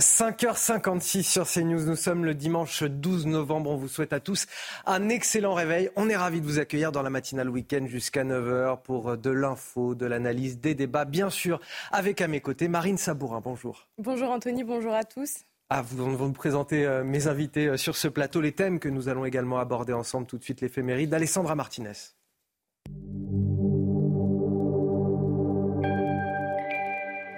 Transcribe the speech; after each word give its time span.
5h56 0.00 1.22
sur 1.22 1.46
CNews. 1.46 1.84
Nous 1.84 1.96
sommes 1.96 2.24
le 2.24 2.34
dimanche 2.34 2.82
12 2.82 3.26
novembre. 3.26 3.70
On 3.70 3.76
vous 3.76 3.88
souhaite 3.88 4.12
à 4.12 4.20
tous 4.20 4.46
un 4.86 5.08
excellent 5.08 5.54
réveil. 5.54 5.90
On 5.96 6.08
est 6.08 6.16
ravis 6.16 6.40
de 6.40 6.46
vous 6.46 6.58
accueillir 6.58 6.90
dans 6.90 7.02
la 7.02 7.10
matinale 7.10 7.48
week-end 7.48 7.86
jusqu'à 7.86 8.24
9h 8.24 8.80
pour 8.82 9.16
de 9.16 9.30
l'info, 9.30 9.94
de 9.94 10.06
l'analyse, 10.06 10.58
des 10.58 10.74
débats. 10.74 11.04
Bien 11.04 11.30
sûr, 11.30 11.60
avec 11.92 12.20
à 12.20 12.28
mes 12.28 12.40
côtés 12.40 12.68
Marine 12.68 12.98
Sabourin. 12.98 13.40
Bonjour. 13.40 13.88
Bonjour 13.98 14.30
Anthony, 14.30 14.64
bonjour 14.64 14.94
à 14.94 15.04
tous. 15.04 15.44
Ah, 15.68 15.82
vous, 15.82 16.02
on 16.02 16.10
va 16.10 16.24
vous 16.24 16.32
présenter 16.32 16.84
euh, 16.84 17.04
mes 17.04 17.28
invités 17.28 17.68
euh, 17.68 17.76
sur 17.76 17.94
ce 17.96 18.08
plateau, 18.08 18.40
les 18.40 18.50
thèmes 18.50 18.80
que 18.80 18.88
nous 18.88 19.08
allons 19.08 19.24
également 19.24 19.60
aborder 19.60 19.92
ensemble 19.92 20.26
tout 20.26 20.36
de 20.36 20.42
suite, 20.42 20.62
l'éphéméride 20.62 21.10
d'Alessandra 21.10 21.54
Martinez. 21.54 21.92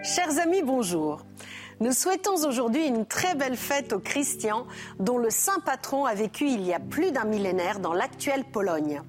Chers 0.02 0.38
amis, 0.40 0.62
bonjour. 0.62 1.26
Nous 1.82 1.90
souhaitons 1.90 2.36
aujourd'hui 2.46 2.86
une 2.86 3.06
très 3.06 3.34
belle 3.34 3.56
fête 3.56 3.92
aux 3.92 3.98
chrétiens 3.98 4.66
dont 5.00 5.18
le 5.18 5.30
saint 5.30 5.58
patron 5.58 6.04
a 6.04 6.14
vécu 6.14 6.46
il 6.46 6.64
y 6.64 6.72
a 6.72 6.78
plus 6.78 7.10
d'un 7.10 7.24
millénaire 7.24 7.80
dans 7.80 7.92
l'actuelle 7.92 8.44
Pologne. 8.44 9.02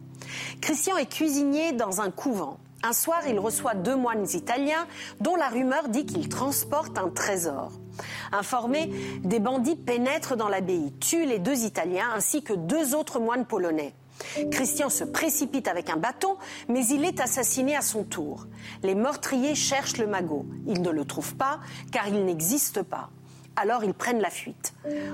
Christian 0.60 0.98
est 0.98 1.06
cuisinier 1.06 1.74
dans 1.74 2.02
un 2.02 2.10
couvent. 2.10 2.58
Un 2.82 2.94
soir, 2.94 3.22
il 3.28 3.38
reçoit 3.38 3.76
deux 3.76 3.96
moines 3.96 4.26
italiens 4.34 4.88
dont 5.22 5.36
la 5.36 5.50
rumeur 5.50 5.88
dit 5.88 6.08
qu'ils 6.08 6.30
transportent 6.30 6.98
un 6.98 7.10
trésor. 7.10 7.74
Informés, 8.32 8.92
des 9.24 9.40
bandits 9.40 9.76
pénètrent 9.76 10.36
dans 10.36 10.50
l'abbaye, 10.50 10.94
tuent 10.94 11.28
les 11.28 11.38
deux 11.38 11.66
Italiens 11.66 12.10
ainsi 12.16 12.42
que 12.42 12.54
deux 12.54 12.96
autres 12.96 13.20
moines 13.20 13.46
polonais. 13.46 13.94
Christian 14.52 14.90
se 14.90 15.04
précipite 15.04 15.68
avec 15.68 15.90
un 15.90 15.98
bâton, 15.98 16.38
mais 16.68 16.86
il 16.88 17.06
est 17.06 17.20
assassiné 17.20 17.76
à 17.76 17.82
son 17.82 18.04
tour. 18.04 18.48
Les 18.82 18.96
meurtriers 18.96 19.56
cherchent 19.56 19.98
le 19.98 20.08
magot. 20.08 20.46
Ils 20.68 20.82
ne 20.82 20.90
le 20.90 21.06
trouvent 21.06 21.36
pas, 21.36 21.60
car 21.92 22.08
il 22.08 22.26
n'existe 22.26 22.82
pas. 22.82 23.10
Alors 23.56 23.84
ils 23.84 23.94
prennent 23.94 24.20
la 24.20 24.32
fuite. 24.32 24.74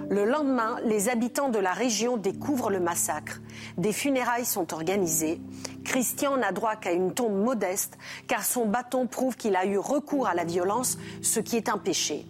Le 0.10 0.24
lendemain, 0.24 0.78
les 0.86 1.10
habitants 1.10 1.50
de 1.50 1.60
la 1.60 1.74
région 1.74 2.16
découvrent 2.16 2.70
le 2.70 2.80
massacre. 2.80 3.42
Des 3.78 3.92
funérailles 3.92 4.46
sont 4.46 4.74
organisées. 4.74 5.42
Christian 5.84 6.38
n'a 6.38 6.54
droit 6.54 6.78
qu'à 6.78 6.94
une 6.94 7.14
tombe 7.14 7.36
modeste, 7.36 7.98
car 8.28 8.46
son 8.46 8.66
bâton 8.66 9.08
prouve 9.08 9.36
qu'il 9.36 9.56
a 9.56 9.66
eu 9.66 9.78
recours 9.78 10.28
à 10.28 10.36
la 10.36 10.46
violence, 10.46 10.98
ce 11.22 11.42
qui 11.42 11.58
est 11.58 11.68
un 11.68 11.78
péché. 11.78 12.26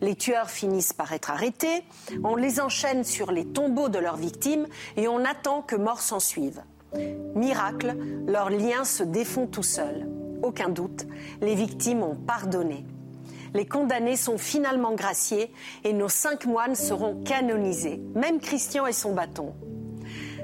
Les 0.00 0.14
tueurs 0.14 0.50
finissent 0.50 0.92
par 0.92 1.12
être 1.12 1.30
arrêtés, 1.30 1.82
on 2.22 2.36
les 2.36 2.60
enchaîne 2.60 3.02
sur 3.02 3.32
les 3.32 3.44
tombeaux 3.44 3.88
de 3.88 3.98
leurs 3.98 4.16
victimes 4.16 4.66
et 4.96 5.08
on 5.08 5.24
attend 5.24 5.62
que 5.62 5.74
mort 5.74 6.00
s'en 6.00 6.20
suive. 6.20 6.62
Miracle, 7.34 7.96
leurs 8.26 8.50
liens 8.50 8.84
se 8.84 9.02
défont 9.02 9.46
tout 9.46 9.64
seuls. 9.64 10.08
Aucun 10.42 10.68
doute, 10.68 11.06
les 11.40 11.56
victimes 11.56 12.02
ont 12.02 12.14
pardonné. 12.14 12.84
Les 13.54 13.66
condamnés 13.66 14.16
sont 14.16 14.38
finalement 14.38 14.92
graciés 14.92 15.52
et 15.82 15.92
nos 15.92 16.08
cinq 16.08 16.46
moines 16.46 16.76
seront 16.76 17.22
canonisés, 17.24 18.00
même 18.14 18.40
Christian 18.40 18.86
et 18.86 18.92
son 18.92 19.14
bâton. 19.14 19.54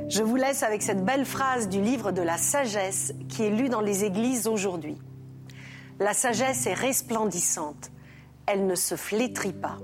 Je 0.08 0.22
vous 0.22 0.36
laisse 0.36 0.62
avec 0.62 0.82
cette 0.82 1.04
belle 1.04 1.24
phrase 1.24 1.68
du 1.68 1.80
livre 1.80 2.12
de 2.12 2.22
la 2.22 2.38
sagesse 2.38 3.14
qui 3.28 3.44
est 3.44 3.50
lu 3.50 3.68
dans 3.68 3.80
les 3.80 4.04
églises 4.04 4.48
aujourd'hui. 4.48 4.98
La 6.00 6.12
sagesse 6.12 6.66
est 6.66 6.74
resplendissante 6.74 7.90
elle 8.46 8.66
ne 8.66 8.74
se 8.74 8.96
flétrit 8.96 9.52
pas. 9.52 9.78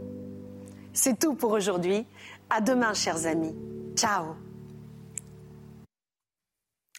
C'est 0.92 1.18
tout 1.18 1.34
pour 1.34 1.52
aujourd'hui. 1.52 2.06
À 2.50 2.60
demain, 2.60 2.94
chers 2.94 3.26
amis. 3.26 3.54
Ciao. 3.94 4.34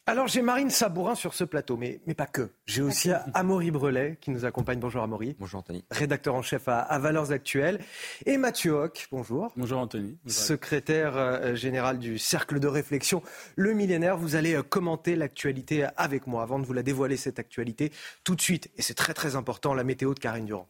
Alors 0.08 0.28
j'ai 0.28 0.42
Marine 0.42 0.72
Sabourin 0.72 1.14
sur 1.14 1.34
ce 1.36 1.44
plateau, 1.44 1.78
mais, 1.78 2.02
mais 2.08 2.16
pas 2.16 2.26
que. 2.26 2.50
J'ai 2.66 2.82
aussi 2.82 3.12
Amaury 3.36 3.70
Brelet 3.70 4.18
qui 4.20 4.32
nous 4.32 4.46
accompagne. 4.46 4.80
Bonjour 4.80 5.04
Amaury. 5.04 5.36
Bonjour 5.40 5.60
Anthony. 5.60 5.86
Rédacteur 5.92 6.34
en 6.34 6.42
chef 6.42 6.68
à, 6.68 6.98
Valeurs 6.98 7.32
Actuelles. 7.32 7.80
Et 8.26 8.38
Mathieu 8.38 8.72
Hoc, 8.72 9.08
bonjour. 9.12 9.54
Bonjour 9.56 9.80
Anthony. 9.80 10.18
Secrétaire 10.26 11.16
euh, 11.16 11.56
général 11.56 12.00
du 12.00 12.18
Cercle 12.18 12.60
de 12.60 12.68
réflexion 12.68 13.22
Le 13.56 13.74
Millénaire. 13.74 14.18
Vous 14.18 14.36
allez 14.36 14.56
euh, 14.56 14.64
commenter 14.64 15.16
l'actualité 15.16 15.88
avec 15.96 16.26
moi. 16.26 16.42
Avant 16.42 16.58
de 16.58 16.66
vous 16.66 16.74
la 16.74 16.84
dévoiler, 16.84 17.16
cette 17.16 17.38
actualité, 17.38 17.92
tout 18.24 18.36
de 18.36 18.42
suite, 18.42 18.72
et 18.78 18.82
c'est 18.82 18.96
très 18.96 19.14
très 19.14 19.36
important, 19.36 19.76
la 19.76 19.84
météo 19.84 20.16
de 20.16 20.20
Karine 20.20 20.46
Durand. 20.46 20.68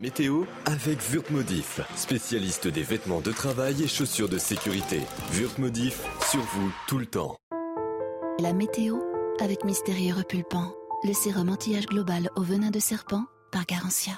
Météo 0.00 0.44
avec 0.64 1.00
Wurtmodif, 1.10 1.80
spécialiste 1.96 2.68
des 2.68 2.84
vêtements 2.84 3.20
de 3.20 3.32
travail 3.32 3.82
et 3.82 3.88
chaussures 3.88 4.28
de 4.28 4.38
sécurité. 4.38 5.00
Wurtmodif, 5.32 6.04
sur 6.30 6.40
vous 6.40 6.72
tout 6.86 6.98
le 6.98 7.06
temps. 7.06 7.36
La 8.40 8.52
météo 8.52 9.00
avec 9.40 9.64
Mystérieux 9.64 10.14
Repulpant, 10.14 10.72
le 11.02 11.12
sérum 11.12 11.48
anti-âge 11.48 11.86
global 11.86 12.30
au 12.36 12.42
venin 12.42 12.70
de 12.70 12.78
serpent 12.78 13.24
par 13.50 13.66
Garantia. 13.66 14.12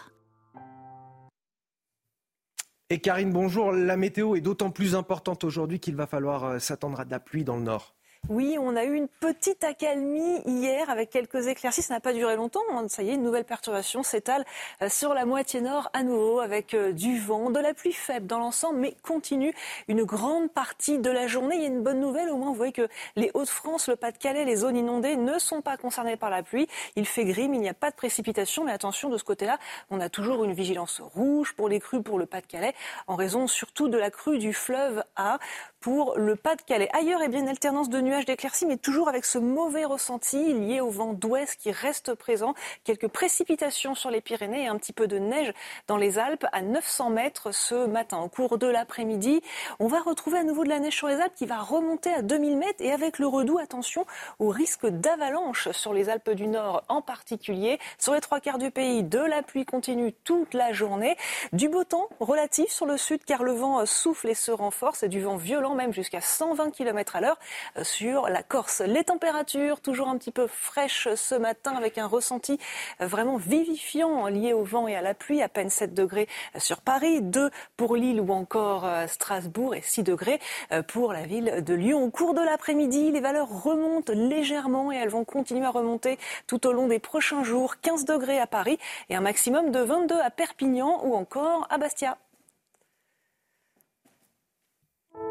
Et 2.91 3.01
Karine, 3.01 3.33
bonjour. 3.33 3.73
La 3.73 3.97
météo 3.97 4.37
est 4.37 4.43
d'autant 4.43 4.71
plus 4.71 4.95
importante 4.95 5.45
aujourd'hui 5.45 5.81
qu'il 5.81 5.97
va 5.97 6.07
falloir 6.07 6.45
euh, 6.45 6.59
s'attendre 6.59 7.01
à 7.01 7.07
de 7.07 7.11
la 7.11 7.21
pluie 7.21 7.45
dans 7.45 7.57
le 7.57 7.63
nord. 7.63 7.95
Oui, 8.29 8.59
on 8.61 8.77
a 8.77 8.85
eu 8.85 8.95
une 8.95 9.09
petite 9.09 9.65
accalmie 9.65 10.41
hier 10.47 10.89
avec 10.89 11.11
quelques 11.11 11.49
éclaircies. 11.49 11.83
Ça 11.83 11.95
n'a 11.95 12.01
pas 12.01 12.13
duré 12.13 12.37
longtemps. 12.37 12.61
Hein. 12.71 12.87
Ça 12.89 13.03
y 13.03 13.11
est, 13.11 13.15
une 13.15 13.25
nouvelle 13.25 13.45
perturbation 13.45 14.03
s'étale 14.03 14.45
euh, 14.83 14.89
sur 14.89 15.15
la 15.15 15.25
moitié 15.25 15.61
nord 15.61 15.91
à 15.95 16.05
nouveau 16.05 16.39
avec 16.39 16.75
euh, 16.75 16.93
du 16.93 17.19
vent, 17.19 17.51
de 17.51 17.59
la 17.59 17.75
pluie 17.75 17.93
faible 17.93 18.27
dans 18.27 18.39
l'ensemble, 18.39 18.79
mais 18.79 18.95
continue 19.03 19.53
une 19.89 20.05
grande 20.05 20.53
partie 20.53 20.99
de 20.99 21.11
la 21.11 21.27
journée. 21.27 21.57
Il 21.57 21.63
y 21.63 21.65
a 21.65 21.69
une 21.69 21.83
bonne 21.83 21.99
nouvelle, 21.99 22.31
au 22.31 22.37
moins 22.37 22.51
vous 22.51 22.55
voyez 22.55 22.73
que 22.73 22.89
les 23.17 23.33
Hauts-de-France, 23.35 23.89
le 23.89 23.97
Pas-de-Calais, 23.97 24.45
les 24.45 24.57
zones 24.57 24.77
inondées 24.77 25.17
ne 25.17 25.39
sont 25.39 25.61
pas 25.61 25.77
concernées 25.77 26.17
par 26.17 26.31
la 26.31 26.45
pluie. 26.45 26.69
Il 26.95 27.07
fait 27.07 27.25
gris, 27.25 27.45
il 27.45 27.61
n'y 27.61 27.69
a 27.69 27.75
pas 27.75 27.91
de 27.91 27.97
précipitation. 27.97 28.65
Mais 28.65 28.73
attention, 28.73 29.09
de 29.09 29.19
ce 29.19 29.25
côté-là, 29.25 29.59
on 29.91 29.99
a 29.99 30.09
toujours 30.09 30.45
une 30.45 30.53
vigilance 30.53 31.01
rouge 31.01 31.55
pour 31.57 31.69
les 31.69 31.81
crues 31.81 32.03
pour 32.03 32.19
le 32.19 32.27
Pas-de-Calais, 32.27 32.75
en 33.09 33.17
raison 33.17 33.49
surtout 33.49 33.89
de 33.89 33.99
la 33.99 34.11
crue 34.11 34.39
du 34.39 34.53
fleuve 34.53 35.03
A 35.17 35.39
pour 35.81 36.19
le 36.19 36.37
Pas-de-Calais. 36.37 36.91
Ailleurs, 36.93 37.21
eh 37.25 37.29
bien, 37.29 37.41
une 37.41 37.49
alternance 37.49 37.89
de 37.89 38.01
nuages 38.01 38.27
d'éclaircies, 38.27 38.67
mais 38.67 38.77
toujours 38.77 39.09
avec 39.09 39.25
ce 39.25 39.39
mauvais 39.39 39.85
ressenti 39.85 40.53
lié 40.53 40.81
au 40.81 40.91
vent 40.91 41.15
d'ouest 41.15 41.57
qui 41.57 41.73
reste 41.73 42.15
présent. 42.15 42.55
Quelques 42.85 43.09
précipitations 43.09 43.95
sur 43.95 44.11
les 44.11 44.21
Pyrénées 44.21 44.65
et 44.65 44.67
un 44.67 44.77
petit 44.77 44.93
peu 44.93 45.07
de 45.07 45.19
neige 45.19 45.53
dans 45.87 45.97
les 45.97 46.19
Alpes 46.19 46.47
à 46.53 46.61
900 46.61 47.11
mètres 47.11 47.53
ce 47.53 47.87
matin. 47.87 48.19
Au 48.19 48.29
cours 48.29 48.59
de 48.59 48.67
l'après-midi, 48.67 49.41
on 49.79 49.87
va 49.87 50.01
retrouver 50.01 50.39
à 50.39 50.45
nouveau 50.45 50.65
de 50.65 50.69
la 50.69 50.81
neige 50.81 50.97
sur 50.97 51.09
les 51.09 51.21
Alpes 51.21 51.35
qui 51.35 51.47
va 51.47 51.59
remonter 51.59 52.13
à 52.13 52.21
2000 52.21 52.59
mètres 52.59 52.81
et 52.81 52.93
avec 52.93 53.19
le 53.19 53.27
redout, 53.27 53.59
attention 53.59 54.05
au 54.39 54.49
risque 54.49 54.87
d'avalanche 54.87 55.71
sur 55.71 55.95
les 55.95 56.11
Alpes 56.11 56.31
du 56.31 56.47
Nord 56.47 56.85
en 56.89 57.01
particulier. 57.01 57.79
Sur 57.99 58.13
les 58.13 58.21
trois 58.21 58.41
quarts 58.41 58.59
du 58.59 58.71
pays, 58.71 59.03
de 59.03 59.19
la 59.19 59.43
pluie 59.43 59.65
continue 59.65 60.13
toute 60.13 60.53
la 60.53 60.73
journée. 60.73 61.17
Du 61.55 61.69
beau 61.69 61.85
temps 61.85 62.09
relatif 62.21 62.69
sur 62.69 62.85
le 62.85 62.99
sud 62.99 63.25
car 63.25 63.43
le 63.43 63.53
vent 63.53 63.87
souffle 63.87 64.29
et 64.29 64.35
se 64.35 64.51
renforce 64.51 65.03
et 65.03 65.09
du 65.09 65.23
vent 65.23 65.37
violent 65.37 65.70
même 65.75 65.93
jusqu'à 65.93 66.21
120 66.21 66.71
km 66.71 67.17
à 67.17 67.21
l'heure 67.21 67.39
euh, 67.77 67.85
sur 67.85 68.29
la 68.29 68.43
Corse. 68.43 68.81
Les 68.81 69.05
températures 69.05 69.81
toujours 69.81 70.09
un 70.09 70.19
petit 70.19 70.31
peu 70.31 70.47
fraîches 70.47 71.09
ce 71.15 71.35
matin 71.35 71.75
avec 71.77 71.99
un 71.99 72.07
ressenti 72.07 72.59
euh, 73.01 73.07
vraiment 73.07 73.37
vivifiant 73.37 74.27
lié 74.27 74.53
au 74.53 74.65
vent 74.65 74.89
et 74.89 74.97
à 74.97 75.03
la 75.03 75.15
pluie. 75.15 75.43
À 75.43 75.49
peine 75.49 75.71
7 75.71 75.95
degrés 75.95 76.28
euh, 76.57 76.61
sur 76.61 76.81
Paris, 76.81 77.22
2 77.22 77.51
pour 77.77 77.97
Lille 77.97 78.21
ou 78.21 78.33
encore 78.33 78.87
Strasbourg 79.09 79.75
et 79.75 79.83
6 79.83 80.03
degrés 80.03 80.41
pour 80.89 81.13
la 81.13 81.22
ville 81.22 81.65
de 81.65 81.75
Lyon. 81.75 82.05
Au 82.05 82.11
cours 82.11 82.34
de 82.34 82.41
l'après-midi, 82.41 83.11
les 83.11 83.21
valeurs 83.21 83.49
remontent 83.49 84.13
légèrement 84.13 84.93
et 84.93 84.97
elles 84.97 85.09
vont 85.09 85.25
continuer 85.25 85.66
à 85.66 85.71
remonter 85.71 86.19
tout 86.47 86.66
au 86.66 86.73
long 86.73 86.87
des 86.87 86.99
prochains 86.99 87.43
jours. 87.43 87.77
15 87.81 88.05
degrés 88.05 88.39
à 88.39 88.47
Paris 88.47 88.78
et 89.09 89.16
un 89.16 89.21
maximum 89.21 89.71
de 89.71 89.81
22 89.81 90.19
à 90.21 90.31
Perpignan 90.31 91.01
ou 91.05 91.15
encore 91.15 91.66
à 91.71 91.78
Bastia. 91.78 92.16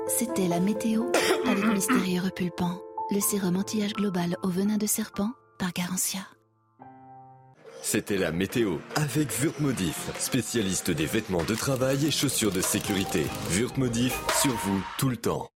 C'était 0.08 0.48
la 0.48 0.60
météo 0.60 1.06
avec 1.46 1.64
Mystérieux 1.66 2.22
Repulpant, 2.22 2.82
le 3.12 3.20
sérum 3.20 3.56
anti-âge 3.56 3.94
global 3.94 4.36
au 4.44 4.50
venin 4.50 4.78
de 4.78 4.88
serpent 4.88 5.30
par 5.58 5.72
Garantia. 5.72 6.22
C'était 7.82 8.18
la 8.18 8.32
météo 8.32 8.78
avec 8.96 9.30
Wurtmodif, 9.40 10.10
spécialiste 10.18 10.92
des 10.92 11.06
vêtements 11.06 11.44
de 11.44 11.56
travail 11.56 12.06
et 12.06 12.12
chaussures 12.12 12.52
de 12.52 12.62
sécurité. 12.62 13.26
Wurtmodif, 13.52 14.20
sur 14.42 14.52
vous 14.52 14.84
tout 14.98 15.10
le 15.10 15.18
temps. 15.18 15.50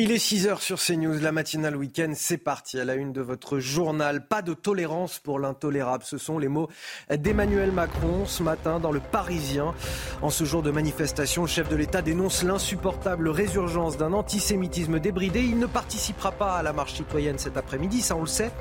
Il 0.00 0.12
est 0.12 0.24
6h 0.24 0.60
sur 0.60 0.78
CNews, 0.78 1.18
la 1.18 1.32
matinale 1.32 1.74
week-end, 1.74 2.12
c'est 2.14 2.38
parti 2.38 2.78
à 2.78 2.84
la 2.84 2.94
une 2.94 3.12
de 3.12 3.20
votre 3.20 3.58
journal. 3.58 4.24
Pas 4.28 4.42
de 4.42 4.54
tolérance 4.54 5.18
pour 5.18 5.40
l'intolérable, 5.40 6.04
ce 6.04 6.18
sont 6.18 6.38
les 6.38 6.46
mots 6.46 6.68
d'Emmanuel 7.10 7.72
Macron 7.72 8.24
ce 8.24 8.44
matin 8.44 8.78
dans 8.78 8.92
le 8.92 9.00
Parisien. 9.00 9.74
En 10.22 10.30
ce 10.30 10.44
jour 10.44 10.62
de 10.62 10.70
manifestation, 10.70 11.42
le 11.42 11.48
chef 11.48 11.68
de 11.68 11.74
l'État 11.74 12.00
dénonce 12.00 12.44
l'insupportable 12.44 13.28
résurgence 13.28 13.96
d'un 13.96 14.12
antisémitisme 14.12 15.00
débridé. 15.00 15.40
Il 15.40 15.58
ne 15.58 15.66
participera 15.66 16.30
pas 16.30 16.52
à 16.52 16.62
la 16.62 16.72
marche 16.72 16.94
citoyenne 16.94 17.38
cet 17.38 17.56
après-midi, 17.56 18.00
ça 18.00 18.14
on 18.14 18.20
le 18.20 18.28
sait, 18.28 18.52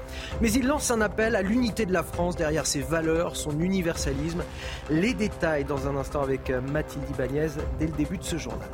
mais 0.41 0.51
il 0.51 0.65
lance 0.65 0.89
un 0.89 1.01
appel 1.01 1.35
à 1.35 1.43
l'unité 1.43 1.85
de 1.85 1.93
la 1.93 2.01
France 2.01 2.35
derrière 2.35 2.65
ses 2.65 2.81
valeurs, 2.81 3.35
son 3.35 3.59
universalisme. 3.59 4.43
Les 4.89 5.13
détails 5.13 5.65
dans 5.65 5.87
un 5.87 5.97
instant 5.97 6.23
avec 6.23 6.49
Mathilde 6.49 7.07
Ibanez 7.11 7.49
dès 7.77 7.85
le 7.85 7.93
début 7.93 8.17
de 8.17 8.23
ce 8.23 8.37
journal. 8.37 8.67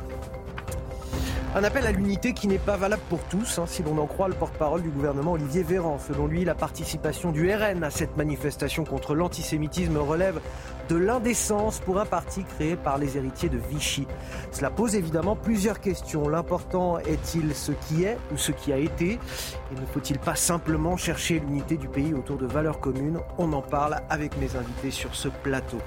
Un 1.56 1.62
appel 1.62 1.86
à 1.86 1.92
l'unité 1.92 2.32
qui 2.32 2.48
n'est 2.48 2.58
pas 2.58 2.76
valable 2.76 3.02
pour 3.08 3.20
tous, 3.24 3.58
hein, 3.58 3.64
si 3.66 3.84
l'on 3.84 3.96
en 3.98 4.06
croit 4.06 4.26
le 4.26 4.34
porte-parole 4.34 4.82
du 4.82 4.88
gouvernement 4.88 5.32
Olivier 5.32 5.62
Véran. 5.62 5.98
Selon 5.98 6.26
lui, 6.26 6.44
la 6.44 6.56
participation 6.56 7.30
du 7.30 7.48
RN 7.54 7.84
à 7.84 7.90
cette 7.90 8.16
manifestation 8.16 8.84
contre 8.84 9.14
l'antisémitisme 9.14 9.96
relève 9.98 10.40
de 10.88 10.96
l'indécence 10.96 11.78
pour 11.78 12.00
un 12.00 12.06
parti 12.06 12.42
créé 12.42 12.74
par 12.74 12.98
les 12.98 13.16
héritiers 13.16 13.48
de 13.48 13.58
Vichy. 13.70 14.06
Cela 14.50 14.70
pose 14.70 14.96
évidemment 14.96 15.36
plusieurs 15.36 15.80
questions. 15.80 16.28
L'important 16.28 16.98
est-il 16.98 17.54
ce 17.54 17.70
qui 17.70 18.02
est 18.02 18.18
ou 18.32 18.36
ce 18.36 18.50
qui 18.50 18.72
a 18.72 18.76
été? 18.76 19.12
Et 19.12 19.80
ne 19.80 19.86
faut-il 19.92 20.18
pas 20.18 20.34
simplement 20.34 20.96
chercher 20.96 21.38
l'unité 21.38 21.76
du 21.76 21.86
pays 21.86 22.14
autour 22.14 22.36
de 22.36 22.46
valeurs 22.46 22.80
communes? 22.80 23.20
On 23.38 23.52
en 23.52 23.62
parle 23.62 24.00
avec 24.10 24.36
mes 24.38 24.56
invités 24.56 24.90
sur 24.90 25.14
ce 25.14 25.28
plateau 25.28 25.78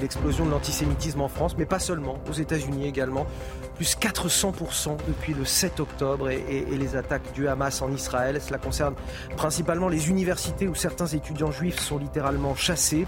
l'explosion 0.00 0.46
de 0.46 0.50
l'antisémitisme 0.50 1.20
en 1.20 1.28
France, 1.28 1.56
mais 1.58 1.66
pas 1.66 1.78
seulement, 1.78 2.18
aux 2.28 2.32
États-Unis 2.32 2.86
également. 2.86 3.26
Plus 3.76 3.96
400% 3.96 4.96
depuis 5.08 5.34
le 5.34 5.44
7 5.44 5.80
octobre 5.80 6.30
et, 6.30 6.64
les 6.70 6.96
attaques 6.96 7.32
du 7.32 7.48
Hamas 7.48 7.82
en 7.82 7.92
Israël. 7.92 8.40
Cela 8.40 8.58
concerne 8.58 8.94
principalement 9.36 9.88
les 9.88 10.08
universités 10.10 10.68
où 10.68 10.74
certains 10.74 11.06
étudiants 11.06 11.50
juifs 11.50 11.80
sont 11.80 11.98
littéralement 11.98 12.54
chassés. 12.54 13.06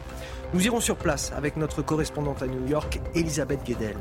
Nous 0.55 0.65
irons 0.67 0.81
sur 0.81 0.97
place 0.97 1.33
avec 1.37 1.57
notre 1.57 1.83
correspondante 1.83 2.43
à 2.43 2.47
New 2.47 2.67
York, 2.67 3.01
Elisabeth 3.15 3.65
Guedel. 3.65 3.97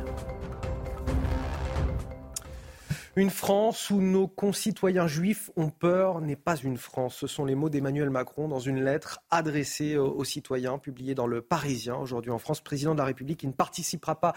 Une 3.18 3.30
France 3.30 3.92
où 3.92 4.02
nos 4.02 4.28
concitoyens 4.28 5.08
juifs 5.08 5.50
ont 5.56 5.70
peur 5.70 6.20
n'est 6.20 6.36
pas 6.36 6.58
une 6.58 6.76
France. 6.76 7.16
Ce 7.16 7.28
sont 7.28 7.46
les 7.46 7.56
mots 7.56 7.70
d'Emmanuel 7.70 8.10
Macron 8.10 8.50
dans 8.50 8.60
une 8.60 8.84
lettre 8.84 9.22
adressée 9.30 9.96
aux 9.96 10.26
citoyens, 10.26 10.78
publiée 10.80 11.16
dans 11.16 11.26
le 11.26 11.42
Parisien 11.42 11.96
aujourd'hui 11.96 12.32
en 12.32 12.40
France. 12.40 12.60
Président 12.60 12.92
de 12.92 13.00
la 13.00 13.06
République 13.06 13.40
qui 13.40 13.48
ne 13.48 13.54
participera 13.54 14.20
pas 14.20 14.34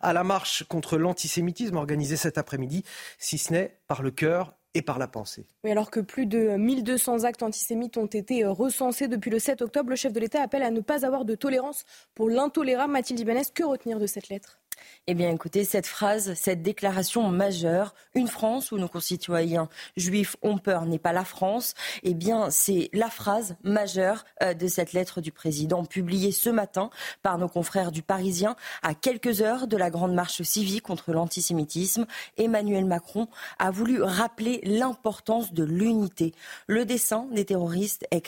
à 0.00 0.14
la 0.14 0.24
marche 0.24 0.64
contre 0.64 0.96
l'antisémitisme 0.96 1.76
organisée 1.76 2.16
cet 2.16 2.38
après-midi, 2.38 2.84
si 3.18 3.36
ce 3.36 3.52
n'est 3.52 3.76
par 3.86 4.00
le 4.00 4.10
cœur 4.10 4.54
et 4.72 4.80
par 4.80 4.98
la 4.98 5.08
pensée. 5.08 5.46
Oui, 5.62 5.70
alors 5.70 5.90
que 5.90 6.00
plus 6.00 6.24
de 6.24 6.56
1200 6.56 7.24
actes 7.24 7.42
antisémites 7.42 7.98
ont 7.98 8.06
été 8.06 8.46
recensés 8.46 9.08
depuis 9.08 9.30
le 9.30 9.40
7 9.40 9.60
octobre, 9.60 9.90
le 9.90 9.96
chef 9.96 10.14
de 10.14 10.20
l'État 10.20 10.40
appelle 10.40 10.62
à 10.62 10.70
ne 10.70 10.80
pas 10.80 11.04
avoir 11.04 11.26
de 11.26 11.34
tolérance 11.34 11.84
pour 12.14 12.30
l'intolérable. 12.30 12.94
Mathilde 12.94 13.20
Ibanez, 13.20 13.42
que 13.54 13.62
retenir 13.64 13.98
de 13.98 14.06
cette 14.06 14.30
lettre? 14.30 14.61
Eh 15.08 15.14
bien, 15.14 15.30
écoutez, 15.30 15.64
cette 15.64 15.86
phrase, 15.86 16.34
cette 16.34 16.62
déclaration 16.62 17.28
majeure, 17.28 17.94
une 18.14 18.28
France 18.28 18.70
où 18.70 18.78
nos 18.78 18.88
concitoyens 18.88 19.68
juifs 19.96 20.36
ont 20.42 20.58
peur 20.58 20.86
n'est 20.86 21.00
pas 21.00 21.12
la 21.12 21.24
France, 21.24 21.74
eh 22.04 22.14
bien, 22.14 22.50
c'est 22.50 22.88
la 22.92 23.10
phrase 23.10 23.56
majeure 23.64 24.24
euh, 24.42 24.54
de 24.54 24.68
cette 24.68 24.92
lettre 24.92 25.20
du 25.20 25.32
président 25.32 25.84
publiée 25.84 26.30
ce 26.30 26.50
matin 26.50 26.90
par 27.22 27.38
nos 27.38 27.48
confrères 27.48 27.90
du 27.90 28.02
Parisien 28.02 28.54
à 28.82 28.94
quelques 28.94 29.42
heures 29.42 29.66
de 29.66 29.76
la 29.76 29.90
grande 29.90 30.14
marche 30.14 30.42
civique 30.42 30.82
contre 30.82 31.12
l'antisémitisme. 31.12 32.06
Emmanuel 32.36 32.84
Macron 32.84 33.28
a 33.58 33.70
voulu 33.70 34.02
rappeler 34.02 34.60
l'importance 34.62 35.52
de 35.52 35.64
l'unité. 35.64 36.32
Le 36.66 36.84
dessein 36.84 37.26
des 37.32 37.44
terroristes 37.44 38.06
est, 38.10 38.22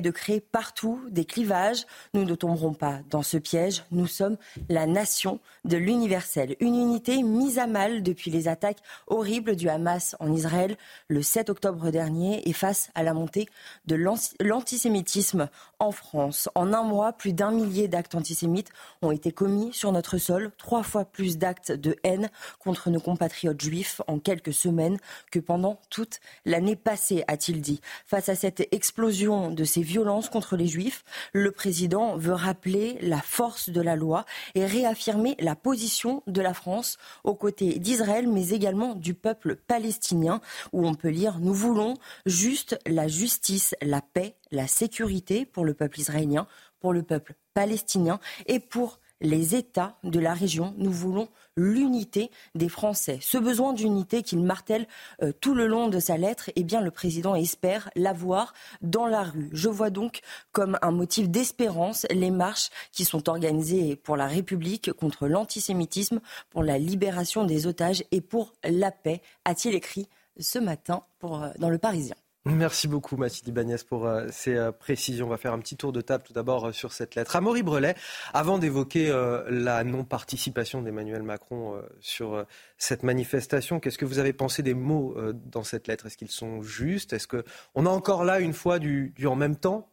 de 0.00 0.10
créer 0.10 0.40
partout 0.40 1.00
des 1.10 1.24
clivages. 1.24 1.86
Nous 2.14 2.24
ne 2.24 2.34
tomberons 2.34 2.72
pas 2.72 3.00
dans 3.10 3.22
ce 3.22 3.36
piège. 3.36 3.84
Nous 3.90 4.06
sommes 4.06 4.38
la 4.68 4.86
nation 4.86 5.40
de 5.64 5.76
l'universel. 5.76 6.56
Une 6.60 6.76
unité 6.76 7.22
mise 7.22 7.58
à 7.58 7.66
mal 7.66 8.02
depuis 8.02 8.30
les 8.30 8.48
attaques 8.48 8.80
horribles 9.06 9.56
du 9.56 9.68
Hamas 9.68 10.16
en 10.20 10.32
Israël 10.32 10.76
le 11.08 11.22
7 11.22 11.50
octobre 11.50 11.90
dernier 11.90 12.48
et 12.48 12.52
face 12.52 12.90
à 12.94 13.02
la 13.02 13.14
montée 13.14 13.48
de 13.86 13.96
l'antisémitisme 14.40 15.48
en 15.78 15.92
France. 15.92 16.48
En 16.54 16.72
un 16.72 16.82
mois, 16.82 17.12
plus 17.12 17.32
d'un 17.32 17.50
millier 17.50 17.88
d'actes 17.88 18.14
antisémites 18.14 18.70
ont 19.02 19.10
été 19.10 19.32
commis 19.32 19.72
sur 19.72 19.92
notre 19.92 20.18
sol, 20.18 20.50
trois 20.58 20.82
fois 20.82 21.04
plus 21.04 21.38
d'actes 21.38 21.72
de 21.72 21.96
haine 22.04 22.30
contre 22.58 22.90
nos 22.90 23.00
compatriotes 23.00 23.60
juifs 23.60 24.00
en 24.06 24.18
quelques 24.18 24.52
semaines 24.52 24.98
que 25.30 25.38
pendant 25.38 25.80
toute 25.90 26.20
l'année 26.44 26.76
passée, 26.76 27.24
a-t-il 27.28 27.60
dit. 27.60 27.80
Face 28.06 28.28
à 28.28 28.34
cette 28.34 28.66
explosion 28.72 29.50
de 29.50 29.64
ces 29.64 29.82
violences 29.82 30.28
contre 30.28 30.56
les 30.56 30.66
juifs, 30.66 31.04
le 31.32 31.50
président 31.50 32.16
veut 32.16 32.34
rappeler 32.34 32.98
la 33.02 33.20
force 33.20 33.70
de 33.70 33.80
la 33.80 33.96
loi 33.96 34.24
et 34.54 34.64
réaffirmer 34.64 35.36
la 35.38 35.49
position 35.56 36.22
de 36.26 36.40
la 36.40 36.54
France 36.54 36.98
aux 37.24 37.34
côtés 37.34 37.78
d'Israël, 37.78 38.28
mais 38.28 38.50
également 38.50 38.94
du 38.94 39.14
peuple 39.14 39.56
palestinien, 39.56 40.40
où 40.72 40.86
on 40.86 40.94
peut 40.94 41.08
lire 41.08 41.38
Nous 41.40 41.54
voulons 41.54 41.94
juste 42.26 42.78
la 42.86 43.08
justice, 43.08 43.74
la 43.82 44.00
paix, 44.00 44.36
la 44.50 44.66
sécurité 44.66 45.46
pour 45.46 45.64
le 45.64 45.74
peuple 45.74 46.00
israélien, 46.00 46.46
pour 46.80 46.92
le 46.92 47.02
peuple 47.02 47.34
palestinien 47.54 48.20
et 48.46 48.58
pour 48.58 49.00
les 49.20 49.54
États 49.54 49.96
de 50.04 50.18
la 50.18 50.34
région. 50.34 50.74
Nous 50.78 50.92
voulons 50.92 51.28
l'unité 51.56 52.30
des 52.54 52.68
Français. 52.68 53.18
Ce 53.20 53.38
besoin 53.38 53.72
d'unité 53.72 54.22
qu'il 54.22 54.42
martèle 54.42 54.86
euh, 55.22 55.32
tout 55.40 55.54
le 55.54 55.66
long 55.66 55.88
de 55.88 55.98
sa 55.98 56.16
lettre, 56.16 56.50
eh 56.56 56.64
bien, 56.64 56.80
le 56.80 56.90
président 56.90 57.34
espère 57.34 57.90
l'avoir 57.96 58.54
dans 58.82 59.06
la 59.06 59.22
rue. 59.22 59.50
Je 59.52 59.68
vois 59.68 59.90
donc 59.90 60.20
comme 60.52 60.78
un 60.82 60.90
motif 60.90 61.28
d'espérance 61.28 62.06
les 62.10 62.30
marches 62.30 62.70
qui 62.92 63.04
sont 63.04 63.28
organisées 63.28 63.96
pour 63.96 64.16
la 64.16 64.26
République, 64.26 64.92
contre 64.92 65.28
l'antisémitisme, 65.28 66.20
pour 66.50 66.62
la 66.62 66.78
libération 66.78 67.44
des 67.44 67.66
otages 67.66 68.04
et 68.10 68.20
pour 68.20 68.52
la 68.64 68.90
paix, 68.90 69.22
a-t-il 69.44 69.74
écrit 69.74 70.08
ce 70.38 70.58
matin 70.58 71.02
euh, 71.24 71.50
dans 71.58 71.70
le 71.70 71.78
Parisien. 71.78 72.16
Merci 72.46 72.88
beaucoup 72.88 73.18
Mathilde 73.18 73.48
Ibanez 73.48 73.76
pour 73.86 74.06
euh, 74.06 74.26
ces 74.30 74.56
euh, 74.56 74.72
précisions. 74.72 75.26
On 75.26 75.28
va 75.28 75.36
faire 75.36 75.52
un 75.52 75.58
petit 75.58 75.76
tour 75.76 75.92
de 75.92 76.00
table 76.00 76.24
tout 76.26 76.32
d'abord 76.32 76.68
euh, 76.68 76.72
sur 76.72 76.94
cette 76.94 77.14
lettre. 77.14 77.36
Amaury 77.36 77.62
Brelet, 77.62 77.94
avant 78.32 78.56
d'évoquer 78.56 79.10
la 79.48 79.84
non-participation 79.84 80.80
d'Emmanuel 80.80 81.22
Macron 81.22 81.80
sur 82.00 82.44
cette 82.78 83.02
manifestation, 83.02 83.78
qu'est-ce 83.78 83.98
que 83.98 84.04
vous 84.04 84.18
avez 84.18 84.32
pensé 84.32 84.62
des 84.62 84.74
mots 84.74 85.16
dans 85.32 85.64
cette 85.64 85.86
lettre? 85.86 86.06
Est-ce 86.06 86.16
qu'ils 86.16 86.30
sont 86.30 86.62
justes? 86.62 87.12
Est-ce 87.12 87.28
qu'on 87.28 87.86
a 87.86 87.88
encore 87.88 88.24
là 88.24 88.40
une 88.40 88.52
fois 88.52 88.78
du, 88.78 89.12
en 89.24 89.36
même 89.36 89.56
temps 89.56 89.88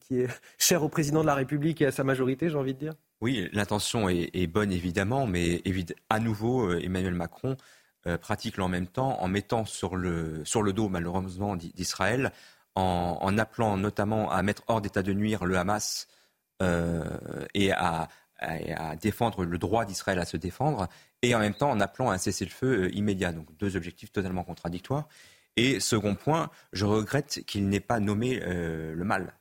qui 0.00 0.20
est 0.20 0.28
cher 0.58 0.82
au 0.82 0.88
président 0.88 1.22
de 1.22 1.26
la 1.26 1.34
République 1.34 1.80
et 1.82 1.86
à 1.86 1.92
sa 1.92 2.04
majorité, 2.04 2.48
j'ai 2.48 2.56
envie 2.56 2.74
de 2.74 2.78
dire? 2.78 2.94
Oui, 3.20 3.48
l'intention 3.52 4.08
est, 4.08 4.30
est, 4.32 4.46
bonne 4.46 4.72
évidemment, 4.72 5.26
mais 5.26 5.62
à 6.08 6.20
nouveau, 6.20 6.72
Emmanuel 6.72 7.14
Macron 7.14 7.56
euh, 8.06 8.16
pratique 8.16 8.58
en 8.58 8.68
même 8.68 8.86
temps 8.86 9.20
en 9.20 9.28
mettant 9.28 9.66
sur 9.66 9.94
le, 9.94 10.42
sur 10.46 10.62
le 10.62 10.72
dos, 10.72 10.88
malheureusement, 10.88 11.54
d'Israël, 11.56 12.32
en, 12.74 13.36
appelant 13.36 13.76
notamment 13.76 14.30
à 14.30 14.42
mettre 14.42 14.62
hors 14.68 14.80
d'état 14.80 15.02
de 15.02 15.12
nuire 15.12 15.44
le 15.44 15.58
Hamas 15.58 16.08
euh, 16.62 17.04
et 17.52 17.72
à, 17.72 18.08
défendre 19.02 19.44
le 19.44 19.58
droit 19.58 19.84
d'Israël 19.84 20.18
à 20.18 20.24
se 20.24 20.38
défendre, 20.38 20.88
et 21.20 21.34
en 21.34 21.40
même 21.40 21.52
temps 21.52 21.70
en 21.70 21.78
appelant 21.78 22.08
à 22.08 22.14
un 22.14 22.18
cessez-le-feu 22.18 22.84
euh, 22.84 22.96
immédiat. 22.96 23.32
Donc 23.32 23.54
deux 23.58 23.76
objectifs 23.76 24.12
totalement 24.12 24.44
contradictoires. 24.44 25.06
Et 25.56 25.78
second 25.78 26.14
point, 26.14 26.48
je 26.72 26.86
regrette 26.86 27.44
qu'il 27.46 27.68
n'ait 27.68 27.80
pas 27.80 28.00
nommé 28.00 28.40
le 28.40 29.04
mal. 29.04 29.34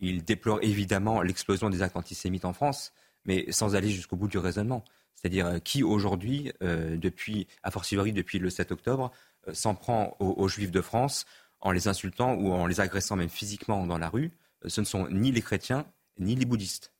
Il 0.00 0.24
déplore 0.24 0.58
évidemment 0.60 1.22
l'explosion 1.22 1.70
des 1.70 1.80
actes 1.80 1.96
antisémites 1.96 2.44
en 2.44 2.52
France, 2.52 2.92
mais 3.24 3.50
sans 3.50 3.76
aller 3.76 3.88
jusqu'au 3.88 4.16
bout 4.16 4.28
du 4.28 4.36
raisonnement. 4.36 4.84
C'est-à-dire 5.14 5.46
euh, 5.46 5.58
qui 5.58 5.82
aujourd'hui, 5.82 6.52
euh, 6.62 6.96
depuis, 6.96 7.46
a 7.62 7.70
fortiori 7.70 8.12
depuis 8.12 8.38
le 8.38 8.50
7 8.50 8.72
octobre, 8.72 9.10
euh, 9.48 9.54
s'en 9.54 9.74
prend 9.74 10.16
aux, 10.20 10.48
Juifs 10.48 10.70
de 10.70 10.80
France 10.80 11.24
en 11.60 11.72
les 11.72 11.88
insultant 11.88 12.34
ou 12.34 12.52
en 12.52 12.66
les 12.66 12.80
agressant 12.80 13.16
même 13.16 13.28
physiquement 13.28 13.86
dans 13.86 13.98
la 13.98 14.08
rue. 14.08 14.32
Ce 14.66 14.80
ne 14.80 14.86
sont 14.86 15.08
ni 15.10 15.32
les 15.32 15.42
chrétiens 15.42 15.86
ni 16.18 16.36
les 16.36 16.44
bouddhistes. 16.44 16.92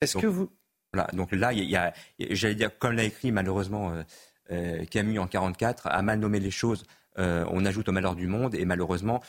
Est-ce 0.00 0.18
que 0.18 0.26
vous... 0.26 0.50
Voilà, 0.92 1.08
donc 1.12 1.32
là, 1.32 1.52
il 1.52 1.68
y 1.68 1.76
a, 1.76 1.92
j'allais 2.30 2.54
dire, 2.54 2.78
comme 2.78 2.92
l'a 2.92 3.02
écrit 3.02 3.32
malheureusement 3.32 3.92
Camus 4.48 5.18
en 5.18 5.26
1944, 5.26 5.88
à 5.88 6.02
mal 6.02 6.20
nommer 6.20 6.38
les 6.38 6.52
choses, 6.52 6.84
on 7.16 7.64
ajoute 7.66 7.88
au 7.88 7.92
malheur 7.92 8.14
du 8.14 8.28
monde 8.28 8.54
et 8.54 8.64
malheureusement, 8.64 9.20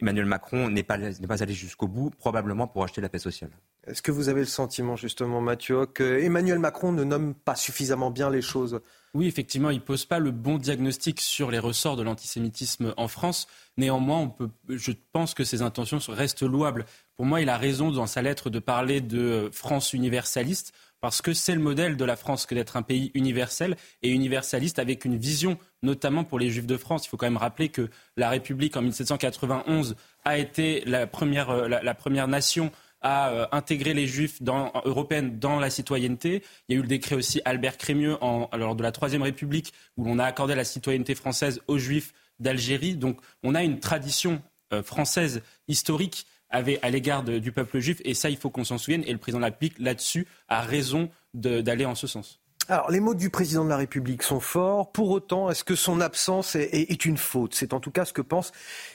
Emmanuel 0.00 0.26
Macron 0.26 0.68
n'est 0.68 0.82
pas, 0.82 0.98
pas 0.98 1.42
allé 1.42 1.54
jusqu'au 1.54 1.86
bout, 1.86 2.10
probablement 2.10 2.66
pour 2.66 2.82
acheter 2.82 3.00
la 3.00 3.08
paix 3.08 3.18
sociale. 3.18 3.50
Est-ce 3.86 4.02
que 4.02 4.10
vous 4.10 4.28
avez 4.28 4.40
le 4.40 4.46
sentiment, 4.46 4.96
justement, 4.96 5.40
Mathieu, 5.40 5.86
que 5.86 6.20
Emmanuel 6.20 6.58
Macron 6.58 6.92
ne 6.92 7.04
nomme 7.04 7.34
pas 7.34 7.54
suffisamment 7.54 8.10
bien 8.10 8.28
les 8.28 8.42
choses? 8.42 8.80
Oui, 9.14 9.26
effectivement, 9.26 9.70
il 9.70 9.76
ne 9.76 9.82
pose 9.82 10.04
pas 10.04 10.18
le 10.18 10.30
bon 10.30 10.58
diagnostic 10.58 11.20
sur 11.20 11.50
les 11.50 11.58
ressorts 11.58 11.96
de 11.96 12.02
l'antisémitisme 12.02 12.92
en 12.96 13.08
France. 13.08 13.46
Néanmoins, 13.76 14.18
on 14.18 14.28
peut, 14.28 14.50
je 14.68 14.92
pense 15.12 15.32
que 15.32 15.44
ses 15.44 15.62
intentions 15.62 15.98
restent 16.08 16.42
louables. 16.42 16.84
Pour 17.16 17.24
moi, 17.24 17.40
il 17.40 17.48
a 17.48 17.56
raison 17.56 17.90
dans 17.90 18.06
sa 18.06 18.20
lettre 18.20 18.50
de 18.50 18.58
parler 18.58 19.00
de 19.00 19.48
France 19.52 19.92
universaliste 19.92 20.72
parce 21.00 21.22
que 21.22 21.32
c'est 21.32 21.54
le 21.54 21.60
modèle 21.60 21.96
de 21.96 22.04
la 22.04 22.16
France 22.16 22.44
que 22.44 22.54
d'être 22.54 22.76
un 22.76 22.82
pays 22.82 23.10
universel 23.14 23.76
et 24.02 24.10
universaliste 24.10 24.78
avec 24.78 25.04
une 25.04 25.16
vision 25.16 25.58
notamment 25.82 26.24
pour 26.24 26.38
les 26.38 26.50
Juifs 26.50 26.66
de 26.66 26.76
France. 26.76 27.06
Il 27.06 27.08
faut 27.08 27.16
quand 27.16 27.26
même 27.26 27.36
rappeler 27.36 27.68
que 27.68 27.88
la 28.16 28.30
République 28.30 28.76
en 28.76 28.82
1791 28.82 29.96
a 30.24 30.38
été 30.38 30.82
la 30.86 31.06
première, 31.06 31.50
euh, 31.50 31.68
la, 31.68 31.94
première 31.94 32.28
nation 32.28 32.70
à 33.00 33.30
euh, 33.30 33.46
intégrer 33.52 33.94
les 33.94 34.06
juifs 34.06 34.42
dans, 34.42 34.72
européennes 34.84 35.38
dans 35.38 35.60
la 35.60 35.70
citoyenneté. 35.70 36.42
Il 36.68 36.74
y 36.74 36.76
a 36.76 36.78
eu 36.78 36.82
le 36.82 36.88
décret 36.88 37.14
aussi 37.14 37.40
Albert 37.44 37.76
Crémieux 37.76 38.18
lors 38.20 38.74
de 38.74 38.82
la 38.82 38.92
Troisième 38.92 39.22
République 39.22 39.72
où 39.96 40.04
l'on 40.04 40.18
a 40.18 40.24
accordé 40.24 40.54
la 40.54 40.64
citoyenneté 40.64 41.14
française 41.14 41.60
aux 41.68 41.78
juifs 41.78 42.12
d'Algérie. 42.40 42.96
Donc 42.96 43.20
on 43.42 43.54
a 43.54 43.62
une 43.62 43.78
tradition 43.78 44.42
euh, 44.72 44.82
française 44.82 45.42
historique 45.68 46.26
à 46.50 46.90
l'égard 46.90 47.24
du 47.24 47.52
peuple 47.52 47.78
juif, 47.78 48.00
et 48.06 48.14
ça, 48.14 48.30
il 48.30 48.38
faut 48.38 48.48
qu'on 48.48 48.64
s'en 48.64 48.78
souvienne, 48.78 49.04
et 49.06 49.12
le 49.12 49.18
président 49.18 49.38
de 49.38 49.42
la 49.42 49.48
République, 49.48 49.78
là-dessus, 49.78 50.26
a 50.48 50.62
raison 50.62 51.10
d'aller 51.34 51.84
en 51.84 51.94
ce 51.94 52.06
sens. 52.06 52.40
Alors, 52.70 52.90
les 52.90 53.00
mots 53.00 53.14
du 53.14 53.30
président 53.30 53.64
de 53.64 53.70
la 53.70 53.78
République 53.78 54.22
sont 54.22 54.40
forts. 54.40 54.92
Pour 54.92 55.08
autant, 55.08 55.48
est-ce 55.48 55.64
que 55.64 55.74
son 55.74 56.02
absence 56.02 56.54
est, 56.54 57.06
une 57.06 57.16
faute? 57.16 57.54
C'est 57.54 57.72
en 57.72 57.80
tout 57.80 57.90
cas 57.90 58.04
ce 58.04 58.12
que 58.12 58.20
pense 58.20 58.52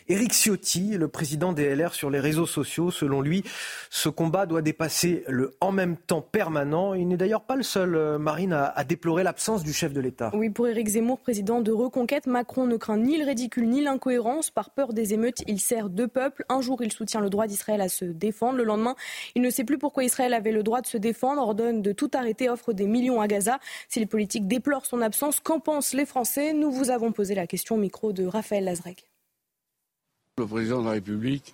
Éric 0.07 0.31
Ciotti, 0.31 0.95
le 0.95 1.07
président 1.07 1.53
des 1.53 1.75
LR, 1.75 1.95
sur 1.95 2.11
les 2.11 2.19
réseaux 2.19 2.45
sociaux. 2.45 2.91
Selon 2.91 3.19
lui, 3.19 3.43
ce 3.89 4.09
combat 4.09 4.45
doit 4.45 4.61
dépasser 4.61 5.23
le 5.27 5.55
en 5.59 5.71
même 5.71 5.97
temps 5.97 6.21
permanent. 6.21 6.93
Il 6.93 7.07
n'est 7.07 7.17
d'ailleurs 7.17 7.41
pas 7.41 7.55
le 7.55 7.63
seul, 7.63 7.95
euh, 7.95 8.19
Marine, 8.19 8.53
à, 8.53 8.83
déplorer 8.83 9.23
l'absence 9.23 9.63
du 9.63 9.73
chef 9.73 9.91
de 9.91 10.01
l'État. 10.01 10.29
Oui, 10.35 10.51
pour 10.51 10.67
Éric 10.67 10.89
Zemmour, 10.89 11.17
président 11.17 11.59
de 11.59 11.71
Reconquête, 11.71 12.27
Macron 12.27 12.67
ne 12.67 12.77
craint 12.77 12.97
ni 12.97 13.17
le 13.17 13.25
ridicule 13.25 13.67
ni 13.67 13.81
l'incohérence. 13.81 14.51
Par 14.51 14.69
peur 14.69 14.93
des 14.93 15.15
émeutes, 15.15 15.41
il 15.47 15.59
sert 15.59 15.89
deux 15.89 16.07
peuples. 16.07 16.45
Un 16.47 16.61
jour, 16.61 16.83
il 16.83 16.91
soutient 16.91 17.21
le 17.21 17.31
droit 17.31 17.47
d'Israël 17.47 17.81
à 17.81 17.89
se 17.89 18.05
défendre. 18.05 18.59
Le 18.59 18.65
lendemain, 18.65 18.95
il 19.33 19.41
ne 19.41 19.49
sait 19.49 19.63
plus 19.63 19.79
pourquoi 19.79 20.03
Israël 20.03 20.35
avait 20.35 20.51
le 20.51 20.61
droit 20.61 20.81
de 20.81 20.87
se 20.87 20.97
défendre, 20.97 21.41
ordonne 21.41 21.81
de 21.81 21.91
tout 21.91 22.11
arrêter, 22.13 22.51
offre 22.51 22.71
des 22.71 22.85
millions 22.85 23.19
à 23.19 23.27
Gaza. 23.27 23.57
Si 23.89 23.99
les 23.99 24.05
politiques 24.05 24.47
déplorent 24.47 24.85
son 24.85 25.01
absence, 25.01 25.39
qu'en 25.39 25.59
pensent 25.59 25.93
les 25.93 26.05
Français? 26.05 26.53
Nous 26.53 26.71
vous 26.71 26.89
avons 26.89 27.11
posé 27.11 27.35
la 27.35 27.47
question 27.47 27.75
au 27.75 27.79
micro 27.79 28.13
de 28.13 28.25
Raphaël 28.25 28.65
Lazrec. 28.65 29.05
Le 30.37 30.47
président 30.47 30.81
de 30.81 30.85
la 30.85 30.93
République 30.93 31.53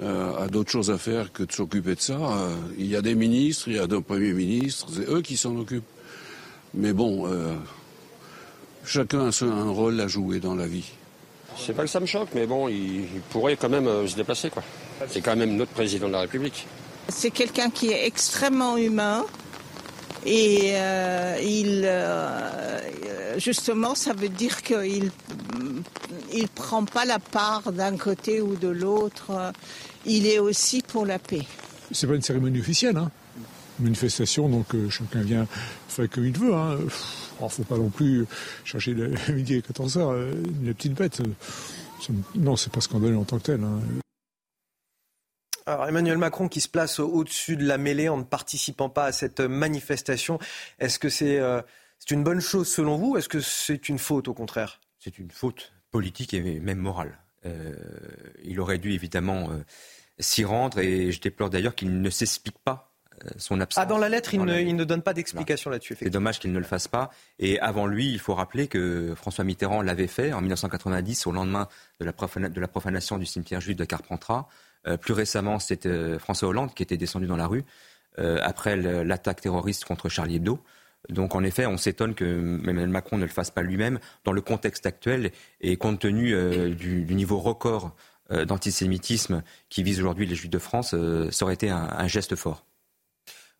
euh, 0.00 0.44
a 0.44 0.48
d'autres 0.48 0.70
choses 0.70 0.90
à 0.90 0.96
faire 0.96 1.30
que 1.30 1.42
de 1.42 1.52
s'occuper 1.52 1.94
de 1.94 2.00
ça. 2.00 2.14
Euh, 2.14 2.56
il 2.78 2.86
y 2.86 2.96
a 2.96 3.02
des 3.02 3.14
ministres, 3.14 3.68
il 3.68 3.76
y 3.76 3.78
a 3.78 3.86
des 3.86 4.00
premiers 4.00 4.32
ministres, 4.32 4.86
c'est 4.90 5.08
eux 5.08 5.20
qui 5.20 5.36
s'en 5.36 5.54
occupent. 5.56 5.84
Mais 6.72 6.94
bon, 6.94 7.26
euh, 7.26 7.54
chacun 8.84 9.28
a 9.28 9.44
un 9.44 9.70
rôle 9.70 10.00
à 10.00 10.08
jouer 10.08 10.40
dans 10.40 10.54
la 10.54 10.66
vie. 10.66 10.90
C'est 11.56 11.74
pas 11.74 11.82
que 11.82 11.90
ça 11.90 12.00
me 12.00 12.06
choque, 12.06 12.30
mais 12.34 12.46
bon, 12.46 12.66
il, 12.68 13.04
pourrait 13.30 13.56
quand 13.56 13.68
même 13.68 14.08
se 14.08 14.16
déplacer, 14.16 14.50
quoi. 14.50 14.64
C'est 15.08 15.20
quand 15.20 15.36
même 15.36 15.54
notre 15.54 15.72
président 15.72 16.08
de 16.08 16.12
la 16.12 16.20
République. 16.20 16.66
C'est 17.10 17.30
quelqu'un 17.30 17.68
qui 17.68 17.90
est 17.90 18.06
extrêmement 18.06 18.76
humain, 18.76 19.24
et 20.24 20.72
euh, 20.74 21.36
il, 21.42 21.82
euh, 21.84 23.38
justement, 23.38 23.94
ça 23.94 24.12
veut 24.14 24.28
dire 24.28 24.62
qu'il 24.62 25.10
il 26.32 26.48
prend 26.48 26.84
pas 26.84 27.04
la 27.04 27.18
part 27.18 27.72
d'un 27.72 27.96
côté 27.96 28.40
ou 28.40 28.56
de 28.56 28.68
l'autre. 28.68 29.52
Il 30.06 30.26
est 30.26 30.38
aussi 30.38 30.82
pour 30.82 31.06
la 31.06 31.18
paix. 31.18 31.42
C'est 31.90 32.06
pas 32.06 32.14
une 32.14 32.22
cérémonie 32.22 32.60
officielle, 32.60 32.96
hein. 32.96 33.10
Manifestation, 33.80 34.48
donc 34.48 34.74
euh, 34.74 34.88
chacun 34.88 35.20
vient 35.22 35.46
faire 35.88 36.08
comme 36.08 36.26
il 36.26 36.38
veut. 36.38 36.54
Hein. 36.54 36.78
ne 37.40 37.48
faut 37.48 37.64
pas 37.64 37.76
non 37.76 37.90
plus 37.90 38.24
chercher 38.64 38.94
le 38.94 39.12
midi 39.32 39.56
à 39.56 39.60
14 39.60 39.96
h 39.98 40.32
une 40.62 40.74
petite 40.74 40.94
bête. 40.94 41.20
Non, 42.36 42.56
c'est 42.56 42.72
pas 42.72 42.80
scandaleux 42.80 43.16
en 43.16 43.24
tant 43.24 43.38
que 43.38 43.44
tel. 43.44 43.60
Hein. 43.64 43.80
Alors 45.66 45.88
Emmanuel 45.88 46.18
Macron 46.18 46.48
qui 46.48 46.60
se 46.60 46.68
place 46.68 47.00
au-dessus 47.00 47.56
de 47.56 47.66
la 47.66 47.78
mêlée 47.78 48.10
en 48.10 48.18
ne 48.18 48.22
participant 48.22 48.90
pas 48.90 49.06
à 49.06 49.12
cette 49.12 49.40
manifestation, 49.40 50.38
est-ce 50.78 50.98
que 50.98 51.08
c'est 51.08 51.38
euh, 51.38 51.62
une 52.10 52.22
bonne 52.22 52.40
chose 52.40 52.68
selon 52.68 52.96
vous 52.96 53.16
Est-ce 53.16 53.30
que 53.30 53.40
c'est 53.40 53.88
une 53.88 53.98
faute 53.98 54.28
au 54.28 54.34
contraire? 54.34 54.80
C'est 54.98 55.18
une 55.18 55.30
faute 55.30 55.72
politique 55.90 56.34
et 56.34 56.60
même 56.60 56.78
morale. 56.78 57.18
Euh, 57.46 57.74
il 58.42 58.60
aurait 58.60 58.76
dû 58.76 58.92
évidemment 58.92 59.50
euh, 59.50 59.64
s'y 60.18 60.44
rendre 60.44 60.80
et 60.80 61.12
je 61.12 61.20
déplore 61.20 61.48
d'ailleurs 61.48 61.74
qu'il 61.74 62.00
ne 62.00 62.10
s'explique 62.10 62.58
pas 62.58 62.90
son 63.38 63.60
absence. 63.60 63.82
Ah, 63.82 63.86
dans 63.86 63.96
la 63.96 64.08
lettre, 64.08 64.34
il, 64.34 64.42
ne, 64.42 64.84
donne 64.84 65.00
pas 65.00 65.14
d'explication 65.14 65.70
là-dessus. 65.70 65.96
C'est 65.98 66.10
dommage 66.10 66.40
qu'il 66.40 66.52
ne 66.52 66.58
le 66.58 66.64
fasse 66.64 66.88
pas. 66.88 67.10
Et 67.38 67.58
avant 67.60 67.86
lui, 67.86 68.12
il 68.12 68.18
faut 68.18 68.34
rappeler 68.34 68.66
que 68.66 69.14
François 69.14 69.44
Mitterrand 69.44 69.82
l'avait 69.82 70.08
fait 70.08 70.32
en 70.32 70.40
1990, 70.40 71.26
au 71.28 71.32
lendemain 71.32 71.68
de 72.00 72.04
la, 72.04 72.48
de 72.48 72.60
la 72.60 72.68
profanation 72.68 73.16
du 73.16 73.24
cimetière 73.24 73.60
juif 73.60 73.76
de 73.76 73.84
Carpentras. 73.84 74.48
Euh, 74.86 74.96
plus 74.96 75.14
récemment, 75.14 75.58
c'était 75.58 75.88
euh, 75.88 76.18
François 76.18 76.48
Hollande 76.48 76.74
qui 76.74 76.82
était 76.82 76.96
descendu 76.96 77.26
dans 77.26 77.36
la 77.36 77.46
rue 77.46 77.64
euh, 78.18 78.38
après 78.42 78.76
l'attaque 78.76 79.40
terroriste 79.40 79.84
contre 79.84 80.08
Charlie 80.08 80.36
Hebdo. 80.36 80.60
Donc 81.10 81.34
en 81.34 81.44
effet, 81.44 81.66
on 81.66 81.76
s'étonne 81.76 82.14
que 82.14 82.24
Emmanuel 82.24 82.88
Macron 82.88 83.18
ne 83.18 83.24
le 83.24 83.30
fasse 83.30 83.50
pas 83.50 83.62
lui-même 83.62 83.98
dans 84.24 84.32
le 84.32 84.40
contexte 84.40 84.86
actuel 84.86 85.32
et 85.60 85.76
compte 85.76 86.00
tenu 86.00 86.34
du, 86.74 87.04
niveau 87.14 87.38
record 87.38 87.94
d'antisémitisme 88.30 89.42
qui 89.68 89.82
vise 89.82 90.00
aujourd'hui 90.00 90.24
les 90.24 90.34
Juifs 90.34 90.48
de 90.48 90.58
France, 90.58 90.94
ça 91.30 91.44
aurait 91.44 91.52
été 91.52 91.68
un, 91.68 92.06
geste 92.06 92.36
fort. 92.36 92.64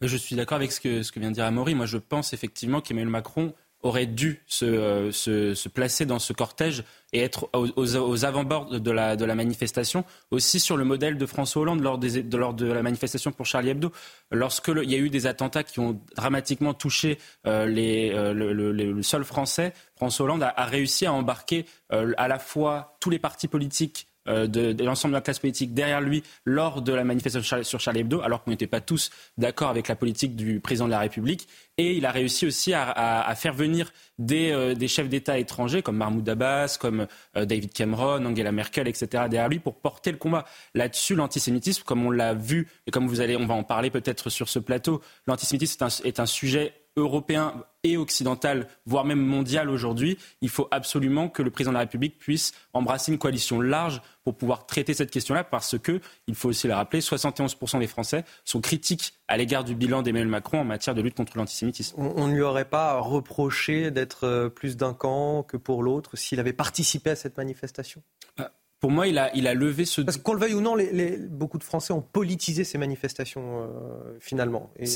Je 0.00 0.16
suis 0.16 0.36
d'accord 0.36 0.56
avec 0.56 0.72
ce 0.72 0.80
que, 0.80 1.02
ce 1.02 1.12
que 1.12 1.20
vient 1.20 1.28
de 1.28 1.34
dire 1.34 1.44
Amaury. 1.44 1.74
Moi, 1.74 1.84
je 1.84 1.98
pense 1.98 2.32
effectivement 2.32 2.80
qu'Emmanuel 2.80 3.10
Macron 3.10 3.52
aurait 3.84 4.06
dû 4.06 4.42
se, 4.46 5.10
se, 5.12 5.68
placer 5.68 6.06
dans 6.06 6.18
ce 6.18 6.32
cortège 6.32 6.84
et 7.12 7.20
être 7.20 7.48
aux, 7.52 8.24
avant-bords 8.24 8.80
de 8.80 8.90
la, 8.90 9.34
manifestation, 9.34 10.04
aussi 10.30 10.58
sur 10.58 10.76
le 10.76 10.84
modèle 10.84 11.16
de 11.16 11.26
François 11.26 11.62
Hollande 11.62 11.80
lors, 11.80 11.98
de, 11.98 12.66
la 12.66 12.82
manifestation 12.82 13.30
pour 13.30 13.46
Charlie 13.46 13.70
Hebdo. 13.70 13.92
Lorsqu'il 14.32 14.90
y 14.90 14.94
a 14.94 14.98
eu 14.98 15.10
des 15.10 15.26
attentats 15.26 15.62
qui 15.62 15.80
ont 15.80 16.00
dramatiquement 16.16 16.74
touché 16.74 17.18
euh, 17.46 17.66
euh, 17.76 18.32
le, 18.32 19.02
sol 19.02 19.24
français, 19.24 19.74
François 19.96 20.24
Hollande 20.24 20.42
a, 20.42 20.64
réussi 20.64 21.06
à 21.06 21.12
embarquer 21.12 21.66
euh, 21.92 22.12
à 22.16 22.26
la 22.26 22.38
fois 22.38 22.96
tous 23.00 23.10
les 23.10 23.18
partis 23.18 23.48
politiques 23.48 24.08
euh, 24.28 24.46
de, 24.46 24.82
l'ensemble 24.82 25.12
de 25.12 25.18
la 25.18 25.22
classe 25.22 25.38
politique 25.38 25.74
derrière 25.74 26.00
lui 26.00 26.22
lors 26.44 26.82
de 26.82 26.92
la 26.92 27.04
manifestation 27.04 27.62
sur 27.62 27.80
Charlie 27.80 28.00
Hebdo, 28.00 28.20
alors 28.22 28.42
qu'on 28.42 28.50
n'était 28.50 28.66
pas 28.66 28.80
tous 28.80 29.10
d'accord 29.38 29.68
avec 29.68 29.88
la 29.88 29.96
politique 29.96 30.34
du 30.36 30.60
président 30.60 30.86
de 30.86 30.92
la 30.92 30.98
République. 30.98 31.48
Et 31.76 31.96
il 31.96 32.06
a 32.06 32.10
réussi 32.10 32.46
aussi 32.46 32.72
à, 32.72 33.34
faire 33.36 33.52
venir 33.52 33.92
euh, 34.30 34.74
des, 34.74 34.88
chefs 34.88 35.08
d'État 35.08 35.38
étrangers 35.38 35.82
comme 35.82 35.96
Mahmoud 35.96 36.28
Abbas, 36.28 36.78
comme 36.80 37.06
euh, 37.36 37.44
David 37.44 37.72
Cameron, 37.72 38.24
Angela 38.24 38.52
Merkel, 38.52 38.88
etc. 38.88 39.06
derrière 39.28 39.48
lui 39.48 39.58
pour 39.58 39.74
porter 39.74 40.12
le 40.12 40.18
combat. 40.18 40.44
Là-dessus, 40.74 41.14
l'antisémitisme, 41.14 41.82
comme 41.84 42.06
on 42.06 42.10
l'a 42.10 42.34
vu 42.34 42.68
et 42.86 42.90
comme 42.90 43.06
vous 43.08 43.20
allez, 43.20 43.36
on 43.36 43.46
va 43.46 43.54
en 43.54 43.64
parler 43.64 43.90
peut-être 43.90 44.30
sur 44.30 44.48
ce 44.48 44.58
plateau, 44.58 45.02
l'antisémitisme 45.26 45.86
est 46.04 46.20
un 46.20 46.26
sujet 46.26 46.74
européen 46.96 47.64
et 47.84 47.96
occidental, 47.96 48.66
voire 48.86 49.04
même 49.04 49.20
mondial 49.20 49.70
aujourd'hui, 49.70 50.18
il 50.40 50.48
faut 50.48 50.66
absolument 50.70 51.28
que 51.28 51.42
le 51.42 51.50
président 51.50 51.70
de 51.70 51.74
la 51.74 51.80
République 51.80 52.18
puisse 52.18 52.52
embrasser 52.72 53.12
une 53.12 53.18
coalition 53.18 53.60
large 53.60 54.00
pour 54.24 54.34
pouvoir 54.36 54.66
traiter 54.66 54.94
cette 54.94 55.10
question-là, 55.10 55.44
parce 55.44 55.78
que, 55.78 56.00
il 56.26 56.34
faut 56.34 56.48
aussi 56.48 56.66
le 56.66 56.74
rappeler, 56.74 57.00
71% 57.00 57.78
des 57.78 57.86
Français 57.86 58.24
sont 58.44 58.62
critiques 58.62 59.14
à 59.28 59.36
l'égard 59.36 59.64
du 59.64 59.74
bilan 59.74 60.02
d'Emmanuel 60.02 60.28
Macron 60.28 60.60
en 60.60 60.64
matière 60.64 60.94
de 60.94 61.02
lutte 61.02 61.14
contre 61.14 61.36
l'antisémitisme. 61.36 61.94
On 61.98 62.26
ne 62.26 62.34
lui 62.34 62.42
aurait 62.42 62.64
pas 62.64 62.98
reproché 62.98 63.90
d'être 63.90 64.24
euh, 64.24 64.48
plus 64.48 64.76
d'un 64.76 64.94
camp 64.94 65.42
que 65.42 65.58
pour 65.58 65.82
l'autre 65.82 66.16
s'il 66.16 66.40
avait 66.40 66.54
participé 66.54 67.10
à 67.10 67.16
cette 67.16 67.36
manifestation? 67.36 68.02
Bah, 68.38 68.52
pour 68.80 68.90
moi, 68.90 69.06
il 69.06 69.18
a, 69.18 69.34
il 69.36 69.46
a 69.46 69.54
levé 69.54 69.84
ce. 69.84 70.00
Parce 70.00 70.16
qu'on 70.16 70.32
le 70.32 70.40
veuille 70.40 70.54
ou 70.54 70.60
non, 70.60 70.74
les, 70.74 71.18
beaucoup 71.18 71.58
de 71.58 71.64
Français 71.64 71.92
ont 71.92 72.02
politisé 72.02 72.64
ces 72.64 72.78
manifestations 72.78 73.62
euh, 73.62 74.16
finalement. 74.20 74.70
Et... 74.78 74.86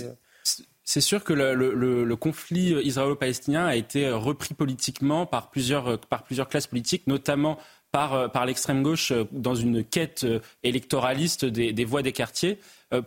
C'est 0.90 1.02
sûr 1.02 1.22
que 1.22 1.34
le, 1.34 2.16
conflit 2.16 2.72
israélo-palestinien 2.82 3.66
a 3.66 3.76
été 3.76 4.08
repris 4.08 4.54
politiquement 4.54 5.26
par 5.26 5.50
plusieurs, 5.50 6.00
par 6.00 6.22
plusieurs 6.22 6.48
classes 6.48 6.66
politiques, 6.66 7.06
notamment 7.06 7.58
par, 7.92 8.14
euh, 8.14 8.28
par 8.28 8.46
l'extrême 8.46 8.82
gauche 8.82 9.12
euh, 9.12 9.24
dans 9.30 9.54
une 9.54 9.84
quête 9.84 10.24
euh, 10.24 10.40
électoraliste 10.62 11.44
des, 11.44 11.74
des 11.74 11.84
voix 11.84 12.00
des 12.00 12.12
quartiers. 12.12 12.58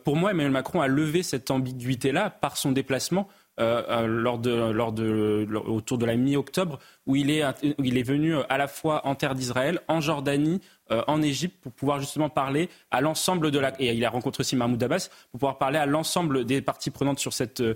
Pour 0.03 0.15
moi, 0.15 0.29
Emmanuel 0.29 0.51
Macron 0.51 0.79
a 0.81 0.87
levé 0.87 1.23
cette 1.23 1.49
ambiguïté-là 1.49 2.29
par 2.29 2.55
son 2.55 2.71
déplacement 2.71 3.27
lors 3.57 4.39
de, 4.39 4.71
lors 4.71 4.91
de, 4.91 5.47
autour 5.65 5.97
de 5.97 6.05
la 6.05 6.15
mi-octobre, 6.15 6.79
où 7.05 7.15
il 7.15 7.29
est, 7.29 8.03
venu 8.03 8.35
à 8.49 8.57
la 8.57 8.67
fois 8.67 9.05
en 9.05 9.15
terre 9.15 9.35
d'Israël, 9.35 9.81
en 9.87 10.01
Jordanie, 10.01 10.61
euh, 10.91 11.03
en 11.07 11.21
Égypte 11.21 11.55
pour 11.61 11.71
pouvoir 11.71 11.99
justement 11.99 12.29
parler 12.29 12.69
à 12.91 12.99
l'ensemble 12.99 13.49
de 13.49 13.59
la 13.59 13.71
et 13.79 13.93
il 13.93 14.03
a 14.03 14.09
rencontré 14.09 14.41
aussi 14.41 14.57
Mahmoud 14.57 14.83
Abbas 14.83 15.09
pour 15.31 15.39
pouvoir 15.39 15.57
parler 15.57 15.77
à 15.77 15.85
l'ensemble 15.85 16.43
des 16.43 16.61
parties 16.61 16.89
prenantes 16.89 17.19
sur 17.19 17.31
cette 17.31 17.61
euh, 17.61 17.75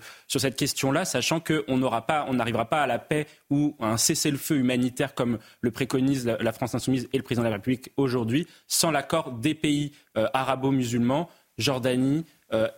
question-là, 0.58 1.06
sachant 1.06 1.40
qu'on 1.40 1.78
n'arrivera 1.78 2.66
pas 2.66 2.82
à 2.82 2.88
la 2.88 3.00
paix 3.00 3.28
ou 3.50 3.76
à 3.80 3.88
un 3.88 3.98
cessez-le-feu 3.98 4.58
humanitaire 4.58 5.14
comme 5.16 5.40
le 5.62 5.72
préconise 5.72 6.26
la, 6.26 6.52
France 6.52 6.76
insoumise 6.76 7.08
et 7.14 7.18
le 7.18 7.24
président 7.24 7.44
de 7.44 7.50
la 7.50 7.56
République 7.56 7.92
aujourd'hui, 7.96 8.48
sans 8.68 8.92
l'accord 8.92 9.32
des 9.32 9.56
pays 9.56 9.94
euh, 10.18 10.28
arabo-musulmans, 10.34 11.30
Jordanie, 11.58 12.26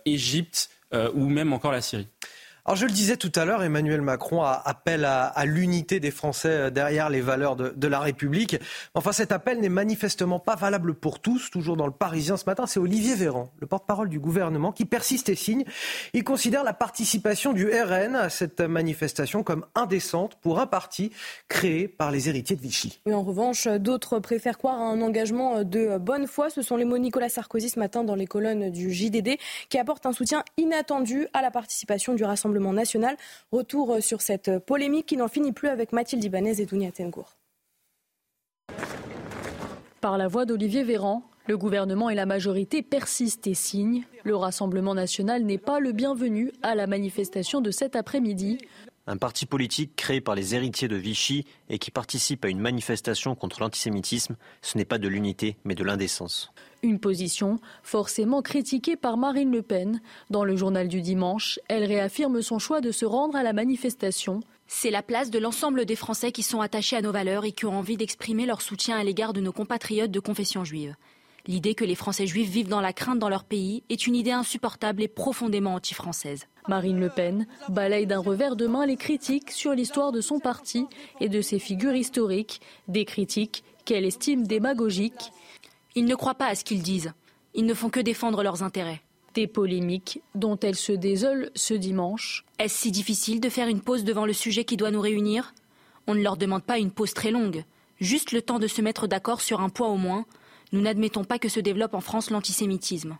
Égypte 0.06 0.70
ou 1.14 1.28
même 1.28 1.52
encore 1.52 1.72
la 1.72 1.82
Syrie. 1.82 2.08
Alors 2.68 2.76
je 2.76 2.84
le 2.84 2.92
disais 2.92 3.16
tout 3.16 3.32
à 3.34 3.46
l'heure, 3.46 3.62
Emmanuel 3.62 4.02
Macron 4.02 4.42
appelle 4.42 5.06
à, 5.06 5.32
l'unité 5.46 6.00
des 6.00 6.10
Français 6.10 6.50
euh, 6.50 6.70
derrière 6.70 7.08
les 7.08 7.22
valeurs 7.22 7.56
de, 7.56 7.88
la 7.88 7.98
République. 7.98 8.58
Enfin, 8.92 9.12
cet 9.12 9.32
appel 9.32 9.58
n'est 9.60 9.70
manifestement 9.70 10.38
pas 10.38 10.54
valable 10.54 10.92
pour 10.92 11.18
tous. 11.18 11.50
Toujours 11.50 11.78
dans 11.78 11.86
le 11.86 11.92
Parisien 11.92 12.36
ce 12.36 12.44
matin, 12.44 12.66
c'est 12.66 12.78
Olivier 12.78 13.14
Véran, 13.14 13.50
le 13.58 13.66
porte-parole 13.66 14.10
du 14.10 14.20
gouvernement, 14.20 14.70
qui 14.70 14.84
persiste 14.84 15.30
et 15.30 15.34
signe. 15.34 15.64
Il 16.12 16.24
considère 16.24 16.62
la 16.62 16.74
participation 16.74 17.54
du 17.54 17.70
RN 17.70 18.14
à 18.14 18.28
cette 18.28 18.60
manifestation 18.60 19.42
comme 19.42 19.64
indécente 19.74 20.34
pour 20.34 20.60
un 20.60 20.66
parti 20.66 21.10
créé 21.48 21.88
par 21.88 22.10
les 22.10 22.28
héritiers 22.28 22.56
de 22.56 22.60
Vichy. 22.60 23.00
en 23.10 23.22
revanche, 23.22 23.66
d'autres 23.66 24.18
préfèrent 24.18 24.58
croire 24.58 24.78
à 24.78 24.84
un 24.84 25.00
engagement 25.00 25.64
de 25.64 25.96
bonne 25.96 26.26
foi. 26.26 26.50
Ce 26.50 26.60
sont 26.60 26.76
les 26.76 26.84
mots 26.84 26.98
Nicolas 26.98 27.30
Sarkozy 27.30 27.70
ce 27.70 27.78
matin 27.78 28.04
dans 28.04 28.14
les 28.14 28.26
colonnes 28.26 28.70
du 28.70 28.92
JDD 28.92 29.38
qui 29.70 29.78
apportent 29.78 30.04
un 30.04 30.12
soutien 30.12 30.44
inattendu 30.58 31.28
à 31.32 31.40
la 31.40 31.50
participation 31.50 32.12
du 32.12 32.24
Rassemblement 32.24 32.57
national. 32.58 33.16
Retour 33.52 33.94
euh, 33.94 34.00
sur 34.00 34.20
cette 34.20 34.58
polémique 34.58 35.06
qui 35.06 35.16
n'en 35.16 35.28
finit 35.28 35.52
plus 35.52 35.68
avec 35.68 35.92
Mathilde 35.92 36.24
Ibanez 36.24 36.60
et 36.60 36.66
Dounia 36.66 36.92
Tengour. 36.92 37.36
Par 40.00 40.16
la 40.16 40.28
voix 40.28 40.44
d'Olivier 40.44 40.84
Véran, 40.84 41.24
le 41.48 41.56
gouvernement 41.56 42.10
et 42.10 42.14
la 42.14 42.26
majorité 42.26 42.82
persistent 42.82 43.46
et 43.46 43.54
signent. 43.54 44.04
Le 44.22 44.36
Rassemblement 44.36 44.94
national 44.94 45.44
n'est 45.44 45.58
pas 45.58 45.80
le 45.80 45.92
bienvenu 45.92 46.52
à 46.62 46.74
la 46.74 46.86
manifestation 46.86 47.60
de 47.60 47.70
cet 47.70 47.96
après-midi. 47.96 48.58
Un 49.06 49.16
parti 49.16 49.46
politique 49.46 49.96
créé 49.96 50.20
par 50.20 50.34
les 50.34 50.54
héritiers 50.54 50.88
de 50.88 50.96
Vichy 50.96 51.46
et 51.70 51.78
qui 51.78 51.90
participe 51.90 52.44
à 52.44 52.48
une 52.48 52.60
manifestation 52.60 53.34
contre 53.34 53.60
l'antisémitisme, 53.60 54.36
ce 54.60 54.76
n'est 54.76 54.84
pas 54.84 54.98
de 54.98 55.08
l'unité 55.08 55.56
mais 55.64 55.74
de 55.74 55.82
l'indécence. 55.82 56.52
Une 56.82 57.00
position 57.00 57.58
forcément 57.82 58.40
critiquée 58.40 58.94
par 58.94 59.16
Marine 59.16 59.50
Le 59.50 59.62
Pen. 59.62 60.00
Dans 60.30 60.44
le 60.44 60.54
journal 60.54 60.86
du 60.86 61.02
dimanche, 61.02 61.58
elle 61.66 61.84
réaffirme 61.84 62.40
son 62.40 62.60
choix 62.60 62.80
de 62.80 62.92
se 62.92 63.04
rendre 63.04 63.36
à 63.36 63.42
la 63.42 63.52
manifestation. 63.52 64.40
C'est 64.68 64.92
la 64.92 65.02
place 65.02 65.30
de 65.30 65.40
l'ensemble 65.40 65.86
des 65.86 65.96
Français 65.96 66.30
qui 66.30 66.44
sont 66.44 66.60
attachés 66.60 66.96
à 66.96 67.02
nos 67.02 67.10
valeurs 67.10 67.44
et 67.44 67.50
qui 67.50 67.66
ont 67.66 67.76
envie 67.76 67.96
d'exprimer 67.96 68.46
leur 68.46 68.62
soutien 68.62 68.96
à 68.96 69.02
l'égard 69.02 69.32
de 69.32 69.40
nos 69.40 69.52
compatriotes 69.52 70.12
de 70.12 70.20
confession 70.20 70.62
juive. 70.62 70.94
L'idée 71.48 71.74
que 71.74 71.84
les 71.84 71.96
Français 71.96 72.26
juifs 72.26 72.50
vivent 72.50 72.68
dans 72.68 72.80
la 72.80 72.92
crainte 72.92 73.18
dans 73.18 73.30
leur 73.30 73.44
pays 73.44 73.82
est 73.88 74.06
une 74.06 74.14
idée 74.14 74.30
insupportable 74.30 75.02
et 75.02 75.08
profondément 75.08 75.74
anti-française. 75.74 76.46
Marine 76.68 77.00
Le 77.00 77.08
Pen 77.08 77.46
balaye 77.70 78.06
d'un 78.06 78.20
revers 78.20 78.54
de 78.54 78.66
main 78.66 78.86
les 78.86 78.96
critiques 78.96 79.50
sur 79.50 79.72
l'histoire 79.72 80.12
de 80.12 80.20
son 80.20 80.38
parti 80.38 80.86
et 81.20 81.28
de 81.28 81.40
ses 81.40 81.58
figures 81.58 81.96
historiques, 81.96 82.60
des 82.86 83.06
critiques 83.06 83.64
qu'elle 83.86 84.04
estime 84.04 84.46
démagogiques 84.46 85.32
ils 85.98 86.04
ne 86.04 86.14
croient 86.14 86.34
pas 86.34 86.46
à 86.46 86.54
ce 86.54 86.64
qu'ils 86.64 86.82
disent. 86.82 87.12
Ils 87.54 87.66
ne 87.66 87.74
font 87.74 87.90
que 87.90 88.00
défendre 88.00 88.42
leurs 88.42 88.62
intérêts. 88.62 89.02
Des 89.34 89.46
polémiques 89.46 90.22
dont 90.34 90.58
elle 90.60 90.76
se 90.76 90.92
désole 90.92 91.50
ce 91.54 91.74
dimanche. 91.74 92.44
Est-ce 92.58 92.78
si 92.78 92.90
difficile 92.90 93.40
de 93.40 93.48
faire 93.48 93.68
une 93.68 93.80
pause 93.80 94.04
devant 94.04 94.26
le 94.26 94.32
sujet 94.32 94.64
qui 94.64 94.76
doit 94.76 94.90
nous 94.90 95.00
réunir? 95.00 95.54
On 96.06 96.14
ne 96.14 96.22
leur 96.22 96.36
demande 96.36 96.62
pas 96.62 96.78
une 96.78 96.90
pause 96.90 97.14
très 97.14 97.30
longue, 97.30 97.64
juste 98.00 98.32
le 98.32 98.42
temps 98.42 98.58
de 98.58 98.66
se 98.66 98.80
mettre 98.80 99.06
d'accord 99.06 99.40
sur 99.40 99.60
un 99.60 99.68
point 99.68 99.88
au 99.88 99.96
moins. 99.96 100.24
Nous 100.72 100.80
n'admettons 100.80 101.24
pas 101.24 101.38
que 101.38 101.48
se 101.48 101.60
développe 101.60 101.94
en 101.94 102.00
France 102.00 102.30
l'antisémitisme. 102.30 103.18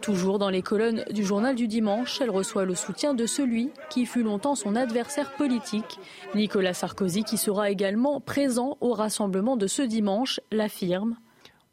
Toujours 0.00 0.38
dans 0.38 0.50
les 0.50 0.62
colonnes 0.62 1.04
du 1.12 1.24
journal 1.24 1.54
du 1.54 1.68
dimanche, 1.68 2.20
elle 2.20 2.30
reçoit 2.30 2.64
le 2.64 2.74
soutien 2.74 3.14
de 3.14 3.26
celui 3.26 3.70
qui 3.88 4.04
fut 4.04 4.22
longtemps 4.22 4.56
son 4.56 4.74
adversaire 4.74 5.32
politique. 5.36 5.98
Nicolas 6.34 6.74
Sarkozy, 6.74 7.22
qui 7.22 7.36
sera 7.36 7.70
également 7.70 8.20
présent 8.20 8.78
au 8.80 8.94
rassemblement 8.94 9.56
de 9.56 9.66
ce 9.66 9.82
dimanche, 9.82 10.40
l'affirme. 10.50 11.16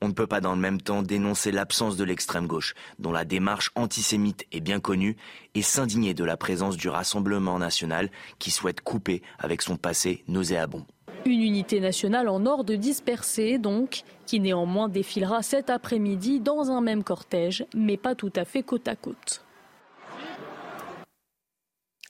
On 0.02 0.08
ne 0.08 0.14
peut 0.14 0.28
pas 0.28 0.40
dans 0.40 0.56
le 0.56 0.62
même 0.62 0.80
temps 0.80 1.02
dénoncer 1.02 1.52
l'absence 1.52 1.98
de 1.98 2.06
l'extrême 2.06 2.48
gauche, 2.48 2.74
dont 3.00 3.12
la 3.12 3.26
démarche 3.26 3.72
antisémite 3.76 4.46
est 4.54 4.62
bien 4.62 4.80
connue, 4.80 5.18
et 5.56 5.62
s'indigner 5.62 6.14
de 6.14 6.24
la 6.24 6.38
présence 6.38 6.78
du 6.78 6.88
Rassemblement 6.88 7.60
national 7.60 8.10
qui 8.40 8.50
souhaite 8.50 8.80
couper 8.80 9.22
avec 9.40 9.62
son 9.62 9.76
passé 9.76 10.24
nauséabond. 10.30 10.86
Une 11.26 11.42
unité 11.42 11.82
nationale 11.82 12.30
en 12.30 12.46
ordre 12.46 12.76
dispersée, 12.76 13.58
donc, 13.58 14.04
qui 14.26 14.40
néanmoins 14.40 14.88
défilera 14.88 15.44
cet 15.44 15.70
après-midi 15.70 16.40
dans 16.40 16.72
un 16.72 16.80
même 16.80 17.04
cortège, 17.04 17.66
mais 17.76 17.98
pas 17.98 18.16
tout 18.16 18.32
à 18.38 18.46
fait 18.46 18.64
côte 18.64 18.88
à 18.88 18.96
côte. 18.96 19.44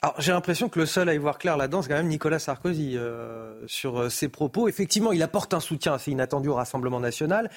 Alors, 0.01 0.15
j'ai 0.17 0.31
l'impression 0.31 0.69
que 0.69 0.79
le 0.79 0.85
seul 0.85 1.09
à 1.09 1.13
y 1.13 1.17
voir 1.17 1.37
clair 1.37 1.57
là-dedans, 1.57 1.81
c'est 1.81 1.89
quand 1.89 1.95
même 1.95 2.07
Nicolas 2.07 2.39
Sarkozy 2.39 2.95
euh, 2.95 3.53
sur 3.67 3.99
euh, 3.99 4.09
ses 4.09 4.29
propos. 4.29 4.69
Effectivement, 4.69 5.11
il 5.11 5.21
apporte 5.21 5.53
un 5.53 5.59
soutien 5.59 5.93
assez 5.93 6.09
inattendu 6.09 6.47
au 6.47 6.55
Rassemblement 6.55 7.01
national, 7.01 7.49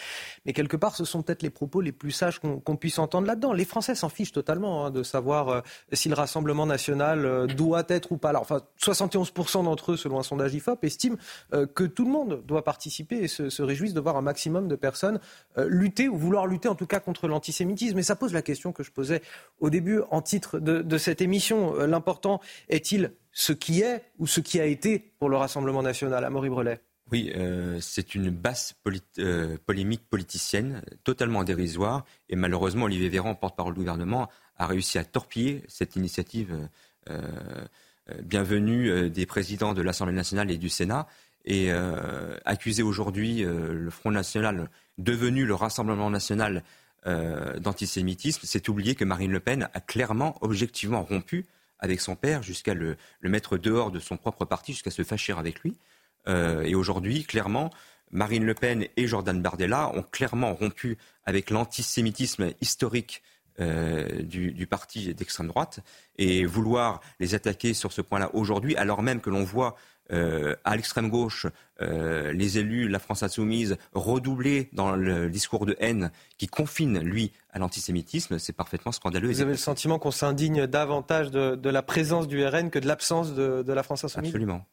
mais 0.45 0.53
quelque 0.53 0.77
part, 0.77 0.97
ce 0.97 1.05
sont 1.05 1.23
peut-être 1.23 1.45
les 1.45 1.51
propos 1.51 1.81
les 1.81 1.93
plus 1.93 2.11
sages 2.11 2.41
qu'on 2.41 2.77
puisse 2.77 2.99
entendre 2.99 3.29
là-dedans. 3.29 3.53
Les 3.53 3.65
Français 3.65 3.95
s'en 3.95 4.09
fichent 4.09 4.33
totalement 4.33 4.87
hein, 4.87 4.91
de 4.91 5.05
savoir 5.05 5.49
euh, 5.51 5.61
si 5.93 6.09
le 6.09 6.17
Rassemblement 6.17 6.67
national 6.67 7.47
doit 7.55 7.85
être 7.89 8.11
ou 8.11 8.17
pas 8.17 8.31
Alors, 8.31 8.43
Enfin, 8.43 8.61
71% 8.81 9.63
d'entre 9.63 9.93
eux, 9.93 9.97
selon 9.97 10.19
un 10.19 10.25
sondage 10.25 10.53
IFOP, 10.53 10.83
estiment 10.83 11.17
que 11.53 11.85
tout 11.85 12.05
le 12.05 12.11
monde 12.11 12.43
doit 12.45 12.65
participer 12.65 13.19
et 13.19 13.29
se, 13.29 13.51
se, 13.51 13.63
réjouissent 13.63 13.95
de 13.95 14.01
voir 14.01 14.17
un 14.17 14.23
maximum 14.23 14.67
de 14.67 14.75
personnes 14.75 15.21
lutter 15.57 16.09
ou 16.09 16.17
vouloir 16.17 16.49
lutter 16.49 16.69
en 16.69 16.75
tout 16.75 16.87
cas 16.87 16.99
contre 16.99 17.29
l'antisémitisme. 17.29 17.99
Et 17.99 18.03
ça 18.03 18.17
pose 18.17 18.33
la 18.33 18.43
question 18.43 18.73
que 18.73 18.83
je 18.83 18.91
posais 18.91 19.23
au 19.61 19.71
début 19.71 20.01
en 20.11 20.23
titre 20.23 20.59
de, 20.59 20.83
de 20.83 20.99
cette 20.99 21.21
émission. 21.21 21.75
L'important 21.87 22.32
est-il 22.69 23.13
ce 23.33 23.53
qui 23.53 23.81
est 23.81 24.03
ou 24.19 24.27
ce 24.27 24.41
qui 24.41 24.61
a 24.61 24.67
été 24.67 25.13
pour 25.19 25.29
le 25.29 25.37
Rassemblement 25.37 25.83
national 25.83 26.25
Amaury 26.25 26.51
Brelet? 26.51 26.81
Oui, 27.13 27.31
euh, 27.37 27.79
c'est 27.81 28.15
une 28.15 28.31
basse 28.31 28.75
euh, 29.19 29.59
polémique 29.67 30.09
politicienne, 30.09 30.83
totalement 31.05 31.45
dérisoire. 31.45 32.07
Et 32.31 32.37
malheureusement, 32.37 32.87
Olivier 32.87 33.11
Véran, 33.11 33.35
porte-parole 33.35 33.75
du 33.75 33.81
gouvernement, 33.81 34.31
a 34.57 34.67
réussi 34.67 34.99
à 34.99 35.05
torpiller 35.05 35.63
cette 35.69 35.95
initiative 35.95 36.69
euh, 37.11 37.21
bienvenue 38.23 39.11
des 39.11 39.27
présidents 39.27 39.75
de 39.75 39.83
l'Assemblée 39.83 40.15
nationale 40.15 40.51
et 40.51 40.57
du 40.57 40.69
Sénat. 40.69 41.07
Et 41.45 41.73
accuser 42.45 42.85
aujourd'hui 42.85 43.43
le 43.43 43.91
Front 43.91 44.13
national, 44.13 44.71
devenu 44.99 45.45
le 45.45 45.55
Rassemblement 45.55 46.09
national 46.09 46.63
d'antisémitisme, 47.05 48.43
c'est 48.45 48.69
oublier 48.69 48.95
que 48.95 49.05
Marine 49.05 49.33
Le 49.33 49.41
Pen 49.41 49.69
a 49.75 49.81
clairement, 49.81 50.37
objectivement 50.41 51.03
rompu 51.03 51.47
avec 51.83 52.01
son 52.01 52.17
père 52.17 52.43
jusqu'à 52.43 52.73
le, 52.73 52.97
mettre 53.23 53.59
dehors 53.59 53.91
de 53.91 54.01
son 54.01 54.17
propre 54.17 54.47
parti, 54.47 54.73
jusqu'à 54.73 54.91
se 54.91 55.03
fâcher 55.03 55.35
avec 55.37 55.61
lui. 55.61 55.77
Euh, 56.29 56.63
et 56.63 56.75
aujourd'hui, 56.75 57.25
clairement, 57.25 57.71
Marine 58.13 58.45
Le 58.45 58.55
Pen 58.55 58.87
et 58.97 59.07
Jordan 59.07 59.43
Bardella 59.43 59.91
ont 59.95 60.03
clairement 60.03 60.55
rompu 60.55 60.97
avec 61.25 61.51
l'antisémitisme 61.51 62.53
historique 62.61 63.23
euh, 63.61 64.23
du, 64.23 64.67
parti 64.67 65.15
d'extrême 65.15 65.49
droite 65.49 65.81
et 66.17 66.47
vouloir 66.47 67.01
les 67.21 67.35
attaquer 67.35 67.75
sur 67.75 67.93
ce 67.93 68.01
point-là 68.01 68.31
aujourd'hui, 68.35 68.77
alors 68.77 69.03
même 69.03 69.21
que 69.21 69.29
l'on 69.29 69.45
voit 69.45 69.77
euh, 70.13 70.57
à 70.65 70.75
l'extrême 70.77 71.11
gauche 71.11 71.47
euh, 71.81 72.33
les 72.33 72.59
élus, 72.59 72.89
la 72.89 72.99
France 72.99 73.23
insoumise, 73.23 73.77
redoubler 73.93 74.69
dans 74.73 74.97
le 74.97 75.31
discours 75.31 75.67
de 75.67 75.77
haine 75.81 76.11
qui 76.39 76.47
confine, 76.47 77.01
lui, 77.01 77.33
à 77.51 77.59
l'antisémitisme, 77.59 78.39
c'est 78.39 78.53
parfaitement 78.53 78.93
scandaleux. 78.93 79.29
Vous 79.29 79.41
avez 79.41 79.53
le 79.53 79.57
sentiment 79.57 79.99
qu'on 79.99 80.11
s'indigne 80.11 80.67
davantage 80.67 81.31
de, 81.31 81.69
la 81.69 81.83
présence 81.83 82.29
du 82.29 82.45
RN 82.45 82.71
que 82.71 82.79
de 82.79 82.87
l'absence 82.87 83.35
de, 83.35 83.73
la 83.73 83.83
France 83.83 84.05
insoumise? 84.05 84.31
Absolument. 84.31 84.65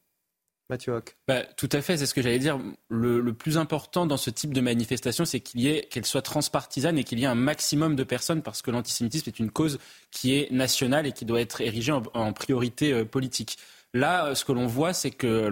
Mathieu 0.69 0.93
Hoc. 0.93 1.15
Bah, 1.27 1.43
tout 1.57 1.69
à 1.71 1.81
fait, 1.81 1.97
c'est 1.97 2.05
ce 2.05 2.13
que 2.13 2.21
j'allais 2.21 2.37
dire. 2.39 2.59
Le, 2.89 3.33
plus 3.33 3.57
important 3.57 4.05
dans 4.05 4.17
ce 4.17 4.29
type 4.29 4.53
de 4.53 4.61
manifestation, 4.61 5.25
c'est 5.25 5.39
qu'il 5.39 5.61
y 5.61 5.67
ait, 5.67 5.87
qu'elle 5.89 6.05
soit 6.05 6.21
transpartisane 6.21 6.97
et 6.97 7.03
qu'il 7.03 7.19
y 7.19 7.23
ait 7.23 7.27
un 7.27 7.35
maximum 7.35 7.95
de 7.95 8.03
personnes, 8.03 8.43
parce 8.43 8.61
que 8.61 8.69
l'antisémitisme 8.69 9.29
est 9.29 9.39
une 9.39 9.49
cause 9.49 9.79
qui 10.11 10.35
est 10.35 10.51
nationale 10.51 11.07
et 11.07 11.11
qui 11.11 11.25
doit 11.25 11.41
être 11.41 11.61
érigée 11.61 11.91
en, 11.91 12.33
priorité 12.33 12.93
euh, 12.93 13.05
politique. 13.05 13.57
Là, 13.95 14.35
ce 14.35 14.45
que 14.45 14.51
l'on 14.51 14.67
voit, 14.67 14.93
c'est 14.93 15.09
que 15.09 15.47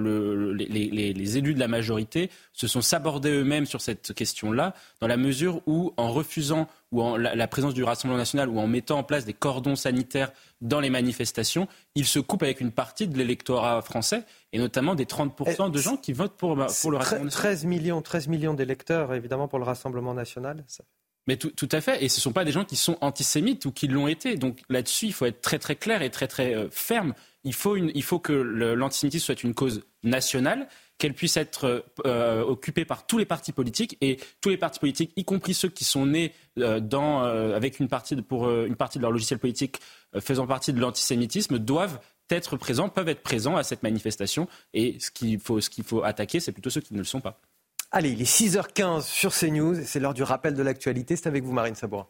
les, 0.55 1.37
élus 1.37 1.55
de 1.55 1.59
la 1.59 1.67
majorité 1.67 2.29
se 2.53 2.67
sont 2.67 2.81
sabordés 2.81 3.31
eux-mêmes 3.31 3.65
sur 3.65 3.81
cette 3.81 4.13
question-là, 4.13 4.75
dans 5.01 5.07
la 5.07 5.17
mesure 5.17 5.61
où, 5.65 5.91
en 5.97 6.11
refusant 6.11 6.67
ou 6.91 7.01
en 7.01 7.17
la, 7.17 7.47
présence 7.47 7.73
du 7.73 7.83
Rassemblement 7.83 8.19
national 8.19 8.49
ou 8.49 8.59
en 8.59 8.67
mettant 8.67 8.99
en 8.99 9.03
place 9.03 9.25
des 9.25 9.33
cordons 9.33 9.75
sanitaires 9.75 10.31
dans 10.61 10.79
les 10.79 10.91
manifestations, 10.91 11.67
ils 11.95 12.05
se 12.05 12.19
coupent 12.19 12.43
avec 12.43 12.61
une 12.61 12.71
partie 12.71 13.07
de 13.07 13.17
l'électorat 13.17 13.81
français, 13.81 14.23
et 14.53 14.59
notamment 14.59 14.93
des 14.93 15.05
30% 15.05 15.71
de 15.71 15.77
gens 15.79 15.97
qui 15.97 16.13
votent 16.13 16.37
pour, 16.37 16.55
le 16.55 16.63
Rassemblement 16.63 16.99
national. 16.99 17.29
13 17.29 17.65
millions, 17.65 18.01
13 18.03 18.27
millions 18.27 18.53
d'électeurs, 18.53 19.15
évidemment, 19.15 19.47
pour 19.47 19.57
le 19.57 19.65
Rassemblement 19.65 20.13
national. 20.13 20.63
Mais 21.27 21.35
tout, 21.37 21.69
à 21.71 21.81
fait, 21.81 22.03
et 22.03 22.09
ce 22.09 22.19
ne 22.19 22.21
sont 22.21 22.31
pas 22.31 22.45
des 22.45 22.53
gens 22.53 22.63
qui 22.63 22.77
sont 22.77 22.97
antisémites 23.01 23.65
ou 23.65 23.71
qui 23.71 23.87
l'ont 23.87 24.07
été. 24.07 24.37
Donc 24.37 24.59
là-dessus, 24.69 25.07
il 25.07 25.13
faut 25.13 25.25
être 25.25 25.41
très 25.41 25.59
très 25.59 25.75
clair 25.75 26.01
et 26.01 26.09
très 26.09 26.27
très 26.27 26.55
euh, 26.55 26.69
ferme 26.71 27.13
il 27.47 28.03
faut, 28.03 28.19
que 28.19 28.33
l'antisémitisme 28.33 29.25
soit 29.25 29.43
une 29.43 29.53
cause 29.53 29.83
nationale, 30.03 30.67
qu'elle 30.97 31.13
puisse 31.13 31.37
être 31.37 31.85
euh, 32.05 32.43
occupée 32.43 32.85
par 32.85 33.05
tous 33.05 33.17
les 33.17 33.25
partis 33.25 33.51
politiques 33.51 33.97
et 34.01 34.19
tous 34.41 34.49
les 34.49 34.57
partis 34.57 34.79
politiques, 34.79 35.13
y 35.15 35.23
compris 35.23 35.53
ceux 35.53 35.69
qui 35.69 35.83
sont 35.83 36.05
nés 36.05 36.33
euh, 36.57 36.81
euh, 36.93 37.55
avec 37.55 37.79
une 37.79 37.87
partie, 37.87 38.15
de, 38.15 38.21
pour, 38.21 38.49
une 38.49 38.75
partie 38.75 38.97
de 38.97 39.03
leur 39.03 39.11
logiciel 39.11 39.39
politique 39.39 39.79
faisant 40.19 40.47
partie 40.47 40.73
de 40.73 40.79
l'antisémitisme, 40.79 41.59
doivent 41.59 41.99
être 42.29 42.57
présents, 42.57 42.89
peuvent 42.89 43.09
être 43.09 43.23
présents 43.23 43.55
à 43.55 43.63
cette 43.63 43.83
manifestation. 43.83 44.47
Et 44.73 44.99
ce 44.99 45.11
qu'il 45.11 45.39
faut, 45.39 45.61
ce 45.61 45.69
qu'il 45.69 45.83
faut 45.83 46.03
attaquer, 46.03 46.39
c'est 46.39 46.51
plutôt 46.51 46.69
ceux 46.69 46.81
qui 46.81 46.93
ne 46.93 46.99
le 46.99 47.05
sont 47.05 47.21
pas. 47.21 47.39
Allez, 47.89 48.09
il 48.09 48.21
est 48.21 48.25
6h15 48.25 49.03
sur 49.03 49.33
CNews 49.33 49.79
et 49.79 49.85
c'est 49.85 50.01
l'heure 50.01 50.13
du 50.13 50.23
rappel 50.23 50.53
de 50.53 50.61
l'actualité. 50.61 51.15
C'est 51.15 51.27
avec 51.27 51.43
vous, 51.43 51.53
Marine 51.53 51.75
Sabourin. 51.75 52.07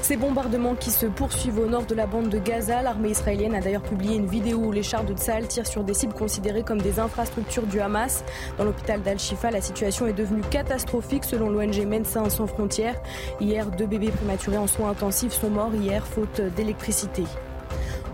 Ces 0.00 0.16
bombardements 0.16 0.74
qui 0.74 0.90
se 0.90 1.06
poursuivent 1.06 1.58
au 1.58 1.66
nord 1.66 1.86
de 1.86 1.94
la 1.94 2.06
bande 2.06 2.28
de 2.28 2.38
Gaza, 2.38 2.82
l'armée 2.82 3.10
israélienne 3.10 3.54
a 3.54 3.60
d'ailleurs 3.60 3.82
publié 3.82 4.16
une 4.16 4.26
vidéo 4.26 4.58
où 4.58 4.70
les 4.72 4.82
chars 4.82 5.04
de 5.04 5.14
Tsahal 5.14 5.48
tirent 5.48 5.66
sur 5.66 5.82
des 5.82 5.94
cibles 5.94 6.12
considérées 6.12 6.62
comme 6.62 6.80
des 6.80 6.98
infrastructures 6.98 7.66
du 7.66 7.80
Hamas. 7.80 8.22
Dans 8.58 8.64
l'hôpital 8.64 9.02
d'Al-Shifa, 9.02 9.50
la 9.50 9.62
situation 9.62 10.06
est 10.06 10.12
devenue 10.12 10.42
catastrophique 10.50 11.24
selon 11.24 11.48
l'ONG 11.48 11.86
Médecins 11.86 12.28
sans 12.28 12.46
frontières. 12.46 13.00
Hier, 13.40 13.70
deux 13.70 13.86
bébés 13.86 14.10
prématurés 14.10 14.58
en 14.58 14.66
soins 14.66 14.90
intensifs 14.90 15.32
sont 15.32 15.50
morts 15.50 15.74
hier 15.74 16.06
faute 16.06 16.40
d'électricité. 16.54 17.24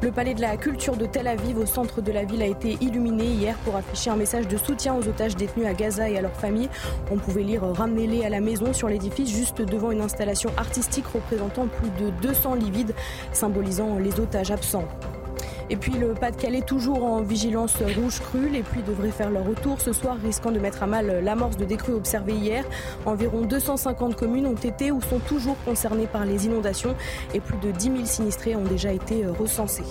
Le 0.02 0.10
palais 0.10 0.32
de 0.32 0.40
la 0.40 0.56
culture 0.56 0.96
de 0.96 1.04
Tel 1.04 1.26
Aviv, 1.26 1.58
au 1.58 1.66
centre 1.66 2.00
de 2.00 2.10
la 2.10 2.24
ville, 2.24 2.40
a 2.40 2.46
été 2.46 2.78
illuminé 2.80 3.24
hier 3.24 3.54
pour 3.64 3.76
afficher 3.76 4.08
un 4.08 4.16
message 4.16 4.48
de 4.48 4.56
soutien 4.56 4.94
aux 4.94 5.06
otages 5.06 5.36
détenus 5.36 5.66
à 5.66 5.74
Gaza 5.74 6.08
et 6.08 6.16
à 6.16 6.22
leurs 6.22 6.36
familles. 6.36 6.70
On 7.10 7.18
pouvait 7.18 7.42
lire 7.42 7.62
Ramenez-les 7.62 8.24
à 8.24 8.30
la 8.30 8.40
maison 8.40 8.72
sur 8.72 8.88
l'édifice, 8.88 9.28
juste 9.28 9.60
devant 9.60 9.90
une 9.90 10.00
installation 10.00 10.50
artistique 10.56 11.06
représentant 11.06 11.66
plus 11.66 11.90
de 12.02 12.08
200 12.22 12.54
livides, 12.54 12.94
symbolisant 13.34 13.98
les 13.98 14.18
otages 14.20 14.50
absents. 14.50 14.88
Et 15.70 15.76
puis 15.76 15.92
le 15.92 16.14
Pas-de-Calais 16.14 16.62
toujours 16.62 17.04
en 17.04 17.22
vigilance 17.22 17.76
rouge 17.96 18.18
crue. 18.20 18.48
Les 18.48 18.62
pluies 18.62 18.82
devraient 18.82 19.12
faire 19.12 19.30
leur 19.30 19.46
retour 19.46 19.80
ce 19.80 19.92
soir, 19.92 20.16
risquant 20.20 20.50
de 20.50 20.58
mettre 20.58 20.82
à 20.82 20.86
mal 20.86 21.22
l'amorce 21.22 21.56
de 21.56 21.64
décrue 21.64 21.92
observée 21.92 22.34
hier. 22.34 22.64
Environ 23.06 23.42
250 23.42 24.16
communes 24.16 24.46
ont 24.46 24.54
été 24.54 24.90
ou 24.90 25.00
sont 25.00 25.20
toujours 25.20 25.56
concernées 25.64 26.08
par 26.08 26.24
les 26.24 26.46
inondations 26.46 26.96
et 27.34 27.40
plus 27.40 27.58
de 27.58 27.70
10 27.70 27.84
000 27.84 27.96
sinistrés 28.04 28.56
ont 28.56 28.64
déjà 28.64 28.92
été 28.92 29.24
recensés. 29.26 29.84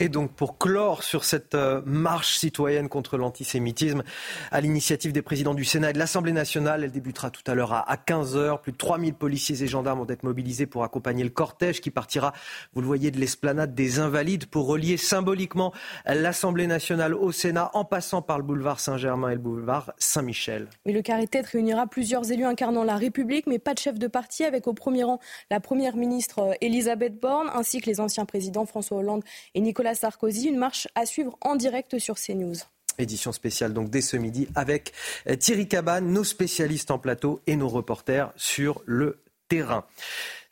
Et 0.00 0.08
donc 0.08 0.30
pour 0.30 0.58
clore 0.58 1.02
sur 1.02 1.24
cette 1.24 1.56
euh, 1.56 1.82
marche 1.84 2.36
citoyenne 2.36 2.88
contre 2.88 3.16
l'antisémitisme, 3.16 4.04
à 4.52 4.60
l'initiative 4.60 5.12
des 5.12 5.22
présidents 5.22 5.54
du 5.54 5.64
Sénat 5.64 5.90
et 5.90 5.92
de 5.92 5.98
l'Assemblée 5.98 6.30
nationale, 6.30 6.84
elle 6.84 6.92
débutera 6.92 7.30
tout 7.30 7.42
à 7.48 7.54
l'heure 7.54 7.72
à 7.72 7.96
15h. 7.96 8.60
Plus 8.60 8.70
de 8.70 8.76
3000 8.76 9.14
policiers 9.14 9.60
et 9.60 9.66
gendarmes 9.66 9.98
vont 9.98 10.08
être 10.08 10.22
mobilisés 10.22 10.66
pour 10.66 10.84
accompagner 10.84 11.24
le 11.24 11.30
cortège 11.30 11.80
qui 11.80 11.90
partira, 11.90 12.32
vous 12.74 12.80
le 12.80 12.86
voyez, 12.86 13.10
de 13.10 13.18
l'esplanade 13.18 13.74
des 13.74 13.98
Invalides 13.98 14.46
pour 14.46 14.68
relier 14.68 14.96
symboliquement 14.96 15.72
l'Assemblée 16.06 16.68
nationale 16.68 17.14
au 17.14 17.32
Sénat 17.32 17.70
en 17.74 17.84
passant 17.84 18.22
par 18.22 18.38
le 18.38 18.44
boulevard 18.44 18.78
Saint-Germain 18.78 19.30
et 19.30 19.34
le 19.34 19.40
boulevard 19.40 19.92
Saint-Michel. 19.98 20.68
Mais 20.86 20.92
le 20.92 21.02
carré 21.02 21.26
tête 21.26 21.46
réunira 21.46 21.88
plusieurs 21.88 22.30
élus 22.30 22.44
incarnant 22.44 22.84
la 22.84 22.96
République, 22.96 23.48
mais 23.48 23.58
pas 23.58 23.74
de 23.74 23.80
chef 23.80 23.98
de 23.98 24.06
parti, 24.06 24.44
avec 24.44 24.68
au 24.68 24.74
premier 24.74 25.02
rang 25.02 25.18
la 25.50 25.58
première 25.58 25.96
ministre 25.96 26.38
euh, 26.38 26.54
Elisabeth 26.60 27.18
Borne, 27.18 27.50
ainsi 27.52 27.80
que 27.80 27.86
les 27.86 27.98
anciens 27.98 28.26
présidents 28.26 28.64
François 28.64 28.98
Hollande 28.98 29.24
et 29.54 29.60
Nicolas 29.60 29.87
Sarkozy. 29.94 30.48
Une 30.48 30.58
marche 30.58 30.88
à 30.94 31.06
suivre 31.06 31.36
en 31.40 31.56
direct 31.56 31.98
sur 31.98 32.16
CNews. 32.16 32.56
Édition 32.98 33.32
spéciale 33.32 33.72
donc 33.72 33.90
dès 33.90 34.00
ce 34.00 34.16
midi 34.16 34.48
avec 34.54 34.92
euh, 35.28 35.36
Thierry 35.36 35.68
Cabane, 35.68 36.12
nos 36.12 36.24
spécialistes 36.24 36.90
en 36.90 36.98
plateau 36.98 37.40
et 37.46 37.56
nos 37.56 37.68
reporters 37.68 38.32
sur 38.36 38.82
le 38.86 39.20
terrain. 39.48 39.84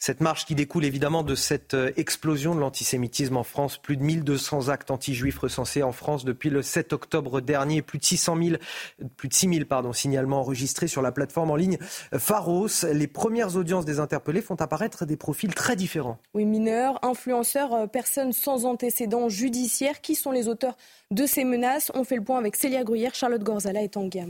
Cette 0.06 0.20
marche 0.20 0.46
qui 0.46 0.54
découle 0.54 0.84
évidemment 0.84 1.24
de 1.24 1.34
cette 1.34 1.74
euh, 1.74 1.90
explosion 1.96 2.54
de 2.54 2.60
l'antisémitisme 2.60 3.36
en 3.36 3.42
France. 3.42 3.76
Plus 3.76 3.96
de 3.96 4.04
1200 4.04 4.68
actes 4.68 4.92
anti-juifs 4.92 5.40
recensés 5.40 5.82
en 5.82 5.90
France 5.90 6.24
depuis 6.24 6.48
le 6.48 6.62
7 6.62 6.92
octobre 6.92 7.40
dernier. 7.40 7.82
Plus 7.82 7.98
de 7.98 8.04
600 8.04 8.36
000, 8.40 8.56
plus 9.16 9.28
de 9.28 9.34
6 9.34 9.48
000 9.48 9.64
pardon, 9.64 9.92
signalements 9.92 10.42
enregistrés 10.42 10.86
sur 10.86 11.02
la 11.02 11.10
plateforme 11.10 11.50
en 11.50 11.56
ligne 11.56 11.78
Pharos. 12.16 12.84
Les 12.92 13.08
premières 13.08 13.56
audiences 13.56 13.84
des 13.84 13.98
interpellés 13.98 14.42
font 14.42 14.54
apparaître 14.54 15.06
des 15.06 15.16
profils 15.16 15.52
très 15.52 15.74
différents. 15.74 16.18
Oui, 16.34 16.44
mineurs, 16.44 17.04
influenceurs, 17.04 17.74
euh, 17.74 17.86
personnes 17.88 18.32
sans 18.32 18.64
antécédents 18.64 19.28
judiciaires. 19.28 20.00
Qui 20.00 20.14
sont 20.14 20.30
les 20.30 20.46
auteurs 20.46 20.76
de 21.10 21.26
ces 21.26 21.42
menaces? 21.42 21.90
On 21.94 22.04
fait 22.04 22.14
le 22.14 22.22
point 22.22 22.38
avec 22.38 22.54
Célia 22.54 22.84
Gruyère, 22.84 23.16
Charlotte 23.16 23.42
Gorzala 23.42 23.82
et 23.82 23.88
Tanguy 23.88 24.20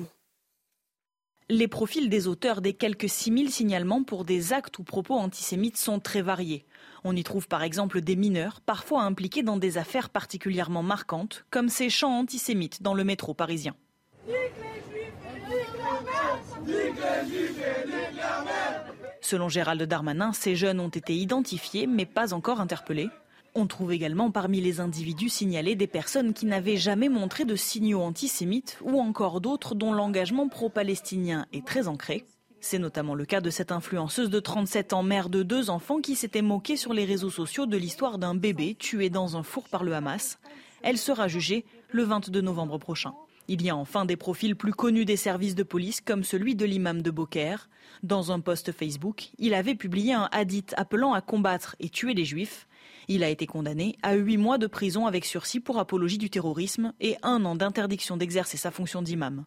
les 1.49 1.69
profils 1.69 2.09
des 2.09 2.27
auteurs 2.27 2.61
des 2.61 2.75
quelques 2.75 3.09
6000 3.09 3.51
signalements 3.51 4.03
pour 4.03 4.25
des 4.25 4.53
actes 4.53 4.79
ou 4.79 4.83
propos 4.83 5.15
antisémites 5.15 5.77
sont 5.77 6.01
très 6.01 6.23
variés. 6.23 6.67
On 7.05 7.15
y 7.15 7.23
trouve 7.23 7.47
par 7.47 7.63
exemple 7.63 8.01
des 8.01 8.17
mineurs, 8.17 8.61
parfois 8.61 9.03
impliqués 9.03 9.45
dans 9.45 9.57
des 9.57 9.79
affaires 9.79 10.11
particulièrement 10.11 10.83
marquantes, 10.83 11.45
comme 11.51 11.69
ces 11.69 11.89
chants 11.89 12.19
antisémites 12.19 12.83
dans 12.83 12.95
le 12.95 13.05
métro 13.05 13.33
parisien. 13.33 13.77
Selon 19.21 19.49
Gérald 19.49 19.83
Darmanin, 19.83 20.33
ces 20.33 20.57
jeunes 20.57 20.81
ont 20.81 20.89
été 20.89 21.15
identifiés 21.15 21.87
mais 21.87 22.07
pas 22.07 22.35
encore 22.35 22.61
interpellés. 22.61 23.09
On 23.59 23.67
trouve 23.67 23.91
également 23.91 24.31
parmi 24.31 24.61
les 24.61 24.81
individus 24.81 25.31
signalés 25.31 25.77
des 25.77 25.87
personnes 25.87 26.35
qui 26.35 26.45
n'avaient 26.45 26.77
jamais 26.77 27.09
montré 27.09 27.47
de 27.47 27.57
signaux 27.57 28.03
antisémites 28.03 28.79
ou 28.83 29.01
encore 29.01 29.41
d'autres 29.41 29.75
dont 29.75 29.95
l'engagement 29.95 30.47
pro-palestinien 30.47 31.47
est 31.55 31.67
très 31.67 31.89
ancré. 31.89 32.27
C'est 32.61 32.79
notamment 32.79 33.15
le 33.15 33.25
cas 33.25 33.41
de 33.41 33.49
cette 33.49 33.73
influenceuse 33.73 34.29
de 34.29 34.41
37 34.41 34.93
ans, 34.93 35.03
mère 35.03 35.31
de 35.31 35.43
deux 35.43 35.71
enfants, 35.71 36.03
qui 36.03 36.17
s'était 36.17 36.43
moquée 36.43 36.77
sur 36.77 36.93
les 36.93 37.07
réseaux 37.07 37.31
sociaux 37.31 37.65
de 37.65 37.79
l'histoire 37.79 38.19
d'un 38.19 38.35
bébé 38.35 38.75
tué 38.79 39.09
dans 39.09 39.39
un 39.39 39.43
four 39.43 39.71
par 39.71 39.85
le 39.85 39.95
Hamas. 39.95 40.39
Elle 40.83 40.99
sera 40.99 41.27
jugée 41.27 41.65
le 41.89 42.03
22 42.03 42.43
novembre 42.43 42.77
prochain. 42.77 43.15
Il 43.49 43.63
y 43.63 43.71
a 43.71 43.77
enfin 43.77 44.05
des 44.05 44.17
profils 44.17 44.55
plus 44.55 44.75
connus 44.75 45.07
des 45.07 45.17
services 45.17 45.55
de 45.55 45.63
police, 45.63 46.03
comme 46.03 46.25
celui 46.25 46.57
de 46.57 46.67
l'imam 46.67 47.01
de 47.01 47.11
Beaucaire. 47.11 47.71
Dans 48.03 48.33
un 48.33 48.41
post 48.41 48.73
Facebook, 48.73 49.31
il 49.39 49.55
avait 49.55 49.77
publié 49.77 50.13
un 50.13 50.29
hadith 50.31 50.75
appelant 50.77 51.15
à 51.15 51.23
combattre 51.23 51.75
et 51.81 51.89
tuer 51.89 52.13
les 52.13 52.27
juifs. 52.27 52.67
Il 53.09 53.23
a 53.23 53.29
été 53.29 53.47
condamné 53.47 53.97
à 54.03 54.15
huit 54.15 54.37
mois 54.37 54.59
de 54.59 54.67
prison 54.67 55.07
avec 55.07 55.25
sursis 55.25 55.61
pour 55.61 55.79
apologie 55.79 56.19
du 56.19 56.31
terrorisme 56.31 56.93
et 57.01 57.17
un 57.23 57.45
an 57.45 57.55
d'interdiction 57.55 58.17
d'exercer 58.17 58.57
sa 58.57 58.71
fonction 58.71 59.01
d'imam. 59.01 59.45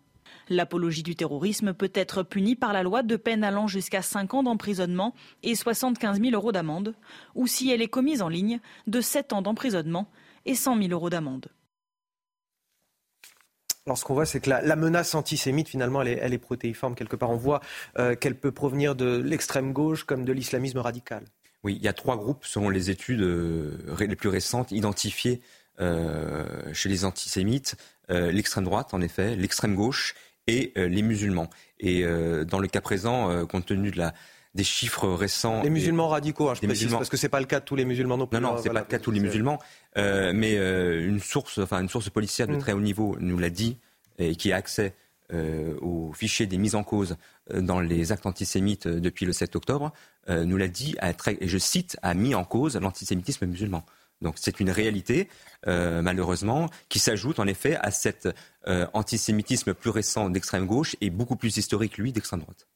L'apologie 0.47 1.03
du 1.03 1.15
terrorisme 1.15 1.73
peut 1.73 1.91
être 1.93 2.23
punie 2.23 2.55
par 2.55 2.73
la 2.73 2.83
loi 2.83 3.03
de 3.03 3.15
peine 3.15 3.43
allant 3.43 3.67
jusqu'à 3.67 4.01
5 4.01 4.33
ans 4.33 4.43
d'emprisonnement 4.43 5.13
et 5.43 5.55
75 5.55 6.21
000 6.21 6.31
euros 6.33 6.51
d'amende, 6.51 6.95
ou 7.35 7.47
si 7.47 7.69
elle 7.69 7.81
est 7.81 7.87
commise 7.87 8.21
en 8.21 8.29
ligne, 8.29 8.59
de 8.87 9.01
7 9.01 9.33
ans 9.33 9.41
d'emprisonnement 9.41 10.09
et 10.45 10.55
100 10.55 10.77
000 10.77 10.89
euros 10.91 11.09
d'amende. 11.09 11.47
Alors 13.85 13.97
ce 13.97 14.05
qu'on 14.05 14.13
voit, 14.13 14.25
c'est 14.25 14.39
que 14.39 14.49
la, 14.49 14.75
menace 14.75 15.15
antisémite, 15.15 15.67
finalement, 15.67 16.01
elle 16.01 16.33
est, 16.33 16.37
protéiforme 16.37 16.95
quelque 16.95 17.15
part. 17.15 17.31
On 17.31 17.37
voit 17.37 17.59
euh, 17.97 18.15
qu'elle 18.15 18.35
peut 18.35 18.51
provenir 18.51 18.95
de 18.95 19.17
l'extrême 19.17 19.73
gauche 19.73 20.03
comme 20.03 20.25
de 20.25 20.31
l'islamisme 20.31 20.79
radical. 20.79 21.25
Oui, 21.63 21.75
il 21.77 21.83
y 21.83 21.87
a 21.87 21.93
trois 21.93 22.15
groupes, 22.15 22.45
selon 22.45 22.69
les 22.69 22.89
études 22.89 23.21
euh, 23.21 23.71
les 23.99 24.15
plus 24.15 24.29
récentes, 24.29 24.71
identifiés 24.71 25.41
euh, 25.81 26.45
chez 26.73 26.89
les 26.89 27.05
antisémites. 27.05 27.75
Euh, 28.09 28.31
l'extrême 28.31 28.63
droite, 28.63 28.93
en 28.93 29.01
effet, 29.01 29.35
l'extrême 29.35 29.75
gauche 29.75 30.15
et 30.47 30.73
les 30.75 31.03
musulmans. 31.03 31.47
Et 31.79 32.03
dans 32.03 32.57
le 32.57 32.67
cas 32.67 32.81
présent, 32.81 33.45
compte 33.45 33.67
tenu 33.67 33.91
de 33.91 33.99
la, 33.99 34.15
des 34.55 34.63
chiffres 34.63 35.07
récents. 35.07 35.61
Les 35.61 35.69
musulmans 35.69 36.07
radicaux, 36.07 36.49
hein, 36.49 36.55
je 36.55 36.65
précise, 36.65 36.91
parce 36.91 37.07
que 37.07 37.17
c'est 37.17 37.29
pas 37.29 37.39
le 37.39 37.45
cas 37.45 37.59
de 37.59 37.65
tous 37.65 37.75
les 37.75 37.85
musulmans 37.85 38.17
non 38.17 38.25
plus. 38.25 38.39
Non, 38.39 38.49
non, 38.49 38.55
hein, 38.55 38.59
c'est 38.63 38.69
pas 38.69 38.79
le 38.79 38.85
cas 38.87 38.97
de 38.97 39.03
tous 39.03 39.11
les 39.11 39.19
musulmans. 39.19 39.59
mais 39.95 40.55
une 40.55 41.19
source, 41.19 41.59
enfin 41.59 41.81
une 41.81 41.89
source 41.89 42.09
policière 42.09 42.47
de 42.47 42.55
mm. 42.55 42.59
très 42.59 42.73
haut 42.73 42.81
niveau 42.81 43.15
nous 43.19 43.37
l'a 43.37 43.51
dit 43.51 43.77
et 44.17 44.35
qui 44.35 44.51
a 44.51 44.55
accès 44.55 44.95
euh, 45.31 45.77
au 45.79 46.11
fichier 46.11 46.47
des 46.47 46.57
mises 46.57 46.73
en 46.73 46.83
cause 46.83 47.15
euh, 47.53 47.61
dans 47.61 47.79
les 47.79 48.11
actes 48.11 48.25
antisémites 48.25 48.87
euh, 48.87 48.99
depuis 48.99 49.27
le 49.27 49.33
7 49.33 49.55
octobre, 49.55 49.93
nous 50.27 50.57
l'a 50.57 50.67
dit, 50.67 50.95
et 51.41 51.47
je 51.47 51.57
cite, 51.57 51.97
a 52.03 52.13
mis 52.13 52.35
en 52.35 52.43
cause 52.43 52.77
l'antisémitisme 52.77 53.47
musulman. 53.47 53.83
Donc 54.21 54.35
c'est 54.37 54.59
une 54.59 54.69
réalité, 54.69 55.27
malheureusement, 55.65 56.69
qui 56.87 56.99
s'ajoute 56.99 57.39
en 57.39 57.47
effet 57.47 57.77
à 57.77 57.89
cet 57.89 58.29
antisémitisme 58.67 59.73
plus 59.73 59.89
récent 59.89 60.29
d'extrême 60.29 60.67
gauche 60.67 60.95
et 61.01 61.09
beaucoup 61.09 61.35
plus 61.35 61.57
historique, 61.57 61.97
lui, 61.97 62.13
d'extrême 62.13 62.41
droite. 62.41 62.67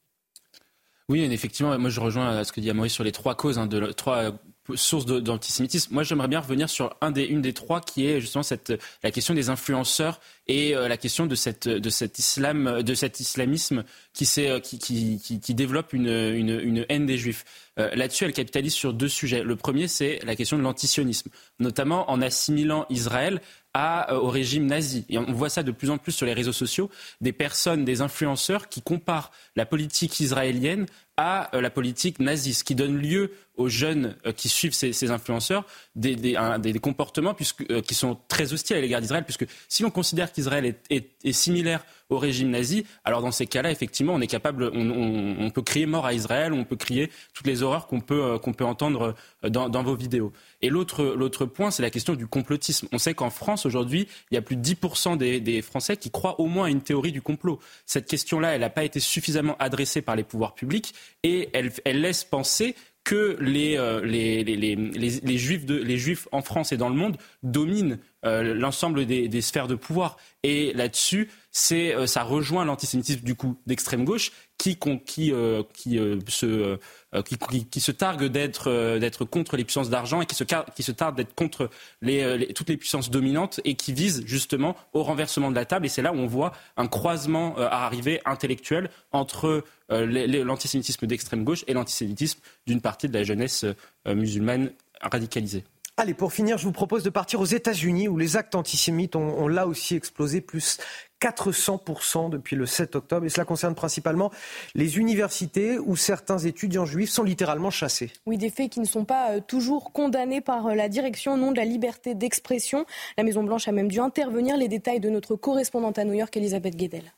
Oui, 1.08 1.22
effectivement, 1.22 1.78
moi 1.78 1.90
je 1.90 2.00
rejoins 2.00 2.42
ce 2.42 2.50
que 2.50 2.60
dit 2.60 2.70
Amaury 2.70 2.90
sur 2.90 3.04
les 3.04 3.12
trois 3.12 3.36
causes, 3.36 3.56
hein, 3.56 3.68
de, 3.68 3.92
trois 3.92 4.32
source 4.74 5.06
d'antisémitisme. 5.06 5.92
Moi, 5.92 6.02
j'aimerais 6.02 6.28
bien 6.28 6.40
revenir 6.40 6.68
sur 6.68 6.96
un 7.00 7.10
des, 7.10 7.24
une 7.24 7.42
des 7.42 7.52
trois, 7.52 7.80
qui 7.80 8.06
est 8.06 8.20
justement 8.20 8.42
cette, 8.42 8.72
la 9.02 9.10
question 9.10 9.34
des 9.34 9.50
influenceurs 9.50 10.20
et 10.46 10.74
euh, 10.74 10.88
la 10.88 10.96
question 10.96 11.26
de, 11.26 11.34
cette, 11.34 11.68
de, 11.68 11.90
cet 11.90 12.18
islam, 12.18 12.82
de 12.82 12.94
cet 12.94 13.20
islamisme 13.20 13.84
qui, 14.12 14.28
euh, 14.38 14.60
qui, 14.60 14.78
qui, 14.78 15.40
qui, 15.40 15.54
développe 15.54 15.92
une, 15.92 16.08
une, 16.08 16.86
haine 16.88 17.06
des 17.06 17.18
juifs. 17.18 17.44
Euh, 17.78 17.94
là-dessus, 17.94 18.24
elle 18.24 18.32
capitalise 18.32 18.74
sur 18.74 18.92
deux 18.92 19.08
sujets. 19.08 19.42
Le 19.42 19.56
premier, 19.56 19.88
c'est 19.88 20.20
la 20.24 20.36
question 20.36 20.56
de 20.56 20.62
l'antisionisme, 20.62 21.30
notamment 21.58 22.10
en 22.10 22.22
assimilant 22.22 22.86
Israël 22.90 23.40
à, 23.74 24.16
au 24.16 24.28
régime 24.28 24.66
nazi. 24.66 25.04
Et 25.08 25.18
on 25.18 25.32
voit 25.32 25.48
ça 25.48 25.62
de 25.62 25.72
plus 25.72 25.90
en 25.90 25.98
plus 25.98 26.12
sur 26.12 26.26
les 26.26 26.32
réseaux 26.32 26.52
sociaux, 26.52 26.90
des 27.20 27.32
personnes, 27.32 27.84
des 27.84 28.00
influenceurs 28.00 28.68
qui 28.68 28.82
comparent 28.82 29.32
la 29.56 29.66
politique 29.66 30.20
israélienne 30.20 30.86
à 31.16 31.48
la 31.52 31.70
politique 31.70 32.18
nazie, 32.18 32.54
ce 32.54 32.64
qui 32.64 32.74
donne 32.74 32.96
lieu 32.96 33.30
aux 33.56 33.68
jeunes 33.68 34.16
euh, 34.26 34.32
qui 34.32 34.48
suivent 34.48 34.74
ces, 34.74 35.10
influenceurs 35.10 35.64
des, 35.94 36.16
des, 36.16 36.36
des, 36.58 36.78
comportements 36.80 37.34
puisque, 37.34 37.64
euh, 37.70 37.80
qui 37.80 37.94
sont 37.94 38.18
très 38.28 38.52
hostiles 38.52 38.76
à 38.76 38.80
l'égard 38.80 39.00
d'Israël, 39.00 39.24
puisque 39.24 39.46
si 39.68 39.82
l'on 39.82 39.90
considère 39.90 40.32
qu'Israël 40.32 40.74
est, 40.90 41.32
similaire 41.32 41.84
au 42.10 42.18
régime 42.18 42.50
nazi, 42.50 42.84
alors 43.04 43.22
dans 43.22 43.30
ces 43.30 43.46
cas-là, 43.46 43.70
effectivement, 43.70 44.12
on 44.12 44.20
est 44.20 44.26
capable, 44.26 44.70
on, 44.74 45.50
peut 45.50 45.62
crier 45.62 45.86
mort 45.86 46.04
à 46.04 46.12
Israël, 46.12 46.52
on 46.52 46.64
peut 46.64 46.76
crier 46.76 47.10
toutes 47.32 47.46
les 47.46 47.62
horreurs 47.62 47.86
qu'on 47.86 48.00
peut, 48.00 48.22
euh, 48.22 48.38
peut 48.38 48.64
entendre 48.64 49.14
dans, 49.42 49.68
dans, 49.68 49.82
vos 49.82 49.94
vidéos. 49.94 50.32
Et 50.60 50.68
l'autre, 50.68 51.04
l'autre 51.16 51.46
point, 51.46 51.70
c'est 51.70 51.82
la 51.82 51.90
question 51.90 52.14
du 52.14 52.26
complotisme. 52.26 52.88
On 52.92 52.98
sait 52.98 53.14
qu'en 53.14 53.30
France, 53.30 53.66
aujourd'hui, 53.66 54.06
il 54.30 54.34
y 54.34 54.38
a 54.38 54.42
plus 54.42 54.56
de 54.56 54.62
10% 54.62 55.16
des, 55.16 55.40
des 55.40 55.62
Français 55.62 55.96
qui 55.96 56.10
croient 56.10 56.40
au 56.40 56.46
moins 56.46 56.66
à 56.66 56.70
une 56.70 56.82
théorie 56.82 57.12
du 57.12 57.22
complot. 57.22 57.58
Cette 57.86 58.06
question-là, 58.06 58.54
elle 58.54 58.60
n'a 58.60 58.70
pas 58.70 58.84
été 58.84 59.00
suffisamment 59.00 59.56
adressée 59.58 60.02
par 60.02 60.16
les 60.16 60.24
pouvoirs 60.24 60.54
publics. 60.54 60.94
Et 61.22 61.50
elle, 61.52 61.72
elle 61.84 62.00
laisse 62.00 62.24
penser 62.24 62.74
que 63.04 63.36
les, 63.38 63.76
euh, 63.76 64.00
les, 64.04 64.42
les, 64.42 64.56
les, 64.74 65.38
juifs 65.38 65.66
de, 65.66 65.76
les 65.76 65.98
juifs 65.98 66.26
en 66.32 66.40
France 66.40 66.72
et 66.72 66.78
dans 66.78 66.88
le 66.88 66.94
monde 66.94 67.18
dominent 67.42 67.98
euh, 68.24 68.54
l'ensemble 68.54 69.04
des, 69.04 69.28
des, 69.28 69.42
sphères 69.42 69.68
de 69.68 69.74
pouvoir. 69.74 70.16
Et 70.42 70.72
là-dessus, 70.72 71.28
c'est, 71.52 71.94
euh, 71.94 72.06
ça 72.06 72.22
rejoint 72.22 72.64
l'antisémitisme 72.64 73.20
du 73.20 73.34
coup 73.34 73.60
d'extrême 73.66 74.06
gauche 74.06 74.32
qui, 74.56 74.78
qui, 75.04 75.32
qui 75.74 75.98
se 76.28 76.78
euh, 77.14 77.22
qui, 77.22 77.80
se 77.80 77.92
targue 77.92 78.24
d'être 78.24 78.68
euh, 78.68 78.98
d'être 78.98 79.24
contre 79.24 79.56
les 79.56 79.64
puissances 79.64 79.88
d'argent 79.88 80.20
et 80.20 80.26
qui 80.26 80.34
se, 80.34 80.42
qui 80.42 80.94
targue 80.94 81.16
d'être 81.16 81.34
contre 81.34 81.70
euh, 82.04 82.46
toutes 82.54 82.68
les 82.68 82.76
puissances 82.76 83.10
dominantes 83.10 83.60
et 83.64 83.74
qui 83.74 83.92
vise 83.92 84.24
justement 84.26 84.74
au 84.92 85.02
renversement 85.02 85.50
de 85.50 85.54
la 85.54 85.64
table. 85.64 85.86
Et 85.86 85.88
c'est 85.88 86.02
là 86.02 86.12
où 86.12 86.16
on 86.16 86.26
voit 86.26 86.52
un 86.76 86.88
croisement 86.88 87.56
à 87.56 87.84
arriver 87.84 88.20
intellectuel 88.24 88.90
entre 89.12 89.64
l'antisémitisme 89.90 91.06
d'extrême 91.06 91.44
gauche 91.44 91.64
et 91.68 91.74
l'antisémitisme 91.74 92.40
d'une 92.66 92.80
partie 92.80 93.08
de 93.08 93.14
la 93.14 93.22
jeunesse 93.22 93.64
musulmane 94.06 94.72
radicalisée. 95.00 95.64
Allez, 95.96 96.14
pour 96.14 96.32
finir, 96.32 96.58
je 96.58 96.64
vous 96.64 96.72
propose 96.72 97.04
de 97.04 97.10
partir 97.10 97.40
aux 97.40 97.44
États-Unis 97.44 98.08
où 98.08 98.16
les 98.16 98.36
actes 98.36 98.54
antisémites 98.54 99.14
ont 99.14 99.46
là 99.46 99.66
aussi 99.66 99.94
explosé, 99.94 100.40
plus 100.40 100.78
400% 101.24 102.28
depuis 102.28 102.54
le 102.54 102.66
7 102.66 102.96
octobre. 102.96 103.24
Et 103.24 103.30
cela 103.30 103.46
concerne 103.46 103.74
principalement 103.74 104.30
les 104.74 104.98
universités 104.98 105.78
où 105.78 105.96
certains 105.96 106.38
étudiants 106.38 106.84
juifs 106.84 107.10
sont 107.10 107.22
littéralement 107.22 107.70
chassés. 107.70 108.10
Oui, 108.26 108.36
des 108.36 108.50
faits 108.50 108.70
qui 108.70 108.80
ne 108.80 108.84
sont 108.84 109.06
pas 109.06 109.30
euh, 109.30 109.40
toujours 109.40 109.92
condamnés 109.92 110.42
par 110.42 110.66
euh, 110.66 110.74
la 110.74 110.88
direction 110.88 111.34
au 111.34 111.36
nom 111.36 111.50
de 111.50 111.56
la 111.56 111.64
liberté 111.64 112.14
d'expression. 112.14 112.84
La 113.16 113.24
Maison-Blanche 113.24 113.68
a 113.68 113.72
même 113.72 113.88
dû 113.88 114.00
intervenir. 114.00 114.56
Les 114.56 114.68
détails 114.68 115.00
de 115.00 115.08
notre 115.08 115.34
correspondante 115.34 115.98
à 115.98 116.04
New 116.04 116.14
York, 116.14 116.36
Elisabeth 116.36 116.76
Guedel. 116.76 117.12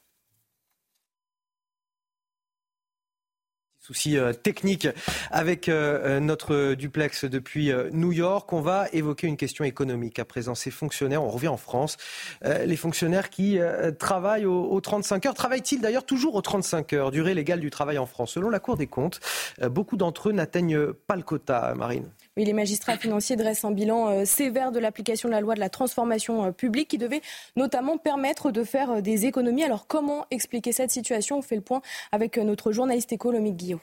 Souci 3.87 4.18
euh, 4.18 4.33
technique 4.33 4.88
avec 5.31 5.68
euh, 5.68 6.16
euh, 6.16 6.20
notre 6.20 6.75
duplex 6.75 7.25
depuis 7.25 7.72
New 7.92 8.11
York. 8.11 8.53
On 8.53 8.61
va 8.61 8.87
évoquer 8.92 9.29
une 9.29 9.37
question 9.37 9.64
économique 9.64 10.18
à 10.18 10.25
présent. 10.25 10.55
Ces 10.55 10.72
fonctionnaires, 10.72 11.22
on 11.22 11.31
revient 11.31 11.49
en 11.49 11.57
France, 11.57 11.96
les 12.44 12.77
fonctionnaires 12.77 13.31
qui 13.31 13.59
travaillent 13.99 14.46
aux, 14.46 14.81
35 14.81 15.27
heures, 15.27 15.35
travaillent-ils 15.35 15.81
d'ailleurs 15.81 16.05
toujours 16.05 16.35
aux 16.35 16.42
35 16.42 16.92
heures, 16.92 17.11
durée 17.11 17.35
légale 17.35 17.61
du 17.61 17.70
travail 17.70 17.99
en 17.99 18.07
France? 18.07 18.33
Selon 18.33 18.51
la 18.51 18.59
Cour 18.59 18.77
des 18.77 18.87
comptes, 18.87 19.20
beaucoup 19.62 19.96
d'entre 19.96 20.31
eux 20.31 20.33
n'atteignent 20.33 20.92
pas 20.92 21.16
le 21.16 21.22
quota, 21.22 21.75
Marine. 21.77 22.09
Oui, 22.37 22.44
les 22.44 22.53
magistrats 22.53 22.99
financiers 22.99 23.37
dressent 23.37 23.64
un 23.64 23.70
bilan 23.70 24.27
sévère 24.27 24.70
de 24.70 24.79
l'application 24.79 25.31
de 25.31 25.35
la 25.35 25.40
loi 25.40 25.55
de 25.55 25.61
la 25.61 25.70
transformation 25.70 26.53
publique 26.53 26.88
qui 26.88 26.99
devait 26.99 27.22
notamment 27.57 27.96
permettre 27.96 28.51
de 28.51 28.62
faire 28.62 29.01
des 29.01 29.25
économies. 29.25 29.64
Alors 29.64 29.87
comment 29.87 30.27
expliquer 30.31 30.72
cette 30.72 30.90
situation? 30.90 31.38
On 31.38 31.42
fait 31.42 31.57
le 31.57 31.62
point 31.62 31.81
avec 32.12 32.37
notre 32.37 32.72
journaliste 32.72 33.12
économique 33.12 33.57
Guillaume. 33.57 33.81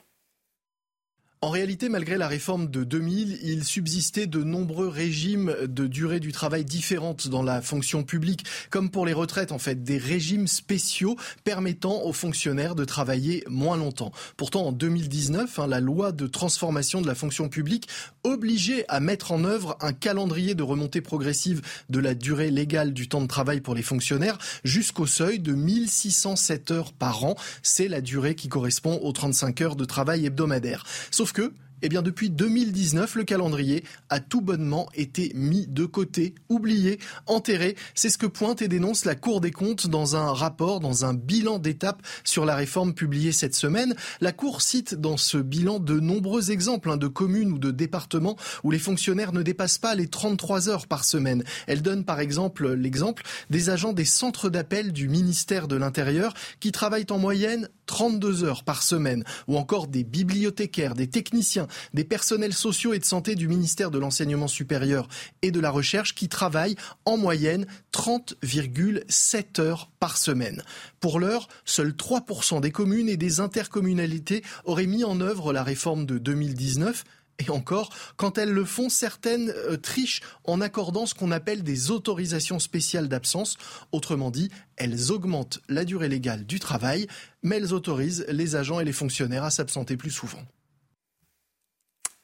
En 1.44 1.50
réalité, 1.50 1.90
malgré 1.90 2.18
la 2.18 2.30
réforme 2.30 2.72
de 2.72 2.86
2000, 2.86 3.40
il 3.44 3.66
subsistait 3.66 4.28
de 4.28 4.42
nombreux 4.42 4.88
régimes 4.88 5.54
de 5.68 5.88
durée 5.88 6.22
du 6.22 6.32
travail 6.32 6.64
différentes 6.64 7.28
dans 7.28 7.44
la 7.44 7.62
fonction 7.62 8.04
publique, 8.04 8.46
comme 8.70 8.90
pour 8.90 9.06
les 9.06 9.12
retraites, 9.12 9.52
en 9.52 9.60
fait, 9.60 9.84
des 9.84 9.98
régimes 9.98 10.48
spéciaux 10.48 11.18
permettant 11.44 12.02
aux 12.04 12.14
fonctionnaires 12.14 12.76
de 12.76 12.86
travailler 12.86 13.44
moins 13.50 13.76
longtemps. 13.76 14.14
Pourtant, 14.38 14.68
en 14.68 14.72
2019, 14.72 15.60
hein, 15.60 15.68
la 15.68 15.82
loi 15.82 16.14
de 16.14 16.28
transformation 16.28 17.02
de 17.02 17.08
la 17.08 17.14
fonction 17.14 17.50
publique 17.50 17.90
obligeait 18.24 18.86
à 18.88 19.02
mettre 19.02 19.34
en 19.34 19.44
œuvre 19.44 19.78
un 19.82 19.92
calendrier 19.92 20.56
de 20.56 20.64
remontée 20.64 21.02
progressive 21.02 21.62
de 21.90 22.00
la 22.00 22.16
durée 22.16 22.52
légale 22.52 22.94
du 22.94 23.10
temps 23.10 23.22
de 23.22 23.28
travail 23.28 23.60
pour 23.60 23.76
les 23.76 23.84
fonctionnaires 23.84 24.38
jusqu'au 24.64 25.08
seuil 25.08 25.40
de 25.40 25.52
1607 25.52 26.72
heures 26.72 26.94
par 26.94 27.26
an. 27.26 27.36
C'est 27.64 27.90
la 27.90 28.00
durée 28.00 28.36
qui 28.36 28.48
correspond 28.48 28.98
aux 29.04 29.12
35 29.12 29.60
heures 29.60 29.76
de 29.76 29.84
travail 29.84 30.26
hebdomadaire. 30.26 30.86
Sauf 31.12 31.33
que 31.34 31.54
eh 31.86 31.90
bien, 31.90 32.02
depuis 32.02 32.30
2019, 32.30 33.16
le 33.16 33.24
calendrier 33.26 33.84
a 34.10 34.22
tout 34.22 34.40
bonnement 34.40 34.88
été 34.96 35.34
mis 35.36 35.68
de 35.68 35.84
côté, 35.84 36.34
oublié, 36.48 36.98
enterré. 37.28 37.76
C'est 37.94 38.08
ce 38.08 38.18
que 38.18 38.26
pointe 38.26 38.62
et 38.62 38.70
dénonce 38.70 39.04
la 39.04 39.16
Cour 39.16 39.42
des 39.42 39.52
comptes 39.52 39.88
dans 39.88 40.16
un 40.16 40.32
rapport, 40.32 40.80
dans 40.80 41.04
un 41.04 41.14
bilan 41.14 41.60
d'étape 41.60 42.02
sur 42.24 42.46
la 42.46 42.56
réforme 42.56 42.94
publiée 42.94 43.34
cette 43.34 43.54
semaine. 43.54 43.96
La 44.22 44.32
Cour 44.32 44.62
cite 44.62 44.96
dans 44.96 45.18
ce 45.18 45.38
bilan 45.38 45.80
de 45.80 46.00
nombreux 46.00 46.52
exemples 46.52 46.90
hein, 46.90 46.96
de 46.96 47.08
communes 47.08 47.52
ou 47.52 47.60
de 47.60 47.72
départements 47.72 48.38
où 48.64 48.72
les 48.72 48.80
fonctionnaires 48.80 49.34
ne 49.34 49.42
dépassent 49.42 49.78
pas 49.78 49.94
les 49.94 50.08
33 50.08 50.70
heures 50.70 50.88
par 50.88 51.04
semaine. 51.04 51.44
Elle 51.68 51.82
donne 51.82 52.06
par 52.06 52.22
exemple 52.22 52.72
l'exemple 52.72 53.24
des 53.50 53.70
agents 53.70 53.92
des 53.92 54.06
centres 54.06 54.50
d'appel 54.50 54.94
du 54.94 55.10
ministère 55.10 55.68
de 55.68 55.76
l'Intérieur 55.76 56.34
qui 56.62 56.72
travaillent 56.72 57.08
en 57.10 57.20
moyenne 57.20 57.68
32 57.94 58.44
heures 58.44 58.64
par 58.64 58.82
semaine, 58.82 59.24
ou 59.48 59.56
encore 59.56 59.86
des 59.86 60.04
bibliothécaires, 60.04 60.96
des 60.96 61.06
techniciens, 61.06 61.68
des 61.94 62.04
personnels 62.04 62.56
sociaux 62.56 62.92
et 62.92 62.98
de 62.98 63.06
santé 63.06 63.36
du 63.36 63.48
ministère 63.48 63.92
de 63.92 64.00
l'Enseignement 64.00 64.48
supérieur 64.48 65.08
et 65.44 65.52
de 65.52 65.60
la 65.60 65.70
Recherche 65.70 66.16
qui 66.16 66.28
travaillent 66.28 66.76
en 67.06 67.18
moyenne 67.18 67.68
30,7 67.94 69.62
heures 69.62 69.92
par 70.00 70.18
semaine. 70.18 70.64
Pour 71.02 71.20
l'heure, 71.20 71.48
seuls 71.66 71.92
3% 71.92 72.62
des 72.62 72.72
communes 72.72 73.10
et 73.10 73.16
des 73.16 73.42
intercommunalités 73.42 74.42
auraient 74.66 74.88
mis 74.88 75.04
en 75.04 75.22
œuvre 75.22 75.54
la 75.54 75.62
réforme 75.62 76.08
de 76.08 76.18
2019 76.18 77.04
et 77.40 77.50
encore, 77.50 77.90
quand 78.16 78.38
elles 78.38 78.52
le 78.52 78.66
font, 78.66 78.90
certaines 78.90 79.50
euh, 79.50 79.78
trichent 79.78 80.22
en 80.44 80.62
accordant 80.62 81.06
ce 81.06 81.14
qu'on 81.14 81.32
appelle 81.32 81.64
des 81.64 81.92
autorisations 81.92 82.60
spéciales 82.60 83.08
d'absence. 83.10 83.58
Autrement 83.92 84.32
dit, 84.32 84.50
elles 84.76 85.12
augmentent 85.12 85.60
la 85.68 85.86
durée 85.86 86.10
légale 86.10 86.46
du 86.46 86.60
travail, 86.60 87.08
mais 87.42 87.58
elles 87.58 87.74
autorisent 87.74 88.26
les 88.30 88.56
agents 88.56 88.80
et 88.80 88.86
les 88.86 88.94
fonctionnaires 88.94 89.44
à 89.44 89.52
s'absenter 89.52 89.98
plus 89.98 90.12
souvent. 90.12 90.44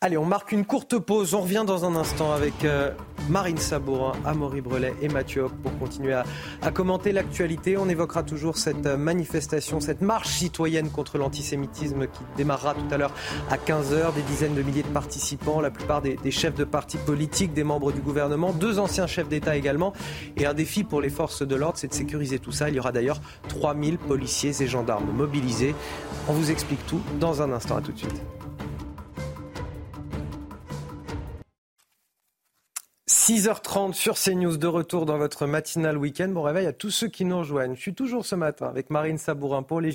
Allez, 0.01 0.17
on 0.17 0.23
marque 0.23 0.53
une 0.53 0.63
courte 0.63 0.97
pause. 0.97 1.33
On 1.33 1.41
revient 1.41 1.65
dans 1.67 1.83
un 1.83 1.93
instant 1.97 2.31
avec 2.31 2.63
euh, 2.63 2.91
Marine 3.27 3.57
Sabourin, 3.57 4.13
Amaury 4.23 4.61
Brelet 4.61 4.93
et 5.01 5.09
Mathieu 5.09 5.47
pour 5.61 5.77
continuer 5.77 6.13
à, 6.13 6.71
commenter 6.71 7.11
l'actualité. 7.11 7.75
On 7.75 7.89
évoquera 7.89 8.23
toujours 8.23 8.55
cette 8.55 8.85
euh, 8.85 8.95
manifestation, 8.95 9.81
cette 9.81 9.99
marche 9.99 10.29
citoyenne 10.29 10.89
contre 10.89 11.17
l'antisémitisme 11.17 12.07
qui 12.07 12.21
démarrera 12.37 12.75
tout 12.75 12.87
à 12.91 12.97
l'heure 12.97 13.13
à 13.49 13.57
15h. 13.57 14.13
Des 14.15 14.21
dizaines 14.21 14.55
de 14.55 14.61
milliers 14.61 14.83
de 14.83 14.87
participants, 14.87 15.59
la 15.59 15.69
plupart 15.69 16.01
des, 16.01 16.15
des 16.15 16.31
chefs 16.31 16.55
de 16.55 16.63
partis 16.63 16.95
politiques, 16.95 17.51
des 17.51 17.65
membres 17.65 17.91
du 17.91 17.99
gouvernement, 17.99 18.53
deux 18.53 18.79
anciens 18.79 19.05
chefs 19.05 19.27
d'État 19.27 19.57
également. 19.57 19.91
Et 20.37 20.45
un 20.45 20.53
défi 20.53 20.85
pour 20.85 21.01
les 21.01 21.09
forces 21.09 21.45
de 21.45 21.55
l'ordre, 21.57 21.77
c'est 21.77 21.89
de 21.89 21.93
sécuriser 21.93 22.39
tout 22.39 22.53
ça. 22.53 22.69
Il 22.69 22.75
y 22.75 22.79
aura 22.79 22.93
d'ailleurs 22.93 23.19
3000 23.49 23.97
policiers 23.97 24.53
et 24.61 24.67
gendarmes 24.67 25.11
mobilisés. 25.11 25.75
On 26.29 26.31
vous 26.31 26.51
explique 26.51 26.85
tout 26.87 27.01
dans 27.19 27.41
un 27.41 27.51
instant. 27.51 27.75
À 27.75 27.81
tout 27.81 27.91
de 27.91 27.97
suite. 27.97 28.38
6h30 33.29 33.93
sur 33.93 34.15
CNews, 34.15 34.57
de 34.57 34.65
retour 34.65 35.05
dans 35.05 35.19
votre 35.19 35.45
matinal 35.45 35.99
week-end. 35.99 36.29
Bon 36.29 36.41
réveil 36.41 36.65
à 36.65 36.73
tous 36.73 36.89
ceux 36.89 37.07
qui 37.07 37.25
nous 37.25 37.37
rejoignent. 37.37 37.75
Je 37.75 37.79
suis 37.81 37.93
toujours 37.93 38.25
ce 38.25 38.33
matin 38.33 38.65
avec 38.65 38.89
Marine 38.89 39.19
Sabourin 39.19 39.61
pour 39.61 39.81
les 39.81 39.91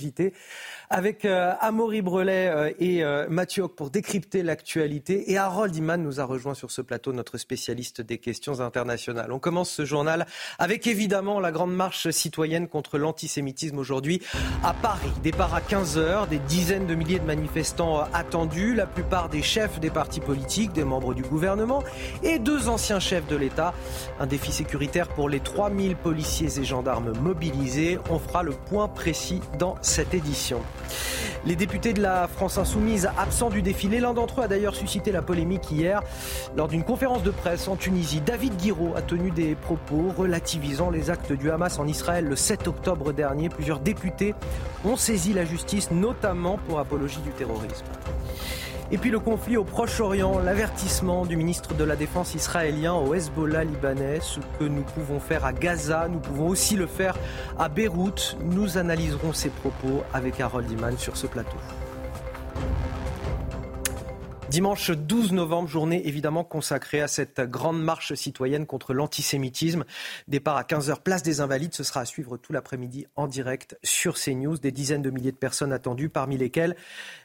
avec 0.90 1.24
euh, 1.24 1.52
Amaury 1.60 2.02
Brelet 2.02 2.48
euh, 2.48 2.72
et 2.78 3.02
euh, 3.02 3.26
Mathieu 3.28 3.68
pour 3.68 3.90
décrypter 3.90 4.42
l'actualité. 4.42 5.30
Et 5.30 5.38
Harold 5.38 5.74
Iman 5.74 6.02
nous 6.02 6.20
a 6.20 6.24
rejoint 6.24 6.54
sur 6.54 6.70
ce 6.70 6.82
plateau, 6.82 7.12
notre 7.12 7.38
spécialiste 7.38 8.00
des 8.00 8.18
questions 8.18 8.60
internationales. 8.60 9.32
On 9.32 9.38
commence 9.38 9.70
ce 9.70 9.84
journal 9.84 10.26
avec 10.58 10.86
évidemment 10.86 11.40
la 11.40 11.52
grande 11.52 11.74
marche 11.74 12.10
citoyenne 12.10 12.68
contre 12.68 12.98
l'antisémitisme 12.98 13.78
aujourd'hui 13.78 14.20
à 14.62 14.74
Paris. 14.74 15.12
Départ 15.22 15.54
à 15.54 15.60
15h, 15.60 16.28
des 16.28 16.38
dizaines 16.38 16.86
de 16.86 16.94
milliers 16.94 17.18
de 17.18 17.24
manifestants 17.24 18.04
attendus, 18.12 18.74
la 18.74 18.86
plupart 18.86 19.28
des 19.28 19.42
chefs 19.42 19.80
des 19.80 19.90
partis 19.90 20.20
politiques, 20.20 20.72
des 20.72 20.84
membres 20.84 21.14
du 21.14 21.22
gouvernement 21.22 21.82
et 22.22 22.38
deux 22.38 22.68
anciens 22.68 23.00
chefs 23.00 23.26
de 23.26 23.36
l'État. 23.36 23.74
Un 24.20 24.26
défi 24.26 24.52
sécuritaire 24.52 25.08
pour 25.08 25.28
les 25.28 25.40
3000 25.40 25.96
policiers 25.96 26.58
et 26.58 26.64
gendarmes 26.64 27.12
mobilisés. 27.20 27.98
On 28.10 28.18
fera 28.18 28.42
le 28.42 28.52
point 28.52 28.88
précis 28.88 29.40
dans 29.58 29.76
cette 29.82 30.14
édition. 30.14 30.60
Les 31.46 31.56
députés 31.56 31.92
de 31.92 32.00
la 32.00 32.26
France 32.26 32.56
insoumise 32.56 33.10
absents 33.18 33.50
du 33.50 33.60
défilé, 33.60 34.00
l'un 34.00 34.14
d'entre 34.14 34.40
eux 34.40 34.44
a 34.44 34.48
d'ailleurs 34.48 34.74
suscité 34.74 35.12
la 35.12 35.20
polémique 35.20 35.70
hier 35.70 36.02
lors 36.56 36.68
d'une 36.68 36.84
conférence 36.84 37.22
de 37.22 37.30
presse 37.30 37.68
en 37.68 37.76
Tunisie. 37.76 38.22
David 38.22 38.56
Guiraud 38.56 38.94
a 38.96 39.02
tenu 39.02 39.30
des 39.30 39.54
propos 39.54 40.10
relativisant 40.16 40.88
les 40.88 41.10
actes 41.10 41.32
du 41.32 41.50
Hamas 41.50 41.78
en 41.78 41.86
Israël 41.86 42.24
le 42.24 42.36
7 42.36 42.66
octobre 42.66 43.12
dernier. 43.12 43.50
Plusieurs 43.50 43.80
députés 43.80 44.34
ont 44.86 44.96
saisi 44.96 45.34
la 45.34 45.44
justice, 45.44 45.90
notamment 45.90 46.58
pour 46.66 46.78
apologie 46.78 47.20
du 47.20 47.30
terrorisme. 47.30 47.84
Et 48.90 48.98
puis 48.98 49.10
le 49.10 49.18
conflit 49.18 49.56
au 49.56 49.64
Proche-Orient, 49.64 50.38
l'avertissement 50.40 51.24
du 51.24 51.36
ministre 51.36 51.74
de 51.74 51.84
la 51.84 51.96
Défense 51.96 52.34
israélien 52.34 52.94
au 52.94 53.14
Hezbollah 53.14 53.64
libanais, 53.64 54.20
ce 54.20 54.40
que 54.58 54.64
nous 54.64 54.82
pouvons 54.82 55.20
faire 55.20 55.44
à 55.44 55.52
Gaza, 55.52 56.06
nous 56.08 56.18
pouvons 56.18 56.48
aussi 56.48 56.76
le 56.76 56.86
faire 56.86 57.16
à 57.58 57.68
Beyrouth. 57.68 58.36
Nous 58.44 58.76
analyserons 58.76 59.32
ces 59.32 59.48
propos 59.48 60.02
avec 60.12 60.40
Harold 60.40 60.70
Iman 60.70 60.98
sur 60.98 61.16
ce 61.16 61.26
plateau. 61.26 61.56
Dimanche 64.54 64.92
12 64.92 65.32
novembre, 65.32 65.68
journée 65.68 66.06
évidemment 66.06 66.44
consacrée 66.44 67.00
à 67.00 67.08
cette 67.08 67.40
grande 67.40 67.82
marche 67.82 68.14
citoyenne 68.14 68.66
contre 68.66 68.94
l'antisémitisme. 68.94 69.82
Départ 70.28 70.56
à 70.56 70.62
15h, 70.62 71.02
place 71.02 71.24
des 71.24 71.40
Invalides. 71.40 71.74
Ce 71.74 71.82
sera 71.82 72.02
à 72.02 72.04
suivre 72.04 72.36
tout 72.36 72.52
l'après-midi 72.52 73.08
en 73.16 73.26
direct 73.26 73.76
sur 73.82 74.14
CNews. 74.14 74.56
Des 74.58 74.70
dizaines 74.70 75.02
de 75.02 75.10
milliers 75.10 75.32
de 75.32 75.36
personnes 75.36 75.72
attendues, 75.72 76.08
parmi 76.08 76.36
lesquelles 76.36 76.76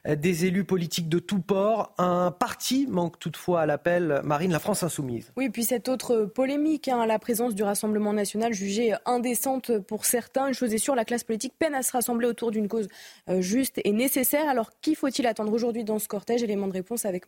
des 0.08 0.46
élus 0.46 0.63
politiques 0.63 1.08
de 1.08 1.20
tous 1.20 1.39
ports. 1.39 1.94
Un 2.00 2.32
parti 2.32 2.88
manque 2.89 3.20
toutefois 3.20 3.62
à 3.62 3.68
l'appel, 3.68 4.22
Marine, 4.24 4.52
la 4.52 4.58
France 4.58 4.82
Insoumise. 4.82 5.32
Oui, 5.38 5.52
puis 5.52 5.65
cette 5.65 5.88
autre 5.88 6.26
polémique, 6.26 6.88
hein, 6.88 7.06
la 7.06 7.20
présence 7.20 7.54
du 7.54 7.62
Rassemblement 7.62 8.12
national 8.12 8.54
jugée 8.54 8.96
indécente 9.06 9.78
pour 9.78 10.06
certains. 10.06 10.48
Une 10.48 10.56
chose 10.56 10.74
est 10.74 10.80
sûre, 10.80 10.96
la 10.96 11.06
classe 11.06 11.26
politique 11.26 11.54
peine 11.60 11.76
à 11.76 11.84
se 11.84 11.92
rassembler 11.92 12.26
autour 12.26 12.50
d'une 12.50 12.68
cause 12.68 12.88
euh, 13.30 13.39
juste 13.39 13.80
et 13.84 13.92
nécessaire. 13.92 14.50
Alors, 14.50 14.72
qui 14.82 14.96
faut-il 14.96 15.28
attendre 15.28 15.54
aujourd'hui 15.54 15.84
dans 15.84 16.00
ce 16.00 16.08
cortège? 16.08 16.42
Élément 16.42 16.68
de 16.68 16.74
réponse 16.74 17.06
avec 17.06 17.18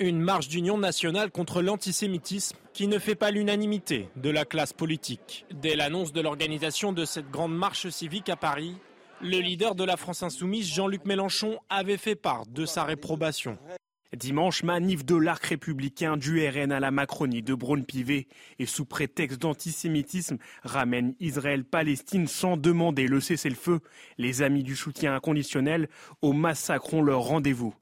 Une 0.00 0.20
marche 0.20 0.48
d'union 0.48 0.78
nationale 0.78 1.30
contre 1.32 1.60
l'antisémitisme 1.60 2.56
qui 2.72 2.86
ne 2.86 3.00
fait 3.00 3.16
pas 3.16 3.32
l'unanimité 3.32 4.08
de 4.14 4.30
la 4.30 4.44
classe 4.44 4.72
politique. 4.72 5.44
Dès 5.52 5.74
l'annonce 5.74 6.12
de 6.12 6.20
l'organisation 6.20 6.92
de 6.92 7.04
cette 7.04 7.30
grande 7.30 7.56
marche 7.56 7.88
civique 7.88 8.28
à 8.28 8.36
Paris, 8.36 8.76
le 9.20 9.38
leader 9.38 9.74
de 9.74 9.82
la 9.82 9.96
France 9.96 10.22
insoumise, 10.22 10.72
Jean-Luc 10.72 11.04
Mélenchon, 11.04 11.58
avait 11.68 11.96
fait 11.96 12.14
part 12.14 12.46
de 12.46 12.64
sa 12.64 12.84
réprobation. 12.84 13.58
Dimanche, 14.16 14.62
manif 14.62 15.04
de 15.04 15.16
l'arc 15.16 15.44
républicain 15.44 16.16
du 16.16 16.46
RN 16.48 16.72
à 16.72 16.80
la 16.80 16.90
Macronie 16.90 17.42
de 17.42 17.54
Braun-Pivet 17.54 18.26
et 18.58 18.64
sous 18.64 18.86
prétexte 18.86 19.38
d'antisémitisme 19.38 20.38
ramène 20.62 21.14
Israël-Palestine 21.20 22.26
sans 22.26 22.56
demander 22.56 23.06
le 23.06 23.20
cessez-le-feu. 23.20 23.80
Les 24.16 24.40
amis 24.40 24.62
du 24.62 24.76
soutien 24.76 25.14
inconditionnel 25.14 25.90
au 26.22 26.32
massacre 26.32 26.94
ont 26.94 27.02
leur 27.02 27.20
rendez-vous. 27.20 27.74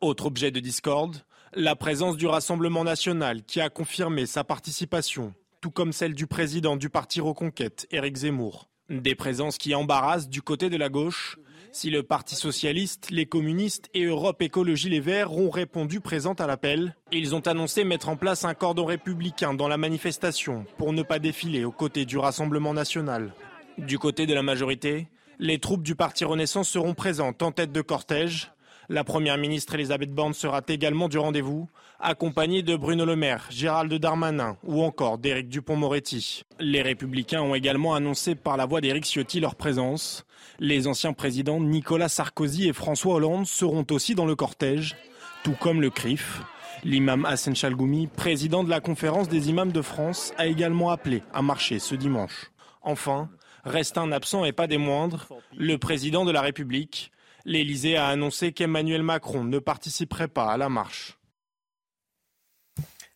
Autre 0.00 0.26
objet 0.26 0.52
de 0.52 0.60
discorde, 0.60 1.24
la 1.52 1.74
présence 1.74 2.16
du 2.16 2.28
Rassemblement 2.28 2.84
national 2.84 3.42
qui 3.42 3.60
a 3.60 3.68
confirmé 3.68 4.26
sa 4.26 4.44
participation, 4.44 5.34
tout 5.60 5.72
comme 5.72 5.92
celle 5.92 6.14
du 6.14 6.28
président 6.28 6.76
du 6.76 6.90
parti 6.90 7.20
Reconquête, 7.20 7.88
Éric 7.90 8.18
Zemmour. 8.18 8.68
Des 8.88 9.16
présences 9.16 9.58
qui 9.58 9.74
embarrassent 9.74 10.28
du 10.28 10.42
côté 10.42 10.70
de 10.70 10.76
la 10.76 10.88
gauche. 10.88 11.38
Si 11.74 11.88
le 11.88 12.02
Parti 12.02 12.34
socialiste, 12.34 13.10
les 13.10 13.24
communistes 13.24 13.88
et 13.94 14.04
Europe 14.04 14.42
Écologie 14.42 14.90
Les 14.90 15.00
Verts 15.00 15.32
ont 15.32 15.48
répondu 15.48 16.00
présents 16.00 16.34
à 16.34 16.46
l'appel, 16.46 16.94
ils 17.12 17.34
ont 17.34 17.40
annoncé 17.40 17.82
mettre 17.82 18.10
en 18.10 18.16
place 18.16 18.44
un 18.44 18.52
cordon 18.52 18.84
républicain 18.84 19.54
dans 19.54 19.68
la 19.68 19.78
manifestation 19.78 20.66
pour 20.76 20.92
ne 20.92 21.02
pas 21.02 21.18
défiler 21.18 21.64
aux 21.64 21.72
côtés 21.72 22.04
du 22.04 22.18
Rassemblement 22.18 22.74
national. 22.74 23.32
Du 23.78 23.98
côté 23.98 24.26
de 24.26 24.34
la 24.34 24.42
majorité, 24.42 25.08
les 25.38 25.58
troupes 25.58 25.82
du 25.82 25.94
Parti 25.94 26.26
Renaissance 26.26 26.68
seront 26.68 26.92
présentes 26.92 27.42
en 27.42 27.52
tête 27.52 27.72
de 27.72 27.80
cortège. 27.80 28.52
La 28.90 29.02
Première 29.02 29.38
ministre 29.38 29.74
Elisabeth 29.74 30.12
Borne 30.12 30.34
sera 30.34 30.60
également 30.68 31.08
du 31.08 31.16
rendez-vous, 31.16 31.70
accompagnée 32.02 32.62
de 32.62 32.76
Bruno 32.76 33.04
Le 33.04 33.16
Maire, 33.16 33.46
Gérald 33.50 33.94
Darmanin 33.94 34.56
ou 34.64 34.82
encore 34.82 35.18
d'Éric 35.18 35.48
Dupont-Moretti. 35.48 36.42
Les 36.58 36.82
Républicains 36.82 37.40
ont 37.40 37.54
également 37.54 37.94
annoncé 37.94 38.34
par 38.34 38.56
la 38.56 38.66
voix 38.66 38.80
d'Éric 38.80 39.04
Ciotti 39.04 39.40
leur 39.40 39.54
présence. 39.54 40.26
Les 40.58 40.88
anciens 40.88 41.12
présidents 41.12 41.60
Nicolas 41.60 42.08
Sarkozy 42.08 42.68
et 42.68 42.72
François 42.72 43.14
Hollande 43.14 43.46
seront 43.46 43.86
aussi 43.90 44.14
dans 44.14 44.26
le 44.26 44.34
cortège, 44.34 44.96
tout 45.44 45.56
comme 45.58 45.80
le 45.80 45.90
CRIF. 45.90 46.42
L'imam 46.84 47.24
Hassan 47.24 47.54
Chalgoumi, 47.54 48.08
président 48.08 48.64
de 48.64 48.70
la 48.70 48.80
conférence 48.80 49.28
des 49.28 49.48
imams 49.48 49.72
de 49.72 49.82
France, 49.82 50.34
a 50.36 50.46
également 50.46 50.90
appelé 50.90 51.22
à 51.32 51.40
marcher 51.40 51.78
ce 51.78 51.94
dimanche. 51.94 52.50
Enfin, 52.82 53.30
reste 53.64 53.96
un 53.96 54.10
absent 54.10 54.44
et 54.44 54.52
pas 54.52 54.66
des 54.66 54.78
moindres, 54.78 55.28
le 55.56 55.78
président 55.78 56.24
de 56.24 56.32
la 56.32 56.40
République. 56.40 57.12
L'Élysée 57.44 57.96
a 57.96 58.08
annoncé 58.08 58.52
qu'Emmanuel 58.52 59.02
Macron 59.04 59.44
ne 59.44 59.60
participerait 59.60 60.28
pas 60.28 60.50
à 60.50 60.56
la 60.56 60.68
marche. 60.68 61.16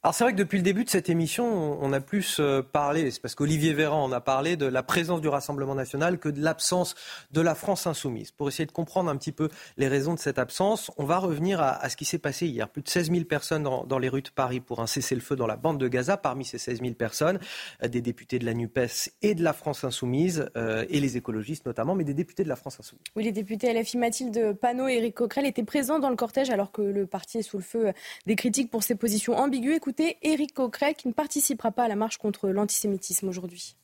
Alors 0.06 0.14
c'est 0.14 0.22
vrai 0.22 0.34
que 0.34 0.38
depuis 0.38 0.58
le 0.58 0.62
début 0.62 0.84
de 0.84 0.88
cette 0.88 1.08
émission, 1.08 1.82
on 1.82 1.92
a 1.92 1.98
plus 1.98 2.36
euh, 2.38 2.62
parlé, 2.62 3.10
c'est 3.10 3.20
parce 3.20 3.34
qu'Olivier 3.34 3.72
Véran 3.72 4.04
en 4.04 4.12
a 4.12 4.20
parlé, 4.20 4.54
de 4.54 4.66
la 4.66 4.84
présence 4.84 5.20
du 5.20 5.26
Rassemblement 5.26 5.74
national 5.74 6.20
que 6.20 6.28
de 6.28 6.40
l'absence 6.40 6.94
de 7.32 7.40
la 7.40 7.56
France 7.56 7.88
insoumise. 7.88 8.30
Pour 8.30 8.46
essayer 8.46 8.66
de 8.66 8.70
comprendre 8.70 9.10
un 9.10 9.16
petit 9.16 9.32
peu 9.32 9.48
les 9.76 9.88
raisons 9.88 10.14
de 10.14 10.20
cette 10.20 10.38
absence, 10.38 10.92
on 10.96 11.04
va 11.04 11.18
revenir 11.18 11.60
à, 11.60 11.88
ce 11.88 11.96
qui 11.96 12.04
s'est 12.04 12.20
passé 12.20 12.46
hier. 12.46 12.68
Plus 12.68 12.82
de 12.82 12.88
16 12.88 13.10
000 13.10 13.24
personnes 13.24 13.64
dans, 13.64 13.98
les 13.98 14.08
rues 14.08 14.22
de 14.22 14.28
Paris 14.28 14.60
pour 14.60 14.78
un 14.78 14.86
cessez-le-feu 14.86 15.34
dans 15.34 15.48
la 15.48 15.56
bande 15.56 15.78
de 15.78 15.88
Gaza. 15.88 16.16
Parmi 16.16 16.44
ces 16.44 16.58
16 16.58 16.82
000 16.82 16.94
personnes, 16.94 17.40
euh, 17.82 17.88
des 17.88 18.00
députés 18.00 18.38
de 18.38 18.46
la 18.46 18.54
NUPES 18.54 19.10
et 19.22 19.34
de 19.34 19.42
la 19.42 19.52
France 19.52 19.82
insoumise, 19.82 20.48
euh, 20.56 20.86
et 20.88 21.00
les 21.00 21.16
écologistes 21.16 21.66
notamment, 21.66 21.96
mais 21.96 22.04
des 22.04 22.14
députés 22.14 22.44
de 22.44 22.48
la 22.48 22.54
France 22.54 22.78
insoumise. 22.78 23.02
Oui, 23.16 23.24
les 23.24 23.32
députés 23.32 23.74
LFI 23.74 23.98
Mathilde 23.98 24.52
Panot 24.52 24.86
et 24.86 24.98
Éric 24.98 25.16
Coquerel 25.16 25.46
étaient 25.46 25.64
présents 25.64 25.98
dans 25.98 26.10
le 26.10 26.16
cortège 26.16 26.50
alors 26.50 26.70
que 26.70 26.82
le 26.82 27.08
parti 27.08 27.38
est 27.38 27.42
sous 27.42 27.56
le 27.56 27.64
feu 27.64 27.92
des 28.26 28.36
critiques 28.36 28.70
pour 28.70 28.84
ses 28.84 28.94
positions 28.94 29.36
ambiguës. 29.36 29.80
Éric 30.22 30.54
Coquerel 30.54 30.94
qui 30.94 31.08
ne 31.08 31.12
participera 31.12 31.70
pas 31.70 31.84
à 31.84 31.88
la 31.88 31.96
marche 31.96 32.18
contre 32.18 32.48
l'antisémitisme 32.48 33.28
aujourd'hui. 33.28 33.76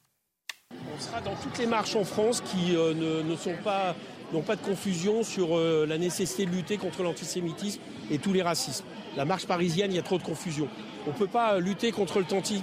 On 0.72 1.01
sera 1.01 1.20
dans 1.20 1.35
toutes 1.35 1.59
les 1.59 1.66
marches 1.66 1.96
en 1.96 2.05
France 2.05 2.40
qui 2.40 2.77
euh, 2.77 2.94
ne, 2.94 3.37
sont 3.37 3.55
pas, 3.62 3.94
n'ont 4.33 4.42
pas 4.42 4.57
de 4.57 4.62
confusion 4.62 5.22
sur 5.22 5.57
euh, 5.57 5.87
la 5.87 5.98
nécessité 5.98 6.46
de 6.46 6.51
lutter 6.51 6.77
contre 6.77 7.03
l'antisémitisme 7.03 7.81
et 8.11 8.18
tous 8.18 8.33
les 8.33 8.42
racismes. 8.42 8.85
La 9.16 9.25
marche 9.25 9.46
parisienne, 9.46 9.92
il 9.92 9.96
y 9.96 9.98
a 9.98 10.03
trop 10.03 10.18
de 10.18 10.22
confusion. 10.22 10.68
On 11.07 11.11
ne 11.11 11.14
peut 11.14 11.27
pas 11.27 11.59
lutter 11.59 11.92
contre 11.92 12.22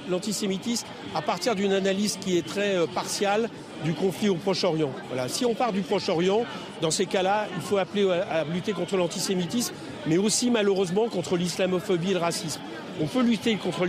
l'antisémitisme 0.09 0.87
à 1.13 1.21
partir 1.21 1.55
d'une 1.55 1.73
analyse 1.73 2.17
qui 2.17 2.37
est 2.37 2.45
très 2.45 2.75
euh, 2.75 2.87
partiale 2.87 3.49
du 3.83 3.93
conflit 3.93 4.29
au 4.29 4.35
Proche-Orient. 4.35 4.91
Voilà. 5.07 5.27
Si 5.29 5.45
on 5.45 5.53
part 5.53 5.71
du 5.71 5.81
Proche-Orient, 5.81 6.45
dans 6.81 6.91
ces 6.91 7.05
cas-là, 7.05 7.47
il 7.55 7.61
faut 7.61 7.77
appeler 7.77 8.09
à 8.09 8.43
lutter 8.43 8.73
contre 8.73 8.97
l'antisémitisme, 8.97 9.73
mais 10.07 10.17
aussi 10.17 10.49
malheureusement 10.49 11.07
contre 11.09 11.37
l'islamophobie 11.37 12.11
et 12.11 12.13
le 12.13 12.19
racisme. 12.19 12.61
On 13.01 13.05
peut 13.05 13.21
lutter 13.21 13.55
contre 13.55 13.87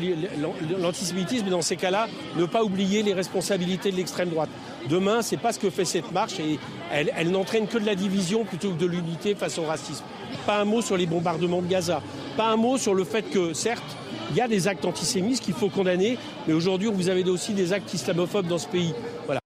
l'antisémitisme, 0.79 1.45
mais 1.45 1.51
dans 1.51 1.63
ces 1.63 1.77
cas-là, 1.77 2.09
ne 2.37 2.45
pas 2.45 2.63
oublier 2.63 3.03
les 3.03 3.13
responsabilités 3.13 3.91
de 3.91 3.97
l'extrême 3.97 4.31
droite. 4.31 4.51
Demain, 4.89 5.23
c'est 5.23 5.37
pas 5.37 5.53
ce 5.53 5.59
que 5.59 5.69
fait 5.69 5.85
cette 5.85 6.13
marche 6.13 6.39
et 6.39 6.59
elle, 6.93 7.31
n'entraîne 7.31 7.67
que 7.67 7.79
de 7.79 7.87
la 7.87 7.95
division 7.95 8.45
plutôt 8.45 8.71
que 8.71 8.79
de 8.79 8.87
l'unité 8.87 9.35
face 9.35 9.59
au 9.59 9.65
racisme. 9.65 10.05
Pas 10.47 10.61
un 10.61 10.65
mot 10.65 10.81
sur 10.81 10.97
les 10.97 11.07
bombardements 11.07 11.63
de 11.63 11.67
Gaza. 11.67 12.03
Pas 12.37 12.47
un 12.47 12.57
mot 12.57 12.79
sur 12.79 12.95
le 12.95 13.05
fait 13.05 13.23
que, 13.23 13.53
certes, 13.53 13.97
il 14.31 14.37
y 14.37 14.41
a 14.41 14.49
des 14.49 14.69
actes 14.69 14.85
antisémites 14.85 15.41
qu'il 15.41 15.55
faut 15.55 15.69
condamner, 15.69 16.17
mais 16.47 16.55
aujourd'hui, 16.55 16.89
vous 16.93 17.09
avez 17.09 17.29
aussi 17.29 17.53
des 17.53 17.73
actes 17.73 17.93
islamophobes 17.93 18.47
dans 18.47 18.59
ce 18.59 18.69
pays. 18.69 18.95
Voilà. 19.27 19.40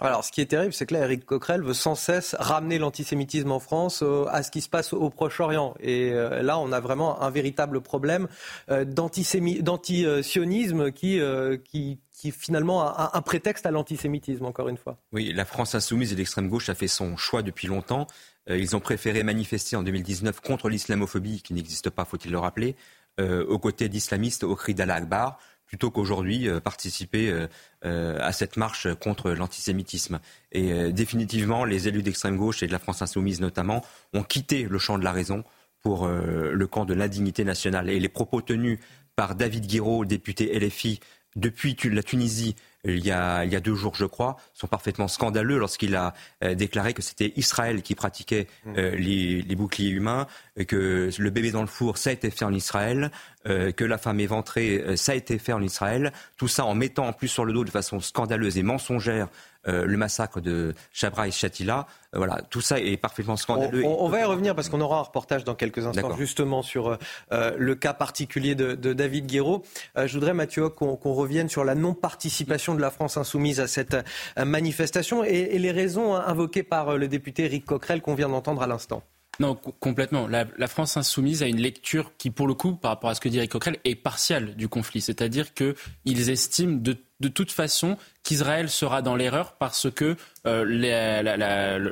Alors, 0.00 0.24
ce 0.24 0.32
qui 0.32 0.42
est 0.42 0.46
terrible, 0.46 0.74
c'est 0.74 0.84
que 0.84 0.94
là, 0.94 1.04
Eric 1.04 1.24
Coquerel 1.24 1.62
veut 1.62 1.72
sans 1.72 1.94
cesse 1.94 2.36
ramener 2.38 2.76
l'antisémitisme 2.78 3.50
en 3.50 3.60
France 3.60 4.02
euh, 4.02 4.26
à 4.30 4.42
ce 4.42 4.50
qui 4.50 4.60
se 4.60 4.68
passe 4.68 4.92
au 4.92 5.08
Proche-Orient. 5.08 5.74
Et 5.80 6.10
euh, 6.12 6.42
là, 6.42 6.58
on 6.58 6.70
a 6.70 6.80
vraiment 6.80 7.22
un 7.22 7.30
véritable 7.30 7.80
problème 7.80 8.28
euh, 8.70 8.84
d'antisionisme 8.84 10.92
qui, 10.92 11.18
qui, 11.64 11.98
qui 12.12 12.30
finalement 12.30 12.82
a 12.82 13.12
un 13.14 13.22
prétexte 13.22 13.64
à 13.64 13.70
l'antisémitisme, 13.70 14.44
encore 14.44 14.68
une 14.68 14.76
fois. 14.76 14.98
Oui, 15.12 15.32
la 15.32 15.46
France 15.46 15.74
insoumise 15.74 16.12
et 16.12 16.16
l'extrême 16.16 16.48
gauche 16.48 16.68
a 16.68 16.74
fait 16.74 16.88
son 16.88 17.16
choix 17.16 17.40
depuis 17.42 17.68
longtemps. 17.68 18.06
Ils 18.48 18.76
ont 18.76 18.80
préféré 18.80 19.24
manifester 19.24 19.74
en 19.76 19.82
2019 19.82 20.40
contre 20.40 20.68
l'islamophobie, 20.68 21.42
qui 21.42 21.52
n'existe 21.52 21.90
pas, 21.90 22.04
faut-il 22.04 22.30
le 22.30 22.38
rappeler, 22.38 22.76
aux 23.18 23.58
côtés 23.58 23.88
d'islamistes 23.88 24.44
au 24.44 24.54
cri 24.54 24.72
d'Allah 24.74 24.94
Akbar 24.96 25.38
plutôt 25.66 25.90
qu'aujourd'hui 25.90 26.48
euh, 26.48 26.60
participer 26.60 27.30
euh, 27.30 27.46
euh, 27.84 28.18
à 28.20 28.32
cette 28.32 28.56
marche 28.56 28.92
contre 28.94 29.30
l'antisémitisme. 29.32 30.20
Et 30.52 30.92
définitivement, 30.92 31.64
les 31.64 31.88
élus 31.88 32.02
d'extrême 32.02 32.36
gauche 32.36 32.62
et 32.62 32.66
de 32.66 32.72
la 32.72 32.78
France 32.78 33.02
insoumise 33.02 33.40
notamment 33.40 33.84
ont 34.14 34.22
quitté 34.22 34.64
le 34.64 34.78
champ 34.78 34.98
de 34.98 35.04
la 35.04 35.12
raison 35.12 35.44
pour 35.82 36.08
le 36.08 36.66
camp 36.66 36.84
de 36.84 36.94
l'indignité 36.94 37.44
nationale. 37.44 37.90
Et 37.90 38.00
les 38.00 38.08
propos 38.08 38.40
tenus 38.40 38.78
par 39.14 39.34
David 39.34 39.66
Guiraud, 39.66 40.04
député 40.04 40.58
LFI, 40.58 40.98
depuis 41.36 41.76
la 41.84 42.02
Tunisie 42.02 42.56
il 42.86 43.04
y, 43.04 43.10
a, 43.10 43.44
il 43.44 43.52
y 43.52 43.56
a 43.56 43.60
deux 43.60 43.74
jours, 43.74 43.94
je 43.94 44.04
crois, 44.04 44.36
sont 44.54 44.66
parfaitement 44.66 45.08
scandaleux 45.08 45.58
lorsqu'il 45.58 45.96
a 45.96 46.14
déclaré 46.54 46.94
que 46.94 47.02
c'était 47.02 47.32
Israël 47.36 47.82
qui 47.82 47.94
pratiquait 47.94 48.46
mmh. 48.64 48.74
les, 48.74 49.42
les, 49.42 49.56
boucliers 49.56 49.90
humains, 49.90 50.26
que 50.68 51.10
le 51.18 51.30
bébé 51.30 51.50
dans 51.50 51.62
le 51.62 51.66
four, 51.66 51.98
ça 51.98 52.10
a 52.10 52.12
été 52.12 52.30
fait 52.30 52.44
en 52.44 52.52
Israël, 52.52 53.10
euh, 53.48 53.70
que 53.70 53.84
la 53.84 53.96
femme 53.96 54.18
éventrée, 54.18 54.82
euh, 54.84 54.96
ça 54.96 55.12
a 55.12 55.14
été 55.14 55.38
fait 55.38 55.52
en 55.52 55.62
Israël. 55.62 56.12
Tout 56.36 56.48
ça 56.48 56.64
en 56.64 56.74
mettant 56.74 57.06
en 57.06 57.12
plus 57.12 57.28
sur 57.28 57.44
le 57.44 57.52
dos 57.52 57.64
de 57.64 57.70
façon 57.70 58.00
scandaleuse 58.00 58.58
et 58.58 58.64
mensongère 58.64 59.28
euh, 59.68 59.84
le 59.84 59.96
massacre 59.96 60.40
de 60.40 60.74
Chabra 60.92 61.28
et 61.28 61.30
Shatila. 61.30 61.86
voilà, 62.12 62.40
tout 62.50 62.60
ça 62.60 62.80
est 62.80 62.96
parfaitement 62.96 63.36
scandaleux. 63.36 63.84
On, 63.84 64.08
va 64.08 64.20
y 64.20 64.24
revenir 64.24 64.54
parce 64.54 64.68
qu'on 64.68 64.80
aura 64.80 64.98
un 64.98 65.02
reportage 65.02 65.44
dans 65.44 65.54
quelques 65.54 65.86
instants 65.86 66.16
justement 66.16 66.62
sur 66.62 66.98
le 67.30 67.74
cas 67.74 67.92
particulier 67.92 68.54
de, 68.54 68.74
David 68.92 69.26
Guéraud. 69.26 69.62
je 69.96 70.12
voudrais, 70.12 70.34
Mathieu, 70.34 70.68
qu'on 70.68 70.96
revienne 71.12 71.48
sur 71.48 71.64
la 71.64 71.74
non-participation 71.74 72.74
de 72.74 72.80
la 72.80 72.90
France 72.90 73.16
insoumise 73.16 73.60
à 73.60 73.66
cette 73.66 73.96
manifestation 74.38 75.24
et, 75.24 75.48
et 75.52 75.58
les 75.58 75.72
raisons 75.72 76.14
invoquées 76.14 76.62
par 76.62 76.96
le 76.96 77.08
député 77.08 77.44
Eric 77.44 77.64
Coquerel 77.64 78.00
qu'on 78.00 78.14
vient 78.14 78.28
d'entendre 78.28 78.62
à 78.62 78.66
l'instant. 78.66 79.02
Non, 79.38 79.54
complètement. 79.54 80.26
La, 80.26 80.66
France 80.66 80.96
insoumise 80.96 81.42
a 81.42 81.46
une 81.46 81.60
lecture 81.60 82.12
qui, 82.16 82.30
pour 82.30 82.46
le 82.46 82.54
coup, 82.54 82.74
par 82.74 82.92
rapport 82.92 83.10
à 83.10 83.14
ce 83.14 83.20
que 83.20 83.28
dit 83.28 83.38
Eric 83.38 83.52
Coquerel, 83.52 83.78
est 83.84 83.94
partiale 83.94 84.54
du 84.56 84.68
conflit. 84.68 85.00
C'est-à-dire 85.00 85.52
qu'ils 85.54 86.30
estiment 86.30 86.78
de, 86.80 87.28
toute 87.28 87.52
façon 87.52 87.96
qu'Israël 88.26 88.68
sera 88.68 89.02
dans 89.02 89.14
l'erreur 89.14 89.52
parce 89.52 89.88
que 89.88 90.16
euh, 90.46 90.64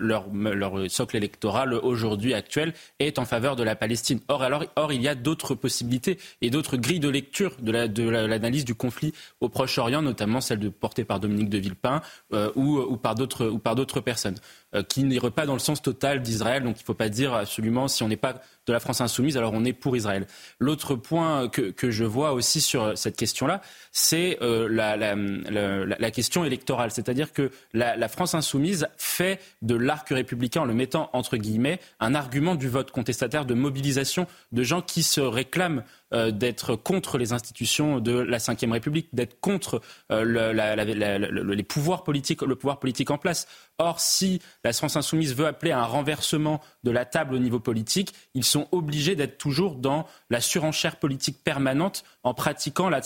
leur, 0.00 0.90
socle 0.90 1.16
électoral 1.16 1.74
aujourd'hui 1.74 2.34
actuel 2.34 2.72
est 2.98 3.20
en 3.20 3.24
faveur 3.24 3.54
de 3.54 3.62
la 3.62 3.76
Palestine. 3.76 4.20
Or, 4.26 4.42
alors, 4.42 4.64
or 4.74 4.92
il 4.92 5.00
y 5.00 5.06
a 5.06 5.14
d'autres 5.14 5.54
possibilités 5.54 6.18
et 6.40 6.50
d'autres 6.50 6.76
grilles 6.76 6.98
de 6.98 7.08
lecture 7.08 7.52
de 7.60 7.70
l'analyse 7.70 8.64
du 8.64 8.74
conflit 8.74 9.12
au 9.40 9.48
Proche-Orient, 9.48 10.02
notamment 10.02 10.40
celle 10.40 10.58
de, 10.58 10.68
portée 10.68 11.04
par 11.04 11.20
Dominique 11.20 11.50
de 11.50 11.58
Villepin 11.58 12.02
euh, 12.32 12.50
ou, 12.56 12.78
ou, 12.78 12.96
par 12.96 13.14
d'autres 13.14 14.00
personnes, 14.00 14.36
euh, 14.74 14.82
qui 14.82 15.04
n'iraient 15.04 15.30
pas 15.30 15.46
dans 15.46 15.54
le 15.54 15.60
sens 15.60 15.82
total 15.82 16.20
d'Israël. 16.20 16.64
Donc 16.64 16.78
il 16.78 16.82
ne 16.82 16.86
faut 16.86 16.94
pas 16.94 17.08
dire 17.08 17.32
absolument 17.32 17.86
si 17.86 18.02
on 18.02 18.08
n'est 18.08 18.16
pas 18.16 18.34
de 18.66 18.72
la 18.72 18.80
France 18.80 19.00
insoumise, 19.00 19.36
alors 19.36 19.52
on 19.54 19.64
est 19.64 19.72
pour 19.72 19.96
Israël. 19.96 20.26
L'autre 20.58 20.96
point 20.96 21.48
que, 21.48 21.90
je 21.90 22.04
vois 22.04 22.32
aussi 22.32 22.60
sur 22.60 22.96
cette 22.96 23.16
question-là, 23.16 23.60
c'est 23.92 24.38
la, 24.40 24.96
la, 24.96 26.10
électorale. 26.44 26.90
C'est-à-dire 26.90 27.32
que 27.32 27.50
la, 27.72 28.08
France 28.08 28.34
insoumise 28.34 28.88
fait 28.96 29.40
de 29.62 29.74
l'arc 29.74 30.08
républicain, 30.08 30.62
en 30.62 30.64
le 30.64 30.74
mettant 30.74 31.10
entre 31.12 31.36
guillemets, 31.36 31.80
un 32.00 32.14
argument 32.14 32.54
du 32.54 32.68
vote 32.68 32.90
contestataire 32.90 33.44
de 33.44 33.54
mobilisation 33.54 34.26
de 34.52 34.62
gens 34.62 34.82
qui 34.82 35.02
se 35.02 35.20
réclament 35.20 35.84
euh, 36.14 36.30
d'être 36.30 36.76
contre 36.76 37.18
les 37.18 37.32
institutions 37.32 37.98
de 37.98 38.12
la 38.12 38.38
Ve 38.38 38.70
République, 38.70 39.08
d'être 39.12 39.40
contre 39.40 39.80
euh, 40.12 40.22
le, 40.24 41.54
les 41.54 41.62
pouvoirs 41.62 42.04
politiques, 42.04 42.42
le 42.42 42.54
pouvoir 42.56 42.78
politique 42.78 43.10
en 43.10 43.18
place. 43.18 43.46
Or, 43.78 43.98
si 43.98 44.40
la 44.62 44.72
France 44.72 44.96
insoumise 44.96 45.34
veut 45.34 45.46
appeler 45.46 45.72
à 45.72 45.80
un 45.80 45.86
renversement 45.86 46.60
de 46.84 46.92
la 46.92 47.04
table 47.04 47.34
au 47.34 47.38
niveau 47.38 47.58
politique, 47.58 48.14
ils 48.34 48.44
sont 48.44 48.68
obligés 48.70 49.16
d'être 49.16 49.38
toujours 49.38 49.74
dans 49.74 50.06
la 50.30 50.40
surenchère 50.40 50.96
politique 50.96 51.42
permanente 51.42 52.04
en 52.22 52.34
pratiquant 52.34 52.88
la, 52.88 53.02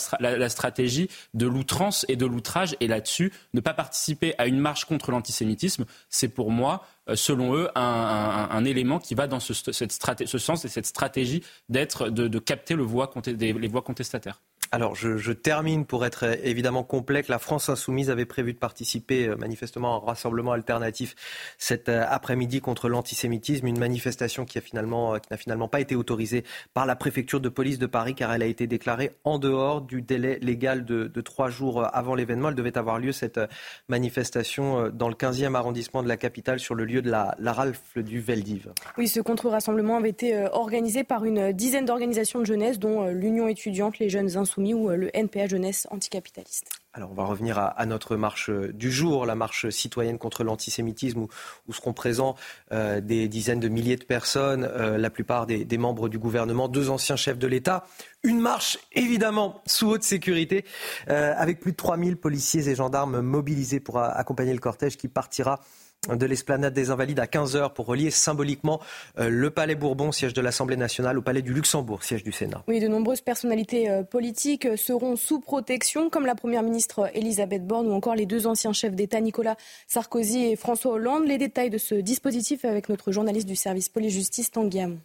stratégie 0.48 1.08
de 1.32 1.46
l'outrance 1.46 2.04
et 2.08 2.16
de 2.16 2.26
l'outrage. 2.26 2.76
Et 2.80 2.88
là-dessus, 2.88 3.32
ne 3.54 3.60
pas 3.60 3.72
participer 3.72 4.34
à 4.36 4.46
une 4.46 4.58
marche 4.58 4.84
contre 4.84 5.10
l'antisémitisme, 5.10 5.86
c'est 6.10 6.28
pour 6.28 6.50
moi 6.50 6.84
selon 7.14 7.54
eux, 7.54 7.68
un, 7.74 8.64
élément 8.64 8.98
qui 8.98 9.14
va 9.14 9.26
dans 9.26 9.40
ce, 9.40 9.54
ce 9.54 10.38
sens 10.38 10.64
et 10.64 10.68
cette 10.68 10.86
stratégie 10.86 11.42
d'être, 11.68 12.08
de, 12.08 12.38
capter 12.38 12.76
les 12.76 13.68
voix 13.68 13.82
contestataires. 13.82 14.40
Alors, 14.72 14.94
je, 14.94 15.32
termine 15.32 15.84
pour 15.84 16.04
être 16.04 16.24
euh, 16.24 16.34
évidemment 16.42 16.82
complet. 16.82 17.22
La 17.28 17.38
France 17.38 17.68
insoumise 17.68 18.10
avait 18.10 18.26
prévu 18.26 18.52
de 18.52 18.58
participer 18.58 19.28
euh, 19.28 19.36
manifestement 19.36 19.94
à 19.94 19.96
un 19.96 20.06
rassemblement 20.06 20.52
alternatif 20.52 21.14
cet 21.58 21.88
après-midi 21.88 22.60
contre 22.60 22.88
l'antisémitisme, 22.88 23.66
une 23.66 23.78
manifestation 23.78 24.44
qui, 24.44 24.58
a 24.58 24.60
finalement, 24.60 25.14
n'a 25.30 25.36
finalement 25.36 25.68
pas 25.68 25.80
été 25.80 25.94
autorisée 25.94 26.44
par 26.74 26.86
la 26.86 26.96
préfecture 26.96 27.40
de 27.40 27.48
police 27.48 27.78
de 27.78 27.86
Paris 27.86 28.14
car 28.14 28.32
elle 28.32 28.42
a 28.42 28.46
été 28.46 28.66
déclarée 28.66 29.12
en 29.24 29.38
dehors 29.38 29.80
du 29.80 30.02
délai 30.02 30.38
légal 30.40 30.84
de, 30.84 31.20
trois 31.20 31.50
jours 31.50 31.84
avant 31.94 32.14
l'événement. 32.14 32.48
Elle 32.48 32.54
devait 32.54 32.78
avoir 32.78 32.98
lieu, 32.98 33.12
cette 33.12 33.40
manifestation, 33.88 34.88
dans 34.90 35.08
le 35.08 35.14
15e 35.14 35.54
arrondissement 35.54 36.02
de 36.02 36.08
la 36.08 36.16
capitale, 36.16 36.60
sur 36.60 36.74
le 36.74 36.84
lieu 36.84 37.02
de 37.02 37.10
la, 37.10 37.34
la 37.38 37.52
rafle 37.52 38.02
du 38.02 38.20
Veldiv. 38.20 38.72
Oui, 38.96 39.08
ce 39.08 39.20
contre-rassemblement 39.20 39.96
avait 39.96 40.10
été 40.10 40.34
euh, 40.34 40.48
organisé 40.52 41.04
par 41.04 41.24
une 41.24 41.52
dizaine 41.52 41.84
d'organisations 41.84 42.40
de 42.40 42.46
jeunesse, 42.46 42.78
dont 42.78 43.04
euh, 43.04 43.12
l'Union 43.12 43.48
étudiante, 43.48 43.98
les 43.98 44.08
Jeunes 44.08 44.36
Insoumis 44.36 44.57
ou 44.58 44.90
euh, 44.90 44.96
le 44.96 45.16
NPA 45.16 45.46
Jeunesse 45.46 45.86
Anticapitaliste. 45.90 46.70
Alors 46.92 47.10
on 47.12 47.14
va 47.14 47.24
revenir 47.24 47.58
à, 47.58 47.86
notre 47.86 48.16
marche 48.16 48.50
du 48.50 48.90
jour, 48.90 49.24
la 49.24 49.36
marche 49.36 49.68
citoyenne 49.68 50.18
contre 50.18 50.42
l'antisémitisme, 50.42 51.26
où, 51.68 51.72
seront 51.72 51.92
présents 51.92 52.34
des 52.72 53.28
dizaines 53.28 53.60
de 53.60 53.68
milliers 53.68 53.96
de 53.96 54.04
personnes, 54.04 54.64
la 54.66 55.10
plupart 55.10 55.46
des, 55.46 55.64
des, 55.64 55.78
membres 55.78 56.08
du 56.08 56.18
gouvernement, 56.18 56.66
deux 56.66 56.90
anciens 56.90 57.14
chefs 57.14 57.38
de 57.38 57.46
l'État. 57.46 57.86
Une 58.24 58.40
marche 58.40 58.78
évidemment 58.92 59.62
sous 59.64 59.90
haute 59.90 60.02
sécurité, 60.02 60.64
avec 61.06 61.60
plus 61.60 61.70
de 61.70 61.76
3000 61.76 62.16
policiers 62.16 62.68
et 62.68 62.74
gendarmes 62.74 63.20
mobilisés 63.20 63.78
pour 63.78 63.98
accompagner 63.98 64.52
le 64.52 64.58
cortège 64.58 64.96
qui 64.96 65.06
partira 65.06 65.60
de 66.08 66.26
l'esplanade 66.26 66.72
des 66.72 66.90
Invalides 66.90 67.20
à 67.20 67.26
15h 67.26 67.72
pour 67.72 67.86
relier 67.86 68.10
symboliquement 68.10 68.80
euh, 69.18 69.28
le 69.28 69.50
Palais 69.50 69.74
Bourbon, 69.74 70.12
siège 70.12 70.32
de 70.32 70.40
l'Assemblée 70.40 70.76
nationale, 70.76 71.18
au 71.18 71.22
Palais 71.22 71.42
du 71.42 71.52
Luxembourg, 71.52 72.02
siège 72.02 72.22
du 72.22 72.32
Sénat. 72.32 72.62
Oui, 72.68 72.80
de 72.80 72.88
nombreuses 72.88 73.20
personnalités 73.20 73.90
euh, 73.90 74.02
politiques 74.02 74.66
euh, 74.66 74.76
seront 74.76 75.16
sous 75.16 75.40
protection, 75.40 76.08
comme 76.08 76.26
la 76.26 76.34
Première 76.34 76.62
ministre 76.62 77.10
Elisabeth 77.14 77.66
Borne 77.66 77.88
ou 77.88 77.92
encore 77.92 78.14
les 78.14 78.26
deux 78.26 78.46
anciens 78.46 78.72
chefs 78.72 78.94
d'État 78.94 79.20
Nicolas 79.20 79.56
Sarkozy 79.86 80.46
et 80.46 80.56
François 80.56 80.92
Hollande. 80.92 81.26
Les 81.26 81.38
détails 81.38 81.70
de 81.70 81.78
ce 81.78 81.94
dispositif 81.94 82.64
avec 82.64 82.88
notre 82.88 83.12
journaliste 83.12 83.48
du 83.48 83.56
service 83.56 83.88
police-justice 83.88 84.50
Tanguy 84.50 84.98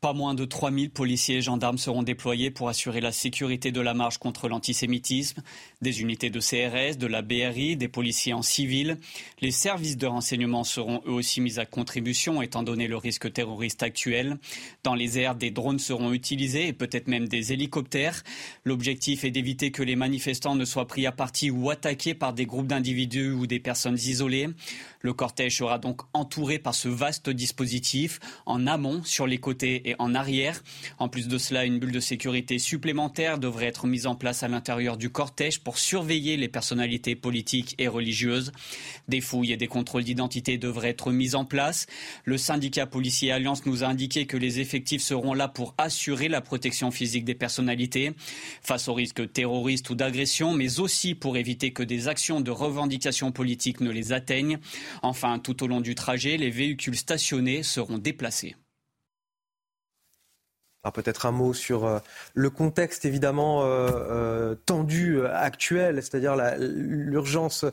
pas 0.00 0.12
moins 0.14 0.34
de 0.34 0.46
3000 0.46 0.90
policiers 0.90 1.36
et 1.36 1.42
gendarmes 1.42 1.76
seront 1.76 2.02
déployés 2.02 2.50
pour 2.50 2.70
assurer 2.70 3.02
la 3.02 3.12
sécurité 3.12 3.70
de 3.70 3.82
la 3.82 3.92
marche 3.92 4.16
contre 4.16 4.48
l'antisémitisme. 4.48 5.42
Des 5.82 6.00
unités 6.00 6.30
de 6.30 6.40
CRS, 6.40 6.96
de 6.96 7.06
la 7.06 7.20
BRI, 7.20 7.76
des 7.76 7.88
policiers 7.88 8.32
en 8.32 8.40
civil. 8.40 8.96
Les 9.42 9.50
services 9.50 9.98
de 9.98 10.06
renseignement 10.06 10.64
seront 10.64 11.02
eux 11.06 11.12
aussi 11.12 11.42
mis 11.42 11.58
à 11.58 11.66
contribution 11.66 12.40
étant 12.40 12.62
donné 12.62 12.88
le 12.88 12.96
risque 12.96 13.30
terroriste 13.30 13.82
actuel. 13.82 14.38
Dans 14.84 14.94
les 14.94 15.18
airs, 15.18 15.34
des 15.34 15.50
drones 15.50 15.78
seront 15.78 16.12
utilisés 16.12 16.68
et 16.68 16.72
peut-être 16.72 17.08
même 17.08 17.28
des 17.28 17.52
hélicoptères. 17.52 18.22
L'objectif 18.64 19.24
est 19.24 19.30
d'éviter 19.30 19.70
que 19.70 19.82
les 19.82 19.96
manifestants 19.96 20.54
ne 20.54 20.64
soient 20.64 20.86
pris 20.86 21.06
à 21.06 21.12
partie 21.12 21.50
ou 21.50 21.68
attaqués 21.68 22.14
par 22.14 22.32
des 22.32 22.46
groupes 22.46 22.68
d'individus 22.68 23.32
ou 23.32 23.46
des 23.46 23.60
personnes 23.60 23.98
isolées. 23.98 24.48
Le 25.02 25.14
cortège 25.14 25.56
sera 25.56 25.78
donc 25.78 26.02
entouré 26.12 26.58
par 26.58 26.74
ce 26.74 26.88
vaste 26.88 27.30
dispositif 27.30 28.20
en 28.44 28.66
amont, 28.66 29.02
sur 29.02 29.26
les 29.26 29.38
côtés 29.38 29.88
et 29.88 29.96
en 29.98 30.14
arrière. 30.14 30.62
En 30.98 31.08
plus 31.08 31.26
de 31.26 31.38
cela, 31.38 31.64
une 31.64 31.78
bulle 31.78 31.92
de 31.92 32.00
sécurité 32.00 32.58
supplémentaire 32.58 33.38
devrait 33.38 33.66
être 33.66 33.86
mise 33.86 34.06
en 34.06 34.14
place 34.14 34.42
à 34.42 34.48
l'intérieur 34.48 34.98
du 34.98 35.08
cortège 35.08 35.60
pour 35.60 35.78
surveiller 35.78 36.36
les 36.36 36.48
personnalités 36.48 37.16
politiques 37.16 37.74
et 37.78 37.88
religieuses. 37.88 38.52
Des 39.08 39.22
fouilles 39.22 39.52
et 39.52 39.56
des 39.56 39.68
contrôles 39.68 40.04
d'identité 40.04 40.58
devraient 40.58 40.90
être 40.90 41.12
mis 41.12 41.34
en 41.34 41.46
place. 41.46 41.86
Le 42.24 42.36
syndicat 42.36 42.86
policier 42.86 43.32
Alliance 43.32 43.64
nous 43.64 43.84
a 43.84 43.86
indiqué 43.86 44.26
que 44.26 44.36
les 44.36 44.60
effectifs 44.60 45.02
seront 45.02 45.32
là 45.32 45.48
pour 45.48 45.74
assurer 45.78 46.28
la 46.28 46.42
protection 46.42 46.90
physique 46.90 47.24
des 47.24 47.34
personnalités 47.34 48.12
face 48.62 48.88
aux 48.88 48.94
risques 48.94 49.32
terroristes 49.32 49.88
ou 49.88 49.94
d'agression, 49.94 50.52
mais 50.52 50.78
aussi 50.78 51.14
pour 51.14 51.38
éviter 51.38 51.72
que 51.72 51.82
des 51.82 52.08
actions 52.08 52.40
de 52.40 52.50
revendication 52.50 53.32
politique 53.32 53.80
ne 53.80 53.90
les 53.90 54.12
atteignent. 54.12 54.58
Enfin, 55.02 55.38
tout 55.38 55.62
au 55.62 55.66
long 55.66 55.80
du 55.80 55.94
trajet, 55.94 56.36
les 56.36 56.50
véhicules 56.50 56.96
stationnés 56.96 57.62
seront 57.62 57.98
déplacés. 57.98 58.56
Alors 60.82 60.94
peut-être 60.94 61.26
un 61.26 61.30
mot 61.30 61.52
sur 61.52 61.84
euh, 61.84 61.98
le 62.32 62.48
contexte 62.48 63.04
évidemment 63.04 63.64
euh, 63.64 63.66
euh, 63.66 64.54
tendu 64.54 65.20
actuel, 65.26 65.96
c'est-à-dire 65.96 66.36
l'urgence 66.58 67.66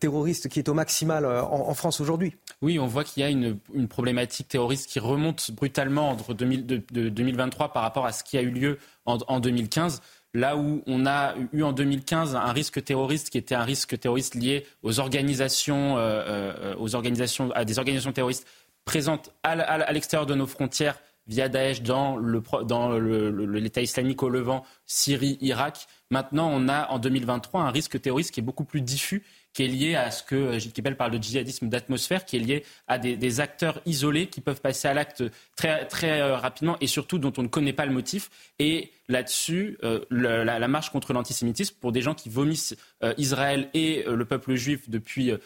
terroriste 0.00 0.48
qui 0.48 0.58
est 0.58 0.68
au 0.68 0.74
maximal 0.74 1.24
en, 1.24 1.74
France 1.74 2.00
aujourd'hui. 2.00 2.34
Oui, 2.60 2.78
on 2.78 2.86
voit 2.86 3.04
qu'il 3.04 3.22
y 3.22 3.26
a 3.26 3.28
une, 3.28 3.58
problématique 3.88 4.48
terroriste 4.48 4.88
qui 4.88 4.98
remonte 4.98 5.50
brutalement 5.52 6.10
entre 6.10 6.34
2023 6.34 7.72
par 7.72 7.82
rapport 7.82 8.06
à 8.06 8.12
ce 8.12 8.24
qui 8.24 8.36
a 8.38 8.42
eu 8.42 8.50
lieu 8.50 8.78
en, 9.06 9.18
en 9.28 9.40
2015 9.40 10.00
là 10.34 10.56
où 10.56 10.82
on 10.86 11.06
a 11.06 11.34
eu 11.52 11.62
en 11.62 11.72
2015 11.72 12.36
un 12.36 12.52
risque 12.52 12.82
terroriste 12.82 13.30
qui 13.30 13.38
était 13.38 13.54
un 13.54 13.64
risque 13.64 13.98
terroriste 13.98 14.34
lié 14.34 14.66
aux 14.82 15.00
organisations, 15.00 15.98
euh, 15.98 16.74
euh, 16.76 17.52
à 17.54 17.64
des 17.64 17.78
organisations 17.78 18.12
terroristes 18.12 18.46
présentes 18.84 19.30
à 19.42 19.92
l'extérieur 19.92 20.26
de 20.26 20.34
nos 20.34 20.46
frontières 20.46 20.98
via 21.28 21.48
Daesh 21.48 21.82
dans 21.82 22.18
l'État 22.18 23.80
islamique 23.80 24.22
au 24.24 24.28
Levant, 24.28 24.64
Syrie, 24.86 25.38
Irak. 25.40 25.86
Maintenant, 26.10 26.50
on 26.52 26.68
a 26.68 26.88
en 26.88 26.98
2023 26.98 27.62
un 27.62 27.70
risque 27.70 28.00
terroriste 28.00 28.32
qui 28.32 28.40
est 28.40 28.42
beaucoup 28.42 28.64
plus 28.64 28.80
diffus 28.80 29.22
qui 29.52 29.64
est 29.64 29.68
lié 29.68 29.94
à 29.94 30.10
ce 30.10 30.22
que 30.22 30.58
Gilles 30.58 30.72
Kebel 30.72 30.96
parle 30.96 31.12
de 31.12 31.22
djihadisme 31.22 31.68
d'atmosphère, 31.68 32.24
qui 32.24 32.36
est 32.36 32.40
lié 32.40 32.64
à 32.88 32.98
des, 32.98 33.40
acteurs 33.40 33.80
isolés 33.86 34.26
qui 34.26 34.40
peuvent 34.40 34.60
passer 34.60 34.88
à 34.88 34.94
l'acte 34.94 35.24
très, 35.56 35.86
très 35.86 36.20
euh, 36.20 36.36
rapidement 36.36 36.76
et 36.80 36.86
surtout 36.86 37.18
dont 37.18 37.32
on 37.36 37.42
ne 37.42 37.48
connaît 37.48 37.72
pas 37.72 37.86
le 37.86 37.92
motif. 37.92 38.30
Et 38.58 38.90
là-dessus, 39.12 39.78
euh, 39.84 40.00
la, 40.10 40.68
marche 40.68 40.90
contre 40.90 41.12
l'antisémitisme, 41.12 41.76
pour 41.80 41.92
des 41.92 42.02
gens 42.02 42.14
qui 42.14 42.28
vomissent 42.28 42.74
euh, 43.04 43.14
Israël 43.18 43.68
et 43.74 44.04
euh, 44.06 44.16
le 44.16 44.24
peuple 44.24 44.54
juif 44.54 44.90
depuis, 44.90 45.38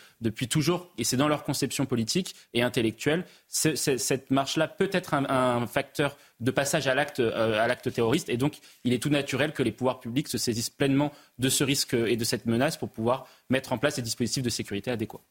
toujours, 0.48 0.88
et 0.96 1.04
c'est 1.04 1.16
dans 1.16 1.28
leur 1.28 1.44
conception 1.44 1.84
politique 1.84 2.34
et 2.54 2.62
intellectuelle, 2.62 3.24
cette 3.48 4.30
marche-là 4.30 4.68
peut 4.68 4.90
être 4.92 5.14
un, 5.14 5.66
facteur 5.66 6.16
de 6.40 6.50
passage 6.50 6.86
à 6.86 6.94
l'acte 6.94 7.92
terroriste, 7.92 8.28
et 8.28 8.36
donc 8.36 8.58
il 8.84 8.92
est 8.92 9.02
tout 9.02 9.10
naturel 9.10 9.52
que 9.52 9.62
les 9.62 9.72
pouvoirs 9.72 10.00
publics 10.00 10.28
se 10.28 10.38
saisissent 10.38 10.70
pleinement 10.70 11.12
de 11.38 11.48
ce 11.48 11.64
risque 11.64 11.94
et 11.94 12.16
de 12.16 12.24
cette 12.24 12.46
menace 12.46 12.76
pour 12.76 12.90
pouvoir 12.90 13.26
mettre 13.50 13.72
en 13.72 13.78
place 13.78 13.96
des 13.96 14.02
dispositifs 14.02 14.42
de 14.42 14.50
sécurité 14.50 14.90
adéquats. 14.90 15.22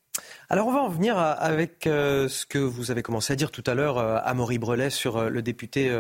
Alors 0.49 0.68
on 0.68 0.74
va 0.74 0.80
en 0.80 0.89
venir 0.89 1.18
avec 1.18 1.82
ce 1.86 2.45
que 2.45 2.59
vous 2.59 2.91
avez 2.91 3.01
commencé 3.01 3.34
à 3.34 3.36
dire 3.36 3.51
tout 3.51 3.63
à 3.66 3.74
l'heure 3.74 3.97
à 3.97 4.34
Maurice 4.34 4.59
Brelet 4.59 4.89
sur 4.89 5.30
le 5.30 5.41
député 5.41 5.91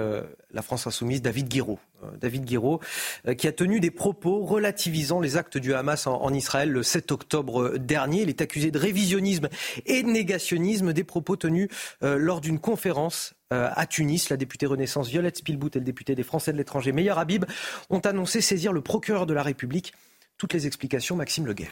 La 0.51 0.61
France 0.61 0.85
Insoumise, 0.87 1.21
David 1.21 1.49
Guiraud. 1.49 1.79
David 2.19 2.45
Guiraud, 2.45 2.79
euh, 3.27 3.33
qui 3.33 3.47
a 3.47 3.51
tenu 3.51 3.79
des 3.79 3.91
propos 3.91 4.45
relativisant 4.45 5.19
les 5.19 5.37
actes 5.37 5.57
du 5.57 5.73
Hamas 5.73 6.07
en, 6.07 6.33
Israël 6.33 6.71
le 6.71 6.83
7 6.83 7.11
octobre 7.11 7.77
dernier. 7.77 8.23
Il 8.23 8.29
est 8.29 8.41
accusé 8.41 8.71
de 8.71 8.77
révisionnisme 8.77 9.49
et 9.85 10.03
de 10.03 10.07
négationnisme, 10.07 10.93
des 10.93 11.03
propos 11.03 11.35
tenus 11.35 11.69
euh, 12.03 12.17
lors 12.17 12.41
d'une 12.41 12.59
conférence 12.59 13.33
euh, 13.53 13.69
à 13.73 13.85
Tunis. 13.85 14.29
La 14.29 14.37
députée 14.37 14.65
Renaissance 14.65 15.09
Violette 15.09 15.37
Spilbout 15.37 15.75
et 15.75 15.79
le 15.79 15.85
député 15.85 16.15
des 16.15 16.23
Français 16.23 16.51
de 16.51 16.57
l'étranger 16.57 16.91
Meilleur 16.91 17.19
Habib 17.19 17.45
ont 17.89 17.99
annoncé 17.99 18.41
saisir 18.41 18.73
le 18.73 18.81
procureur 18.81 19.25
de 19.25 19.33
la 19.33 19.43
République 19.43 19.93
Toutes 20.37 20.53
les 20.53 20.67
explications, 20.67 21.15
Maxime 21.15 21.45
Leguet. 21.45 21.69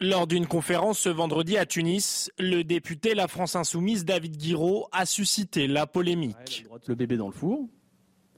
Lors 0.00 0.26
d'une 0.26 0.46
conférence 0.46 0.98
ce 0.98 1.08
vendredi 1.08 1.56
à 1.56 1.66
Tunis, 1.66 2.30
le 2.38 2.62
député 2.62 3.14
La 3.14 3.28
France 3.28 3.56
Insoumise 3.56 4.04
David 4.04 4.36
Guiraud 4.36 4.88
a 4.92 5.06
suscité 5.06 5.66
la 5.66 5.86
polémique. 5.86 6.66
Le 6.86 6.94
bébé 6.94 7.16
dans 7.16 7.26
le 7.26 7.32
four, 7.32 7.68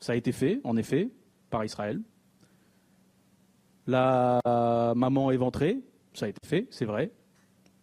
ça 0.00 0.12
a 0.12 0.16
été 0.16 0.32
fait, 0.32 0.60
en 0.64 0.76
effet, 0.76 1.10
par 1.50 1.64
Israël. 1.64 2.00
La 3.86 4.40
maman 4.94 5.30
éventrée, 5.30 5.80
ça 6.12 6.26
a 6.26 6.28
été 6.28 6.46
fait, 6.46 6.66
c'est 6.70 6.84
vrai, 6.84 7.12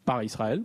par 0.06 0.24
Israël. 0.24 0.64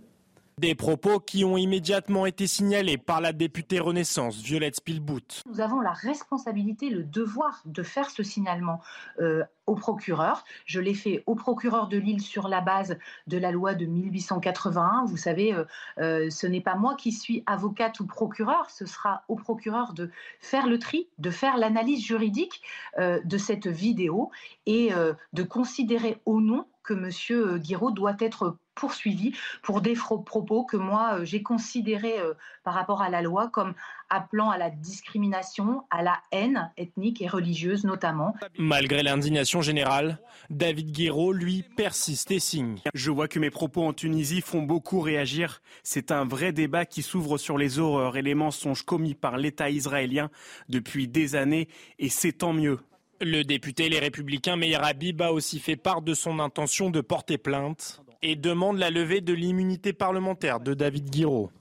Des 0.59 0.75
propos 0.75 1.21
qui 1.21 1.45
ont 1.45 1.55
immédiatement 1.55 2.25
été 2.25 2.45
signalés 2.45 2.97
par 2.97 3.21
la 3.21 3.31
députée 3.31 3.79
Renaissance, 3.79 4.41
Violette 4.41 4.75
Spielbout. 4.75 5.43
Nous 5.45 5.61
avons 5.61 5.79
la 5.79 5.93
responsabilité, 5.93 6.89
le 6.89 7.03
devoir 7.03 7.61
de 7.63 7.81
faire 7.81 8.09
ce 8.09 8.23
signalement 8.23 8.81
euh, 9.21 9.45
au 9.67 9.75
procureur. 9.75 10.43
Je 10.65 10.81
l'ai 10.81 10.95
fait 10.95 11.23
au 11.27 11.35
procureur 11.35 11.87
de 11.87 11.97
Lille 11.97 12.19
sur 12.19 12.49
la 12.49 12.59
base 12.59 12.97
de 13.27 13.37
la 13.37 13.51
loi 13.51 13.73
de 13.73 13.85
1881. 13.85 15.05
Vous 15.05 15.15
savez, 15.15 15.53
euh, 15.53 15.63
euh, 15.99 16.29
ce 16.29 16.45
n'est 16.45 16.59
pas 16.59 16.75
moi 16.75 16.95
qui 16.95 17.13
suis 17.13 17.41
avocate 17.45 18.01
ou 18.01 18.05
procureur, 18.05 18.69
ce 18.69 18.85
sera 18.85 19.23
au 19.29 19.37
procureur 19.37 19.93
de 19.93 20.11
faire 20.41 20.67
le 20.67 20.77
tri, 20.77 21.07
de 21.19 21.29
faire 21.29 21.55
l'analyse 21.55 22.03
juridique 22.03 22.61
de 22.97 23.37
cette 23.37 23.67
vidéo 23.67 24.29
et 24.65 24.91
de 25.33 25.43
considérer 25.43 26.19
au 26.25 26.41
non 26.41 26.65
que 26.83 26.93
M. 26.93 27.59
Guiraud 27.59 27.91
doit 27.91 28.17
être 28.19 28.57
poursuivi 28.79 29.33
pour 29.61 29.81
des 29.81 29.93
propos 29.93 30.63
que 30.63 30.77
moi 30.77 31.19
euh, 31.19 31.25
j'ai 31.25 31.43
considérés 31.43 32.19
euh, 32.19 32.33
par 32.63 32.73
rapport 32.73 33.01
à 33.01 33.09
la 33.09 33.21
loi 33.21 33.49
comme 33.49 33.73
appelant 34.09 34.49
à 34.49 34.57
la 34.57 34.69
discrimination, 34.69 35.83
à 35.91 36.01
la 36.01 36.19
haine 36.31 36.71
ethnique 36.77 37.21
et 37.21 37.27
religieuse 37.27 37.83
notamment. 37.83 38.33
Malgré 38.57 39.03
l'indignation 39.03 39.61
générale, 39.61 40.19
David 40.49 40.91
Guéraud, 40.91 41.31
lui, 41.31 41.63
persiste 41.75 42.31
et 42.31 42.39
signe. 42.39 42.79
Je 42.93 43.11
vois 43.11 43.27
que 43.27 43.37
mes 43.37 43.51
propos 43.51 43.83
en 43.83 43.93
Tunisie 43.93 44.41
font 44.41 44.63
beaucoup 44.63 44.99
réagir. 45.01 45.61
C'est 45.83 46.11
un 46.11 46.25
vrai 46.25 46.53
débat 46.53 46.85
qui 46.85 47.03
s'ouvre 47.03 47.37
sur 47.37 47.57
les 47.57 47.77
horreurs 47.77 48.17
et 48.17 48.21
les 48.21 48.35
mensonges 48.35 48.83
commis 48.83 49.13
par 49.13 49.37
l'État 49.37 49.69
israélien 49.69 50.31
depuis 50.69 51.07
des 51.07 51.35
années 51.35 51.67
et 51.99 52.09
c'est 52.09 52.33
tant 52.33 52.53
mieux. 52.53 52.79
Le 53.21 53.43
député 53.43 53.89
Les 53.89 53.99
Républicains 53.99 54.55
Meir 54.55 54.83
Habib 54.83 55.21
a 55.21 55.33
aussi 55.33 55.59
fait 55.59 55.75
part 55.75 56.01
de 56.01 56.13
son 56.13 56.39
intention 56.39 56.89
de 56.89 57.01
porter 57.01 57.37
plainte 57.37 58.01
et 58.21 58.35
demande 58.35 58.77
la 58.77 58.89
levée 58.89 59.21
de 59.21 59.33
l'immunité 59.33 59.93
parlementaire 59.93 60.59
de 60.59 60.73
David 60.73 61.09
Guiraud. 61.09 61.51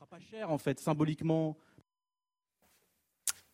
en 0.47 0.59
fait, 0.59 0.81
symboliquement. 0.81 1.57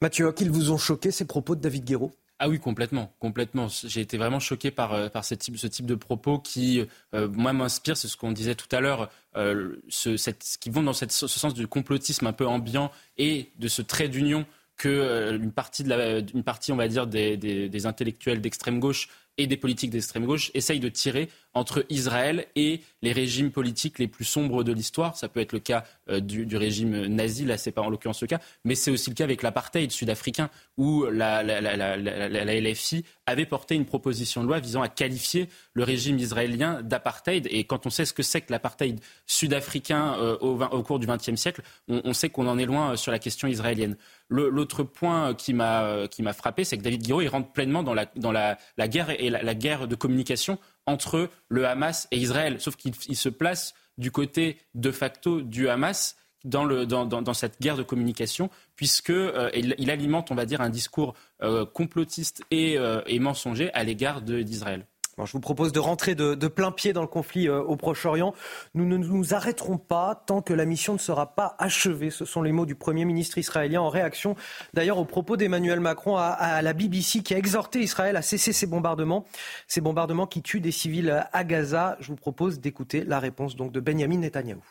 Mathieu, 0.00 0.32
qu'ils 0.32 0.50
vous 0.50 0.70
ont 0.70 0.78
choqué 0.78 1.10
ces 1.10 1.26
propos 1.26 1.54
de 1.54 1.60
David 1.60 1.84
Guiraud? 1.84 2.12
Ah 2.40 2.48
oui, 2.48 2.58
complètement, 2.58 3.14
complètement. 3.20 3.68
J'ai 3.68 4.00
été 4.00 4.18
vraiment 4.18 4.40
choqué 4.40 4.70
par, 4.72 4.92
euh, 4.92 5.08
par 5.08 5.24
ce, 5.24 5.34
type, 5.34 5.56
ce 5.56 5.68
type 5.68 5.86
de 5.86 5.94
propos 5.94 6.38
qui, 6.38 6.84
euh, 7.14 7.28
moi, 7.28 7.52
m'inspire, 7.52 7.96
c'est 7.96 8.08
ce 8.08 8.16
qu'on 8.16 8.32
disait 8.32 8.56
tout 8.56 8.68
à 8.72 8.80
l'heure, 8.80 9.08
euh, 9.36 9.76
ce, 9.88 10.30
qui 10.58 10.68
vont 10.70 10.82
dans 10.82 10.92
ce 10.92 11.06
sens 11.08 11.54
du 11.54 11.68
complotisme 11.68 12.26
un 12.26 12.32
peu 12.32 12.46
ambiant 12.46 12.90
et 13.18 13.50
de 13.58 13.68
ce 13.68 13.82
trait 13.82 14.08
d'union 14.08 14.46
que 14.76 15.38
une 15.40 15.52
partie, 15.52 15.84
de 15.84 15.88
la, 15.88 16.18
une 16.18 16.42
partie, 16.42 16.72
on 16.72 16.76
va 16.76 16.88
dire, 16.88 17.06
des, 17.06 17.36
des 17.36 17.86
intellectuels 17.86 18.40
d'extrême 18.40 18.80
gauche 18.80 19.08
et 19.38 19.46
des 19.46 19.56
politiques 19.56 19.90
d'extrême 19.90 20.26
gauche 20.26 20.50
essayent 20.54 20.80
de 20.80 20.88
tirer 20.88 21.28
entre 21.54 21.86
Israël 21.88 22.46
et 22.56 22.80
les 23.02 23.12
régimes 23.12 23.50
politiques 23.50 23.98
les 23.98 24.08
plus 24.08 24.24
sombres 24.24 24.64
de 24.64 24.72
l'histoire. 24.72 25.16
Ça 25.16 25.28
peut 25.28 25.40
être 25.40 25.52
le 25.52 25.60
cas 25.60 25.84
euh, 26.10 26.20
du, 26.20 26.56
régime 26.56 27.06
nazi, 27.06 27.44
là 27.44 27.56
c'est 27.56 27.72
pas 27.72 27.82
en 27.82 27.90
l'occurrence 27.90 28.20
le 28.20 28.26
cas, 28.26 28.40
mais 28.64 28.74
c'est 28.74 28.90
aussi 28.90 29.10
le 29.10 29.14
cas 29.14 29.24
avec 29.24 29.42
l'apartheid 29.42 29.90
sud-africain 29.90 30.50
où 30.76 31.04
la, 31.04 31.42
LFI 31.42 33.04
avait 33.26 33.46
porté 33.46 33.74
une 33.74 33.86
proposition 33.86 34.42
de 34.42 34.48
loi 34.48 34.58
visant 34.58 34.82
à 34.82 34.88
qualifier 34.88 35.48
le 35.72 35.84
régime 35.84 36.18
israélien 36.18 36.82
d'apartheid. 36.82 37.46
Et 37.50 37.64
quand 37.64 37.86
on 37.86 37.90
sait 37.90 38.04
ce 38.04 38.12
que 38.12 38.22
c'est 38.22 38.40
que 38.40 38.52
l'apartheid 38.52 39.00
sud-africain 39.26 40.14
euh, 40.18 40.36
au, 40.38 40.82
cours 40.82 40.98
du 40.98 41.06
XXe 41.06 41.36
siècle, 41.36 41.62
on, 41.88 42.12
sait 42.12 42.30
qu'on 42.30 42.46
en 42.46 42.58
est 42.58 42.66
loin 42.66 42.92
euh, 42.92 42.96
sur 42.96 43.12
la 43.12 43.18
question 43.18 43.48
israélienne. 43.48 43.96
L'autre 44.30 44.82
point 44.82 45.34
qui 45.34 45.52
m'a 45.52 46.08
frappé, 46.34 46.64
c'est 46.64 46.78
que 46.78 46.82
David 46.82 47.02
Guiraud 47.02 47.20
il 47.20 47.28
rentre 47.28 47.52
pleinement 47.52 47.82
dans 47.82 47.94
la, 47.94 48.06
dans 48.16 48.32
la, 48.32 48.56
guerre 48.88 49.10
et 49.10 49.30
la 49.30 49.54
guerre 49.54 49.86
de 49.86 49.94
communication 49.94 50.58
entre 50.86 51.30
le 51.48 51.66
Hamas 51.66 52.08
et 52.10 52.18
Israël. 52.18 52.60
Sauf 52.60 52.76
qu'il 52.76 52.94
se 52.94 53.28
place 53.28 53.74
du 53.98 54.10
côté 54.10 54.58
de 54.74 54.90
facto 54.90 55.40
du 55.40 55.68
Hamas 55.68 56.16
dans, 56.44 57.34
cette 57.34 57.60
guerre 57.60 57.76
de 57.76 57.82
communication, 57.82 58.50
puisqu'il 58.76 59.14
euh, 59.14 59.50
alimente, 59.88 60.30
on 60.30 60.34
va 60.34 60.46
dire, 60.46 60.60
un 60.60 60.68
discours 60.68 61.14
euh, 61.42 61.64
complotiste 61.64 62.42
euh, 62.52 63.02
et, 63.06 63.18
mensonger 63.18 63.72
à 63.72 63.82
l'égard 63.82 64.20
d'Israël 64.20 64.86
je 65.22 65.32
vous 65.32 65.40
propose 65.40 65.72
de 65.72 65.78
rentrer 65.78 66.14
de, 66.14 66.34
plein 66.48 66.72
pied 66.72 66.92
dans 66.92 67.02
le 67.02 67.06
conflit 67.06 67.48
euh, 67.48 67.62
au 67.62 67.76
Proche-Orient. 67.76 68.34
Nous 68.74 68.84
ne 68.84 68.96
nous 68.96 69.34
arrêterons 69.34 69.78
pas 69.78 70.14
tant 70.26 70.42
que 70.42 70.52
la 70.52 70.64
mission 70.64 70.92
ne 70.92 70.98
sera 70.98 71.34
pas 71.34 71.54
achevée. 71.58 72.10
Ce 72.10 72.24
sont 72.24 72.42
les 72.42 72.52
mots 72.52 72.66
du 72.66 72.74
Premier 72.74 73.04
ministre 73.04 73.38
israélien 73.38 73.80
en 73.80 73.88
réaction 73.88 74.36
d'ailleurs 74.72 74.98
aux 74.98 75.04
propos 75.04 75.36
d'Emmanuel 75.36 75.80
Macron 75.80 76.16
à, 76.16 76.62
la 76.62 76.72
BBC 76.72 77.22
qui 77.22 77.34
a 77.34 77.38
exhorté 77.38 77.80
Israël 77.80 78.16
à 78.16 78.22
cesser 78.22 78.52
ces 78.52 78.66
bombardements, 78.66 79.24
ces 79.68 79.80
bombardements 79.80 80.26
qui 80.26 80.42
tuent 80.42 80.60
des 80.60 80.72
civils 80.72 81.26
à 81.32 81.44
Gaza. 81.44 81.96
Je 82.00 82.08
vous 82.08 82.16
propose 82.16 82.60
d'écouter 82.60 83.04
la 83.04 83.20
réponse 83.20 83.56
donc 83.56 83.72
de 83.72 83.80
Benjamin 83.80 84.18
Netanyahou. 84.18 84.62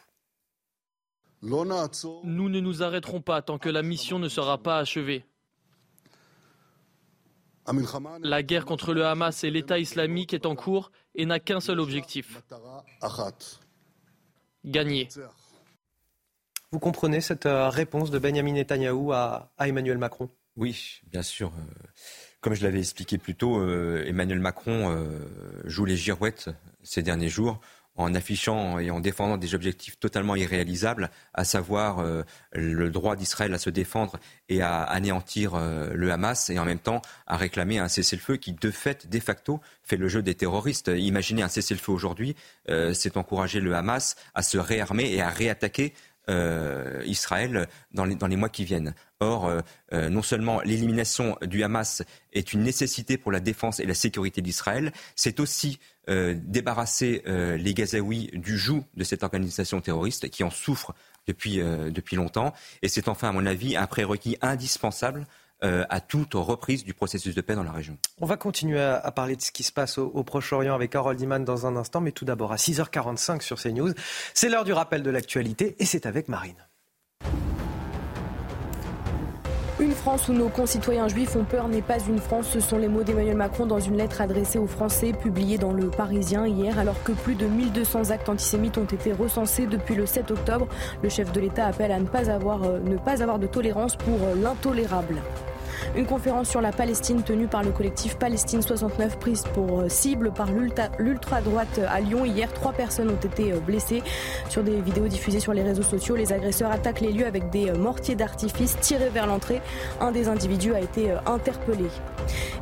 Nous 1.41 1.65
ne 2.49 2.59
nous 2.59 2.83
arrêterons 2.83 3.21
pas 3.21 3.41
tant 3.41 3.57
que 3.57 3.69
la 3.69 3.83
mission 3.83 4.17
ne 4.19 4.29
sera 4.29 4.57
pas 4.57 4.77
achevée. 4.77 5.25
La 8.21 8.43
guerre 8.43 8.65
contre 8.65 8.93
le 8.93 9.05
Hamas 9.05 9.43
et 9.43 9.51
l'État 9.51 9.79
islamique 9.79 10.33
est 10.33 10.45
en 10.45 10.55
cours 10.55 10.91
et 11.15 11.25
n'a 11.25 11.39
qu'un 11.39 11.59
seul 11.59 11.79
objectif. 11.79 12.41
Gagner. 14.65 15.09
Vous 16.71 16.79
comprenez 16.79 17.21
cette 17.21 17.45
euh, 17.45 17.69
réponse 17.69 18.09
de 18.09 18.17
Benjamin 18.17 18.53
Netanyahou 18.53 19.13
à, 19.13 19.53
Emmanuel 19.59 19.99
Macron? 19.99 20.29
Oui, 20.55 21.01
bien 21.11 21.21
sûr. 21.21 21.49
Euh, 21.49 21.87
comme 22.41 22.55
je 22.55 22.63
l'avais 22.63 22.79
expliqué 22.79 23.17
plus 23.17 23.35
tôt, 23.35 23.59
euh, 23.59 24.03
Emmanuel 24.07 24.39
Macron 24.39 24.97
joue 25.65 25.85
les 25.85 25.95
girouettes 25.95 26.49
ces 26.81 27.03
derniers 27.03 27.29
jours 27.29 27.59
en 27.95 28.13
affichant 28.15 28.79
et 28.79 28.91
en 28.91 28.99
défendant 28.99 29.37
des 29.37 29.55
objectifs 29.55 29.99
totalement 29.99 30.35
irréalisables, 30.35 31.09
à 31.33 31.43
savoir 31.43 31.99
euh, 31.99 32.23
le 32.53 32.89
droit 32.89 33.15
d'Israël 33.15 33.53
à 33.53 33.59
se 33.59 33.69
défendre 33.69 34.19
et 34.49 34.61
à 34.61 34.81
anéantir 34.81 35.53
euh, 35.55 35.91
le 35.93 36.11
Hamas, 36.11 36.49
et 36.49 36.59
en 36.59 36.65
même 36.65 36.79
temps 36.79 37.01
à 37.27 37.37
réclamer 37.37 37.77
un 37.77 37.87
cessez-le-feu 37.87 38.37
qui, 38.37 38.53
de 38.53 38.71
fait, 38.71 39.09
de 39.09 39.19
facto, 39.19 39.61
fait 39.83 39.97
le 39.97 40.07
jeu 40.07 40.21
des 40.21 40.35
terroristes. 40.35 40.91
Imaginez 40.95 41.43
un 41.43 41.47
cessez-le-feu 41.47 41.91
aujourd'hui, 41.91 42.35
euh, 42.69 42.93
c'est 42.93 43.17
encourager 43.17 43.59
le 43.59 43.75
Hamas 43.75 44.15
à 44.33 44.41
se 44.41 44.57
réarmer 44.57 45.11
et 45.13 45.21
à 45.21 45.29
réattaquer 45.29 45.93
Israël 47.05 47.67
dans 47.91 48.05
les, 48.05 48.35
mois 48.35 48.49
qui 48.49 48.63
viennent. 48.65 48.93
Or, 49.19 49.51
non 49.91 50.21
seulement 50.21 50.61
l'élimination 50.61 51.37
du 51.41 51.63
Hamas 51.63 52.03
est 52.31 52.53
une 52.53 52.63
nécessité 52.63 53.17
pour 53.17 53.31
la 53.31 53.39
défense 53.39 53.79
et 53.79 53.85
la 53.85 53.93
sécurité 53.93 54.41
d'Israël, 54.41 54.91
c'est 55.15 55.39
aussi 55.39 55.79
euh, 56.09 56.35
débarrasser 56.37 57.21
euh, 57.27 57.55
les 57.55 57.73
Gazaouis 57.73 58.29
du 58.33 58.57
joug 58.57 58.83
de 58.95 59.05
cette 59.05 59.23
organisation 59.23 59.79
terroriste 59.79 60.29
qui 60.29 60.43
en 60.43 60.49
souffre 60.49 60.93
depuis, 61.27 61.61
euh, 61.61 61.91
depuis 61.91 62.17
longtemps. 62.17 62.53
Et 62.81 62.89
c'est 62.89 63.07
enfin, 63.07 63.29
à 63.29 63.31
mon 63.31 63.45
avis, 63.45 63.77
un 63.77 63.87
prérequis 63.87 64.37
indispensable 64.41 65.25
à 65.61 66.01
toute 66.01 66.33
reprise 66.33 66.83
du 66.83 66.93
processus 66.93 67.35
de 67.35 67.39
paix 67.41 67.55
dans 67.55 67.63
la 67.63 67.71
région. 67.71 67.97
On 68.19 68.25
va 68.25 68.35
continuer 68.35 68.81
à, 68.81 69.11
parler 69.11 69.37
de 69.37 69.41
ce 69.41 69.51
qui 69.51 69.63
se 69.63 69.71
passe 69.71 69.97
au, 69.97 70.07
au 70.07 70.23
Proche-Orient 70.25 70.75
avec 70.75 70.93
Harold 70.93 71.21
Iman 71.21 71.45
dans 71.45 71.65
un 71.65 71.77
instant, 71.77 72.01
mais 72.01 72.11
tout 72.11 72.25
d'abord 72.25 72.51
à 72.51 72.57
6h45 72.57 73.41
sur 73.41 73.61
CNews. 73.61 73.93
C'est 74.33 74.49
l'heure 74.49 74.65
du 74.65 74.73
rappel 74.73 75.03
de 75.03 75.09
l'actualité 75.09 75.77
et 75.79 75.85
c'est 75.85 76.05
avec 76.05 76.27
Marine. 76.27 76.67
France 80.03 80.27
où 80.27 80.33
nos 80.33 80.49
concitoyens 80.49 81.07
juifs 81.07 81.33
ont 81.37 81.45
peur 81.45 81.69
n'est 81.69 81.81
pas 81.81 81.97
une 81.97 82.17
France. 82.17 82.49
Ce 82.51 82.59
sont 82.59 82.77
les 82.77 82.89
mots 82.89 83.03
d'Emmanuel 83.03 83.37
Macron 83.37 83.65
dans 83.65 83.79
une 83.79 83.95
lettre 83.95 84.19
adressée 84.19 84.59
aux 84.59 84.67
Français 84.67 85.13
publiée 85.13 85.57
dans 85.57 85.71
le 85.71 85.89
Parisien 85.89 86.45
hier. 86.45 86.77
Alors 86.77 87.01
que 87.03 87.13
plus 87.13 87.35
de 87.35 87.45
1200 87.45 88.09
actes 88.09 88.27
antisémites 88.27 88.77
ont 88.77 88.83
été 88.83 89.13
recensés 89.13 89.65
depuis 89.65 89.95
le 89.95 90.05
7 90.05 90.31
octobre, 90.31 90.67
le 91.01 91.07
chef 91.07 91.31
de 91.31 91.39
l'État 91.39 91.67
appelle 91.67 91.93
à 91.93 91.99
ne 92.01 92.05
pas 92.05 92.29
avoir, 92.29 92.63
euh, 92.65 92.79
de 92.79 93.47
tolérance 93.47 93.95
pour 93.95 94.21
euh, 94.23 94.35
l'intolérable. 94.35 95.21
Une 95.95 96.05
conférence 96.05 96.49
sur 96.49 96.61
la 96.61 96.71
Palestine 96.71 97.23
tenue 97.23 97.47
par 97.47 97.63
le 97.63 97.71
collectif 97.71 98.17
Palestine 98.17 98.61
69 98.61 99.19
prise 99.19 99.43
pour 99.53 99.81
euh, 99.81 99.89
cible 99.89 100.31
par 100.31 100.47
l'ultra-droite 100.97 101.79
à 101.87 101.99
Lyon. 101.99 102.25
Hier, 102.25 102.51
trois 102.51 102.73
personnes 102.73 103.09
ont 103.09 103.27
été 103.27 103.51
euh, 103.51 103.59
blessées. 103.59 104.01
Sur 104.49 104.63
des 104.63 104.81
vidéos 104.81 105.07
diffusées 105.07 105.39
sur 105.39 105.53
les 105.53 105.61
réseaux 105.61 105.83
sociaux, 105.83 106.15
les 106.15 106.33
agresseurs 106.33 106.71
attaquent 106.71 107.01
les 107.01 107.11
lieux 107.11 107.27
avec 107.27 107.49
des 107.51 107.69
euh, 107.69 107.77
mortiers 107.77 108.15
d'artifice 108.15 108.77
tirés 108.79 109.09
vers 109.09 109.27
l'entrée. 109.27 109.61
Un 110.01 110.11
des 110.11 110.27
individus 110.27 110.73
a 110.73 110.79
été 110.79 111.11
interpellé. 111.25 111.85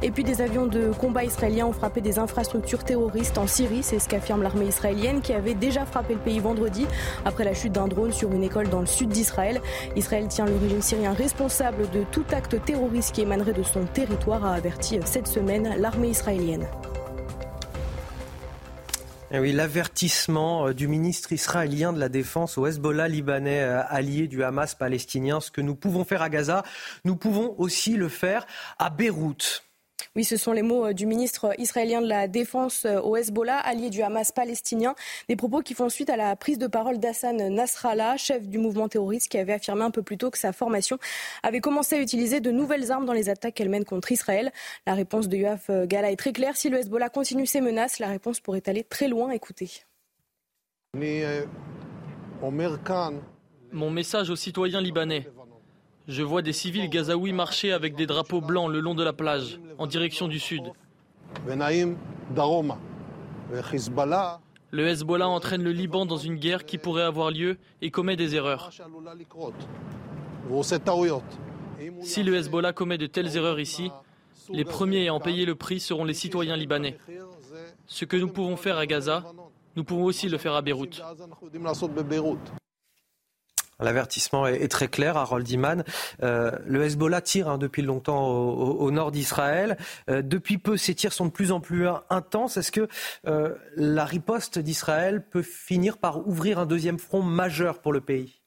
Et 0.02 0.12
puis 0.12 0.24
des 0.24 0.42
avions 0.42 0.66
de 0.66 0.92
combat 0.92 1.24
israéliens 1.24 1.68
ont 1.68 1.74
frappé 1.74 2.02
des 2.02 2.20
infrastructures 2.20 2.84
terroristes 2.84 3.38
en 3.38 3.48
Syrie, 3.48 3.84
c'est 3.84 4.00
ce 4.00 4.10
qu'affirme 4.10 4.42
l'armée 4.42 4.66
israélienne 4.66 5.22
qui 5.22 5.34
avait 5.34 5.54
déjà 5.54 5.86
frappé 5.86 6.16
le 6.16 6.20
pays 6.20 6.40
vendredi 6.40 6.88
après 7.24 7.44
la 7.44 7.54
chute 7.54 7.74
d'un 7.74 7.88
drone 7.88 8.12
sur 8.12 8.32
une 8.32 8.44
école 8.44 8.70
dans 8.70 8.80
le 8.80 8.88
sud 8.88 9.10
d'Israël. 9.10 9.62
Israël 9.96 10.28
tient 10.28 10.46
le 10.46 10.56
régime 10.58 10.82
syrien 10.82 11.14
responsable 11.14 11.90
de 11.92 12.04
tout 12.12 12.26
acte 12.32 12.64
terroriste 12.66 13.11
qui 13.12 13.22
émanerait 13.22 13.54
de 13.54 13.64
son 13.64 13.86
territoire, 13.86 14.46
a 14.46 14.54
averti 14.54 15.00
cette 15.06 15.28
semaine 15.28 15.76
l'armée 15.80 16.10
israélienne. 16.10 16.68
Eh 19.34 19.54
l'avertissement 19.54 20.68
euh, 20.68 20.74
du 20.74 20.90
ministre 20.90 21.32
israélien 21.32 21.94
de 21.94 22.00
la 22.00 22.10
Défense 22.10 22.58
au 22.58 22.68
Hezbollah 22.68 23.08
libanais 23.08 23.62
euh, 23.62 23.82
allié 23.88 24.28
du 24.28 24.44
Hamas 24.44 24.76
palestinien. 24.76 25.40
Ce 25.40 25.52
que 25.52 25.62
nous 25.62 25.76
pouvons 25.76 26.04
faire 26.04 26.22
à 26.22 26.30
Gaza, 26.30 26.64
nous 27.06 27.16
pouvons 27.16 27.56
aussi 27.58 27.96
le 27.96 28.10
faire 28.10 28.46
à 28.78 28.90
Beyrouth. 28.90 29.64
Oui, 30.18 30.26
ce 30.26 30.36
sont 30.36 30.52
les 30.52 30.62
mots 30.62 30.88
euh, 30.88 30.94
du 30.94 31.06
ministre 31.06 31.54
israélien 31.58 32.02
de 32.02 32.08
la 32.08 32.28
Défense 32.28 32.84
euh, 32.84 33.00
au 33.00 33.16
Hezbollah, 33.16 33.58
allié 33.58 33.90
du 33.90 34.02
Hamas 34.02 34.34
palestinien. 34.34 34.94
Des 35.30 35.38
propos 35.38 35.62
qui 35.62 35.74
font 35.74 35.88
suite 35.88 36.10
à 36.10 36.18
la 36.18 36.36
prise 36.36 36.58
de 36.58 36.68
parole 36.68 36.98
d'Hassan 36.98 37.38
Nasrallah, 37.38 38.18
chef 38.18 38.46
du 38.46 38.58
mouvement 38.58 38.90
terroriste, 38.90 39.30
qui 39.30 39.38
avait 39.38 39.54
affirmé 39.54 39.84
un 39.84 39.92
peu 39.92 40.02
plus 40.02 40.18
tôt 40.18 40.30
que 40.30 40.38
sa 40.38 40.52
formation 40.52 40.98
avait 41.44 41.62
commencé 41.62 41.96
à 41.96 42.02
utiliser 42.02 42.42
de 42.42 42.52
nouvelles 42.52 42.92
armes 42.92 43.06
dans 43.06 43.14
les 43.14 43.30
attaques 43.30 43.54
qu'elle 43.54 43.70
mène 43.70 43.86
contre 43.86 44.12
Israël. 44.12 44.52
La 44.86 44.96
réponse 44.96 45.30
de 45.30 45.38
Yoav 45.38 45.88
Gala 45.88 46.12
est 46.12 46.18
très 46.18 46.34
claire. 46.34 46.58
Si 46.58 46.68
le 46.68 46.80
Hezbollah 46.80 47.08
continue 47.08 47.46
ses 47.46 47.62
menaces, 47.62 48.00
la 48.00 48.08
réponse 48.08 48.42
pourrait 48.42 48.64
aller 48.68 48.84
très 48.84 49.08
loin. 49.08 49.32
Écoutez. 49.32 49.70
Mon 53.72 53.90
message 53.90 54.30
aux 54.30 54.36
citoyens 54.36 54.82
libanais. 54.82 55.26
Je 56.12 56.24
vois 56.24 56.42
des 56.42 56.52
civils 56.52 56.90
gazaouis 56.90 57.32
marcher 57.32 57.72
avec 57.72 57.96
des 57.96 58.06
drapeaux 58.06 58.42
blancs 58.42 58.70
le 58.70 58.82
long 58.82 58.96
de 58.96 59.02
la 59.02 59.14
plage, 59.14 59.62
en 59.78 59.88
direction 59.88 60.28
du 60.28 60.40
sud. 60.40 60.64
Le 64.72 64.88
Hezbollah 64.88 65.30
entraîne 65.30 65.64
le 65.64 65.72
Liban 65.72 66.06
dans 66.06 66.18
une 66.18 66.36
guerre 66.36 66.66
qui 66.66 66.78
pourrait 66.78 67.04
avoir 67.04 67.32
lieu 67.32 67.58
et 67.82 67.92
commet 67.92 68.18
des 68.18 68.36
erreurs. 68.36 68.72
Si 72.02 72.24
le 72.24 72.36
Hezbollah 72.36 72.74
commet 72.74 72.98
de 72.98 73.08
telles 73.08 73.38
erreurs 73.38 73.62
ici, 73.62 73.90
les 74.50 74.66
premiers 74.66 75.08
à 75.08 75.14
en 75.14 75.22
payer 75.22 75.46
le 75.46 75.56
prix 75.56 75.80
seront 75.80 76.04
les 76.04 76.14
citoyens 76.14 76.58
libanais. 76.58 76.98
Ce 77.88 78.04
que 78.04 78.18
nous 78.18 78.28
pouvons 78.28 78.58
faire 78.58 78.78
à 78.78 78.86
Gaza, 78.86 79.24
nous 79.78 79.86
pouvons 79.86 80.04
aussi 80.04 80.28
le 80.28 80.38
faire 80.38 80.56
à 80.56 80.62
Beyrouth. 80.62 81.02
L'avertissement 83.82 84.48
est, 84.48 84.68
très 84.68 84.88
clair, 84.88 85.18
Harold 85.18 85.50
Iman. 85.50 85.84
Euh, 86.24 86.52
le 86.66 86.84
Hezbollah 86.84 87.22
tire 87.22 87.50
hein, 87.50 87.58
depuis 87.58 87.82
longtemps 87.82 88.28
au, 88.28 88.92
nord 88.92 89.12
d'Israël. 89.12 89.78
Euh, 90.10 90.22
depuis 90.22 90.58
peu, 90.58 90.78
ces 90.78 90.96
tirs 90.96 91.14
sont 91.14 91.26
de 91.26 91.32
plus 91.32 91.52
en 91.52 91.60
plus 91.60 91.88
intenses. 92.10 92.58
Est-ce 92.58 92.72
que 92.72 92.88
euh, 93.28 93.56
la 93.76 94.06
riposte 94.06 94.60
d'Israël 94.60 95.26
peut 95.28 95.42
finir 95.42 95.98
par 95.98 96.28
ouvrir 96.28 96.60
un 96.60 96.66
deuxième 96.66 97.00
front 97.00 97.22
majeur 97.22 97.80
pour 97.80 97.94
le 97.94 98.02
pays? 98.02 98.40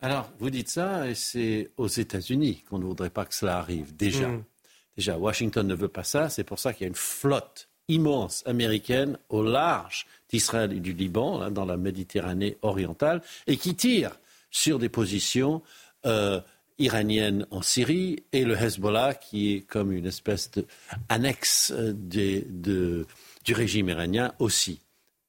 Alors, 0.00 0.30
vous 0.38 0.50
dites 0.50 0.68
ça, 0.68 1.08
et 1.08 1.14
c'est 1.14 1.70
aux 1.76 1.88
États-Unis 1.88 2.62
qu'on 2.68 2.78
ne 2.78 2.84
voudrait 2.84 3.10
pas 3.10 3.24
que 3.24 3.34
cela 3.34 3.58
arrive, 3.58 3.96
déjà. 3.96 4.28
Hmm. 4.28 4.44
Déjà, 4.96 5.16
Washington 5.16 5.66
ne 5.66 5.74
veut 5.74 5.88
pas 5.88 6.04
ça. 6.04 6.28
C'est 6.28 6.44
pour 6.44 6.58
ça 6.58 6.72
qu'il 6.72 6.82
y 6.82 6.84
a 6.84 6.88
une 6.88 6.94
flotte 6.94 7.68
immense 7.88 8.42
américaine 8.46 9.18
au 9.28 9.42
large 9.42 10.06
d'Israël 10.28 10.72
et 10.72 10.80
du 10.80 10.92
Liban, 10.92 11.50
dans 11.50 11.64
la 11.64 11.76
Méditerranée 11.76 12.56
orientale, 12.62 13.22
et 13.46 13.56
qui 13.56 13.74
tire 13.74 14.18
sur 14.54 14.78
des 14.78 14.88
positions 14.88 15.62
euh, 16.06 16.40
iraniennes 16.78 17.44
en 17.50 17.60
Syrie 17.60 18.22
et 18.32 18.44
le 18.44 18.54
Hezbollah 18.54 19.14
qui 19.14 19.52
est 19.52 19.60
comme 19.62 19.90
une 19.90 20.06
espèce 20.06 20.48
d'annexe 21.08 21.72
euh, 21.74 21.92
du 21.92 23.52
régime 23.52 23.88
iranien 23.88 24.32
aussi. 24.38 24.80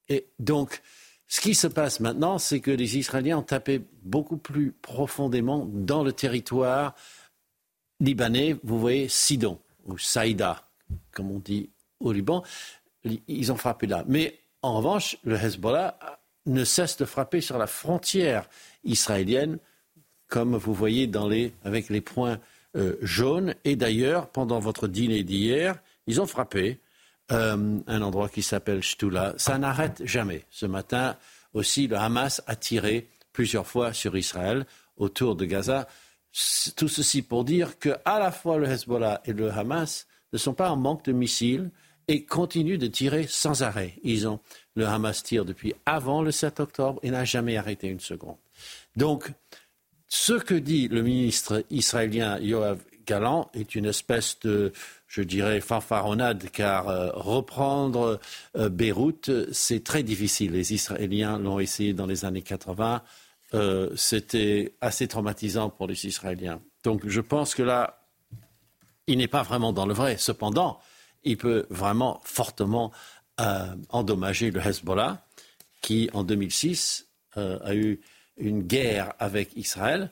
Et 0.08 0.28
donc, 0.38 0.80
ce 1.26 1.40
qui 1.40 1.56
se 1.56 1.66
passe 1.66 1.98
maintenant, 1.98 2.38
c'est 2.38 2.60
que 2.60 2.70
les 2.70 2.98
Israéliens 2.98 3.38
ont 3.38 3.42
tapé 3.42 3.82
beaucoup 4.04 4.36
plus 4.36 4.70
profondément 4.80 5.66
dans 5.72 6.04
le 6.04 6.12
territoire 6.12 6.94
libanais, 7.98 8.56
vous 8.62 8.78
voyez, 8.78 9.08
Sidon, 9.08 9.58
ou 9.86 9.98
Saïda, 9.98 10.62
comme 11.10 11.32
on 11.32 11.40
dit 11.40 11.70
au 11.98 12.12
Liban, 12.12 12.44
ils 13.26 13.50
ont 13.50 13.56
frappé 13.56 13.88
là. 13.88 14.04
Mais 14.06 14.38
en 14.62 14.76
revanche, 14.76 15.16
le 15.24 15.34
Hezbollah 15.34 15.98
ne 16.46 16.64
cesse 16.64 16.96
de 16.96 17.04
frapper 17.04 17.40
sur 17.40 17.58
la 17.58 17.66
frontière 17.66 18.48
israélienne, 18.84 19.58
comme 20.28 20.56
vous 20.56 20.74
voyez 20.74 21.10
avec 21.64 21.88
les 21.88 22.00
points 22.00 22.38
euh, 22.76 22.96
jaunes. 23.02 23.54
Et 23.64 23.76
d'ailleurs, 23.76 24.28
pendant 24.28 24.58
votre 24.58 24.88
dîner 24.88 25.22
d'hier, 25.22 25.76
ils 26.06 26.20
ont 26.20 26.26
frappé 26.26 26.80
euh, 27.32 27.78
un 27.86 28.02
endroit 28.02 28.28
qui 28.28 28.42
s'appelle 28.42 28.82
Shtula. 28.82 29.34
Ça 29.36 29.58
n'arrête 29.58 30.02
jamais. 30.04 30.44
Ce 30.50 30.66
matin 30.66 31.16
aussi, 31.54 31.86
le 31.86 31.96
Hamas 31.96 32.42
a 32.46 32.54
tiré 32.54 33.08
plusieurs 33.32 33.66
fois 33.66 33.92
sur 33.92 34.16
Israël 34.16 34.66
autour 34.96 35.36
de 35.36 35.44
Gaza. 35.44 35.88
Tout 36.76 36.88
ceci 36.88 37.22
pour 37.22 37.44
dire 37.44 37.78
que 37.78 37.96
à 38.04 38.18
la 38.18 38.30
fois 38.30 38.58
le 38.58 38.68
Hezbollah 38.68 39.22
et 39.24 39.32
le 39.32 39.50
Hamas 39.50 40.06
ne 40.32 40.38
sont 40.38 40.54
pas 40.54 40.70
en 40.70 40.76
manque 40.76 41.04
de 41.04 41.12
missiles 41.12 41.70
et 42.08 42.24
continuent 42.24 42.78
de 42.78 42.86
tirer 42.86 43.26
sans 43.28 43.62
arrêt. 43.62 43.94
Ils 44.02 44.28
ont, 44.28 44.40
le 44.74 44.86
Hamas 44.86 45.22
tire 45.22 45.44
depuis 45.44 45.74
avant 45.86 46.22
le 46.22 46.30
7 46.30 46.60
octobre 46.60 47.00
et 47.02 47.10
n'a 47.10 47.24
jamais 47.24 47.56
arrêté 47.56 47.88
une 47.88 48.00
seconde. 48.00 48.36
Donc, 48.96 49.32
ce 50.08 50.34
que 50.34 50.54
dit 50.54 50.88
le 50.88 51.02
ministre 51.02 51.64
israélien 51.70 52.38
Yoav 52.38 52.78
Galant 53.06 53.50
est 53.54 53.74
une 53.74 53.86
espèce 53.86 54.38
de, 54.40 54.72
je 55.06 55.22
dirais, 55.22 55.60
fanfaronnade, 55.60 56.50
car 56.50 56.88
euh, 56.88 57.10
reprendre 57.14 58.20
euh, 58.56 58.68
Beyrouth, 58.68 59.30
c'est 59.52 59.84
très 59.84 60.02
difficile. 60.02 60.52
Les 60.52 60.74
Israéliens 60.74 61.38
l'ont 61.38 61.60
essayé 61.60 61.92
dans 61.92 62.06
les 62.06 62.24
années 62.24 62.42
80. 62.42 63.02
Euh, 63.54 63.90
c'était 63.96 64.74
assez 64.80 65.06
traumatisant 65.06 65.70
pour 65.70 65.86
les 65.86 66.06
Israéliens. 66.06 66.60
Donc, 66.82 67.06
je 67.06 67.20
pense 67.20 67.54
que 67.54 67.62
là, 67.62 68.02
il 69.06 69.18
n'est 69.18 69.28
pas 69.28 69.42
vraiment 69.42 69.72
dans 69.72 69.86
le 69.86 69.94
vrai. 69.94 70.16
Cependant, 70.18 70.80
il 71.26 71.36
peut 71.36 71.66
vraiment 71.70 72.20
fortement 72.24 72.92
endommager 73.90 74.50
le 74.50 74.60
Hezbollah, 74.60 75.22
qui, 75.82 76.08
en 76.14 76.24
2006, 76.24 77.06
a 77.34 77.74
eu 77.74 78.00
une 78.38 78.62
guerre 78.62 79.12
avec 79.18 79.54
Israël 79.56 80.10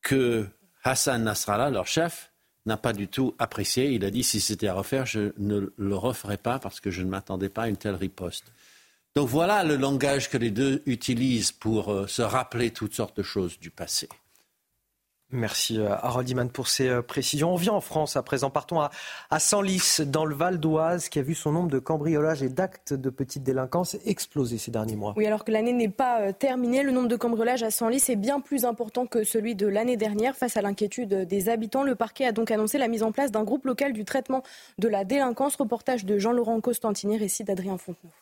que 0.00 0.46
Hassan 0.84 1.22
Nasrallah, 1.22 1.70
leur 1.70 1.86
chef, 1.86 2.32
n'a 2.66 2.76
pas 2.76 2.92
du 2.92 3.08
tout 3.08 3.34
apprécié. 3.38 3.92
Il 3.92 4.04
a 4.04 4.10
dit 4.10 4.22
si 4.22 4.40
c'était 4.40 4.68
à 4.68 4.74
refaire, 4.74 5.06
je 5.06 5.32
ne 5.38 5.72
le 5.76 5.96
referai 5.96 6.36
pas 6.36 6.58
parce 6.58 6.80
que 6.80 6.90
je 6.90 7.02
ne 7.02 7.08
m'attendais 7.08 7.48
pas 7.48 7.62
à 7.62 7.68
une 7.68 7.76
telle 7.76 7.94
riposte. 7.94 8.44
Donc 9.14 9.28
voilà 9.28 9.62
le 9.62 9.76
langage 9.76 10.30
que 10.30 10.38
les 10.38 10.50
deux 10.50 10.82
utilisent 10.86 11.52
pour 11.52 11.92
euh, 11.92 12.06
se 12.06 12.22
rappeler 12.22 12.70
toutes 12.70 12.94
sortes 12.94 13.16
de 13.16 13.22
choses 13.22 13.58
du 13.58 13.70
passé. 13.70 14.08
Merci 15.32 15.78
euh, 15.78 15.88
Harold 15.90 16.28
Iman 16.28 16.50
pour 16.50 16.68
ces 16.68 16.88
euh, 16.88 17.00
précisions. 17.00 17.54
On 17.54 17.56
vient 17.56 17.72
en 17.72 17.80
France 17.80 18.16
à 18.16 18.22
présent. 18.22 18.50
Partons 18.50 18.80
à, 18.80 18.90
à 19.30 19.40
Senlis, 19.40 20.00
dans 20.04 20.26
le 20.26 20.34
Val 20.34 20.60
d'Oise, 20.60 21.08
qui 21.08 21.18
a 21.18 21.22
vu 21.22 21.34
son 21.34 21.52
nombre 21.52 21.70
de 21.70 21.78
cambriolages 21.78 22.42
et 22.42 22.50
d'actes 22.50 22.92
de 22.92 23.08
petite 23.08 23.42
délinquance 23.42 23.96
exploser 24.04 24.58
ces 24.58 24.70
derniers 24.70 24.94
mois. 24.94 25.14
Oui, 25.16 25.26
alors 25.26 25.44
que 25.44 25.50
l'année 25.50 25.72
n'est 25.72 25.88
pas 25.88 26.20
euh, 26.20 26.32
terminée, 26.32 26.82
le 26.82 26.92
nombre 26.92 27.08
de 27.08 27.16
cambriolages 27.16 27.62
à 27.62 27.70
Senlis 27.70 28.04
est 28.08 28.16
bien 28.16 28.40
plus 28.40 28.66
important 28.66 29.06
que 29.06 29.24
celui 29.24 29.54
de 29.54 29.66
l'année 29.66 29.96
dernière. 29.96 30.36
Face 30.36 30.58
à 30.58 30.62
l'inquiétude 30.62 31.26
des 31.26 31.48
habitants, 31.48 31.82
le 31.82 31.94
parquet 31.94 32.26
a 32.26 32.32
donc 32.32 32.50
annoncé 32.50 32.76
la 32.76 32.88
mise 32.88 33.02
en 33.02 33.10
place 33.10 33.32
d'un 33.32 33.42
groupe 33.42 33.64
local 33.64 33.94
du 33.94 34.04
traitement 34.04 34.42
de 34.78 34.88
la 34.88 35.04
délinquance. 35.04 35.56
Reportage 35.56 36.04
de 36.04 36.18
Jean-Laurent 36.18 36.60
Costantini, 36.60 37.16
récit 37.16 37.44
d'Adrien 37.44 37.78
Fontenot. 37.78 38.12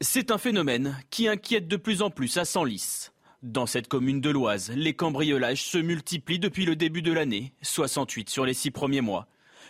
C'est 0.00 0.30
un 0.30 0.38
phénomène 0.38 0.96
qui 1.10 1.28
inquiète 1.28 1.68
de 1.68 1.76
plus 1.76 2.00
en 2.00 2.10
plus 2.10 2.38
à 2.38 2.46
Senlis. 2.46 3.10
Dans 3.46 3.66
cette 3.66 3.86
commune 3.86 4.20
de 4.20 4.28
l'Oise, 4.28 4.72
les 4.74 4.92
cambriolages 4.92 5.62
se 5.62 5.78
multiplient 5.78 6.40
depuis 6.40 6.64
le 6.64 6.74
début 6.74 7.00
de 7.00 7.12
l'année, 7.12 7.52
68 7.62 8.28
sur 8.28 8.44
les 8.44 8.54
six 8.54 8.72
premiers 8.72 9.02
mois. 9.02 9.28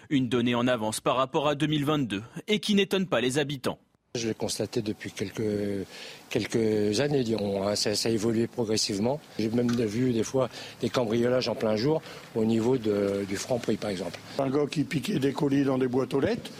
Une 0.09 0.31
donnée 0.31 0.55
en 0.55 0.67
avance 0.67 1.03
par 1.03 1.17
rapport 1.17 1.47
à 1.47 1.55
2022 1.55 2.23
et 2.49 2.59
qui 2.59 2.75
n'étonne 2.75 3.07
pas 3.07 3.21
les 3.21 3.37
habitants. 3.37 3.79
Je 4.15 4.29
l'ai 4.29 4.35
constaté 4.35 4.81
depuis 4.81 5.11
quelques, 5.11 5.87
quelques 6.31 7.01
années, 7.01 7.23
dirons. 7.23 7.69
Hein. 7.69 7.77
Ça, 7.77 7.91
a 7.91 8.09
évolué 8.09 8.47
progressivement. 8.47 9.21
J'ai 9.39 9.51
même 9.51 9.71
vu 9.71 10.15
des 10.15 10.25
fois 10.25 10.49
des 10.81 10.89
cambriolages 10.89 11.51
en 11.51 11.55
plein 11.55 11.77
jour 11.77 12.01
au 12.35 12.47
niveau 12.47 12.79
du 12.79 13.37
franc 13.37 13.59
prix, 13.59 13.77
par 13.77 13.91
exemple. 13.91 14.19
Un 14.39 14.49
gars 14.49 14.65
qui 14.71 14.85
piquait 14.85 15.19
des 15.19 15.35
colis 15.35 15.65
dans 15.65 15.77
des 15.77 15.89
boîtes 15.89 16.15
aux 16.15 16.21
lettres, 16.21 16.51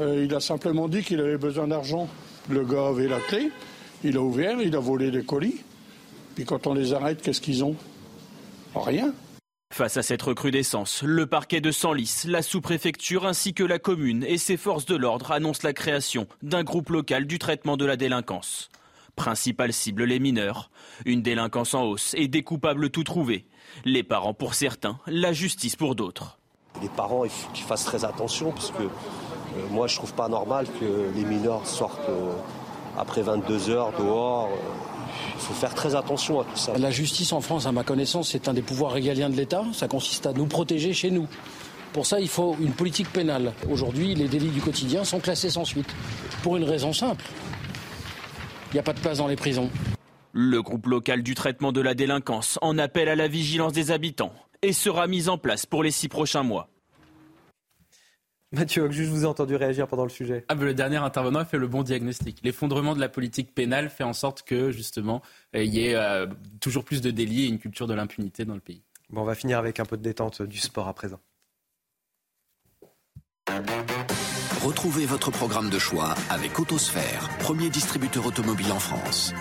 euh, 0.00 0.24
il 0.24 0.34
a 0.34 0.40
simplement 0.40 0.88
dit 0.88 1.02
qu'il 1.02 1.20
avait 1.20 1.36
besoin 1.36 1.68
d'argent. 1.68 2.08
Le 2.48 2.64
gars 2.64 2.86
avait 2.86 3.08
la 3.08 3.20
clé, 3.20 3.50
il 4.04 4.16
a 4.16 4.22
ouvert, 4.22 4.62
il 4.62 4.74
a 4.74 4.80
volé 4.80 5.10
des 5.10 5.22
colis. 5.22 5.62
Puis 6.36 6.44
quand 6.44 6.66
on 6.66 6.74
les 6.74 6.92
arrête, 6.92 7.22
qu'est-ce 7.22 7.40
qu'ils 7.40 7.64
ont? 7.64 7.74
Rien. 8.74 9.14
Face 9.72 9.96
à 9.96 10.02
cette 10.02 10.20
recrudescence, 10.20 11.02
le 11.02 11.26
parquet 11.26 11.62
de 11.62 11.70
Senlis, 11.70 12.24
la 12.26 12.42
sous-préfecture 12.42 13.26
ainsi 13.26 13.54
que 13.54 13.64
la 13.64 13.78
commune 13.78 14.22
et 14.22 14.36
ses 14.36 14.58
forces 14.58 14.84
de 14.84 14.96
l'ordre 14.96 15.32
annoncent 15.32 15.62
la 15.64 15.72
création 15.72 16.28
d'un 16.42 16.62
groupe 16.62 16.90
local 16.90 17.26
du 17.26 17.38
traitement 17.38 17.78
de 17.78 17.86
la 17.86 17.96
délinquance. 17.96 18.68
Principale 19.16 19.72
cible 19.72 20.04
les 20.04 20.18
mineurs, 20.18 20.70
une 21.06 21.22
délinquance 21.22 21.72
en 21.72 21.84
hausse 21.84 22.12
et 22.18 22.28
des 22.28 22.42
coupables 22.42 22.90
tout 22.90 23.04
trouvés. 23.04 23.46
Les 23.86 24.02
parents 24.02 24.34
pour 24.34 24.52
certains, 24.52 24.98
la 25.06 25.32
justice 25.32 25.74
pour 25.74 25.94
d'autres. 25.94 26.38
Les 26.82 26.90
parents, 26.90 27.24
il 27.24 27.30
faut 27.30 27.50
qu'ils 27.52 27.64
fassent 27.64 27.86
très 27.86 28.04
attention 28.04 28.52
parce 28.52 28.72
que 28.72 28.82
euh, 28.82 29.68
moi 29.70 29.86
je 29.86 29.96
trouve 29.96 30.12
pas 30.12 30.28
normal 30.28 30.66
que 30.78 31.16
les 31.16 31.24
mineurs 31.24 31.66
sortent 31.66 32.10
euh, 32.10 32.30
après 32.98 33.22
22 33.22 33.70
heures 33.70 33.92
dehors. 33.98 34.50
Euh, 34.52 34.95
il 35.34 35.40
faut 35.40 35.54
faire 35.54 35.74
très 35.74 35.94
attention 35.94 36.40
à 36.40 36.44
tout 36.44 36.56
ça. 36.56 36.76
La 36.78 36.90
justice 36.90 37.32
en 37.32 37.40
France, 37.40 37.66
à 37.66 37.72
ma 37.72 37.84
connaissance, 37.84 38.30
c'est 38.30 38.48
un 38.48 38.54
des 38.54 38.62
pouvoirs 38.62 38.92
régaliens 38.92 39.30
de 39.30 39.36
l'État. 39.36 39.64
Ça 39.72 39.88
consiste 39.88 40.26
à 40.26 40.32
nous 40.32 40.46
protéger 40.46 40.92
chez 40.92 41.10
nous. 41.10 41.28
Pour 41.92 42.06
ça, 42.06 42.20
il 42.20 42.28
faut 42.28 42.56
une 42.60 42.72
politique 42.72 43.10
pénale. 43.10 43.52
Aujourd'hui, 43.70 44.14
les 44.14 44.28
délits 44.28 44.50
du 44.50 44.60
quotidien 44.60 45.04
sont 45.04 45.20
classés 45.20 45.50
sans 45.50 45.64
suite. 45.64 45.88
Pour 46.42 46.56
une 46.56 46.64
raison 46.64 46.92
simple. 46.92 47.24
n'y 48.72 48.78
a 48.78 48.82
pas 48.82 48.92
de 48.92 49.00
place 49.00 49.18
dans 49.18 49.28
les 49.28 49.36
prisons. 49.36 49.70
Le 50.32 50.60
groupe 50.62 50.86
local 50.86 51.22
du 51.22 51.34
traitement 51.34 51.72
de 51.72 51.80
la 51.80 51.94
délinquance 51.94 52.58
en 52.60 52.76
appelle 52.76 53.08
à 53.08 53.16
la 53.16 53.28
vigilance 53.28 53.72
des 53.72 53.90
habitants 53.90 54.34
et 54.60 54.74
sera 54.74 55.06
mis 55.06 55.28
en 55.30 55.38
place 55.38 55.64
pour 55.64 55.82
les 55.82 55.90
six 55.90 56.08
prochains 56.08 56.42
mois. 56.42 56.68
Mathieu, 58.52 58.88
je 58.90 59.02
vous 59.02 59.24
ai 59.24 59.26
entendu 59.26 59.56
réagir 59.56 59.88
pendant 59.88 60.04
le 60.04 60.10
sujet. 60.10 60.44
Ah, 60.48 60.54
le 60.54 60.72
dernier 60.72 60.98
intervenant 60.98 61.40
a 61.40 61.44
fait 61.44 61.58
le 61.58 61.66
bon 61.66 61.82
diagnostic. 61.82 62.38
L'effondrement 62.44 62.94
de 62.94 63.00
la 63.00 63.08
politique 63.08 63.52
pénale 63.54 63.90
fait 63.90 64.04
en 64.04 64.12
sorte 64.12 64.42
que, 64.42 64.70
justement, 64.70 65.20
euh, 65.56 65.64
il 65.64 65.74
y 65.74 65.88
ait 65.88 65.96
euh, 65.96 66.26
toujours 66.60 66.84
plus 66.84 67.00
de 67.00 67.10
délits 67.10 67.44
et 67.44 67.48
une 67.48 67.58
culture 67.58 67.88
de 67.88 67.94
l'impunité 67.94 68.44
dans 68.44 68.54
le 68.54 68.60
pays. 68.60 68.82
Bon, 69.10 69.22
on 69.22 69.24
va 69.24 69.34
finir 69.34 69.58
avec 69.58 69.80
un 69.80 69.84
peu 69.84 69.96
de 69.96 70.02
détente 70.02 70.42
du 70.42 70.58
sport 70.58 70.86
à 70.86 70.94
présent. 70.94 71.18
Retrouvez 74.62 75.06
votre 75.06 75.30
programme 75.30 75.70
de 75.70 75.78
choix 75.78 76.14
avec 76.30 76.58
Autosphère, 76.58 77.28
premier 77.38 77.68
distributeur 77.68 78.26
automobile 78.26 78.72
en 78.72 78.80
France. 78.80 79.32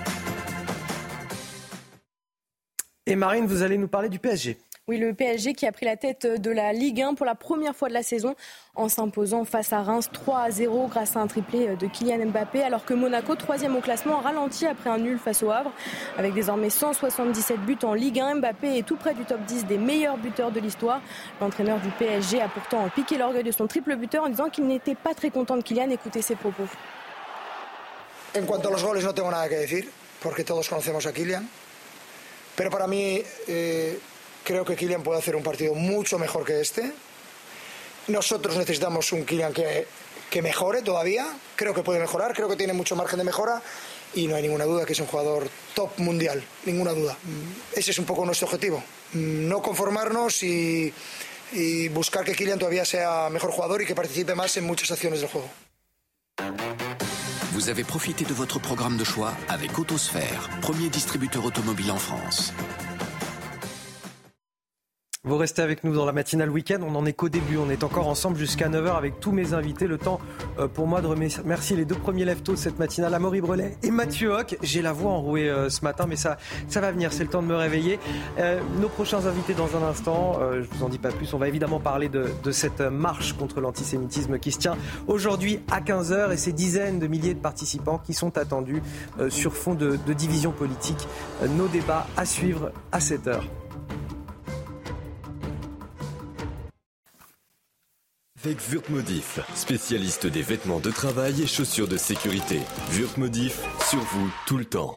Et 3.08 3.16
Marine, 3.16 3.45
vous 3.45 3.62
allez 3.62 3.78
nous 3.78 3.88
parler 3.88 4.10
du 4.10 4.18
PSG. 4.18 4.58
Oui, 4.88 5.00
le 5.00 5.16
PSG 5.16 5.56
qui 5.56 5.66
a 5.66 5.72
pris 5.72 5.88
la 5.88 5.98
tête 5.98 6.28
de 6.28 6.52
la 6.52 6.72
Ligue 6.72 7.02
1 7.02 7.16
pour 7.16 7.26
la 7.26 7.34
première 7.34 7.76
fois 7.76 7.88
de 7.88 7.94
la 7.96 8.04
saison 8.04 8.36
en 8.76 8.88
s'imposant 8.88 9.44
face 9.44 9.74
à 9.74 9.82
Reims 9.82 10.12
3 10.14 10.40
à 10.42 10.52
0 10.52 10.90
grâce 10.90 11.16
à 11.16 11.22
un 11.22 11.26
triplé 11.26 11.76
de 11.76 11.88
Kylian 11.88 12.28
Mbappé, 12.28 12.62
alors 12.62 12.86
que 12.86 12.94
Monaco, 12.94 13.34
troisième 13.34 13.76
au 13.76 13.82
classement, 13.82 14.20
ralentit 14.20 14.68
après 14.68 14.92
un 14.92 15.00
nul 15.00 15.18
face 15.18 15.42
au 15.42 15.50
Havre. 15.50 15.72
Avec 16.20 16.36
désormais 16.36 16.70
177 16.70 17.62
buts 17.62 17.80
en 17.82 17.96
Ligue 17.96 18.20
1, 18.20 18.36
Mbappé 18.36 18.78
est 18.78 18.84
tout 18.86 18.96
près 18.96 19.16
du 19.16 19.26
top 19.26 19.44
10 19.48 19.66
des 19.66 19.80
meilleurs 19.80 20.18
buteurs 20.18 20.52
de 20.52 20.60
l'histoire. 20.60 21.02
L'entraîneur 21.42 21.80
du 21.80 21.90
PSG 21.90 22.40
a 22.40 22.48
pourtant 22.48 22.88
piqué 22.94 23.18
l'orgueil 23.18 23.44
de 23.44 23.52
son 23.52 23.66
triple 23.66 23.96
buteur 23.96 24.26
en 24.26 24.30
disant 24.30 24.52
qu'il 24.52 24.68
n'était 24.68 24.94
pas 24.94 25.16
très 25.16 25.32
content 25.32 25.58
de 25.58 25.64
Kylian. 25.64 25.90
Écoutez 25.90 26.22
ses 26.22 26.36
propos. 26.36 26.68
En 28.40 28.46
cuanto 28.46 28.68
a 28.68 28.72
los 28.72 28.84
goles 28.84 29.04
no 29.04 29.16
tengo 29.16 29.32
nada 29.32 29.50
que 29.50 29.56
decir, 29.56 29.90
porque 30.22 30.44
todos 30.44 30.70
conocemos 30.70 31.08
a 31.08 31.12
Kylian. 31.12 31.50
Pero 32.56 32.70
para 32.70 32.86
mí 32.86 33.20
eh, 33.48 33.98
creo 34.46 34.64
que 34.64 34.76
Kylian 34.78 35.04
puede 35.04 35.20
hacer 35.20 35.36
un 35.36 35.43
partido 35.43 35.74
mucho 35.74 36.18
mejor 36.18 36.46
que 36.46 36.62
este. 36.62 36.93
Nosotros 38.08 38.56
necesitamos 38.56 39.12
un 39.12 39.26
Kylian 39.26 39.52
que, 39.52 39.88
que 40.30 40.41
mejore 40.41 40.82
todavía. 40.82 41.26
Creo 41.58 41.74
que 41.74 41.82
puede 41.82 42.00
mejorar, 42.00 42.34
creo 42.34 42.48
que 42.48 42.56
tiene 42.56 42.72
mucho 42.72 42.96
margen 42.96 43.18
de 43.18 43.26
mejora 43.26 43.62
y 44.14 44.28
no 44.28 44.36
hay 44.36 44.43
ninguna 44.43 44.64
duda 44.66 44.86
que 44.86 44.93
es 44.93 45.00
un 45.00 45.08
jugador 45.08 45.50
top 45.74 45.98
mundial, 45.98 46.41
ninguna 46.66 46.91
duda. 46.91 47.18
Ese 47.74 47.91
es 47.91 48.00
un 48.00 48.06
poco 48.06 48.24
nuestro 48.26 48.48
objetivo, 48.48 48.82
no 49.14 49.62
conformarnos 49.62 50.43
y, 50.43 50.93
y 51.52 51.89
buscar 51.89 52.24
que 52.24 52.34
Kylian 52.34 52.60
todavía 52.60 52.86
sea 52.86 53.30
mejor 53.30 53.52
jugador 53.52 53.82
y 53.82 53.86
que 53.86 53.96
participe 53.96 54.36
más 54.36 54.56
en 54.56 54.66
muchas 54.66 54.91
acciones 54.91 55.20
del 55.20 55.30
juego. 55.30 55.50
Vous 57.54 57.70
avez 57.70 57.86
profité 57.86 58.26
de 58.26 58.34
votre 58.34 58.60
programme 58.60 58.98
de 58.98 59.06
choix 59.06 59.34
avec 59.48 59.80
Autosphère, 59.80 60.50
premier 60.62 60.89
distributeur 60.89 61.46
automobile 61.46 61.89
en 61.89 61.98
France. 61.98 62.54
Vous 65.26 65.38
restez 65.38 65.64
avec 65.64 65.84
nous 65.84 65.92
dans 65.92 66.06
la 66.06 66.12
matinale 66.12 66.52
week-end. 66.52 66.78
On 66.86 66.92
n'en 66.92 67.04
est 67.04 67.14
qu'au 67.14 67.30
début. 67.30 67.58
On 67.58 67.72
est 67.72 67.84
encore 67.84 68.08
ensemble 68.08 68.38
jusqu'à 68.38 68.70
9h 68.70 68.96
avec 68.96 69.20
tous 69.20 69.32
mes 69.32 69.54
invités. 69.54 69.88
Le 69.88 69.98
temps 69.98 70.20
euh, 70.60 70.68
pour 70.68 70.86
moi 70.86 71.02
de 71.02 71.08
remercier 71.08 71.76
les 71.76 71.84
deux 71.84 71.96
premiers 71.96 72.26
de 72.26 72.56
cette 72.56 72.78
matinale, 72.78 73.12
Amaury 73.12 73.42
Brelet 73.42 73.76
et 73.82 73.90
Mathieu 73.90 74.30
Hoc. 74.30 74.56
J'ai 74.62 74.84
la 74.84 74.94
voix 74.94 75.14
enrouée 75.14 75.50
euh, 75.50 75.70
ce 75.70 75.84
matin, 75.84 76.06
mais 76.08 76.16
ça, 76.16 76.38
ça 76.68 76.80
va 76.80 76.92
venir. 76.92 77.12
C'est 77.12 77.24
le 77.24 77.30
temps 77.30 77.42
de 77.42 77.48
me 77.48 77.56
réveiller. 77.56 77.98
Euh, 78.38 78.60
nos 78.80 78.88
prochains 78.88 79.26
invités 79.26 79.56
dans 79.56 79.76
un 79.76 79.82
instant. 79.90 80.40
je 80.54 80.68
vous 80.78 80.84
en 80.84 80.90
dis 80.90 81.00
pas 81.00 81.10
plus. 81.10 81.34
On 81.34 81.40
va 81.40 81.48
évidemment 81.48 81.80
parler 81.80 82.08
de, 82.08 82.28
de 82.44 82.52
cette 82.52 82.82
marche 82.82 83.34
contre 83.34 83.62
l'antisémitisme 83.62 84.38
qui 84.38 84.52
se 84.52 84.60
tient 84.60 84.78
aujourd'hui 85.08 85.60
à 85.72 85.82
15h 85.82 86.34
et 86.34 86.38
ces 86.38 86.52
dizaines 86.54 87.00
de 87.00 87.08
milliers 87.08 87.34
de 87.34 87.40
participants 87.40 87.98
qui 87.98 88.14
sont 88.14 88.38
attendus 88.38 88.84
sur 89.30 89.56
fond 89.56 89.74
de, 89.74 89.98
de 90.06 90.14
division 90.14 90.52
politique. 90.52 91.08
nos 91.58 91.68
débats 91.68 92.06
à 92.16 92.26
suivre 92.26 92.72
à 92.92 93.00
7h. 93.00 93.42
Avec 98.46 98.60
Wurtmodif, 98.70 99.39
spécialiste 99.56 100.28
des 100.28 100.43
vêtements 100.43 100.80
de 100.80 100.91
travail 100.91 101.41
et 101.41 101.48
chaussures 101.48 101.88
de 101.88 101.98
sécurité. 101.98 102.60
Wurtmodif, 102.91 103.60
sur 103.89 104.00
vous 104.00 104.32
tout 104.46 104.58
le 104.58 104.66
temps. 104.66 104.96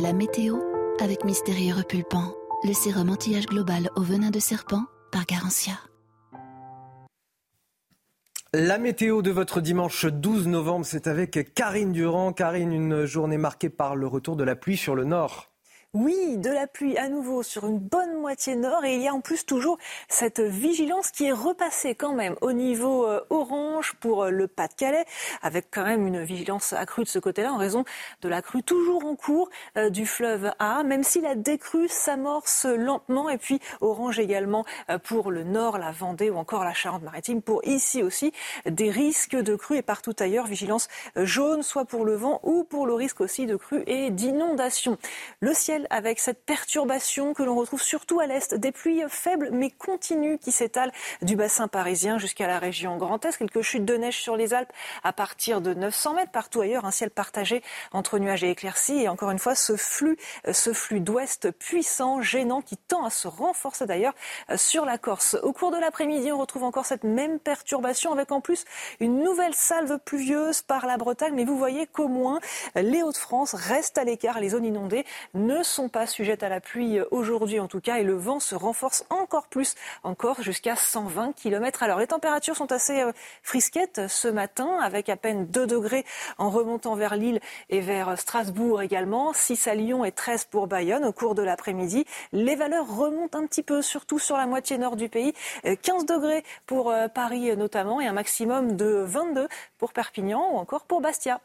La 0.00 0.12
météo 0.12 0.58
avec 1.00 1.24
Mystérieux 1.24 1.74
Repulpant, 1.74 2.34
le 2.62 2.72
sérum 2.72 3.10
anti-âge 3.10 3.46
global 3.46 3.90
au 3.96 4.02
venin 4.02 4.30
de 4.30 4.38
serpent 4.38 4.84
par 5.10 5.26
Garantia. 5.26 5.72
La 8.54 8.78
météo 8.78 9.22
de 9.22 9.32
votre 9.32 9.60
dimanche 9.60 10.06
12 10.06 10.46
novembre, 10.46 10.86
c'est 10.86 11.08
avec 11.08 11.52
Karine 11.52 11.92
Durand. 11.92 12.32
Karine, 12.32 12.72
une 12.72 13.06
journée 13.06 13.38
marquée 13.38 13.70
par 13.70 13.96
le 13.96 14.06
retour 14.06 14.36
de 14.36 14.44
la 14.44 14.54
pluie 14.54 14.76
sur 14.76 14.94
le 14.94 15.04
nord. 15.04 15.50
Oui, 15.98 16.36
de 16.36 16.50
la 16.50 16.66
pluie 16.66 16.98
à 16.98 17.08
nouveau 17.08 17.42
sur 17.42 17.66
une 17.66 17.78
bonne 17.78 18.20
moitié 18.20 18.54
nord 18.54 18.84
et 18.84 18.96
il 18.96 19.00
y 19.00 19.08
a 19.08 19.14
en 19.14 19.22
plus 19.22 19.46
toujours 19.46 19.78
cette 20.08 20.40
vigilance 20.40 21.10
qui 21.10 21.24
est 21.24 21.32
repassée 21.32 21.94
quand 21.94 22.12
même 22.12 22.36
au 22.42 22.52
niveau 22.52 23.06
euh, 23.06 23.24
orange 23.30 23.94
pour 23.98 24.24
euh, 24.24 24.30
le 24.30 24.46
Pas-de-Calais 24.46 25.06
avec 25.40 25.68
quand 25.70 25.84
même 25.84 26.06
une 26.06 26.22
vigilance 26.22 26.74
accrue 26.74 27.04
de 27.04 27.08
ce 27.08 27.18
côté-là 27.18 27.50
en 27.50 27.56
raison 27.56 27.86
de 28.20 28.28
la 28.28 28.42
crue 28.42 28.62
toujours 28.62 29.06
en 29.06 29.16
cours 29.16 29.48
euh, 29.78 29.88
du 29.88 30.04
fleuve 30.04 30.52
A, 30.58 30.82
même 30.82 31.02
si 31.02 31.22
la 31.22 31.34
décrue 31.34 31.88
s'amorce 31.88 32.66
lentement 32.66 33.30
et 33.30 33.38
puis 33.38 33.58
orange 33.80 34.18
également 34.18 34.66
pour 35.04 35.30
le 35.30 35.44
nord, 35.44 35.78
la 35.78 35.92
Vendée 35.92 36.28
ou 36.28 36.36
encore 36.36 36.64
la 36.64 36.74
Charente-Maritime 36.74 37.40
pour 37.40 37.64
ici 37.64 38.02
aussi 38.02 38.34
des 38.66 38.90
risques 38.90 39.36
de 39.36 39.56
crue 39.56 39.78
et 39.78 39.82
partout 39.82 40.14
ailleurs 40.18 40.46
vigilance 40.46 40.88
jaune 41.16 41.62
soit 41.62 41.86
pour 41.86 42.04
le 42.04 42.16
vent 42.16 42.40
ou 42.42 42.64
pour 42.64 42.86
le 42.86 42.92
risque 42.92 43.22
aussi 43.22 43.46
de 43.46 43.56
crue 43.56 43.82
et 43.86 44.10
d'inondation. 44.10 44.98
Le 45.40 45.54
ciel 45.54 45.85
avec 45.90 46.18
cette 46.18 46.44
perturbation 46.44 47.34
que 47.34 47.42
l'on 47.42 47.54
retrouve 47.54 47.82
surtout 47.82 48.20
à 48.20 48.26
l'est, 48.26 48.54
des 48.54 48.72
pluies 48.72 49.02
faibles 49.08 49.50
mais 49.52 49.70
continues 49.70 50.38
qui 50.38 50.52
s'étalent 50.52 50.92
du 51.22 51.36
bassin 51.36 51.68
parisien 51.68 52.18
jusqu'à 52.18 52.46
la 52.46 52.58
région 52.58 52.96
Grand 52.96 53.24
Est. 53.24 53.36
Quelques 53.36 53.62
chutes 53.62 53.84
de 53.84 53.96
neige 53.96 54.20
sur 54.20 54.36
les 54.36 54.54
Alpes 54.54 54.72
à 55.04 55.12
partir 55.12 55.60
de 55.60 55.74
900 55.74 56.14
mètres. 56.14 56.32
Partout 56.32 56.60
ailleurs, 56.60 56.84
un 56.84 56.90
ciel 56.90 57.10
partagé 57.10 57.62
entre 57.92 58.18
nuages 58.18 58.44
et 58.44 58.50
éclaircies. 58.50 59.02
Et 59.02 59.08
encore 59.08 59.30
une 59.30 59.38
fois, 59.38 59.54
ce 59.54 59.76
flux, 59.76 60.16
ce 60.50 60.72
flux 60.72 61.00
d'ouest 61.00 61.50
puissant, 61.50 62.20
gênant, 62.20 62.62
qui 62.62 62.76
tend 62.76 63.04
à 63.04 63.10
se 63.10 63.28
renforcer 63.28 63.86
d'ailleurs 63.86 64.14
sur 64.56 64.84
la 64.84 64.98
Corse. 64.98 65.36
Au 65.42 65.52
cours 65.52 65.70
de 65.70 65.78
l'après-midi, 65.78 66.32
on 66.32 66.38
retrouve 66.38 66.64
encore 66.64 66.86
cette 66.86 67.04
même 67.04 67.38
perturbation 67.38 68.12
avec 68.12 68.32
en 68.32 68.40
plus 68.40 68.64
une 69.00 69.22
nouvelle 69.22 69.54
salve 69.54 69.98
pluvieuse 69.98 70.62
par 70.62 70.86
la 70.86 70.96
Bretagne. 70.96 71.34
Mais 71.34 71.44
vous 71.44 71.58
voyez 71.58 71.86
qu'au 71.86 72.08
moins, 72.08 72.40
les 72.74 73.02
Hauts-de-France 73.02 73.54
restent 73.54 73.98
à 73.98 74.04
l'écart. 74.04 74.40
Les 74.40 74.50
zones 74.50 74.64
inondées 74.64 75.04
ne 75.34 75.62
sont 75.62 75.75
sont 75.76 75.88
pas 75.90 76.06
sujettes 76.06 76.42
à 76.42 76.48
la 76.48 76.60
pluie 76.60 77.00
aujourd'hui 77.10 77.60
en 77.60 77.68
tout 77.68 77.82
cas 77.82 77.98
et 77.98 78.02
le 78.02 78.14
vent 78.14 78.40
se 78.40 78.54
renforce 78.54 79.04
encore 79.10 79.46
plus, 79.46 79.74
encore 80.04 80.40
jusqu'à 80.40 80.74
120 80.74 81.34
km 81.34 81.84
l'heure. 81.86 81.98
Les 81.98 82.06
températures 82.06 82.56
sont 82.56 82.72
assez 82.72 83.02
euh, 83.02 83.12
frisquettes 83.42 84.08
ce 84.08 84.28
matin 84.28 84.78
avec 84.82 85.10
à 85.10 85.16
peine 85.16 85.46
2 85.46 85.66
degrés 85.66 86.06
en 86.38 86.48
remontant 86.48 86.94
vers 86.94 87.14
Lille 87.14 87.40
et 87.68 87.80
vers 87.80 88.18
Strasbourg 88.18 88.80
également, 88.80 89.34
6 89.34 89.68
à 89.68 89.74
Lyon 89.74 90.02
et 90.06 90.12
13 90.12 90.46
pour 90.46 90.66
Bayonne 90.66 91.04
au 91.04 91.12
cours 91.12 91.34
de 91.34 91.42
l'après-midi. 91.42 92.06
Les 92.32 92.56
valeurs 92.56 92.96
remontent 92.96 93.38
un 93.38 93.46
petit 93.46 93.62
peu, 93.62 93.82
surtout 93.82 94.18
sur 94.18 94.38
la 94.38 94.46
moitié 94.46 94.78
nord 94.78 94.96
du 94.96 95.10
pays, 95.10 95.34
15 95.62 96.04
euh, 96.04 96.16
degrés 96.16 96.44
pour 96.64 96.90
euh, 96.90 97.08
Paris 97.08 97.54
notamment 97.54 98.00
et 98.00 98.06
un 98.06 98.14
maximum 98.14 98.76
de 98.76 99.04
22 99.06 99.46
pour 99.76 99.92
Perpignan 99.92 100.54
ou 100.54 100.56
encore 100.56 100.86
pour 100.86 101.02
Bastia. 101.02 101.38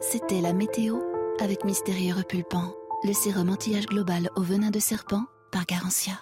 C'était 0.00 0.42
la 0.42 0.52
météo 0.52 1.23
avec 1.40 1.64
Mystérieux 1.64 2.14
Repulpant, 2.14 2.74
le 3.02 3.12
sérum 3.12 3.50
anti-âge 3.50 3.86
global 3.86 4.30
au 4.36 4.42
venin 4.42 4.70
de 4.70 4.78
serpent 4.78 5.24
par 5.50 5.66
Garantia. 5.66 6.14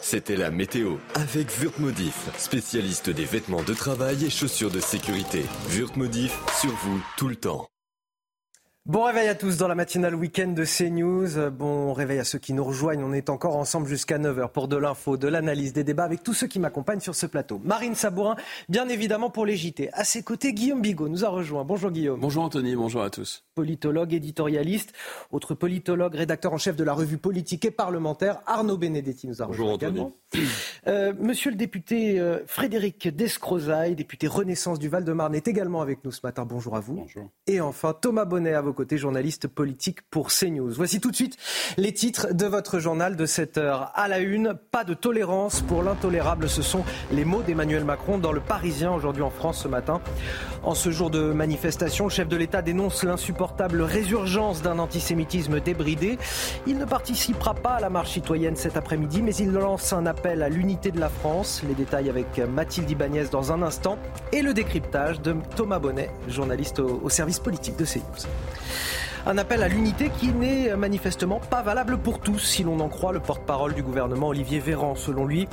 C'était 0.00 0.36
la 0.36 0.50
météo 0.50 0.96
avec 1.14 1.48
Wurtmodif, 1.60 2.28
spécialiste 2.38 3.10
des 3.10 3.24
vêtements 3.24 3.62
de 3.62 3.74
travail 3.74 4.24
et 4.24 4.30
chaussures 4.30 4.70
de 4.70 4.80
sécurité. 4.80 5.44
Wurtmodif, 5.68 6.32
sur 6.60 6.70
vous 6.70 7.00
tout 7.18 7.28
le 7.28 7.36
temps. 7.36 7.68
Bon 8.86 9.04
réveil 9.04 9.28
à 9.28 9.34
tous 9.34 9.58
dans 9.58 9.68
la 9.68 9.74
matinale 9.74 10.14
week-end 10.14 10.48
de 10.48 10.64
CNews. 10.64 11.50
Bon 11.50 11.92
réveil 11.92 12.18
à 12.18 12.24
ceux 12.24 12.38
qui 12.38 12.54
nous 12.54 12.64
rejoignent. 12.64 13.04
On 13.04 13.12
est 13.12 13.28
encore 13.28 13.56
ensemble 13.56 13.86
jusqu'à 13.86 14.18
9h 14.18 14.48
pour 14.48 14.68
de 14.68 14.76
l'info, 14.76 15.18
de 15.18 15.28
l'analyse, 15.28 15.74
des 15.74 15.84
débats 15.84 16.04
avec 16.04 16.22
tous 16.22 16.32
ceux 16.32 16.46
qui 16.46 16.58
m'accompagnent 16.58 17.00
sur 17.00 17.14
ce 17.14 17.26
plateau. 17.26 17.60
Marine 17.62 17.94
Sabourin, 17.94 18.36
bien 18.70 18.88
évidemment 18.88 19.28
pour 19.28 19.44
les 19.44 19.54
JT. 19.54 19.90
À 19.92 20.04
ses 20.04 20.22
côtés, 20.22 20.54
Guillaume 20.54 20.80
Bigot 20.80 21.10
nous 21.10 21.26
a 21.26 21.28
rejoint. 21.28 21.62
Bonjour 21.62 21.90
Guillaume. 21.90 22.20
Bonjour 22.20 22.42
Anthony, 22.42 22.74
bonjour 22.74 23.02
à 23.02 23.10
tous. 23.10 23.44
Politologue, 23.54 24.14
éditorialiste, 24.14 24.94
autre 25.30 25.54
politologue, 25.54 26.14
rédacteur 26.14 26.54
en 26.54 26.58
chef 26.58 26.74
de 26.74 26.82
la 26.82 26.94
revue 26.94 27.18
politique 27.18 27.66
et 27.66 27.70
parlementaire, 27.70 28.40
Arnaud 28.46 28.78
Benedetti 28.78 29.28
nous 29.28 29.42
a 29.42 29.44
rejoint 29.44 29.74
également. 29.74 30.12
Euh, 30.86 31.12
monsieur 31.18 31.50
le 31.50 31.56
député 31.56 32.18
euh, 32.18 32.38
Frédéric 32.46 33.08
Descrozaille, 33.14 33.94
député 33.94 34.26
Renaissance 34.26 34.78
du 34.78 34.88
Val-de-Marne, 34.88 35.34
est 35.34 35.48
également 35.48 35.82
avec 35.82 36.02
nous 36.04 36.12
ce 36.12 36.20
matin. 36.22 36.46
Bonjour 36.46 36.76
à 36.76 36.80
vous. 36.80 36.94
Bonjour. 36.94 37.28
Et 37.46 37.60
enfin, 37.60 37.92
Thomas 37.92 38.24
Bonnet, 38.24 38.54
avocat 38.54 38.69
vos 38.70 38.96
journaliste 38.96 39.46
politique 39.46 40.02
pour 40.10 40.28
CNews. 40.28 40.72
Voici 40.72 41.00
tout 41.00 41.10
de 41.10 41.16
suite 41.16 41.36
les 41.76 41.92
titres 41.92 42.32
de 42.32 42.46
votre 42.46 42.78
journal 42.78 43.16
de 43.16 43.26
7 43.26 43.58
heure. 43.58 43.92
À 43.94 44.08
la 44.08 44.18
une, 44.18 44.54
pas 44.70 44.84
de 44.84 44.94
tolérance 44.94 45.60
pour 45.60 45.82
l'intolérable. 45.82 46.48
Ce 46.48 46.62
sont 46.62 46.84
les 47.12 47.24
mots 47.24 47.42
d'Emmanuel 47.42 47.84
Macron 47.84 48.18
dans 48.18 48.32
le 48.32 48.40
Parisien 48.40 48.92
aujourd'hui 48.92 49.22
en 49.22 49.30
France 49.30 49.62
ce 49.62 49.68
matin. 49.68 50.00
En 50.62 50.74
ce 50.74 50.90
jour 50.90 51.10
de 51.10 51.32
manifestation, 51.32 52.04
le 52.04 52.10
chef 52.10 52.28
de 52.28 52.36
l'État 52.36 52.62
dénonce 52.62 53.04
l'insupportable 53.04 53.82
résurgence 53.82 54.62
d'un 54.62 54.78
antisémitisme 54.78 55.60
débridé. 55.60 56.18
Il 56.66 56.78
ne 56.78 56.84
participera 56.84 57.54
pas 57.54 57.74
à 57.74 57.80
la 57.80 57.90
marche 57.90 58.12
citoyenne 58.12 58.56
cet 58.56 58.76
après-midi, 58.76 59.22
mais 59.22 59.34
il 59.34 59.52
lance 59.52 59.92
un 59.92 60.06
appel 60.06 60.42
à 60.42 60.48
l'unité 60.48 60.90
de 60.90 61.00
la 61.00 61.08
France. 61.08 61.62
Les 61.66 61.74
détails 61.74 62.10
avec 62.10 62.38
Mathilde 62.38 62.90
Ibanez 62.90 63.24
dans 63.30 63.52
un 63.52 63.62
instant 63.62 63.98
et 64.32 64.42
le 64.42 64.52
décryptage 64.52 65.20
de 65.20 65.36
Thomas 65.56 65.78
Bonnet, 65.78 66.10
journaliste 66.28 66.80
au, 66.80 67.08
service 67.08 67.38
politique 67.38 67.76
de 67.76 67.84
CNews. 67.84 68.28
Un 69.26 69.36
appel 69.36 69.62
à 69.62 69.68
l'unité 69.68 70.10
qui 70.18 70.28
n'est 70.28 70.74
manifestement 70.76 71.40
pas 71.40 71.60
valable 71.60 71.98
pour 71.98 72.20
tous, 72.20 72.38
si 72.38 72.62
l'on 72.62 72.80
en 72.80 72.88
croit 72.88 73.12
le 73.12 73.20
porte-parole 73.20 73.74
du 73.74 73.82
gouvernement 73.82 74.28
Olivier 74.28 74.60
Véran. 74.60 74.94
Selon 74.94 75.26
lui, 75.26 75.46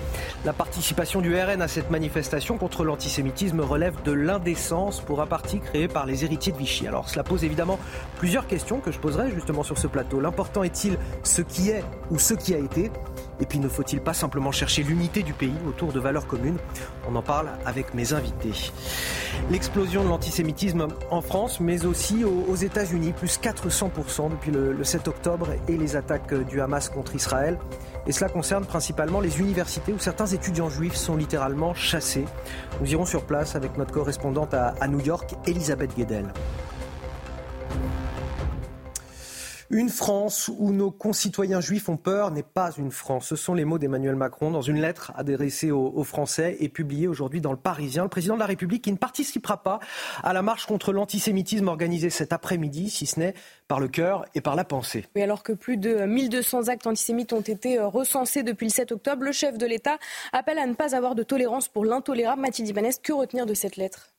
la 0.46 0.54
participation 0.54 1.20
du 1.20 1.36
RN 1.36 1.62
à 1.62 1.68
cette 1.68 1.92
manifestation 1.92 2.58
contre 2.58 2.86
l'antisémitisme 2.86 3.60
relève 3.60 4.02
de 4.04 4.14
l'indécence 4.14 5.02
pour 5.02 5.22
un 5.22 5.28
parti 5.28 5.60
créé 5.60 5.90
par 5.90 6.06
les 6.06 6.24
héritiers 6.24 6.54
de 6.54 6.58
Vichy. 6.58 6.88
Alors 6.88 7.10
cela 7.10 7.24
pose 7.24 7.44
évidemment 7.44 7.78
plusieurs 8.18 8.48
questions 8.48 8.80
que 8.80 8.92
je 8.92 9.00
poserai 9.00 9.32
justement 9.32 9.64
sur 9.64 9.78
ce 9.78 9.88
plateau. 9.88 10.22
L'important 10.22 10.64
est-il 10.64 10.98
ce 11.24 11.42
qui 11.42 11.70
est 11.70 11.84
ou 12.10 12.20
ce 12.20 12.36
qui 12.36 12.54
a 12.54 12.60
été? 12.60 12.90
Et 13.40 13.46
puis 13.46 13.60
ne 13.60 13.70
faut-il 13.70 14.02
pas 14.02 14.14
simplement 14.14 14.52
chercher 14.52 14.84
l'unité 14.84 15.24
du 15.24 15.34
pays 15.34 15.56
autour 15.68 15.92
de 15.92 16.00
valeurs 16.00 16.28
communes 16.28 16.58
On 17.10 17.16
en 17.16 17.22
parle 17.22 17.50
avec 17.66 17.94
mes 17.94 18.14
invités. 18.14 18.72
L'explosion 19.50 20.04
de 20.04 20.10
l'antisémitisme 20.10 20.88
en 21.12 21.22
France, 21.22 21.60
mais 21.60 21.86
aussi 21.86 22.24
aux 22.24 22.56
États-Unis, 22.56 23.14
plus 23.14 23.40
400% 23.40 24.32
depuis 24.32 24.52
le 24.52 24.84
7 24.84 25.08
octobre 25.08 25.50
et 25.68 25.78
les 25.78 25.96
attaques 25.96 26.34
du 26.34 26.62
Hamas 26.62 26.90
contre 26.90 27.16
Israël. 27.16 27.58
Et 28.08 28.14
cela 28.14 28.30
concerne 28.30 28.66
principalement 28.66 29.20
les 29.20 29.40
universités 29.40 29.92
où 29.92 30.00
certains 30.00 30.28
étudiants 30.28 30.70
juifs 30.70 30.96
sont 30.96 31.18
littéralement 31.18 31.74
chassés. 31.74 32.26
Nous 32.80 32.92
irons 32.92 33.06
sur 33.06 33.26
place 33.26 33.56
avec 33.56 33.78
notre 33.78 33.92
correspondante 33.92 34.54
à, 34.54 34.88
New 34.88 35.02
York, 35.02 35.36
Elisabeth 35.46 35.96
Guedel. 35.98 36.26
Une 39.70 39.90
France 39.90 40.50
où 40.58 40.72
nos 40.72 40.92
concitoyens 40.92 41.60
juifs 41.60 41.90
ont 41.90 41.98
peur 41.98 42.32
n'est 42.32 42.42
pas 42.42 42.72
une 42.78 42.90
France. 42.90 43.28
Ce 43.28 43.36
sont 43.36 43.54
les 43.54 43.66
mots 43.66 43.78
d'Emmanuel 43.78 44.16
Macron 44.16 44.50
dans 44.50 44.62
une 44.62 44.80
lettre 44.80 45.12
adressée 45.18 45.72
aux, 45.72 46.04
Français 46.06 46.56
et 46.62 46.70
publiée 46.70 47.10
aujourd'hui 47.10 47.42
dans 47.42 47.52
le 47.52 47.58
Parisien. 47.58 48.04
Le 48.04 48.10
président 48.10 48.36
de 48.36 48.40
la 48.40 48.46
République 48.46 48.86
qui 48.86 48.94
ne 48.94 48.98
participera 48.98 49.62
pas 49.64 49.80
à 50.24 50.32
la 50.32 50.42
marche 50.42 50.68
contre 50.68 50.94
l'antisémitisme 50.94 51.68
organisée 51.68 52.10
cet 52.10 52.32
après-midi, 52.32 52.90
si 52.90 53.06
ce 53.06 53.20
n'est 53.20 53.34
par 53.68 53.82
le 53.82 53.90
cœur 53.90 54.24
et 54.36 54.40
par 54.40 54.56
la 54.56 54.64
pensée. 54.64 55.06
Oui, 55.18 55.22
alors 55.22 55.44
que 55.44 55.52
plus 55.52 55.76
de 55.76 56.06
1200 56.06 56.70
actes 56.70 56.88
antisémites 56.88 57.34
ont 57.34 57.42
été 57.42 57.78
euh, 57.78 57.88
recensés 57.88 58.44
depuis 58.44 58.68
le 58.68 58.72
7 58.72 58.94
octobre, 58.94 59.24
le 59.24 59.34
chef 59.34 59.58
de 59.58 59.66
l'État 59.66 59.98
appelle 60.32 60.60
à 60.60 60.66
ne 60.66 60.76
pas 60.76 60.96
avoir 60.96 61.14
de 61.14 61.24
tolérance 61.24 61.68
pour 61.68 61.84
l'intolérable. 61.84 62.42
Mathilde 62.42 62.70
Ibanez, 62.70 62.92
que 63.04 63.12
retenir 63.12 63.46
de 63.46 63.54
cette 63.54 63.76
lettre? 63.76 64.14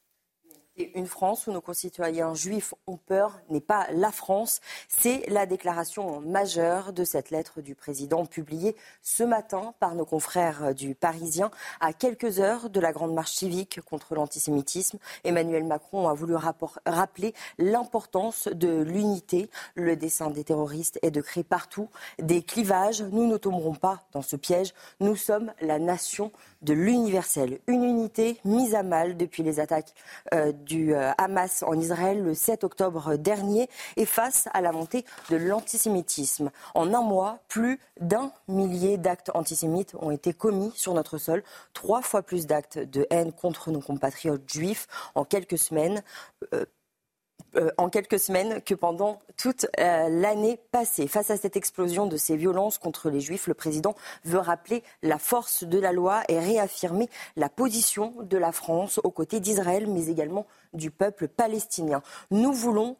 Une 0.78 1.06
France 1.06 1.46
où 1.46 1.52
nos 1.52 1.60
concitoyens 1.60 2.34
juifs 2.34 2.74
ont 2.86 2.96
peur 2.96 3.40
n'est 3.50 3.60
pas 3.60 3.86
la 3.92 4.12
France. 4.12 4.60
C'est 4.88 5.28
la 5.28 5.46
déclaration 5.46 6.20
majeure 6.20 6.92
de 6.92 7.04
cette 7.04 7.30
lettre 7.30 7.60
du 7.60 7.74
président 7.74 8.26
publiée 8.26 8.76
ce 9.02 9.22
matin 9.22 9.74
par 9.80 9.94
nos 9.94 10.04
confrères 10.04 10.74
du 10.74 10.94
Parisien 10.94 11.50
à 11.80 11.92
quelques 11.92 12.40
heures 12.40 12.70
de 12.70 12.80
la 12.80 12.92
grande 12.92 13.14
marche 13.14 13.32
civique 13.32 13.80
contre 13.82 14.14
l'antisémitisme. 14.14 14.98
Emmanuel 15.24 15.64
Macron 15.64 16.08
a 16.08 16.14
voulu 16.14 16.34
rappeler 16.86 17.34
l'importance 17.58 18.48
de 18.48 18.82
l'unité. 18.82 19.50
Le 19.74 19.96
dessein 19.96 20.30
des 20.30 20.44
terroristes 20.44 20.98
est 21.02 21.10
de 21.10 21.20
créer 21.20 21.44
partout 21.44 21.88
des 22.18 22.42
clivages. 22.42 23.02
Nous 23.02 23.26
ne 23.26 23.36
tomberons 23.36 23.74
pas 23.74 24.02
dans 24.12 24.22
ce 24.22 24.36
piège. 24.36 24.74
Nous 25.00 25.16
sommes 25.16 25.52
la 25.60 25.78
nation 25.78 26.32
de 26.62 26.74
l'universel. 26.74 27.60
Une 27.66 27.84
unité 27.84 28.38
mise 28.44 28.74
à 28.74 28.82
mal 28.82 29.16
depuis 29.16 29.42
les 29.42 29.60
attaques 29.60 29.92
euh, 30.34 30.52
du 30.52 30.94
euh, 30.94 31.12
Hamas 31.18 31.62
en 31.62 31.78
Israël 31.78 32.22
le 32.22 32.34
7 32.34 32.64
octobre 32.64 33.16
dernier 33.16 33.68
et 33.96 34.04
face 34.04 34.48
à 34.52 34.60
la 34.60 34.72
montée 34.72 35.04
de 35.30 35.36
l'antisémitisme. 35.36 36.50
En 36.74 36.92
un 36.94 37.02
mois, 37.02 37.40
plus 37.48 37.78
d'un 38.00 38.32
millier 38.48 38.98
d'actes 38.98 39.30
antisémites 39.34 39.94
ont 40.00 40.10
été 40.10 40.32
commis 40.32 40.72
sur 40.74 40.94
notre 40.94 41.18
sol, 41.18 41.42
trois 41.74 42.02
fois 42.02 42.22
plus 42.22 42.46
d'actes 42.46 42.78
de 42.78 43.06
haine 43.10 43.32
contre 43.32 43.70
nos 43.70 43.80
compatriotes 43.80 44.48
juifs 44.50 44.86
en 45.14 45.24
quelques 45.24 45.58
semaines. 45.58 46.02
Euh, 46.54 46.64
euh, 47.56 47.70
en 47.78 47.88
quelques 47.88 48.18
semaines 48.18 48.60
que 48.62 48.74
pendant 48.74 49.20
toute 49.36 49.66
euh, 49.78 50.08
l'année 50.08 50.58
passée. 50.70 51.08
Face 51.08 51.30
à 51.30 51.36
cette 51.36 51.56
explosion 51.56 52.06
de 52.06 52.16
ces 52.16 52.36
violences 52.36 52.78
contre 52.78 53.08
les 53.08 53.20
Juifs, 53.20 53.46
le 53.46 53.54
président 53.54 53.94
veut 54.24 54.38
rappeler 54.38 54.82
la 55.02 55.18
force 55.18 55.64
de 55.64 55.78
la 55.78 55.92
loi 55.92 56.22
et 56.28 56.38
réaffirmer 56.38 57.08
la 57.36 57.48
position 57.48 58.14
de 58.20 58.36
la 58.36 58.52
France 58.52 59.00
aux 59.02 59.10
côtés 59.10 59.40
d'Israël, 59.40 59.86
mais 59.86 60.08
également 60.08 60.46
du 60.74 60.90
peuple 60.90 61.28
palestinien. 61.28 62.02
Nous 62.30 62.52
voulons 62.52 62.96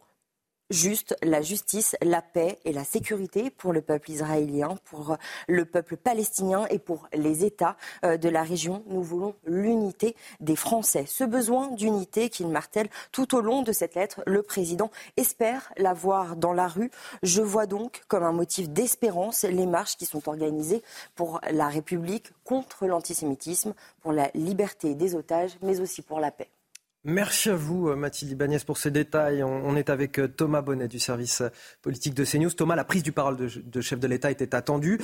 juste 0.71 1.17
la 1.23 1.43
justice, 1.43 1.97
la 2.03 2.23
paix 2.23 2.59
et 2.65 2.73
la 2.73 2.85
sécurité 2.85 3.51
pour 3.51 3.73
le 3.73 3.81
peuple 3.81 4.11
israélien, 4.11 4.77
pour 4.85 5.17
le 5.49 5.65
peuple 5.65 5.97
palestinien 5.97 6.67
et 6.71 6.79
pour 6.79 7.09
les 7.13 7.45
États 7.45 7.77
euh, 8.05 8.17
de 8.17 8.29
la 8.29 8.43
région. 8.43 8.83
Nous 8.87 9.03
voulons 9.03 9.35
l'unité 9.47 10.17
des 10.41 10.57
Français. 10.57 11.05
Ce 11.07 11.25
besoin 11.25 11.69
d'unité 11.69 12.29
qu'il 12.29 12.49
martèle 12.49 12.89
tout 13.13 13.35
au 13.35 13.41
long 13.41 13.63
de 13.63 13.73
cette 13.73 13.95
lettre, 13.95 14.23
le 14.27 14.43
président 14.43 14.91
espère 15.17 15.73
la 15.77 15.95
voir 15.95 16.37
dans 16.37 16.53
la 16.53 16.69
rue. 16.69 16.91
Je 17.23 17.43
vois 17.43 17.67
donc 17.67 18.03
comme 18.09 18.25
un 18.25 18.33
motif 18.33 18.69
d'espérance 18.69 19.45
les 19.45 19.67
marches 19.67 19.97
qui 19.97 20.07
sont 20.07 20.29
organisées 20.29 20.83
pour 21.15 21.41
la 21.51 21.69
République 21.69 22.33
contre 22.45 22.87
l'antisémitisme, 22.87 23.75
pour 24.01 24.13
la 24.13 24.31
liberté 24.35 24.95
des 24.95 25.15
otages, 25.15 25.59
mais 25.63 25.81
aussi 25.81 26.03
pour 26.03 26.21
la 26.21 26.31
paix. 26.31 26.49
Merci 27.11 27.49
à 27.49 27.55
vous, 27.55 27.89
euh, 27.89 27.97
Mathilde 27.97 28.33
Ibanez, 28.33 28.59
pour 28.67 28.77
ces 28.77 28.91
détails. 28.91 29.43
On, 29.43 29.75
est 29.77 29.89
avec 29.89 30.19
euh, 30.19 30.29
Thomas 30.29 30.61
Bonnet 30.61 30.89
du 30.89 30.99
service 30.99 31.41
euh, 31.41 31.49
politique 31.81 32.13
de 32.13 32.23
CNews. 32.23 32.51
Thomas, 32.51 32.77
la 32.77 32.85
prise 32.85 33.03
du 33.03 33.13
parole 33.13 33.39
de, 33.39 33.81
chef 33.81 33.99
de 33.99 34.07
l'État 34.07 34.31
était 34.31 34.55
attendue. 34.55 35.01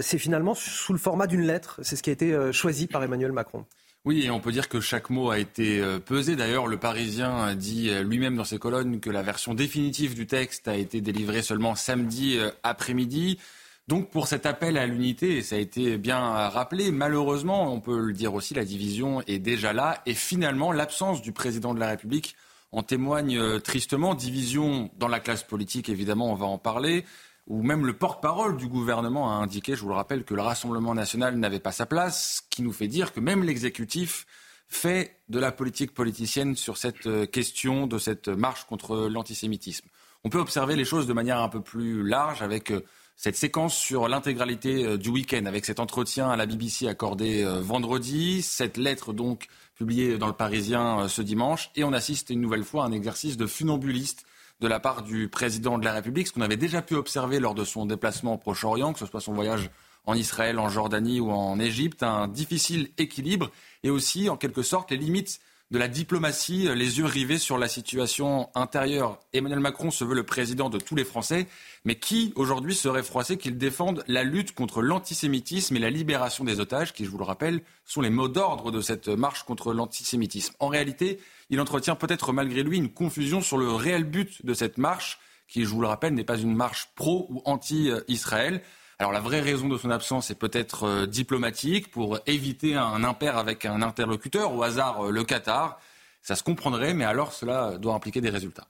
c'est 0.00 0.18
finalement 0.18 0.56
sous 0.56 0.92
le 0.92 0.98
format 0.98 1.28
d'une 1.28 1.42
lettre. 1.42 1.78
C'est 1.84 1.94
ce 1.94 2.02
qui 2.02 2.10
a 2.10 2.12
été 2.12 2.52
choisi 2.52 2.88
par 2.88 3.04
Emmanuel 3.04 3.30
Macron. 3.30 3.66
Oui, 4.04 4.24
et 4.24 4.30
on 4.30 4.40
peut 4.40 4.50
dire 4.50 4.68
que 4.68 4.80
chaque 4.80 5.10
mot 5.10 5.30
a 5.30 5.38
été 5.38 5.80
pesé. 6.04 6.34
D'ailleurs, 6.34 6.66
le 6.66 6.76
Parisien 6.76 7.54
dit 7.54 7.90
lui-même 8.02 8.36
dans 8.36 8.44
ses 8.44 8.58
colonnes 8.58 8.98
que 8.98 9.10
la 9.10 9.22
version 9.22 9.54
définitive 9.54 10.14
du 10.14 10.26
texte 10.26 10.66
a 10.66 10.76
été 10.76 11.00
délivrée 11.00 11.42
seulement 11.42 11.76
samedi 11.76 12.38
après-midi. 12.64 13.38
Donc 13.86 14.10
pour 14.10 14.28
cet 14.28 14.46
appel 14.46 14.78
à 14.78 14.86
l'unité, 14.86 15.36
et 15.36 15.42
ça 15.42 15.56
a 15.56 15.58
été 15.58 15.98
bien 15.98 16.18
rappelé, 16.18 16.90
malheureusement, 16.90 17.70
on 17.72 17.80
peut 17.80 18.00
le 18.00 18.14
dire 18.14 18.32
aussi, 18.32 18.54
la 18.54 18.64
division 18.64 19.20
est 19.26 19.38
déjà 19.38 19.74
là. 19.74 20.02
Et 20.06 20.14
finalement, 20.14 20.72
l'absence 20.72 21.20
du 21.20 21.32
président 21.32 21.74
de 21.74 21.80
la 21.80 21.88
République 21.88 22.34
en 22.72 22.82
témoigne 22.82 23.38
euh, 23.38 23.60
tristement. 23.60 24.14
Division 24.14 24.90
dans 24.98 25.08
la 25.08 25.20
classe 25.20 25.42
politique, 25.42 25.88
évidemment, 25.88 26.32
on 26.32 26.34
va 26.34 26.46
en 26.46 26.58
parler. 26.58 27.04
Ou 27.46 27.62
même 27.62 27.84
le 27.84 27.92
porte-parole 27.92 28.56
du 28.56 28.68
gouvernement 28.68 29.30
a 29.30 29.34
indiqué, 29.34 29.76
je 29.76 29.82
vous 29.82 29.90
le 29.90 29.94
rappelle, 29.94 30.24
que 30.24 30.34
le 30.34 30.40
Rassemblement 30.40 30.94
national 30.94 31.36
n'avait 31.36 31.60
pas 31.60 31.72
sa 31.72 31.84
place, 31.84 32.36
ce 32.36 32.48
qui 32.48 32.62
nous 32.62 32.72
fait 32.72 32.88
dire 32.88 33.12
que 33.12 33.20
même 33.20 33.44
l'exécutif 33.44 34.26
fait 34.66 35.20
de 35.28 35.38
la 35.38 35.52
politique 35.52 35.92
politicienne 35.92 36.56
sur 36.56 36.78
cette 36.78 37.06
euh, 37.06 37.26
question 37.26 37.86
de 37.86 37.98
cette 37.98 38.28
marche 38.28 38.64
contre 38.64 39.08
l'antisémitisme. 39.08 39.86
On 40.24 40.30
peut 40.30 40.38
observer 40.38 40.74
les 40.74 40.86
choses 40.86 41.06
de 41.06 41.12
manière 41.12 41.40
un 41.40 41.50
peu 41.50 41.60
plus 41.60 42.02
large 42.02 42.40
avec 42.40 42.70
euh, 42.70 42.80
cette 43.16 43.36
séquence 43.36 43.76
sur 43.76 44.08
l'intégralité 44.08 44.84
euh, 44.84 44.98
du 44.98 45.08
week-end, 45.08 45.46
avec 45.46 45.64
cet 45.64 45.80
entretien 45.80 46.30
à 46.30 46.36
la 46.36 46.46
BBC 46.46 46.88
accordé 46.88 47.42
euh, 47.42 47.60
vendredi, 47.60 48.42
cette 48.42 48.76
lettre 48.76 49.12
donc 49.12 49.46
publiée 49.76 50.18
dans 50.18 50.26
le 50.26 50.32
Parisien 50.32 51.00
euh, 51.00 51.08
ce 51.08 51.22
dimanche, 51.22 51.70
et 51.76 51.84
on 51.84 51.92
assiste 51.92 52.30
une 52.30 52.40
nouvelle 52.40 52.64
fois 52.64 52.84
à 52.84 52.86
un 52.86 52.92
exercice 52.92 53.36
de 53.36 53.46
funambuliste 53.46 54.24
de 54.60 54.68
la 54.68 54.80
part 54.80 55.02
du 55.02 55.28
président 55.28 55.78
de 55.78 55.84
la 55.84 55.92
République, 55.92 56.28
ce 56.28 56.32
qu'on 56.32 56.40
avait 56.40 56.56
déjà 56.56 56.82
pu 56.82 56.94
observer 56.94 57.40
lors 57.40 57.54
de 57.54 57.64
son 57.64 57.86
déplacement 57.86 58.34
au 58.34 58.38
Proche-Orient, 58.38 58.92
que 58.92 58.98
ce 58.98 59.06
soit 59.06 59.20
son 59.20 59.32
voyage 59.32 59.70
en 60.06 60.14
Israël, 60.14 60.58
en 60.58 60.68
Jordanie 60.68 61.20
ou 61.20 61.30
en 61.30 61.58
Égypte, 61.58 62.02
un 62.02 62.28
difficile 62.28 62.90
équilibre 62.98 63.50
et 63.82 63.90
aussi, 63.90 64.28
en 64.28 64.36
quelque 64.36 64.62
sorte, 64.62 64.90
les 64.90 64.96
limites 64.96 65.40
de 65.70 65.78
la 65.78 65.88
diplomatie, 65.88 66.68
euh, 66.68 66.74
les 66.74 66.98
yeux 66.98 67.06
rivés 67.06 67.38
sur 67.38 67.58
la 67.58 67.68
situation 67.68 68.50
intérieure. 68.54 69.18
Emmanuel 69.32 69.60
Macron 69.60 69.90
se 69.90 70.04
veut 70.04 70.14
le 70.14 70.22
président 70.22 70.68
de 70.68 70.78
tous 70.78 70.94
les 70.94 71.04
Français, 71.04 71.46
mais 71.84 71.96
qui 71.96 72.32
aujourd'hui 72.36 72.74
serait 72.74 73.02
froissé 73.02 73.36
qu'il 73.38 73.56
défende 73.56 74.04
la 74.06 74.24
lutte 74.24 74.54
contre 74.54 74.82
l'antisémitisme 74.82 75.76
et 75.76 75.80
la 75.80 75.90
libération 75.90 76.44
des 76.44 76.60
otages, 76.60 76.92
qui, 76.92 77.04
je 77.04 77.10
vous 77.10 77.18
le 77.18 77.24
rappelle, 77.24 77.62
sont 77.84 78.02
les 78.02 78.10
mots 78.10 78.28
d'ordre 78.28 78.70
de 78.70 78.80
cette 78.80 79.08
marche 79.08 79.44
contre 79.44 79.72
l'antisémitisme. 79.72 80.54
En 80.60 80.68
réalité, 80.68 81.18
il 81.50 81.60
entretient 81.60 81.96
peut-être 81.96 82.32
malgré 82.32 82.62
lui 82.62 82.76
une 82.76 82.92
confusion 82.92 83.40
sur 83.40 83.58
le 83.58 83.72
réel 83.72 84.04
but 84.04 84.44
de 84.44 84.54
cette 84.54 84.78
marche, 84.78 85.18
qui, 85.48 85.64
je 85.64 85.68
vous 85.68 85.80
le 85.80 85.88
rappelle, 85.88 86.14
n'est 86.14 86.24
pas 86.24 86.38
une 86.38 86.54
marche 86.54 86.90
pro 86.94 87.26
ou 87.30 87.42
anti-Israël. 87.44 88.62
Alors 88.98 89.12
la 89.12 89.20
vraie 89.20 89.40
raison 89.40 89.68
de 89.68 89.76
son 89.76 89.90
absence 89.90 90.30
est 90.30 90.38
peut-être 90.38 90.84
euh, 90.84 91.06
diplomatique, 91.06 91.90
pour 91.90 92.20
éviter 92.26 92.76
un 92.76 93.02
impair 93.02 93.36
avec 93.36 93.64
un 93.64 93.82
interlocuteur, 93.82 94.54
au 94.54 94.62
hasard 94.62 95.06
euh, 95.06 95.10
le 95.10 95.24
Qatar. 95.24 95.80
Ça 96.22 96.36
se 96.36 96.44
comprendrait, 96.44 96.94
mais 96.94 97.04
alors 97.04 97.32
cela 97.32 97.76
doit 97.78 97.94
impliquer 97.94 98.20
des 98.20 98.30
résultats. 98.30 98.68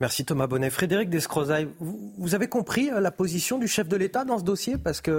Merci 0.00 0.24
Thomas 0.24 0.46
Bonnet. 0.46 0.70
Frédéric 0.70 1.10
Descrozaille, 1.10 1.68
vous 1.80 2.36
avez 2.36 2.46
compris 2.46 2.88
euh, 2.88 3.00
la 3.00 3.10
position 3.10 3.58
du 3.58 3.66
chef 3.66 3.88
de 3.88 3.96
l'État 3.96 4.24
dans 4.24 4.38
ce 4.38 4.44
dossier? 4.44 4.78
Parce 4.78 5.00
qu'il 5.00 5.12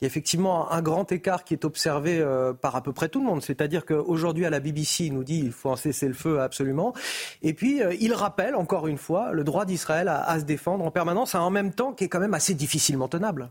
y 0.00 0.04
a 0.04 0.06
effectivement 0.06 0.70
un 0.70 0.80
grand 0.80 1.10
écart 1.10 1.42
qui 1.42 1.52
est 1.54 1.64
observé 1.64 2.24
par 2.60 2.76
à 2.76 2.84
peu 2.84 2.92
près 2.92 3.08
tout 3.08 3.18
le 3.18 3.26
monde. 3.26 3.42
C'est-à-dire 3.42 3.84
qu'aujourd'hui, 3.84 4.46
à 4.46 4.50
la 4.50 4.60
BBC, 4.60 5.06
il 5.06 5.14
nous 5.14 5.24
dit 5.24 5.40
qu'il 5.40 5.52
faut 5.52 5.70
en 5.70 5.76
cesser 5.76 6.06
le 6.06 6.14
feu 6.14 6.40
absolument. 6.40 6.94
Et 7.42 7.52
puis, 7.52 7.80
il 8.00 8.14
rappelle 8.14 8.54
encore 8.54 8.86
une 8.86 8.96
fois 8.96 9.32
le 9.32 9.42
droit 9.42 9.64
d'Israël 9.64 10.06
à, 10.06 10.38
se 10.38 10.44
défendre 10.44 10.84
en 10.84 10.92
permanence, 10.92 11.34
en 11.34 11.50
même 11.50 11.72
temps 11.72 11.92
qui 11.92 12.04
est 12.04 12.08
quand 12.08 12.20
même 12.20 12.34
assez 12.34 12.54
difficilement 12.54 13.08
tenable. 13.08 13.50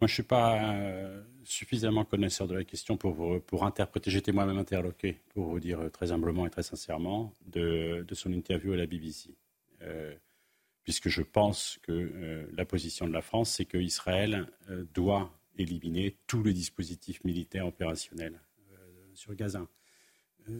Moi, 0.00 0.08
je 0.08 0.12
ne 0.12 0.14
suis 0.14 0.22
pas 0.22 0.60
suffisamment 1.44 2.04
connaisseur 2.04 2.46
de 2.46 2.54
la 2.54 2.64
question 2.64 2.96
pour, 2.96 3.42
pour 3.44 3.64
interpréter. 3.64 4.10
J'étais 4.10 4.32
moi-même 4.32 4.58
interloqué, 4.58 5.20
pour 5.32 5.46
vous 5.46 5.60
dire 5.60 5.90
très 5.92 6.12
humblement 6.12 6.46
et 6.46 6.50
très 6.50 6.62
sincèrement, 6.62 7.32
de, 7.46 8.04
de 8.06 8.14
son 8.14 8.32
interview 8.32 8.72
à 8.72 8.76
la 8.76 8.86
BBC. 8.86 9.30
Euh, 9.82 10.14
puisque 10.82 11.08
je 11.08 11.22
pense 11.22 11.78
que 11.82 11.92
euh, 11.92 12.46
la 12.56 12.64
position 12.64 13.08
de 13.08 13.12
la 13.12 13.22
France, 13.22 13.50
c'est 13.50 13.64
qu'Israël 13.64 14.46
euh, 14.70 14.84
doit 14.94 15.32
éliminer 15.58 16.16
tous 16.26 16.42
les 16.44 16.52
dispositifs 16.52 17.24
militaires 17.24 17.66
opérationnels 17.66 18.40
sur 19.14 19.34
Gaza. 19.34 19.66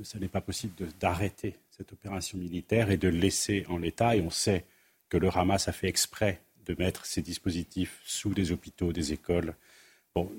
ce 0.03 0.17
n'est 0.17 0.29
pas 0.29 0.41
possible 0.41 0.73
d'arrêter 0.99 1.57
cette 1.69 1.93
opération 1.93 2.39
militaire 2.39 2.91
et 2.91 2.97
de 2.97 3.09
laisser 3.09 3.67
en 3.69 3.77
l'état. 3.77 4.17
Et 4.17 4.23
on 4.23 4.31
sait 4.31 4.65
que 5.11 5.19
le 5.19 5.29
Hamas 5.29 5.69
a 5.69 5.73
fait 5.73 5.89
exprès 5.89 6.41
de 6.67 6.75
mettre 6.79 7.07
ces 7.07 7.23
dispositifs 7.23 8.01
sous 8.05 8.35
des 8.35 8.53
hôpitaux, 8.53 8.93
des 8.93 9.13
écoles, 9.13 9.55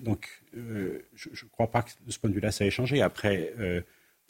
donc 0.04 0.28
euh, 0.56 1.04
je 1.16 1.30
ne 1.30 1.50
crois 1.52 1.68
pas 1.68 1.84
que 1.84 1.92
de 2.06 2.12
ce 2.12 2.20
point 2.20 2.30
de 2.30 2.36
vue-là, 2.36 2.52
ça 2.52 2.66
ait 2.66 2.72
changé. 2.72 3.02
Après, 3.02 3.54
euh, 3.60 3.82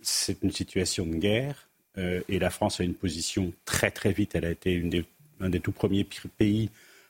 c'est 0.02 0.44
une 0.44 0.52
situation 0.52 1.06
de 1.06 1.16
guerre 1.16 1.68
euh, 1.98 2.22
et 2.30 2.40
la 2.40 2.50
France 2.50 2.82
a 2.82 2.84
une 2.84 2.94
position 2.94 3.54
très 3.66 3.92
très 3.92 4.12
vite. 4.12 4.36
Elle 4.36 4.46
a 4.46 4.52
été 4.52 4.74
une 4.74 4.90
des, 4.90 5.06
un 5.40 5.50
des 5.50 5.60
tout 5.60 5.72
premiers 5.72 6.06
pays 6.38 6.70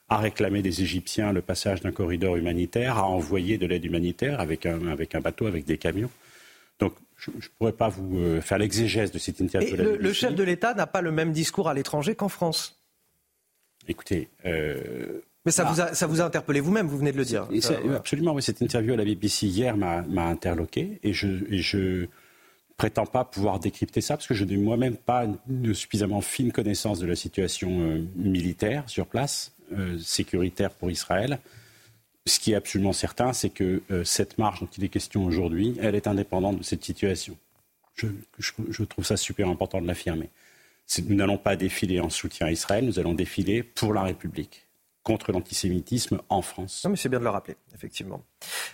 à 0.10 0.18
réclamer 0.18 0.62
des 0.62 0.82
Égyptiens 0.82 1.34
le 1.34 1.42
passage 1.42 1.82
d'un 1.82 1.92
corridor 1.92 2.38
humanitaire, 2.38 2.98
à 2.98 3.08
envoyer 3.08 3.58
de 3.58 3.66
l'aide 3.66 3.84
humanitaire 3.84 4.40
avec 4.40 4.66
un, 4.66 4.88
avec 4.88 5.16
un 5.16 5.20
bateau, 5.20 5.48
avec 5.48 5.66
des 5.66 5.78
camions. 5.78 6.12
Donc, 6.80 6.94
je 7.18 7.32
ne 7.32 7.42
pourrais 7.58 7.74
pas 7.74 7.90
vous 7.90 8.40
faire 8.42 8.60
l'exégèse 8.60 9.12
de 9.12 9.18
cette. 9.18 9.40
Le, 9.40 9.98
le, 9.98 10.14
chef 10.14 10.36
de 10.36 10.44
l'État 10.44 10.76
n'a 10.76 10.86
pas 10.86 11.02
le 11.02 11.12
même 11.12 11.34
discours 11.34 11.68
à 11.68 11.74
l'étranger 11.74 12.14
qu'en 12.14 12.30
France. 12.30 12.77
Écoutez, 13.88 14.30
mais 15.48 15.52
ça, 15.52 15.64
vous 15.64 15.80
a, 15.80 15.94
ça 15.94 16.08
vous 16.08 16.20
a 16.20 16.26
interpellé 16.26 16.60
vous-même, 16.60 16.88
vous 16.88 16.98
venez 16.98 17.14
de 17.14 17.18
le 17.18 17.24
dire. 17.24 17.48
absolument, 17.96 18.34
oui. 18.34 18.44
Cette 18.44 18.62
interview 18.62 18.92
à 18.92 18.98
la 18.98 19.06
BBC 19.06 19.48
hier 19.48 19.78
m'a 19.78 20.26
interloqué 20.26 21.00
et 21.04 21.14
je, 21.14 21.30
et 21.50 21.60
je 21.60 22.08
prétends 22.76 23.06
pas 23.06 23.24
pouvoir 23.24 23.58
décrypter 23.58 24.02
ça 24.02 24.18
parce 24.18 24.28
que 24.28 24.34
je 24.34 24.44
n'ai 24.44 24.58
moi-même 24.58 24.98
pas 24.98 25.26
une 25.50 25.74
suffisamment 25.74 26.20
fine 26.20 26.52
connaissance 26.52 27.00
de 27.00 27.08
la 27.08 27.16
situation 27.16 27.70
euh, 27.80 28.04
militaire 28.18 28.84
sur 28.90 29.08
place, 29.08 29.54
euh, 29.72 29.98
sécuritaire 30.00 30.72
pour 30.72 30.92
Israël. 30.92 31.40
Ce 32.26 32.42
qui 32.42 32.52
est 32.52 32.56
absolument 32.56 32.92
certain, 32.92 33.32
c'est 33.32 33.50
que 33.50 33.82
euh, 33.90 34.04
cette 34.04 34.38
marche 34.38 34.60
dont 34.60 34.70
il 34.78 34.84
est 34.84 34.90
question 34.90 35.24
aujourd'hui, 35.24 35.78
elle 35.82 35.96
est 35.96 36.08
indépendante 36.08 36.58
de 36.58 36.64
cette 36.64 36.84
situation. 36.84 37.38
Je, 37.96 38.08
je, 38.38 38.52
je 38.70 38.84
trouve 38.84 39.06
ça 39.06 39.16
super 39.16 39.48
important 39.48 39.82
de 39.82 39.88
l'affirmer. 39.88 40.30
Nous 41.06 41.16
n'allons 41.16 41.38
pas 41.38 41.56
défiler 41.56 42.00
en 42.00 42.10
soutien 42.10 42.48
à 42.48 42.52
Israël, 42.52 42.86
nous 42.86 43.00
allons 43.00 43.14
défiler 43.14 43.64
pour 43.64 43.94
la 43.94 44.04
République 44.04 44.68
contre 45.08 45.32
l'antisémitisme 45.32 46.20
en 46.28 46.42
France. 46.42 46.84
Non, 46.84 46.92
mais 46.92 46.98
c'est 46.98 47.08
bien 47.08 47.20
de 47.20 47.24
le 47.24 47.30
rappeler, 47.30 47.56
effectivement. 47.74 48.26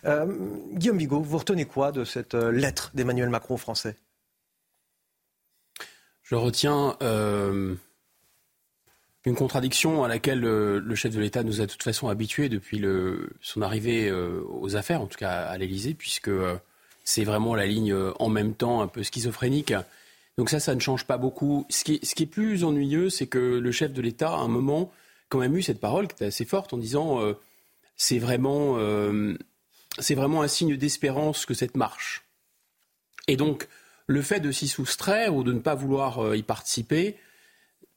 Euh, 0.05 0.25
Guillaume 0.73 0.97
Bigot, 0.97 1.21
vous 1.21 1.37
retenez 1.37 1.65
quoi 1.65 1.91
de 1.91 2.03
cette 2.05 2.33
euh, 2.33 2.51
lettre 2.51 2.89
d'Emmanuel 2.95 3.29
Macron 3.29 3.55
français? 3.55 3.95
Je 6.23 6.33
retiens 6.33 6.97
euh, 7.03 7.75
une 9.25 9.35
contradiction 9.35 10.03
à 10.03 10.07
laquelle 10.07 10.39
le 10.39 10.95
chef 10.95 11.13
de 11.13 11.19
l'État 11.19 11.43
nous 11.43 11.61
a 11.61 11.67
de 11.67 11.71
toute 11.71 11.83
façon 11.83 12.07
habitués 12.07 12.49
depuis 12.49 12.79
le, 12.79 13.29
son 13.41 13.61
arrivée 13.61 14.11
aux 14.11 14.75
affaires, 14.75 15.01
en 15.01 15.05
tout 15.05 15.19
cas 15.19 15.43
à 15.43 15.57
l'Élysée, 15.57 15.93
puisque 15.93 16.31
c'est 17.03 17.25
vraiment 17.25 17.53
la 17.53 17.67
ligne 17.67 17.93
en 18.17 18.29
même 18.29 18.55
temps 18.55 18.81
un 18.81 18.87
peu 18.87 19.03
schizophrénique. 19.03 19.73
Donc 20.37 20.49
ça, 20.49 20.59
ça 20.59 20.73
ne 20.73 20.79
change 20.79 21.05
pas 21.05 21.17
beaucoup. 21.17 21.65
Ce 21.69 21.83
qui, 21.83 21.93
est 22.01 22.25
plus 22.25 22.63
ennuyeux, 22.63 23.09
c'est 23.09 23.27
que 23.27 23.37
le 23.37 23.71
chef 23.71 23.93
de 23.93 24.01
l'État, 24.01 24.31
à 24.31 24.37
un 24.37 24.47
moment, 24.47 24.91
quand 25.29 25.39
même 25.39 25.55
eu 25.55 25.61
cette 25.61 25.79
parole 25.79 26.07
qui 26.07 26.15
était 26.15 26.25
assez 26.25 26.45
forte 26.45 26.73
en 26.73 26.77
disant 26.77 27.21
euh, 27.21 27.33
c'est 27.95 28.19
vraiment, 28.19 28.77
euh, 28.77 29.37
vraiment 30.11 30.41
un 30.41 30.47
signe 30.47 30.75
d'espérance 30.75 31.45
que 31.45 31.53
cette 31.53 31.77
marche. 31.77 32.23
Et 33.27 33.37
donc, 33.37 33.67
le 34.07 34.21
fait 34.21 34.39
de 34.39 34.51
s'y 34.51 34.67
soustraire 34.67 35.35
ou 35.35 35.43
de 35.43 35.53
ne 35.53 35.59
pas 35.59 35.75
vouloir 35.75 36.19
euh, 36.19 36.35
y 36.35 36.43
participer, 36.43 37.17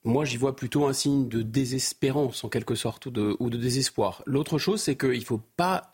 moi, 0.04 0.24
j'y 0.24 0.36
vois 0.36 0.54
plutôt 0.54 0.86
un 0.86 0.92
signe 0.92 1.28
de 1.28 1.42
désespérance, 1.42 2.44
en 2.44 2.48
quelque 2.48 2.76
sorte, 2.76 3.06
ou 3.06 3.50
de 3.50 3.56
désespoir. 3.56 4.22
L'autre 4.24 4.56
chose, 4.56 4.80
c'est 4.80 4.94
qu'il 4.94 5.18
ne 5.18 5.24
faut 5.24 5.42
pas 5.56 5.90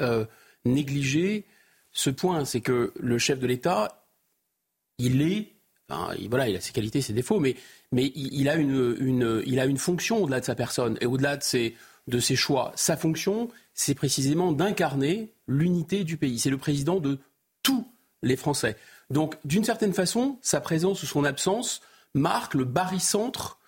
négliger 0.66 1.46
ce 1.92 2.10
point, 2.10 2.44
c'est 2.44 2.60
que 2.60 2.92
le 3.00 3.16
chef 3.16 3.38
de 3.38 3.46
l'État, 3.46 4.04
il 4.98 5.22
est 5.22 5.51
il, 6.18 6.28
voilà, 6.28 6.48
il 6.48 6.56
a 6.56 6.60
ses 6.60 6.72
qualités, 6.72 7.00
ses 7.00 7.12
défauts, 7.12 7.40
mais, 7.40 7.56
il, 7.92 8.48
a 8.48 8.56
une, 8.56 9.78
fonction 9.78 10.22
au-delà 10.22 10.40
de 10.40 10.44
sa 10.44 10.54
personne 10.54 10.96
et 11.00 11.06
au-delà 11.06 11.36
de 11.36 11.42
ses, 11.42 11.76
de 12.08 12.18
ses 12.18 12.36
choix. 12.36 12.72
Sa 12.74 12.96
fonction, 12.96 13.48
c'est 13.74 13.94
précisément 13.94 14.52
d'incarner 14.52 15.32
l'unité 15.46 16.04
du 16.04 16.16
pays. 16.16 16.38
C'est 16.38 16.50
le 16.50 16.58
président 16.58 17.00
de 17.00 17.18
tous 17.62 17.86
les 18.22 18.36
Français. 18.36 18.76
Donc, 19.10 19.36
d'une 19.44 19.64
certaine 19.64 19.92
façon, 19.92 20.38
sa 20.42 20.60
présence 20.60 21.02
ou 21.02 21.06
son 21.06 21.24
absence 21.24 21.82
marque 22.14 22.54
le 22.54 22.64
barycentre, 22.64 23.58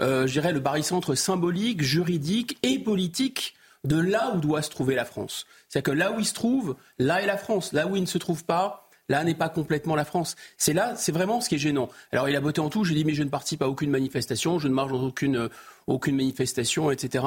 euh, 0.00 0.26
je 0.26 0.32
dirais 0.32 0.52
le 0.52 0.60
barycentre 0.60 1.16
symbolique, 1.16 1.82
juridique 1.82 2.58
et 2.62 2.78
politique 2.78 3.54
de 3.84 3.98
là 3.98 4.32
où 4.34 4.40
doit 4.40 4.62
se 4.62 4.70
trouver 4.70 4.94
la 4.94 5.04
France. 5.04 5.46
C'est-à-dire 5.68 5.92
que 5.92 5.98
là 5.98 6.12
où 6.12 6.18
il 6.18 6.24
se 6.24 6.34
trouve, 6.34 6.76
là 6.98 7.22
est 7.22 7.26
la 7.26 7.36
France. 7.36 7.72
Là 7.72 7.86
où 7.86 7.96
il 7.96 8.02
ne 8.02 8.06
se 8.06 8.18
trouve 8.18 8.44
pas, 8.44 8.83
Là 9.08 9.22
n'est 9.22 9.34
pas 9.34 9.48
complètement 9.48 9.96
la 9.96 10.04
France. 10.04 10.34
C'est 10.56 10.72
là, 10.72 10.94
c'est 10.96 11.12
vraiment 11.12 11.40
ce 11.40 11.48
qui 11.48 11.56
est 11.56 11.58
gênant. 11.58 11.90
Alors 12.12 12.28
il 12.28 12.36
a 12.36 12.40
voté 12.40 12.60
en 12.60 12.70
tout. 12.70 12.84
J'ai 12.84 12.94
dit 12.94 13.04
mais 13.04 13.14
je 13.14 13.22
ne 13.22 13.28
participe 13.28 13.62
à 13.62 13.68
aucune 13.68 13.90
manifestation, 13.90 14.58
je 14.58 14.68
ne 14.68 14.74
marche 14.74 14.92
dans 14.92 15.02
aucune 15.02 15.36
euh, 15.36 15.48
aucune 15.86 16.16
manifestation, 16.16 16.90
etc. 16.90 17.24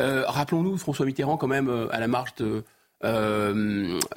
Euh, 0.00 0.24
rappelons-nous 0.26 0.76
François 0.76 1.06
Mitterrand 1.06 1.36
quand 1.36 1.46
même 1.46 1.68
euh, 1.68 1.86
à 1.92 2.00
la 2.00 2.08
marche 2.08 2.34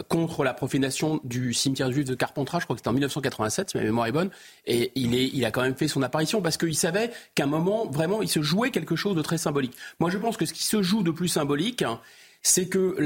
contre 0.08 0.44
la 0.46 0.54
profanation 0.54 1.20
du 1.26 1.54
cimetière 1.54 1.92
juif 1.92 2.06
de 2.06 2.16
Carpentras, 2.16 2.60
je 2.60 2.64
crois 2.64 2.76
que 2.76 2.80
c'était 2.80 2.88
en 2.88 2.94
1987, 2.94 3.72
si 3.72 3.78
ma 3.78 3.84
mémoire 3.84 4.08
est 4.08 4.14
bonne, 4.14 4.30
et 4.66 4.94
il, 4.96 5.14
est, 5.14 5.28
il 5.34 5.44
a 5.44 5.52
quand 5.52 5.62
même 5.62 5.76
fait 5.76 5.90
son 5.90 6.02
apparition 6.04 6.42
parce 6.42 6.56
qu'il 6.56 6.76
savait 6.76 7.12
qu'à 7.36 7.44
un 7.44 7.48
moment, 7.48 7.86
vraiment, 7.88 8.22
il 8.22 8.30
se 8.30 8.42
jouait 8.42 8.72
quelque 8.72 8.96
chose 8.96 9.18
de 9.18 9.22
très 9.22 9.38
symbolique. 9.38 9.76
Moi, 10.00 10.10
je 10.10 10.18
pense 10.18 10.38
que 10.38 10.46
ce 10.46 10.54
qui 10.54 10.64
se 10.64 10.82
joue 10.82 11.04
de 11.04 11.12
plus 11.12 11.28
symbolique, 11.28 11.84
c'est 12.42 12.68
que 12.68 12.98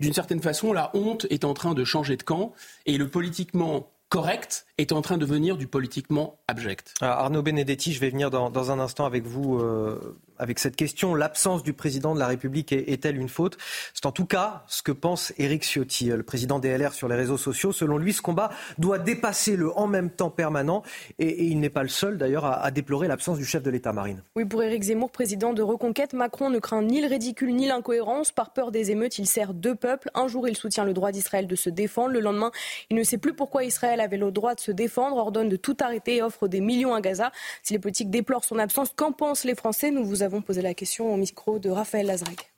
d'une 0.00 0.12
certaine 0.12 0.42
façon, 0.42 0.72
la 0.72 0.90
honte 0.94 1.26
est 1.30 1.44
en 1.44 1.54
train 1.54 1.74
de 1.74 1.84
changer 1.84 2.16
de 2.16 2.22
camp 2.22 2.52
et 2.86 2.98
le 2.98 3.08
politiquement 3.08 3.90
correct 4.08 4.66
est 4.78 4.92
en 4.92 5.02
train 5.02 5.18
de 5.18 5.26
venir 5.26 5.56
du 5.56 5.66
politiquement 5.66 6.38
abject. 6.46 6.94
Arnaud 7.00 7.42
Benedetti, 7.42 7.92
je 7.92 8.00
vais 8.00 8.10
venir 8.10 8.30
dans, 8.30 8.70
un 8.70 8.78
instant 8.78 9.04
avec 9.04 9.26
vous 9.26 9.58
euh, 9.58 10.16
avec 10.38 10.58
cette 10.58 10.76
question. 10.76 11.14
L'absence 11.14 11.62
du 11.62 11.72
président 11.72 12.14
de 12.14 12.20
la 12.20 12.28
République 12.28 12.72
est-elle 12.72 13.16
une 13.16 13.28
faute? 13.28 13.58
C'est 13.92 14.06
en 14.06 14.12
tout 14.12 14.24
cas 14.24 14.64
ce 14.68 14.82
que 14.82 14.92
pense 14.92 15.32
Éric 15.38 15.64
Ciotti, 15.64 16.06
le 16.06 16.22
président 16.22 16.58
des 16.58 16.76
LR 16.76 16.94
sur 16.94 17.08
les 17.08 17.16
réseaux 17.16 17.36
sociaux. 17.36 17.72
Selon 17.72 17.98
lui, 17.98 18.12
ce 18.12 18.22
combat 18.22 18.50
doit 18.78 18.98
dépasser 18.98 19.56
le 19.56 19.76
en 19.76 19.86
même 19.86 20.10
temps 20.10 20.30
permanent. 20.30 20.82
Et, 21.18 21.46
il 21.46 21.60
n'est 21.60 21.70
pas 21.70 21.82
le 21.82 21.88
seul 21.88 22.18
d'ailleurs 22.18 22.44
à, 22.44 22.70
déplorer 22.70 23.08
l'absence 23.08 23.38
du 23.38 23.44
chef 23.44 23.62
de 23.62 23.70
l'État, 23.70 23.92
Marine. 23.92 24.22
Oui, 24.36 24.44
pour 24.44 24.62
Éric 24.62 24.82
Zemmour, 24.82 25.10
président 25.10 25.52
de 25.52 25.62
Reconquête, 25.62 26.12
Macron 26.12 26.50
ne 26.50 26.58
craint 26.58 26.82
ni 26.82 27.00
le 27.00 27.08
ridicule 27.08 27.54
ni 27.54 27.66
l'incohérence. 27.66 28.30
Par 28.30 28.52
peur 28.52 28.70
des 28.70 28.90
émeutes, 28.90 29.18
il 29.18 29.26
sert 29.26 29.54
deux 29.54 29.74
peuples. 29.74 30.10
Un 30.14 30.28
jour, 30.28 30.46
il 30.46 30.56
soutient 30.56 30.84
le 30.84 30.92
droit 30.92 31.10
d'Israël 31.10 31.46
de 31.46 31.56
se 31.56 31.70
défendre. 31.70 32.10
Le 32.10 32.20
lendemain, 32.20 32.52
il 32.90 32.96
ne 32.96 33.02
sait 33.02 33.18
plus 33.18 33.34
pourquoi 33.34 33.64
Israël 33.64 34.00
avait 34.00 34.16
le 34.16 34.30
droit 34.30 34.54
de 34.54 34.60
se 34.60 34.67
défendre, 34.72 35.16
ordonne 35.16 35.48
de 35.48 35.56
tout 35.56 35.76
arrêter 35.80 36.16
et 36.16 36.22
offre 36.22 36.48
des 36.48 36.60
millions 36.60 36.94
à 36.94 37.00
Gaza. 37.00 37.32
Si 37.62 37.72
les 37.72 37.78
politiques 37.78 38.10
déplorent 38.10 38.44
son 38.44 38.58
absence, 38.58 38.90
qu'en 38.94 39.12
pensent 39.12 39.44
les 39.44 39.54
Français 39.54 39.90
Nous 39.90 40.04
vous 40.04 40.22
avons 40.22 40.42
posé 40.42 40.62
la 40.62 40.74
question 40.74 41.12
au 41.12 41.16
micro 41.16 41.58
de 41.58 41.70
Raphaël 41.70 42.06
Lazrec. 42.06 42.52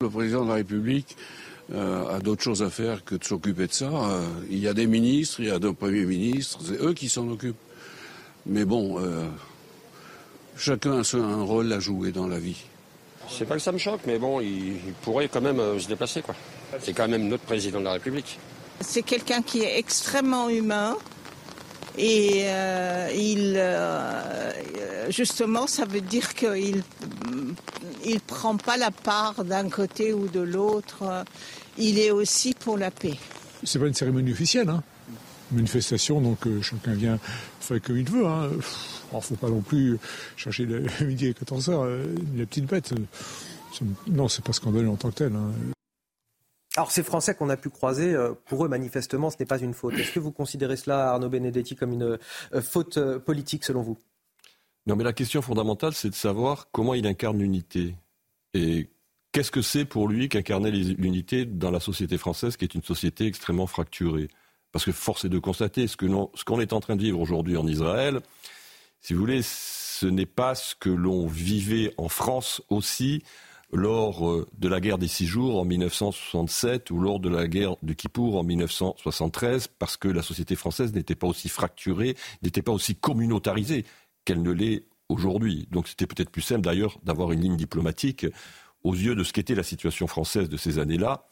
Le 0.00 0.10
président 0.10 0.44
de 0.44 0.48
la 0.48 0.56
République 0.56 1.16
euh, 1.72 2.16
a 2.16 2.18
d'autres 2.18 2.42
choses 2.42 2.62
à 2.62 2.68
faire 2.68 3.04
que 3.04 3.14
de 3.14 3.24
s'occuper 3.24 3.66
de 3.66 3.72
ça. 3.72 3.86
Euh, 3.86 4.26
il 4.50 4.58
y 4.58 4.68
a 4.68 4.74
des 4.74 4.86
ministres, 4.86 5.40
il 5.40 5.46
y 5.46 5.50
a 5.50 5.58
des 5.58 5.72
premiers 5.72 6.04
ministres, 6.04 6.58
c'est 6.62 6.82
eux 6.82 6.92
qui 6.92 7.08
s'en 7.08 7.28
occupent. 7.28 7.56
Mais 8.44 8.64
bon, 8.64 8.98
euh, 8.98 9.24
chacun 10.56 11.00
a 11.00 11.16
un 11.16 11.42
rôle 11.42 11.72
à 11.72 11.80
jouer 11.80 12.12
dans 12.12 12.26
la 12.26 12.38
vie. 12.38 12.62
C'est 13.30 13.46
pas 13.46 13.54
que 13.54 13.62
ça 13.62 13.72
me 13.72 13.78
choque, 13.78 14.02
mais 14.06 14.18
bon, 14.18 14.40
il, 14.40 14.76
pourrait 15.00 15.28
quand 15.28 15.40
même 15.40 15.80
se 15.80 15.88
déplacer, 15.88 16.20
quoi. 16.20 16.34
C'est 16.80 16.92
quand 16.92 17.08
même 17.08 17.28
notre 17.28 17.44
président 17.44 17.78
de 17.78 17.84
la 17.84 17.92
République. 17.92 18.38
C'est 18.80 19.02
quelqu'un 19.02 19.42
qui 19.42 19.60
est 19.60 19.78
extrêmement 19.78 20.48
humain, 20.48 20.96
et 21.96 22.42
euh, 22.46 23.08
il, 23.14 23.54
euh, 23.56 25.10
justement, 25.10 25.66
ça 25.66 25.84
veut 25.84 26.00
dire 26.00 26.34
qu'il 26.34 26.82
il 28.04 28.20
prend 28.20 28.56
pas 28.56 28.76
la 28.76 28.90
part 28.90 29.44
d'un 29.44 29.68
côté 29.68 30.12
ou 30.12 30.26
de 30.28 30.40
l'autre. 30.40 31.24
Il 31.78 31.98
est 31.98 32.10
aussi 32.10 32.54
pour 32.54 32.76
la 32.76 32.90
paix. 32.90 33.14
C'est 33.62 33.78
pas 33.78 33.86
une 33.86 33.94
cérémonie 33.94 34.32
officielle, 34.32 34.68
hein. 34.68 34.82
Manifestation, 35.52 36.20
donc 36.20 36.46
euh, 36.46 36.60
chacun 36.62 36.94
vient 36.94 37.18
faire 37.60 37.80
comme 37.80 37.98
il 37.98 38.10
veut. 38.10 38.26
Hein. 38.26 38.50
Alors, 39.10 39.24
faut 39.24 39.36
pas 39.36 39.48
non 39.48 39.60
plus 39.60 39.98
chercher 40.36 40.64
le 40.64 40.86
midi 41.06 41.26
et 41.26 41.34
14 41.34 41.68
heures, 41.68 41.86
les 42.34 42.46
petites 42.46 42.66
bêtes. 42.66 42.92
Non, 44.08 44.28
c'est 44.28 44.42
pas 44.42 44.52
scandaleux 44.52 44.88
en 44.88 44.96
tant 44.96 45.10
que 45.10 45.16
tel. 45.16 45.32
Hein. 45.36 45.52
Alors 46.76 46.90
ces 46.90 47.04
Français 47.04 47.34
qu'on 47.34 47.50
a 47.50 47.56
pu 47.56 47.70
croiser, 47.70 48.14
euh, 48.14 48.32
pour 48.46 48.64
eux 48.64 48.68
manifestement, 48.68 49.30
ce 49.30 49.36
n'est 49.38 49.46
pas 49.46 49.60
une 49.60 49.74
faute. 49.74 49.94
Est-ce 49.94 50.12
que 50.12 50.20
vous 50.20 50.32
considérez 50.32 50.76
cela, 50.76 51.10
Arnaud 51.10 51.28
Benedetti, 51.28 51.76
comme 51.76 51.92
une 51.92 52.18
euh, 52.52 52.62
faute 52.62 52.98
euh, 52.98 53.18
politique 53.20 53.64
selon 53.64 53.82
vous? 53.82 53.98
Non, 54.86 54.96
mais 54.96 55.04
la 55.04 55.12
question 55.12 55.40
fondamentale, 55.40 55.94
c'est 55.94 56.10
de 56.10 56.14
savoir 56.14 56.68
comment 56.72 56.94
il 56.94 57.06
incarne 57.06 57.38
l'unité. 57.38 57.94
Et 58.54 58.90
qu'est-ce 59.32 59.52
que 59.52 59.62
c'est 59.62 59.84
pour 59.84 60.08
lui 60.08 60.28
qu'incarner 60.28 60.70
l'unité 60.70 61.46
dans 61.46 61.70
la 61.70 61.80
société 61.80 62.18
française, 62.18 62.56
qui 62.56 62.64
est 62.64 62.74
une 62.74 62.82
société 62.82 63.26
extrêmement 63.26 63.66
fracturée? 63.66 64.28
Parce 64.72 64.84
que 64.84 64.92
force 64.92 65.24
est 65.24 65.28
de 65.28 65.38
constater, 65.38 65.86
ce 65.86 65.96
qu'on 65.96 66.60
est 66.60 66.72
en 66.72 66.80
train 66.80 66.96
de 66.96 67.02
vivre 67.02 67.20
aujourd'hui 67.20 67.56
en 67.56 67.66
Israël, 67.66 68.20
si 69.00 69.12
vous 69.14 69.20
voulez, 69.20 69.42
ce 69.42 70.06
n'est 70.06 70.26
pas 70.26 70.54
ce 70.54 70.74
que 70.74 70.90
l'on 70.90 71.26
vivait 71.26 71.94
en 71.98 72.08
France 72.08 72.62
aussi 72.68 73.22
lors 73.74 74.30
euh, 74.30 74.48
de 74.56 74.68
la 74.68 74.80
guerre 74.80 74.98
des 74.98 75.08
six 75.08 75.26
jours 75.26 75.58
en 75.58 75.64
1967 75.64 76.90
ou 76.90 77.00
lors 77.00 77.20
de 77.20 77.28
la 77.28 77.48
guerre 77.48 77.76
du 77.82 77.96
Kippour 77.96 78.36
en 78.38 78.44
1973, 78.44 79.68
parce 79.78 79.96
que 79.96 80.08
la 80.08 80.22
société 80.22 80.54
française 80.54 80.94
n'était 80.94 81.16
pas 81.16 81.26
aussi 81.26 81.48
fracturée, 81.48 82.16
n'était 82.42 82.62
pas 82.62 82.72
aussi 82.72 82.94
communautarisée 82.94 83.84
qu'elle 84.24 84.42
ne 84.42 84.52
l'est 84.52 84.84
aujourd'hui. 85.08 85.68
Donc 85.72 85.88
c'était 85.88 86.06
peut-être 86.06 86.30
plus 86.30 86.42
simple 86.42 86.62
d'ailleurs 86.62 86.98
d'avoir 87.02 87.32
une 87.32 87.40
ligne 87.40 87.56
diplomatique 87.56 88.26
aux 88.84 88.94
yeux 88.94 89.16
de 89.16 89.24
ce 89.24 89.32
qu'était 89.32 89.54
la 89.54 89.62
situation 89.62 90.06
française 90.06 90.48
de 90.48 90.56
ces 90.56 90.78
années-là 90.78 91.26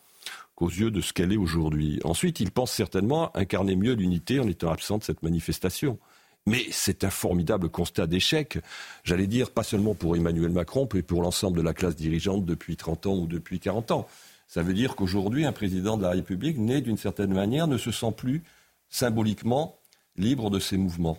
qu'aux 0.55 0.69
yeux 0.69 0.91
de 0.91 1.01
ce 1.01 1.13
qu'elle 1.13 1.33
est 1.33 1.39
aujourd'hui. 1.39 2.01
Ensuite, 2.05 2.41
il 2.41 2.51
pense 2.51 2.73
certainement 2.73 3.35
incarner 3.37 3.77
mieux 3.77 3.95
l'unité 3.95 4.41
en 4.41 4.49
étant 4.49 4.71
absent 4.71 4.99
de 4.99 5.05
cette 5.05 5.23
manifestation. 5.23 5.99
Mais 6.47 6.67
c'est 6.73 7.05
un 7.05 7.11
formidable 7.11 7.69
constat 7.69 8.09
d'échec, 8.09 8.59
j'allais 9.05 9.29
dire, 9.29 9.51
pas 9.51 9.63
seulement 9.63 9.95
pour 9.95 10.17
Emmanuel 10.17 10.51
Macron, 10.51 10.89
mais 10.93 11.03
pour 11.03 11.23
l'ensemble 11.23 11.57
de 11.57 11.63
la 11.63 11.73
classe 11.73 11.95
dirigeante 11.95 12.45
depuis 12.45 12.77
30 12.77 13.07
ans 13.07 13.15
ou 13.15 13.27
depuis 13.27 13.61
40 13.61 13.93
ans. 13.93 14.09
Ça 14.49 14.63
veut 14.63 14.75
dire 14.75 14.97
qu'aujourd'hui, 14.97 15.47
un 15.47 15.53
président 15.53 15.97
de 15.97 16.03
la 16.03 16.11
République, 16.11 16.59
né 16.59 16.81
d'une 16.81 16.99
certaine 16.99 17.33
manière, 17.33 17.69
ne 17.69 17.79
se 17.79 17.93
sent 17.93 18.13
plus 18.17 18.43
symboliquement 18.91 19.79
libre 20.17 20.51
de 20.51 20.59
ses 20.59 20.77
mouvements. 20.77 21.19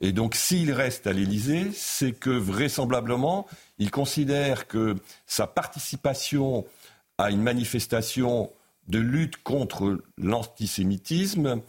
Et 0.00 0.12
donc, 0.12 0.34
s'il 0.34 0.70
reste 0.70 1.06
à 1.06 1.12
l'Élysée, 1.12 1.72
c'est 1.72 2.12
que 2.12 2.30
vraisemblablement, 2.30 3.46
il 3.78 3.90
considère 3.90 4.68
que 4.68 4.96
sa 5.26 5.46
participation 5.46 6.64
à 7.16 7.30
une 7.30 7.42
manifestation 7.42 8.52
de 8.86 8.98
lutte 9.00 9.42
contre 9.42 9.98
l'antisémitisme, 10.16 11.62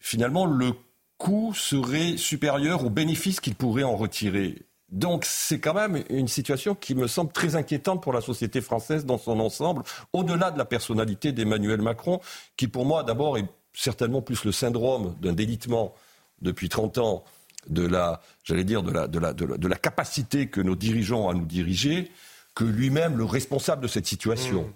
finalement, 0.00 0.44
le 0.44 0.74
coût 1.22 1.54
serait 1.54 2.16
supérieur 2.16 2.84
aux 2.84 2.90
bénéfices 2.90 3.38
qu'il 3.38 3.54
pourrait 3.54 3.84
en 3.84 3.94
retirer. 3.94 4.66
Donc 4.88 5.24
c'est 5.24 5.60
quand 5.60 5.72
même 5.72 6.02
une 6.10 6.26
situation 6.26 6.74
qui 6.74 6.96
me 6.96 7.06
semble 7.06 7.30
très 7.30 7.54
inquiétante 7.54 8.02
pour 8.02 8.12
la 8.12 8.20
société 8.20 8.60
française 8.60 9.06
dans 9.06 9.18
son 9.18 9.38
ensemble, 9.38 9.84
au-delà 10.12 10.50
de 10.50 10.58
la 10.58 10.64
personnalité 10.64 11.30
d'Emmanuel 11.30 11.80
Macron, 11.80 12.20
qui 12.56 12.66
pour 12.66 12.84
moi 12.84 13.04
d'abord 13.04 13.38
est 13.38 13.46
certainement 13.72 14.20
plus 14.20 14.44
le 14.44 14.50
syndrome 14.50 15.14
d'un 15.22 15.32
délitement 15.32 15.94
depuis 16.40 16.68
30 16.68 16.98
ans 16.98 17.24
de 17.68 17.86
la, 17.86 18.20
j'allais 18.42 18.64
dire, 18.64 18.82
de 18.82 18.90
la, 18.90 19.06
de, 19.06 19.20
la, 19.20 19.32
de, 19.32 19.68
la, 19.68 19.76
capacité 19.76 20.48
que 20.48 20.60
nos 20.60 20.74
dirigeants 20.74 21.28
à 21.28 21.34
nous 21.34 21.46
diriger, 21.46 22.10
que 22.56 22.64
lui-même 22.64 23.16
le 23.16 23.24
responsable 23.24 23.80
de 23.82 23.86
cette 23.86 24.06
situation. 24.06 24.62
Mmh. 24.62 24.72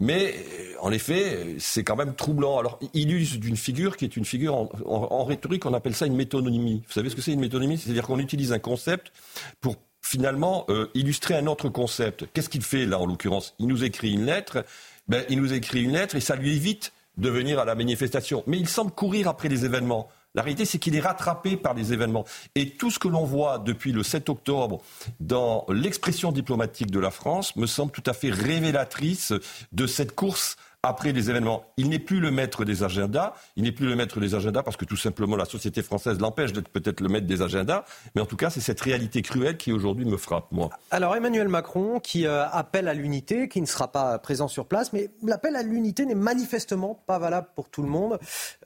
Mais 0.00 0.34
euh, 0.34 0.74
en 0.80 0.90
effet, 0.90 1.56
c'est 1.58 1.84
quand 1.84 1.96
même 1.96 2.14
troublant. 2.14 2.58
Alors, 2.58 2.78
il 2.94 3.12
use 3.12 3.38
d'une 3.38 3.56
figure 3.56 3.96
qui 3.96 4.04
est 4.04 4.16
une 4.16 4.24
figure 4.24 4.68
en, 4.86 5.24
rhétorique, 5.24 5.66
on 5.66 5.74
appelle 5.74 5.94
ça 5.94 6.06
une 6.06 6.16
métonymie. 6.16 6.82
Vous 6.86 6.92
savez 6.92 7.10
ce 7.10 7.16
que 7.16 7.22
c'est 7.22 7.32
une 7.32 7.40
métonymie? 7.40 7.78
C'est-à-dire 7.78 8.06
qu'on 8.06 8.18
utilise 8.18 8.52
un 8.52 8.58
concept 8.58 9.12
pour 9.60 9.76
finalement 10.00 10.64
euh, 10.70 10.88
illustrer 10.94 11.36
un 11.36 11.46
autre 11.46 11.68
concept. 11.68 12.26
Qu'est-ce 12.32 12.48
qu'il 12.48 12.62
fait 12.62 12.86
là 12.86 12.98
en 12.98 13.06
l'occurrence? 13.06 13.54
Il 13.58 13.66
nous 13.66 13.84
écrit 13.84 14.12
une 14.12 14.24
lettre. 14.24 14.64
Ben, 15.06 15.24
il 15.28 15.40
nous 15.40 15.52
écrit 15.52 15.82
une 15.82 15.92
lettre 15.92 16.16
et 16.16 16.20
ça 16.20 16.34
lui 16.34 16.56
évite 16.56 16.92
de 17.18 17.28
venir 17.28 17.58
à 17.58 17.64
la 17.66 17.74
manifestation. 17.74 18.42
Mais 18.46 18.58
il 18.58 18.68
semble 18.68 18.92
courir 18.92 19.28
après 19.28 19.48
les 19.48 19.64
événements. 19.66 20.08
La 20.34 20.42
réalité, 20.42 20.64
c'est 20.64 20.78
qu'il 20.78 20.94
est 20.94 21.00
rattrapé 21.00 21.56
par 21.56 21.74
les 21.74 21.92
événements. 21.92 22.24
Et 22.54 22.70
tout 22.70 22.90
ce 22.90 22.98
que 22.98 23.08
l'on 23.08 23.24
voit 23.24 23.58
depuis 23.58 23.92
le 23.92 24.02
7 24.02 24.28
octobre 24.28 24.80
dans 25.18 25.66
l'expression 25.68 26.30
diplomatique 26.30 26.90
de 26.90 27.00
la 27.00 27.10
France 27.10 27.56
me 27.56 27.66
semble 27.66 27.90
tout 27.90 28.04
à 28.06 28.12
fait 28.12 28.30
révélatrice 28.30 29.32
de 29.72 29.86
cette 29.86 30.14
course 30.14 30.56
après 30.82 31.12
les 31.12 31.28
événements. 31.28 31.64
Il 31.76 31.90
n'est 31.90 31.98
plus 31.98 32.20
le 32.20 32.30
maître 32.30 32.64
des 32.64 32.82
agendas. 32.82 33.34
Il 33.56 33.64
n'est 33.64 33.72
plus 33.72 33.86
le 33.86 33.96
maître 33.96 34.18
des 34.18 34.34
agendas 34.34 34.62
parce 34.62 34.78
que 34.78 34.86
tout 34.86 34.96
simplement 34.96 35.36
la 35.36 35.44
société 35.44 35.82
française 35.82 36.18
l'empêche 36.18 36.52
d'être 36.52 36.70
peut-être 36.70 37.00
le 37.00 37.08
maître 37.08 37.26
des 37.26 37.42
agendas. 37.42 37.84
Mais 38.14 38.22
en 38.22 38.26
tout 38.26 38.36
cas, 38.36 38.48
c'est 38.48 38.60
cette 38.60 38.80
réalité 38.80 39.20
cruelle 39.20 39.58
qui 39.58 39.72
aujourd'hui 39.72 40.06
me 40.06 40.16
frappe, 40.16 40.46
moi. 40.52 40.70
Alors 40.90 41.14
Emmanuel 41.14 41.48
Macron 41.48 42.00
qui 42.00 42.26
euh, 42.26 42.48
appelle 42.48 42.88
à 42.88 42.94
l'unité, 42.94 43.48
qui 43.48 43.60
ne 43.60 43.66
sera 43.66 43.92
pas 43.92 44.18
présent 44.18 44.48
sur 44.48 44.66
place, 44.66 44.92
mais 44.94 45.10
l'appel 45.22 45.54
à 45.54 45.62
l'unité 45.62 46.06
n'est 46.06 46.14
manifestement 46.14 47.02
pas 47.06 47.18
valable 47.18 47.48
pour 47.54 47.68
tout 47.68 47.82
le 47.82 47.88
monde. 47.88 48.18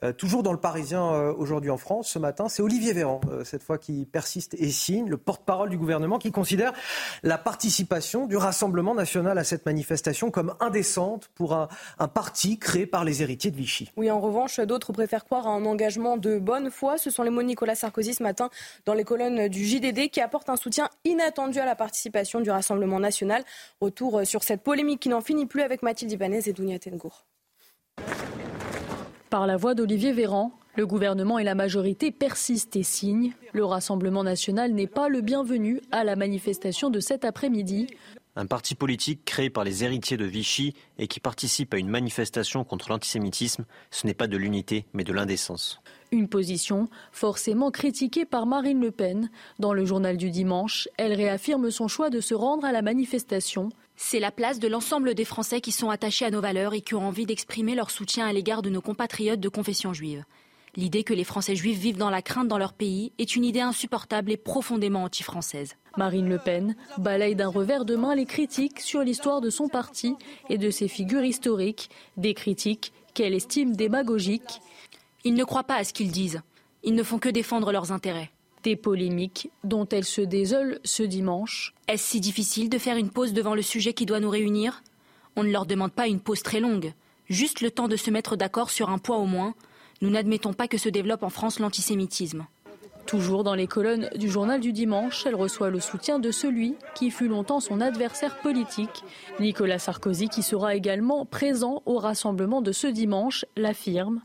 Euh, 0.03 0.13
toujours 0.13 0.41
dans 0.41 0.53
le 0.53 0.59
Parisien 0.59 1.03
euh, 1.03 1.33
aujourd'hui 1.37 1.69
en 1.69 1.77
France, 1.77 2.07
ce 2.07 2.19
matin, 2.19 2.47
c'est 2.47 2.61
Olivier 2.61 2.93
Véran, 2.93 3.19
cette 3.43 3.63
fois 3.63 3.77
qui 3.77 4.05
persiste 4.05 4.55
et 4.57 4.71
signe, 4.71 5.09
le 5.09 5.17
porte-parole 5.17 5.69
du 5.69 5.77
gouvernement, 5.77 6.17
qui 6.17 6.31
considère 6.31 6.71
la 7.23 7.37
participation 7.37 8.25
du 8.25 8.37
Rassemblement 8.37 8.95
national 8.95 9.37
à 9.37 9.43
cette 9.43 9.65
manifestation 9.65 10.31
comme 10.31 10.53
indécente 10.61 11.29
pour 11.35 11.53
un 11.53 11.67
un 12.04 12.04
parti 12.07 12.57
créé 12.57 12.85
par 12.85 13.03
les 13.03 13.21
héritiers 13.21 13.51
de 13.51 13.55
Vichy. 13.55 13.91
Oui, 13.97 14.09
en 14.11 14.19
revanche, 14.19 14.59
d'autres 14.59 14.93
préfèrent 14.93 15.25
croire 15.25 15.47
à 15.47 15.51
un 15.51 15.65
engagement 15.65 16.17
de 16.17 16.37
bonne 16.39 16.69
foi. 16.69 16.97
Ce 16.97 17.09
sont 17.09 17.23
les 17.23 17.29
mots 17.29 17.41
de 17.41 17.47
Nicolas 17.47 17.75
Sarkozy 17.75 18.13
ce 18.13 18.23
matin 18.23 18.49
dans 18.85 18.93
les 18.93 19.03
colonnes 19.03 19.47
du 19.47 19.65
JDD 19.65 20.09
qui 20.09 20.21
apportent 20.21 20.49
un 20.49 20.55
soutien 20.55 20.89
inattendu 21.03 21.59
à 21.59 21.65
la 21.65 21.75
participation 21.75 22.41
du 22.41 22.49
Rassemblement 22.49 22.99
national. 22.99 23.43
Retour 23.81 24.21
sur 24.25 24.43
cette 24.43 24.61
polémique 24.61 25.01
qui 25.01 25.09
n'en 25.09 25.21
finit 25.21 25.45
plus 25.45 25.61
avec 25.61 25.83
Mathilde 25.83 26.11
Ibanez 26.11 26.41
et 26.47 26.53
Dounia 26.53 26.79
Tengour. 26.79 27.25
Par 29.29 29.47
la 29.47 29.57
voix 29.57 29.73
d'Olivier 29.73 30.13
Véran, 30.13 30.51
le 30.75 30.85
gouvernement 30.85 31.39
et 31.39 31.43
la 31.43 31.55
majorité 31.55 32.11
persistent 32.11 32.75
et 32.75 32.83
signent. 32.83 33.33
Le 33.53 33.63
Rassemblement 33.63 34.23
national 34.23 34.71
n'est 34.73 34.87
pas 34.87 35.07
le 35.07 35.21
bienvenu 35.21 35.81
à 35.91 36.03
la 36.03 36.15
manifestation 36.15 36.89
de 36.89 36.99
cet 36.99 37.25
après-midi 37.25 37.87
un 38.35 38.45
parti 38.45 38.75
politique 38.75 39.23
créé 39.25 39.49
par 39.49 39.63
les 39.63 39.83
héritiers 39.83 40.17
de 40.17 40.25
Vichy 40.25 40.73
et 40.97 41.07
qui 41.07 41.19
participe 41.19 41.73
à 41.73 41.77
une 41.77 41.89
manifestation 41.89 42.63
contre 42.63 42.89
l'antisémitisme, 42.89 43.65
ce 43.91 44.05
n'est 44.05 44.13
pas 44.13 44.27
de 44.27 44.37
l'unité 44.37 44.85
mais 44.93 45.03
de 45.03 45.13
l'indécence. 45.13 45.81
Une 46.11 46.27
position 46.27 46.87
forcément 47.11 47.71
critiquée 47.71 48.25
par 48.25 48.45
Marine 48.45 48.79
Le 48.79 48.91
Pen. 48.91 49.29
Dans 49.59 49.73
le 49.73 49.85
journal 49.85 50.17
du 50.17 50.31
dimanche, 50.31 50.87
elle 50.97 51.13
réaffirme 51.13 51.71
son 51.71 51.87
choix 51.87 52.09
de 52.09 52.21
se 52.21 52.33
rendre 52.33 52.65
à 52.65 52.71
la 52.71 52.81
manifestation. 52.81 53.69
C'est 53.95 54.19
la 54.19 54.31
place 54.31 54.59
de 54.59 54.67
l'ensemble 54.67 55.15
des 55.15 55.25
Français 55.25 55.61
qui 55.61 55.71
sont 55.71 55.89
attachés 55.89 56.25
à 56.25 56.31
nos 56.31 56.41
valeurs 56.41 56.73
et 56.73 56.81
qui 56.81 56.95
ont 56.95 57.07
envie 57.07 57.25
d'exprimer 57.25 57.75
leur 57.75 57.91
soutien 57.91 58.27
à 58.27 58.33
l'égard 58.33 58.61
de 58.61 58.69
nos 58.69 58.81
compatriotes 58.81 59.39
de 59.39 59.49
confession 59.49 59.93
juive. 59.93 60.23
L'idée 60.77 61.05
que 61.05 61.13
les 61.13 61.23
Français 61.23 61.55
juifs 61.55 61.79
vivent 61.79 61.97
dans 61.97 62.09
la 62.09 62.21
crainte 62.21 62.49
dans 62.49 62.57
leur 62.57 62.73
pays 62.73 63.13
est 63.17 63.37
une 63.37 63.45
idée 63.45 63.61
insupportable 63.61 64.31
et 64.31 64.37
profondément 64.37 65.03
anti-française. 65.03 65.75
Marine 65.95 66.27
Le 66.27 66.37
Pen 66.37 66.75
balaye 66.97 67.35
d'un 67.35 67.47
revers 67.47 67.85
de 67.85 67.95
main 67.95 68.13
les 68.13 68.25
critiques 68.25 68.81
sur 68.81 69.01
l'histoire 69.01 69.39
de 69.39 69.49
son 69.49 69.69
parti 69.69 70.15
et 70.49 70.57
de 70.57 70.69
ses 70.69 70.89
figures 70.89 71.23
historiques, 71.23 71.89
des 72.17 72.33
critiques 72.33 72.91
qu'elle 73.13 73.33
estime 73.33 73.73
démagogiques. 73.73 74.59
Ils 75.23 75.33
ne 75.35 75.45
croient 75.45 75.63
pas 75.63 75.77
à 75.77 75.85
ce 75.85 75.93
qu'ils 75.93 76.11
disent. 76.11 76.41
Ils 76.83 76.93
ne 76.93 77.03
font 77.03 77.19
que 77.19 77.29
défendre 77.29 77.71
leurs 77.71 77.93
intérêts. 77.93 78.31
Des 78.63 78.75
polémiques 78.75 79.49
dont 79.63 79.87
elle 79.87 80.03
se 80.03 80.21
désole 80.21 80.79
ce 80.83 81.03
dimanche. 81.03 81.73
Est-ce 81.87 82.03
si 82.03 82.19
difficile 82.19 82.69
de 82.69 82.77
faire 82.77 82.97
une 82.97 83.11
pause 83.11 83.31
devant 83.31 83.55
le 83.55 83.61
sujet 83.61 83.93
qui 83.93 84.05
doit 84.05 84.19
nous 84.19 84.29
réunir? 84.29 84.83
On 85.37 85.43
ne 85.43 85.51
leur 85.51 85.65
demande 85.65 85.93
pas 85.93 86.07
une 86.07 86.19
pause 86.19 86.43
très 86.43 86.59
longue, 86.59 86.93
juste 87.29 87.61
le 87.61 87.71
temps 87.71 87.87
de 87.87 87.95
se 87.95 88.11
mettre 88.11 88.35
d'accord 88.35 88.69
sur 88.69 88.89
un 88.89 88.97
point 88.97 89.17
au 89.17 89.25
moins, 89.25 89.55
nous 90.05 90.11
n'admettons 90.11 90.53
pas 90.53 90.67
que 90.67 90.77
se 90.77 90.87
développe 90.87 91.23
en 91.23 91.31
France 91.31 91.57
l'antisémitisme. 91.57 92.45
Toujours 93.07 93.43
dans 93.43 93.55
les 93.55 93.65
colonnes 93.65 94.07
du 94.15 94.29
journal 94.29 94.59
du 94.59 94.71
dimanche, 94.71 95.25
elle 95.25 95.33
reçoit 95.33 95.71
le 95.71 95.79
soutien 95.79 96.19
de 96.19 96.29
celui 96.29 96.75
qui 96.93 97.09
fut 97.09 97.27
longtemps 97.27 97.59
son 97.59 97.81
adversaire 97.81 98.37
politique. 98.37 99.03
Nicolas 99.39 99.79
Sarkozy, 99.79 100.29
qui 100.29 100.43
sera 100.43 100.75
également 100.75 101.25
présent 101.25 101.81
au 101.87 101.97
rassemblement 101.97 102.61
de 102.61 102.71
ce 102.71 102.85
dimanche, 102.85 103.45
l'affirme. 103.57 104.21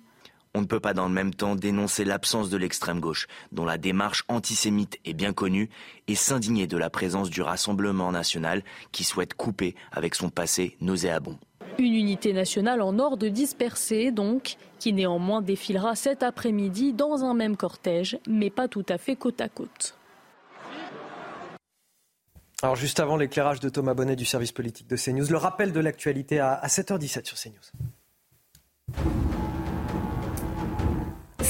On 0.55 0.60
ne 0.60 0.66
peut 0.66 0.80
pas 0.80 0.92
dans 0.92 1.09
le 1.09 1.14
même 1.14 1.32
temps 1.32 1.56
dénoncer 1.56 2.05
l'absence 2.05 2.50
de 2.50 2.59
l'extrême 2.59 3.00
gauche, 3.00 3.26
dont 3.50 3.64
la 3.64 3.78
démarche 3.78 4.24
antisémite 4.28 4.98
est 5.06 5.14
bien 5.14 5.32
connue, 5.32 5.70
et 6.09 6.14
s'indigner 6.14 6.66
de 6.66 6.76
la 6.76 6.90
présence 6.90 7.30
du 7.30 7.40
Rassemblement 7.40 8.12
national 8.12 8.64
qui 8.92 9.05
souhaite 9.05 9.32
couper 9.32 9.76
avec 9.92 10.14
son 10.14 10.28
passé 10.28 10.76
nauséabond. 10.82 11.38
Une 11.81 11.94
unité 11.94 12.35
nationale 12.35 12.82
en 12.82 12.98
ordre 12.98 13.28
dispersé, 13.28 14.11
donc, 14.11 14.57
qui 14.78 14.93
néanmoins 14.93 15.40
défilera 15.40 15.97
cet 15.97 16.23
après-midi 16.23 16.93
dans 16.93 17.24
un 17.24 17.32
même 17.32 17.57
cortège, 17.57 18.19
mais 18.28 18.51
pas 18.51 18.69
tout 18.69 18.85
à 18.90 18.98
fait 18.98 19.16
côte 19.16 19.40
à 19.40 19.48
côte. 19.48 19.97
Alors 22.62 22.77
juste 22.77 23.01
avant 23.01 23.16
l'éclairage 23.16 23.61
de 23.61 23.70
Thomas 23.70 23.94
Bonnet 23.94 24.15
du 24.15 24.27
service 24.27 24.52
politique 24.52 24.89
de 24.89 24.97
CNews, 24.97 25.31
le 25.31 25.39
rappel 25.39 25.73
de 25.73 25.81
l'actualité 25.81 26.39
à 26.39 26.61
7h17 26.66 27.24
sur 27.24 27.39
CNews. 27.39 27.70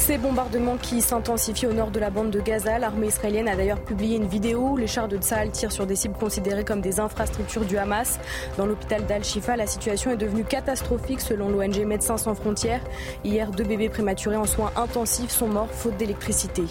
Ces 0.01 0.16
bombardements 0.16 0.78
qui 0.78 1.02
s'intensifient 1.02 1.66
au 1.66 1.74
nord 1.74 1.90
de 1.90 2.01
la 2.01 2.09
bande 2.09 2.31
de 2.31 2.40
Gaza, 2.40 2.78
l'armée 2.78 3.09
israélienne 3.09 3.47
a 3.48 3.55
d'ailleurs 3.55 3.82
publié 3.82 4.16
une 4.16 4.27
vidéo 4.27 4.70
où 4.70 4.77
les 4.78 4.86
chars 4.86 5.09
de 5.09 5.18
Tsahal 5.18 5.51
tirent 5.51 5.70
sur 5.70 5.86
des 5.86 5.94
cibles 5.94 6.16
considérées 6.18 6.64
comme 6.64 6.81
des 6.81 7.01
infrastructures 7.01 7.66
du 7.66 7.77
Hamas. 7.77 8.18
Dans 8.56 8.64
l'hôpital 8.64 9.05
d'Al-Shifa, 9.05 9.56
la 9.56 9.66
situation 9.66 10.10
est 10.10 10.16
devenue 10.16 10.43
catastrophique 10.43 11.20
selon 11.20 11.51
l'ONG 11.51 11.85
Médecins 11.85 12.16
sans 12.16 12.35
frontières. 12.35 12.81
Hier, 13.24 13.51
deux 13.51 13.62
bébés 13.62 13.90
prématurés 13.90 14.36
en 14.36 14.47
soins 14.47 14.72
intensifs 14.74 15.31
sont 15.31 15.48
morts 15.48 15.70
faute 15.70 15.98
d'électricité. 15.98 16.64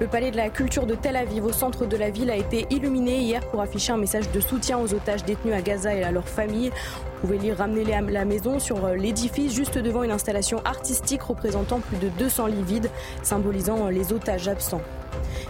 Le 0.00 0.06
palais 0.06 0.30
de 0.30 0.36
la 0.36 0.48
culture 0.48 0.86
de 0.86 0.94
Tel 0.94 1.16
Aviv, 1.16 1.44
au 1.44 1.52
centre 1.52 1.86
de 1.86 1.96
la 1.96 2.10
ville, 2.10 2.30
a 2.30 2.36
été 2.36 2.66
illuminé 2.70 3.18
hier 3.18 3.44
pour 3.50 3.60
afficher 3.60 3.92
un 3.92 3.96
message 3.96 4.30
de 4.30 4.40
soutien 4.40 4.78
aux 4.78 4.94
otages 4.94 5.24
détenus 5.24 5.54
à 5.54 5.62
Gaza 5.62 5.94
et 5.94 6.02
à 6.02 6.10
leurs 6.10 6.28
familles. 6.28 6.70
Vous 6.70 7.26
pouvez 7.26 7.38
lire 7.38 7.56
Ramenez-les 7.58 7.92
à 7.92 8.00
la 8.00 8.24
maison 8.24 8.58
sur 8.58 8.84
euh, 8.84 8.94
l'édifice, 8.94 9.54
juste 9.54 9.76
devant 9.78 10.02
une 10.02 10.10
installation 10.10 10.62
artistique 10.64 11.22
représentant 11.22 11.80
plus 11.80 11.98
de 11.98 12.08
200 12.08 12.46
lits 12.46 12.62
vides, 12.62 12.90
symbolisant 13.22 13.86
euh, 13.86 13.90
les 13.90 14.12
otages 14.12 14.48
absents. 14.48 14.80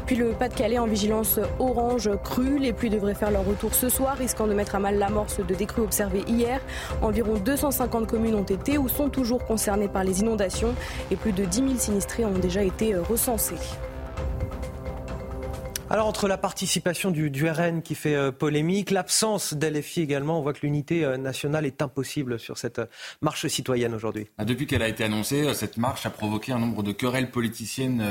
Puis 0.07 0.17
le 0.17 0.31
Pas-de-Calais 0.31 0.79
en 0.79 0.87
vigilance 0.87 1.39
orange 1.59 2.11
crue. 2.25 2.59
Les 2.59 2.73
pluies 2.73 2.91
devraient 2.91 3.15
faire 3.15 3.31
leur 3.31 3.45
retour 3.45 3.75
ce 3.75 3.89
soir, 3.89 4.17
risquant 4.17 4.47
de 4.47 4.55
mettre 4.55 4.75
à 4.75 4.79
mal 4.79 4.99
l'amorce 4.99 5.39
de 5.39 5.55
décrues 5.55 5.83
observées 5.83 6.25
hier. 6.27 6.61
Environ 7.03 7.35
250 7.35 8.07
communes 8.07 8.35
ont 8.35 8.43
été 8.43 8.79
ou 8.79 8.89
sont 8.89 9.09
toujours 9.09 9.45
concernées 9.45 9.89
par 9.89 10.05
les 10.05 10.21
inondations 10.21 10.75
et 11.11 11.17
plus 11.17 11.33
de 11.33 11.45
10 11.45 11.57
000 11.59 11.69
sinistrés 11.77 12.25
ont 12.25 12.39
déjà 12.39 12.63
été 12.63 12.95
euh, 12.95 13.03
recensés. 13.03 13.57
Alors 15.93 16.07
entre 16.07 16.29
la 16.29 16.39
participation 16.39 17.11
du, 17.11 17.51
RN 17.51 17.83
qui 17.83 17.97
fait 17.97 18.15
euh, 18.15 18.31
polémique, 18.31 18.93
l'absence 18.93 19.55
d'LFI 19.55 20.03
également, 20.03 20.39
on 20.39 20.43
voit 20.43 20.53
que 20.53 20.61
l'unité 20.63 21.05
euh, 21.05 21.17
nationale 21.17 21.67
est 21.67 21.83
impossible 21.83 22.39
sur 22.39 22.59
cette 22.59 22.79
euh, 22.79 22.87
marche 23.23 23.49
citoyenne 23.49 23.93
aujourd'hui. 23.93 24.29
Ah, 24.39 24.45
depuis 24.45 24.69
qu'elle 24.69 24.83
a 24.83 24.89
été 24.89 25.03
annoncée, 25.03 25.53
cette 25.53 25.79
marche 25.79 26.07
a 26.07 26.11
provoqué 26.11 26.53
un 26.53 26.61
nombre 26.61 26.85
de 26.85 26.93
querelles 26.93 27.33
politiciennes 27.33 28.05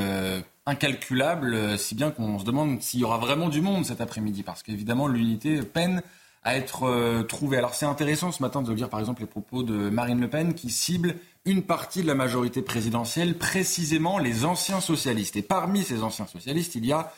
incalculables, 0.66 1.78
si 1.78 1.94
bien 1.94 2.10
qu'on 2.10 2.38
se 2.38 2.44
demande 2.44 2.82
s'il 2.82 3.00
y 3.00 3.04
aura 3.04 3.16
vraiment 3.16 3.48
du 3.48 3.62
monde 3.62 3.86
cet 3.86 4.02
après-midi, 4.02 4.42
parce 4.42 4.62
qu'évidemment 4.62 5.08
l'unité 5.08 5.62
peine 5.62 6.02
à 6.44 6.56
être 6.56 7.22
trouvée. 7.28 7.56
Alors 7.56 7.74
c'est 7.74 7.86
intéressant 7.86 8.30
ce 8.30 8.42
matin 8.42 8.60
de 8.60 8.72
lire 8.74 8.90
par 8.90 9.00
exemple 9.00 9.22
les 9.22 9.26
propos 9.26 9.62
de 9.62 9.88
Marine 9.88 10.20
Le 10.20 10.28
Pen 10.28 10.52
qui 10.52 10.68
cible 10.68 11.16
une 11.46 11.62
partie 11.62 12.02
de 12.02 12.06
la 12.06 12.14
majorité 12.14 12.60
présidentielle, 12.60 13.38
précisément 13.38 14.18
les 14.18 14.44
anciens 14.44 14.80
socialistes. 14.80 15.36
Et 15.36 15.42
parmi 15.42 15.82
ces 15.82 16.02
anciens 16.02 16.26
socialistes, 16.26 16.74
il 16.74 16.84
y 16.84 16.92
a 16.92 17.12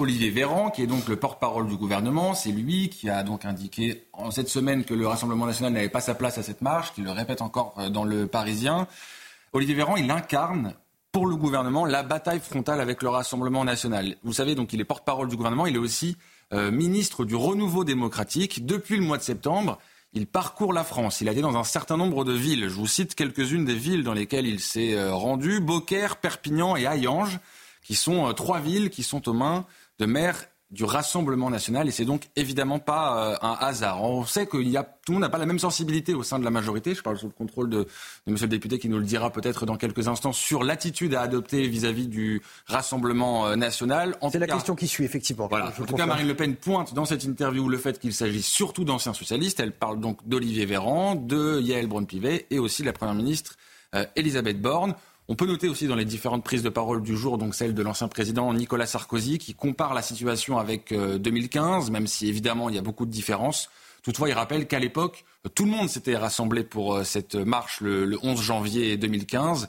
Olivier 0.00 0.30
Véran, 0.30 0.70
qui 0.70 0.82
est 0.82 0.86
donc 0.86 1.08
le 1.08 1.16
porte-parole 1.16 1.66
du 1.66 1.76
gouvernement, 1.76 2.32
c'est 2.32 2.52
lui 2.52 2.88
qui 2.88 3.10
a 3.10 3.24
donc 3.24 3.44
indiqué 3.44 4.04
en 4.12 4.30
cette 4.30 4.48
semaine 4.48 4.84
que 4.84 4.94
le 4.94 5.08
Rassemblement 5.08 5.44
national 5.44 5.72
n'avait 5.72 5.88
pas 5.88 6.00
sa 6.00 6.14
place 6.14 6.38
à 6.38 6.44
cette 6.44 6.62
marche, 6.62 6.92
qui 6.92 7.00
le 7.00 7.10
répète 7.10 7.42
encore 7.42 7.74
euh, 7.78 7.90
dans 7.90 8.04
le 8.04 8.28
Parisien. 8.28 8.86
Olivier 9.52 9.74
Véran, 9.74 9.96
il 9.96 10.08
incarne 10.08 10.74
pour 11.10 11.26
le 11.26 11.34
gouvernement 11.34 11.84
la 11.84 12.04
bataille 12.04 12.38
frontale 12.38 12.80
avec 12.80 13.02
le 13.02 13.08
Rassemblement 13.08 13.64
national. 13.64 14.14
Vous 14.22 14.32
savez, 14.32 14.54
donc 14.54 14.72
il 14.72 14.80
est 14.80 14.84
porte-parole 14.84 15.26
du 15.26 15.36
gouvernement, 15.36 15.66
il 15.66 15.74
est 15.74 15.80
aussi 15.80 16.16
euh, 16.52 16.70
ministre 16.70 17.24
du 17.24 17.34
renouveau 17.34 17.82
démocratique. 17.82 18.64
Depuis 18.66 18.98
le 18.98 19.02
mois 19.02 19.18
de 19.18 19.24
septembre, 19.24 19.78
il 20.12 20.28
parcourt 20.28 20.72
la 20.72 20.84
France. 20.84 21.20
Il 21.22 21.28
a 21.28 21.32
été 21.32 21.40
dans 21.40 21.56
un 21.56 21.64
certain 21.64 21.96
nombre 21.96 22.24
de 22.24 22.32
villes. 22.32 22.68
Je 22.68 22.74
vous 22.74 22.86
cite 22.86 23.16
quelques-unes 23.16 23.64
des 23.64 23.74
villes 23.74 24.04
dans 24.04 24.14
lesquelles 24.14 24.46
il 24.46 24.60
s'est 24.60 24.94
euh, 24.94 25.12
rendu. 25.12 25.58
Beaucaire, 25.58 26.18
Perpignan 26.18 26.76
et 26.76 26.86
Hayange, 26.86 27.40
qui 27.82 27.96
sont 27.96 28.32
trois 28.34 28.60
villes 28.60 28.90
qui 28.90 29.02
sont 29.02 29.28
aux 29.28 29.32
mains 29.32 29.66
de 29.98 30.06
maire 30.06 30.44
du 30.70 30.84
Rassemblement 30.84 31.48
national 31.48 31.88
et 31.88 31.90
c'est 31.90 32.04
donc 32.04 32.28
évidemment 32.36 32.78
pas 32.78 33.32
euh, 33.32 33.36
un 33.40 33.56
hasard. 33.58 34.02
On 34.02 34.26
sait 34.26 34.46
que 34.46 34.58
y 34.58 34.76
a, 34.76 34.82
tout 34.82 35.12
le 35.12 35.14
monde 35.14 35.22
n'a 35.22 35.30
pas 35.30 35.38
la 35.38 35.46
même 35.46 35.58
sensibilité 35.58 36.12
au 36.12 36.22
sein 36.22 36.38
de 36.38 36.44
la 36.44 36.50
majorité. 36.50 36.94
Je 36.94 37.02
parle 37.02 37.16
sous 37.16 37.26
le 37.26 37.32
contrôle 37.32 37.70
de, 37.70 37.86
de 38.26 38.32
Monsieur 38.32 38.46
le 38.46 38.50
député 38.50 38.78
qui 38.78 38.90
nous 38.90 38.98
le 38.98 39.04
dira 39.04 39.30
peut-être 39.30 39.64
dans 39.64 39.76
quelques 39.76 40.08
instants 40.08 40.32
sur 40.32 40.64
l'attitude 40.64 41.14
à 41.14 41.22
adopter 41.22 41.66
vis-à-vis 41.68 42.06
du 42.06 42.42
Rassemblement 42.66 43.46
euh, 43.46 43.56
national. 43.56 44.18
C'est 44.30 44.38
la 44.38 44.46
question 44.46 44.74
qui 44.74 44.88
suit 44.88 45.04
effectivement. 45.04 45.46
Voilà. 45.46 45.68
En 45.68 45.84
tout 45.84 45.94
cas, 45.94 46.04
Marine 46.04 46.28
Le 46.28 46.34
Pen 46.34 46.54
pointe 46.54 46.92
dans 46.92 47.06
cette 47.06 47.24
interview 47.24 47.66
le 47.70 47.78
fait 47.78 47.98
qu'il 47.98 48.12
s'agit 48.12 48.42
surtout 48.42 48.84
d'anciens 48.84 49.14
socialistes. 49.14 49.60
Elle 49.60 49.72
parle 49.72 50.00
donc 50.00 50.28
d'Olivier 50.28 50.66
Véran, 50.66 51.14
de 51.14 51.60
Yael 51.62 51.86
Braun-Pivet 51.86 52.46
et 52.50 52.58
aussi 52.58 52.82
de 52.82 52.86
la 52.86 52.92
première 52.92 53.14
ministre 53.14 53.56
euh, 53.94 54.04
Elisabeth 54.16 54.60
Borne. 54.60 54.94
On 55.30 55.34
peut 55.34 55.44
noter 55.46 55.68
aussi 55.68 55.86
dans 55.86 55.94
les 55.94 56.06
différentes 56.06 56.42
prises 56.42 56.62
de 56.62 56.70
parole 56.70 57.02
du 57.02 57.14
jour, 57.14 57.36
donc 57.36 57.54
celle 57.54 57.74
de 57.74 57.82
l'ancien 57.82 58.08
président 58.08 58.50
Nicolas 58.54 58.86
Sarkozy, 58.86 59.36
qui 59.36 59.52
compare 59.54 59.92
la 59.92 60.00
situation 60.00 60.56
avec 60.56 60.94
2015, 60.94 61.88
euh, 61.88 61.92
même 61.92 62.06
si 62.06 62.28
évidemment 62.28 62.70
il 62.70 62.76
y 62.76 62.78
a 62.78 62.82
beaucoup 62.82 63.04
de 63.04 63.10
différences. 63.10 63.68
Toutefois, 64.02 64.30
il 64.30 64.32
rappelle 64.32 64.66
qu'à 64.66 64.78
l'époque, 64.78 65.26
tout 65.54 65.66
le 65.66 65.70
monde 65.70 65.90
s'était 65.90 66.16
rassemblé 66.16 66.64
pour 66.64 66.94
euh, 66.94 67.04
cette 67.04 67.34
marche 67.34 67.82
le, 67.82 68.18
11 68.22 68.40
janvier 68.40 68.96
2015. 68.96 69.68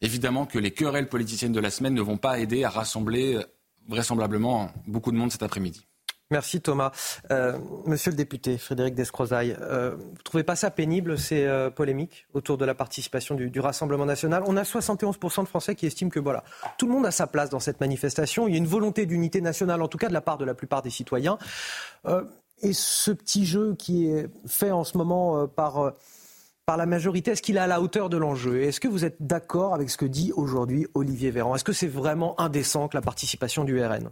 Évidemment 0.00 0.46
que 0.46 0.58
les 0.58 0.70
querelles 0.70 1.10
politiciennes 1.10 1.52
de 1.52 1.60
la 1.60 1.70
semaine 1.70 1.92
ne 1.92 2.00
vont 2.00 2.16
pas 2.16 2.38
aider 2.38 2.64
à 2.64 2.70
rassembler 2.70 3.34
euh, 3.34 3.42
vraisemblablement 3.88 4.72
beaucoup 4.86 5.12
de 5.12 5.18
monde 5.18 5.30
cet 5.30 5.42
après-midi. 5.42 5.86
Merci 6.30 6.62
Thomas. 6.62 6.90
Euh, 7.30 7.58
monsieur 7.84 8.10
le 8.10 8.16
député 8.16 8.56
Frédéric 8.56 8.94
Descrozaille, 8.94 9.56
euh, 9.60 9.94
vous 9.96 10.12
ne 10.12 10.22
trouvez 10.24 10.42
pas 10.42 10.56
ça 10.56 10.70
pénible, 10.70 11.18
ces 11.18 11.44
euh, 11.44 11.68
polémiques 11.70 12.26
autour 12.32 12.56
de 12.56 12.64
la 12.64 12.74
participation 12.74 13.34
du, 13.34 13.60
Rassemblement 13.60 14.06
national? 14.06 14.42
On 14.46 14.56
a 14.56 14.62
71% 14.62 15.42
de 15.42 15.48
Français 15.48 15.74
qui 15.74 15.86
estiment 15.86 16.10
que 16.10 16.20
voilà, 16.20 16.42
tout 16.78 16.86
le 16.86 16.92
monde 16.92 17.04
a 17.04 17.10
sa 17.10 17.26
place 17.26 17.50
dans 17.50 17.60
cette 17.60 17.78
manifestation. 17.78 18.48
Il 18.48 18.52
y 18.52 18.54
a 18.54 18.58
une 18.58 18.66
volonté 18.66 19.04
d'unité 19.04 19.42
nationale, 19.42 19.82
en 19.82 19.88
tout 19.88 19.98
cas 19.98 20.08
de 20.08 20.14
la 20.14 20.22
part 20.22 20.38
de 20.38 20.46
la 20.46 20.54
plupart 20.54 20.80
des 20.80 20.90
citoyens. 20.90 21.36
et 22.62 22.72
ce 22.72 23.10
petit 23.10 23.44
jeu 23.44 23.74
qui 23.78 24.06
est 24.06 24.26
fait 24.46 24.70
en 24.70 24.84
ce 24.84 24.96
moment 24.96 25.46
par 25.46 25.92
par 26.66 26.78
la 26.78 26.86
majorité, 26.86 27.32
est-ce 27.32 27.42
qu'il 27.42 27.58
est 27.58 27.60
à 27.60 27.66
la 27.66 27.82
hauteur 27.82 28.08
de 28.08 28.16
l'enjeu? 28.16 28.62
Est-ce 28.62 28.80
que 28.80 28.88
vous 28.88 29.04
êtes 29.04 29.16
d'accord 29.20 29.74
avec 29.74 29.90
ce 29.90 29.98
que 29.98 30.06
dit 30.06 30.32
aujourd'hui 30.34 30.86
Olivier 30.94 31.30
Véran? 31.30 31.54
Est-ce 31.54 31.64
que 31.64 31.74
c'est 31.74 31.86
vraiment 31.86 32.40
indécent 32.40 32.88
que 32.88 32.96
la 32.96 33.02
participation 33.02 33.64
du 33.64 33.78
RN 33.84 34.10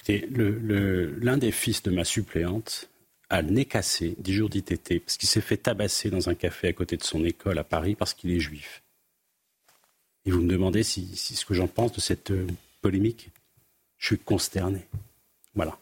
Écoutez, 0.00 0.26
l'un 0.30 1.36
des 1.36 1.52
fils 1.52 1.82
de 1.82 1.90
ma 1.90 2.04
suppléante 2.04 2.88
a 3.28 3.42
le 3.42 3.50
nez 3.50 3.66
cassé, 3.66 4.16
10 4.18 4.32
jours 4.32 4.48
d'ITT, 4.48 5.00
parce 5.00 5.18
qu'il 5.18 5.28
s'est 5.28 5.42
fait 5.42 5.58
tabasser 5.58 6.08
dans 6.08 6.30
un 6.30 6.34
café 6.34 6.68
à 6.68 6.72
côté 6.72 6.96
de 6.96 7.04
son 7.04 7.22
école 7.24 7.58
à 7.58 7.64
Paris 7.64 7.96
parce 7.96 8.14
qu'il 8.14 8.30
est 8.30 8.40
juif. 8.40 8.82
Et 10.24 10.30
vous 10.30 10.40
me 10.40 10.48
demandez 10.48 10.82
si, 10.82 11.14
ce 11.16 11.44
que 11.44 11.52
j'en 11.52 11.68
pense 11.68 11.92
de 11.92 12.00
cette 12.00 12.30
euh, 12.30 12.46
polémique 12.80 13.28
Je 13.98 14.06
suis 14.06 14.18
consterné. 14.18 14.86
Voilà. 15.54 15.78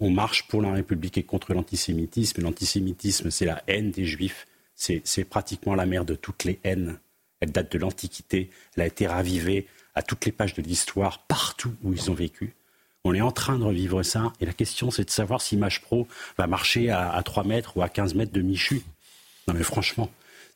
On 0.00 0.10
marche 0.10 0.48
pour 0.48 0.62
la 0.62 0.72
République 0.72 1.18
et 1.18 1.22
contre 1.22 1.52
l'antisémitisme. 1.52 2.42
L'antisémitisme, 2.42 3.30
c'est 3.30 3.46
la 3.46 3.62
haine 3.66 3.90
des 3.90 4.04
juifs. 4.04 4.46
C'est 4.74 5.24
pratiquement 5.24 5.74
la 5.74 5.86
mère 5.86 6.04
de 6.04 6.14
toutes 6.14 6.44
les 6.44 6.58
haines. 6.64 6.98
Elle 7.40 7.52
date 7.52 7.70
de 7.70 7.78
l'Antiquité. 7.78 8.50
Elle 8.76 8.82
a 8.82 8.86
été 8.86 9.06
ravivée 9.06 9.68
à 9.94 10.02
toutes 10.02 10.24
les 10.24 10.32
pages 10.32 10.54
de 10.54 10.62
l'histoire, 10.62 11.24
partout 11.26 11.74
où 11.84 11.92
ils 11.92 12.10
ont 12.10 12.14
vécu. 12.14 12.54
On 13.04 13.14
est 13.14 13.20
en 13.20 13.32
train 13.32 13.58
de 13.58 13.64
revivre 13.64 14.02
ça. 14.04 14.32
Et 14.40 14.46
la 14.46 14.54
question, 14.54 14.90
c'est 14.90 15.04
de 15.04 15.10
savoir 15.10 15.42
si 15.42 15.56
Mach 15.56 15.80
Pro 15.80 16.08
va 16.38 16.46
marcher 16.46 16.90
à, 16.90 17.20
3 17.22 17.44
mètres 17.44 17.76
ou 17.76 17.82
à 17.82 17.88
15 17.88 18.14
mètres 18.14 18.32
de 18.32 18.40
Michu. 18.40 18.82
Non, 19.46 19.54
mais 19.54 19.62
franchement. 19.62 20.08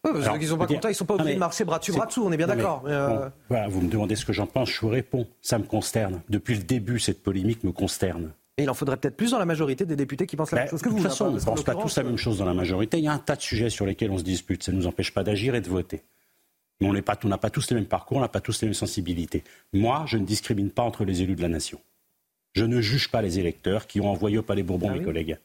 Ouais, 0.04 0.12
parce 0.12 0.38
qu'ils 0.38 0.48
sont 0.48 0.56
pas 0.56 0.66
contents, 0.66 0.88
ils 0.88 0.94
sont 0.94 1.04
pas 1.04 1.14
obligés 1.14 1.34
de 1.34 1.38
marcher 1.38 1.64
bras 1.64 1.78
dessus, 1.78 1.92
bras 1.92 2.06
dessous, 2.06 2.22
on 2.24 2.30
est 2.30 2.36
bien 2.36 2.46
d'accord. 2.46 2.84
Euh, 2.86 3.28
voilà, 3.48 3.68
vous 3.68 3.82
me 3.82 3.90
demandez 3.90 4.14
ce 4.14 4.24
que 4.24 4.32
j'en 4.32 4.46
pense, 4.46 4.70
je 4.70 4.80
vous 4.80 4.88
réponds. 4.88 5.26
Ça 5.42 5.58
me 5.58 5.64
consterne. 5.64 6.22
Depuis 6.28 6.54
le 6.54 6.62
début, 6.62 7.00
cette 7.00 7.22
polémique 7.22 7.64
me 7.64 7.72
consterne. 7.72 8.32
Et 8.56 8.62
il 8.62 8.70
en 8.70 8.74
faudrait 8.74 8.96
peut-être 8.96 9.16
plus 9.16 9.32
dans 9.32 9.38
la 9.38 9.44
majorité 9.44 9.84
des 9.84 9.96
députés 9.96 10.26
qui 10.26 10.36
pensent 10.36 10.52
la 10.52 10.58
ben, 10.58 10.62
même 10.62 10.70
chose 10.70 10.82
que 10.82 10.88
vous. 10.88 10.98
De 10.98 11.02
toute 11.02 11.10
façon, 11.10 11.26
on 11.26 11.32
ne 11.32 11.40
pense 11.40 11.62
pas 11.62 11.74
tous 11.74 11.96
la 11.96 12.02
même 12.04 12.16
chose 12.16 12.38
dans 12.38 12.44
la 12.44 12.54
majorité. 12.54 12.98
Il 12.98 13.04
y 13.04 13.08
a 13.08 13.12
un 13.12 13.18
tas 13.18 13.36
de 13.36 13.42
sujets 13.42 13.70
sur 13.70 13.86
lesquels 13.86 14.10
on 14.10 14.18
se 14.18 14.24
dispute. 14.24 14.62
Ça 14.62 14.72
ne 14.72 14.76
nous 14.76 14.86
empêche 14.86 15.12
pas 15.12 15.22
d'agir 15.22 15.54
et 15.54 15.60
de 15.60 15.68
voter. 15.68 16.02
Mais 16.80 16.88
on 16.88 16.92
n'a 16.92 17.02
pas, 17.02 17.16
pas 17.16 17.50
tous 17.50 17.70
les 17.70 17.76
mêmes 17.76 17.86
parcours, 17.86 18.18
on 18.18 18.20
n'a 18.20 18.28
pas 18.28 18.40
tous 18.40 18.60
les 18.62 18.68
mêmes 18.68 18.74
sensibilités. 18.74 19.42
Moi, 19.72 20.04
je 20.06 20.16
ne 20.16 20.24
discrimine 20.24 20.70
pas 20.70 20.82
entre 20.82 21.04
les 21.04 21.22
élus 21.22 21.34
de 21.34 21.42
la 21.42 21.48
nation. 21.48 21.80
Je 22.58 22.64
ne 22.64 22.80
juge 22.80 23.08
pas 23.08 23.22
les 23.22 23.38
électeurs 23.38 23.86
qui 23.86 24.00
ont 24.00 24.10
envoyé 24.10 24.36
au 24.38 24.42
Palais 24.42 24.64
Bourbon 24.64 24.88
ah 24.90 24.98
mes 24.98 25.04
collègues. 25.04 25.38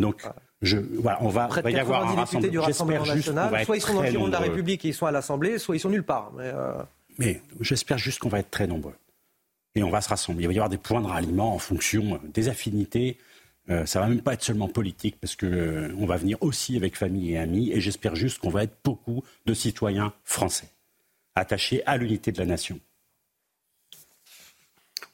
Donc, 0.00 0.22
ah. 0.24 0.34
je, 0.62 0.78
voilà, 0.78 1.18
on 1.20 1.28
va, 1.28 1.46
va 1.46 1.70
y 1.70 1.78
avoir 1.78 2.10
un 2.10 2.14
rassemblement. 2.14 2.50
du 2.50 2.58
Rassemblement 2.58 3.04
national, 3.04 3.64
soit 3.66 3.76
ils 3.76 3.80
sont 3.82 3.94
dans 3.94 4.02
le 4.02 4.10
giron 4.10 4.26
de 4.28 4.32
la 4.32 4.38
République 4.38 4.84
et 4.84 4.88
ils 4.88 4.94
sont 4.94 5.06
à 5.06 5.12
l'Assemblée, 5.12 5.58
soit 5.58 5.76
ils 5.76 5.80
sont 5.80 5.90
nulle 5.90 6.02
part. 6.04 6.32
Mais, 6.36 6.50
euh, 6.54 6.72
Mais 7.18 7.42
j'espère 7.60 7.98
juste 7.98 8.18
qu'on 8.18 8.30
va 8.30 8.38
être 8.38 8.50
très 8.50 8.66
nombreux. 8.66 8.94
Et 9.74 9.82
on 9.82 9.90
va 9.90 10.00
se 10.00 10.08
rassembler. 10.08 10.44
Il 10.44 10.46
va 10.46 10.52
y 10.54 10.56
avoir 10.56 10.70
des 10.70 10.78
points 10.78 11.02
de 11.02 11.06
ralliement 11.06 11.54
en 11.54 11.58
fonction 11.58 12.18
des 12.32 12.48
affinités. 12.48 13.18
Euh, 13.68 13.84
ça 13.84 14.00
va 14.00 14.06
même 14.06 14.22
pas 14.22 14.32
être 14.32 14.42
seulement 14.42 14.68
politique 14.68 15.16
parce 15.20 15.36
que 15.36 15.46
euh, 15.46 15.94
on 15.98 16.06
va 16.06 16.16
venir 16.16 16.38
aussi 16.40 16.76
avec 16.76 16.96
famille 16.96 17.32
et 17.32 17.38
amis. 17.38 17.72
Et 17.72 17.80
j'espère 17.80 18.14
juste 18.16 18.38
qu'on 18.38 18.50
va 18.50 18.62
être 18.62 18.76
beaucoup 18.84 19.22
de 19.44 19.52
citoyens 19.52 20.14
français 20.24 20.68
attachés 21.34 21.82
à 21.84 21.96
l'unité 21.96 22.32
de 22.32 22.38
la 22.38 22.46
nation. 22.46 22.80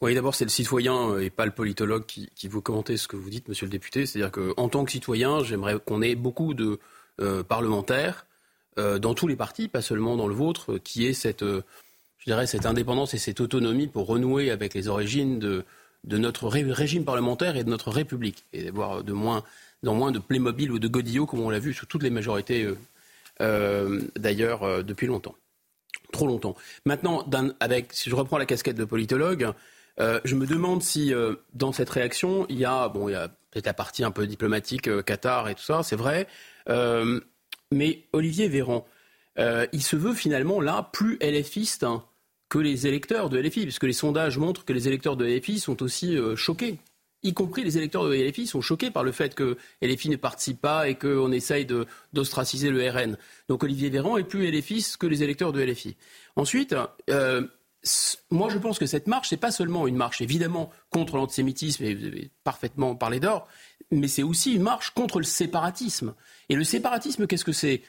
Oui, 0.02 0.14
d'abord, 0.14 0.34
c'est 0.34 0.44
le 0.44 0.50
citoyen 0.50 1.18
et 1.18 1.28
pas 1.28 1.44
le 1.44 1.50
politologue 1.50 2.06
qui, 2.06 2.48
vous 2.48 2.62
commentez 2.62 2.96
ce 2.96 3.06
que 3.06 3.16
vous 3.16 3.28
dites, 3.28 3.48
monsieur 3.48 3.66
le 3.66 3.70
député. 3.70 4.06
C'est-à-dire 4.06 4.32
qu'en 4.32 4.68
tant 4.70 4.84
que 4.86 4.92
citoyen, 4.92 5.44
j'aimerais 5.44 5.78
qu'on 5.78 6.00
ait 6.00 6.14
beaucoup 6.14 6.54
de 6.54 6.78
euh, 7.20 7.42
parlementaires 7.42 8.24
euh, 8.78 8.98
dans 8.98 9.12
tous 9.12 9.28
les 9.28 9.36
partis, 9.36 9.68
pas 9.68 9.82
seulement 9.82 10.16
dans 10.16 10.26
le 10.26 10.34
vôtre, 10.34 10.78
qui 10.78 11.06
aient 11.06 11.12
cette, 11.12 11.42
euh, 11.42 11.62
je 12.16 12.24
dirais, 12.24 12.46
cette 12.46 12.64
indépendance 12.64 13.12
et 13.12 13.18
cette 13.18 13.40
autonomie 13.42 13.88
pour 13.88 14.06
renouer 14.06 14.50
avec 14.50 14.72
les 14.72 14.88
origines 14.88 15.38
de, 15.38 15.64
notre 16.04 16.48
régime 16.48 17.04
parlementaire 17.04 17.56
et 17.56 17.64
de 17.64 17.68
notre 17.68 17.90
République, 17.90 18.44
et 18.54 18.64
d'avoir 18.64 19.04
de 19.04 19.12
moins, 19.12 19.44
moins 19.82 20.12
de 20.12 20.18
Playmobil 20.18 20.72
ou 20.72 20.78
de 20.78 20.88
Godillot, 20.88 21.26
comme 21.26 21.40
on 21.40 21.50
l'a 21.50 21.58
vu 21.58 21.74
sous 21.74 21.84
toutes 21.84 22.02
les 22.02 22.10
majorités, 22.10 22.66
d'ailleurs, 23.38 24.82
depuis 24.82 25.06
longtemps. 25.06 25.34
trop 26.10 26.26
longtemps. 26.26 26.56
Maintenant, 26.86 27.28
avec, 27.60 27.92
si 27.92 28.08
je 28.08 28.14
reprends 28.14 28.38
la 28.38 28.46
casquette 28.46 28.76
de 28.76 28.86
politologue, 28.86 29.52
euh, 30.00 30.20
je 30.24 30.34
me 30.34 30.46
demande 30.46 30.82
si 30.82 31.12
euh, 31.12 31.34
dans 31.52 31.72
cette 31.72 31.90
réaction, 31.90 32.46
il 32.48 32.58
y 32.58 32.64
a, 32.64 32.88
bon, 32.88 33.08
il 33.08 33.12
y 33.12 33.16
a 33.16 33.28
peut-être 33.50 33.66
la 33.66 33.74
partie 33.74 34.02
un 34.02 34.10
peu 34.10 34.26
diplomatique, 34.26 34.88
euh, 34.88 35.02
Qatar 35.02 35.48
et 35.48 35.54
tout 35.54 35.62
ça, 35.62 35.82
c'est 35.82 35.96
vrai. 35.96 36.26
mais 37.72 38.02
Olivier 38.12 38.48
Véran, 38.48 38.86
il 39.38 39.82
se 39.82 39.96
veut 39.96 40.14
finalement 40.14 40.60
là 40.60 40.88
plus 40.92 41.18
LFiste 41.20 41.84
hein, 41.84 42.04
que 42.48 42.58
les 42.58 42.86
électeurs 42.86 43.28
de 43.28 43.38
LFI, 43.38 43.62
puisque 43.62 43.84
les 43.84 43.92
sondages 43.92 44.38
montrent 44.38 44.64
que 44.64 44.72
les 44.72 44.88
électeurs 44.88 45.16
de 45.16 45.24
LFI 45.24 45.60
sont 45.60 45.82
aussi 45.82 46.16
choqués 46.36 46.78
y 47.22 47.34
compris 47.34 47.64
les 47.64 47.76
électeurs 47.76 48.04
de 48.04 48.14
LFI, 48.14 48.46
sont 48.46 48.62
choqués 48.62 48.90
par 48.90 49.04
le 49.04 49.12
fait 49.12 49.34
que 49.34 49.58
LFI 49.82 50.08
ne 50.08 50.16
participe 50.16 50.60
pas 50.60 50.88
et 50.88 50.94
qu'on 50.94 51.32
essaye 51.32 51.66
d'ostraciser 52.14 52.70
le 52.70 52.88
RN. 52.88 53.18
Donc 53.48 53.62
Olivier 53.62 53.90
Véran 53.90 54.16
est 54.16 54.24
plus 54.24 54.50
LFI 54.50 54.94
que 54.98 55.06
les 55.06 55.22
électeurs 55.22 55.52
de 55.52 55.62
LFI. 55.62 55.96
Ensuite, 56.36 56.74
moi, 58.30 58.50
je 58.50 58.58
pense 58.58 58.78
que 58.78 58.86
cette 58.86 59.06
marche, 59.06 59.32
n'est 59.32 59.38
pas 59.38 59.50
seulement 59.50 59.86
une 59.86 59.96
marche, 59.96 60.20
évidemment, 60.20 60.70
contre 60.90 61.16
l'antisémitisme, 61.16 61.84
et 61.84 61.94
vous 61.94 62.06
avez 62.06 62.30
parfaitement 62.44 62.94
parlé 62.94 63.20
d'or, 63.20 63.48
mais 63.90 64.08
c'est 64.08 64.22
aussi 64.22 64.54
une 64.54 64.62
marche 64.62 64.90
contre 64.90 65.18
le 65.18 65.24
séparatisme. 65.24 66.14
Et 66.48 66.54
le 66.54 66.64
séparatisme, 66.64 67.26
qu'est-ce 67.26 67.44
que 67.44 67.52
c'est? 67.52 67.82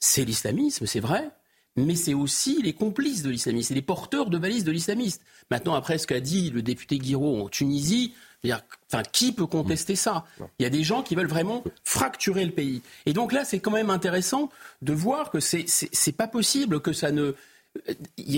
C'est 0.00 0.24
l'islamisme, 0.24 0.86
c'est 0.86 1.00
vrai, 1.00 1.30
mais 1.76 1.96
c'est 1.96 2.14
aussi 2.14 2.62
les 2.62 2.72
complices 2.72 3.22
de 3.22 3.30
l'islamisme, 3.30 3.68
c'est 3.68 3.74
les 3.74 3.82
porteurs 3.82 4.30
de 4.30 4.38
valises 4.38 4.64
de 4.64 4.72
l'islamisme. 4.72 5.22
Maintenant, 5.50 5.74
après 5.74 5.98
ce 5.98 6.06
qu'a 6.06 6.20
dit 6.20 6.50
le 6.50 6.62
député 6.62 6.98
Guiraud 6.98 7.42
en 7.42 7.48
Tunisie, 7.48 8.14
Enfin, 8.44 9.02
qui 9.12 9.32
peut 9.32 9.46
contester 9.46 9.96
ça? 9.96 10.24
Il 10.58 10.62
y 10.62 10.66
a 10.66 10.70
des 10.70 10.84
gens 10.84 11.02
qui 11.02 11.14
veulent 11.14 11.26
vraiment 11.26 11.64
fracturer 11.84 12.44
le 12.44 12.52
pays. 12.52 12.82
Et 13.06 13.12
donc 13.12 13.32
là, 13.32 13.44
c'est 13.44 13.58
quand 13.58 13.70
même 13.70 13.90
intéressant 13.90 14.50
de 14.80 14.92
voir 14.92 15.30
que 15.30 15.40
c'est 15.40 15.64
c'est 15.66 16.12
pas 16.12 16.28
possible 16.28 16.80
que 16.80 16.92
ça 16.92 17.10
ne 17.10 17.34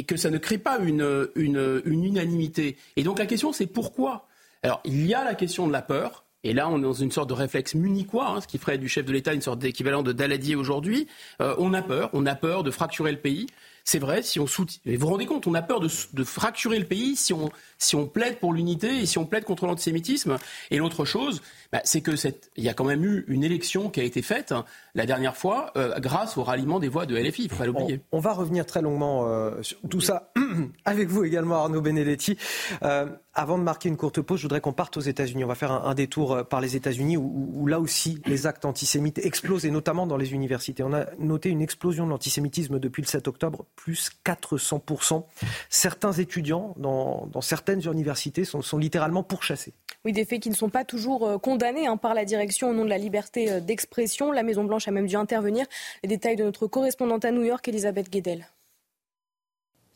que 0.07 0.17
ça 0.17 0.31
ne 0.31 0.39
crée 0.39 0.59
pas 0.59 0.79
une, 0.79 1.31
unanimité. 1.37 2.77
Et 2.97 3.03
donc 3.03 3.19
la 3.19 3.27
question, 3.27 3.53
c'est 3.53 3.67
pourquoi? 3.67 4.27
Alors, 4.63 4.81
il 4.85 5.07
y 5.07 5.15
a 5.15 5.25
la 5.25 5.35
question 5.35 5.67
de 5.67 5.73
la 5.73 5.83
peur. 5.83 6.25
Et 6.43 6.55
là, 6.55 6.71
on 6.71 6.79
est 6.79 6.83
dans 6.83 6.93
une 6.95 7.11
sorte 7.11 7.29
de 7.29 7.35
réflexe 7.35 7.75
munichois, 7.75 8.29
hein, 8.29 8.41
ce 8.41 8.47
qui 8.47 8.57
ferait 8.57 8.79
du 8.79 8.89
chef 8.89 9.05
de 9.05 9.13
l'État 9.13 9.35
une 9.35 9.43
sorte 9.43 9.59
d'équivalent 9.59 10.03
de 10.03 10.13
Daladier 10.13 10.57
aujourd'hui. 10.57 11.07
Euh, 11.43 11.55
on 11.59 11.75
a 11.75 11.83
peur, 11.83 12.09
on 12.15 12.25
a 12.25 12.35
peur 12.35 12.63
de 12.63 12.71
fracturer 12.71 13.13
le 13.13 13.19
pays. 13.19 13.47
C'est 13.85 13.99
vrai, 13.99 14.23
si 14.23 14.41
on 14.41 14.47
soutient. 14.47 14.81
Vous 14.85 14.99
vous 14.99 15.07
rendez 15.07 15.27
compte, 15.27 15.47
on 15.47 15.55
a 15.55 15.63
peur 15.63 15.81
de, 15.81 15.89
fracturer 16.25 16.79
le 16.79 16.87
pays 16.87 17.17
si 17.17 17.33
on, 17.33 17.51
si 17.79 17.97
on 17.97 18.07
plaide 18.07 18.39
pour 18.39 18.53
l'unité 18.53 19.01
et 19.01 19.07
si 19.07 19.19
on 19.19 19.27
plaide 19.27 19.45
contre 19.45 19.67
l'antisémitisme. 19.67 20.37
Et 20.71 20.79
l'autre 20.79 21.05
chose, 21.05 21.43
bah, 21.73 21.81
c'est 21.85 22.01
que 22.01 22.11
il 22.57 22.65
y 22.65 22.69
a 22.69 22.75
quand 22.75 22.85
même 22.85 23.05
eu 23.05 23.25
une 23.29 23.45
élection 23.45 23.91
qui 23.91 24.01
a 24.01 24.03
été 24.03 24.23
faite 24.23 24.51
hein, 24.53 24.65
la 24.95 25.07
dernière 25.07 25.37
fois 25.37 25.73
euh, 25.77 25.99
grâce 26.01 26.37
au 26.37 26.43
ralliement 26.43 26.81
des 26.81 26.89
voix 26.89 27.07
de 27.07 27.17
LFI. 27.17 27.43
Il 27.43 27.45
ne 27.47 27.51
faut 27.51 27.57
pas 27.57 27.67
l'oublier. 27.67 28.01
On, 28.11 28.19
va 28.19 28.33
revenir 28.33 28.67
très 28.67 28.83
longuement 28.83 29.27
euh, 29.27 29.63
sur 29.63 29.79
tout 29.89 30.01
ça 30.01 30.33
avec 30.85 31.09
vous 31.09 31.25
également, 31.25 31.57
Arnaud 31.57 31.81
Benedetti. 31.81 32.37
Euh, 32.83 33.07
avant 33.35 33.57
de 33.57 33.63
marquer 33.63 33.89
une 33.89 33.97
courte 33.97 34.21
pause, 34.21 34.39
je 34.39 34.43
voudrais 34.43 34.61
qu'on 34.61 34.73
parte 34.73 34.97
aux 34.97 35.01
États-Unis. 35.01 35.45
On 35.45 35.49
va 35.49 35.55
faire 35.55 35.71
un, 35.71 35.95
détour 35.95 36.45
par 36.49 36.61
les 36.61 36.75
États-Unis 36.75 37.17
où, 37.17 37.67
là 37.67 37.79
aussi 37.79 38.21
les 38.27 38.47
actes 38.47 38.65
antisémites 38.65 39.19
explosent 39.19 39.65
et 39.65 39.71
notamment 39.71 40.07
dans 40.07 40.17
les 40.17 40.33
universités. 40.33 40.83
On 40.83 40.93
a 40.93 41.07
noté 41.19 41.49
une 41.49 41.63
explosion 41.63 42.05
de 42.05 42.11
l'antisémitisme 42.11 42.81
depuis 42.81 43.03
le 43.03 43.07
7 43.07 43.29
octobre, 43.29 43.67
plus 43.77 44.11
400%. 44.25 45.25
Certains 45.69 46.13
étudiants 46.13 46.75
dans, 46.77 47.29
certaines 47.41 47.87
universités 47.87 48.45
sont, 48.45 48.79
littéralement 48.79 49.23
pourchassés. 49.23 49.73
Oui, 50.05 50.13
des 50.13 50.25
faits 50.25 50.41
qui 50.41 50.51
ne 50.51 50.55
sont 50.55 50.71
pas 50.71 50.85
toujours 50.85 51.27
euh, 51.27 51.39
condamnés 51.39 51.87
hein, 51.87 51.97
par 51.97 52.15
la 52.15 52.25
direction 52.25 52.71
au 52.71 52.75
nom 52.75 52.85
de 52.85 52.89
la 52.89 52.99
liberté 52.99 53.51
euh, 53.51 53.61
d'expression. 53.61 54.33
La 54.33 54.43
Maison-Blanche 54.43 54.89
a 54.89 54.91
même 54.91 55.07
dû 55.07 55.17
intervenir. 55.17 55.67
Les 56.03 56.09
détails 56.09 56.37
de 56.37 56.45
notre 56.45 56.67
correspondante 56.67 57.25
à 57.25 57.33
New 57.33 57.43
York, 57.43 57.67
Elisabeth 57.69 58.11
Guedel. 58.11 58.47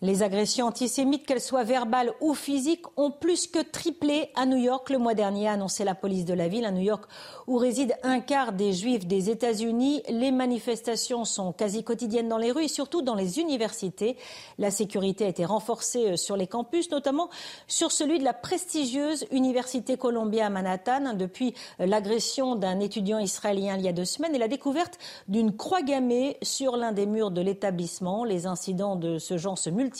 Les 0.05 0.23
agressions 0.23 0.67
antisémites, 0.67 1.25
qu'elles 1.25 1.41
soient 1.41 1.65
verbales 1.65 2.13
ou 2.21 2.35
physiques, 2.35 2.85
ont 2.99 3.11
plus 3.11 3.47
que 3.47 3.61
triplé 3.61 4.29
à 4.35 4.45
New 4.45 4.59
York 4.59 4.91
le 4.91 4.99
mois 4.99 5.15
dernier, 5.15 5.49
a 5.49 5.53
annoncé 5.53 5.83
la 5.83 5.95
police 5.95 6.27
de 6.27 6.35
la 6.35 6.47
ville. 6.47 6.67
À 6.67 6.73
New 6.73 6.83
York, 6.83 7.07
où 7.47 7.57
réside 7.57 7.95
un 8.03 8.21
quart 8.21 8.53
des 8.53 8.75
juifs 8.75 9.07
des 9.07 9.31
États-Unis, 9.31 10.03
les 10.11 10.31
manifestations 10.31 11.25
sont 11.25 11.55
quasi 11.55 11.85
quotidiennes 11.85 12.29
dans 12.29 12.37
les 12.37 12.53
rues 12.53 12.65
et 12.65 12.69
surtout 12.69 13.01
dans 13.01 13.15
les 13.15 13.39
universités. 13.39 14.19
La 14.59 14.71
sécurité 14.71 15.25
a 15.25 15.29
été 15.29 15.47
renforcée 15.47 16.11
euh, 16.11 16.17
sur 16.17 16.37
les 16.37 16.49
campus, 16.49 16.91
notamment 16.91 17.31
sur 17.67 17.91
celui 17.91 18.19
de 18.19 18.25
la 18.25 18.35
prestigieuse 18.35 19.25
Université 19.31 19.97
Columbia 19.97 20.45
à 20.45 20.51
Manhattan, 20.51 21.15
depuis 21.15 21.55
euh, 21.81 21.87
l'agression 21.87 22.57
d'un 22.57 22.79
étudiant 22.79 23.21
israélien 23.21 23.79
il 23.79 23.85
y 23.87 23.89
a 23.89 23.93
deux 23.95 24.05
semaines 24.05 24.35
et 24.35 24.39
la 24.39 24.49
découverte 24.49 24.99
d'une 25.29 25.57
croix 25.57 25.81
gammée 25.81 26.37
sur 26.43 26.77
l'un 26.77 26.93
des 26.93 27.07
murs 27.07 27.31
de 27.31 27.41
l'établissement. 27.41 28.25
Les 28.25 28.45
incidents 28.45 28.97
de 28.97 29.17
ce 29.19 29.39
genre 29.39 29.57
se 29.57 29.71
multiplient 29.71 29.94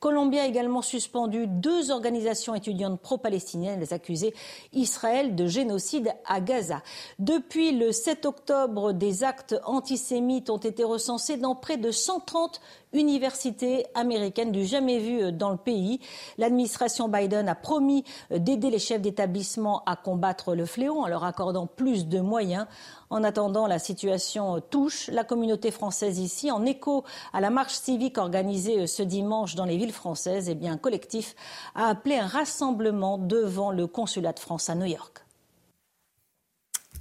Colombia 0.00 0.42
a 0.42 0.46
également 0.46 0.82
suspendu 0.82 1.46
deux 1.46 1.90
organisations 1.90 2.54
étudiantes 2.54 3.00
pro-palestiniennes. 3.00 3.80
Les 3.80 3.92
accusées 3.92 4.34
Israël 4.72 5.34
de 5.34 5.46
génocide 5.46 6.12
à 6.26 6.40
Gaza. 6.40 6.82
Depuis 7.18 7.72
le 7.72 7.92
7 7.92 8.26
octobre, 8.26 8.92
des 8.92 9.24
actes 9.24 9.56
antisémites 9.64 10.50
ont 10.50 10.58
été 10.58 10.84
recensés 10.84 11.36
dans 11.36 11.54
près 11.54 11.76
de 11.76 11.90
130 11.90 12.60
université 12.94 13.86
américaine 13.94 14.52
du 14.52 14.64
jamais 14.64 14.98
vu 14.98 15.22
euh, 15.22 15.32
dans 15.32 15.50
le 15.50 15.56
pays. 15.56 16.00
L'administration 16.38 17.08
Biden 17.08 17.48
a 17.48 17.54
promis 17.54 18.04
euh, 18.32 18.38
d'aider 18.38 18.70
les 18.70 18.78
chefs 18.78 19.02
d'établissement 19.02 19.82
à 19.84 19.96
combattre 19.96 20.54
le 20.54 20.64
fléau 20.64 21.00
en 21.00 21.08
leur 21.08 21.24
accordant 21.24 21.66
plus 21.66 22.06
de 22.06 22.20
moyens. 22.20 22.66
En 23.10 23.22
attendant, 23.22 23.66
la 23.66 23.78
situation 23.78 24.56
euh, 24.56 24.60
touche 24.60 25.08
la 25.08 25.24
communauté 25.24 25.70
française 25.70 26.18
ici. 26.18 26.50
En 26.50 26.64
écho 26.64 27.04
à 27.32 27.40
la 27.40 27.50
marche 27.50 27.74
civique 27.74 28.18
organisée 28.18 28.86
ce 28.94 29.02
dimanche 29.02 29.54
dans 29.54 29.64
les 29.64 29.76
villes 29.76 29.92
françaises, 29.92 30.48
eh 30.48 30.54
bien, 30.54 30.72
un 30.72 30.78
collectif 30.78 31.34
a 31.74 31.88
appelé 31.88 32.16
un 32.16 32.26
rassemblement 32.26 33.18
devant 33.18 33.70
le 33.70 33.86
consulat 33.86 34.32
de 34.32 34.38
France 34.38 34.70
à 34.70 34.74
New 34.74 34.86
York. 34.86 35.24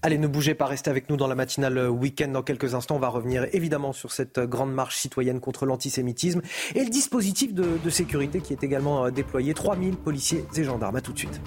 Allez, 0.05 0.17
ne 0.17 0.27
bougez 0.27 0.53
pas, 0.53 0.65
restez 0.65 0.89
avec 0.89 1.09
nous 1.09 1.15
dans 1.15 1.27
la 1.27 1.35
matinale 1.35 1.89
week-end. 1.89 2.27
Dans 2.27 2.43
quelques 2.43 2.75
instants, 2.75 2.97
on 2.97 2.99
va 2.99 3.07
revenir 3.07 3.47
évidemment 3.53 3.93
sur 3.93 4.11
cette 4.11 4.37
grande 4.37 4.73
marche 4.73 4.97
citoyenne 4.97 5.39
contre 5.39 5.65
l'antisémitisme 5.65 6.41
et 6.75 6.83
le 6.83 6.89
dispositif 6.89 7.53
de, 7.53 7.77
de 7.81 7.89
sécurité 7.89 8.41
qui 8.41 8.51
est 8.51 8.63
également 8.63 9.05
euh, 9.05 9.11
déployé. 9.11 9.53
3000 9.53 9.95
policiers 9.95 10.43
et 10.57 10.63
gendarmes. 10.65 10.97
À 10.97 11.01
tout 11.01 11.13
de 11.13 11.19
suite. 11.19 11.39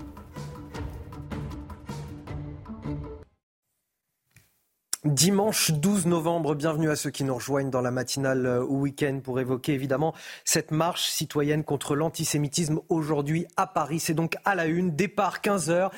Dimanche 5.06 5.70
12 5.70 6.06
novembre, 6.06 6.56
bienvenue 6.56 6.90
à 6.90 6.96
ceux 6.96 7.10
qui 7.10 7.22
nous 7.22 7.36
rejoignent 7.36 7.70
dans 7.70 7.80
la 7.80 7.92
matinale 7.92 8.44
euh, 8.44 8.64
week-end 8.64 9.20
pour 9.22 9.38
évoquer 9.38 9.72
évidemment 9.72 10.14
cette 10.44 10.72
marche 10.72 11.08
citoyenne 11.08 11.62
contre 11.62 11.94
l'antisémitisme 11.94 12.80
aujourd'hui 12.88 13.46
à 13.56 13.68
Paris. 13.68 14.00
C'est 14.00 14.14
donc 14.14 14.36
à 14.44 14.56
la 14.56 14.66
une, 14.66 14.96
départ 14.96 15.38
15h, 15.42 15.90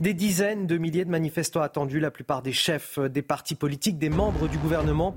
des 0.00 0.14
dizaines 0.14 0.66
de 0.66 0.78
milliers 0.78 1.04
de 1.04 1.10
manifestants 1.10 1.60
attendus, 1.60 2.00
la 2.00 2.10
plupart 2.10 2.42
des 2.42 2.52
chefs 2.52 2.98
euh, 2.98 3.08
des 3.08 3.22
partis 3.22 3.54
politiques, 3.54 3.98
des 3.98 4.10
membres 4.10 4.48
du 4.48 4.58
gouvernement, 4.58 5.14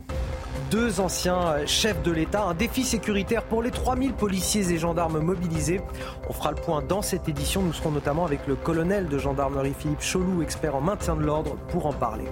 deux 0.70 1.00
anciens 1.00 1.48
euh, 1.48 1.66
chefs 1.66 2.04
de 2.04 2.12
l'État, 2.12 2.44
un 2.44 2.54
défi 2.54 2.84
sécuritaire 2.84 3.44
pour 3.46 3.64
les 3.64 3.72
3000 3.72 4.14
policiers 4.14 4.72
et 4.72 4.78
gendarmes 4.78 5.22
mobilisés. 5.22 5.82
On 6.30 6.34
fera 6.34 6.52
le 6.52 6.62
point 6.62 6.84
dans 6.84 7.02
cette 7.02 7.28
édition. 7.28 7.64
Nous 7.64 7.74
serons 7.74 7.92
notamment 7.92 8.26
avec 8.26 8.46
le 8.46 8.56
colonel 8.56 9.08
de 9.08 9.18
gendarmerie 9.18 9.74
Philippe 9.76 10.02
Cholou, 10.02 10.44
expert 10.44 10.76
en 10.76 10.82
maintien 10.82 11.16
de 11.16 11.24
l'ordre, 11.24 11.56
pour 11.70 11.88
en 11.88 11.94
parler. 11.94 12.26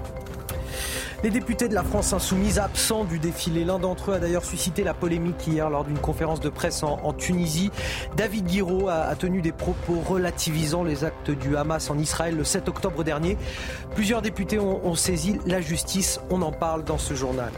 Les 1.24 1.32
députés 1.32 1.68
de 1.68 1.74
la 1.74 1.84
France 1.84 2.14
insoumise 2.14 2.60
absents 2.60 3.04
du 3.04 3.18
défilé, 3.18 3.66
l'un 3.66 3.80
d'entre 3.80 4.12
eux 4.12 4.14
a 4.14 4.20
d'ailleurs 4.20 4.46
suscité 4.46 4.84
la 4.84 4.94
polémique 4.94 5.48
hier 5.48 5.68
lors 5.68 5.84
d'une 5.84 5.98
conférence 5.98 6.40
de 6.40 6.50
presse 6.50 6.84
en, 6.84 7.12
Tunisie. 7.14 7.72
David 8.16 8.46
Guiraud 8.46 8.88
a, 8.88 9.16
tenu 9.16 9.42
des 9.42 9.52
propos 9.52 10.00
relativisant 10.08 10.84
les 10.84 11.04
actes 11.04 11.32
du 11.32 11.58
Hamas 11.58 11.90
en 11.90 11.98
Israël 11.98 12.38
le 12.38 12.44
7 12.44 12.70
octobre 12.70 13.04
dernier. 13.04 13.36
Plusieurs 13.96 14.22
députés 14.22 14.60
ont 14.60 14.94
saisi 14.94 15.40
la 15.48 15.60
justice, 15.60 16.22
on 16.30 16.44
en 16.44 16.52
parle 16.52 16.84
dans 16.84 17.00
ce 17.00 17.16
journal. 17.16 17.52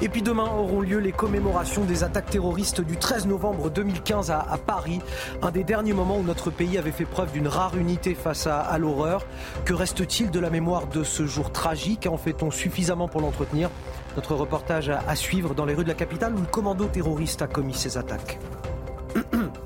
Et 0.00 0.08
puis 0.08 0.22
demain 0.22 0.44
auront 0.44 0.80
lieu 0.80 0.98
les 0.98 1.12
commémorations 1.12 1.84
des 1.84 2.04
attaques 2.04 2.30
terroristes 2.30 2.80
du 2.80 2.96
13 2.96 3.26
novembre 3.26 3.70
2015 3.70 4.30
à, 4.30 4.58
Paris, 4.64 5.00
un 5.42 5.50
des 5.50 5.64
derniers 5.64 5.92
moments 5.92 6.18
où 6.18 6.22
notre 6.22 6.50
pays 6.50 6.78
avait 6.78 6.92
fait 6.92 7.04
preuve 7.04 7.32
d'une 7.32 7.48
rare 7.48 7.76
unité 7.76 8.14
face 8.14 8.46
à, 8.46 8.76
l'horreur. 8.78 9.26
Que 9.64 9.74
reste-t-il 9.74 10.30
de 10.30 10.40
la 10.40 10.50
mémoire 10.50 10.86
de 10.86 11.04
ce 11.04 11.26
jour 11.26 11.52
tragique? 11.52 12.06
En 12.06 12.16
fait-on 12.16 12.50
suffisamment 12.50 13.08
pour 13.08 13.20
l'entretenir? 13.20 13.70
Notre 14.16 14.34
reportage 14.34 14.90
à 14.90 15.16
suivre 15.16 15.54
dans 15.54 15.64
les 15.64 15.74
rues 15.74 15.84
de 15.84 15.88
la 15.88 15.94
capitale 15.94 16.34
où 16.34 16.40
le 16.40 16.46
commando 16.46 16.86
terroriste 16.86 17.42
a 17.42 17.46
commis 17.46 17.74
ces 17.74 17.98
attaques. 17.98 18.38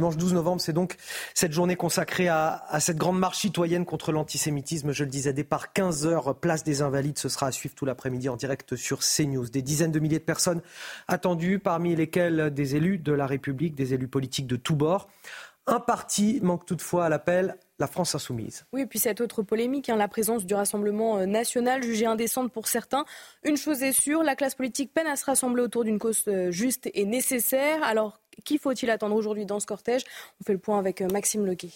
Dimanche 0.00 0.16
12 0.16 0.32
novembre, 0.32 0.62
c'est 0.62 0.72
donc 0.72 0.96
cette 1.34 1.52
journée 1.52 1.76
consacrée 1.76 2.26
à, 2.26 2.64
cette 2.80 2.96
grande 2.96 3.18
marche 3.18 3.40
citoyenne 3.40 3.84
contre 3.84 4.12
l'antisémitisme. 4.12 4.92
Je 4.92 5.04
le 5.04 5.10
disais, 5.10 5.34
départ 5.34 5.74
15h, 5.74 6.38
place 6.40 6.64
des 6.64 6.80
Invalides. 6.80 7.18
Ce 7.18 7.28
sera 7.28 7.48
à 7.48 7.52
suivre 7.52 7.74
tout 7.74 7.84
l'après-midi 7.84 8.30
en 8.30 8.36
direct 8.36 8.76
sur 8.76 9.00
CNews. 9.00 9.50
Des 9.50 9.60
dizaines 9.60 9.92
de 9.92 9.98
milliers 9.98 10.18
de 10.18 10.24
personnes 10.24 10.62
attendues, 11.06 11.58
parmi 11.58 11.94
lesquelles 11.94 12.48
des 12.48 12.76
élus 12.76 12.96
de 12.96 13.12
la 13.12 13.26
République, 13.26 13.74
des 13.74 13.92
élus 13.92 14.08
politiques 14.08 14.46
de 14.46 14.56
tous 14.56 14.74
bords. 14.74 15.06
Un 15.66 15.80
parti 15.80 16.40
manque 16.42 16.64
toutefois 16.64 17.04
à 17.04 17.08
l'appel, 17.10 17.58
la 17.78 17.86
France 17.86 18.14
insoumise. 18.14 18.64
Oui, 18.72 18.80
et 18.80 18.86
puis 18.86 18.98
cette 18.98 19.20
autre 19.20 19.42
polémique, 19.42 19.90
hein, 19.90 19.96
la 19.96 20.08
présence 20.08 20.46
du 20.46 20.54
Rassemblement 20.54 21.18
euh, 21.18 21.26
national 21.26 21.82
jugée 21.82 22.06
indécente 22.06 22.50
pour 22.52 22.68
certains. 22.68 23.04
Une 23.44 23.58
chose 23.58 23.82
est 23.82 23.92
sûre, 23.92 24.22
la 24.22 24.34
classe 24.34 24.54
politique 24.54 24.94
peine 24.94 25.06
à 25.06 25.16
se 25.16 25.26
rassembler 25.26 25.62
autour 25.62 25.84
d'une 25.84 25.98
cause 25.98 26.24
euh, 26.28 26.50
juste 26.50 26.88
et 26.94 27.04
nécessaire. 27.04 27.82
Alors, 27.82 28.19
qui 28.44 28.58
faut-il 28.58 28.90
attendre 28.90 29.14
aujourd'hui 29.14 29.46
dans 29.46 29.60
ce 29.60 29.66
cortège? 29.66 30.02
On 30.40 30.44
fait 30.44 30.52
le 30.52 30.58
point 30.58 30.78
avec 30.78 31.00
euh, 31.00 31.08
Maxime 31.08 31.46
Lequet. 31.46 31.72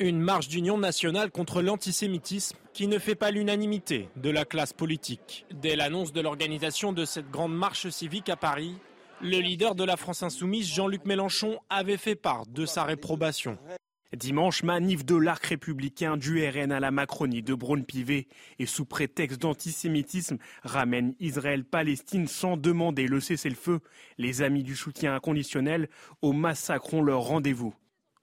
Une 0.00 0.20
marche 0.20 0.48
d'union 0.48 0.78
nationale 0.78 1.32
contre 1.32 1.60
l'antisémitisme 1.60 2.56
qui 2.72 2.86
ne 2.86 2.98
fait 3.00 3.16
pas 3.16 3.32
l'unanimité 3.32 4.08
de 4.14 4.30
la 4.30 4.44
classe 4.44 4.72
politique. 4.72 5.44
Dès 5.52 5.74
l'annonce 5.74 6.12
de 6.12 6.20
l'organisation 6.20 6.92
de 6.92 7.04
cette 7.04 7.30
grande 7.30 7.56
marche 7.56 7.88
civique 7.88 8.28
à 8.28 8.36
Paris, 8.36 8.76
le 9.20 9.38
leader 9.38 9.74
de 9.74 9.82
la 9.82 9.96
France 9.96 10.22
insoumise, 10.22 10.68
Jean-Luc 10.68 11.04
Mélenchon, 11.04 11.58
avait 11.68 11.96
fait 11.96 12.14
part 12.14 12.46
de 12.46 12.64
sa 12.66 12.84
réprobation. 12.84 13.58
Dimanche, 14.16 14.62
manif 14.62 15.04
de 15.04 15.16
l'arc 15.16 15.44
républicain 15.44 16.16
du 16.16 16.42
RN 16.48 16.72
à 16.72 16.80
la 16.80 16.90
Macronie 16.90 17.42
de 17.42 17.54
Braun-Pivet 17.54 18.26
et 18.58 18.64
sous 18.64 18.86
prétexte 18.86 19.42
d'antisémitisme 19.42 20.38
ramène 20.62 21.14
Israël-Palestine 21.20 22.26
sans 22.26 22.56
demander 22.56 23.06
le 23.06 23.20
cessez-le-feu. 23.20 23.80
Les 24.16 24.40
amis 24.40 24.62
du 24.62 24.76
soutien 24.76 25.14
inconditionnel 25.14 25.90
au 26.22 26.32
massacront 26.32 27.02
leur 27.02 27.20
rendez-vous. 27.20 27.74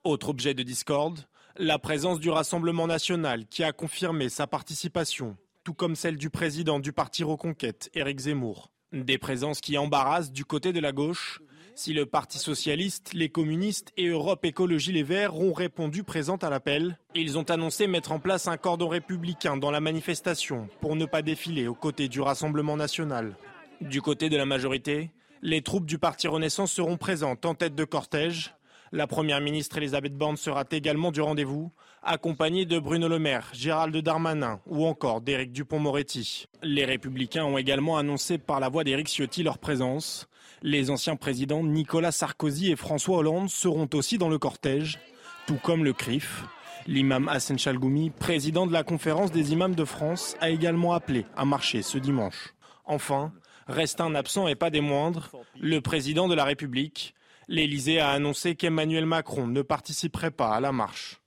Autre 0.04 0.30
objet 0.30 0.56
de 0.56 0.64
discorde, 0.64 1.28
la 1.56 1.78
présence 1.78 2.20
du 2.20 2.32
Rassemblement 2.32 2.88
national 2.88 3.46
qui 3.46 3.64
a 3.64 3.72
confirmé 3.72 4.30
sa 4.30 4.48
participation, 4.48 5.38
tout 5.64 5.76
comme 5.76 5.96
celle 5.96 6.18
du 6.18 6.32
président 6.32 6.80
du 6.80 6.94
parti 6.94 7.24
Reconquête, 7.24 7.92
Éric 7.94 8.22
Zemmour. 8.22 8.72
Des 8.92 9.20
présences 9.20 9.62
qui 9.62 9.78
embarrassent 9.78 10.32
du 10.32 10.46
côté 10.46 10.74
de 10.74 10.80
la 10.80 10.94
gauche, 10.94 11.42
si 11.76 11.94
le 11.94 12.06
Parti 12.06 12.40
socialiste, 12.40 13.14
les 13.14 13.30
communistes 13.30 13.92
et 13.98 14.08
Europe 14.08 14.46
Écologie 14.46 14.94
Les 14.94 15.04
Verts 15.04 15.36
ont 15.36 15.52
répondu 15.52 16.04
présents 16.04 16.38
à 16.38 16.50
l'appel, 16.50 16.98
ils 17.14 17.38
ont 17.38 17.44
annoncé 17.44 17.86
mettre 17.86 18.14
en 18.14 18.20
place 18.20 18.48
un 18.48 18.58
cordon 18.58 18.88
républicain 18.88 19.58
dans 19.58 19.72
la 19.72 19.82
manifestation 19.82 20.70
pour 20.80 20.96
ne 20.96 21.06
pas 21.06 21.22
défiler 21.22 21.68
aux 21.68 21.76
côtés 21.76 22.08
du 22.08 22.22
Rassemblement 22.22 22.78
national. 22.78 23.36
Du 23.82 24.02
côté 24.02 24.30
de 24.30 24.38
la 24.38 24.46
majorité, 24.46 25.12
les 25.42 25.62
troupes 25.62 25.86
du 25.86 26.00
Parti 26.00 26.28
Renaissance 26.30 26.72
seront 26.72 26.98
présentes 26.98 27.46
en 27.46 27.56
tête 27.56 27.76
de 27.76 27.84
cortège. 27.84 28.56
La 28.94 29.08
Première 29.08 29.42
ministre 29.42 29.78
Elisabeth 29.78 30.16
Borne 30.16 30.38
sera 30.38 30.64
également 30.72 31.12
du 31.12 31.20
rendez-vous, 31.20 31.74
accompagnée 32.02 32.66
de 32.66 32.80
Bruno 32.80 33.10
Le 33.10 33.20
Maire, 33.20 33.50
Gérald 33.52 33.96
Darmanin 33.98 34.62
ou 34.66 34.86
encore 34.86 35.20
d'Éric 35.20 35.52
Dupont-Moretti. 35.52 36.46
Les 36.64 36.86
Républicains 36.86 37.44
ont 37.44 37.58
également 37.58 37.98
annoncé 37.98 38.38
par 38.38 38.62
la 38.62 38.70
voix 38.70 38.86
d'Éric 38.86 39.08
Ciotti 39.10 39.44
leur 39.44 39.58
présence. 39.58 40.30
Les 40.62 40.90
anciens 40.90 41.16
présidents 41.16 41.64
Nicolas 41.64 42.12
Sarkozy 42.12 42.72
et 42.72 42.76
François 42.76 43.18
Hollande 43.18 43.50
seront 43.50 43.90
aussi 43.94 44.18
dans 44.18 44.30
le 44.30 44.38
cortège, 44.38 45.00
tout 45.48 45.60
comme 45.62 45.84
le 45.84 45.94
CRIF. 45.94 46.44
L'imam 46.88 47.28
Hassan 47.28 47.58
Chalgoumi, 47.58 48.12
président 48.12 48.68
de 48.68 48.74
la 48.74 48.84
conférence 48.84 49.32
des 49.32 49.54
imams 49.54 49.76
de 49.76 49.86
France, 49.86 50.36
a 50.40 50.50
également 50.50 50.94
appelé 50.94 51.26
à 51.36 51.46
marcher 51.46 51.82
ce 51.82 51.98
dimanche. 51.98 52.54
Enfin, 52.86 53.34
reste 53.68 54.02
un 54.02 54.16
absent 54.16 54.48
et 54.48 54.56
pas 54.56 54.70
des 54.70 54.82
moindres, 54.82 55.32
le 55.60 55.82
président 55.82 56.28
de 56.28 56.36
la 56.36 56.44
République. 56.44 57.16
L'Élysée 57.48 58.00
a 58.00 58.10
annoncé 58.10 58.56
qu'Emmanuel 58.56 59.06
Macron 59.06 59.48
ne 59.48 59.62
participerait 59.62 60.32
pas 60.32 60.50
à 60.50 60.60
la 60.60 60.72
marche. 60.72 61.20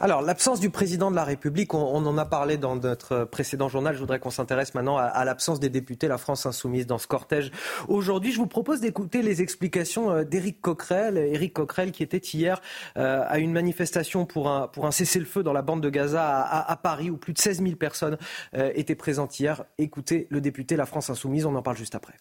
Alors, 0.00 0.22
l'absence 0.22 0.58
du 0.58 0.70
président 0.70 1.08
de 1.12 1.16
la 1.16 1.22
République, 1.22 1.72
on, 1.72 2.04
en 2.04 2.18
a 2.18 2.24
parlé 2.24 2.56
dans 2.56 2.74
notre 2.74 3.22
précédent 3.24 3.68
journal. 3.68 3.94
Je 3.94 4.00
voudrais 4.00 4.18
qu'on 4.18 4.30
s'intéresse 4.30 4.74
maintenant 4.74 4.96
à, 4.96 5.24
l'absence 5.24 5.60
des 5.60 5.68
députés 5.68 6.08
La 6.08 6.18
France 6.18 6.46
Insoumise 6.46 6.88
dans 6.88 6.98
ce 6.98 7.06
cortège. 7.06 7.52
Aujourd'hui, 7.86 8.32
je 8.32 8.38
vous 8.38 8.48
propose 8.48 8.80
d'écouter 8.80 9.22
les 9.22 9.40
explications 9.40 10.10
euh, 10.10 10.24
d'Éric 10.24 10.60
Coquerel. 10.60 11.16
Éric 11.16 11.52
Coquerel 11.52 11.92
qui 11.92 12.02
était 12.02 12.18
hier 12.18 12.60
euh, 12.96 13.22
à 13.24 13.38
une 13.38 13.52
manifestation 13.52 14.26
pour 14.26 14.48
un, 14.48 14.68
cessez-le-feu 14.90 15.44
dans 15.44 15.52
la 15.52 15.62
bande 15.62 15.80
de 15.80 15.90
Gaza 15.90 16.42
à, 16.42 16.76
Paris 16.76 17.10
où 17.10 17.16
plus 17.16 17.32
de 17.32 17.38
16 17.38 17.62
000 17.62 17.76
personnes 17.76 18.18
euh, 18.56 18.72
étaient 18.74 18.96
présentes 18.96 19.38
hier. 19.38 19.64
Écoutez 19.78 20.26
le 20.30 20.40
député 20.40 20.74
La 20.74 20.86
France 20.86 21.08
Insoumise, 21.08 21.46
on 21.46 21.54
en 21.54 21.62
parle 21.62 21.76
juste 21.76 21.94
après. 21.94 22.14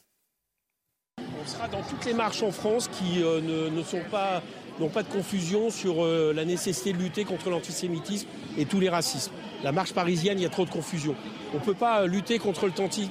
On 1.19 1.45
sera 1.47 1.67
dans 1.67 1.81
toutes 1.81 2.05
les 2.05 2.13
marches 2.13 2.43
en 2.43 2.51
France 2.51 2.87
qui 2.87 3.19
ne 3.19 3.83
sont 3.83 4.03
pas 4.11 4.43
n'ont 4.79 4.89
pas 4.89 5.03
de 5.03 5.07
confusion 5.07 5.69
sur 5.69 6.03
euh, 6.03 6.33
la 6.35 6.45
nécessité 6.45 6.93
de 6.93 6.97
lutter 6.97 7.25
contre 7.25 7.49
l'antisémitisme 7.49 8.27
et 8.57 8.65
tous 8.65 8.79
les 8.79 8.89
racismes. 8.89 9.31
La 9.63 9.71
marche 9.71 9.93
parisienne, 9.93 10.39
il 10.39 10.43
y 10.43 10.45
a 10.45 10.49
trop 10.49 10.65
de 10.65 10.69
confusion. 10.69 11.15
On 11.53 11.57
ne 11.57 11.63
peut 11.63 11.73
pas 11.73 12.01
euh, 12.01 12.07
lutter 12.07 12.39
contre 12.39 12.69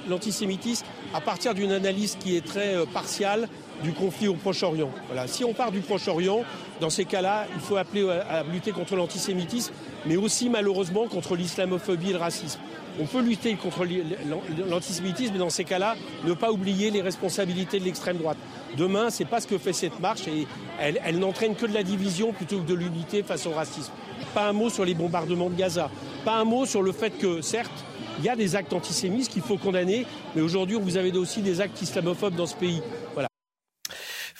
l'antisémitisme 0.08 0.86
à 1.14 1.20
partir 1.20 1.54
d'une 1.54 1.72
analyse 1.72 2.16
qui 2.18 2.36
est 2.36 2.44
très 2.44 2.74
euh, 2.74 2.84
partiale 2.84 3.48
du 3.82 3.92
conflit 3.92 4.28
au 4.28 4.34
Proche-Orient. 4.34 4.90
Voilà. 5.08 5.26
Si 5.26 5.44
on 5.44 5.52
part 5.52 5.72
du 5.72 5.80
Proche-Orient, 5.80 6.44
dans 6.80 6.90
ces 6.90 7.04
cas-là, 7.04 7.46
il 7.54 7.60
faut 7.60 7.76
appeler 7.76 8.08
à 8.08 8.42
lutter 8.44 8.72
contre 8.72 8.96
l'antisémitisme, 8.96 9.72
mais 10.06 10.16
aussi 10.16 10.48
malheureusement 10.48 11.06
contre 11.08 11.36
l'islamophobie 11.36 12.10
et 12.10 12.12
le 12.12 12.18
racisme. 12.18 12.60
On 13.00 13.06
peut 13.06 13.22
lutter 13.22 13.54
contre 13.54 13.86
l'antisémitisme, 14.68 15.32
mais 15.32 15.38
dans 15.38 15.50
ces 15.50 15.64
cas-là, 15.64 15.96
ne 16.24 16.34
pas 16.34 16.52
oublier 16.52 16.90
les 16.90 17.00
responsabilités 17.00 17.78
de 17.78 17.84
l'extrême 17.84 18.18
droite. 18.18 18.36
Demain, 18.76 19.10
ce 19.10 19.22
n'est 19.22 19.28
pas 19.28 19.40
ce 19.40 19.46
que 19.46 19.56
fait 19.56 19.72
cette 19.72 19.98
marche 20.00 20.28
et 20.28 20.46
elle, 20.78 21.00
elle 21.04 21.18
n'entraîne 21.18 21.54
que 21.54 21.64
de 21.64 21.72
la 21.72 21.82
division 21.82 22.32
plutôt 22.32 22.58
que 22.58 22.66
de 22.66 22.74
l'unité 22.74 23.22
face 23.22 23.46
au 23.46 23.52
racisme. 23.52 23.92
Pas 24.34 24.48
un 24.48 24.52
mot 24.52 24.68
sur 24.68 24.84
les 24.84 24.94
bombardements 24.94 25.48
de 25.48 25.54
Gaza. 25.54 25.90
Pas 26.24 26.34
un 26.34 26.44
mot 26.44 26.66
sur 26.66 26.82
le 26.82 26.92
fait 26.92 27.10
que, 27.10 27.40
certes, 27.40 27.84
il 28.18 28.24
y 28.24 28.28
a 28.28 28.36
des 28.36 28.56
actes 28.56 28.72
antisémites 28.72 29.28
qu'il 29.28 29.42
faut 29.42 29.56
condamner, 29.56 30.06
mais 30.36 30.42
aujourd'hui, 30.42 30.76
vous 30.78 30.96
avez 30.98 31.16
aussi 31.16 31.40
des 31.40 31.62
actes 31.62 31.80
islamophobes 31.80 32.34
dans 32.34 32.46
ce 32.46 32.54
pays. 32.54 32.82
Voilà. 33.14 33.31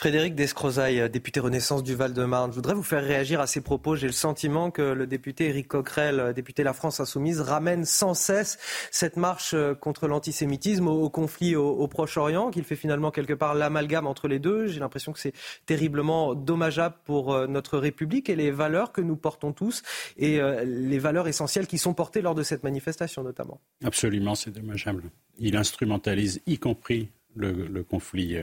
Frédéric 0.03 0.35
Descrozaille, 0.35 1.09
député 1.09 1.39
Renaissance 1.39 1.85
du 1.85 1.95
Val-de-Marne. 1.95 2.51
Je 2.51 2.57
voudrais 2.57 2.75
vous 2.75 2.83
faire 2.83 3.05
réagir 3.05 3.41
à 3.41 3.47
ces 3.47 3.61
propos. 3.61 3.95
J'ai 3.95 4.09
le 4.09 4.13
sentiment 4.13 4.73
que 4.73 4.83
le 4.83 5.07
député 5.07 5.47
Éric 5.47 5.69
Coquerel, 5.69 6.33
député 6.35 6.65
La 6.65 6.73
France 6.73 6.99
Insoumise, 6.99 7.41
ramène 7.41 7.85
sans 7.85 8.13
cesse 8.13 8.59
cette 8.91 9.17
marche 9.17 9.55
euh, 9.55 9.77
contre 9.77 10.09
l'antisémitisme 10.09 10.89
au, 10.89 11.09
conflit 11.09 11.55
au, 11.55 11.87
Proche-Orient, 11.87 12.51
qu'il 12.51 12.65
fait 12.65 12.75
finalement 12.75 13.13
quelque 13.13 13.33
part 13.33 13.55
l'amalgame 13.55 14.09
entre 14.09 14.27
les 14.27 14.41
deux. 14.41 14.67
J'ai 14.67 14.81
l'impression 14.81 15.13
que 15.13 15.21
c'est 15.21 15.35
terriblement 15.67 16.35
dommageable 16.35 16.97
pour 17.05 17.33
euh, 17.33 17.47
notre 17.47 17.79
République 17.79 18.29
et 18.29 18.35
les 18.35 18.51
valeurs 18.51 18.91
que 18.91 19.03
nous 19.03 19.15
portons 19.15 19.53
tous 19.53 19.85
et 20.17 20.41
euh, 20.41 20.65
les 20.65 20.99
valeurs 20.99 21.29
essentielles 21.29 21.69
qui 21.69 21.79
sont 21.79 21.95
portées 21.95 22.23
lors 22.23 22.35
de 22.35 22.43
cette 22.43 22.65
manifestation 22.65 23.23
notamment. 23.23 23.61
Absolument, 23.85 24.35
c'est 24.35 24.51
dommageable. 24.51 25.05
Il 25.39 25.57
instrumentalise 25.57 26.41
y 26.47 26.59
compris 26.59 27.09
le, 27.37 27.85
conflit 27.85 28.37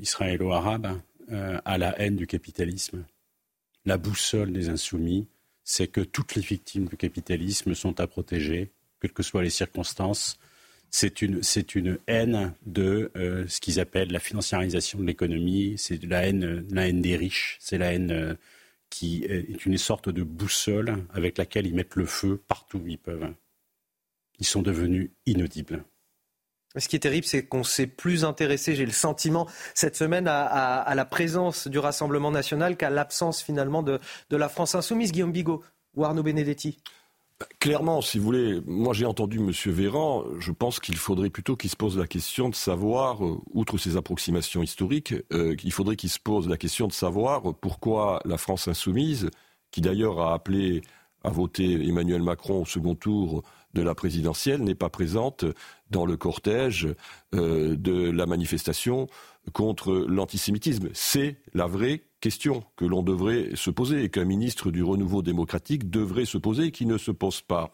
israélo-arabe 0.00 1.00
euh, 1.30 1.60
à 1.64 1.78
la 1.78 1.98
haine 2.00 2.16
du 2.16 2.26
capitalisme. 2.26 3.04
La 3.84 3.98
boussole 3.98 4.52
des 4.52 4.68
insoumis, 4.68 5.28
c'est 5.62 5.88
que 5.88 6.00
toutes 6.00 6.34
les 6.34 6.42
victimes 6.42 6.86
du 6.86 6.96
capitalisme 6.96 7.74
sont 7.74 8.00
à 8.00 8.06
protéger, 8.06 8.70
quelles 9.00 9.12
que 9.12 9.22
soient 9.22 9.42
les 9.42 9.50
circonstances. 9.50 10.38
C'est 10.90 11.20
une, 11.20 11.98
haine 12.06 12.54
de 12.64 13.10
euh, 13.16 13.46
ce 13.46 13.60
qu'ils 13.60 13.78
appellent 13.78 14.10
la 14.10 14.20
financiarisation 14.20 15.00
de 15.00 15.04
l'économie, 15.04 15.74
c'est 15.76 16.02
la 16.04 16.26
haine, 16.26 16.62
des 17.02 17.16
riches, 17.16 17.58
c'est 17.60 17.76
la 17.76 17.92
haine 17.92 18.10
euh, 18.10 18.34
qui 18.88 19.24
est 19.24 19.66
une 19.66 19.76
sorte 19.76 20.08
de 20.08 20.22
boussole 20.22 21.04
avec 21.12 21.36
laquelle 21.36 21.66
ils 21.66 21.74
mettent 21.74 21.96
le 21.96 22.06
feu 22.06 22.40
partout 22.48 22.78
où 22.78 22.88
ils 22.88 22.98
peuvent. 22.98 23.34
Ils 24.38 24.46
sont 24.46 24.62
devenus 24.62 25.10
inaudibles. 25.26 25.84
Ce 26.76 26.86
qui 26.86 26.96
est 26.96 27.00
terrible, 27.00 27.26
c'est 27.26 27.46
qu'on 27.46 27.64
s'est 27.64 27.86
plus 27.86 28.24
intéressé, 28.24 28.74
j'ai 28.74 28.84
le 28.84 28.92
sentiment, 28.92 29.46
cette 29.74 29.96
semaine 29.96 30.28
à, 30.28 30.92
la 30.94 31.04
présence 31.04 31.66
du 31.66 31.78
Rassemblement 31.78 32.30
national 32.30 32.76
qu'à 32.76 32.90
l'absence 32.90 33.42
finalement 33.42 33.82
de, 33.82 33.98
la 34.30 34.48
France 34.48 34.74
insoumise. 34.74 35.12
Guillaume 35.12 35.32
Bigot 35.32 35.64
ou 35.94 36.04
Arnaud 36.04 36.22
Benedetti? 36.22 36.78
Clairement, 37.60 38.02
si 38.02 38.18
vous 38.18 38.24
voulez, 38.24 38.60
moi 38.66 38.92
j'ai 38.92 39.06
entendu 39.06 39.38
M. 39.38 39.52
Véran, 39.66 40.24
je 40.40 40.50
pense 40.50 40.80
qu'il 40.80 40.96
faudrait 40.96 41.30
plutôt 41.30 41.56
qu'il 41.56 41.70
se 41.70 41.76
pose 41.76 41.96
la 41.96 42.08
question 42.08 42.48
de 42.48 42.54
savoir, 42.54 43.24
euh, 43.24 43.38
outre 43.52 43.78
ses 43.78 43.96
approximations 43.96 44.60
historiques, 44.60 45.14
euh, 45.32 45.54
il 45.62 45.72
faudrait 45.72 45.94
qu'il 45.94 46.10
se 46.10 46.18
pose 46.18 46.48
la 46.48 46.56
question 46.56 46.88
de 46.88 46.92
savoir 46.92 47.54
pourquoi 47.60 48.20
la 48.24 48.38
France 48.38 48.66
insoumise, 48.66 49.30
qui 49.70 49.80
d'ailleurs 49.80 50.20
a 50.20 50.34
appelé 50.34 50.82
à 51.22 51.30
voter 51.30 51.74
Emmanuel 51.86 52.22
Macron 52.22 52.62
au 52.62 52.66
second 52.66 52.96
tour 52.96 53.44
de 53.78 53.82
la 53.84 53.94
présidentielle 53.94 54.62
n'est 54.62 54.74
pas 54.74 54.88
présente 54.88 55.44
dans 55.90 56.04
le 56.04 56.16
cortège 56.16 56.88
euh, 57.34 57.76
de 57.76 58.10
la 58.10 58.26
manifestation 58.26 59.06
contre 59.52 59.92
l'antisémitisme. 60.08 60.88
C'est 60.94 61.36
la 61.54 61.66
vraie 61.66 62.02
question 62.20 62.64
que 62.76 62.84
l'on 62.84 63.02
devrait 63.02 63.50
se 63.54 63.70
poser 63.70 64.02
et 64.02 64.08
qu'un 64.10 64.24
ministre 64.24 64.72
du 64.72 64.82
renouveau 64.82 65.22
démocratique 65.22 65.88
devrait 65.88 66.24
se 66.24 66.38
poser 66.38 66.64
et 66.64 66.70
qui 66.72 66.86
ne 66.86 66.98
se 66.98 67.12
pose 67.12 67.40
pas. 67.40 67.72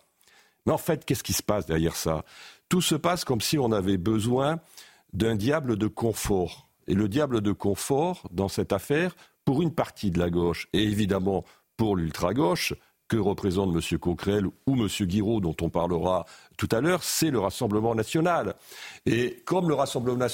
Mais 0.66 0.72
en 0.72 0.78
fait, 0.78 1.05
qu'est-ce 1.05 1.24
qui 1.24 1.32
se 1.32 1.43
passe 1.43 1.66
derrière 1.66 1.97
ça? 1.97 2.24
Tout 2.68 2.82
se 2.82 2.94
passe 2.94 3.24
comme 3.24 3.40
si 3.40 3.59
on 3.59 3.72
avait 3.72 3.98
besoin 3.98 4.60
d'un 5.14 5.36
diable 5.36 5.76
de 5.76 5.86
confort. 5.86 6.68
Et 6.86 6.94
le 6.94 7.09
diable 7.09 7.40
de 7.40 7.52
confort, 7.52 8.28
dans 8.31 8.48
cette 8.48 8.72
affaire, 8.74 9.16
pour 9.47 9.62
une 9.62 9.74
partie 9.74 10.10
de 10.10 10.18
la 10.18 10.28
gauche, 10.28 10.68
et 10.74 10.82
évidemment 10.82 11.44
pour 11.76 11.97
l'ultra-gauche, 11.97 12.74
que 13.15 13.19
représente 13.20 13.73
M. 13.73 13.99
Coquerel 13.99 14.47
ou 14.66 14.74
M. 14.74 14.89
Guiraud, 15.07 15.41
dont 15.41 15.55
on 15.62 15.69
parlera 15.69 16.27
tout 16.57 16.69
à 16.73 16.81
l'heure, 16.81 17.05
c'est 17.05 17.31
le 17.31 17.39
Rassemblement 17.39 17.95
national. 17.95 18.55
Et 19.07 19.41
comme 19.45 19.69
le 19.69 19.74
Rassemblement 19.74 20.27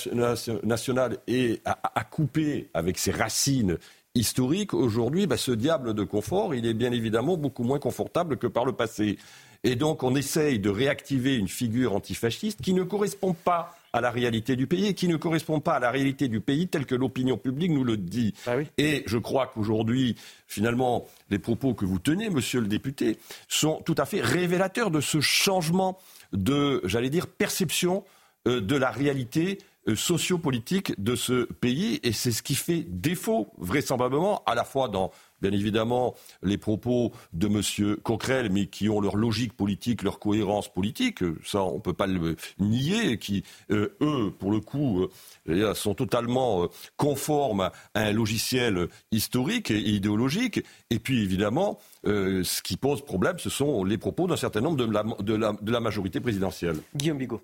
national 0.62 1.19
est 1.27 1.61
à, 1.66 2.05
couper 2.05 2.70
avec 2.73 2.97
ses 2.97 3.11
racines 3.11 3.77
historique, 4.15 4.73
aujourd'hui, 4.73 5.27
bah, 5.27 5.36
ce 5.36 5.52
diable 5.52 5.93
de 5.93 6.05
confort, 6.05 6.55
il 6.55 6.65
est 6.65 6.73
bien 6.73 6.90
évidemment 6.90 7.36
beaucoup 7.36 7.65
moins 7.65 7.78
confortable 7.78 8.39
que 8.39 8.47
par 8.47 8.65
le 8.65 8.73
passé. 8.73 9.19
Et 9.62 9.77
donc, 9.77 10.02
on 10.02 10.15
essaye 10.15 10.59
de 10.59 10.70
réactiver 10.70 11.36
une 11.36 11.48
figure 11.48 11.94
antifasciste 11.94 12.62
qui 12.62 12.73
ne 12.73 12.82
correspond 12.82 13.35
pas 13.35 13.74
à 13.92 14.00
la 14.00 14.10
réalité 14.10 14.56
du 14.56 14.66
pays 14.66 14.86
et 14.86 14.94
qui 14.94 15.08
ne 15.08 15.16
correspond 15.16 15.60
pas 15.60 15.74
à 15.74 15.80
la 15.80 15.90
réalité 15.90 16.28
du 16.28 16.40
pays 16.40 16.68
telle 16.68 16.86
que 16.86 16.94
l'opinion 16.94 17.36
publique 17.36 17.72
nous 17.72 17.84
le 17.84 17.96
dit. 17.96 18.34
Ah 18.46 18.54
et 18.78 19.02
je 19.06 19.18
crois 19.18 19.46
qu'aujourd'hui, 19.48 20.16
finalement, 20.46 21.06
les 21.30 21.38
propos 21.38 21.74
que 21.74 21.84
vous 21.84 21.98
tenez, 21.98 22.30
monsieur 22.30 22.60
le 22.60 22.66
député, 22.66 23.18
sont 23.48 23.82
tout 23.84 23.94
à 23.98 24.04
fait 24.04 24.20
révélateurs 24.20 24.90
de 24.90 25.00
ce 25.00 25.20
changement 25.20 25.98
de, 26.32 26.80
j'allais 26.84 27.10
dire, 27.10 27.26
perception 27.26 28.04
euh, 28.46 28.60
de 28.60 28.76
la 28.76 28.90
réalité 28.90 29.58
sociopolitique 29.94 31.01
de 31.02 31.15
ce 31.15 31.44
pays 31.44 32.01
et 32.02 32.12
c'est 32.12 32.32
ce 32.32 32.43
qui 32.43 32.55
fait 32.55 32.85
défaut 32.86 33.52
vraisemblablement 33.59 34.43
à 34.47 34.55
la 34.55 34.65
fois 34.65 34.89
dans 34.89 35.11
bien 35.40 35.52
évidemment 35.52 36.15
les 36.43 36.59
propos 36.59 37.12
de 37.32 37.47
M. 37.47 37.97
Coquerel, 38.02 38.51
mais 38.51 38.66
qui 38.66 38.89
ont 38.89 39.01
leur 39.01 39.16
logique 39.16 39.55
politique, 39.55 40.02
leur 40.02 40.19
cohérence 40.19 40.73
politique, 40.73 41.24
ça 41.44 41.62
on 41.62 41.77
ne 41.77 41.81
peut 41.81 41.93
pas 41.93 42.07
le 42.07 42.36
nier, 42.59 43.19
qui 43.19 43.43
euh, 43.70 43.97
eux, 44.01 44.32
pour 44.39 44.51
le 44.52 44.61
coup, 44.61 45.07
euh, 45.48 45.74
sont 45.74 45.94
totalement 45.94 46.69
conformes 46.97 47.70
à 47.94 48.01
un 48.01 48.12
logiciel 48.12 48.89
historique 49.12 49.70
et 49.70 49.78
idéologique. 49.78 50.62
Et 50.90 50.98
puis 50.98 51.23
évidemment, 51.23 51.78
ce 52.05 52.62
qui 52.62 52.77
pose 52.77 53.05
problème, 53.05 53.39
ce 53.39 53.51
sont 53.51 53.85
les 53.85 53.98
propos 53.98 54.27
d'un 54.27 54.36
certain 54.36 54.61
nombre 54.61 54.77
de 54.77 54.90
la, 54.90 55.05
de 55.20 55.35
la, 55.35 55.52
de 55.61 55.73
la 55.73 55.81
majorité 55.81 56.20
présidentielle. 56.20 56.77
Guillaume 56.94 57.19
Bigot. 57.19 57.40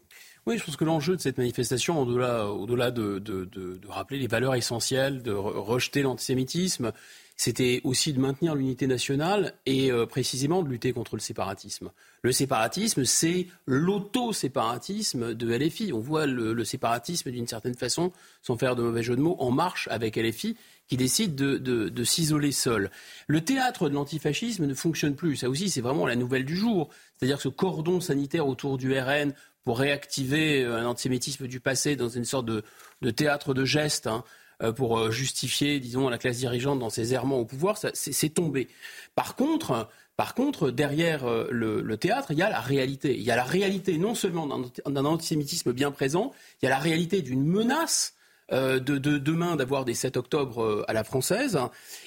Oui, 0.47 0.59
je 0.59 0.65
pense 0.65 0.77
que 0.77 0.85
l'enjeu 0.85 1.17
de 1.17 1.21
cette 1.21 1.39
manifestation, 1.39 2.01
au-delà, 2.01 2.93
de, 2.93 3.81
rappeler 3.89 4.21
les 4.21 4.29
valeurs 4.29 4.55
essentielles, 4.55 5.23
de 5.25 5.33
rejeter 5.33 6.03
l'antisémitisme, 6.03 6.93
c'était 7.37 7.81
aussi 7.83 8.13
de 8.13 8.21
maintenir 8.21 8.55
l'unité 8.55 8.87
nationale 8.87 9.55
et 9.67 9.91
euh, 9.91 10.07
précisément 10.07 10.63
de 10.63 10.69
lutter 10.69 10.93
contre 10.93 11.17
le 11.17 11.21
séparatisme. 11.21 11.91
Le 12.23 12.31
séparatisme, 12.33 13.05
c'est 13.05 13.49
l'auto-séparatisme 13.67 15.35
de 15.35 15.53
LFI. 15.53 15.93
On 15.93 15.99
voit 15.99 16.27
le, 16.27 16.65
séparatisme 16.65 17.31
d'une 17.33 17.49
certaine 17.49 17.75
façon, 17.75 18.13
sans 18.41 18.57
faire 18.57 18.77
de 18.77 18.83
mauvais 18.83 19.03
jeu 19.03 19.17
de 19.17 19.21
mots, 19.21 19.37
en 19.41 19.51
marche 19.51 19.89
avec 19.91 20.17
LFI 20.17 20.57
qui 20.89 20.97
décide 20.97 21.35
de, 21.35 21.59
de, 21.59 22.05
s'isoler 22.05 22.53
seul. 22.53 22.91
Le 23.27 23.41
théâtre 23.41 23.89
de 23.89 23.95
l'antifascisme 23.95 24.65
ne 24.65 24.75
fonctionne 24.75 25.17
plus. 25.17 25.37
Ça 25.37 25.51
aussi, 25.51 25.69
c'est 25.69 25.81
vraiment 25.81 26.07
la 26.07 26.15
nouvelle 26.15 26.45
du 26.45 26.57
jour. 26.57 26.89
C'est-à-dire 27.17 27.41
ce 27.41 27.49
cordon 27.49 28.01
sanitaire 28.01 28.47
autour 28.47 28.79
du 28.79 28.97
RN 28.97 29.35
pour 29.67 29.81
réactiver 29.81 30.63
euh, 30.63 30.79
un 30.79 30.87
antisémitisme 30.87 31.49
du 31.49 31.59
passé 31.59 31.97
dans 31.97 32.09
une 32.09 32.25
sorte 32.25 32.47
de, 32.47 32.63
théâtre 33.11 33.53
de 33.53 33.65
gestes, 33.65 34.07
hein, 34.07 34.23
euh, 34.63 34.71
pour 34.71 34.97
euh, 34.97 35.11
justifier, 35.11 35.81
disons, 35.81 36.09
la 36.09 36.19
classe 36.19 36.39
dirigeante 36.39 36.79
dans 36.79 36.89
ses 36.89 37.15
errements 37.15 37.41
au 37.41 37.45
pouvoir, 37.45 37.77
c'est 37.77 38.29
tombé. 38.29 38.69
Par 39.17 39.35
contre, 39.35 39.89
par 40.17 40.35
contre, 40.35 40.71
derrière 40.71 41.27
le, 41.51 41.97
théâtre, 41.97 42.29
il 42.31 42.39
y 42.39 42.43
a 42.43 42.49
la 42.49 42.61
réalité. 42.61 43.17
Il 43.17 43.23
y 43.23 43.31
a 43.33 43.37
la 43.37 43.45
réalité 43.45 43.99
non 43.99 44.15
seulement 44.15 44.47
d'un 44.47 45.05
antisémitisme 45.05 45.73
bien 45.73 45.91
présent, 45.91 46.33
il 46.63 46.67
y 46.67 46.69
a 46.69 46.71
la 46.71 46.79
réalité 46.79 47.21
d'une 47.21 47.45
menace 47.45 48.15
de, 48.51 48.79
demain 49.19 49.57
d'avoir 49.57 49.85
des 49.85 49.95
7 49.95 50.17
octobre 50.17 50.85
à 50.87 50.93
la 50.93 51.05
française. 51.05 51.59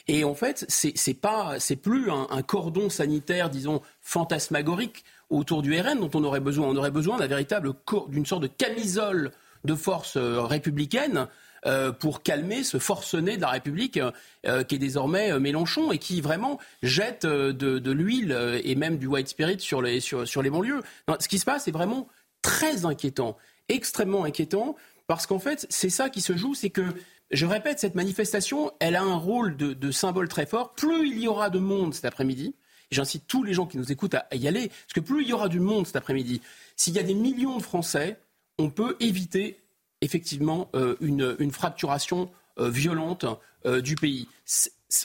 Et 0.07 0.23
en 0.23 0.35
fait, 0.35 0.65
c'est 0.69 1.13
pas, 1.13 1.59
c'est 1.59 1.75
plus 1.75 2.09
un, 2.09 2.41
cordon 2.41 2.89
sanitaire, 2.89 3.49
disons, 3.49 3.81
fantasmagorique 4.01 5.03
autour 5.29 5.61
du 5.61 5.79
RN 5.79 5.99
dont 5.99 6.11
on 6.13 6.23
aurait 6.23 6.39
besoin. 6.39 6.67
On 6.67 6.75
aurait 6.75 6.91
besoin 6.91 7.17
d'un 7.17 7.27
véritable 7.27 7.73
d'une 8.09 8.25
sorte 8.25 8.43
de 8.43 8.47
camisole 8.47 9.31
de 9.65 9.75
force 9.75 10.17
euh, 10.17 10.41
républicaine 10.41 11.27
euh, 11.65 11.91
pour 11.91 12.23
calmer 12.23 12.63
ce 12.63 12.77
forcené 12.77 13.35
de 13.35 13.41
la 13.41 13.49
République 13.49 13.99
euh, 14.45 14.63
qui 14.63 14.75
est 14.75 14.79
désormais 14.79 15.37
Mélenchon 15.39 15.91
et 15.91 15.97
qui 15.97 16.21
vraiment 16.21 16.59
jette 16.81 17.25
de, 17.25 17.91
l'huile 17.91 18.61
et 18.63 18.75
même 18.75 18.97
du 18.97 19.07
white 19.07 19.27
spirit 19.27 19.59
sur 19.59 19.81
les, 19.81 19.99
sur, 19.99 20.27
sur 20.27 20.41
les 20.41 20.49
banlieues. 20.49 20.81
ce 21.19 21.27
qui 21.27 21.39
se 21.39 21.45
passe 21.45 21.67
est 21.67 21.71
vraiment 21.71 22.07
très 22.41 22.85
inquiétant, 22.85 23.37
extrêmement 23.67 24.23
inquiétant, 24.23 24.77
parce 25.09 25.25
qu'en 25.25 25.39
fait, 25.39 25.65
c'est 25.71 25.89
ça 25.89 26.11
qui 26.11 26.21
se 26.21 26.37
joue, 26.37 26.53
c'est 26.53 26.69
que, 26.69 26.83
je 27.31 27.47
répète, 27.47 27.79
cette 27.79 27.95
manifestation, 27.95 28.71
elle 28.79 28.95
a 28.95 29.01
un 29.01 29.15
rôle 29.15 29.57
de, 29.57 29.89
symbole 29.89 30.29
très 30.29 30.45
fort. 30.45 30.75
Plus 30.75 31.09
il 31.09 31.19
y 31.19 31.27
aura 31.27 31.49
de 31.49 31.57
monde 31.57 31.95
cet 31.95 32.05
après-midi, 32.05 32.53
J'incite 32.91 33.25
tous 33.27 33.43
les 33.43 33.53
gens 33.53 33.65
qui 33.65 33.77
nous 33.77 33.91
écoutent 33.91 34.13
à 34.13 34.27
y 34.33 34.47
aller, 34.47 34.67
parce 34.67 34.93
que 34.93 34.99
plus 34.99 35.23
il 35.23 35.29
y 35.29 35.33
aura 35.33 35.47
du 35.47 35.59
monde 35.59 35.87
cet 35.87 35.95
après-midi, 35.95 36.41
s'il 36.75 36.93
y 36.93 36.99
a 36.99 37.03
des 37.03 37.15
millions 37.15 37.57
de 37.57 37.63
Français, 37.63 38.19
on 38.59 38.69
peut 38.69 38.97
éviter 38.99 39.59
effectivement 40.01 40.69
euh, 40.75 40.95
une, 41.01 41.51
fracturation 41.51 42.29
euh, 42.59 42.69
violente 42.69 43.25
euh, 43.65 43.81
du 43.81 43.95
pays. 43.95 44.27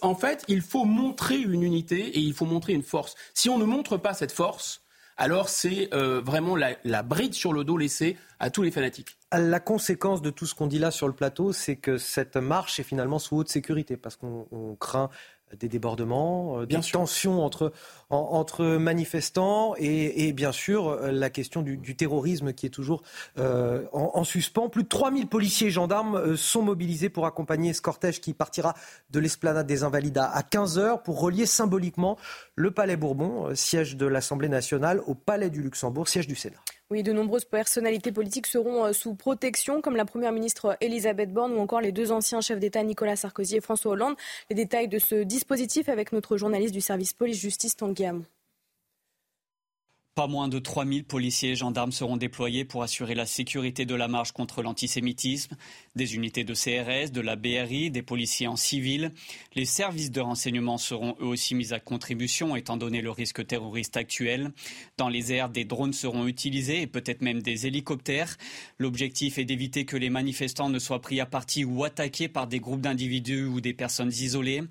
En 0.02 0.14
fait, 0.14 0.44
il 0.48 0.60
faut 0.60 0.84
montrer 0.84 1.38
une 1.38 1.62
unité 1.62 2.08
et 2.08 2.20
il 2.20 2.34
faut 2.34 2.46
montrer 2.46 2.74
une 2.74 2.82
force. 2.82 3.14
Si 3.32 3.48
on 3.48 3.56
ne 3.56 3.64
montre 3.64 3.96
pas 3.96 4.12
cette 4.12 4.32
force, 4.32 4.82
alors 5.16 5.48
c'est 5.48 5.88
vraiment 5.92 6.56
la, 6.56 7.02
bride 7.02 7.34
sur 7.34 7.52
le 7.52 7.64
dos 7.64 7.76
laissée 7.76 8.16
à 8.40 8.50
tous 8.50 8.62
les 8.62 8.70
fanatiques. 8.70 9.16
La 9.32 9.60
conséquence 9.60 10.22
de 10.22 10.30
tout 10.30 10.46
ce 10.46 10.54
qu'on 10.54 10.66
dit 10.66 10.78
là 10.78 10.90
sur 10.90 11.06
le 11.06 11.14
plateau, 11.14 11.52
c'est 11.52 11.76
que 11.76 11.98
cette 11.98 12.36
marche 12.36 12.80
est 12.80 12.84
finalement 12.84 13.18
sous 13.18 13.36
haute 13.36 13.48
sécurité, 13.48 13.96
parce 13.96 14.16
qu'on 14.16 14.76
craint 14.78 15.10
des 15.58 15.68
débordements, 15.68 16.60
euh, 16.60 16.66
des 16.66 16.80
tensions 16.80 17.44
entre, 17.44 17.72
entre 18.10 18.64
manifestants 18.64 19.74
et, 19.78 20.32
bien 20.32 20.52
sûr 20.52 20.88
euh, 20.88 21.10
la 21.12 21.30
question 21.30 21.62
du, 21.62 21.96
terrorisme 21.96 22.52
qui 22.52 22.66
est 22.66 22.70
toujours 22.70 23.02
euh, 23.38 23.84
en, 23.92 24.24
suspens. 24.24 24.68
Plus 24.68 24.82
de 24.82 24.88
3000 24.88 25.28
policiers 25.28 25.68
et 25.68 25.70
gendarmes 25.70 26.36
sont 26.36 26.62
mobilisés 26.62 27.08
pour 27.08 27.26
accompagner 27.26 27.72
ce 27.72 27.82
cortège 27.82 28.20
qui 28.20 28.34
partira 28.34 28.74
de 29.10 29.20
l'esplanade 29.20 29.66
des 29.66 29.84
Invalides 29.84 30.18
à 30.18 30.40
15h 30.40 31.02
pour 31.02 31.20
relier 31.20 31.46
symboliquement 31.46 32.16
le 32.56 32.70
Palais 32.70 32.96
Bourbon, 32.96 33.54
siège 33.54 33.96
de 33.96 34.06
l'Assemblée 34.06 34.48
nationale, 34.48 35.00
au 35.06 35.14
Palais 35.14 35.50
du 35.50 35.62
Luxembourg, 35.62 36.08
siège 36.08 36.26
du 36.26 36.34
Sénat. 36.34 36.58
Oui, 36.90 37.02
de 37.02 37.12
nombreuses 37.12 37.46
personnalités 37.46 38.12
politiques 38.12 38.46
seront 38.46 38.84
euh, 38.84 38.92
sous 38.92 39.14
protection, 39.14 39.80
comme 39.80 39.96
la 39.96 40.04
première 40.04 40.32
ministre 40.32 40.76
Elisabeth 40.82 41.32
Borne 41.32 41.54
ou 41.54 41.58
encore 41.58 41.80
les 41.80 41.92
deux 41.92 42.12
anciens 42.12 42.42
chefs 42.42 42.60
d'État 42.60 42.82
Nicolas 42.82 43.16
Sarkozy 43.16 43.56
et 43.56 43.60
François 43.62 43.92
Hollande. 43.92 44.16
Les 44.50 44.56
détails 44.56 44.88
de 44.88 44.98
ce 44.98 45.22
dispositif 45.22 45.88
avec 45.88 46.12
notre 46.12 46.36
journaliste 46.36 46.74
du 46.74 46.82
service 46.82 47.14
police-justice 47.14 47.76
Tanguy 47.76 48.04
pas 50.14 50.26
moins 50.28 50.46
de 50.46 50.60
3000 50.60 51.04
policiers 51.04 51.50
et 51.50 51.56
gendarmes 51.56 51.90
seront 51.90 52.16
déployés 52.16 52.64
pour 52.64 52.84
assurer 52.84 53.16
la 53.16 53.26
sécurité 53.26 53.84
de 53.84 53.96
la 53.96 54.06
marche 54.06 54.30
contre 54.30 54.62
l'antisémitisme. 54.62 55.56
Des 55.96 56.14
unités 56.14 56.44
de 56.44 56.54
CRS, 56.54 57.10
de 57.10 57.20
la 57.20 57.34
BRI, 57.34 57.90
des 57.90 58.02
policiers 58.02 58.46
en 58.46 58.54
civil. 58.54 59.12
Les 59.56 59.64
services 59.64 60.12
de 60.12 60.20
renseignement 60.20 60.78
seront 60.78 61.16
eux 61.20 61.26
aussi 61.26 61.56
mis 61.56 61.72
à 61.72 61.80
contribution 61.80 62.54
étant 62.54 62.76
donné 62.76 63.00
le 63.00 63.10
risque 63.10 63.44
terroriste 63.44 63.96
actuel. 63.96 64.52
Dans 64.98 65.08
les 65.08 65.32
airs, 65.32 65.48
des 65.48 65.64
drones 65.64 65.92
seront 65.92 66.28
utilisés 66.28 66.82
et 66.82 66.86
peut-être 66.86 67.20
même 67.20 67.42
des 67.42 67.66
hélicoptères. 67.66 68.36
L'objectif 68.78 69.38
est 69.38 69.44
d'éviter 69.44 69.84
que 69.84 69.96
les 69.96 70.10
manifestants 70.10 70.68
ne 70.68 70.78
soient 70.78 71.00
pris 71.00 71.20
à 71.20 71.26
partie 71.26 71.64
ou 71.64 71.82
attaqués 71.82 72.28
par 72.28 72.46
des 72.46 72.60
groupes 72.60 72.82
d'individus 72.82 73.46
ou 73.46 73.60
des 73.60 73.74
personnes 73.74 74.12
isolées. 74.12 74.62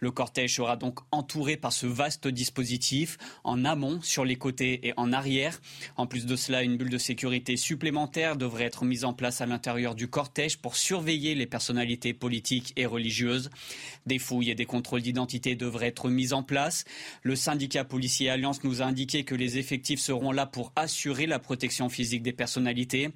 Le 0.00 0.10
cortège 0.10 0.54
sera 0.54 0.76
donc 0.76 1.00
entouré 1.10 1.56
par 1.56 1.72
ce 1.72 1.86
vaste 1.86 2.28
dispositif 2.28 3.18
en 3.42 3.64
amont, 3.64 4.00
sur 4.02 4.24
les 4.24 4.36
côtés 4.36 4.86
et 4.86 4.94
en 4.96 5.12
arrière. 5.12 5.60
En 5.96 6.06
plus 6.06 6.24
de 6.24 6.36
cela, 6.36 6.62
une 6.62 6.76
bulle 6.76 6.90
de 6.90 6.98
sécurité 6.98 7.56
supplémentaire 7.56 8.36
devrait 8.36 8.64
être 8.64 8.84
mise 8.84 9.04
en 9.04 9.12
place 9.12 9.40
à 9.40 9.46
l'intérieur 9.46 9.94
du 9.94 10.08
cortège 10.08 10.58
pour 10.58 10.76
surveiller 10.76 11.34
les 11.34 11.46
personnalités 11.46 12.14
politiques 12.14 12.72
et 12.76 12.86
religieuses. 12.86 13.50
Des 14.06 14.18
fouilles 14.18 14.50
et 14.50 14.54
des 14.54 14.66
contrôles 14.66 15.02
d'identité 15.02 15.56
devraient 15.56 15.88
être 15.88 16.08
mis 16.08 16.32
en 16.32 16.42
place. 16.44 16.84
Le 17.22 17.34
syndicat 17.34 17.84
policier 17.84 18.30
Alliance 18.30 18.62
nous 18.62 18.82
a 18.82 18.84
indiqué 18.84 19.24
que 19.24 19.34
les 19.34 19.58
effectifs 19.58 20.00
seront 20.00 20.32
là 20.32 20.46
pour 20.46 20.72
assurer 20.76 21.26
la 21.26 21.40
protection 21.40 21.88
physique 21.88 22.22
des 22.22 22.32
personnalités 22.32 23.10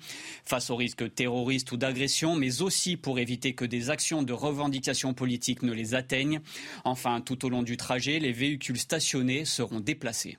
face 0.44 0.70
aux 0.70 0.76
risques 0.76 1.14
terroristes 1.14 1.70
ou 1.70 1.76
d'agression, 1.76 2.34
mais 2.34 2.60
aussi 2.60 2.96
pour 2.96 3.20
éviter 3.20 3.54
que 3.54 3.64
des 3.64 3.90
actions 3.90 4.22
de 4.22 4.32
revendication 4.32 5.14
politique 5.14 5.62
ne 5.62 5.72
les 5.72 5.94
atteignent. 5.94 6.40
Enfin, 6.84 7.20
tout 7.20 7.44
au 7.44 7.48
long 7.48 7.62
du 7.62 7.76
trajet, 7.76 8.18
les 8.18 8.32
véhicules 8.32 8.78
stationnés 8.78 9.44
seront 9.44 9.80
déplacés. 9.80 10.38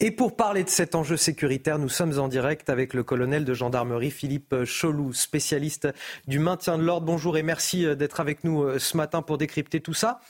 Et 0.00 0.12
pour 0.12 0.36
parler 0.36 0.62
de 0.62 0.68
cet 0.68 0.94
enjeu 0.94 1.16
sécuritaire, 1.16 1.80
nous 1.80 1.88
sommes 1.88 2.20
en 2.20 2.28
direct 2.28 2.70
avec 2.70 2.94
le 2.94 3.02
colonel 3.02 3.44
de 3.44 3.52
gendarmerie 3.52 4.12
Philippe 4.12 4.54
Cholou, 4.64 5.12
spécialiste 5.12 5.88
du 6.28 6.38
maintien 6.38 6.78
de 6.78 6.84
l'ordre. 6.84 7.04
Bonjour 7.04 7.36
et 7.36 7.42
merci 7.42 7.84
euh, 7.84 7.96
d'être 7.96 8.20
avec 8.20 8.44
nous 8.44 8.62
euh, 8.62 8.78
ce 8.78 8.96
matin 8.96 9.22
pour 9.22 9.38
décrypter 9.38 9.80
tout 9.80 9.94
ça. 9.94 10.20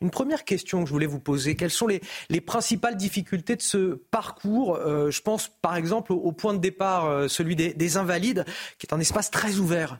Une 0.00 0.10
première 0.10 0.46
question 0.46 0.80
que 0.80 0.86
je 0.86 0.94
voulais 0.94 1.04
vous 1.04 1.20
poser, 1.20 1.56
quelles 1.56 1.70
sont 1.70 1.86
les, 1.86 2.00
principales 2.40 2.96
difficultés 2.96 3.54
de 3.54 3.60
ce 3.60 4.00
parcours 4.10 4.76
euh, 4.76 5.10
Je 5.10 5.20
pense 5.20 5.48
par 5.60 5.76
exemple 5.76 6.14
au, 6.14 6.32
point 6.32 6.54
de 6.54 6.60
départ, 6.60 7.28
celui 7.28 7.54
des 7.54 7.96
Invalides, 7.98 8.46
qui 8.78 8.86
est 8.86 8.94
un 8.94 9.00
espace 9.00 9.30
très 9.30 9.56
ouvert. 9.56 9.98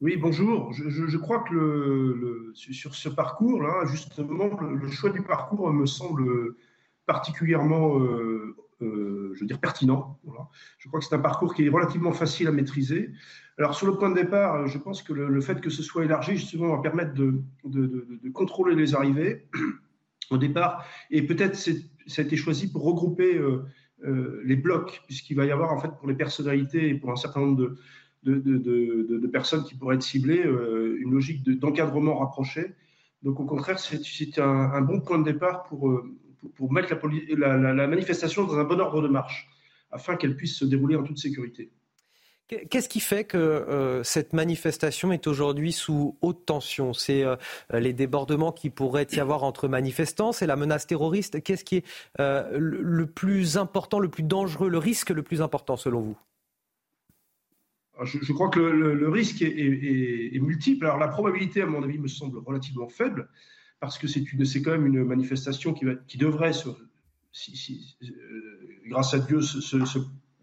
Oui, 0.00 0.16
bonjour. 0.16 0.72
Je, 0.72 1.16
crois 1.16 1.40
que 1.40 2.52
sur 2.54 2.94
ce 2.94 3.08
parcours-là, 3.08 3.84
justement, 3.86 4.48
le, 4.60 4.88
choix 4.88 5.10
du 5.10 5.22
parcours 5.22 5.72
me 5.72 5.86
semble 5.86 6.54
particulièrement 7.04 7.98
euh, 7.98 8.54
je 8.80 9.40
veux 9.40 9.46
dire, 9.46 9.58
pertinent. 9.58 10.20
Je 10.78 10.86
crois 10.86 11.00
que 11.00 11.06
c'est 11.06 11.16
un 11.16 11.20
parcours 11.20 11.52
qui 11.52 11.66
est 11.66 11.68
relativement 11.68 12.12
facile 12.12 12.46
à 12.46 12.52
maîtriser. 12.52 13.10
Alors, 13.58 13.74
sur 13.74 13.88
le 13.88 13.96
point 13.96 14.10
de 14.10 14.14
départ, 14.14 14.68
je 14.68 14.78
pense 14.78 15.02
que 15.02 15.12
le, 15.12 15.40
fait 15.40 15.60
que 15.60 15.68
ce 15.68 15.82
soit 15.82 16.04
élargi, 16.04 16.36
justement, 16.36 16.76
va 16.76 16.80
permettre 16.80 17.14
de, 17.14 17.42
de 17.64 18.30
contrôler 18.32 18.76
les 18.76 18.94
arrivées 18.94 19.48
au 20.30 20.38
départ. 20.38 20.86
Et 21.10 21.26
peut-être 21.26 21.56
ça 21.56 22.22
a 22.22 22.24
été 22.24 22.36
choisi 22.36 22.70
pour 22.70 22.84
regrouper 22.84 23.36
euh, 24.04 24.40
les 24.44 24.54
blocs, 24.54 25.02
puisqu'il 25.06 25.36
va 25.36 25.44
y 25.44 25.50
avoir 25.50 25.72
en 25.72 25.80
fait 25.80 25.90
pour 25.98 26.06
les 26.06 26.14
personnalités 26.14 26.88
et 26.88 26.94
pour 26.94 27.10
un 27.10 27.16
certain 27.16 27.40
nombre 27.40 27.56
de, 27.56 27.76
de, 28.36 29.26
personnes 29.26 29.64
qui 29.64 29.74
pourraient 29.74 29.96
être 29.96 30.02
ciblées 30.02 30.44
euh, 30.44 30.98
une 31.00 31.12
logique 31.12 31.42
d'encadrement 31.58 32.18
rapproché. 32.18 32.74
Donc 33.22 33.40
au 33.40 33.44
contraire, 33.44 33.78
c'est 33.78 34.38
un, 34.38 34.80
bon 34.80 35.00
point 35.00 35.18
de 35.18 35.24
départ 35.24 35.64
pour, 35.64 35.88
euh, 35.88 36.16
mettre 36.70 36.94
la, 37.36 37.86
manifestation 37.86 38.44
dans 38.44 38.58
un 38.58 38.64
bon 38.64 38.80
ordre 38.80 39.02
de 39.02 39.08
marche, 39.08 39.48
afin 39.90 40.16
qu'elle 40.16 40.36
puisse 40.36 40.56
se 40.56 40.64
dérouler 40.64 40.96
en 40.96 41.02
toute 41.02 41.18
sécurité. 41.18 41.70
Qu'est-ce 42.70 42.88
qui 42.88 43.00
fait 43.00 43.24
que 43.24 43.36
euh, 43.36 44.02
cette 44.02 44.32
manifestation 44.32 45.12
est 45.12 45.26
aujourd'hui 45.26 45.72
sous 45.72 46.16
haute 46.22 46.46
tension? 46.46 46.94
C'est 46.94 47.24
les 47.72 47.92
débordements 47.92 48.52
qui 48.52 48.70
pourraient 48.70 49.08
y 49.12 49.20
avoir 49.20 49.42
entre 49.42 49.68
manifestants, 49.68 50.32
c'est 50.32 50.46
la 50.46 50.56
menace 50.56 50.86
terroriste. 50.86 51.42
Qu'est-ce 51.42 51.64
qui 51.64 51.76
est 51.76 51.84
le 52.18 53.06
plus 53.06 53.58
important, 53.58 53.98
le 53.98 54.08
plus 54.08 54.22
dangereux, 54.22 54.70
le 54.70 54.78
risque 54.78 55.10
le 55.10 55.22
plus 55.22 55.42
important 55.42 55.76
selon 55.76 56.00
vous? 56.00 56.16
Ah, 58.00 58.04
je, 58.04 58.32
crois 58.32 58.48
que 58.48 58.60
le, 58.60 59.08
risque 59.08 59.42
est, 59.42 60.38
multiple. 60.40 60.86
Alors 60.86 60.98
la 60.98 61.08
probabilité, 61.08 61.62
à 61.62 61.66
mon 61.66 61.82
avis, 61.82 61.98
me 61.98 62.06
semble 62.06 62.38
relativement 62.38 62.88
faible, 62.88 63.28
parce 63.80 63.98
que 63.98 64.06
c'est 64.06 64.62
quand 64.62 64.70
même 64.70 64.86
une 64.86 65.04
manifestation 65.04 65.74
qui, 65.74 65.84
va, 65.84 65.94
qui 66.06 66.16
devrait, 66.16 66.52
si, 67.32 67.96
grâce 68.86 69.14
à 69.14 69.18
Dieu, 69.18 69.40
se, 69.40 69.98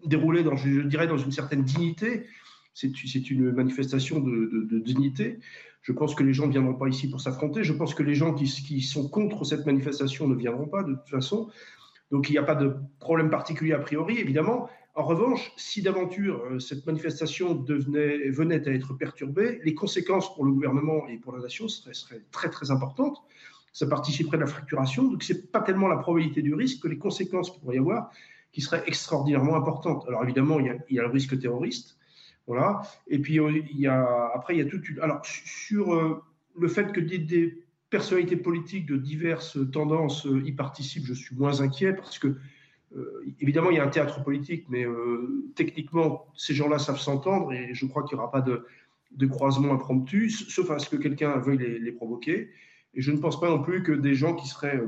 déroulé 0.06 0.44
dans, 0.44 0.58
je 0.58 0.82
dirais, 0.82 1.08
dans 1.08 1.18
une 1.18 1.32
certaine 1.32 1.64
dignité. 1.64 2.28
C'est 2.74 3.30
une 3.30 3.54
manifestation 3.54 4.20
de, 4.20 4.80
dignité. 4.80 5.40
Je 5.82 5.94
pense 5.94 6.14
que 6.14 6.24
les 6.24 6.34
gens 6.34 6.48
ne 6.48 6.52
viendront 6.52 6.74
pas 6.74 6.90
ici 6.90 7.10
pour 7.10 7.22
s'affronter. 7.22 7.64
Je 7.64 7.72
pense 7.72 7.94
que 7.94 8.04
les 8.04 8.16
gens 8.16 8.34
qui, 8.34 8.82
sont 8.82 9.08
contre 9.08 9.46
cette 9.46 9.66
manifestation 9.66 10.28
ne 10.28 10.36
viendront 10.36 10.68
pas 10.68 10.84
de 10.84 10.96
toute 10.96 11.10
façon. 11.10 11.50
Donc 12.12 12.30
il 12.30 12.34
n'y 12.34 12.38
a 12.38 12.44
pas 12.44 12.56
de 12.56 12.76
problème 13.00 13.30
particulier 13.30 13.72
a 13.72 13.80
priori, 13.80 14.20
évidemment. 14.20 14.70
En 14.96 15.04
revanche, 15.04 15.52
si 15.58 15.82
d'aventure 15.82 16.42
euh, 16.46 16.60
cette 16.60 16.86
manifestation 16.86 17.54
venait 17.54 18.68
à 18.68 18.72
être 18.72 18.94
perturbée, 18.94 19.60
les 19.66 19.76
conséquences 19.76 20.34
pour 20.34 20.46
le 20.46 20.54
gouvernement 20.54 21.06
et 21.08 21.18
pour 21.18 21.34
la 21.36 21.42
nation 21.42 21.68
seraient, 21.68 21.94
seraient 21.94 22.24
très 22.32 22.50
très 22.50 22.72
importantes. 22.72 23.22
Ça 23.74 23.88
participerait 23.88 24.38
de 24.38 24.44
la 24.44 24.48
fracturation. 24.48 25.04
Donc 25.04 25.22
ce 25.24 25.34
n'est 25.34 25.40
pas 25.40 25.60
tellement 25.60 25.90
la 25.90 25.98
probabilité 25.98 26.42
du 26.42 26.54
risque 26.54 26.82
que 26.84 26.88
les 26.88 26.98
conséquences 26.98 27.52
qu'il 27.52 27.60
pourrait 27.60 27.76
y 27.76 27.80
avoir 27.80 28.10
qui 28.54 28.62
serait 28.62 28.84
extraordinairement 28.88 29.58
importante. 29.58 30.06
Alors 30.08 30.24
évidemment, 30.24 30.62
il 30.62 30.68
y 30.90 31.00
a, 31.00 31.04
le 31.04 31.10
risque 31.10 31.38
terroriste, 31.38 31.98
voilà. 32.48 32.82
Et 33.10 33.20
puis 33.20 33.38
euh, 33.38 33.52
il 33.52 33.78
y 33.78 33.88
a, 33.88 34.32
après, 34.34 34.56
il 34.56 34.60
y 34.60 34.62
a 34.62 34.66
toute 34.66 34.88
une. 34.88 35.02
Alors 35.02 35.20
sur 35.26 35.94
euh, 35.94 36.24
le 36.58 36.70
fait 36.70 36.94
que 36.94 37.02
des, 37.02 37.62
personnalités 37.90 38.38
politiques 38.38 38.86
de 38.86 38.98
diverses 38.98 39.58
tendances 39.72 40.28
y 40.44 40.52
participent, 40.54 41.06
je 41.06 41.14
suis 41.14 41.36
moins 41.36 41.62
inquiet 41.62 41.94
parce 41.94 42.18
que 42.18 42.36
évidemment, 43.40 43.72
il 43.72 43.78
y 43.78 43.80
a 43.80 43.84
un 43.84 43.90
théâtre 43.90 44.24
politique, 44.24 44.66
mais 44.70 44.86
techniquement, 45.56 46.28
ces 46.36 46.54
gens-là 46.54 46.80
savent 46.80 47.00
s'entendre 47.00 47.52
et 47.52 47.74
je 47.74 47.86
crois 47.86 48.04
qu'il 48.04 48.18
n'y 48.18 48.22
aura 48.22 48.32
pas 48.32 48.42
de, 48.42 48.66
croisement 49.28 49.74
impromptu, 49.74 50.30
sauf 50.30 50.70
à 50.72 50.80
ce 50.80 50.90
que 50.90 50.98
quelqu'un 50.98 51.38
veuille 51.38 51.80
les, 51.80 51.92
provoquer. 51.92 52.50
Et 52.94 53.02
je 53.02 53.12
ne 53.12 53.18
pense 53.18 53.40
pas 53.40 53.50
non 53.50 53.62
plus 53.62 53.84
que 53.84 53.92
des 53.92 54.14
gens 54.14 54.34
qui 54.34 54.48
seraient 54.48 54.82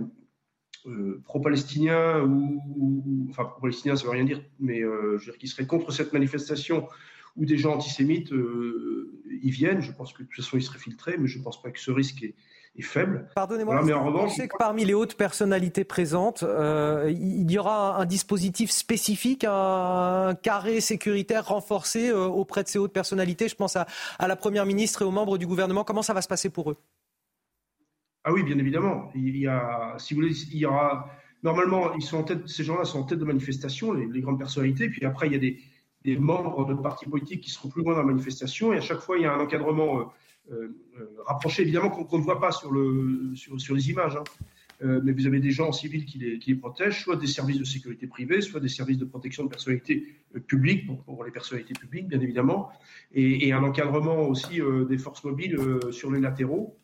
euh, 0.85 1.21
pro-palestiniens 1.25 2.23
ou, 2.23 3.27
enfin 3.29 3.45
pro-palestiniens, 3.45 3.95
ça 3.95 4.05
veut 4.05 4.11
rien 4.11 4.23
dire, 4.23 4.41
mais 4.59 4.81
euh, 4.81 5.19
qui 5.39 5.47
seraient 5.47 5.67
contre 5.67 5.91
cette 5.91 6.13
manifestation 6.13 6.87
ou 7.35 7.45
des 7.45 7.57
gens 7.57 7.73
antisémites 7.73 8.31
euh, 8.31 9.21
y 9.41 9.51
viennent. 9.51 9.81
Je 9.81 9.91
pense 9.91 10.13
que 10.13 10.23
de 10.23 10.27
toute 10.27 10.37
façon 10.37 10.57
ils 10.57 10.63
seraient 10.63 10.79
filtrés, 10.79 11.17
mais 11.17 11.27
je 11.27 11.39
ne 11.39 11.43
pense 11.43 11.61
pas 11.61 11.71
que 11.71 11.79
ce 11.79 11.91
risque 11.91 12.23
est, 12.23 12.35
faible. 12.83 13.27
Pardonnez-moi, 13.35 13.81
mais 13.83 13.93
en 13.93 14.05
revanche, 14.05 14.37
que 14.37 14.57
parmi 14.57 14.85
les 14.85 14.93
hautes 14.93 15.15
personnalités 15.15 15.83
présentes, 15.83 16.43
il 17.07 17.51
y 17.51 17.57
aura 17.57 17.97
un 17.97 18.05
dispositif 18.05 18.71
spécifique, 18.71 19.45
un 19.47 20.35
carré 20.35 20.81
sécuritaire 20.81 21.47
renforcé 21.47 22.11
auprès 22.11 22.63
de 22.63 22.67
ces 22.67 22.79
hautes 22.79 22.93
personnalités? 22.93 23.47
Je 23.49 23.55
pense 23.55 23.75
à, 23.75 23.87
à 24.19 24.27
la 24.27 24.35
première 24.35 24.65
ministre 24.65 25.01
et 25.01 25.05
aux 25.05 25.11
membres 25.11 25.37
du 25.37 25.47
gouvernement. 25.47 25.83
Comment 25.83 26.01
ça 26.01 26.13
va 26.13 26.21
se 26.21 26.27
passer 26.27 26.49
pour 26.49 26.71
eux? 26.71 26.77
Ah 28.23 28.33
oui, 28.33 28.43
bien 28.43 28.57
évidemment. 28.59 29.09
Il 29.15 29.37
y 29.37 29.47
a, 29.47 29.95
si 29.99 30.13
vous 30.13 30.19
voulez, 30.19 30.33
il 30.51 30.57
y 30.57 30.65
aura 30.65 31.09
normalement, 31.43 31.93
ils 31.93 32.01
sont 32.01 32.17
en 32.17 32.23
tête, 32.23 32.45
ces 32.45 32.65
gens-là 32.65 32.83
sont 32.83 32.99
en 32.99 33.03
tête 33.03 33.19
de 33.19 33.25
manifestation, 33.25 33.93
les, 33.93 34.19
grandes 34.19 34.37
personnalités. 34.37 34.89
Puis 34.89 35.05
après, 35.05 35.27
il 35.27 35.33
y 35.33 35.35
a 35.35 35.39
des, 35.39 36.19
membres 36.19 36.65
de 36.65 36.73
partis 36.73 37.09
politiques 37.09 37.41
qui 37.41 37.49
seront 37.49 37.69
plus 37.69 37.83
loin 37.83 37.93
dans 37.93 37.99
la 37.99 38.05
manifestation. 38.05 38.73
Et 38.73 38.77
à 38.77 38.81
chaque 38.81 38.99
fois, 38.99 39.17
il 39.17 39.23
y 39.23 39.25
a 39.25 39.33
un 39.33 39.39
encadrement 39.39 39.99
euh, 39.99 40.03
euh, 40.51 40.75
rapproché, 41.25 41.63
évidemment, 41.63 41.89
qu'on 41.89 42.17
ne 42.17 42.23
voit 42.23 42.39
pas 42.39 42.51
sur, 42.51 42.71
le, 42.71 43.33
sur, 43.35 43.75
les 43.75 43.89
images. 43.89 44.15
Hein. 44.15 44.23
Euh, 44.83 45.01
mais 45.03 45.11
vous 45.11 45.25
avez 45.25 45.39
des 45.39 45.49
gens 45.49 45.71
qui 45.71 45.87
les, 45.89 46.05
qui 46.39 46.49
les, 46.49 46.55
protègent, 46.55 47.01
soit 47.03 47.15
des 47.15 47.25
services 47.25 47.57
de 47.57 47.63
sécurité 47.63 48.05
privée, 48.05 48.41
soit 48.41 48.59
des 48.59 48.69
services 48.69 48.99
de 48.99 49.05
protection 49.05 49.43
de 49.43 49.49
personnalités 49.49 50.07
publiques, 50.45 50.85
pour, 51.05 51.23
les 51.23 51.31
personnalités 51.31 51.73
publiques, 51.73 52.07
bien 52.07 52.21
évidemment, 52.21 52.69
et, 53.13 53.51
un 53.51 53.63
encadrement 53.63 54.27
aussi 54.27 54.61
des 54.87 54.97
forces 54.99 55.23
mobiles 55.23 55.57
sur 55.91 56.11
les 56.11 56.19
latéraux. 56.19 56.77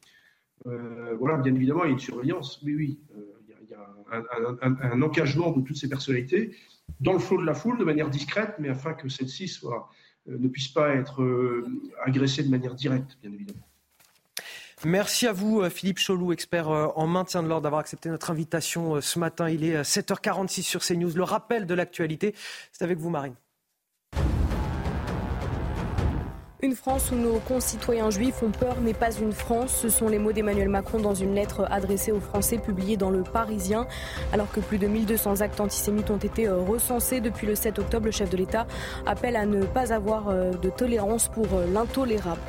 Euh, 0.68 1.16
voilà, 1.20 1.38
bien 1.38 1.54
évidemment, 1.54 1.84
il 1.84 1.88
y 1.88 1.90
a 1.90 1.94
une 1.94 2.00
surveillance. 2.00 2.62
Oui, 2.64 2.76
oui, 2.76 3.00
euh, 3.16 3.34
il 3.62 3.70
y 3.70 3.74
a, 3.74 4.88
un, 4.92 5.02
engagement 5.02 5.52
de 5.52 5.62
toutes 5.62 5.78
ces 5.78 5.90
personnalités 5.90 6.56
dans 7.00 7.14
le 7.14 7.20
flot 7.20 7.40
de 7.42 7.46
la 7.46 7.54
foule 7.54 7.78
de 7.78 7.84
manière 7.84 8.10
discrète, 8.10 8.56
mais 8.60 8.70
afin 8.70 8.94
que 8.94 9.10
celle-ci 9.10 9.52
euh, 9.64 9.70
ne 10.28 10.48
puisse 10.48 10.70
pas 10.70 10.96
être 10.96 11.22
agressée 12.06 12.44
de 12.44 12.50
manière 12.50 12.76
directe, 12.76 13.18
bien 13.22 13.32
évidemment. 13.32 13.68
Merci 14.86 15.28
à 15.28 15.34
vous, 15.34 15.64
Philippe 15.70 16.00
Cholou, 16.00 16.34
expert 16.34 16.68
en 16.70 17.08
maintien 17.08 17.42
de 17.42 17.48
l'ordre, 17.48 17.64
d'avoir 17.64 17.80
accepté 17.80 18.10
notre 18.10 18.32
invitation 18.32 19.00
ce 19.00 19.20
matin. 19.20 19.50
Il 19.50 19.64
est 19.64 19.82
7h46 19.82 20.62
sur 20.64 20.82
CNews. 20.82 21.16
Le 21.16 21.24
rappel 21.24 21.66
de 21.66 21.74
l'actualité, 21.74 22.36
c'est 22.72 22.84
avec 22.84 22.98
vous, 22.98 23.10
Marine. 23.10 23.36
Une 26.64 26.76
France 26.76 27.12
où 27.12 27.16
nos 27.16 27.40
concitoyens 27.40 28.10
juifs 28.10 28.42
ont 28.42 28.50
peur 28.50 28.80
n'est 28.80 28.94
pas 28.94 29.12
une 29.12 29.34
France. 29.34 29.76
Ce 29.82 29.90
sont 29.90 30.08
les 30.08 30.18
mots 30.18 30.32
d'Emmanuel 30.32 30.70
Macron 30.70 30.98
dans 30.98 31.14
une 31.14 31.36
lettre 31.36 31.68
adressée 31.70 32.14
aux 32.14 32.22
Français 32.22 32.58
publiée 32.58 32.96
dans 32.96 33.10
Le 33.10 33.22
Parisien. 33.22 33.86
Alors 34.32 34.50
que 34.50 34.62
plus 34.62 34.78
de 34.78 34.88
1200 34.88 35.42
actes 35.42 35.60
antisémites 35.60 36.10
ont 36.10 36.16
été 36.16 36.48
euh, 36.48 36.60
recensés 36.60 37.20
depuis 37.20 37.48
le 37.48 37.56
7 37.56 37.80
octobre, 37.80 38.06
le 38.06 38.14
chef 38.14 38.30
de 38.30 38.38
l'État 38.38 38.66
appelle 39.06 39.36
à 39.36 39.46
ne 39.46 39.66
pas 39.66 39.92
avoir 39.92 40.30
euh, 40.30 40.52
de 40.52 40.70
tolérance 40.70 41.28
pour 41.28 41.48
euh, 41.54 41.66
l'intolérable. 41.70 42.40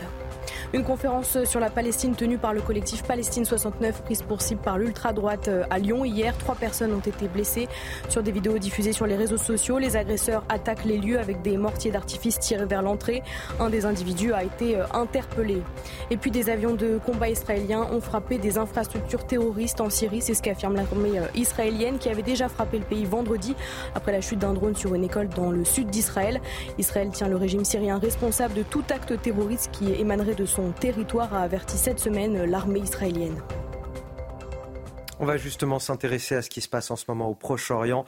Une 0.75 0.83
conférence 0.83 1.45
sur 1.45 1.61
la 1.61 1.71
Palestine 1.71 2.17
tenue 2.17 2.37
par 2.37 2.53
le 2.53 2.61
collectif 2.61 3.05
Palestine 3.05 3.45
69 3.45 4.03
prise 4.03 4.23
pour 4.23 4.43
cible 4.43 4.61
par 4.61 4.77
l'ultra-droite 4.77 5.47
euh, 5.47 5.63
à 5.71 5.79
Lyon. 5.79 6.05
Hier, 6.05 6.37
trois 6.37 6.57
personnes 6.57 6.93
ont 6.93 6.99
été 6.99 7.29
blessées. 7.29 7.69
Sur 8.09 8.25
des 8.25 8.33
vidéos 8.33 8.59
diffusées 8.59 8.91
sur 8.91 9.07
les 9.07 9.15
réseaux 9.15 9.37
sociaux, 9.37 9.79
les 9.79 9.95
agresseurs 9.95 10.43
attaquent 10.49 10.85
les 10.85 10.99
lieux 10.99 11.21
avec 11.21 11.43
des 11.43 11.57
mortiers 11.59 11.93
d'artifice 11.93 12.41
tirés 12.41 12.67
vers 12.67 12.83
l'entrée. 12.83 13.23
Un 13.61 13.71
des 13.71 13.87
individus 13.87 14.33
a 14.33 14.43
été 14.43 14.77
euh, 14.77 14.85
interpellé. 14.93 15.63
Et 16.11 16.17
puis 16.17 16.33
des 16.33 16.51
avions 16.51 16.75
de 16.75 16.99
combat 17.07 17.29
israéliens 17.29 17.87
ont 17.93 18.01
frappé 18.01 18.39
des 18.39 18.59
infrastructures 18.59 19.29
terroristes 19.29 19.81
en 19.81 19.91
Syrie. 19.91 20.23
C'est 20.23 20.35
ce 20.35 20.43
qu'affirme 20.43 20.75
l'armée 20.75 21.21
euh, 21.21 21.27
israélienne 21.37 21.99
qui 21.99 22.09
avait 22.09 22.23
déjà 22.23 22.49
frappé 22.49 22.81
le 22.81 22.85
pays 22.85 23.05
vendredi 23.05 23.55
après 23.95 24.11
la 24.11 24.21
chute 24.21 24.41
d'un 24.41 24.55
drone 24.55 24.75
sur 24.75 24.93
une 24.97 25.05
école 25.05 25.29
dans 25.29 25.53
le 25.53 25.65
sud 25.65 25.87
d'Israël. 25.87 26.41
Israël 26.79 27.11
tient 27.13 27.29
le 27.29 27.37
régime 27.37 27.65
syrien 27.65 27.99
responsable 27.99 28.55
de 28.55 28.65
tout 28.65 28.83
acte 28.91 29.23
terroriste 29.23 29.71
qui 29.71 29.93
émanerait 29.93 30.35
de 30.35 30.45
son 30.45 30.64
territoire, 30.73 31.35
a 31.35 31.43
averti 31.43 31.77
cette 31.77 31.99
semaine 31.99 32.45
l'armée 32.45 32.81
israélienne. 32.81 33.41
On 35.21 35.27
va 35.27 35.37
justement 35.37 35.79
s'intéresser 35.79 36.35
à 36.35 36.43
ce 36.43 36.51
qui 36.51 36.61
se 36.61 36.69
passe 36.69 36.91
en 36.91 36.97
ce 36.97 37.05
moment 37.07 37.29
au 37.29 37.35
Proche-Orient. 37.35 38.05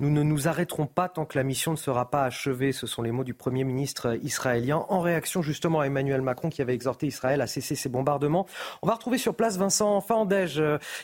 Nous 0.00 0.10
ne 0.10 0.22
nous 0.22 0.48
arrêterons 0.48 0.86
pas 0.86 1.08
tant 1.08 1.26
que 1.26 1.36
la 1.36 1.44
mission 1.44 1.72
ne 1.72 1.76
sera 1.76 2.10
pas 2.10 2.24
achevée. 2.24 2.72
Ce 2.72 2.86
sont 2.86 3.02
les 3.02 3.12
mots 3.12 3.24
du 3.24 3.34
Premier 3.34 3.62
ministre 3.62 4.18
israélien 4.22 4.86
en 4.88 5.00
réaction 5.00 5.42
justement 5.42 5.80
à 5.80 5.86
Emmanuel 5.86 6.22
Macron 6.22 6.48
qui 6.48 6.62
avait 6.62 6.72
exhorté 6.72 7.06
Israël 7.06 7.42
à 7.42 7.46
cesser 7.46 7.74
ses 7.74 7.90
bombardements. 7.90 8.46
On 8.80 8.86
va 8.86 8.94
retrouver 8.94 9.18
sur 9.18 9.34
place 9.34 9.58
Vincent 9.58 10.00
Fandège 10.00 10.62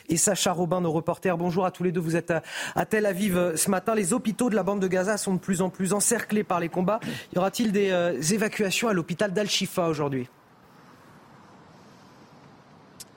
et 0.09 0.17
Sacha 0.17 0.51
Robin, 0.51 0.81
nos 0.81 0.91
reporters. 0.91 1.37
Bonjour 1.37 1.65
à 1.65 1.71
tous 1.71 1.83
les 1.83 1.91
deux. 1.91 2.01
Vous 2.01 2.15
êtes 2.15 2.33
à 2.75 2.85
Tel 2.85 3.05
Aviv 3.05 3.55
ce 3.55 3.69
matin. 3.69 3.93
Les 3.93 4.11
hôpitaux 4.11 4.49
de 4.49 4.55
la 4.55 4.63
bande 4.63 4.79
de 4.79 4.87
Gaza 4.87 5.17
sont 5.17 5.35
de 5.35 5.39
plus 5.39 5.61
en 5.61 5.69
plus 5.69 5.93
encerclés 5.93 6.43
par 6.43 6.59
les 6.59 6.69
combats. 6.69 6.99
Y 7.33 7.37
aura-t-il 7.37 7.71
des 7.71 7.91
euh, 7.91 8.19
évacuations 8.19 8.89
à 8.89 8.93
l'hôpital 8.93 9.31
d'Al-Shifa 9.31 9.87
aujourd'hui? 9.87 10.27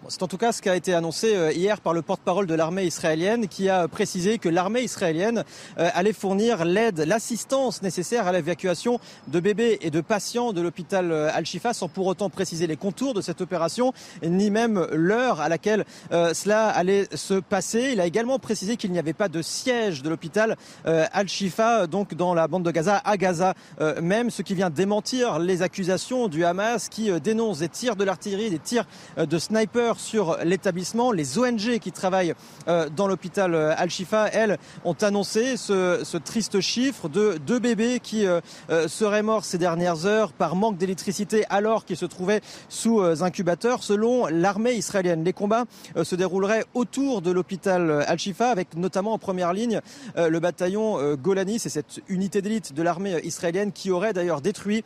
C'est 0.09 0.23
en 0.23 0.29
tout 0.29 0.37
cas 0.37 0.53
ce 0.53 0.63
qui 0.63 0.69
a 0.69 0.77
été 0.77 0.95
annoncé 0.95 1.35
euh, 1.35 1.53
hier 1.53 1.81
par 1.81 1.93
le 1.93 2.03
porte-parole 2.03 2.47
de 2.47 2.55
l'armée 2.55 2.85
israélienne 2.85 3.49
qui 3.49 3.69
a 3.69 3.89
précisé 3.89 4.39
que 4.39 4.49
l'armée 4.49 4.83
israélienne 4.83 5.43
euh, 5.79 5.89
allait 5.95 6.13
fournir 6.13 6.65
l'aide, 6.65 7.01
l'assistance 7.01 7.83
nécessaire 7.83 8.27
à 8.27 8.33
l'évacuation 8.33 9.01
de 9.27 9.41
bébés 9.41 9.79
et 9.81 9.91
de 9.91 10.01
patients 10.01 10.53
de 10.53 10.61
l'hôpital 10.61 11.11
euh, 11.11 11.31
Al-Shifa 11.33 11.73
sans 11.73 11.89
pour 11.89 12.07
autant 12.07 12.31
préciser 12.31 12.67
les 12.67 12.77
contours 12.77 13.15
de 13.15 13.21
cette 13.21 13.41
opération 13.41 13.93
ni 14.23 14.51
même 14.51 14.87
l'heure 14.93 15.41
à 15.41 15.49
laquelle 15.49 15.85
cela 16.11 16.69
allait 16.69 17.09
se 17.15 17.35
passer. 17.35 17.91
Il 17.93 18.01
a 18.01 18.07
également 18.07 18.39
précisé 18.39 18.77
qu'il 18.77 18.93
n'y 18.93 18.99
avait 18.99 19.13
pas 19.13 19.29
de 19.29 19.43
siège 19.43 20.03
de 20.03 20.09
l'hôpital 20.09 20.57
Al-Shifa 20.85 21.87
donc 21.87 22.15
dans 22.15 22.35
la 22.35 22.49
bande 22.49 22.63
de 22.63 22.71
Gaza 22.71 23.01
à 23.05 23.17
Gaza 23.17 23.55
même 24.03 24.31
ce 24.31 24.43
qui 24.43 24.55
vient 24.55 24.71
démentir 24.71 25.39
les 25.39 25.63
accusations 25.63 26.29
du 26.29 26.45
Hamas 26.45 26.89
qui 26.89 27.11
dénonce 27.21 27.59
des 27.59 27.69
tirs 27.69 27.97
de 27.97 28.05
l'artillerie, 28.05 28.51
des 28.51 28.59
tirs 28.59 28.87
de 29.17 29.39
snipers 29.39 29.96
sur 29.99 30.39
l'établissement. 30.45 31.13
Les 31.13 31.39
ONG 31.39 31.79
qui 31.79 31.93
travaillent 31.93 32.35
euh, 32.69 32.89
dans 32.89 33.07
l'hôpital 33.07 33.55
euh, 33.55 33.75
Al-Shifa, 33.77 34.29
elles, 34.29 34.59
ont 34.85 34.97
annoncé 35.01 35.57
ce, 35.57 36.17
triste 36.19 36.61
chiffre 36.61 37.09
de 37.09 37.39
deux 37.47 37.59
bébés 37.59 38.01
qui 38.01 38.27
euh, 38.27 38.41
seraient 38.89 39.23
morts 39.23 39.45
ces 39.45 39.59
dernières 39.59 40.07
heures 40.07 40.33
par 40.33 40.57
manque 40.57 40.79
d'électricité 40.79 41.45
alors 41.51 41.85
qu'ils 41.85 41.97
se 41.97 42.07
trouvaient 42.07 42.41
sous 42.69 43.01
incubateur. 43.01 43.83
Selon 43.83 44.27
l'armée 44.27 44.73
israélienne, 44.73 45.25
les 45.25 45.33
combats 45.33 45.65
se 46.03 46.17
dérouleraient 46.17 46.65
autour 46.75 47.23
de 47.23 47.31
l'hôpital 47.31 48.05
Al-Shifa 48.07 48.51
avec 48.51 48.77
notamment 48.77 49.13
en 49.13 49.19
première 49.19 49.53
ligne 49.53 49.81
le 50.17 50.39
bataillon 50.41 51.15
Golani. 51.15 51.59
C'est 51.59 51.69
cette 51.69 52.01
unité 52.09 52.43
d'élite 52.43 52.73
de 52.73 52.83
l'armée 52.83 53.21
israélienne 53.25 53.73
qui 53.73 53.91
aurait 53.91 54.13
d'ailleurs 54.13 54.41
détruit 54.41 54.85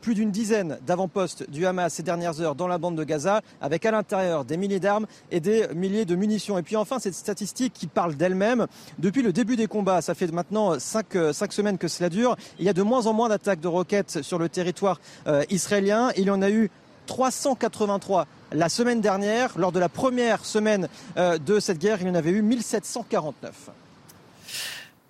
plus 0.00 0.14
d'une 0.14 0.30
dizaine 0.30 0.78
d'avant-postes 0.86 1.48
du 1.50 1.66
Hamas 1.66 1.94
ces 1.94 2.02
dernières 2.02 2.40
heures 2.40 2.54
dans 2.54 2.68
la 2.68 2.78
bande 2.78 2.96
de 2.96 3.04
Gaza 3.04 3.42
avec 3.60 3.86
à 3.86 3.90
l'intérieur 3.90 4.17
des 4.44 4.56
milliers 4.56 4.80
d'armes 4.80 5.06
et 5.30 5.40
des 5.40 5.68
milliers 5.74 6.04
de 6.04 6.14
munitions. 6.14 6.58
Et 6.58 6.62
puis 6.62 6.76
enfin, 6.76 6.98
cette 6.98 7.14
statistique 7.14 7.72
qui 7.72 7.86
parle 7.86 8.14
d'elle-même. 8.14 8.66
Depuis 8.98 9.22
le 9.22 9.32
début 9.32 9.56
des 9.56 9.66
combats, 9.66 10.02
ça 10.02 10.14
fait 10.14 10.30
maintenant 10.32 10.78
cinq, 10.78 11.16
euh, 11.16 11.32
cinq 11.32 11.52
semaines 11.52 11.78
que 11.78 11.88
cela 11.88 12.08
dure, 12.08 12.36
il 12.58 12.64
y 12.64 12.68
a 12.68 12.72
de 12.72 12.82
moins 12.82 13.06
en 13.06 13.12
moins 13.12 13.28
d'attaques 13.28 13.60
de 13.60 13.68
roquettes 13.68 14.22
sur 14.22 14.38
le 14.38 14.48
territoire 14.48 15.00
euh, 15.26 15.44
israélien. 15.50 16.10
Il 16.16 16.24
y 16.24 16.30
en 16.30 16.42
a 16.42 16.50
eu 16.50 16.70
383 17.06 18.26
la 18.52 18.68
semaine 18.68 19.00
dernière. 19.00 19.58
Lors 19.58 19.72
de 19.72 19.78
la 19.78 19.88
première 19.88 20.44
semaine 20.44 20.88
euh, 21.16 21.38
de 21.38 21.60
cette 21.60 21.78
guerre, 21.78 21.98
il 22.00 22.08
y 22.08 22.10
en 22.10 22.14
avait 22.14 22.30
eu 22.30 22.42
1749. 22.42 23.70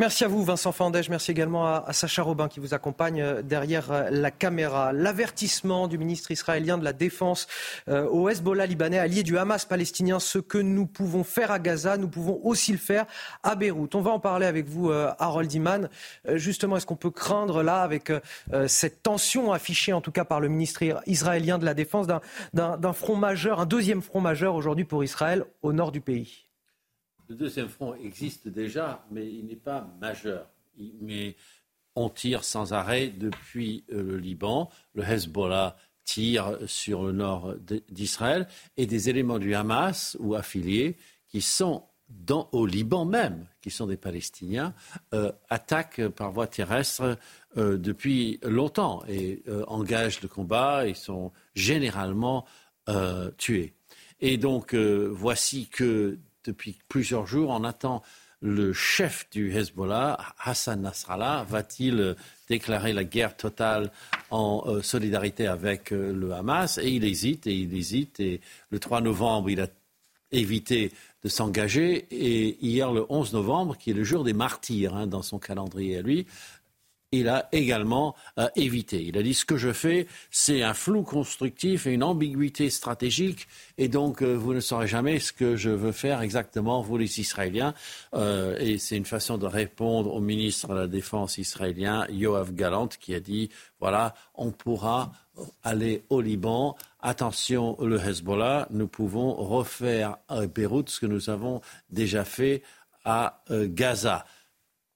Merci 0.00 0.22
à 0.22 0.28
vous, 0.28 0.44
Vincent 0.44 0.70
Fandège. 0.70 1.10
Merci 1.10 1.32
également 1.32 1.66
à, 1.66 1.92
Sacha 1.92 2.22
Robin 2.22 2.46
qui 2.46 2.60
vous 2.60 2.72
accompagne 2.72 3.20
euh, 3.20 3.42
derrière 3.42 3.90
euh, 3.90 4.10
la 4.12 4.30
caméra. 4.30 4.92
L'avertissement 4.92 5.88
du 5.88 5.98
ministre 5.98 6.30
israélien 6.30 6.78
de 6.78 6.84
la 6.84 6.92
Défense 6.92 7.48
euh, 7.88 8.06
au 8.06 8.28
Hezbollah 8.28 8.66
libanais, 8.66 9.00
allié 9.00 9.24
du 9.24 9.36
Hamas 9.38 9.64
palestinien, 9.64 10.20
ce 10.20 10.38
que 10.38 10.58
nous 10.58 10.86
pouvons 10.86 11.24
faire 11.24 11.50
à 11.50 11.58
Gaza, 11.58 11.96
nous 11.96 12.06
pouvons 12.06 12.38
aussi 12.44 12.70
le 12.70 12.78
faire 12.78 13.06
à 13.42 13.56
Beyrouth. 13.56 13.96
On 13.96 14.00
va 14.00 14.12
en 14.12 14.20
parler 14.20 14.46
avec 14.46 14.68
vous, 14.68 14.92
Harold 14.92 15.52
Iman. 15.52 15.88
justement, 16.34 16.76
est-ce 16.76 16.86
qu'on 16.86 16.94
peut 16.94 17.10
craindre 17.10 17.64
là, 17.64 17.82
avec 17.82 18.12
cette 18.66 19.02
tension 19.02 19.52
affichée 19.52 19.92
en 19.92 20.00
tout 20.00 20.12
cas 20.12 20.24
par 20.24 20.38
le 20.38 20.48
ministre 20.48 20.84
israélien 21.06 21.58
de 21.58 21.64
la 21.64 21.74
Défense, 21.74 22.06
d'un 22.52 22.92
front 22.92 23.16
majeur, 23.16 23.60
un 23.60 23.66
deuxième 23.66 24.02
front 24.02 24.20
majeur 24.20 24.54
aujourd'hui 24.54 24.84
pour 24.84 25.02
Israël 25.02 25.44
au 25.62 25.72
nord 25.72 25.90
du 25.90 26.00
pays? 26.00 26.47
Le 27.28 27.34
deuxième 27.34 27.68
front 27.68 27.94
existe 27.94 28.48
déjà, 28.48 29.04
mais 29.10 29.26
il 29.30 29.46
n'est 29.46 29.56
pas 29.56 29.88
majeur. 30.00 30.48
mais 31.00 31.36
on 31.94 32.08
tire 32.08 32.44
sans 32.44 32.72
arrêt 32.72 33.08
depuis 33.08 33.84
euh, 33.92 34.02
le 34.02 34.18
Liban. 34.18 34.70
Le 34.94 35.02
Hezbollah 35.02 35.76
tire 36.04 36.56
sur 36.66 37.02
le 37.02 37.12
nord 37.12 37.54
d'Israël 37.90 38.46
et 38.76 38.86
des 38.86 39.10
éléments 39.10 39.38
du 39.38 39.54
Hamas 39.54 40.16
ou 40.20 40.34
affiliés 40.34 40.96
qui 41.28 41.42
sont 41.42 41.82
dans, 42.08 42.48
au 42.52 42.64
Liban 42.64 43.04
même, 43.04 43.46
qui 43.60 43.70
sont 43.70 43.86
des 43.86 43.98
Palestiniens, 43.98 44.72
euh, 45.12 45.30
attaquent 45.50 46.08
par 46.08 46.32
voie 46.32 46.46
terrestre 46.46 47.18
euh, 47.58 47.76
depuis 47.76 48.38
longtemps 48.42 49.02
et 49.06 49.42
engagent 49.66 50.22
le 50.22 50.28
combat 50.28 50.86
et 50.86 50.94
sont 50.94 51.32
généralement 51.54 52.46
tués. 53.36 53.74
Et 54.20 54.38
donc 54.38 54.74
voici 54.74 55.68
que 55.68 56.18
depuis 56.44 56.78
plusieurs 56.88 57.26
jours. 57.26 57.50
On 57.50 57.64
attend 57.64 58.02
le 58.40 58.72
chef 58.72 59.28
du 59.30 59.52
Hezbollah, 59.52 60.16
Hassan 60.38 60.82
Nasrallah, 60.82 61.44
va-t-il 61.48 62.14
déclarer 62.48 62.92
la 62.92 63.04
guerre 63.04 63.36
totale 63.36 63.90
en 64.30 64.62
euh, 64.66 64.82
solidarité 64.82 65.48
avec 65.48 65.92
euh, 65.92 66.12
le 66.12 66.32
Hamas? 66.32 66.78
Et 66.78 66.88
il 66.88 67.04
hésite 67.04 67.46
et 67.48 67.54
il 67.54 67.74
hésite. 67.74 68.20
Et 68.20 68.40
le 68.70 68.78
3 68.78 69.00
novembre, 69.00 69.50
il 69.50 69.60
a 69.60 69.66
évité 70.30 70.92
de 71.24 71.28
s'engager. 71.28 72.06
Et 72.10 72.64
hier, 72.64 72.92
le 72.92 73.04
11 73.08 73.32
novembre, 73.32 73.76
qui 73.76 73.90
est 73.90 73.94
le 73.94 74.04
jour 74.04 74.22
des 74.22 74.34
martyrs 74.34 74.94
hein, 74.94 75.06
dans 75.06 75.22
son 75.22 75.38
calendrier 75.38 75.98
à 75.98 76.02
lui, 76.02 76.26
il 77.12 77.28
a 77.28 77.48
également 77.52 78.14
euh, 78.38 78.48
évité. 78.56 79.02
Il 79.02 79.16
a 79.16 79.22
dit 79.22 79.34
ce 79.34 79.44
que 79.44 79.56
je 79.56 79.72
fais, 79.72 80.06
c'est 80.30 80.62
un 80.62 80.74
flou 80.74 81.02
constructif 81.02 81.86
et 81.86 81.92
une 81.92 82.02
ambiguïté 82.02 82.68
stratégique, 82.70 83.48
et 83.78 83.88
donc 83.88 84.22
euh, 84.22 84.34
vous 84.34 84.52
ne 84.52 84.60
saurez 84.60 84.86
jamais 84.86 85.18
ce 85.18 85.32
que 85.32 85.56
je 85.56 85.70
veux 85.70 85.92
faire 85.92 86.20
exactement, 86.20 86.82
vous 86.82 86.98
les 86.98 87.20
Israéliens. 87.20 87.74
Euh, 88.14 88.58
et 88.58 88.78
c'est 88.78 88.96
une 88.96 89.06
façon 89.06 89.38
de 89.38 89.46
répondre 89.46 90.12
au 90.14 90.20
ministre 90.20 90.68
de 90.68 90.80
la 90.80 90.86
Défense 90.86 91.38
israélien, 91.38 92.06
Yoav 92.10 92.52
Galant, 92.52 92.88
qui 92.88 93.14
a 93.14 93.20
dit 93.20 93.48
voilà, 93.80 94.14
on 94.34 94.50
pourra 94.50 95.12
aller 95.62 96.02
au 96.10 96.20
Liban. 96.20 96.76
Attention, 97.00 97.76
le 97.80 97.98
Hezbollah, 97.98 98.66
nous 98.70 98.88
pouvons 98.88 99.34
refaire 99.34 100.16
à 100.28 100.46
Beyrouth 100.46 100.90
ce 100.90 101.00
que 101.00 101.06
nous 101.06 101.30
avons 101.30 101.60
déjà 101.90 102.24
fait 102.24 102.62
à 103.04 103.42
Gaza. 103.48 104.26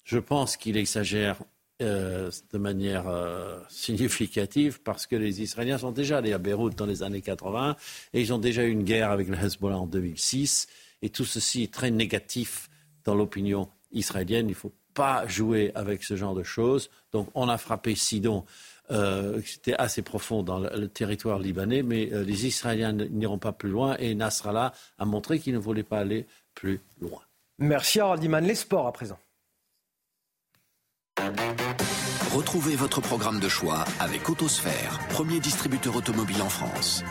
Je 0.05 0.19
pense 0.19 0.57
qu'il 0.57 0.77
exagère 0.77 1.37
euh, 1.81 2.31
de 2.53 2.59
manière 2.59 3.09
euh, 3.09 3.59
significative 3.69 4.81
parce 4.83 5.07
que 5.07 5.17
les 5.17 5.43
Israéliens 5.43 5.79
sont 5.79 5.91
déjà 5.91 6.19
allés 6.19 6.33
à 6.33 6.39
Beyrouth 6.39 6.77
dans 6.77 6.87
les 6.87 7.03
années 7.03 7.23
80 7.23 7.77
et 8.13 8.21
ils 8.21 8.33
ont 8.33 8.39
déjà 8.39 8.63
eu 8.65 8.71
une 8.71 8.85
guerre 8.85 9.11
avec 9.11 9.27
le 9.27 9.37
Hezbollah 9.37 9.79
en 9.79 9.87
2006 9.87 10.69
et 11.01 11.09
tout 11.09 11.25
ceci 11.25 11.65
est 11.65 11.73
très 11.73 11.91
négatif 11.91 12.69
dans 13.05 13.15
l'opinion 13.15 13.69
israélienne. 13.91 14.47
Il 14.47 14.51
ne 14.51 14.55
faut 14.55 14.73
pas 14.95 15.27
jouer 15.27 15.73
avec 15.75 16.05
ce 16.05 16.15
genre 16.15 16.35
de 16.35 16.43
choses. 16.45 16.91
Donc 17.11 17.29
on 17.35 17.49
a 17.49 17.59
frappé 17.59 17.95
Sidon. 17.95 18.45
Euh, 18.91 19.41
c'était 19.45 19.75
assez 19.75 20.03
profond 20.03 20.43
dans 20.43 20.61
le, 20.61 20.87
territoire 20.89 21.39
libanais, 21.39 21.83
mais 21.83 22.05
les 22.07 22.47
Israéliens 22.47 22.93
n'iront 22.93 23.39
pas 23.39 23.53
plus 23.53 23.71
loin 23.71 23.97
et 23.99 24.15
Nasrallah 24.15 24.73
a 24.99 25.05
montré 25.05 25.41
qu'il 25.41 25.55
ne 25.55 25.59
voulait 25.59 25.83
pas 25.83 26.01
aller 26.01 26.27
plus 26.55 26.81
loin. 27.01 27.23
Merci 27.59 27.99
Harold 27.99 28.23
Iman. 28.23 28.45
Les 28.45 28.55
sports 28.55 28.87
à 28.87 28.93
présent. 28.93 29.19
Retrouvez 32.35 32.77
votre 32.77 33.01
programme 33.01 33.41
de 33.41 33.49
choix 33.49 33.85
avec 34.01 34.29
Autosphère, 34.29 34.99
premier 35.11 35.39
distributeur 35.39 35.95
automobile 35.97 36.41
en 36.43 36.49
France. 36.49 37.05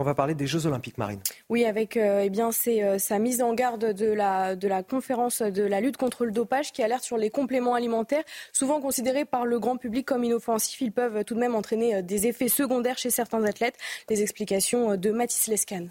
On 0.00 0.04
va 0.04 0.14
parler 0.14 0.34
des 0.34 0.46
Jeux 0.46 0.66
Olympiques 0.66 0.96
marines. 0.96 1.20
Oui, 1.48 1.64
avec 1.64 1.96
euh, 1.96 2.22
eh 2.24 2.30
bien, 2.30 2.52
c'est 2.52 2.84
euh, 2.84 2.98
sa 2.98 3.18
mise 3.18 3.42
en 3.42 3.52
garde 3.52 3.92
de 3.92 4.06
la, 4.06 4.56
de 4.56 4.68
la 4.68 4.82
conférence 4.82 5.42
de 5.42 5.62
la 5.64 5.80
lutte 5.80 5.96
contre 5.96 6.24
le 6.24 6.30
dopage 6.30 6.72
qui 6.72 6.82
alerte 6.82 7.02
sur 7.02 7.16
les 7.16 7.30
compléments 7.30 7.74
alimentaires, 7.74 8.22
souvent 8.52 8.80
considérés 8.80 9.24
par 9.24 9.44
le 9.44 9.58
grand 9.58 9.76
public 9.76 10.06
comme 10.06 10.22
inoffensifs. 10.24 10.80
Ils 10.80 10.92
peuvent 10.92 11.24
tout 11.24 11.34
de 11.34 11.40
même 11.40 11.56
entraîner 11.56 11.96
euh, 11.96 12.02
des 12.02 12.28
effets 12.28 12.48
secondaires 12.48 12.96
chez 12.96 13.10
certains 13.10 13.44
athlètes. 13.44 13.76
Les 14.08 14.22
explications 14.22 14.96
de 14.96 15.10
Mathis 15.10 15.48
Lescan. 15.48 15.88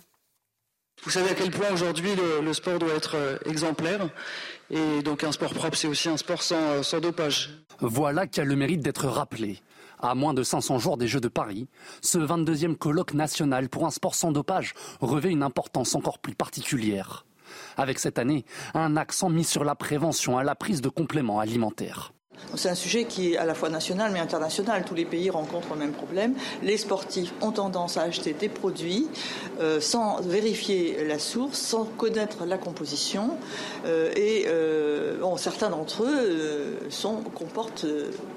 Vous 1.04 1.12
savez 1.12 1.30
à 1.30 1.36
quel 1.36 1.52
point 1.52 1.72
aujourd'hui 1.72 2.10
le, 2.16 2.54
sport 2.54 2.80
doit 2.80 2.94
être 2.94 3.16
euh, 3.16 3.38
exemplaire. 3.46 4.10
Et 4.70 5.02
donc 5.02 5.24
un 5.24 5.32
sport 5.32 5.54
propre, 5.54 5.78
c'est 5.78 5.88
aussi 5.88 6.10
un 6.10 6.18
sport 6.18 6.42
sans, 6.42 6.56
euh, 6.56 6.84
sans 6.84 7.00
dopage. 7.00 7.64
Voilà 7.80 8.28
qui 8.28 8.42
a 8.42 8.44
le 8.44 8.56
mérite 8.56 8.82
d'être 8.82 9.08
rappelé. 9.08 9.62
À 10.00 10.14
moins 10.14 10.34
de 10.34 10.44
500 10.44 10.78
jours 10.78 10.98
des 10.98 11.08
Jeux 11.08 11.22
de 11.22 11.28
Paris, 11.28 11.68
ce 12.02 12.20
22e 12.20 12.76
colloque 12.76 13.14
national 13.14 13.70
pour 13.70 13.86
un 13.86 13.92
sport 13.92 14.14
sans 14.14 14.32
dopage 14.32 14.74
revêt 15.02 15.32
une 15.32 15.42
importance 15.42 15.96
encore 15.96 16.20
plus 16.20 16.36
particulière. 16.36 17.26
Avec 17.78 17.98
cette 17.98 18.20
année, 18.20 18.46
un 18.74 18.98
accent 18.98 19.30
mis 19.30 19.46
sur 19.46 19.64
la 19.64 19.76
prévention 19.76 20.38
à 20.38 20.44
la 20.44 20.56
prise 20.56 20.82
de 20.82 20.90
compléments 20.90 21.40
alimentaires. 21.40 22.14
C'est 22.56 22.70
un 22.70 22.76
sujet 22.76 23.06
qui 23.06 23.34
est 23.34 23.38
à 23.38 23.46
la 23.46 23.54
fois 23.54 23.70
national 23.70 24.12
mais 24.14 24.20
international. 24.20 24.84
Tous 24.86 24.96
les 24.96 25.06
pays 25.06 25.30
rencontrent 25.30 25.74
le 25.74 25.80
même 25.80 25.92
problème. 25.92 26.34
Les 26.64 26.78
sportifs 26.78 27.34
ont 27.42 27.52
tendance 27.52 27.98
à 27.98 28.04
acheter 28.04 28.34
des 28.34 28.50
produits 28.50 29.08
euh, 29.60 29.82
sans 29.82 30.22
vérifier 30.22 31.04
la 31.06 31.20
source, 31.20 31.60
sans 31.60 31.86
connaître 31.86 32.46
la 32.46 32.58
composition. 32.58 33.32
Euh, 33.86 34.12
et 34.16 34.46
euh, 34.48 35.18
certains 35.38 35.70
d'entre 35.70 36.04
eux 36.04 36.78
sont, 36.90 37.18
comportent 37.18 37.86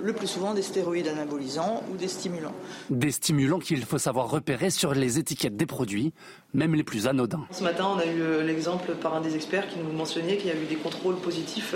le 0.03 0.13
plus 0.13 0.27
souvent 0.27 0.55
des 0.55 0.63
stéroïdes 0.63 1.09
anabolisants 1.09 1.83
ou 1.91 1.97
des 1.97 2.09
stimulants. 2.09 2.55
Des 2.91 3.11
stimulants 3.11 3.59
qu'il 3.59 3.85
faut 3.85 3.99
savoir 3.99 4.29
repérer 4.29 4.71
sur 4.71 4.93
les 4.93 5.19
étiquettes 5.19 5.57
des 5.57 5.67
produits, 5.67 6.13
même 6.53 6.75
les 6.75 6.85
plus 6.85 7.07
anodins. 7.07 7.47
Ce 7.53 7.63
matin, 7.63 7.89
on 7.95 7.99
a 7.99 8.07
eu 8.07 8.45
l'exemple 8.45 8.95
par 8.97 9.15
un 9.15 9.21
des 9.21 9.35
experts 9.35 9.69
qui 9.69 9.79
nous 9.79 9.93
mentionnait 9.93 10.37
qu'il 10.37 10.49
y 10.49 10.53
a 10.53 10.57
eu 10.57 10.67
des 10.67 10.77
contrôles 10.77 11.17
positifs 11.17 11.75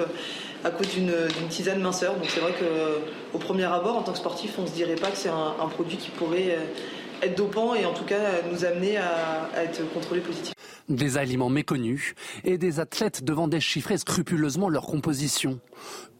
à 0.64 0.70
cause 0.70 0.88
d'une 0.88 1.48
tisane 1.48 1.80
minceur. 1.80 2.14
Donc 2.14 2.26
c'est 2.28 2.40
vrai 2.40 2.52
qu'au 2.52 3.38
premier 3.38 3.64
abord, 3.64 3.96
en 3.98 4.02
tant 4.02 4.12
que 4.12 4.18
sportif, 4.18 4.54
on 4.58 4.62
ne 4.62 4.66
se 4.66 4.72
dirait 4.72 4.96
pas 4.96 5.10
que 5.10 5.16
c'est 5.16 5.28
un, 5.28 5.68
produit 5.68 5.96
qui 5.96 6.10
pourrait 6.10 6.56
euh, 6.56 7.24
être 7.26 7.36
dopant 7.36 7.74
et 7.74 7.84
en 7.84 7.92
tout 7.92 8.04
cas 8.04 8.42
nous 8.50 8.64
amener 8.64 8.96
à, 8.96 9.48
à 9.54 9.64
être 9.64 9.82
contrôlés 9.92 10.20
positifs. 10.20 10.54
Des 10.88 11.16
aliments 11.16 11.48
méconnus 11.48 12.14
et 12.44 12.58
des 12.58 12.80
athlètes 12.80 13.24
devant 13.24 13.48
déchiffrer 13.48 13.98
scrupuleusement 13.98 14.68
leur 14.68 14.86
composition. 14.86 15.60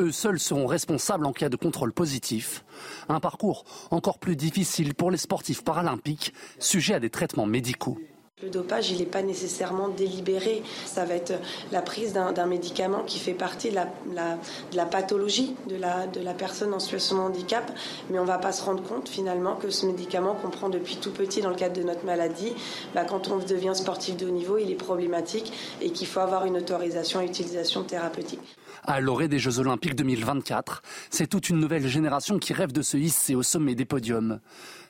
Eux 0.01 0.13
seuls 0.13 0.41
seront 0.41 0.67
responsables 0.67 1.27
en 1.27 1.33
cas 1.33 1.49
de 1.49 1.57
contrôle 1.57 1.93
positif. 1.93 2.65
Un 3.09 3.21
parcours 3.21 3.65
encore 3.91 4.19
plus 4.19 4.37
difficile 4.37 4.95
pour 4.95 5.11
les 5.11 5.19
sportifs 5.19 5.63
paralympiques 5.65 6.33
sujets 6.59 6.95
à 6.95 7.01
des 7.01 7.11
traitements 7.11 7.47
médicaux. 7.47 7.99
Le 8.45 8.51
dopage, 8.51 8.91
il 8.91 8.99
n'est 8.99 9.07
pas 9.07 9.23
nécessairement 9.23 9.89
délibéré. 9.89 10.63
Ça 10.85 11.07
va 11.07 11.15
être 11.15 11.33
la 11.73 11.81
prise 11.81 12.13
d'un 12.13 12.47
médicament 12.47 13.03
qui 13.05 13.19
fait 13.19 13.33
partie 13.33 13.71
de 13.71 13.77
la, 13.77 14.85
pathologie 14.85 15.57
de 15.67 15.77
la, 15.77 16.07
de 16.07 16.21
la, 16.21 16.35
personne 16.35 16.75
en 16.75 16.79
situation 16.79 17.17
de 17.17 17.21
handicap, 17.23 17.73
mais 18.11 18.19
on 18.19 18.23
ne 18.23 18.29
va 18.29 18.37
pas 18.37 18.53
se 18.53 18.63
rendre 18.63 18.83
compte 18.83 19.09
finalement 19.09 19.57
que 19.57 19.71
ce 19.71 19.87
médicament 19.87 20.35
qu'on 20.35 20.51
prend 20.51 20.69
depuis 20.69 20.97
tout 20.97 21.11
petit 21.11 21.41
dans 21.41 21.49
le 21.49 21.57
cadre 21.57 21.75
de 21.75 21.87
notre 21.87 22.05
maladie, 22.05 22.53
bah, 22.95 23.07
quand 23.07 23.29
on 23.29 23.39
devient 23.39 23.73
sportif 23.75 24.19
de 24.19 24.27
haut 24.27 24.31
niveau, 24.31 24.59
il 24.59 24.71
est 24.71 24.75
problématique 24.75 25.51
et 25.81 25.91
qu'il 25.91 26.07
faut 26.07 26.21
avoir 26.21 26.45
une 26.45 26.59
autorisation 26.59 27.21
à 27.21 27.25
utilisation 27.25 27.83
thérapeutique. 27.83 28.41
À 28.87 29.01
l'orée 29.01 29.29
des 29.29 29.39
Jeux 29.39 29.59
Olympiques 29.59 29.95
2024, 29.95 30.83
c'est 31.09 31.27
toute 31.27 31.49
une 31.49 31.59
nouvelle 31.59 31.87
génération 31.87 32.39
qui 32.39 32.53
rêve 32.53 32.73
de 32.73 32.83
se 32.83 32.99
hisser 32.99 33.35
au 33.35 33.43
sommet 33.43 33.75
des 33.75 33.87
podiums. 33.87 34.41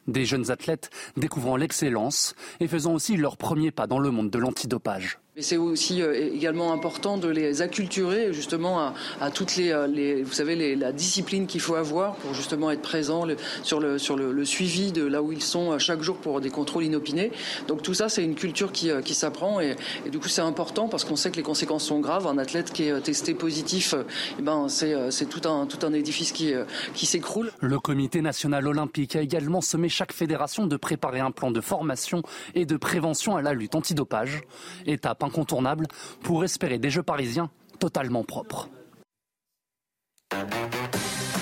Des 0.06 0.24
jeunes 0.24 0.51
athlètes 0.51 0.90
découvrant 1.16 1.56
l'excellence 1.56 2.35
et 2.60 2.68
faisant 2.68 2.94
aussi 2.94 3.16
leur 3.16 3.36
premier 3.36 3.70
pas 3.70 3.86
dans 3.86 3.98
le 3.98 4.10
monde 4.10 4.31
de 4.31 4.39
l'antidopage. 4.39 5.18
Mais 5.36 5.43
c'est 5.43 5.56
aussi 5.56 6.01
euh, 6.01 6.32
également 6.32 6.73
important 6.73 7.19
de 7.19 7.27
les 7.27 7.61
acculturer 7.61 8.32
justement 8.32 8.93
à, 9.20 9.31
toutes 9.32 9.59
euh, 9.59 9.89
les, 9.89 10.23
vous 10.23 10.32
savez, 10.32 10.77
la 10.77 10.93
discipline 10.93 11.48
qu'il 11.48 11.61
faut 11.61 11.74
avoir 11.74 12.15
pour 12.15 12.35
justement 12.35 12.70
être 12.70 12.82
présent 12.82 13.27
sur, 13.65 13.81
le, 13.81 13.98
sur 13.98 14.15
le, 14.15 14.44
suivi 14.44 14.93
de 14.93 15.05
là 15.05 15.23
où 15.23 15.32
ils 15.32 15.43
sont 15.43 15.73
euh, 15.73 15.78
chaque 15.81 16.02
jour 16.02 16.19
pour 16.19 16.40
des 16.40 16.51
contrôles 16.51 16.85
inopinés. 16.85 17.32
Donc 17.66 17.82
tout 17.82 17.94
ça, 17.94 18.09
c'est 18.09 18.23
une 18.23 18.36
culture 18.36 18.70
qui, 18.70 18.93
qui 19.05 19.15
s'apprend 19.15 19.59
et, 19.59 19.74
du 20.09 20.20
coup 20.20 20.28
c'est 20.28 20.40
important 20.40 20.86
parce 20.86 21.05
qu'on 21.05 21.16
sait 21.16 21.32
que 21.32 21.36
les 21.36 21.43
conséquences 21.43 21.85
sont 21.85 21.98
graves. 21.98 22.28
Un 22.28 22.39
athlète 22.39 22.73
qui 22.73 22.85
est 22.85 23.01
testé 23.01 23.35
positif, 23.35 23.97
eh 24.39 24.43
ben, 24.43 24.69
c'est 24.69 25.28
tout 25.28 25.48
un, 25.48 25.66
tout 25.66 25.85
un 25.85 25.93
édifice 25.94 26.31
qui, 26.31 26.52
qui 26.94 27.06
s'écroule. 27.06 27.51
Le 27.59 27.81
comité 27.81 28.23
national 28.23 28.69
olympique 28.69 29.16
a 29.16 29.20
également 29.20 29.61
semé 29.61 29.89
chaque 29.89 30.12
fédération 30.12 30.69
de 30.69 30.77
préparer 30.77 31.19
un 31.19 31.32
plan 31.32 31.51
de 31.51 31.61
formation 31.61 32.23
et 32.55 32.66
de 32.66 32.77
prévention 32.77 33.35
à 33.35 33.43
la 33.43 33.52
lutte 33.52 33.74
antidopage. 33.74 34.43
Étape 34.86 35.23
incontournable 35.24 35.86
pour 36.22 36.44
espérer 36.44 36.78
des 36.78 36.90
Jeux 36.90 37.02
parisiens 37.02 37.51
totalement 37.80 38.22
propres. 38.22 38.68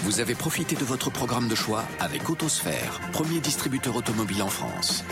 Vous 0.04 0.20
avez 0.20 0.34
profité 0.34 0.74
de 0.74 0.84
votre 0.84 1.10
programme 1.10 1.48
de 1.48 1.54
choix 1.54 1.84
avec 2.00 2.28
Autosphère, 2.28 3.00
premier 3.12 3.40
distributeur 3.40 3.96
automobile 3.96 4.42
en 4.42 4.48
France. 4.48 5.04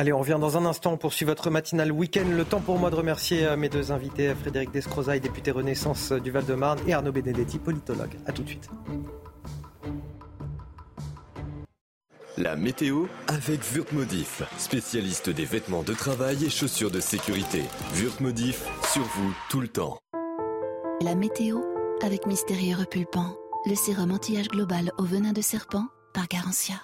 Allez, 0.00 0.12
on 0.12 0.20
revient 0.20 0.38
dans 0.40 0.56
un 0.56 0.64
instant. 0.64 0.92
On 0.92 0.96
poursuit 0.96 1.26
votre 1.26 1.50
matinale 1.50 1.90
week-end. 1.90 2.24
Le 2.30 2.44
temps 2.44 2.60
pour 2.60 2.78
moi 2.78 2.88
de 2.88 2.94
remercier 2.94 3.44
euh, 3.44 3.56
mes 3.56 3.68
deux 3.68 3.90
invités, 3.90 4.32
Frédéric 4.32 4.70
Descrozaille, 4.70 5.18
député 5.18 5.50
Renaissance 5.50 6.12
euh, 6.12 6.20
du 6.20 6.30
Val-de-Marne, 6.30 6.78
et 6.86 6.94
Arnaud 6.94 7.10
Benedetti, 7.10 7.58
politologue. 7.58 8.14
A 8.24 8.30
tout 8.30 8.44
de 8.44 8.48
suite. 8.48 8.70
La 12.40 12.54
météo 12.54 13.06
avec 13.26 13.58
Wurtmodif, 13.74 14.44
spécialiste 14.58 15.28
des 15.28 15.44
vêtements 15.44 15.82
de 15.82 15.92
travail 15.92 16.44
et 16.44 16.50
chaussures 16.50 16.92
de 16.92 17.00
sécurité. 17.00 17.64
Wurtmodif, 17.94 18.64
sur 18.92 19.02
vous 19.02 19.34
tout 19.50 19.60
le 19.60 19.66
temps. 19.66 19.98
La 21.00 21.16
météo 21.16 21.58
avec 22.00 22.26
Mystérieux 22.26 22.76
Repulpant, 22.76 23.34
le 23.66 23.74
sérum 23.74 24.12
anti-âge 24.12 24.46
global 24.46 24.92
au 24.98 25.02
venin 25.02 25.32
de 25.32 25.40
serpent 25.40 25.88
par 26.14 26.28
Garantia. 26.28 26.76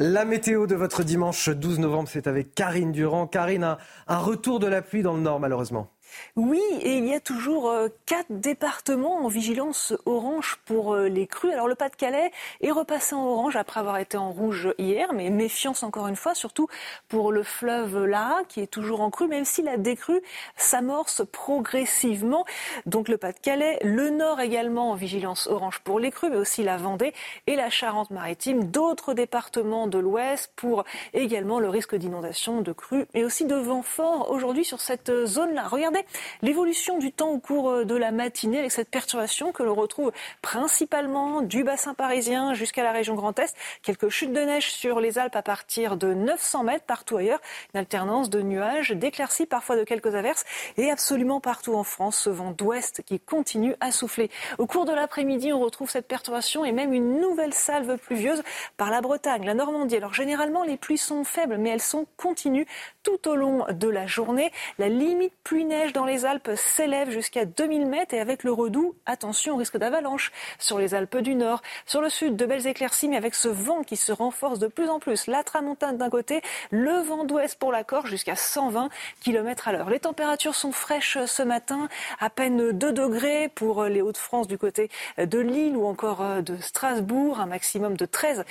La 0.00 0.24
météo 0.24 0.66
de 0.66 0.74
votre 0.74 1.04
dimanche 1.04 1.50
12 1.50 1.78
novembre, 1.78 2.08
c'est 2.10 2.26
avec 2.26 2.52
Karine 2.54 2.90
Durand. 2.90 3.28
Karine, 3.28 3.76
un 4.08 4.18
retour 4.18 4.58
de 4.58 4.66
la 4.66 4.82
pluie 4.82 5.02
dans 5.02 5.14
le 5.14 5.20
nord 5.20 5.38
malheureusement. 5.38 5.92
Oui, 6.36 6.62
et 6.80 6.96
il 6.98 7.06
y 7.06 7.14
a 7.14 7.20
toujours 7.20 7.70
euh, 7.70 7.88
quatre 8.06 8.30
départements 8.30 9.24
en 9.24 9.28
vigilance 9.28 9.94
orange 10.06 10.58
pour 10.64 10.94
euh, 10.94 11.08
les 11.08 11.26
crues. 11.26 11.52
Alors 11.52 11.68
le 11.68 11.74
Pas-de-Calais 11.74 12.30
est 12.60 12.70
repassé 12.70 13.14
en 13.14 13.24
orange 13.24 13.56
après 13.56 13.80
avoir 13.80 13.98
été 13.98 14.16
en 14.16 14.30
rouge 14.30 14.72
hier, 14.78 15.12
mais 15.12 15.30
méfiance 15.30 15.82
encore 15.82 16.08
une 16.08 16.16
fois, 16.16 16.34
surtout 16.34 16.68
pour 17.08 17.32
le 17.32 17.42
fleuve 17.42 18.04
Lara 18.04 18.42
qui 18.48 18.60
est 18.60 18.66
toujours 18.66 19.00
en 19.00 19.10
crue, 19.10 19.28
même 19.28 19.44
si 19.44 19.62
la 19.62 19.76
décrue 19.76 20.20
s'amorce 20.56 21.22
progressivement. 21.30 22.44
Donc 22.86 23.08
le 23.08 23.16
Pas-de-Calais, 23.16 23.78
le 23.82 24.10
Nord 24.10 24.40
également 24.40 24.90
en 24.90 24.94
vigilance 24.94 25.46
orange 25.46 25.80
pour 25.80 26.00
les 26.00 26.10
crues, 26.10 26.30
mais 26.30 26.36
aussi 26.36 26.62
la 26.62 26.76
Vendée 26.76 27.12
et 27.46 27.56
la 27.56 27.70
Charente-Maritime, 27.70 28.70
d'autres 28.70 29.14
départements 29.14 29.86
de 29.86 29.98
l'Ouest 29.98 30.52
pour 30.56 30.84
également 31.12 31.60
le 31.60 31.68
risque 31.68 31.94
d'inondation, 31.94 32.60
de 32.60 32.72
crues 32.72 33.06
et 33.14 33.24
aussi 33.24 33.44
de 33.44 33.54
vent 33.56 33.82
fort 33.82 34.30
aujourd'hui 34.30 34.64
sur 34.64 34.80
cette 34.80 35.10
zone-là. 35.26 35.68
Regardez 35.68 35.99
l'évolution 36.42 36.98
du 36.98 37.12
temps 37.12 37.30
au 37.30 37.38
cours 37.38 37.70
euh, 37.70 37.84
de 37.84 37.94
la 37.94 38.10
matinée 38.10 38.58
avec 38.58 38.72
cette 38.72 38.90
perturbation 38.90 39.52
que 39.52 39.62
l'on 39.62 39.74
retrouve 39.74 40.12
principalement 40.42 41.42
du 41.42 41.64
bassin 41.64 41.94
parisien 41.94 42.54
jusqu'à 42.54 42.82
la 42.82 42.92
région 42.92 43.14
Grand 43.14 43.38
Est. 43.38 43.54
Quelques 43.82 44.08
chutes 44.08 44.32
de 44.32 44.40
neige 44.40 44.70
sur 44.72 45.00
les 45.00 45.18
Alpes 45.18 45.36
à 45.36 45.42
partir 45.42 45.96
de 45.96 46.14
900 46.14 46.64
mètres 46.64 46.84
partout 46.84 47.16
ailleurs. 47.16 47.40
Une 47.74 47.80
alternance 47.80 48.30
de 48.30 48.42
nuages, 48.42 48.90
d'éclaircies, 48.90 49.46
parfois 49.46 49.76
de 49.76 49.84
quelques 49.84 50.14
averses 50.14 50.44
et 50.76 50.90
absolument 50.90 51.40
partout 51.40 51.74
en 51.74 51.84
France, 51.84 52.18
ce 52.18 52.30
vent 52.30 52.52
d'ouest 52.52 53.02
qui 53.02 53.20
continue 53.20 53.74
à 53.80 53.92
souffler. 53.92 54.30
Au 54.58 54.66
cours 54.66 54.84
de 54.84 54.92
l'après-midi, 54.92 55.52
on 55.52 55.60
retrouve 55.60 55.90
cette 55.90 56.08
perturbation 56.08 56.64
et 56.64 56.72
même 56.72 56.92
une 56.92 57.20
nouvelle 57.20 57.54
salve 57.54 57.96
pluvieuse 57.98 58.42
par 58.76 58.90
la 58.90 59.00
Bretagne, 59.00 59.44
la 59.44 59.54
Normandie. 59.54 59.96
Alors 59.96 60.14
généralement, 60.14 60.62
les 60.62 60.76
pluies 60.76 60.98
sont 60.98 61.24
faibles, 61.24 61.58
mais 61.58 61.70
elles 61.70 61.80
sont 61.80 62.06
continues 62.16 62.66
tout 63.02 63.28
au 63.28 63.34
long 63.34 63.66
de 63.70 63.88
la 63.88 64.06
journée. 64.06 64.52
La 64.78 64.88
limite 64.88 65.34
pluie-neige 65.44 65.89
dans 65.92 66.04
les 66.04 66.24
Alpes 66.24 66.50
s'élève 66.56 67.10
jusqu'à 67.10 67.44
2000 67.44 67.86
mètres 67.86 68.14
et 68.14 68.20
avec 68.20 68.44
le 68.44 68.52
redout, 68.52 68.94
attention 69.06 69.54
au 69.54 69.56
risque 69.56 69.76
d'avalanche 69.76 70.32
sur 70.58 70.78
les 70.78 70.94
Alpes 70.94 71.18
du 71.18 71.34
Nord. 71.34 71.62
Sur 71.86 72.00
le 72.00 72.08
sud, 72.08 72.36
de 72.36 72.46
belles 72.46 72.66
éclaircies, 72.66 73.08
mais 73.08 73.16
avec 73.16 73.34
ce 73.34 73.48
vent 73.48 73.82
qui 73.82 73.96
se 73.96 74.12
renforce 74.12 74.58
de 74.58 74.66
plus 74.66 74.88
en 74.88 75.00
plus. 75.00 75.26
La 75.26 75.42
tramontane 75.42 75.96
d'un 75.96 76.10
côté, 76.10 76.42
le 76.70 77.00
vent 77.00 77.24
d'ouest 77.24 77.58
pour 77.58 77.72
la 77.72 77.84
Corse 77.84 78.08
jusqu'à 78.08 78.36
120 78.36 78.88
km 79.20 79.68
à 79.68 79.72
l'heure. 79.72 79.90
Les 79.90 80.00
températures 80.00 80.54
sont 80.54 80.72
fraîches 80.72 81.18
ce 81.24 81.42
matin, 81.42 81.88
à 82.20 82.30
peine 82.30 82.72
2 82.72 82.92
degrés 82.92 83.48
pour 83.48 83.84
les 83.84 84.02
Hauts-de-France 84.02 84.46
du 84.46 84.58
côté 84.58 84.90
de 85.18 85.38
Lille 85.38 85.76
ou 85.76 85.86
encore 85.86 86.42
de 86.42 86.56
Strasbourg, 86.58 87.40
un 87.40 87.46
maximum 87.46 87.96
de 87.96 88.06
13 88.06 88.44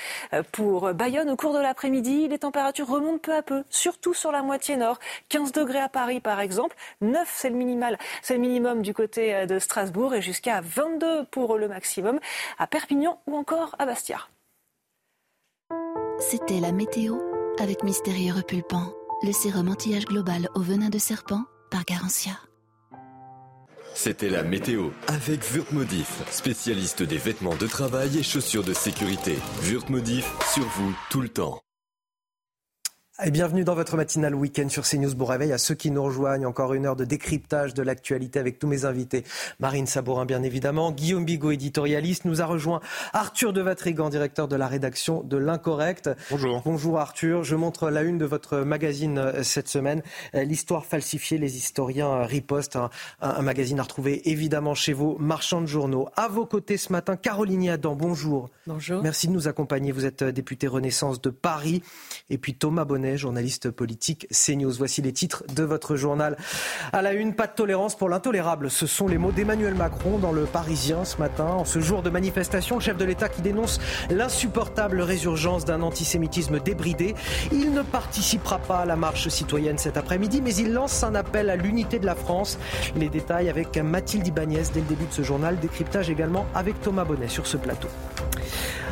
pour 0.51 0.93
Bayonne. 0.93 1.29
Au 1.29 1.35
cours 1.35 1.53
de 1.53 1.59
l'après-midi, 1.59 2.27
les 2.27 2.39
températures 2.39 2.87
remontent 2.87 3.19
peu 3.19 3.33
à 3.33 3.41
peu, 3.41 3.63
surtout 3.69 4.13
sur 4.13 4.31
la 4.31 4.41
moitié 4.41 4.77
nord. 4.77 4.99
15 5.29 5.51
degrés 5.51 5.79
à 5.79 5.89
Paris 5.89 6.19
par 6.19 6.39
exemple, 6.39 6.75
9 7.01 7.28
c'est 7.33 7.49
le 7.49 7.55
minimal, 7.55 7.97
c'est 8.21 8.35
le 8.35 8.39
minimum 8.39 8.81
du 8.81 8.93
côté 8.93 9.35
euh, 9.35 9.45
de 9.45 9.59
Strasbourg 9.59 10.13
et 10.13 10.21
jusqu'à 10.21 10.61
22 10.61 11.25
pour 11.25 11.57
le 11.57 11.67
maximum 11.67 12.19
à 12.57 12.67
Perpignan 12.67 13.19
ou 13.27 13.35
encore 13.35 13.75
à 13.79 13.85
Bastia. 13.85 14.19
C'était 16.19 16.59
la 16.59 16.71
météo 16.71 17.17
avec 17.59 17.83
Mystérieux 17.83 18.33
Repulpant, 18.33 18.93
le 19.23 19.31
sérum 19.31 19.69
anti-âge 19.69 20.05
global 20.05 20.49
au 20.55 20.61
venin 20.61 20.89
de 20.89 20.97
serpent 20.97 21.43
par 21.71 21.85
Garantia. 21.85 22.33
C'était 23.93 24.29
la 24.29 24.43
météo 24.43 24.91
avec 25.07 25.41
Wurtmodif, 25.51 26.23
spécialiste 26.31 27.03
des 27.03 27.17
vêtements 27.17 27.55
de 27.55 27.67
travail 27.67 28.17
et 28.17 28.23
chaussures 28.23 28.63
de 28.63 28.73
sécurité. 28.73 29.37
Wurtmodif, 29.63 30.25
sur 30.53 30.63
vous 30.63 30.93
tout 31.09 31.21
le 31.21 31.29
temps. 31.29 31.59
Et 33.21 33.31
bienvenue 33.31 33.65
dans 33.65 33.75
votre 33.75 33.97
matinale 33.97 34.33
week-end 34.33 34.69
sur 34.69 34.87
CNews. 34.87 35.13
Bon 35.13 35.25
réveil 35.25 35.51
à 35.51 35.57
ceux 35.57 35.75
qui 35.75 35.91
nous 35.91 36.01
rejoignent. 36.01 36.45
Encore 36.45 36.73
une 36.73 36.85
heure 36.85 36.95
de 36.95 37.03
décryptage 37.03 37.73
de 37.73 37.83
l'actualité 37.83 38.39
avec 38.39 38.59
tous 38.59 38.67
mes 38.67 38.85
invités. 38.85 39.25
Marine 39.59 39.87
Sabourin, 39.87 40.25
bien 40.25 40.41
évidemment. 40.41 40.93
Guillaume 40.93 41.25
Bigot, 41.25 41.51
éditorialiste. 41.51 42.23
Nous 42.23 42.41
a 42.41 42.45
rejoint 42.45 42.79
Arthur 43.11 43.51
de 43.51 43.59
Vatrigan, 43.59 44.07
directeur 44.07 44.47
de 44.47 44.55
la 44.55 44.67
rédaction 44.67 45.21
de 45.21 45.35
L'Incorrect. 45.35 46.09
Bonjour. 46.31 46.61
Bonjour 46.63 46.97
Arthur. 46.97 47.43
Je 47.43 47.57
montre 47.57 47.89
la 47.89 48.03
une 48.03 48.17
de 48.17 48.23
votre 48.23 48.59
magazine 48.59 49.17
euh, 49.17 49.43
cette 49.43 49.67
semaine. 49.67 50.01
Euh, 50.33 50.45
l'histoire 50.45 50.85
falsifiée, 50.85 51.37
les 51.37 51.57
historiens 51.57 52.09
euh, 52.09 52.23
ripostent. 52.23 52.77
Un, 52.77 52.89
un, 53.19 53.41
magazine 53.41 53.81
à 53.81 53.83
retrouver 53.83 54.29
évidemment 54.29 54.75
chez 54.75 54.93
vos 54.93 55.17
marchands 55.17 55.59
de 55.59 55.65
journaux. 55.65 56.07
À 56.15 56.29
vos 56.29 56.45
côtés 56.45 56.77
ce 56.77 56.93
matin, 56.93 57.17
Caroline 57.17 57.67
Adam. 57.67 57.97
Bonjour. 57.97 58.49
Bonjour. 58.65 59.03
Merci 59.03 59.27
de 59.27 59.33
nous 59.33 59.49
accompagner. 59.49 59.91
Vous 59.91 60.05
êtes 60.05 60.23
député 60.23 60.67
Renaissance 60.67 61.19
de 61.19 61.31
Paris. 61.31 61.83
Et 62.29 62.37
puis 62.37 62.53
Thomas 62.53 62.85
Bonnet 62.85 63.08
journaliste 63.17 63.69
politique 63.71 64.27
CNews. 64.31 64.73
Voici 64.77 65.01
les 65.01 65.13
titres 65.13 65.43
de 65.55 65.63
votre 65.63 65.95
journal. 65.95 66.37
À 66.93 67.01
la 67.01 67.13
une, 67.13 67.33
pas 67.33 67.47
de 67.47 67.53
tolérance 67.53 67.95
pour 67.95 68.09
l'intolérable. 68.09 68.69
Ce 68.69 68.87
sont 68.87 69.07
les 69.07 69.17
mots 69.17 69.31
d'Emmanuel 69.31 69.75
Macron 69.75 70.17
dans 70.17 70.31
le 70.31 70.43
Parisien 70.45 71.05
ce 71.05 71.17
matin. 71.17 71.45
En 71.45 71.65
ce 71.65 71.79
jour 71.79 72.01
de 72.01 72.09
manifestation, 72.09 72.79
chef 72.79 72.97
de 72.97 73.05
l'État 73.05 73.29
qui 73.29 73.41
dénonce 73.41 73.79
l'insupportable 74.09 75.01
résurgence 75.01 75.65
d'un 75.65 75.81
antisémitisme 75.81 76.59
débridé. 76.59 77.15
Il 77.51 77.73
ne 77.73 77.81
participera 77.81 78.59
pas 78.59 78.79
à 78.79 78.85
la 78.85 78.95
marche 78.95 79.27
citoyenne 79.29 79.77
cet 79.77 79.97
après-midi, 79.97 80.41
mais 80.41 80.55
il 80.55 80.73
lance 80.73 81.03
un 81.03 81.15
appel 81.15 81.49
à 81.49 81.55
l'unité 81.55 81.99
de 81.99 82.05
la 82.05 82.15
France. 82.15 82.57
Les 82.95 83.09
détails 83.09 83.49
avec 83.49 83.77
Mathilde 83.77 84.27
Ibanez 84.27 84.63
dès 84.73 84.81
le 84.81 84.87
début 84.87 85.05
de 85.05 85.13
ce 85.13 85.23
journal. 85.23 85.59
Décryptage 85.59 86.09
également 86.09 86.45
avec 86.53 86.81
Thomas 86.81 87.05
Bonnet 87.05 87.27
sur 87.27 87.47
ce 87.47 87.57
plateau. 87.57 87.87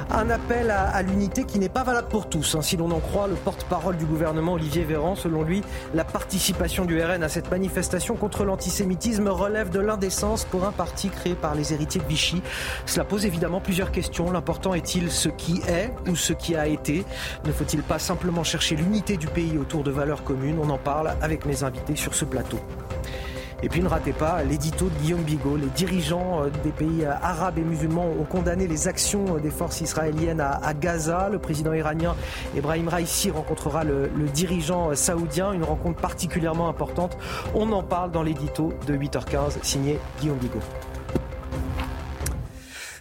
Un 0.10 0.30
appel 0.30 0.72
à, 0.72 1.02
l'unité 1.02 1.44
qui 1.44 1.60
n'est 1.60 1.68
pas 1.68 1.84
valable 1.84 2.08
pour 2.08 2.30
tous. 2.30 2.56
Hein. 2.56 2.62
Si 2.62 2.78
l'on 2.78 2.90
en 2.92 3.00
croit 3.00 3.28
le 3.28 3.36
porte-parole 3.36 3.98
du 3.98 4.06
gouvernement 4.06 4.54
Olivier 4.54 4.84
Véran, 4.84 5.16
selon 5.16 5.44
lui, 5.44 5.62
la 5.94 6.06
participation 6.06 6.86
du 6.86 7.02
RN 7.02 7.24
à 7.24 7.30
cette 7.30 7.52
manifestation 7.52 8.16
contre 8.16 8.46
l'antisémitisme 8.46 9.28
relève 9.28 9.70
de 9.70 9.80
l'indécence 9.80 10.46
pour 10.46 10.66
un 10.66 10.72
parti 10.72 11.10
créé 11.10 11.36
par 11.36 11.56
les 11.56 11.74
héritiers 11.74 12.00
de 12.00 12.08
Vichy. 12.08 12.42
Cela 12.86 13.04
pose 13.04 13.26
évidemment 13.26 13.60
plusieurs 13.60 13.92
questions. 13.92 14.32
L'important 14.32 14.74
est-il 14.74 15.12
ce 15.12 15.28
qui 15.28 15.62
est 15.68 15.92
ou 16.08 16.16
ce 16.16 16.32
qui 16.32 16.56
a 16.56 16.68
été? 16.68 17.06
Ne 17.46 17.52
faut-il 17.52 17.84
pas 17.84 18.00
simplement 18.00 18.46
chercher 18.46 18.78
l'unité 18.78 19.18
du 19.18 19.28
pays 19.28 19.58
autour 19.58 19.84
de 19.84 19.92
valeurs 19.92 20.24
communes? 20.24 20.58
On 20.62 20.70
en 20.70 20.78
parle 20.78 21.16
avec 21.22 21.46
mes 21.46 21.64
invités 21.64 21.98
sur 21.98 22.16
ce 22.16 22.24
plateau. 22.24 22.60
Et 23.64 23.70
puis 23.70 23.82
ne 23.82 23.88
ratez 23.88 24.14
pas 24.14 24.44
l'édito 24.44 24.88
de 24.90 24.96
Guillaume 25.02 25.24
Bigot. 25.24 25.58
Les 25.58 25.68
dirigeants 25.68 26.44
euh, 26.44 26.50
des 26.64 26.72
pays 26.72 27.04
euh, 27.04 27.14
arabes 27.22 27.58
et 27.58 27.64
musulmans 27.64 28.06
ont 28.08 28.24
condamné 28.24 28.68
les 28.68 28.88
actions 28.88 29.36
euh, 29.36 29.40
des 29.40 29.50
forces 29.50 29.82
israéliennes 29.82 30.42
à, 30.42 30.74
Gaza. 30.76 31.30
Le 31.32 31.40
président 31.40 31.74
iranien 31.74 32.16
Ebrahim 32.56 32.88
Raisi 32.88 33.32
rencontrera 33.32 33.84
le, 33.84 34.12
le 34.16 34.26
dirigeant 34.26 34.94
saoudien, 34.94 35.54
une 35.54 35.64
rencontre 35.64 36.00
particulièrement 36.00 36.70
importante. 36.70 37.18
On 37.56 37.72
en 37.72 37.82
parle 37.82 38.12
dans 38.12 38.22
l'édito 38.22 38.74
de 38.86 38.96
8h15 38.96 39.64
signé 39.64 40.00
Guillaume 40.20 40.38
Bigot. 40.38 40.60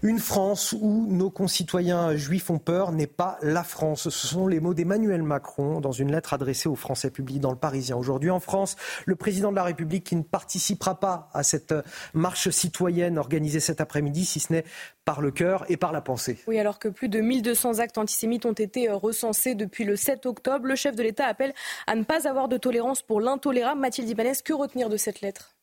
Une 0.03 0.19
France 0.19 0.75
où 0.79 1.07
nos 1.09 1.31
concitoyens 1.31 2.17
juifs 2.17 2.51
ont 2.51 2.59
peur 2.59 2.93
n'est 2.93 3.07
pas 3.07 3.39
la 3.43 3.65
France. 3.65 4.09
Ce 4.09 4.27
sont 4.27 4.47
les 4.47 4.61
mots 4.61 4.75
d'Emmanuel 4.75 5.23
Macron 5.23 5.81
dans 5.81 5.93
une 5.93 6.13
lettre 6.13 6.35
adressée 6.35 6.69
aux 6.69 6.77
Français 6.77 7.11
publiée 7.11 7.41
dans 7.41 7.51
le 7.51 7.57
Parisien. 7.57 7.97
Aujourd'hui 7.97 8.31
en 8.31 8.41
France, 8.41 8.77
le 9.07 9.17
président 9.17 9.51
de 9.51 9.57
la 9.57 9.65
République 9.65 10.05
qui 10.05 10.17
ne 10.17 10.23
participera 10.23 11.01
pas 11.01 11.31
à 11.33 11.43
cette 11.43 11.75
marche 12.15 12.51
citoyenne 12.51 13.19
organisée 13.19 13.61
cet 13.61 13.81
après-midi, 13.81 14.25
si 14.25 14.41
ce 14.41 14.53
n'est 14.53 14.65
par 15.05 15.21
le 15.21 15.31
cœur 15.31 15.65
et 15.69 15.77
par 15.77 15.93
la 15.93 16.01
pensée. 16.01 16.39
Oui, 16.47 16.59
alors 16.59 16.79
que 16.79 16.89
plus 16.89 17.09
de 17.09 17.21
1200 17.21 17.79
actes 17.79 17.97
antisémites 17.97 18.45
ont 18.45 18.53
été 18.53 18.91
euh, 18.91 18.97
recensés 18.97 19.55
depuis 19.55 19.85
le 19.85 19.97
7 19.97 20.27
octobre, 20.27 20.67
le 20.67 20.75
chef 20.75 20.97
de 20.97 21.03
l'État 21.03 21.27
appelle 21.27 21.55
à 21.87 21.95
ne 21.95 22.03
pas 22.03 22.29
avoir 22.29 22.49
de 22.49 22.57
tolérance 22.57 23.03
pour 23.03 23.21
l'intolérable. 23.21 23.81
Mathilde 23.81 24.09
Ibanez, 24.09 24.33
que 24.45 24.53
retenir 24.53 24.89
de 24.89 24.97
cette 24.97 25.21
lettre? 25.21 25.56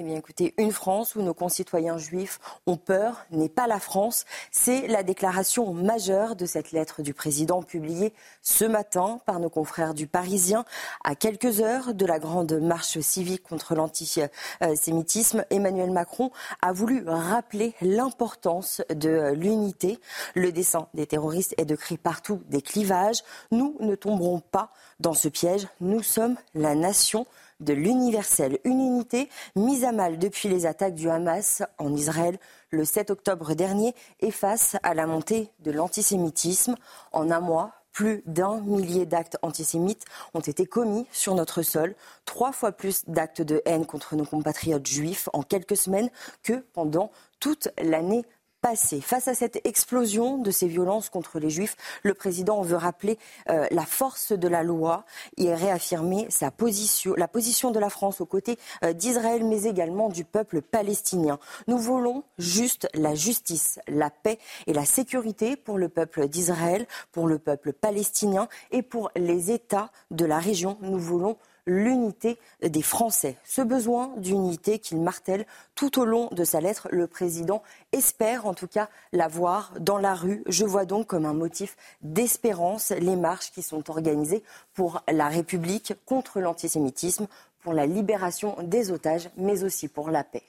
Eh 0.00 0.04
bien, 0.04 0.14
écoutez, 0.14 0.54
une 0.58 0.70
France 0.70 1.16
où 1.16 1.22
nos 1.22 1.34
concitoyens 1.34 1.98
juifs 1.98 2.38
ont 2.66 2.76
peur 2.76 3.26
n'est 3.32 3.48
pas 3.48 3.66
la 3.66 3.80
France. 3.80 4.26
C'est 4.52 4.86
la 4.86 5.02
déclaration 5.02 5.74
majeure 5.74 6.36
de 6.36 6.46
cette 6.46 6.70
lettre 6.70 7.02
du 7.02 7.14
président 7.14 7.64
publiée 7.64 8.14
ce 8.40 8.64
matin 8.64 9.18
par 9.26 9.40
nos 9.40 9.50
confrères 9.50 9.94
du 9.94 10.06
Parisien. 10.06 10.64
À 11.02 11.16
quelques 11.16 11.60
heures 11.60 11.94
de 11.94 12.06
la 12.06 12.20
grande 12.20 12.52
marche 12.60 13.00
civique 13.00 13.42
contre 13.42 13.74
l'antisémitisme, 13.74 15.44
Emmanuel 15.50 15.90
Macron 15.90 16.30
a 16.62 16.72
voulu 16.72 17.02
rappeler 17.04 17.74
l'importance 17.80 18.82
de 18.90 19.32
l'unité. 19.32 19.98
Le 20.36 20.52
dessein 20.52 20.86
des 20.94 21.08
terroristes 21.08 21.56
est 21.58 21.64
de 21.64 21.74
créer 21.74 21.98
partout 21.98 22.40
des 22.48 22.62
clivages. 22.62 23.24
Nous 23.50 23.76
ne 23.80 23.96
tomberons 23.96 24.38
pas 24.38 24.70
dans 25.00 25.14
ce 25.14 25.26
piège. 25.26 25.66
Nous 25.80 26.04
sommes 26.04 26.36
la 26.54 26.76
nation 26.76 27.26
de 27.60 27.72
l'universelle, 27.72 28.58
une 28.64 28.80
unité 28.80 29.28
mise 29.56 29.84
à 29.84 29.92
mal 29.92 30.18
depuis 30.18 30.48
les 30.48 30.66
attaques 30.66 30.94
du 30.94 31.10
Hamas 31.10 31.62
en 31.78 31.94
Israël 31.94 32.38
le 32.70 32.84
7 32.84 33.10
octobre 33.10 33.54
dernier 33.54 33.94
et 34.20 34.30
face 34.30 34.76
à 34.82 34.94
la 34.94 35.06
montée 35.06 35.50
de 35.60 35.70
l'antisémitisme. 35.70 36.76
En 37.12 37.30
un 37.30 37.40
mois, 37.40 37.72
plus 37.92 38.22
d'un 38.26 38.60
millier 38.60 39.06
d'actes 39.06 39.38
antisémites 39.42 40.04
ont 40.34 40.40
été 40.40 40.66
commis 40.66 41.06
sur 41.10 41.34
notre 41.34 41.62
sol, 41.62 41.96
trois 42.26 42.52
fois 42.52 42.70
plus 42.70 43.04
d'actes 43.08 43.42
de 43.42 43.60
haine 43.64 43.86
contre 43.86 44.14
nos 44.14 44.24
compatriotes 44.24 44.86
juifs 44.86 45.28
en 45.32 45.42
quelques 45.42 45.76
semaines 45.76 46.10
que 46.44 46.64
pendant 46.74 47.10
toute 47.40 47.68
l'année 47.82 48.24
Face 48.60 49.28
à 49.28 49.34
cette 49.34 49.64
explosion 49.64 50.36
de 50.36 50.50
ces 50.50 50.66
violences 50.66 51.10
contre 51.10 51.38
les 51.38 51.48
juifs, 51.48 51.76
le 52.02 52.12
président 52.12 52.60
veut 52.60 52.76
rappeler 52.76 53.16
euh, 53.48 53.66
la 53.70 53.86
force 53.86 54.32
de 54.32 54.48
la 54.48 54.64
loi 54.64 55.04
et 55.36 55.54
réaffirmer 55.54 56.26
sa 56.28 56.50
position, 56.50 57.14
la 57.16 57.28
position 57.28 57.70
de 57.70 57.78
la 57.78 57.88
France 57.88 58.20
aux 58.20 58.26
côtés 58.26 58.58
euh, 58.84 58.92
d'Israël, 58.92 59.44
mais 59.44 59.62
également 59.62 60.08
du 60.08 60.24
peuple 60.24 60.60
palestinien. 60.60 61.38
Nous 61.68 61.78
voulons 61.78 62.24
juste 62.36 62.88
la 62.94 63.14
justice, 63.14 63.78
la 63.86 64.10
paix 64.10 64.38
et 64.66 64.72
la 64.72 64.84
sécurité 64.84 65.56
pour 65.56 65.78
le 65.78 65.88
peuple 65.88 66.28
d'Israël, 66.28 66.86
pour 67.12 67.28
le 67.28 67.38
peuple 67.38 67.72
palestinien 67.72 68.48
et 68.72 68.82
pour 68.82 69.10
les 69.14 69.52
États 69.52 69.92
de 70.10 70.24
la 70.24 70.40
région. 70.40 70.78
Nous 70.82 70.98
voulons 70.98 71.38
l'unité 71.68 72.38
des 72.62 72.82
Français. 72.82 73.36
Ce 73.44 73.62
besoin 73.62 74.10
d'unité 74.16 74.78
qu'il 74.78 75.00
martèle 75.00 75.46
tout 75.74 76.00
au 76.00 76.04
long 76.04 76.28
de 76.32 76.42
sa 76.42 76.60
lettre, 76.60 76.88
le 76.90 77.06
président 77.06 77.62
espère 77.92 78.46
en 78.46 78.54
tout 78.54 78.66
cas 78.66 78.88
la 79.12 79.28
voir 79.28 79.72
dans 79.78 79.98
la 79.98 80.14
rue. 80.14 80.42
Je 80.48 80.64
vois 80.64 80.86
donc 80.86 81.06
comme 81.06 81.26
un 81.26 81.34
motif 81.34 81.76
d'espérance 82.02 82.90
les 82.90 83.16
marches 83.16 83.52
qui 83.52 83.62
sont 83.62 83.90
organisées 83.90 84.42
pour 84.74 85.02
la 85.08 85.28
République, 85.28 85.92
contre 86.06 86.40
l'antisémitisme, 86.40 87.26
pour 87.60 87.74
la 87.74 87.86
libération 87.86 88.56
des 88.62 88.90
otages, 88.90 89.28
mais 89.36 89.62
aussi 89.62 89.88
pour 89.88 90.10
la 90.10 90.24
paix. 90.24 90.42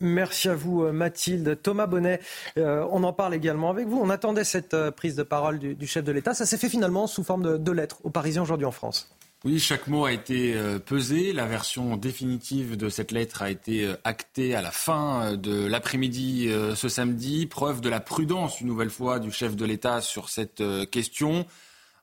Merci 0.00 0.48
à 0.48 0.54
vous 0.54 0.84
euh, 0.84 0.92
Mathilde. 0.92 1.58
Thomas 1.62 1.86
Bonnet, 1.86 2.20
euh, 2.56 2.86
on 2.90 3.04
en 3.04 3.12
parle 3.12 3.34
également 3.34 3.68
avec 3.68 3.86
vous. 3.86 4.00
On 4.00 4.08
attendait 4.08 4.44
cette 4.44 4.72
euh, 4.72 4.90
prise 4.90 5.14
de 5.14 5.22
parole 5.22 5.58
du, 5.58 5.86
chef 5.86 6.04
de 6.04 6.12
l'État. 6.12 6.32
Ça 6.32 6.46
s'est 6.46 6.56
fait 6.56 6.70
finalement 6.70 7.06
sous 7.06 7.22
forme 7.22 7.42
de, 7.42 7.56
de 7.58 7.72
lettres 7.72 7.98
aux 8.04 8.10
Parisiens 8.10 8.42
aujourd'hui 8.42 8.66
en 8.66 8.70
France. 8.70 9.14
Oui, 9.42 9.58
chaque 9.58 9.86
mot 9.86 10.04
a 10.04 10.12
été 10.12 10.54
euh, 10.54 10.78
pesé. 10.78 11.32
La 11.32 11.46
version 11.46 11.96
définitive 11.96 12.76
de 12.76 12.90
cette 12.90 13.10
lettre 13.10 13.40
a 13.40 13.50
été 13.50 13.86
euh, 13.86 13.96
actée 14.04 14.54
à 14.54 14.60
la 14.60 14.70
fin 14.70 15.32
euh, 15.32 15.36
de 15.36 15.64
l'après-midi 15.64 16.50
ce 16.76 16.88
samedi. 16.90 17.46
Preuve 17.46 17.80
de 17.80 17.88
la 17.88 18.00
prudence, 18.00 18.60
une 18.60 18.66
nouvelle 18.66 18.90
fois, 18.90 19.18
du 19.18 19.32
chef 19.32 19.56
de 19.56 19.64
l'État 19.64 20.02
sur 20.02 20.28
cette 20.28 20.62
question. 20.90 21.46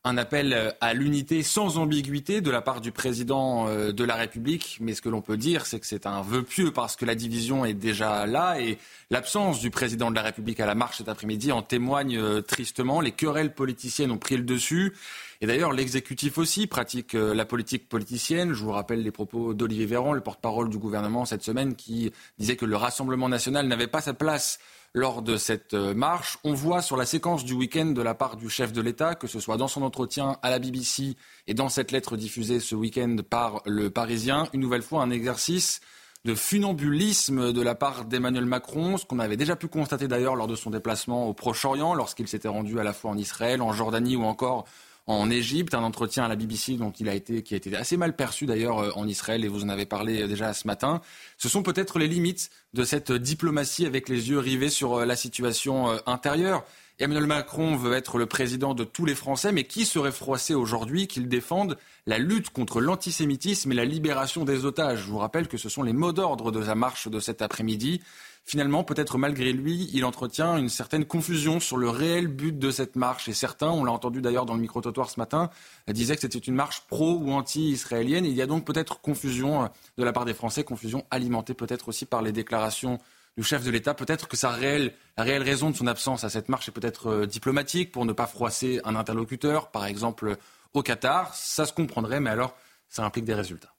Un 0.03 0.18
appel 0.18 0.74
à 0.80 0.94
l'unité 0.94 1.44
sans 1.44 1.78
ambiguïté 1.78 2.40
de 2.40 2.49
la 2.49 2.61
part 2.61 2.80
du 2.80 2.91
président 2.91 3.68
de 3.68 4.03
la 4.03 4.15
République. 4.15 4.78
Mais 4.80 4.94
ce 4.94 5.02
que 5.02 5.10
l'on 5.10 5.22
peut 5.22 5.36
dire, 5.36 5.65
c'est 5.65 5.80
que 5.80 5.86
c'est 5.86 6.06
un 6.06 6.22
vœu 6.22 6.44
pieux 6.44 6.72
parce 6.72 6.95
que 6.95 7.03
la 7.03 7.14
division 7.14 7.65
est 7.65 7.74
déjà 7.74 8.26
là 8.26 8.60
et 8.61 8.78
l'absence 9.10 9.60
du 9.60 9.69
président 9.69 10.10
de 10.10 10.15
la 10.15 10.22
République 10.22 10.61
à 10.61 10.65
la 10.65 10.76
marche 10.76 10.99
cet 10.99 11.10
après-midi 11.10 11.52
en 11.52 11.61
témoigne 11.61 12.41
tristement. 12.44 13.02
Les 13.02 13.11
querelles 13.11 13.53
politiciennes 13.53 14.11
ont 14.11 14.18
pris 14.18 14.38
le 14.38 14.44
dessus. 14.44 14.94
Et 15.41 15.48
d'ailleurs, 15.48 15.72
l'exécutif 15.72 16.38
aussi 16.38 16.65
pratique 16.68 17.14
euh, 17.14 17.36
la 17.36 17.45
politique 17.45 17.88
politicienne. 17.88 18.53
Je 18.53 18.64
vous 18.64 18.72
rappelle 18.72 19.03
les 19.03 19.11
propos 19.11 19.53
d'Olivier 19.53 19.86
Véran, 19.86 20.14
le 20.14 20.22
porte-parole 20.22 20.69
du 20.69 20.78
gouvernement 20.78 21.26
cette 21.26 21.44
semaine, 21.44 21.76
qui 21.76 22.11
disait 22.40 22.56
que 22.56 22.65
le 22.65 22.76
Rassemblement 22.76 23.30
national 23.30 23.68
n'avait 23.68 23.88
pas 23.88 24.02
sa 24.02 24.14
place 24.14 24.60
lors 24.93 25.22
de 25.22 25.38
cette 25.38 25.73
euh, 25.73 25.93
marche. 25.93 26.38
On 26.43 26.53
voit 26.53 26.81
sur 26.81 26.97
la 26.97 27.05
séquence 27.05 27.45
du 27.45 27.53
week-end 27.53 27.88
de 27.88 28.01
la 28.01 28.14
part 28.14 28.38
du 28.38 28.49
chef 28.49 28.73
de 28.73 28.81
l'État, 28.81 29.15
que 29.15 29.27
ce 29.27 29.39
soit 29.39 29.57
dans 29.57 29.68
son 29.68 29.81
entretien 29.84 30.38
à 30.41 30.49
la 30.49 30.59
BBC 30.59 31.15
et 31.47 31.53
dans 31.53 31.69
cette 31.69 31.91
lettre 31.91 32.18
diffusée 32.18 32.59
ce 32.59 32.76
week-end 32.76 33.18
par 33.30 33.61
le 33.65 33.89
Parisien, 33.89 34.47
une 34.53 34.61
nouvelle 34.61 34.81
fois 34.81 35.03
un 35.03 35.11
exercice 35.11 35.81
de 36.26 36.35
funambulisme 36.35 37.53
de 37.53 37.61
la 37.61 37.76
part 37.76 38.05
d'Emmanuel 38.05 38.45
Macron, 38.45 38.97
ce 38.97 39.05
qu'on 39.05 39.19
avait 39.19 39.38
déjà 39.38 39.55
pu 39.55 39.68
constater 39.68 40.07
d'ailleurs 40.07 40.35
lors 40.35 40.47
de 40.47 40.55
son 40.55 40.72
déplacement 40.72 41.27
au 41.27 41.34
Proche-Orient, 41.34 41.93
lorsqu'il 41.93 42.27
s'était 42.27 42.47
rendu 42.47 42.80
à 42.80 42.84
la 42.84 42.91
fois 42.91 43.11
en 43.11 43.18
Israël, 43.18 43.61
en 43.61 43.72
Jordanie 43.72 44.15
ou 44.15 44.23
encore 44.23 44.65
en 45.07 45.29
Égypte, 45.29 45.73
un 45.73 45.84
entretien 45.84 46.25
à 46.25 46.27
la 46.27 46.35
BBC 46.35 46.73
dont 46.73 46.91
il 46.91 47.07
a 47.07 47.15
été, 47.15 47.41
qui 47.41 47.53
a 47.53 47.57
été 47.57 47.75
assez 47.75 47.95
mal 47.95 48.15
perçu 48.15 48.45
d'ailleurs 48.45 48.79
euh, 48.79 48.91
en 48.95 49.07
Israël, 49.07 49.43
et 49.45 49.47
vous 49.47 49.63
en 49.63 49.69
avez 49.69 49.85
parlé 49.85 50.21
euh, 50.21 50.27
déjà 50.27 50.53
ce 50.53 50.67
matin. 50.67 51.01
Ce 51.38 51.47
sont 51.47 51.63
peut-être 51.63 51.97
les 51.97 52.07
limites 52.07 52.49
de 52.73 52.84
cette 52.84 53.13
diplomatie 53.13 53.85
avec 53.85 54.09
les 54.09 54.29
yeux 54.29 54.39
rivés 54.39 54.69
sur 54.69 54.95
euh, 54.95 55.05
la 55.05 55.15
situation 55.15 55.97
intérieure. 56.05 56.65
Emmanuel 56.99 57.27
Macron 57.27 57.75
veut 57.75 57.93
être 57.93 58.17
le 58.17 58.25
président 58.25 58.73
de 58.73 58.84
tous 58.84 59.05
les 59.05 59.15
Français, 59.15 59.51
mais 59.51 59.63
qui 59.63 59.85
serait 59.85 60.11
froissé 60.11 60.55
aujourd'hui 60.55 61.07
qu'il 61.07 61.29
défende 61.29 61.77
la 62.05 62.17
lutte 62.17 62.49
contre 62.49 62.81
l'antisémitisme 62.81 63.71
et 63.71 63.75
la 63.75 63.85
libération 63.85 64.45
des 64.45 64.65
otages? 64.65 64.99
Je 64.99 65.05
vous 65.05 65.19
rappelle 65.19 65.47
que 65.47 65.57
ce 65.57 65.69
sont 65.69 65.84
les 65.84 65.93
mots 65.93 66.11
d'ordre 66.11 66.51
de 66.51 66.63
sa 66.63 66.73
marche 66.73 67.07
de 67.07 67.19
cet 67.19 67.41
après-midi 67.41 68.01
finalement, 68.48 68.86
peut-être 68.86 69.18
malgré 69.18 69.52
lui, 69.52 69.90
il 69.94 70.06
entretient 70.06 70.57
une 70.57 70.69
certaine 70.69 71.06
confusion 71.06 71.60
sur 71.60 71.76
le 71.76 71.90
réel 71.90 72.28
but 72.28 72.57
de 72.57 72.72
cette 72.72 72.95
marche. 72.95 73.28
Et 73.28 73.34
certains, 73.34 73.69
on 73.69 73.84
l'a 73.84 73.91
entendu 73.91 74.22
d'ailleurs 74.22 74.45
dans 74.45 74.56
le 74.56 74.61
micro-trottoir 74.61 75.10
ce 75.10 75.19
matin, 75.19 75.49
disaient 75.90 76.15
que 76.15 76.22
c'était 76.22 76.40
une 76.40 76.56
marche 76.56 76.82
pro 76.88 77.15
ou 77.15 77.34
anti-israélienne. 77.34 78.26
Il 78.26 78.34
y 78.34 78.41
a 78.41 78.48
donc 78.48 78.65
peut-être 78.65 79.02
confusion 79.02 79.65
euh, 79.65 79.68
de 79.98 80.03
la 80.06 80.14
part 80.14 80.24
des 80.24 80.34
Français, 80.34 80.64
confusion 80.64 81.06
alimentée 81.11 81.53
peut-être 81.53 81.90
aussi 81.90 82.06
par 82.06 82.22
les 82.22 82.32
déclarations 82.32 82.99
du 83.38 83.44
chef 83.44 83.65
de 83.65 83.69
l'État. 83.69 83.94
Peut-être 83.94 84.30
que 84.30 84.38
sa 84.38 84.49
réelle, 84.49 84.94
la 85.18 85.24
réelle 85.26 85.44
raison 85.44 85.69
de 85.69 85.76
son 85.76 85.86
absence 85.86 86.24
à 86.24 86.30
cette 86.30 86.48
marche 86.48 86.69
est 86.69 86.72
peut-être 86.72 87.07
euh, 87.07 87.26
diplomatique, 87.26 87.91
pour 87.91 88.06
ne 88.06 88.14
pas 88.14 88.28
froisser 88.28 88.80
un 88.86 88.95
interlocuteur, 88.95 89.72
par 89.72 89.86
exemple 89.86 90.38
au 90.74 90.82
Qatar. 90.82 91.36
Ça 91.36 91.65
se 91.65 91.74
comprendrait, 91.74 92.22
mais 92.22 92.30
alors 92.30 92.56
ça 92.88 93.03
implique 93.03 93.26
des 93.26 93.36
résultats. 93.36 93.74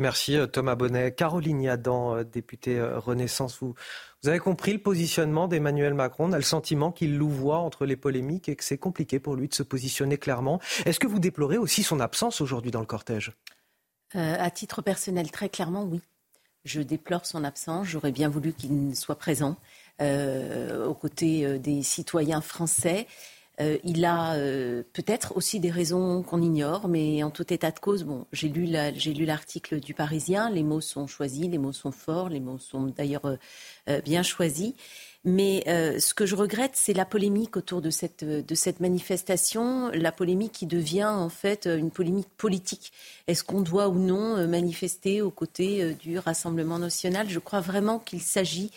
Merci 0.00 0.38
euh, 0.38 0.46
Thomas 0.46 0.76
Bonnet. 0.76 1.12
Caroline 1.12 1.60
Yadan, 1.60 2.16
euh, 2.16 2.24
députée 2.24 2.78
euh, 2.78 2.98
Renaissance, 2.98 3.58
vous, 3.60 3.74
vous 4.22 4.28
avez 4.28 4.38
compris 4.38 4.72
le 4.72 4.78
positionnement 4.78 5.48
d'Emmanuel 5.48 5.94
Macron. 5.94 6.26
On 6.26 6.32
a 6.32 6.36
le 6.36 6.42
sentiment 6.42 6.92
qu'il 6.92 7.16
louvoie 7.16 7.58
entre 7.58 7.86
les 7.86 7.96
polémiques 7.96 8.48
et 8.48 8.56
que 8.56 8.64
c'est 8.64 8.78
compliqué 8.78 9.18
pour 9.18 9.34
lui 9.34 9.48
de 9.48 9.54
se 9.54 9.62
positionner 9.62 10.18
clairement. 10.18 10.60
Est-ce 10.84 11.00
que 11.00 11.06
vous 11.06 11.18
déplorez 11.18 11.56
aussi 11.56 11.82
son 11.82 12.00
absence 12.00 12.40
aujourd'hui 12.40 12.70
dans 12.70 12.80
le 12.80 12.86
cortège? 12.86 13.32
À 14.12 14.50
titre 14.50 14.82
personnel, 14.82 15.30
très 15.30 15.48
clairement, 15.48 15.84
oui. 15.84 16.00
Je 16.64 16.82
déplore 16.82 17.24
son 17.24 17.44
absence. 17.44 17.86
J'aurais 17.86 18.12
bien 18.12 18.28
voulu 18.28 18.52
qu'il 18.52 18.94
soit 18.94 19.18
présent 19.18 19.56
aux 20.00 20.94
côtés 20.94 21.58
des 21.58 21.82
citoyens 21.82 22.42
français. 22.42 23.06
Euh, 23.60 23.78
il 23.84 24.04
a 24.04 24.36
peut-être 24.92 25.36
aussi 25.36 25.60
des 25.60 25.70
raisons 25.70 26.22
qu'on 26.22 26.42
ignore, 26.42 26.88
mais 26.88 27.22
en 27.22 27.30
tout 27.30 27.52
état 27.52 27.70
de 27.70 27.78
cause, 27.78 28.04
bon, 28.04 28.26
j'ai 28.32 28.48
lu 28.48 28.64
l'article 29.24 29.80
du 29.80 29.94
Parisien. 29.94 30.50
Les 30.50 30.62
mots 30.62 30.80
sont 30.80 31.06
choisis, 31.06 31.46
les 31.46 31.58
mots 31.58 31.72
sont 31.72 31.92
forts, 31.92 32.28
les 32.28 32.40
mots 32.40 32.58
sont 32.58 32.86
d'ailleurs 32.86 33.36
bien 34.04 34.22
choisis. 34.22 34.74
Mais 35.24 35.64
euh, 35.68 36.00
ce 36.00 36.14
que 36.14 36.24
je 36.24 36.34
regrette, 36.34 36.72
c'est 36.74 36.94
la 36.94 37.04
polémique 37.04 37.58
autour 37.58 37.82
de 37.82 37.90
cette, 37.90 38.24
manifestation, 38.80 39.90
la 39.92 40.12
polémique 40.12 40.52
qui 40.52 40.66
devient 40.66 41.04
en 41.04 41.28
fait 41.28 41.66
une 41.66 41.90
polémique 41.90 42.28
politique. 42.38 42.92
Est-ce 43.26 43.44
qu'on 43.44 43.60
doit 43.60 43.88
ou 43.88 43.98
non 43.98 44.38
euh, 44.38 44.46
manifester 44.46 45.20
aux 45.20 45.30
côtés 45.30 45.82
euh, 45.82 45.92
du 45.92 46.18
Rassemblement 46.18 46.78
national? 46.78 47.28
Je 47.28 47.38
crois 47.38 47.60
vraiment 47.60 47.98
qu'il 47.98 48.22
s'agit 48.22 48.70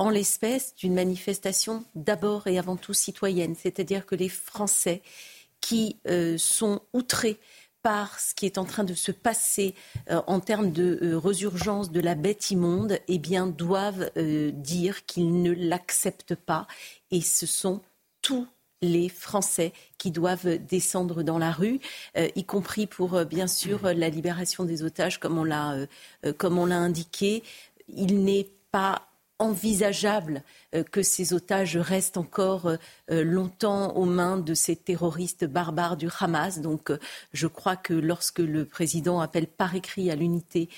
en 0.00 0.10
l'espèce 0.10 0.74
d'une 0.74 0.94
manifestation 0.94 1.84
d'abord 1.94 2.46
et 2.46 2.58
avant 2.58 2.76
tout 2.76 2.94
citoyenne, 2.94 3.54
c'est-à-dire 3.54 4.06
que 4.06 4.14
les 4.14 4.28
Français 4.28 5.02
qui 5.60 5.98
sont 6.38 6.80
outrés 6.94 7.38
par 7.82 8.18
ce 8.18 8.34
qui 8.34 8.46
est 8.46 8.58
en 8.58 8.64
train 8.64 8.84
de 8.84 8.94
se 8.94 9.12
passer 9.12 9.74
euh, 10.10 10.20
en 10.26 10.40
termes 10.40 10.72
de 10.72 10.98
euh, 11.02 11.18
résurgence 11.18 11.90
de 11.90 12.00
la 12.00 12.14
bête 12.14 12.50
immonde, 12.50 12.98
eh 13.08 13.18
bien, 13.18 13.46
doivent 13.46 14.10
euh, 14.16 14.50
dire 14.50 15.06
qu'ils 15.06 15.42
ne 15.42 15.52
l'acceptent 15.52 16.34
pas. 16.34 16.66
Et 17.10 17.20
ce 17.20 17.46
sont 17.46 17.80
tous 18.22 18.46
les 18.82 19.08
Français 19.08 19.72
qui 19.98 20.10
doivent 20.10 20.56
descendre 20.56 21.22
dans 21.22 21.36
la 21.36 21.52
rue, 21.52 21.80
y 22.16 22.44
compris 22.44 22.86
pour, 22.86 23.26
bien 23.26 23.46
sûr, 23.46 23.82
la 23.82 24.08
libération 24.08 24.64
des 24.64 24.82
otages, 24.82 25.20
comme 25.20 25.36
on 25.36 25.44
l'a 25.44 25.76
indiqué. 26.78 27.42
Il 27.88 28.24
n'est 28.24 28.48
pas 28.72 29.09
envisageable 29.40 30.44
euh, 30.74 30.84
que 30.84 31.02
ces 31.02 31.32
otages 31.32 31.76
restent 31.76 32.18
encore 32.18 32.66
euh, 32.66 32.76
euh, 33.10 33.24
longtemps 33.24 33.96
aux 33.96 34.04
mains 34.04 34.36
de 34.36 34.54
ces 34.54 34.76
terroristes 34.76 35.44
barbares 35.44 35.96
du 35.96 36.08
Hamas. 36.20 36.60
Donc 36.60 36.92
je 37.32 37.46
crois 37.46 37.76
que 37.76 37.94
lorsque 37.94 38.38
le 38.38 38.64
président 38.64 39.20
appelle 39.20 39.48
par 39.48 39.74
écrit 39.74 40.10
à 40.10 40.14
l'unité 40.14 40.68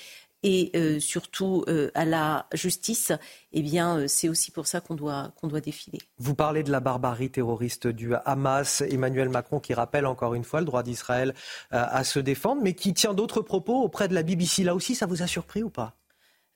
et 0.45 0.73
surtout 0.99 1.63
à 1.95 2.03
la 2.03 2.47
justice, 2.53 3.13
eh 3.53 3.61
bien, 3.61 4.09
c'est 4.09 4.27
aussi 4.27 4.51
pour 4.51 4.67
ça 4.67 4.81
qu'on 4.81 4.93
doit, 4.93 5.31
qu'on 5.39 5.47
doit 5.47 5.61
défiler. 5.61 5.99
Vous 6.17 6.35
parlez 6.35 6.63
de 6.63 6.71
la 6.71 6.81
barbarie 6.81 7.31
terroriste 7.31 7.87
du 7.87 8.13
Hamas, 8.25 8.81
Emmanuel 8.81 9.29
Macron 9.29 9.61
qui 9.61 9.73
rappelle 9.73 10.05
encore 10.05 10.33
une 10.33 10.43
fois 10.43 10.59
le 10.59 10.65
droit 10.65 10.83
d'Israël 10.83 11.33
à 11.71 12.03
se 12.03 12.19
défendre, 12.19 12.61
mais 12.61 12.73
qui 12.73 12.93
tient 12.93 13.13
d'autres 13.13 13.41
propos 13.41 13.83
auprès 13.83 14.09
de 14.09 14.13
la 14.13 14.21
BBC. 14.21 14.65
Là 14.65 14.75
aussi, 14.75 14.95
ça 14.95 15.05
vous 15.05 15.23
a 15.23 15.27
surpris 15.27 15.63
ou 15.63 15.69
pas? 15.69 15.95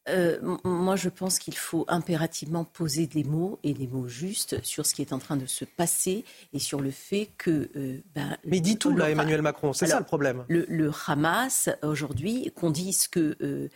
Euh, 0.10 0.40
moi, 0.64 0.96
je 0.96 1.10
pense 1.10 1.40
qu'il 1.40 1.56
faut 1.56 1.86
impérativement 1.88 2.64
poser 2.64 3.08
des 3.08 3.24
mots 3.24 3.60
et 3.64 3.74
des 3.74 3.88
mots 3.88 4.08
justes 4.08 4.64
sur 4.64 4.86
ce 4.86 4.94
qui 4.94 5.02
est 5.02 5.14
en 5.14 5.20
train 5.20 5.36
de 5.36 5.46
se 5.46 5.66
passer 5.66 6.24
et 6.54 6.60
sur 6.60 6.82
le 6.82 6.92
fait 6.92 7.30
que. 7.38 7.70
Euh, 7.76 8.02
ben, 8.16 8.38
Mais 8.46 8.60
dit 8.60 8.78
tout 8.78 8.96
là, 8.96 9.10
Emmanuel 9.10 9.42
Macron, 9.42 9.74
c'est 9.74 9.88
ça 9.88 10.00
le 10.00 10.06
problème. 10.06 10.46
Le, 10.48 10.92
Hamas 11.08 11.70
aujourd'hui, 11.84 12.52
qu'on 12.56 12.72
dise 12.72 13.08
que. 13.08 13.36
Euh, 13.42 13.70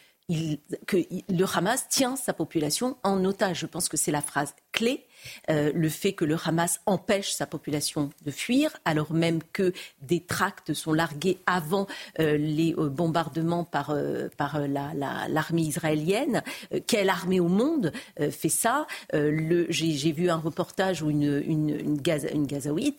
que 0.87 0.95
le 1.27 1.57
Hamas 1.57 1.89
tient 1.89 2.15
sa 2.15 2.31
population 2.31 2.95
en 3.03 3.25
otage. 3.25 3.59
Je 3.59 3.65
pense 3.65 3.89
que 3.89 3.97
c'est 3.97 4.11
la 4.11 4.21
phrase 4.21 4.55
clé 4.71 5.05
euh, 5.49 5.71
le 5.73 5.89
fait 5.89 6.13
que 6.13 6.25
le 6.25 6.37
Hamas 6.43 6.79
empêche 6.85 7.31
sa 7.31 7.45
population 7.45 8.09
de 8.25 8.31
fuir, 8.31 8.71
alors 8.85 9.13
même 9.13 9.39
que 9.53 9.73
des 10.01 10.21
tracts 10.21 10.73
sont 10.73 10.93
largués 10.93 11.37
avant 11.45 11.87
euh, 12.19 12.37
les 12.37 12.73
euh, 12.77 12.89
bombardements 12.89 13.63
par, 13.63 13.95
par 14.37 14.59
l'armée 14.67 15.61
israélienne. 15.61 16.43
quelle 16.87 17.09
armée 17.09 17.39
au 17.39 17.47
monde 17.47 17.91
fait 18.17 18.49
ça? 18.49 18.87
J'ai 19.13 20.11
vu 20.11 20.29
un 20.29 20.37
reportage 20.37 21.01
où 21.01 21.09
une, 21.09 21.43
une, 21.45 22.01
Gazaouite 22.01 22.97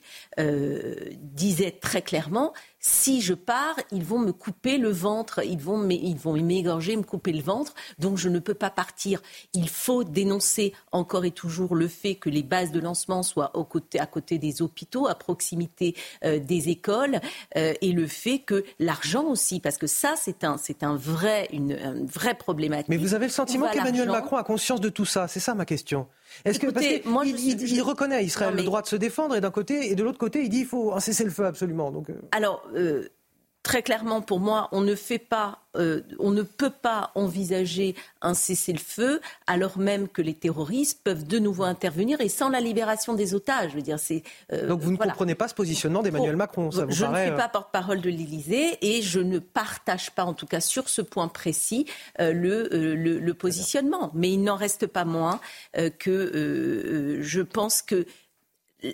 disait 1.34 1.72
très 1.80 2.02
clairement 2.02 2.52
si 2.84 3.20
je 3.20 3.32
pars, 3.32 3.76
ils 3.92 4.02
vont 4.02 4.18
me 4.18 4.32
couper 4.32 4.76
le 4.76 4.90
ventre, 4.90 5.40
ils 5.44 5.58
vont 5.58 5.78
m'égorger, 5.78 6.96
me 6.96 7.04
couper 7.04 7.32
le 7.32 7.40
ventre, 7.40 7.74
donc 8.00 8.18
je 8.18 8.28
ne 8.28 8.40
peux 8.40 8.54
pas 8.54 8.70
partir. 8.70 9.22
Il 9.54 9.68
faut 9.68 10.02
dénoncer 10.02 10.72
encore 10.90 11.24
et 11.24 11.30
toujours 11.30 11.76
le 11.76 11.86
fait 11.86 12.11
que 12.16 12.30
les 12.30 12.42
bases 12.42 12.72
de 12.72 12.80
lancement 12.80 13.22
soient 13.22 13.52
à 13.98 14.06
côté 14.06 14.38
des 14.38 14.62
hôpitaux, 14.62 15.06
à 15.06 15.14
proximité 15.14 15.94
euh, 16.24 16.38
des 16.38 16.68
écoles, 16.68 17.20
euh, 17.56 17.74
et 17.80 17.92
le 17.92 18.06
fait 18.06 18.40
que 18.40 18.64
l'argent 18.78 19.24
aussi, 19.24 19.60
parce 19.60 19.78
que 19.78 19.86
ça, 19.86 20.14
c'est 20.16 20.44
un, 20.44 20.56
c'est 20.56 20.82
un 20.82 20.96
vrai, 20.96 21.48
une, 21.52 22.06
vraie 22.06 22.34
problématique. 22.34 22.88
Mais 22.88 22.96
vous 22.96 23.14
avez 23.14 23.26
le 23.26 23.32
sentiment 23.32 23.68
qu'Emmanuel 23.68 24.08
Macron 24.08 24.36
a 24.36 24.44
conscience 24.44 24.80
de 24.80 24.88
tout 24.88 25.04
ça? 25.04 25.28
C'est 25.28 25.40
ça 25.40 25.54
ma 25.54 25.64
question. 25.64 26.06
Est-ce 26.44 26.58
que 26.58 26.68
parce 26.68 26.86
moi, 27.04 27.24
il, 27.26 27.82
reconnaît 27.82 28.16
à 28.16 28.22
Israël 28.22 28.54
le 28.54 28.62
droit 28.62 28.82
de 28.82 28.86
se 28.86 28.96
défendre 28.96 29.36
et 29.36 29.40
d'un 29.40 29.50
côté 29.50 29.90
et 29.90 29.94
de 29.94 30.02
l'autre 30.02 30.18
côté 30.18 30.42
il 30.42 30.48
dit 30.48 30.60
il 30.60 30.66
faut 30.66 30.92
un 30.94 31.00
cessez-le-feu 31.00 31.44
absolument. 31.44 31.90
Donc 31.90 32.08
euh. 32.10 33.08
Très 33.62 33.82
clairement, 33.82 34.20
pour 34.20 34.40
moi, 34.40 34.68
on 34.72 34.80
ne 34.80 34.94
fait 34.94 35.18
pas, 35.18 35.60
euh, 35.76 36.02
on 36.18 36.30
ne 36.30 36.42
peut 36.42 36.70
pas 36.70 37.12
envisager 37.14 37.94
un 38.20 38.34
cessez-le-feu 38.34 39.20
alors 39.46 39.78
même 39.78 40.08
que 40.08 40.20
les 40.20 40.34
terroristes 40.34 41.00
peuvent 41.04 41.26
de 41.26 41.38
nouveau 41.38 41.62
intervenir 41.62 42.20
et 42.20 42.28
sans 42.28 42.48
la 42.48 42.60
libération 42.60 43.14
des 43.14 43.34
otages. 43.34 43.70
Je 43.70 43.76
veux 43.76 43.82
dire, 43.82 44.00
c'est. 44.00 44.24
Euh, 44.52 44.66
Donc 44.66 44.80
vous 44.80 44.90
ne 44.90 44.96
comprenez 44.96 45.34
pas 45.34 45.48
ce 45.48 45.54
positionnement 45.54 46.02
d'Emmanuel 46.02 46.36
Macron, 46.36 46.70
ça 46.70 46.84
vous 46.84 46.92
Je 46.92 47.04
ne 47.04 47.14
suis 47.14 47.30
pas 47.30 47.44
euh, 47.44 47.48
porte-parole 47.48 48.00
de 48.00 48.10
l'Élysée 48.10 48.78
et 48.82 49.00
je 49.00 49.20
ne 49.20 49.38
partage 49.38 50.10
pas, 50.10 50.24
en 50.24 50.34
tout 50.34 50.46
cas 50.46 50.60
sur 50.60 50.88
ce 50.88 51.02
point 51.02 51.28
précis, 51.28 51.86
le, 52.18 52.68
le, 52.94 53.34
positionnement. 53.34 54.10
Mais 54.14 54.30
il 54.32 54.42
n'en 54.42 54.56
reste 54.56 54.86
pas 54.86 55.04
moins 55.04 55.40
que 55.98 57.18
je 57.22 57.40
pense 57.40 57.82
que 57.82 58.06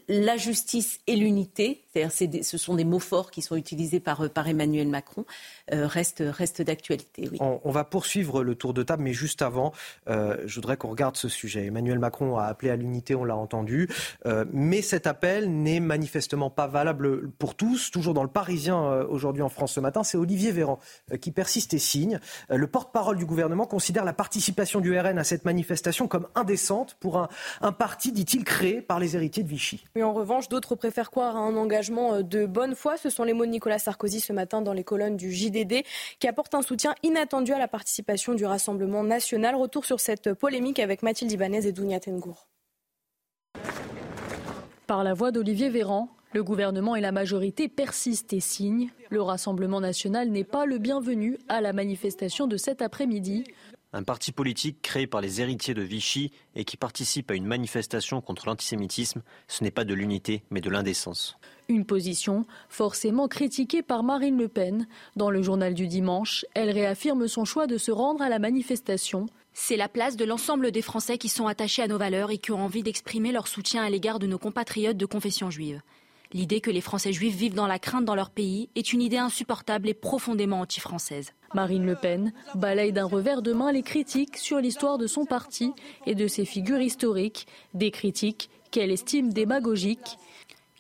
la 0.08 0.36
justice 0.36 1.00
et 1.06 1.16
l'unité, 1.16 1.84
c'est-à-dire 1.92 2.44
ce 2.44 2.58
sont 2.58 2.74
des 2.74 2.84
mots 2.84 2.98
forts 2.98 3.30
qui 3.30 3.42
sont 3.42 3.56
utilisés 3.56 4.00
par, 4.00 4.28
par 4.30 4.48
Emmanuel 4.48 4.88
Macron, 4.88 5.24
euh, 5.72 5.86
restent, 5.86 6.22
reste 6.26 6.62
d'actualité. 6.62 7.28
On, 7.40 7.70
va 7.70 7.84
poursuivre 7.84 8.42
le 8.42 8.54
tour 8.54 8.74
de 8.74 8.82
table, 8.82 9.02
mais 9.02 9.12
juste 9.12 9.42
avant, 9.42 9.72
euh, 10.08 10.36
je 10.46 10.54
voudrais 10.56 10.76
qu'on 10.76 10.88
regarde 10.88 11.16
ce 11.16 11.28
sujet. 11.28 11.66
Emmanuel 11.66 11.98
Macron 11.98 12.36
a 12.36 12.44
appelé 12.44 12.70
à 12.70 12.76
l'unité, 12.76 13.14
on 13.14 13.24
l'a 13.24 13.36
entendu, 13.36 13.88
euh, 14.26 14.44
mais 14.52 14.82
cet 14.82 15.06
appel 15.06 15.50
n'est 15.50 15.80
manifestement 15.80 16.50
pas 16.50 16.66
valable 16.66 17.30
pour 17.32 17.54
tous. 17.54 17.90
Toujours 17.90 18.14
dans 18.14 18.22
le 18.22 18.28
Parisien 18.28 19.02
aujourd'hui 19.08 19.42
en 19.42 19.48
France 19.48 19.72
ce 19.72 19.80
matin, 19.80 20.04
c'est 20.04 20.18
Olivier 20.18 20.52
Véran 20.52 20.78
qui 21.20 21.30
persiste 21.30 21.74
et 21.74 21.78
signe. 21.78 22.20
le 22.48 22.66
porte-parole 22.66 23.16
du 23.16 23.26
gouvernement 23.26 23.66
considère 23.66 24.04
la 24.04 24.12
participation 24.12 24.80
du 24.80 24.98
RN 24.98 25.18
à 25.18 25.24
cette 25.24 25.44
manifestation 25.44 26.08
comme 26.08 26.26
indécente 26.34 26.96
pour 27.00 27.18
un, 27.18 27.28
un 27.60 27.72
parti, 27.72 28.12
dit-il, 28.12 28.44
créé 28.44 28.80
par 28.80 28.98
les 28.98 29.16
héritiers 29.16 29.42
de 29.42 29.48
Vichy. 29.48 29.77
En 30.00 30.12
revanche, 30.12 30.48
d'autres 30.48 30.74
préfèrent 30.74 31.10
croire 31.10 31.36
à 31.36 31.40
un 31.40 31.56
engagement 31.56 32.22
de 32.22 32.46
bonne 32.46 32.74
foi. 32.74 32.96
Ce 32.96 33.10
sont 33.10 33.24
les 33.24 33.32
mots 33.32 33.46
de 33.46 33.50
Nicolas 33.50 33.78
Sarkozy 33.78 34.20
ce 34.20 34.32
matin 34.32 34.62
dans 34.62 34.72
les 34.72 34.84
colonnes 34.84 35.16
du 35.16 35.32
JD 35.32 35.84
qui 36.18 36.28
apporte 36.28 36.54
un 36.54 36.62
soutien 36.62 36.94
inattendu 37.02 37.52
à 37.52 37.58
la 37.58 37.68
participation 37.68 38.34
du 38.34 38.44
Rassemblement 38.44 39.02
national. 39.02 39.54
Retour 39.54 39.84
sur 39.84 40.00
cette 40.00 40.34
polémique 40.34 40.78
avec 40.78 41.02
Mathilde 41.02 41.32
Ibanez 41.32 41.66
et 41.66 41.72
Dounia 41.72 42.00
Tengour. 42.00 42.48
Par 44.86 45.04
la 45.04 45.14
voix 45.14 45.32
d'Olivier 45.32 45.68
Véran, 45.68 46.08
le 46.32 46.42
gouvernement 46.44 46.94
et 46.94 47.00
la 47.00 47.12
majorité 47.12 47.68
persistent 47.68 48.32
et 48.32 48.40
signent. 48.40 48.90
Le 49.10 49.22
Rassemblement 49.22 49.80
national 49.80 50.28
n'est 50.28 50.44
pas 50.44 50.66
le 50.66 50.78
bienvenu 50.78 51.38
à 51.48 51.60
la 51.60 51.72
manifestation 51.72 52.46
de 52.46 52.56
cet 52.56 52.82
après-midi. 52.82 53.44
Un 53.94 54.02
parti 54.02 54.32
politique 54.32 54.82
créé 54.82 55.06
par 55.06 55.22
les 55.22 55.40
héritiers 55.40 55.72
de 55.72 55.80
Vichy 55.80 56.30
et 56.54 56.66
qui 56.66 56.76
participe 56.76 57.30
à 57.30 57.34
une 57.34 57.46
manifestation 57.46 58.20
contre 58.20 58.46
l'antisémitisme, 58.46 59.22
ce 59.46 59.64
n'est 59.64 59.70
pas 59.70 59.84
de 59.84 59.94
l'unité 59.94 60.42
mais 60.50 60.60
de 60.60 60.68
l'indécence. 60.68 61.38
Une 61.70 61.86
position 61.86 62.44
forcément 62.68 63.28
critiquée 63.28 63.82
par 63.82 64.02
Marine 64.02 64.36
Le 64.36 64.48
Pen. 64.48 64.86
Dans 65.16 65.30
le 65.30 65.40
journal 65.40 65.72
du 65.72 65.86
dimanche, 65.86 66.44
elle 66.54 66.70
réaffirme 66.70 67.28
son 67.28 67.46
choix 67.46 67.66
de 67.66 67.78
se 67.78 67.90
rendre 67.90 68.20
à 68.20 68.28
la 68.28 68.38
manifestation. 68.38 69.26
C'est 69.54 69.76
la 69.76 69.88
place 69.88 70.16
de 70.16 70.24
l'ensemble 70.26 70.70
des 70.70 70.82
Français 70.82 71.16
qui 71.16 71.30
sont 71.30 71.46
attachés 71.46 71.82
à 71.82 71.88
nos 71.88 71.98
valeurs 71.98 72.30
et 72.30 72.38
qui 72.38 72.52
ont 72.52 72.62
envie 72.62 72.82
d'exprimer 72.82 73.32
leur 73.32 73.48
soutien 73.48 73.82
à 73.82 73.88
l'égard 73.88 74.18
de 74.18 74.26
nos 74.26 74.38
compatriotes 74.38 74.98
de 74.98 75.06
confession 75.06 75.50
juive. 75.50 75.80
L'idée 76.32 76.60
que 76.60 76.70
les 76.70 76.80
Français 76.80 77.12
juifs 77.12 77.34
vivent 77.34 77.54
dans 77.54 77.66
la 77.66 77.78
crainte 77.78 78.04
dans 78.04 78.14
leur 78.14 78.30
pays 78.30 78.68
est 78.74 78.92
une 78.92 79.02
idée 79.02 79.16
insupportable 79.16 79.88
et 79.88 79.94
profondément 79.94 80.60
anti-française. 80.60 81.32
Marine 81.54 81.86
Le 81.86 81.94
Pen 81.94 82.32
balaye 82.54 82.92
d'un 82.92 83.06
revers 83.06 83.42
de 83.42 83.52
main 83.52 83.72
les 83.72 83.82
critiques 83.82 84.36
sur 84.36 84.58
l'histoire 84.58 84.98
de 84.98 85.06
son 85.06 85.24
parti 85.24 85.72
et 86.06 86.14
de 86.14 86.26
ses 86.26 86.44
figures 86.44 86.80
historiques, 86.80 87.46
des 87.72 87.90
critiques 87.90 88.50
qu'elle 88.70 88.90
estime 88.90 89.32
démagogiques 89.32 90.18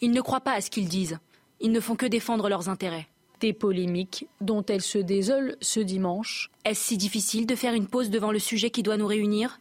ils 0.00 0.12
ne 0.12 0.20
croient 0.20 0.40
pas 0.40 0.52
à 0.52 0.60
ce 0.60 0.70
qu'ils 0.70 0.88
disent. 0.88 1.18
Ils 1.60 1.72
ne 1.72 1.80
font 1.80 1.96
que 1.96 2.06
défendre 2.06 2.48
leurs 2.48 2.68
intérêts. 2.68 3.08
Des 3.40 3.52
polémiques 3.52 4.26
dont 4.40 4.64
elle 4.64 4.82
se 4.82 4.98
désole 4.98 5.56
ce 5.60 5.80
dimanche. 5.80 6.50
Est-ce 6.64 6.88
si 6.88 6.96
difficile 6.96 7.46
de 7.46 7.56
faire 7.56 7.74
une 7.74 7.88
pause 7.88 8.10
devant 8.10 8.30
le 8.30 8.38
sujet 8.38 8.70
qui 8.70 8.82
doit 8.82 8.96
nous 8.96 9.06
réunir? 9.06 9.60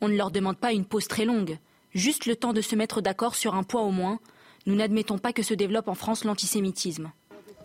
On 0.00 0.08
ne 0.08 0.16
leur 0.16 0.30
demande 0.30 0.58
pas 0.58 0.72
une 0.72 0.84
pause 0.84 1.08
très 1.08 1.24
longue, 1.24 1.58
juste 1.94 2.26
le 2.26 2.36
temps 2.36 2.52
de 2.52 2.60
se 2.60 2.74
mettre 2.74 3.00
d'accord 3.00 3.34
sur 3.34 3.54
un 3.54 3.62
point 3.62 3.82
au 3.82 3.90
moins. 3.90 4.18
Nous 4.66 4.74
n'admettons 4.74 5.18
pas 5.18 5.32
que 5.32 5.44
se 5.44 5.54
développe 5.54 5.86
en 5.86 5.94
France 5.94 6.24
l'antisémitisme. 6.24 7.12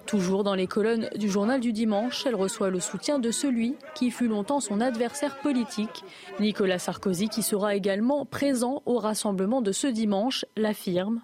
Toujours 0.05 0.43
dans 0.43 0.53
les 0.55 0.67
colonnes 0.67 1.09
du 1.15 1.29
journal 1.29 1.59
du 1.59 1.73
dimanche, 1.73 2.25
elle 2.27 2.35
reçoit 2.35 2.69
le 2.69 2.79
soutien 2.79 3.17
de 3.17 3.31
celui 3.31 3.75
qui 3.95 4.11
fut 4.11 4.27
longtemps 4.27 4.59
son 4.59 4.81
adversaire 4.81 5.39
politique. 5.39 6.03
Nicolas 6.39 6.79
Sarkozy, 6.79 7.27
qui 7.27 7.41
sera 7.41 7.75
également 7.75 8.25
présent 8.25 8.83
au 8.85 8.99
rassemblement 8.99 9.61
de 9.61 9.71
ce 9.71 9.87
dimanche, 9.87 10.45
l'affirme 10.55 11.21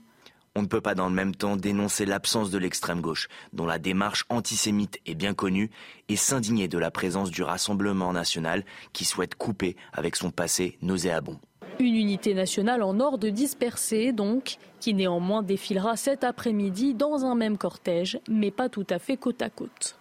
On 0.56 0.64
ne 0.64 0.68
peut 0.68 0.82
pas 0.82 0.96
dans 0.96 1.10
le 1.10 1.16
même 1.16 1.36
temps 1.36 1.58
dénoncer 1.58 2.06
l'absence 2.06 2.50
de 2.50 2.58
l'extrême 2.58 3.02
gauche, 3.02 3.28
dont 3.54 3.66
la 3.66 3.78
démarche 3.78 4.26
antisémite 4.30 5.00
est 5.06 5.16
bien 5.16 5.34
connue, 5.34 5.70
et 6.10 6.16
s'indigner 6.16 6.68
de 6.68 6.80
la 6.80 6.90
présence 6.90 7.30
du 7.30 7.44
Rassemblement 7.44 8.14
national 8.14 8.64
qui 8.94 9.06
souhaite 9.06 9.36
couper 9.36 9.76
avec 9.94 10.16
son 10.16 10.32
passé 10.32 10.78
nauséabond. 10.82 11.40
Une 11.80 11.96
unité 11.96 12.34
nationale 12.34 12.82
en 12.82 13.00
ordre 13.00 13.30
dispersée, 13.30 14.12
donc, 14.12 14.58
qui 14.80 14.94
néanmoins 14.94 15.44
défilera 15.44 15.96
cet 15.96 16.24
après-midi 16.24 16.96
dans 16.96 17.24
un 17.24 17.36
même 17.36 17.58
cortège, 17.58 18.20
mais 18.28 18.50
pas 18.50 18.68
tout 18.68 18.88
à 18.90 18.98
fait 18.98 19.18
côte 19.18 19.42
à 19.42 19.50
côte. 19.50 19.96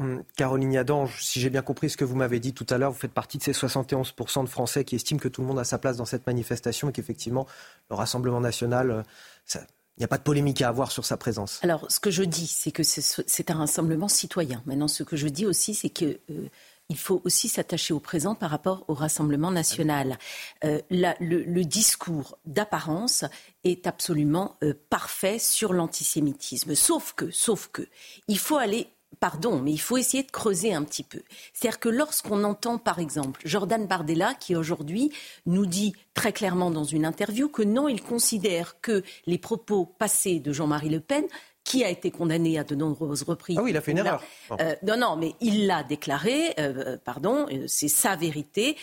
Hum, 0.00 0.22
Caroline 0.36 0.72
Yadange, 0.72 1.24
si 1.24 1.40
j'ai 1.40 1.50
bien 1.50 1.62
compris 1.62 1.90
ce 1.90 1.96
que 1.96 2.04
vous 2.04 2.14
m'avez 2.14 2.38
dit 2.38 2.54
tout 2.54 2.66
à 2.70 2.78
l'heure, 2.78 2.92
vous 2.92 2.98
faites 2.98 3.12
partie 3.12 3.38
de 3.38 3.42
ces 3.42 3.50
71% 3.50 4.44
de 4.44 4.48
Français 4.48 4.84
qui 4.84 4.94
estiment 4.94 5.18
que 5.18 5.26
tout 5.26 5.40
le 5.40 5.48
monde 5.48 5.58
a 5.58 5.64
sa 5.64 5.78
place 5.78 5.96
dans 5.96 6.04
cette 6.04 6.24
manifestation 6.28 6.90
et 6.90 6.92
qu'effectivement, 6.92 7.48
le 7.90 7.96
Rassemblement 7.96 8.40
national, 8.40 8.90
euh, 8.92 9.02
il 9.98 10.02
n'y 10.02 10.04
a 10.04 10.08
pas 10.08 10.18
de 10.18 10.22
polémique 10.22 10.62
à 10.62 10.68
avoir 10.68 10.92
sur 10.92 11.04
sa 11.04 11.16
présence. 11.16 11.58
Alors, 11.64 11.90
ce 11.90 11.98
que 11.98 12.12
je 12.12 12.22
dis, 12.22 12.46
c'est 12.46 12.70
que 12.70 12.84
c'est 12.84 13.50
un 13.50 13.54
rassemblement 13.54 14.06
citoyen. 14.06 14.62
Maintenant, 14.64 14.86
ce 14.86 15.02
que 15.02 15.16
je 15.16 15.26
dis 15.26 15.44
aussi, 15.44 15.74
c'est 15.74 15.88
que 15.88 16.20
euh, 16.30 16.48
il 16.88 16.96
faut 16.96 17.20
aussi 17.24 17.48
s'attacher 17.48 17.92
au 17.92 18.00
présent 18.00 18.34
par 18.34 18.50
rapport 18.50 18.84
au 18.88 18.94
Rassemblement 18.94 19.50
national. 19.50 20.18
Euh, 20.64 20.80
le, 20.90 21.62
discours 21.64 22.38
d'apparence 22.46 23.24
est 23.64 23.86
absolument 23.86 24.56
euh, 24.62 24.72
parfait 24.88 25.38
sur 25.38 25.72
l'antisémitisme. 25.72 26.74
Sauf 26.74 27.12
que, 27.14 27.30
sauf 27.30 27.68
que, 27.72 27.82
il 28.26 28.38
faut 28.38 28.56
aller 28.56 28.88
Pardon, 29.20 29.60
mais 29.60 29.72
il 29.72 29.80
faut 29.80 29.96
essayer 29.96 30.22
de 30.22 30.30
creuser 30.30 30.72
un 30.74 30.84
petit 30.84 31.02
peu. 31.02 31.22
C'est-à-dire 31.52 31.80
que 31.80 31.88
lorsqu'on 31.88 32.44
entend, 32.44 32.78
par 32.78 33.00
exemple, 33.00 33.40
Jordan 33.44 33.86
Bardella, 33.86 34.34
qui 34.34 34.54
aujourd'hui 34.54 35.10
nous 35.44 35.66
dit 35.66 35.92
très 36.14 36.32
clairement 36.32 36.70
dans 36.70 36.84
une 36.84 37.04
interview 37.04 37.48
que 37.48 37.62
non, 37.62 37.88
il 37.88 38.00
considère 38.00 38.80
que 38.80 39.02
les 39.26 39.38
propos 39.38 39.86
passés 39.86 40.38
de 40.38 40.52
Jean-Marie 40.52 40.90
Le 40.90 41.00
Pen 41.00 41.24
qui 41.68 41.84
a 41.84 41.90
été 41.90 42.10
condamné 42.10 42.58
à 42.58 42.64
de 42.64 42.74
nombreuses 42.74 43.24
reprises. 43.24 43.58
Ah 43.60 43.62
oui, 43.62 43.72
il 43.72 43.76
a 43.76 43.82
fait 43.82 43.90
une 43.90 43.98
erreur. 43.98 44.22
Euh, 44.58 44.74
non, 44.82 44.96
non, 44.96 45.16
mais 45.16 45.34
il 45.42 45.66
l'a 45.66 45.82
déclaré, 45.82 46.54
euh, 46.58 46.96
pardon, 47.04 47.46
euh, 47.52 47.64
c'est 47.66 47.88
sa 47.88 48.16
vérité, 48.16 48.76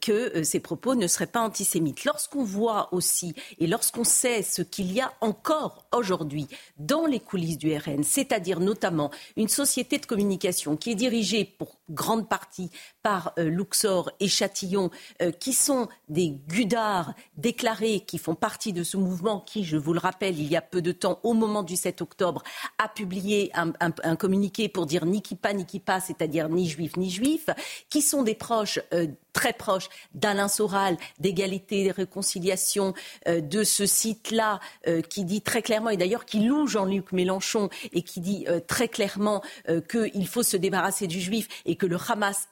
que 0.00 0.42
ses 0.42 0.60
propos 0.60 0.94
ne 0.94 1.06
seraient 1.06 1.26
pas 1.26 1.40
antisémites. 1.40 2.04
Lorsqu'on 2.04 2.42
voit 2.42 2.88
aussi, 2.92 3.34
et 3.58 3.66
lorsqu'on 3.66 4.04
sait 4.04 4.42
ce 4.42 4.62
qu'il 4.62 4.90
y 4.90 5.02
a 5.02 5.12
encore 5.20 5.84
aujourd'hui 5.94 6.48
dans 6.78 7.04
les 7.04 7.20
coulisses 7.20 7.58
du 7.58 7.76
RN, 7.76 8.02
c'est-à-dire 8.02 8.58
notamment 8.58 9.10
une 9.36 9.48
société 9.48 9.98
de 9.98 10.06
communication 10.06 10.76
qui 10.76 10.92
est 10.92 10.94
dirigée 10.94 11.44
pour 11.44 11.76
grande 11.90 12.28
partie 12.28 12.70
par 13.02 13.32
Luxor 13.36 14.10
et 14.20 14.28
Châtillon, 14.28 14.90
qui 15.38 15.52
sont 15.52 15.88
des 16.08 16.30
gudards 16.48 17.14
déclarés, 17.36 18.00
qui 18.00 18.18
font 18.18 18.34
partie 18.34 18.72
de 18.72 18.82
ce 18.82 18.96
mouvement 18.96 19.40
qui, 19.40 19.64
je 19.64 19.76
vous 19.76 19.92
le 19.92 19.98
rappelle, 19.98 20.38
il 20.38 20.46
y 20.46 20.56
a 20.56 20.62
peu 20.62 20.82
de 20.82 20.92
temps, 20.92 21.20
au 21.22 21.34
moment 21.34 21.62
du 21.62 21.76
7 21.76 22.02
octobre, 22.02 22.42
a 22.78 22.88
publié 22.88 23.50
un, 23.54 24.16
communiqué 24.16 24.68
pour 24.68 24.86
dire 24.86 25.06
ni 25.06 25.22
qui 25.22 25.36
pas 25.36 25.52
ni 25.52 25.66
qui 25.66 25.80
pas, 25.80 26.00
c'est-à-dire 26.00 26.48
ni 26.48 26.68
juif 26.68 26.96
ni 26.96 27.10
juif, 27.10 27.48
qui 27.88 28.02
sont 28.02 28.22
des 28.22 28.34
proches 28.34 28.80
euh, 28.92 29.06
très 29.32 29.52
proches 29.52 29.88
d'Alain 30.14 30.48
Soral, 30.48 30.96
d'égalité 31.18 31.84
et 31.84 31.90
réconciliation, 31.90 32.94
euh, 33.28 33.40
de 33.40 33.64
ce 33.64 33.86
site-là, 33.86 34.60
euh, 34.86 35.02
qui 35.02 35.24
dit 35.24 35.42
très 35.42 35.62
clairement, 35.62 35.90
et 35.90 35.96
d'ailleurs 35.96 36.24
qui 36.24 36.40
loue 36.40 36.66
Jean-Luc 36.66 37.12
Mélenchon, 37.12 37.68
et 37.92 38.02
qui 38.02 38.20
dit 38.20 38.46
très 38.66 38.88
clairement 38.88 39.42
qu'il 39.88 40.26
faut 40.26 40.42
se 40.42 40.56
débarrasser 40.56 41.06
du 41.06 41.20
juif 41.20 41.48
et 41.64 41.76
que 41.76 41.86
le 41.86 41.96
Hamas 41.96 42.48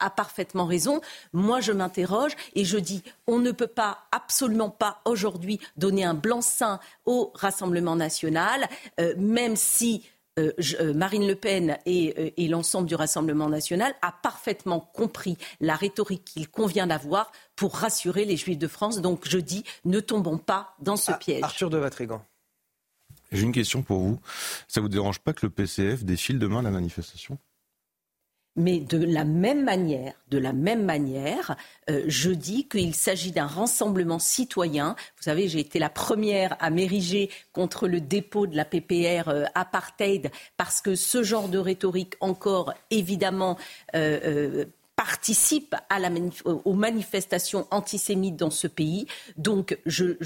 a 0.00 0.10
parfaitement 0.10 0.66
raison, 0.66 1.00
moi 1.32 1.60
je 1.60 1.72
m'interroge 1.72 2.32
et 2.54 2.64
je 2.64 2.78
dis, 2.78 3.02
on 3.26 3.38
ne 3.38 3.50
peut 3.52 3.66
pas, 3.66 4.06
absolument 4.12 4.70
pas 4.70 5.00
aujourd'hui, 5.04 5.60
donner 5.76 6.04
un 6.04 6.14
blanc-seing 6.14 6.78
au 7.04 7.32
Rassemblement 7.34 7.96
national, 7.96 8.68
même 9.16 9.56
si 9.56 10.04
euh, 10.38 10.52
euh, 10.80 10.92
Marine 10.92 11.26
Le 11.26 11.34
Pen 11.34 11.78
et, 11.86 12.14
euh, 12.18 12.30
et 12.36 12.48
l'ensemble 12.48 12.86
du 12.86 12.94
Rassemblement 12.94 13.48
national 13.48 13.94
a 14.02 14.12
parfaitement 14.12 14.80
compris 14.80 15.38
la 15.60 15.76
rhétorique 15.76 16.24
qu'il 16.24 16.48
convient 16.48 16.86
d'avoir 16.86 17.32
pour 17.54 17.74
rassurer 17.74 18.26
les 18.26 18.36
Juifs 18.36 18.58
de 18.58 18.68
France. 18.68 19.00
Donc 19.00 19.26
je 19.26 19.38
dis, 19.38 19.64
ne 19.86 19.98
tombons 19.98 20.38
pas 20.38 20.74
dans 20.78 20.96
ce 20.96 21.12
ah, 21.12 21.14
piège. 21.16 21.42
Arthur 21.42 21.70
de 21.70 21.78
Vatrigan. 21.78 22.22
J'ai 23.32 23.42
une 23.42 23.52
question 23.52 23.82
pour 23.82 24.00
vous. 24.00 24.20
Ça 24.68 24.80
vous 24.80 24.88
dérange 24.88 25.20
pas 25.20 25.32
que 25.32 25.44
le 25.46 25.50
PCF 25.50 26.04
défile 26.04 26.38
demain 26.38 26.58
à 26.60 26.62
la 26.62 26.70
manifestation? 26.70 27.38
Mais 28.56 28.80
de 28.80 28.98
la 29.04 29.24
même 29.24 29.64
manière, 30.84 31.56
euh, 31.90 32.02
je 32.06 32.30
dis 32.30 32.66
qu'il 32.66 32.94
s'agit 32.94 33.32
d'un 33.32 33.46
rassemblement 33.46 34.18
citoyen. 34.18 34.96
Vous 35.16 35.22
savez, 35.22 35.48
j'ai 35.48 35.60
été 35.60 35.78
la 35.78 35.90
première 35.90 36.56
à 36.58 36.70
m'ériger 36.70 37.30
contre 37.52 37.86
le 37.86 38.00
dépôt 38.00 38.46
de 38.46 38.56
la 38.56 38.64
PPR 38.64 39.28
euh, 39.28 39.44
apartheid 39.54 40.30
parce 40.56 40.80
que 40.80 40.94
ce 40.94 41.22
genre 41.22 41.48
de 41.48 41.58
rhétorique 41.58 42.14
encore 42.20 42.72
évidemment 42.90 43.58
euh, 43.94 44.64
participe 44.96 45.76
aux 46.44 46.72
manifestations 46.72 47.66
antisémites 47.70 48.36
dans 48.36 48.50
ce 48.50 48.66
pays. 48.66 49.06
Donc 49.36 49.78
je 49.84 50.16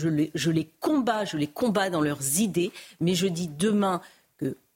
les 0.50 0.70
combats, 0.78 1.24
je 1.24 1.36
les 1.36 1.48
combats 1.48 1.90
dans 1.90 2.00
leurs 2.00 2.38
idées, 2.38 2.70
mais 3.00 3.14
je 3.14 3.26
dis 3.26 3.48
demain 3.48 4.00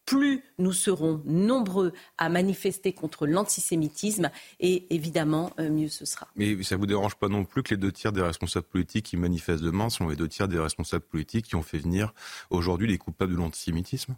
plus 0.05 0.43
nous 0.59 0.73
serons 0.73 1.23
nombreux 1.25 1.93
à 2.19 2.29
manifester 2.29 2.93
contre 2.93 3.27
l'antisémitisme 3.27 4.31
et 4.61 4.95
évidemment, 4.95 5.53
euh, 5.59 5.71
mieux 5.71 5.89
ce 5.89 6.05
sera. 6.05 6.29
Mais 6.37 6.63
ça 6.63 6.77
ne 6.77 6.81
vous 6.81 6.87
dérange 6.87 7.17
pas 7.17 7.29
non 7.29 7.45
plus 7.45 7.63
que 7.63 7.71
les 7.75 7.77
deux 7.79 7.93
tiers 7.93 8.13
des 8.13 8.23
responsables 8.23 8.67
politiques 8.67 9.07
qui 9.07 9.17
manifestent 9.17 9.65
demain 9.65 9.91
sont 9.91 10.09
les 10.09 10.17
deux 10.17 10.29
tiers 10.29 10.49
des 10.49 10.59
responsables 10.59 11.05
politiques 11.05 11.47
qui 11.47 11.57
ont 11.57 11.63
fait 11.63 11.79
venir 11.79 12.13
aujourd'hui 12.51 12.87
les 12.87 12.99
coupables 12.99 13.33
de 13.33 13.39
l'antisémitisme? 13.39 14.17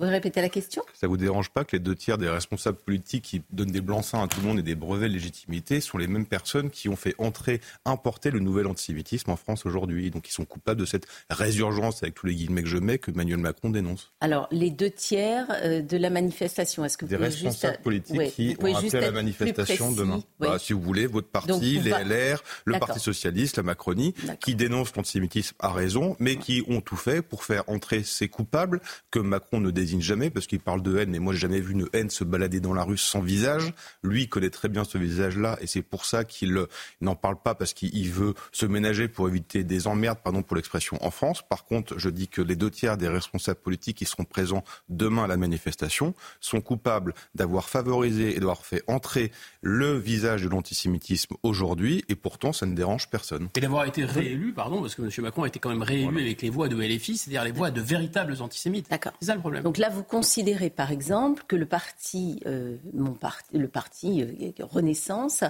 Vous 0.00 0.06
répétez 0.06 0.40
la 0.40 0.48
question? 0.48 0.82
Ça 0.92 1.06
vous 1.06 1.16
dérange 1.16 1.50
pas 1.50 1.64
que 1.64 1.76
les 1.76 1.80
deux 1.80 1.94
tiers 1.94 2.18
des 2.18 2.28
responsables 2.28 2.78
politiques 2.78 3.24
qui 3.24 3.42
donnent 3.52 3.70
des 3.70 3.80
blancs-seings 3.80 4.22
à 4.22 4.26
tout 4.26 4.40
le 4.40 4.46
monde 4.46 4.58
et 4.58 4.62
des 4.62 4.74
brevets 4.74 5.08
de 5.08 5.14
légitimité 5.14 5.80
sont 5.80 5.98
les 5.98 6.08
mêmes 6.08 6.26
personnes 6.26 6.70
qui 6.70 6.88
ont 6.88 6.96
fait 6.96 7.14
entrer, 7.18 7.60
importer 7.84 8.30
le 8.30 8.40
nouvel 8.40 8.66
antisémitisme 8.66 9.30
en 9.30 9.36
France 9.36 9.66
aujourd'hui? 9.66 10.10
Donc 10.10 10.28
ils 10.28 10.32
sont 10.32 10.44
coupables 10.44 10.80
de 10.80 10.86
cette 10.86 11.06
résurgence, 11.30 12.02
avec 12.02 12.14
tous 12.14 12.26
les 12.26 12.34
guillemets 12.34 12.62
que 12.62 12.68
je 12.68 12.78
mets, 12.78 12.98
que 12.98 13.10
Emmanuel 13.10 13.38
Macron 13.38 13.70
dénonce. 13.70 14.12
Alors 14.20 14.48
les 14.50 14.70
deux 14.70 14.90
tiers 14.90 15.46
euh, 15.62 15.80
de 15.80 15.96
la 15.96 16.10
manifestation, 16.10 16.84
est-ce 16.84 16.98
que 16.98 17.04
vous 17.04 17.10
des 17.10 17.16
pouvez 17.16 17.28
responsables 17.28 17.74
juste... 17.74 17.84
politiques 17.84 18.34
qui 18.34 18.56
ont 18.58 18.74
appelé 18.74 18.96
à 18.96 19.00
la 19.00 19.10
manifestation 19.12 19.92
demain. 19.92 20.22
Bah, 20.40 20.58
Si 20.58 20.72
vous 20.72 20.80
voulez, 20.80 21.06
votre 21.06 21.28
parti, 21.28 21.78
les 21.78 21.90
LR, 21.90 22.42
le 22.64 22.78
Parti 22.78 22.98
socialiste, 22.98 23.56
la 23.56 23.62
Macronie, 23.62 24.14
qui 24.40 24.54
dénoncent 24.54 24.94
l'antisémitisme 24.96 25.54
à 25.60 25.72
raison, 25.72 26.16
mais 26.18 26.36
qui 26.36 26.64
ont 26.68 26.80
tout 26.80 26.96
fait 26.96 27.22
pour 27.22 27.44
faire 27.44 27.64
entrer 27.68 28.02
ces 28.02 28.28
coupables 28.28 28.80
que 29.10 29.18
Macron 29.18 29.60
ne 29.60 29.70
désigne 29.84 30.00
jamais 30.00 30.30
parce 30.30 30.46
qu'il 30.46 30.60
parle 30.60 30.82
de 30.82 30.98
haine, 30.98 31.10
mais 31.10 31.18
moi 31.18 31.34
j'ai 31.34 31.40
jamais 31.40 31.60
vu 31.60 31.72
une 31.72 31.88
haine 31.92 32.10
se 32.10 32.24
balader 32.24 32.60
dans 32.60 32.72
la 32.72 32.84
rue 32.84 32.96
sans 32.96 33.20
visage. 33.20 33.72
Lui 34.02 34.28
connaît 34.28 34.50
très 34.50 34.68
bien 34.68 34.84
ce 34.84 34.96
visage-là 34.98 35.58
et 35.60 35.66
c'est 35.66 35.82
pour 35.82 36.04
ça 36.06 36.24
qu'il 36.24 36.66
n'en 37.00 37.14
parle 37.14 37.36
pas 37.42 37.54
parce 37.54 37.74
qu'il 37.74 38.10
veut 38.10 38.34
se 38.52 38.66
ménager 38.66 39.08
pour 39.08 39.28
éviter 39.28 39.62
des 39.62 39.86
emmerdes, 39.86 40.18
pardon 40.22 40.42
pour 40.42 40.56
l'expression, 40.56 40.96
en 41.04 41.10
France. 41.10 41.42
Par 41.46 41.64
contre, 41.64 41.98
je 41.98 42.08
dis 42.08 42.28
que 42.28 42.40
les 42.40 42.56
deux 42.56 42.70
tiers 42.70 42.96
des 42.96 43.08
responsables 43.08 43.60
politiques 43.60 43.98
qui 43.98 44.06
seront 44.06 44.24
présents 44.24 44.64
demain 44.88 45.24
à 45.24 45.26
la 45.26 45.36
manifestation 45.36 46.14
sont 46.40 46.60
coupables 46.60 47.14
d'avoir 47.34 47.68
favorisé 47.68 48.36
et 48.36 48.40
d'avoir 48.40 48.64
fait 48.64 48.82
entrer 48.86 49.30
le 49.60 49.98
visage 49.98 50.44
de 50.44 50.48
l'antisémitisme 50.48 51.34
aujourd'hui 51.42 52.04
et 52.08 52.14
pourtant 52.14 52.52
ça 52.52 52.66
ne 52.66 52.74
dérange 52.74 53.08
personne. 53.10 53.48
Et 53.54 53.60
d'avoir 53.60 53.84
été 53.84 54.04
réélu, 54.04 54.52
pardon, 54.52 54.80
parce 54.80 54.94
que 54.94 55.02
M. 55.02 55.10
Macron 55.18 55.42
a 55.42 55.48
été 55.48 55.58
quand 55.58 55.70
même 55.70 55.82
réélu 55.82 56.20
avec 56.20 56.40
les 56.40 56.50
voix 56.50 56.68
de 56.68 56.76
LFI, 56.76 57.18
c'est-à-dire 57.18 57.44
les 57.44 57.52
voix 57.52 57.70
de 57.70 57.80
véritables 57.80 58.40
antisémites. 58.40 58.88
D'accord. 58.88 59.12
C'est 59.20 59.26
ça 59.26 59.34
le 59.34 59.40
problème. 59.40 59.62
Donc 59.62 59.73
là, 59.78 59.88
vous 59.88 60.02
considérez 60.02 60.70
par 60.70 60.90
exemple 60.90 61.44
que 61.46 61.56
le 61.56 61.66
parti, 61.66 62.40
euh, 62.46 62.76
mon 62.92 63.12
parti, 63.12 63.56
le 63.56 63.68
parti 63.68 64.22
euh, 64.22 64.64
Renaissance 64.64 65.44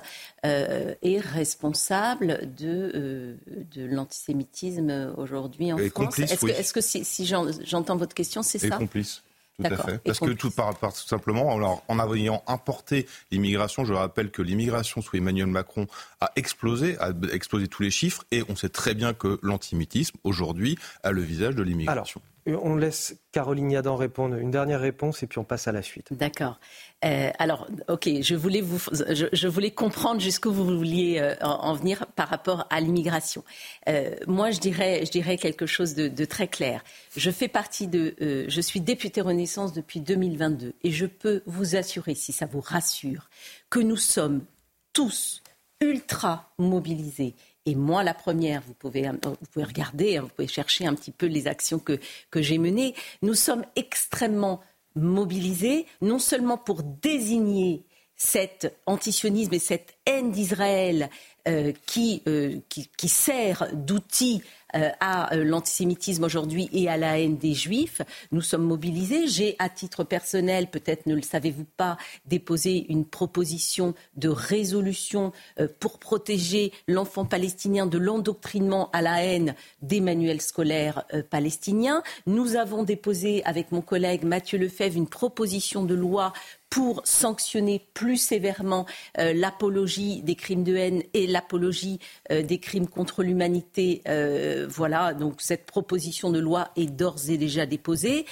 euh, 0.44 0.94
est 1.02 1.20
responsable 1.20 2.54
de, 2.56 3.36
de 3.74 3.84
l'antisémitisme 3.84 5.14
aujourd'hui 5.16 5.72
en 5.72 5.78
France. 5.78 6.18
Est-ce 6.18 6.72
que, 6.72 6.80
si, 6.80 7.26
j'entends 7.26 7.96
votre 7.96 8.14
question, 8.14 8.42
c'est 8.42 8.58
ça? 8.58 8.76
complice. 8.76 9.22
Tout 9.56 9.72
à 9.72 9.76
fait. 9.76 9.98
Parce 9.98 10.18
que 10.18 10.30
tout, 10.32 10.50
par, 10.50 10.76
tout 10.76 10.90
simplement, 11.06 11.54
alors, 11.54 11.84
en 11.86 12.14
ayant 12.14 12.42
importé 12.48 13.06
l'immigration, 13.30 13.84
je 13.84 13.94
rappelle 13.94 14.30
que 14.32 14.42
l'immigration 14.42 15.00
sous 15.00 15.16
Emmanuel 15.16 15.46
Macron 15.46 15.86
a 16.20 16.32
explosé, 16.34 16.96
a 16.98 17.12
explosé 17.32 17.68
tous 17.68 17.82
les 17.82 17.92
chiffres, 17.92 18.24
et 18.32 18.42
on 18.48 18.56
sait 18.56 18.68
très 18.68 18.94
bien 18.94 19.14
que 19.14 19.38
l'antisémitisme, 19.42 20.18
aujourd'hui, 20.24 20.76
a 21.04 21.12
le 21.12 21.22
visage 21.22 21.54
de 21.54 21.62
l'immigration. 21.62 22.20
On 22.46 22.76
laisse 22.76 23.16
Caroline 23.32 23.70
Yadan 23.70 23.96
répondre 23.96 24.36
une 24.36 24.50
dernière 24.50 24.80
réponse 24.80 25.22
et 25.22 25.26
puis 25.26 25.38
on 25.38 25.44
passe 25.44 25.66
à 25.66 25.72
la 25.72 25.80
suite. 25.80 26.12
D'accord. 26.12 26.60
Euh, 27.04 27.30
alors, 27.38 27.66
ok, 27.88 28.08
je 28.20 28.34
voulais, 28.34 28.60
vous, 28.60 28.78
je, 28.92 29.48
voulais 29.48 29.70
comprendre 29.70 30.20
jusqu'où 30.20 30.52
vous 30.52 30.64
vouliez 30.64 31.18
euh, 31.20 31.34
en, 31.40 31.74
venir 31.74 32.06
par 32.16 32.28
rapport 32.28 32.66
à 32.68 32.80
l'immigration. 32.80 33.44
Euh, 33.88 34.14
moi, 34.26 34.50
je 34.50 34.60
dirais, 34.60 35.06
je 35.06 35.10
dirais 35.10 35.38
quelque 35.38 35.66
chose 35.66 35.94
de, 35.94 36.24
très 36.24 36.48
clair. 36.48 36.84
Je 37.16 37.30
fais 37.30 37.48
partie 37.48 37.86
de, 37.86 38.14
je 38.48 38.60
suis 38.60 38.80
députée 38.80 39.22
Renaissance 39.22 39.72
depuis 39.72 40.00
2022 40.00 40.74
et 40.82 40.90
je 40.90 41.06
peux 41.06 41.42
vous 41.46 41.76
assurer, 41.76 42.14
si 42.14 42.32
ça 42.32 42.46
vous 42.46 42.60
rassure, 42.60 43.28
que 43.70 43.80
nous 43.80 43.96
sommes 43.96 44.44
tous 44.92 45.42
ultra 45.80 46.52
mobilisés 46.58 47.34
et 47.66 47.74
moi 47.74 48.02
la 48.02 48.14
première, 48.14 48.62
vous 48.66 48.74
pouvez, 48.74 49.08
vous 49.08 49.46
pouvez 49.52 49.64
regarder, 49.64 50.16
hein, 50.16 50.22
vous 50.22 50.28
pouvez 50.28 50.48
chercher 50.48 50.86
un 50.86 50.94
petit 50.94 51.10
peu 51.10 51.26
les 51.26 51.46
actions 51.46 51.78
que, 51.78 51.98
j'ai 52.36 52.58
menées, 52.58 52.94
nous 53.22 53.34
sommes 53.34 53.64
extrêmement 53.76 54.60
mobilisés, 54.94 55.86
non 56.02 56.18
seulement 56.18 56.58
pour 56.58 56.82
désigner 56.82 57.84
cet 58.16 58.76
antisionisme 58.86 59.54
et 59.54 59.58
cette 59.58 59.96
haine 60.06 60.30
d'Israël 60.30 61.10
euh, 61.48 61.72
qui, 61.86 62.22
euh, 62.28 62.60
qui, 62.68 62.88
qui, 62.96 63.08
sert 63.08 63.68
d'outil 63.74 64.40
euh, 64.40 64.63
à 64.74 65.34
euh, 65.34 65.44
l'antisémitisme 65.44 66.24
aujourd'hui 66.24 66.68
et 66.72 66.88
à 66.88 66.96
la 66.96 67.18
haine 67.18 67.36
des 67.36 67.54
juifs. 67.54 68.02
Nous 68.32 68.40
sommes 68.40 68.64
mobilisés. 68.64 69.26
J'ai, 69.26 69.56
à 69.58 69.68
titre 69.68 70.04
personnel, 70.04 70.68
peut-être 70.68 71.06
ne 71.06 71.14
le 71.14 71.22
savez-vous 71.22 71.66
pas, 71.76 71.96
déposé 72.26 72.86
une 72.88 73.04
proposition 73.04 73.94
de 74.16 74.28
résolution 74.28 75.32
euh, 75.60 75.68
pour 75.80 75.98
protéger 75.98 76.72
l'enfant 76.88 77.24
palestinien 77.24 77.86
de 77.86 77.98
l'endoctrinement 77.98 78.90
à 78.92 79.02
la 79.02 79.22
haine 79.22 79.54
des 79.82 80.00
manuels 80.00 80.40
scolaires 80.40 81.04
palestiniens. 81.30 82.02
Nous 82.26 82.56
avons 82.56 82.82
déposé 82.82 83.44
avec 83.44 83.72
mon 83.72 83.80
collègue 83.80 84.24
Mathieu 84.24 84.58
Lefebvre 84.58 84.96
une 84.96 85.08
proposition 85.08 85.84
de 85.84 85.94
loi 85.94 86.32
pour 86.74 87.02
sanctionner 87.04 87.80
plus 87.94 88.16
sévèrement 88.16 88.84
euh, 89.20 89.32
l'apologie 89.32 90.22
des 90.22 90.34
crimes 90.34 90.64
de 90.64 90.74
haine 90.74 91.04
et 91.14 91.28
l'apologie 91.28 92.00
euh, 92.32 92.42
des 92.42 92.58
crimes 92.58 92.88
contre 92.88 93.22
l'humanité. 93.22 94.02
Euh, 94.08 94.66
voilà, 94.68 95.14
donc 95.14 95.34
cette 95.38 95.66
proposition 95.66 96.32
de 96.32 96.40
loi 96.40 96.70
est 96.76 96.86
d'ores 96.86 97.30
et 97.30 97.38
déjà 97.38 97.64
déposée. 97.64 98.26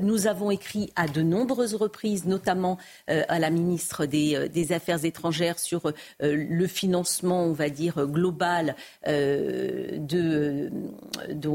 nous 0.00 0.28
avons 0.28 0.52
écrit 0.52 0.92
à 0.94 1.08
de 1.08 1.22
nombreuses 1.22 1.74
reprises, 1.74 2.24
notamment 2.24 2.78
à 3.08 3.38
la 3.40 3.50
ministre 3.50 4.06
des, 4.06 4.72
Affaires 4.72 5.04
étrangères, 5.04 5.58
sur 5.58 5.92
le 6.20 6.66
financement, 6.66 7.44
on 7.44 7.52
va 7.52 7.70
dire, 7.70 8.06
global 8.06 8.76
de, 9.06 10.70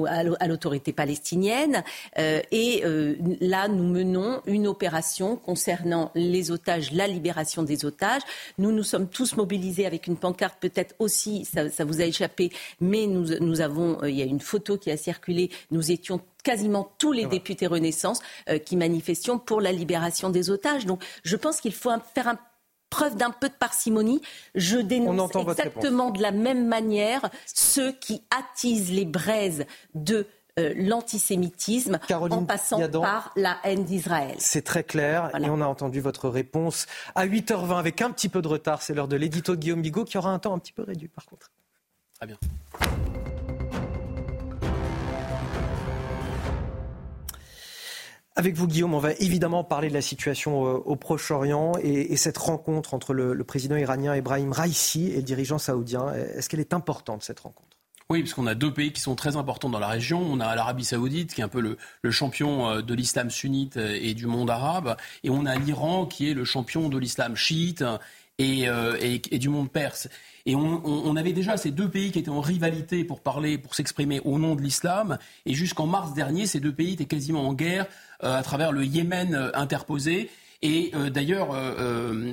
à 0.08 0.48
l'autorité 0.48 0.94
palestinienne. 0.94 1.84
et 2.18 2.84
là, 3.40 3.68
nous 3.68 3.88
menons 3.88 4.42
une 4.46 4.68
opération 4.68 5.36
concernant 5.36 6.12
otages, 6.52 6.92
la 6.92 7.08
libération 7.08 7.64
des 7.64 7.86
otages. 7.86 8.22
Nous 8.58 8.72
nous 8.72 8.84
sommes 8.84 9.08
tous 9.08 9.36
mobilisés 9.36 9.86
avec 9.86 10.08
une 10.08 10.18
pancarte, 10.18 10.60
peut-être 10.60 10.96
aussi, 11.00 11.46
ça, 11.46 11.86
vous 11.86 12.02
a 12.02 12.06
échappé, 12.06 12.52
mais 12.80 13.08
nous, 13.08 13.40
nous 13.40 13.62
avons, 13.62 14.02
euh, 14.02 14.10
il 14.10 14.18
y 14.18 14.22
a 14.22 14.26
une 14.26 14.42
photo 14.42 14.78
qui 14.78 14.92
a 14.92 14.98
circulé, 14.98 15.50
nous 15.72 15.92
étions 15.92 16.22
quasiment 16.44 16.92
tous 16.98 17.12
les 17.14 17.26
députés 17.26 17.68
Renaissance 17.68 18.20
euh, 18.50 18.58
qui 18.58 18.76
manifestions 18.76 19.40
pour 19.40 19.62
la 19.62 19.72
libération 19.72 20.30
des 20.30 20.50
otages. 20.50 20.86
Donc 20.86 21.04
je 21.24 21.36
pense 21.36 21.62
qu'il 21.62 21.74
faut 21.74 21.92
faire 22.14 22.36
preuve 22.90 23.16
d'un 23.16 23.32
peu 23.32 23.50
de 23.50 23.56
parcimonie. 23.56 24.22
Je 24.54 24.78
dénonce 24.78 25.36
exactement 25.36 26.12
de 26.12 26.22
la 26.22 26.32
même 26.32 26.68
manière 26.68 27.30
ceux 27.48 27.92
qui 27.94 28.22
attisent 28.30 28.92
les 28.92 29.06
braises 29.06 29.66
de 29.96 30.28
euh, 30.60 30.72
l'antisémitisme 30.78 31.98
en 32.12 32.46
passant 32.46 32.80
par 32.90 33.32
la 33.36 33.58
haine 33.64 33.86
d'Israël. 33.86 34.36
C'est 34.38 34.62
très 34.62 34.84
clair 34.84 35.32
et 35.42 35.50
on 35.50 35.60
a 35.60 35.66
entendu 35.66 36.00
votre 36.00 36.30
réponse 36.30 36.86
à 37.16 37.26
8h20 37.26 37.80
avec 37.80 38.04
un 38.04 38.12
petit 38.12 38.30
peu 38.30 38.44
de 38.44 38.48
retard. 38.48 38.84
C'est 38.84 38.94
l'heure 38.94 39.08
de 39.08 39.16
l'édito 39.16 39.56
de 39.56 39.60
Guillaume 39.60 39.82
Bigot 39.82 40.06
qui 40.06 40.20
aura 40.20 40.30
un 40.30 40.38
temps 40.38 40.54
un 40.54 40.60
petit 40.60 40.72
peu 40.72 40.84
réduit 40.84 41.08
par 41.08 41.26
contre. 41.26 41.50
Très 42.18 42.28
bien. 42.28 42.38
Avec 48.36 48.56
vous, 48.56 48.68
Guillaume, 48.68 48.94
on 48.94 49.00
va 49.00 49.14
évidemment 49.14 49.64
parler 49.64 49.90
de 49.90 49.94
la 49.96 50.02
situation 50.02 50.68
euh, 50.68 50.74
au 50.86 50.96
Proche-Orient 50.96 51.74
et, 51.82 52.16
cette 52.16 52.38
rencontre 52.38 52.94
entre 52.94 53.14
le, 53.14 53.34
le 53.34 53.44
président 53.44 53.76
iranien 53.76 54.14
Ebrahim 54.14 54.52
Raisi 54.52 55.12
et 55.12 55.18
le 55.18 55.24
dirigeant 55.24 55.58
saoudien. 55.58 56.14
Est-ce 56.14 56.48
qu'elle 56.48 56.60
est 56.60 56.74
importante, 56.76 57.24
cette 57.24 57.40
rencontre? 57.40 57.73
Oui, 58.10 58.22
parce 58.22 58.34
qu'on 58.34 58.48
a 58.48 58.56
deux 58.56 58.74
pays 58.74 58.92
qui 58.92 59.02
sont 59.02 59.16
très 59.16 59.36
importants 59.36 59.70
dans 59.70 59.80
la 59.80 59.88
région. 59.88 60.22
On 60.22 60.40
a 60.40 60.56
l'Arabie 60.56 60.84
saoudite, 60.84 61.34
qui 61.34 61.42
est 61.42 61.44
un 61.44 61.50
peu 61.50 61.62
le, 61.62 62.12
champion 62.12 62.70
euh, 62.70 62.82
de 62.82 62.94
l'islam 62.94 63.30
sunnite 63.30 63.78
euh, 63.78 63.98
et 64.00 64.14
du 64.14 64.28
monde 64.28 64.50
arabe. 64.50 64.98
Et 65.24 65.30
on 65.30 65.46
a 65.46 65.56
l'Iran, 65.56 66.06
qui 66.06 66.30
est 66.30 66.34
le 66.34 66.46
champion 66.46 66.90
de 66.90 66.98
l'islam 66.98 67.36
chiite 67.36 67.84
et, 68.40 68.68
euh, 68.68 69.18
du 69.32 69.50
monde 69.50 69.72
perse. 69.72 70.10
Et 70.46 70.56
on, 70.56 71.16
avait 71.16 71.32
déjà 71.32 71.56
ces 71.56 71.72
deux 71.72 71.90
pays 71.90 72.12
qui 72.12 72.20
étaient 72.20 72.30
en 72.30 72.42
rivalité 72.42 73.06
pour 73.06 73.22
parler, 73.22 73.58
pour 73.58 73.76
s'exprimer 73.76 74.20
au 74.26 74.38
nom 74.38 74.56
de 74.56 74.62
l'islam. 74.62 75.18
Et 75.46 75.54
jusqu'en 75.54 75.88
mars 75.88 76.14
dernier, 76.14 76.48
ces 76.48 76.60
deux 76.60 76.74
pays 76.74 76.94
étaient 76.94 77.06
quasiment 77.06 77.48
en 77.48 77.54
guerre 77.54 77.86
à 78.20 78.44
travers 78.44 78.74
le 78.74 78.84
Yémen 78.84 79.52
interposé. 79.54 80.30
Et 80.62 80.92
d'ailleurs, 81.12 81.56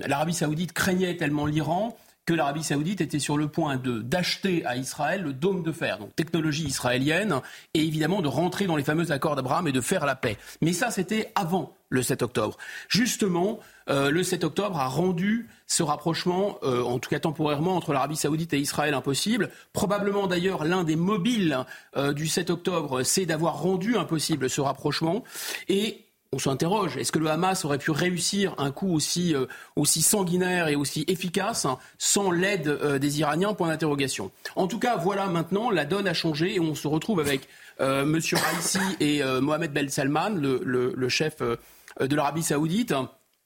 l'Arabie 0.09 0.35
saoudite 0.35 0.73
craignait 0.73 1.17
tellement 1.17 1.47
l'Iran 1.47 1.97
que 2.27 2.35
l'Arabie 2.35 2.63
saoudite 2.63 3.01
était 3.01 3.19
sur 3.19 3.37
le 3.37 3.49
point 3.49 3.77
d'acheter 3.77 4.65
à 4.65 4.77
Israël 4.77 5.23
le 5.23 5.33
dôme 5.33 5.63
de 5.63 5.73
fer, 5.73 5.99
donc 5.99 6.15
technologie 6.15 6.65
israélienne, 6.65 7.41
et 7.75 7.83
évidemment 7.83 8.23
de 8.23 8.29
rentrer 8.29 8.67
dans 8.67 8.77
les 8.77 8.85
fameux 8.85 9.11
accords 9.11 9.37
d'Abraham 9.37 9.67
et 9.69 9.73
de 9.73 9.81
faire 9.81 10.07
la 10.07 10.15
paix. 10.15 10.37
Mais 10.61 10.73
ça, 10.73 10.91
c'était 10.91 11.33
avant 11.35 11.75
le 11.89 12.03
7 12.03 12.23
octobre. 12.23 12.57
Justement, 12.89 13.59
euh, 13.89 14.11
le 14.11 14.23
7 14.23 14.45
octobre 14.45 14.79
a 14.79 14.87
rendu 14.87 15.49
ce 15.67 15.83
rapprochement, 15.83 16.59
euh, 16.63 16.83
en 16.83 16.99
tout 16.99 17.11
cas 17.11 17.19
temporairement, 17.19 17.75
entre 17.75 17.93
l'Arabie 17.93 18.17
saoudite 18.17 18.55
et 18.55 18.59
Israël 18.59 18.95
impossible. 18.95 19.51
Probablement 19.73 20.29
d'ailleurs 20.29 20.65
l'un 20.65 20.85
des 20.85 20.97
mobiles 20.97 21.59
euh, 21.97 22.13
du 22.13 22.29
7 22.29 22.51
octobre, 22.51 23.03
c'est 23.03 23.27
d'avoir 23.27 23.61
rendu 23.61 23.97
impossible 23.97 24.49
ce 24.49 24.61
rapprochement. 24.61 25.25
Et 25.69 26.07
on 26.33 26.39
s'interroge, 26.39 26.97
est-ce 26.97 27.11
que 27.11 27.19
le 27.19 27.29
Hamas 27.29 27.65
aurait 27.65 27.79
pu 27.79 27.91
réussir 27.91 28.55
un 28.59 28.71
coup 28.71 28.95
aussi, 28.95 29.35
euh, 29.35 29.47
sanguinaire 29.85 30.69
et 30.69 30.77
aussi 30.77 31.05
efficace 31.09 31.67
sans 31.99 32.31
l'aide 32.31 32.69
euh, 32.69 33.01
des 33.01 33.19
Iraniens? 33.19 33.53
Point 33.53 33.69
d'interrogation. 33.69 34.31
En 34.55 34.69
tout 34.69 34.79
cas, 34.79 34.97
voilà 34.97 35.27
maintenant, 35.27 35.71
la 35.71 35.85
donne 35.85 36.07
a 36.07 36.15
changé 36.15 36.55
et 36.55 36.61
on 36.61 36.77
se 36.77 36.87
retrouve 36.87 37.19
avec 37.19 37.49
euh, 37.81 38.03
M. 38.03 38.13
Raisi 38.15 38.79
et 39.01 39.23
Mohamed 39.41 39.73
Ben 39.73 39.89
Salman, 39.89 40.31
le, 40.31 40.63
le 40.65 41.09
chef 41.09 41.39
de 41.41 42.17
l'Arabie 42.17 42.45
saoudite 42.45 42.95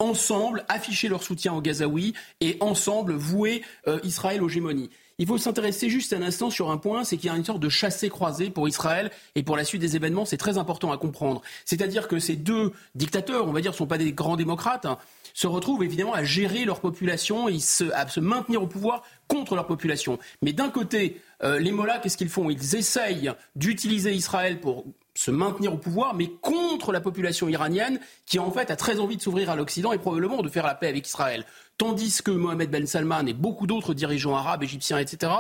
ensemble 0.01 0.65
afficher 0.69 1.09
leur 1.09 1.23
soutien 1.23 1.55
aux 1.55 1.62
Gazaouis 1.62 2.15
et 2.40 2.59
ensemble 2.61 3.15
vouer 3.15 3.62
Israël 4.02 4.43
aux 4.43 4.48
gémonies. 4.48 4.90
Il 5.19 5.27
faut 5.27 5.39
s'intéresser 5.39 5.89
juste 5.89 6.12
un 6.12 6.23
instant 6.23 6.51
sur 6.51 6.70
un 6.70 6.77
point, 6.77 7.05
c'est 7.05 7.16
qu'il 7.16 7.27
y 7.27 7.32
a 7.32 7.36
une 7.36 7.45
sorte 7.45 7.61
de 7.61 7.69
chassé-croisé 7.69 8.51
pour 8.51 8.69
Israël 8.69 9.11
et 9.35 9.43
pour 9.43 9.57
la 9.57 9.65
suite 9.65 9.81
des 9.81 9.97
événements. 9.97 10.24
C'est 10.24 10.36
très 10.36 10.59
important 10.59 10.91
à 10.91 10.99
comprendre. 10.99 11.43
C'est-à-dire 11.65 12.09
que 12.09 12.19
ces 12.19 12.36
deux 12.36 12.73
dictateurs, 12.95 13.47
on 13.47 13.53
va 13.53 13.61
dire, 13.61 13.70
ne 13.70 13.77
sont 13.77 13.86
pas 13.86 13.99
des 13.99 14.12
grands 14.12 14.36
démocrates, 14.36 14.86
hein, 14.86 14.99
se 15.32 15.47
retrouvent 15.47 15.85
évidemment 15.85 16.15
à 16.15 16.24
gérer 16.24 16.65
leur 16.65 16.81
population 16.81 17.49
et 17.49 17.59
à 17.95 18.09
se 18.09 18.20
maintenir 18.20 18.62
au 18.62 18.66
pouvoir 18.66 19.03
contre 19.28 19.55
leur 19.55 19.66
population. 19.66 20.19
Mais 20.43 20.53
d'un 20.53 20.70
côté, 20.70 21.20
euh, 21.43 21.59
les 21.59 21.73
Mollahs, 21.73 22.01
qu'est-ce 22.01 22.16
qu'ils 22.16 22.28
font? 22.28 22.51
Ils 22.51 22.77
essayent 22.77 23.32
d'utiliser 23.57 24.12
Israël 24.12 24.61
pour 24.61 24.85
se 25.15 25.31
maintenir 25.31 25.73
au 25.73 25.78
pouvoir, 25.78 26.15
mais 26.15 26.28
contre 26.41 26.93
la 26.93 27.01
population 27.01 27.49
iranienne, 27.49 28.01
qui 28.27 28.39
en 28.39 28.51
fait 28.51 28.70
a 28.70 28.77
très 28.77 28.99
envie 28.99 29.16
de 29.16 29.23
s'ouvrir 29.23 29.51
à 29.51 29.57
l'Occident 29.57 29.93
et 29.93 29.99
probablement 29.99 30.43
de 30.43 30.49
faire 30.49 30.66
la 30.66 30.74
paix 30.74 30.89
avec 30.89 31.07
Israël. 31.07 31.45
Tandis 31.78 32.23
que 32.23 32.31
Mohamed 32.31 32.70
Ben 32.70 32.86
Salman 32.86 33.27
et 33.27 33.32
beaucoup 33.32 33.66
d'autres 33.66 33.95
dirigeants 33.95 34.35
arabes, 34.35 34.62
égyptiens, 34.62 34.99
etc., 34.99 35.32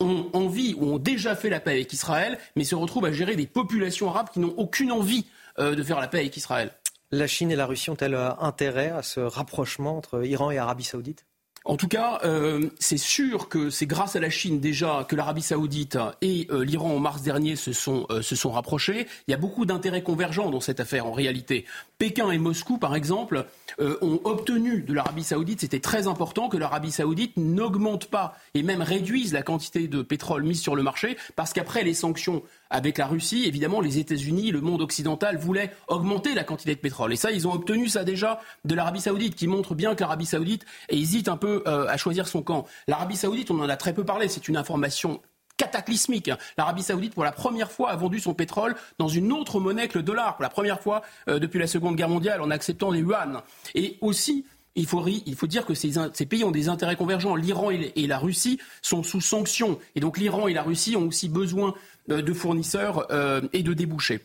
ont 0.00 0.28
envie 0.32 0.74
ou 0.74 0.84
ont 0.84 0.98
déjà 0.98 1.34
fait 1.34 1.48
la 1.48 1.60
paix 1.60 1.72
avec 1.72 1.92
Israël, 1.92 2.38
mais 2.56 2.64
se 2.64 2.74
retrouvent 2.74 3.06
à 3.06 3.12
gérer 3.12 3.36
des 3.36 3.46
populations 3.46 4.10
arabes 4.10 4.28
qui 4.30 4.40
n'ont 4.40 4.54
aucune 4.56 4.92
envie 4.92 5.26
euh, 5.58 5.74
de 5.74 5.82
faire 5.82 6.00
la 6.00 6.08
paix 6.08 6.18
avec 6.18 6.36
Israël. 6.36 6.72
La 7.10 7.26
Chine 7.26 7.50
et 7.50 7.56
la 7.56 7.66
Russie 7.66 7.90
ont-elles 7.90 8.14
euh, 8.14 8.34
intérêt 8.38 8.90
à 8.90 9.02
ce 9.02 9.20
rapprochement 9.20 9.96
entre 9.96 10.24
Iran 10.24 10.50
et 10.50 10.58
Arabie 10.58 10.84
saoudite? 10.84 11.24
En 11.64 11.76
tout 11.76 11.88
cas, 11.88 12.20
euh, 12.24 12.70
c'est 12.78 12.96
sûr 12.96 13.48
que 13.48 13.70
c'est 13.70 13.86
grâce 13.86 14.16
à 14.16 14.20
la 14.20 14.30
Chine 14.30 14.60
déjà 14.60 15.04
que 15.08 15.14
l'Arabie 15.14 15.42
saoudite 15.42 15.98
et 16.22 16.48
l'Iran 16.50 16.94
en 16.94 16.98
mars 16.98 17.22
dernier 17.22 17.56
se 17.56 17.72
sont, 17.72 18.06
se 18.22 18.34
sont 18.34 18.50
rapprochés. 18.50 19.06
Il 19.28 19.30
y 19.30 19.34
a 19.34 19.36
beaucoup 19.36 19.66
d'intérêts 19.66 20.02
convergents 20.02 20.50
dans 20.50 20.60
cette 20.60 20.80
affaire 20.80 21.06
en 21.06 21.12
réalité. 21.12 21.66
Pékin 21.98 22.30
et 22.30 22.38
Moscou, 22.38 22.78
par 22.78 22.96
exemple, 22.96 23.44
euh, 23.78 23.98
ont 24.00 24.20
obtenu 24.24 24.80
de 24.80 24.94
l'Arabie 24.94 25.22
saoudite, 25.22 25.60
c'était 25.60 25.80
très 25.80 26.06
important 26.06 26.48
que 26.48 26.56
l'Arabie 26.56 26.90
saoudite 26.90 27.36
n'augmente 27.36 28.06
pas 28.06 28.36
et 28.54 28.62
même 28.62 28.82
réduise 28.82 29.32
la 29.32 29.42
quantité 29.42 29.86
de 29.86 30.02
pétrole 30.02 30.42
mise 30.42 30.60
sur 30.60 30.74
le 30.74 30.82
marché, 30.82 31.16
parce 31.36 31.52
qu'après 31.52 31.84
les 31.84 31.94
sanctions 31.94 32.42
avec 32.70 32.98
la 32.98 33.06
Russie, 33.06 33.44
évidemment, 33.46 33.80
les 33.80 33.98
États-Unis, 33.98 34.50
le 34.50 34.60
monde 34.60 34.80
occidental 34.80 35.36
voulaient 35.36 35.72
augmenter 35.88 36.34
la 36.34 36.44
quantité 36.44 36.74
de 36.74 36.80
pétrole. 36.80 37.12
Et 37.12 37.16
ça, 37.16 37.30
ils 37.30 37.46
ont 37.46 37.52
obtenu 37.52 37.88
ça 37.88 38.04
déjà 38.04 38.40
de 38.64 38.74
l'Arabie 38.74 39.00
saoudite, 39.00 39.34
qui 39.34 39.48
montre 39.48 39.74
bien 39.74 39.94
que 39.94 40.00
l'Arabie 40.00 40.26
saoudite 40.26 40.64
hésite 40.88 41.28
un 41.28 41.36
peu 41.36 41.62
euh, 41.66 41.86
à 41.88 41.96
choisir 41.96 42.28
son 42.28 42.42
camp. 42.42 42.66
L'Arabie 42.86 43.16
saoudite, 43.16 43.50
on 43.50 43.60
en 43.60 43.68
a 43.68 43.76
très 43.76 43.92
peu 43.92 44.04
parlé, 44.04 44.28
c'est 44.28 44.48
une 44.48 44.56
information 44.56 45.20
cataclysmique. 45.60 46.30
L'Arabie 46.56 46.82
Saoudite, 46.82 47.12
pour 47.12 47.24
la 47.24 47.32
première 47.32 47.70
fois, 47.70 47.90
a 47.90 47.96
vendu 47.96 48.18
son 48.18 48.32
pétrole 48.32 48.74
dans 48.98 49.08
une 49.08 49.30
autre 49.30 49.60
monnaie 49.60 49.88
que 49.88 49.98
le 49.98 50.02
dollar, 50.02 50.36
pour 50.36 50.42
la 50.42 50.48
première 50.48 50.80
fois 50.80 51.02
euh, 51.28 51.38
depuis 51.38 51.58
la 51.58 51.66
Seconde 51.66 51.96
Guerre 51.96 52.08
mondiale, 52.08 52.40
en 52.40 52.50
acceptant 52.50 52.90
les 52.90 53.00
yuan. 53.00 53.42
Et 53.74 53.98
aussi, 54.00 54.46
il 54.76 54.86
faut, 54.86 55.04
il 55.06 55.34
faut, 55.34 55.46
dire 55.46 55.66
que 55.66 55.74
ces, 55.74 55.90
pays 56.26 56.44
ont 56.44 56.50
des 56.50 56.68
intérêts 56.68 56.96
convergents. 56.96 57.34
L'Iran 57.34 57.70
et, 57.70 58.06
la 58.06 58.18
Russie 58.18 58.58
sont 58.82 59.02
sous 59.02 59.20
sanctions. 59.20 59.78
Et 59.96 60.00
donc 60.00 60.16
l'Iran 60.16 60.48
et 60.48 60.54
la 60.54 60.62
Russie 60.62 60.96
ont 60.96 61.08
aussi 61.08 61.28
besoin 61.28 61.74
de 62.08 62.32
fournisseurs 62.32 63.06
euh, 63.10 63.40
et 63.52 63.62
de 63.62 63.72
débouchés. 63.72 64.20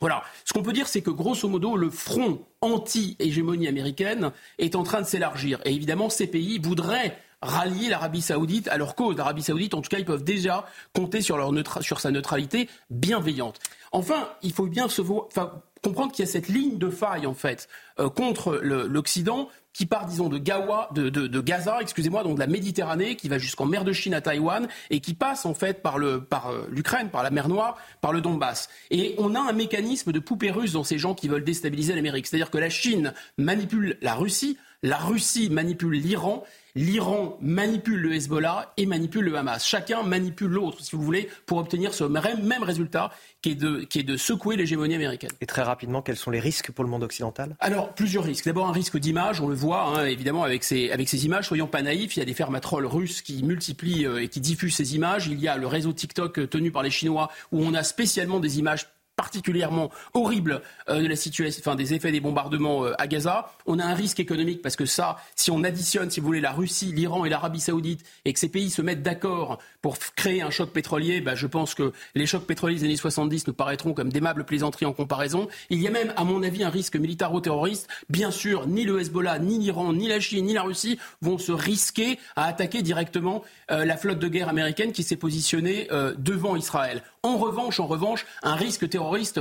Voilà. 0.00 0.22
Ce 0.44 0.52
qu'on 0.52 0.62
peut 0.62 0.72
dire, 0.72 0.88
c'est 0.88 1.02
que 1.02 1.10
grosso 1.10 1.46
modo, 1.46 1.76
le 1.76 1.90
front 1.90 2.40
anti-hégémonie 2.62 3.68
américaine 3.68 4.32
est 4.58 4.74
en 4.74 4.82
train 4.82 5.02
de 5.02 5.06
s'élargir. 5.06 5.60
Et 5.66 5.74
évidemment, 5.74 6.08
ces 6.08 6.26
pays 6.26 6.58
voudraient 6.58 7.18
rallier 7.42 7.88
l'Arabie 7.88 8.22
saoudite 8.22 8.68
à 8.68 8.78
leur 8.78 8.94
cause. 8.94 9.16
L'Arabie 9.16 9.42
saoudite, 9.42 9.74
en 9.74 9.82
tout 9.82 9.90
cas, 9.90 9.98
ils 9.98 10.04
peuvent 10.04 10.24
déjà 10.24 10.66
compter 10.94 11.20
sur, 11.20 11.36
leur 11.36 11.52
sur 11.82 12.00
sa 12.00 12.10
neutralité 12.10 12.68
bienveillante. 12.88 13.58
Enfin, 13.92 14.28
il 14.42 14.52
faut 14.52 14.66
bien 14.66 14.88
se 14.88 15.02
comprendre 15.02 16.12
qu'il 16.12 16.24
y 16.24 16.28
a 16.28 16.30
cette 16.30 16.48
ligne 16.48 16.78
de 16.78 16.90
faille, 16.90 17.26
en 17.26 17.34
fait, 17.34 17.68
euh, 17.98 18.08
contre 18.08 18.58
l'Occident 18.62 19.48
qui 19.72 19.86
part, 19.86 20.06
disons, 20.06 20.28
de, 20.28 20.38
Gawa, 20.38 20.88
de, 20.94 21.08
de, 21.08 21.40
Gaza, 21.40 21.78
excusez-moi, 21.80 22.22
donc 22.24 22.34
de 22.34 22.40
la 22.40 22.46
Méditerranée, 22.46 23.16
qui 23.16 23.28
va 23.28 23.38
jusqu'en 23.38 23.66
mer 23.66 23.84
de 23.84 23.92
Chine 23.92 24.14
à 24.14 24.20
Taïwan, 24.20 24.68
et 24.90 25.00
qui 25.00 25.14
passe, 25.14 25.46
en 25.46 25.54
fait, 25.54 25.82
par 25.82 25.98
euh, 25.98 26.26
l'Ukraine, 26.70 27.08
par, 27.08 27.20
par 27.20 27.22
la 27.22 27.30
mer 27.30 27.48
Noire, 27.48 27.76
par 28.00 28.12
le 28.12 28.20
Donbass. 28.20 28.68
Et 28.90 29.14
on 29.18 29.34
a 29.34 29.40
un 29.40 29.52
mécanisme 29.52 30.12
de 30.12 30.18
poupée 30.18 30.50
russe 30.50 30.72
dans 30.72 30.84
ces 30.84 30.98
gens 30.98 31.14
qui 31.14 31.28
veulent 31.28 31.44
déstabiliser 31.44 31.94
l'Amérique. 31.94 32.26
C'est-à-dire 32.26 32.50
que 32.50 32.58
la 32.58 32.70
Chine 32.70 33.14
manipule 33.38 33.96
la 34.02 34.14
Russie, 34.14 34.58
la 34.82 34.96
Russie 34.96 35.50
manipule 35.50 35.94
l'Iran, 35.94 36.42
l'Iran 36.74 37.36
manipule 37.42 38.00
le 38.00 38.14
Hezbollah 38.14 38.72
et 38.76 38.86
manipule 38.86 39.24
le 39.24 39.36
Hamas. 39.36 39.66
Chacun 39.66 40.02
manipule 40.02 40.50
l'autre, 40.50 40.80
si 40.80 40.96
vous 40.96 41.02
voulez, 41.02 41.28
pour 41.44 41.58
obtenir 41.58 41.92
ce 41.92 42.04
même 42.04 42.62
résultat 42.62 43.10
qui 43.42 43.50
est 43.50 43.54
de, 43.54 43.80
qui 43.80 43.98
est 43.98 44.04
de 44.04 44.16
secouer 44.16 44.56
l'hégémonie 44.56 44.94
américaine. 44.94 45.30
Et 45.40 45.46
très 45.46 45.62
rapidement, 45.62 46.00
quels 46.00 46.16
sont 46.16 46.30
les 46.30 46.40
risques 46.40 46.70
pour 46.70 46.84
le 46.84 46.90
monde 46.90 47.02
occidental? 47.02 47.56
Alors, 47.60 47.92
plusieurs 47.94 48.24
risques. 48.24 48.46
D'abord, 48.46 48.68
un 48.68 48.72
risque 48.72 48.98
d'image, 48.98 49.40
on 49.40 49.48
le 49.48 49.54
voit, 49.54 49.82
hein, 49.82 50.06
évidemment, 50.06 50.44
avec 50.44 50.64
ces, 50.64 50.90
avec 50.90 51.08
ces 51.08 51.26
images. 51.26 51.46
Soyons 51.46 51.66
pas 51.66 51.82
naïfs, 51.82 52.16
il 52.16 52.20
y 52.20 52.22
a 52.22 52.26
des 52.26 52.34
fermatrolles 52.34 52.86
russes 52.86 53.20
qui 53.20 53.42
multiplient 53.42 54.06
euh, 54.06 54.22
et 54.22 54.28
qui 54.28 54.40
diffusent 54.40 54.76
ces 54.76 54.94
images. 54.94 55.26
Il 55.26 55.40
y 55.40 55.48
a 55.48 55.56
le 55.56 55.66
réseau 55.66 55.92
TikTok 55.92 56.38
euh, 56.38 56.46
tenu 56.46 56.70
par 56.70 56.82
les 56.82 56.90
Chinois 56.90 57.30
où 57.52 57.62
on 57.62 57.74
a 57.74 57.82
spécialement 57.82 58.40
des 58.40 58.58
images 58.58 58.86
particulièrement 59.20 59.90
horrible 60.14 60.62
euh, 60.88 61.02
de 61.02 61.06
la 61.06 61.14
situation, 61.14 61.60
enfin, 61.62 61.76
des 61.76 61.92
effets 61.92 62.10
des 62.10 62.20
bombardements 62.20 62.86
euh, 62.86 62.94
à 62.98 63.06
Gaza. 63.06 63.52
On 63.66 63.78
a 63.78 63.84
un 63.84 63.92
risque 63.92 64.18
économique 64.18 64.62
parce 64.62 64.76
que 64.76 64.86
si 64.86 65.50
on 65.50 65.62
additionne, 65.62 66.10
si 66.10 66.20
vous 66.20 66.26
voulez, 66.26 66.40
la 66.40 66.52
Russie, 66.52 66.86
l'Iran 66.86 67.26
et 67.26 67.28
l'Arabie 67.28 67.60
Saoudite 67.60 68.02
et 68.24 68.32
que 68.32 68.38
ces 68.38 68.48
pays 68.48 68.70
se 68.70 68.80
mettent 68.80 69.02
d'accord 69.02 69.58
pour 69.82 69.98
créer 70.16 70.40
un 70.40 70.48
choc 70.48 70.70
pétrolier, 70.70 71.20
bah, 71.20 71.34
je 71.34 71.46
pense 71.46 71.74
que 71.74 71.92
les 72.14 72.24
chocs 72.24 72.46
pétroliers 72.46 72.76
des 72.76 72.84
années 72.84 72.96
70 72.96 73.46
nous 73.46 73.52
paraîtront 73.52 73.92
comme 73.92 74.10
d'aimables 74.10 74.44
plaisanteries 74.44 74.86
en 74.86 74.94
comparaison. 74.94 75.48
Il 75.68 75.82
y 75.82 75.86
a 75.86 75.90
même, 75.90 76.14
à 76.16 76.24
mon 76.24 76.42
avis, 76.42 76.64
un 76.64 76.70
risque 76.70 76.96
militaro-terroriste. 76.96 77.88
Bien 78.08 78.30
sûr, 78.30 78.66
ni 78.68 78.84
le 78.84 79.00
Hezbollah, 79.00 79.38
ni 79.38 79.58
l'Iran, 79.58 79.92
ni 79.92 80.08
la 80.08 80.18
Chine, 80.18 80.46
ni 80.46 80.54
la 80.54 80.62
Russie 80.62 80.98
vont 81.20 81.36
se 81.36 81.52
risquer 81.52 82.18
à 82.36 82.46
attaquer 82.46 82.80
directement 82.80 83.44
euh, 83.70 83.84
la 83.84 83.98
flotte 83.98 84.18
de 84.18 84.28
guerre 84.28 84.48
américaine 84.48 84.92
qui 84.92 85.02
s'est 85.02 85.16
positionnée 85.16 85.88
devant 86.16 86.56
Israël. 86.56 87.02
En 87.22 87.36
revanche, 87.36 88.26
un 88.42 88.54
risque 88.54 88.88
terroriste 88.88 89.40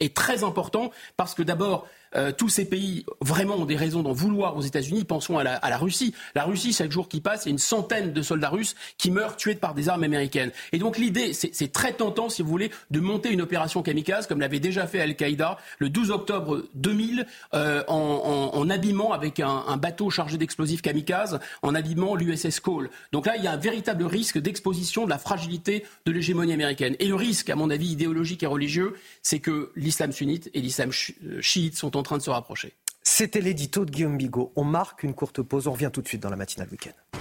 est 0.00 0.16
très 0.16 0.44
important 0.44 0.90
parce 1.16 1.34
que 1.34 1.42
d'abord, 1.42 1.86
euh, 2.14 2.32
tous 2.32 2.48
ces 2.48 2.64
pays 2.64 3.04
vraiment 3.20 3.56
ont 3.56 3.64
des 3.64 3.76
raisons 3.76 4.02
d'en 4.02 4.12
vouloir 4.12 4.56
aux 4.56 4.62
États-Unis. 4.62 5.04
Pensons 5.04 5.38
à 5.38 5.44
la, 5.44 5.76
Russie. 5.76 6.14
La 6.34 6.44
Russie, 6.44 6.72
chaque 6.72 6.90
jour 6.90 7.08
qui 7.08 7.20
passe, 7.20 7.44
il 7.44 7.48
y 7.48 7.50
a 7.50 7.52
une 7.52 7.58
centaine 7.58 8.12
de 8.12 8.22
soldats 8.22 8.48
russes 8.48 8.74
qui 8.98 9.10
meurent 9.10 9.36
tués 9.36 9.54
par 9.54 9.74
des 9.74 9.88
armes 9.88 10.04
américaines. 10.04 10.50
Et 10.72 10.78
donc 10.78 10.98
l'idée, 10.98 11.32
c'est 11.32 11.72
très 11.72 11.92
tentant, 11.92 12.28
si 12.28 12.42
vous 12.42 12.48
voulez, 12.48 12.70
de 12.90 13.00
monter 13.00 13.30
une 13.30 13.42
opération 13.42 13.82
kamikaze, 13.82 14.26
comme 14.26 14.40
l'avait 14.40 14.60
déjà 14.60 14.86
fait 14.86 15.00
Al-Qaïda 15.00 15.58
le 15.78 15.88
12 15.90 16.10
octobre 16.10 16.64
2000, 16.74 17.26
euh, 17.54 17.82
en, 17.88 18.70
abîmant 18.70 19.12
avec 19.12 19.40
un, 19.40 19.76
bateau 19.76 20.10
chargé 20.10 20.38
d'explosifs 20.38 20.82
kamikaze, 20.82 21.38
en 21.62 21.74
abîmant 21.74 22.14
l'USS 22.14 22.60
Cole. 22.60 22.90
Donc 23.12 23.26
là, 23.26 23.36
il 23.36 23.44
y 23.44 23.46
a 23.46 23.52
un 23.52 23.56
véritable 23.56 24.04
risque 24.04 24.38
d'exposition 24.38 25.04
de 25.04 25.10
la 25.10 25.18
fragilité 25.18 25.84
de 26.04 26.12
l'hégémonie 26.12 26.52
américaine. 26.52 26.96
Et 26.98 27.06
le 27.06 27.14
risque, 27.14 27.50
à 27.50 27.56
mon 27.56 27.70
avis, 27.70 27.92
idéologique 27.92 28.42
et 28.42 28.46
religieux, 28.46 28.94
c'est 29.22 29.40
que 29.40 29.70
l'islam 29.76 30.12
sunnite 30.12 30.50
et 30.54 30.60
l'islam 30.60 30.90
euh, 30.90 31.40
chiite 31.40 31.76
sont 31.76 31.96
en 31.96 32.02
train 32.06 32.16
de 32.18 32.22
se 32.22 32.30
rapprocher. 32.30 32.74
C'était 33.02 33.40
l'édito 33.40 33.84
de 33.84 33.90
Guillaume 33.90 34.16
Bigot. 34.16 34.52
On 34.56 34.64
marque 34.64 35.02
une 35.02 35.14
courte 35.14 35.42
pause. 35.42 35.66
On 35.66 35.72
revient 35.72 35.90
tout 35.92 36.02
de 36.02 36.08
suite 36.08 36.22
dans 36.22 36.30
la 36.30 36.36
matinale 36.36 36.68
week-end. 36.70 37.18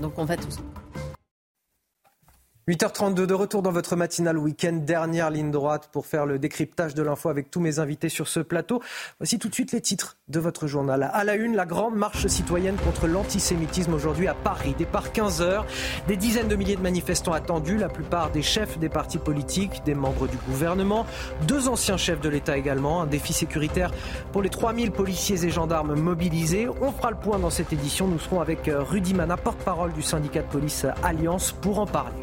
donc 0.00 0.18
on 0.18 0.24
va 0.24 0.36
tous. 0.36 0.56
8h32 2.70 3.26
de 3.26 3.34
retour 3.34 3.62
dans 3.62 3.72
votre 3.72 3.96
matinale 3.96 4.38
week-end, 4.38 4.74
dernière 4.74 5.30
ligne 5.30 5.50
droite 5.50 5.88
pour 5.90 6.06
faire 6.06 6.24
le 6.24 6.38
décryptage 6.38 6.94
de 6.94 7.02
l'info 7.02 7.28
avec 7.28 7.50
tous 7.50 7.58
mes 7.58 7.80
invités 7.80 8.08
sur 8.08 8.28
ce 8.28 8.38
plateau. 8.38 8.80
Voici 9.18 9.40
tout 9.40 9.48
de 9.48 9.54
suite 9.54 9.72
les 9.72 9.80
titres 9.80 10.18
de 10.28 10.38
votre 10.38 10.68
journal. 10.68 11.10
À 11.12 11.24
la 11.24 11.34
une, 11.34 11.56
la 11.56 11.66
grande 11.66 11.96
marche 11.96 12.28
citoyenne 12.28 12.76
contre 12.76 13.08
l'antisémitisme 13.08 13.92
aujourd'hui 13.92 14.28
à 14.28 14.34
Paris. 14.34 14.76
Départ 14.78 15.08
15h, 15.08 15.64
des 16.06 16.16
dizaines 16.16 16.46
de 16.46 16.54
milliers 16.54 16.76
de 16.76 16.80
manifestants 16.80 17.32
attendus, 17.32 17.76
la 17.76 17.88
plupart 17.88 18.30
des 18.30 18.42
chefs 18.42 18.78
des 18.78 18.88
partis 18.88 19.18
politiques, 19.18 19.82
des 19.84 19.94
membres 19.94 20.28
du 20.28 20.36
gouvernement, 20.48 21.06
deux 21.48 21.66
anciens 21.66 21.96
chefs 21.96 22.20
de 22.20 22.28
l'État 22.28 22.56
également, 22.56 23.02
un 23.02 23.06
défi 23.06 23.32
sécuritaire 23.32 23.90
pour 24.30 24.42
les 24.42 24.48
3000 24.48 24.92
policiers 24.92 25.44
et 25.44 25.50
gendarmes 25.50 25.98
mobilisés. 25.98 26.68
On 26.80 26.92
fera 26.92 27.10
le 27.10 27.16
point 27.16 27.40
dans 27.40 27.50
cette 27.50 27.72
édition. 27.72 28.06
Nous 28.06 28.20
serons 28.20 28.40
avec 28.40 28.68
euh, 28.68 28.84
Rudy 28.84 29.12
Mana, 29.12 29.36
porte-parole 29.36 29.92
du 29.92 30.02
syndicat 30.02 30.42
de 30.42 30.48
police 30.48 30.86
Alliance, 31.02 31.50
pour 31.50 31.80
en 31.80 31.86
parler. 31.86 32.14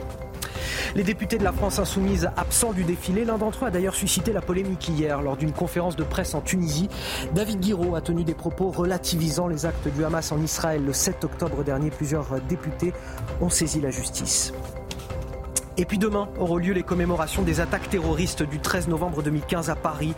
Les 0.95 1.03
députés 1.03 1.38
de 1.38 1.43
la 1.43 1.51
France 1.51 1.79
insoumise 1.79 2.29
absents 2.38 2.73
du 2.73 2.84
défilé, 2.84 3.25
l'un 3.25 3.38
d'entre 3.38 3.65
eux 3.65 3.67
a 3.67 3.71
d'ailleurs 3.71 3.95
suscité 3.95 4.34
la 4.34 4.41
polémique 4.41 4.88
hier 4.89 5.21
lors 5.21 5.38
d'une 5.38 5.51
conférence 5.51 5.95
de 5.95 6.03
presse 6.03 6.34
en 6.34 6.41
Tunisie. 6.41 6.89
David 7.34 7.59
Guiraud 7.59 7.95
a 7.95 8.01
tenu 8.01 8.23
des 8.23 8.35
propos 8.35 8.69
relativisant 8.69 9.47
les 9.47 9.65
actes 9.65 9.88
du 9.88 10.03
Hamas 10.03 10.31
en 10.31 10.41
Israël 10.41 10.84
le 10.85 10.93
7 10.93 11.23
octobre 11.23 11.63
dernier. 11.63 11.89
Plusieurs 11.89 12.41
députés 12.47 12.93
ont 13.41 13.49
saisi 13.49 13.81
la 13.81 13.91
justice. 13.91 14.53
Et 15.77 15.85
puis 15.85 15.99
demain 15.99 16.27
auront 16.39 16.57
lieu 16.57 16.73
les 16.73 16.81
commémorations 16.81 17.43
des 17.43 17.59
attaques 17.59 17.89
terroristes 17.89 18.41
du 18.41 18.59
13 18.59 18.87
novembre 18.87 19.21
2015 19.21 19.69
à 19.69 19.75
Paris. 19.75 20.15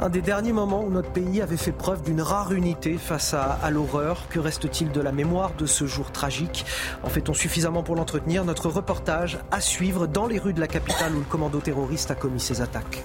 Un 0.00 0.10
des 0.10 0.20
derniers 0.20 0.52
moments 0.52 0.84
où 0.84 0.90
notre 0.90 1.10
pays 1.10 1.40
avait 1.40 1.56
fait 1.56 1.72
preuve 1.72 2.02
d'une 2.02 2.20
rare 2.20 2.52
unité 2.52 2.98
face 2.98 3.34
à, 3.34 3.70
l'horreur. 3.70 4.28
Que 4.28 4.38
reste-t-il 4.38 4.92
de 4.92 5.00
la 5.00 5.12
mémoire 5.12 5.52
de 5.58 5.64
ce 5.64 5.86
jour 5.86 6.12
tragique? 6.12 6.66
En 7.02 7.08
fait-on 7.08 7.34
suffisamment 7.34 7.82
pour 7.82 7.96
l'entretenir? 7.96 8.44
Notre 8.44 8.68
reportage 8.68 9.38
à 9.50 9.60
suivre 9.60 10.06
dans 10.06 10.26
les 10.26 10.38
rues 10.38 10.52
de 10.52 10.60
la 10.60 10.68
capitale 10.68 11.14
où 11.14 11.20
le 11.20 11.24
commando 11.24 11.60
terroriste 11.60 12.10
a 12.10 12.14
commis 12.14 12.40
ses 12.40 12.60
attaques. 12.60 13.02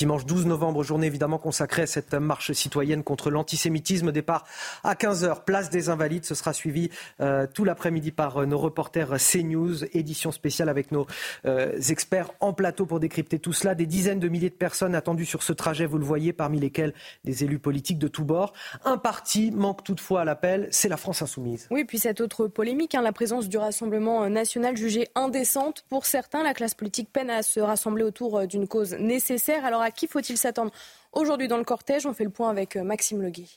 Dimanche 0.00 0.24
12 0.24 0.46
novembre, 0.46 0.82
journée 0.82 1.08
évidemment 1.08 1.36
consacrée 1.36 1.82
à 1.82 1.86
cette 1.86 2.14
marche 2.14 2.52
citoyenne 2.52 3.02
contre 3.02 3.28
l'antisémitisme. 3.28 4.12
Départ 4.12 4.46
à 4.82 4.94
15h, 4.94 5.44
place 5.44 5.68
des 5.68 5.90
Invalides. 5.90 6.24
Ce 6.24 6.34
sera 6.34 6.54
suivi 6.54 6.88
euh, 7.20 7.46
tout 7.46 7.64
l'après-midi 7.64 8.10
par 8.10 8.38
euh, 8.38 8.46
nos 8.46 8.56
reporters 8.56 9.18
CNews. 9.18 9.84
Édition 9.94 10.32
spéciale 10.32 10.70
avec 10.70 10.90
nos 10.90 11.06
euh, 11.44 11.78
experts 11.90 12.30
en 12.40 12.54
plateau 12.54 12.86
pour 12.86 12.98
décrypter 12.98 13.38
tout 13.38 13.52
cela. 13.52 13.74
Des 13.74 13.84
dizaines 13.84 14.20
de 14.20 14.28
milliers 14.30 14.48
de 14.48 14.54
personnes 14.54 14.94
attendues 14.94 15.26
sur 15.26 15.42
ce 15.42 15.52
trajet, 15.52 15.84
vous 15.84 15.98
le 15.98 16.06
voyez, 16.06 16.32
parmi 16.32 16.58
lesquelles 16.58 16.94
des 17.24 17.44
élus 17.44 17.58
politiques 17.58 17.98
de 17.98 18.08
tous 18.08 18.24
bords. 18.24 18.54
Un 18.86 18.96
parti 18.96 19.50
manque 19.50 19.84
toutefois 19.84 20.22
à 20.22 20.24
l'appel, 20.24 20.68
c'est 20.70 20.88
la 20.88 20.96
France 20.96 21.20
insoumise. 21.20 21.68
Oui, 21.70 21.84
puis 21.84 21.98
cette 21.98 22.22
autre 22.22 22.46
polémique, 22.46 22.94
hein, 22.94 23.02
la 23.02 23.12
présence 23.12 23.50
du 23.50 23.58
Rassemblement 23.58 24.30
national 24.30 24.78
jugée 24.78 25.08
indécente. 25.14 25.84
Pour 25.90 26.06
certains, 26.06 26.42
la 26.42 26.54
classe 26.54 26.74
politique 26.74 27.12
peine 27.12 27.28
à 27.28 27.42
se 27.42 27.60
rassembler 27.60 28.04
autour 28.04 28.46
d'une 28.46 28.66
cause 28.66 28.94
nécessaire. 28.94 29.66
Alors 29.66 29.82
qui 29.90 30.06
faut-il 30.06 30.36
s'attendre 30.36 30.72
aujourd'hui 31.12 31.48
dans 31.48 31.58
le 31.58 31.64
cortège 31.64 32.06
On 32.06 32.14
fait 32.14 32.24
le 32.24 32.30
point 32.30 32.50
avec 32.50 32.76
euh, 32.76 32.82
Maxime 32.82 33.22
Leguet. 33.22 33.48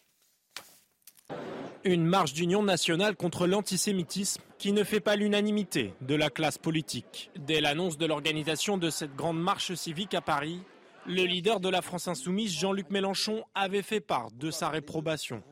Une 1.85 2.05
marche 2.05 2.34
d'union 2.34 2.64
nationale 2.64 3.15
contre 3.15 3.45
l'antisémitisme 3.45 4.41
qui 4.57 4.72
ne 4.72 4.85
fait 4.85 5.01
pas 5.01 5.18
l'unanimité 5.18 5.93
de 5.99 6.15
la 6.15 6.30
classe 6.30 6.57
politique. 6.57 7.30
Dès 7.38 7.60
l'annonce 7.60 7.97
de 7.97 8.05
l'organisation 8.05 8.77
de 8.77 8.89
cette 8.89 9.15
grande 9.15 9.41
marche 9.41 9.73
civique 9.73 10.14
à 10.14 10.22
Paris, 10.22 10.61
le 11.05 11.23
leader 11.23 11.60
de 11.60 11.68
la 11.68 11.81
France 11.81 12.07
insoumise, 12.07 12.53
Jean-Luc 12.53 12.89
Mélenchon, 12.89 13.43
avait 13.53 13.81
fait 13.81 13.99
part 13.99 14.31
de 14.31 14.51
sa 14.51 14.69
réprobation. 14.69 15.43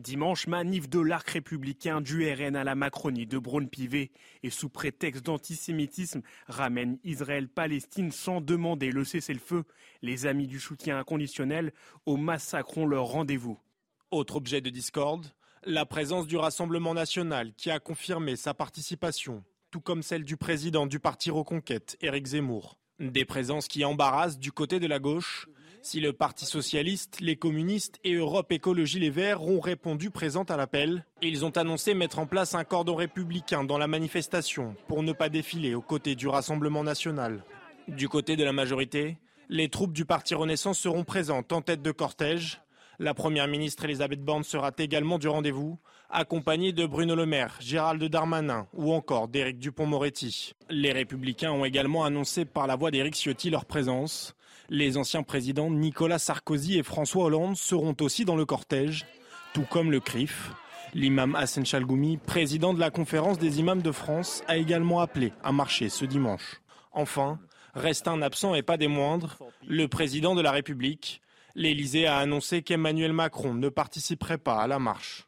Dimanche, 0.00 0.46
manif 0.46 0.88
de 0.88 1.00
l'arc 1.00 1.28
républicain 1.28 2.00
du 2.00 2.26
RN 2.32 2.56
à 2.56 2.64
la 2.64 2.74
Macronie 2.74 3.26
de 3.26 3.38
Braun-Pivet 3.38 4.10
et 4.42 4.48
sous 4.48 4.70
prétexte 4.70 5.26
d'antisémitisme 5.26 6.22
ramène 6.48 6.98
Israël-Palestine 7.04 8.10
sans 8.10 8.40
demander 8.40 8.90
le 8.90 9.04
cessez-le-feu. 9.04 9.64
Les 10.00 10.24
amis 10.24 10.46
du 10.46 10.58
soutien 10.58 10.98
inconditionnel 10.98 11.74
au 12.06 12.16
massacront 12.16 12.86
leur 12.86 13.04
rendez-vous. 13.04 13.58
Autre 14.10 14.36
objet 14.36 14.62
de 14.62 14.70
discorde, 14.70 15.26
la 15.64 15.84
présence 15.84 16.26
du 16.26 16.38
Rassemblement 16.38 16.94
national 16.94 17.52
qui 17.52 17.70
a 17.70 17.78
confirmé 17.78 18.36
sa 18.36 18.54
participation, 18.54 19.44
tout 19.70 19.82
comme 19.82 20.02
celle 20.02 20.24
du 20.24 20.38
président 20.38 20.86
du 20.86 21.00
parti 21.00 21.30
Reconquête, 21.30 21.98
Éric 22.00 22.28
Zemmour. 22.28 22.78
Des 22.98 23.26
présences 23.26 23.68
qui 23.68 23.84
embarrassent 23.84 24.38
du 24.38 24.52
côté 24.52 24.80
de 24.80 24.86
la 24.86 24.98
gauche 24.98 25.48
si 25.82 26.00
le 26.00 26.12
Parti 26.12 26.46
socialiste, 26.46 27.20
les 27.20 27.36
communistes 27.36 27.98
et 28.04 28.14
Europe 28.14 28.52
Écologie 28.52 29.00
Les 29.00 29.10
Verts 29.10 29.42
ont 29.42 29.58
répondu 29.58 30.10
présents 30.10 30.44
à 30.44 30.56
l'appel, 30.56 31.04
ils 31.20 31.44
ont 31.44 31.50
annoncé 31.50 31.92
mettre 31.92 32.20
en 32.20 32.26
place 32.26 32.54
un 32.54 32.62
cordon 32.62 32.94
républicain 32.94 33.64
dans 33.64 33.78
la 33.78 33.88
manifestation 33.88 34.76
pour 34.86 35.02
ne 35.02 35.12
pas 35.12 35.28
défiler 35.28 35.74
aux 35.74 35.82
côtés 35.82 36.14
du 36.14 36.28
Rassemblement 36.28 36.84
national. 36.84 37.44
Du 37.88 38.08
côté 38.08 38.36
de 38.36 38.44
la 38.44 38.52
majorité, 38.52 39.18
les 39.48 39.68
troupes 39.68 39.92
du 39.92 40.04
Parti 40.04 40.36
Renaissance 40.36 40.78
seront 40.78 41.04
présentes 41.04 41.52
en 41.52 41.62
tête 41.62 41.82
de 41.82 41.90
cortège. 41.90 42.62
La 43.00 43.12
Première 43.12 43.48
ministre 43.48 43.84
Elisabeth 43.84 44.24
Borne 44.24 44.44
sera 44.44 44.70
également 44.78 45.18
du 45.18 45.26
rendez-vous, 45.26 45.80
accompagnée 46.12 46.72
de 46.72 46.86
Bruno 46.86 47.14
Le 47.14 47.26
Maire, 47.26 47.56
Gérald 47.60 48.04
Darmanin 48.04 48.66
ou 48.74 48.92
encore 48.92 49.28
d'Éric 49.28 49.58
Dupont-Moretti. 49.58 50.52
Les 50.68 50.92
Républicains 50.92 51.50
ont 51.50 51.64
également 51.64 52.04
annoncé 52.04 52.44
par 52.44 52.66
la 52.66 52.76
voix 52.76 52.90
d'Éric 52.90 53.14
Ciotti 53.14 53.50
leur 53.50 53.64
présence. 53.64 54.34
Les 54.68 54.96
anciens 54.96 55.22
présidents 55.22 55.70
Nicolas 55.70 56.18
Sarkozy 56.18 56.78
et 56.78 56.82
François 56.82 57.24
Hollande 57.24 57.56
seront 57.56 57.96
aussi 58.00 58.24
dans 58.24 58.36
le 58.36 58.44
cortège, 58.44 59.06
tout 59.54 59.66
comme 59.68 59.90
le 59.90 60.00
CRIF. 60.00 60.52
L'imam 60.94 61.34
Hassan 61.34 61.64
Chalgoumi, 61.64 62.18
président 62.18 62.74
de 62.74 62.80
la 62.80 62.90
conférence 62.90 63.38
des 63.38 63.60
imams 63.60 63.82
de 63.82 63.92
France, 63.92 64.44
a 64.46 64.58
également 64.58 65.00
appelé 65.00 65.32
à 65.42 65.50
marcher 65.50 65.88
ce 65.88 66.04
dimanche. 66.04 66.60
Enfin, 66.92 67.38
reste 67.74 68.06
un 68.06 68.20
absent 68.20 68.54
et 68.54 68.62
pas 68.62 68.76
des 68.76 68.88
moindres, 68.88 69.38
le 69.66 69.88
président 69.88 70.34
de 70.34 70.42
la 70.42 70.52
République. 70.52 71.22
L'Élysée 71.54 72.06
a 72.06 72.18
annoncé 72.18 72.62
qu'Emmanuel 72.62 73.12
Macron 73.12 73.54
ne 73.54 73.70
participerait 73.70 74.38
pas 74.38 74.60
à 74.60 74.66
la 74.66 74.78
marche. 74.78 75.26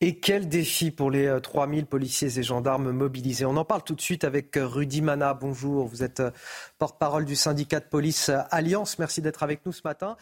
Et 0.00 0.20
quel 0.20 0.48
défi 0.48 0.92
pour 0.92 1.10
les 1.10 1.40
3000 1.42 1.82
euh, 1.82 1.86
policiers 1.86 2.38
et 2.38 2.42
gendarmes 2.44 2.92
mobilisés. 2.92 3.44
On 3.44 3.56
en 3.56 3.64
parle 3.64 3.82
tout 3.82 3.96
de 3.96 4.00
suite 4.00 4.22
avec 4.22 4.56
euh, 4.56 4.64
Rudy 4.64 5.02
Mana. 5.02 5.34
Bonjour, 5.34 5.88
vous 5.88 6.04
êtes 6.04 6.20
euh, 6.20 6.30
porte-parole 6.78 7.24
du 7.24 7.34
syndicat 7.34 7.80
de 7.80 7.84
police 7.84 8.30
Alliance. 8.52 9.00
Merci 9.00 9.22
d'être 9.22 9.42
avec 9.42 9.66
nous 9.66 9.72
ce 9.72 9.80
matin. 9.84 10.16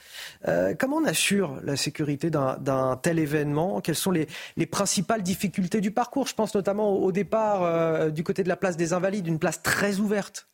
comment 0.78 0.96
on 0.96 1.04
assure 1.04 1.60
la 1.62 1.76
sécurité 1.76 2.30
d'un 2.30 2.98
tel 3.02 3.18
événement? 3.18 3.82
Quelles 3.82 3.96
sont 3.96 4.12
les, 4.12 4.26
principales 4.66 5.22
difficultés 5.22 5.82
du 5.82 5.90
parcours? 5.90 6.26
Je 6.26 6.34
pense 6.34 6.54
notamment 6.54 6.94
au, 6.94 7.12
départ 7.12 8.10
du 8.10 8.24
côté 8.24 8.42
de 8.42 8.48
la 8.48 8.56
place 8.56 8.78
des 8.78 8.94
Invalides, 8.94 9.26
une 9.26 9.38
place 9.38 9.62
très 9.62 9.98
ouverte. 9.98 10.48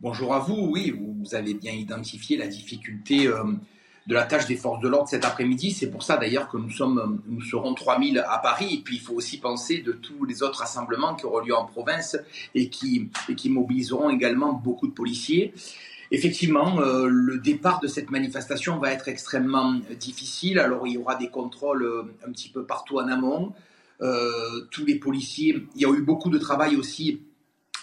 Bonjour 0.00 0.34
à 0.34 0.38
vous. 0.38 0.70
Oui, 0.72 0.94
vous 0.98 1.34
avez 1.34 1.52
bien 1.52 1.72
identifié 1.72 2.38
la 2.38 2.46
difficulté 2.46 3.28
de 4.06 4.14
la 4.14 4.24
tâche 4.24 4.46
des 4.46 4.56
forces 4.56 4.80
de 4.80 4.88
l'ordre 4.88 5.08
cet 5.08 5.24
après-midi. 5.24 5.72
C'est 5.72 5.90
pour 5.90 6.02
ça 6.02 6.16
d'ailleurs 6.16 6.48
que 6.48 6.58
nous, 6.58 6.70
sommes, 6.70 7.22
nous 7.26 7.40
serons 7.40 7.74
3000 7.74 8.18
à 8.18 8.38
Paris. 8.38 8.74
Et 8.74 8.82
puis 8.82 8.96
il 8.96 9.00
faut 9.00 9.14
aussi 9.14 9.38
penser 9.38 9.78
de 9.78 9.92
tous 9.92 10.24
les 10.24 10.42
autres 10.42 10.60
rassemblements 10.60 11.14
qui 11.14 11.24
auront 11.24 11.40
lieu 11.40 11.54
en 11.54 11.64
province 11.64 12.16
et 12.54 12.68
qui, 12.68 13.08
et 13.28 13.34
qui 13.34 13.48
mobiliseront 13.48 14.10
également 14.10 14.52
beaucoup 14.52 14.86
de 14.86 14.92
policiers. 14.92 15.54
Effectivement, 16.10 16.80
euh, 16.80 17.06
le 17.08 17.38
départ 17.38 17.80
de 17.80 17.86
cette 17.86 18.10
manifestation 18.10 18.78
va 18.78 18.92
être 18.92 19.08
extrêmement 19.08 19.74
difficile. 19.98 20.58
Alors 20.58 20.86
il 20.86 20.92
y 20.92 20.98
aura 20.98 21.16
des 21.16 21.28
contrôles 21.28 21.82
euh, 21.82 22.02
un 22.26 22.30
petit 22.30 22.50
peu 22.50 22.64
partout 22.64 22.98
en 22.98 23.08
amont. 23.08 23.52
Euh, 24.02 24.66
tous 24.70 24.84
les 24.84 24.96
policiers, 24.96 25.66
il 25.74 25.82
y 25.82 25.86
a 25.86 25.92
eu 25.92 26.02
beaucoup 26.02 26.28
de 26.28 26.38
travail 26.38 26.76
aussi 26.76 27.22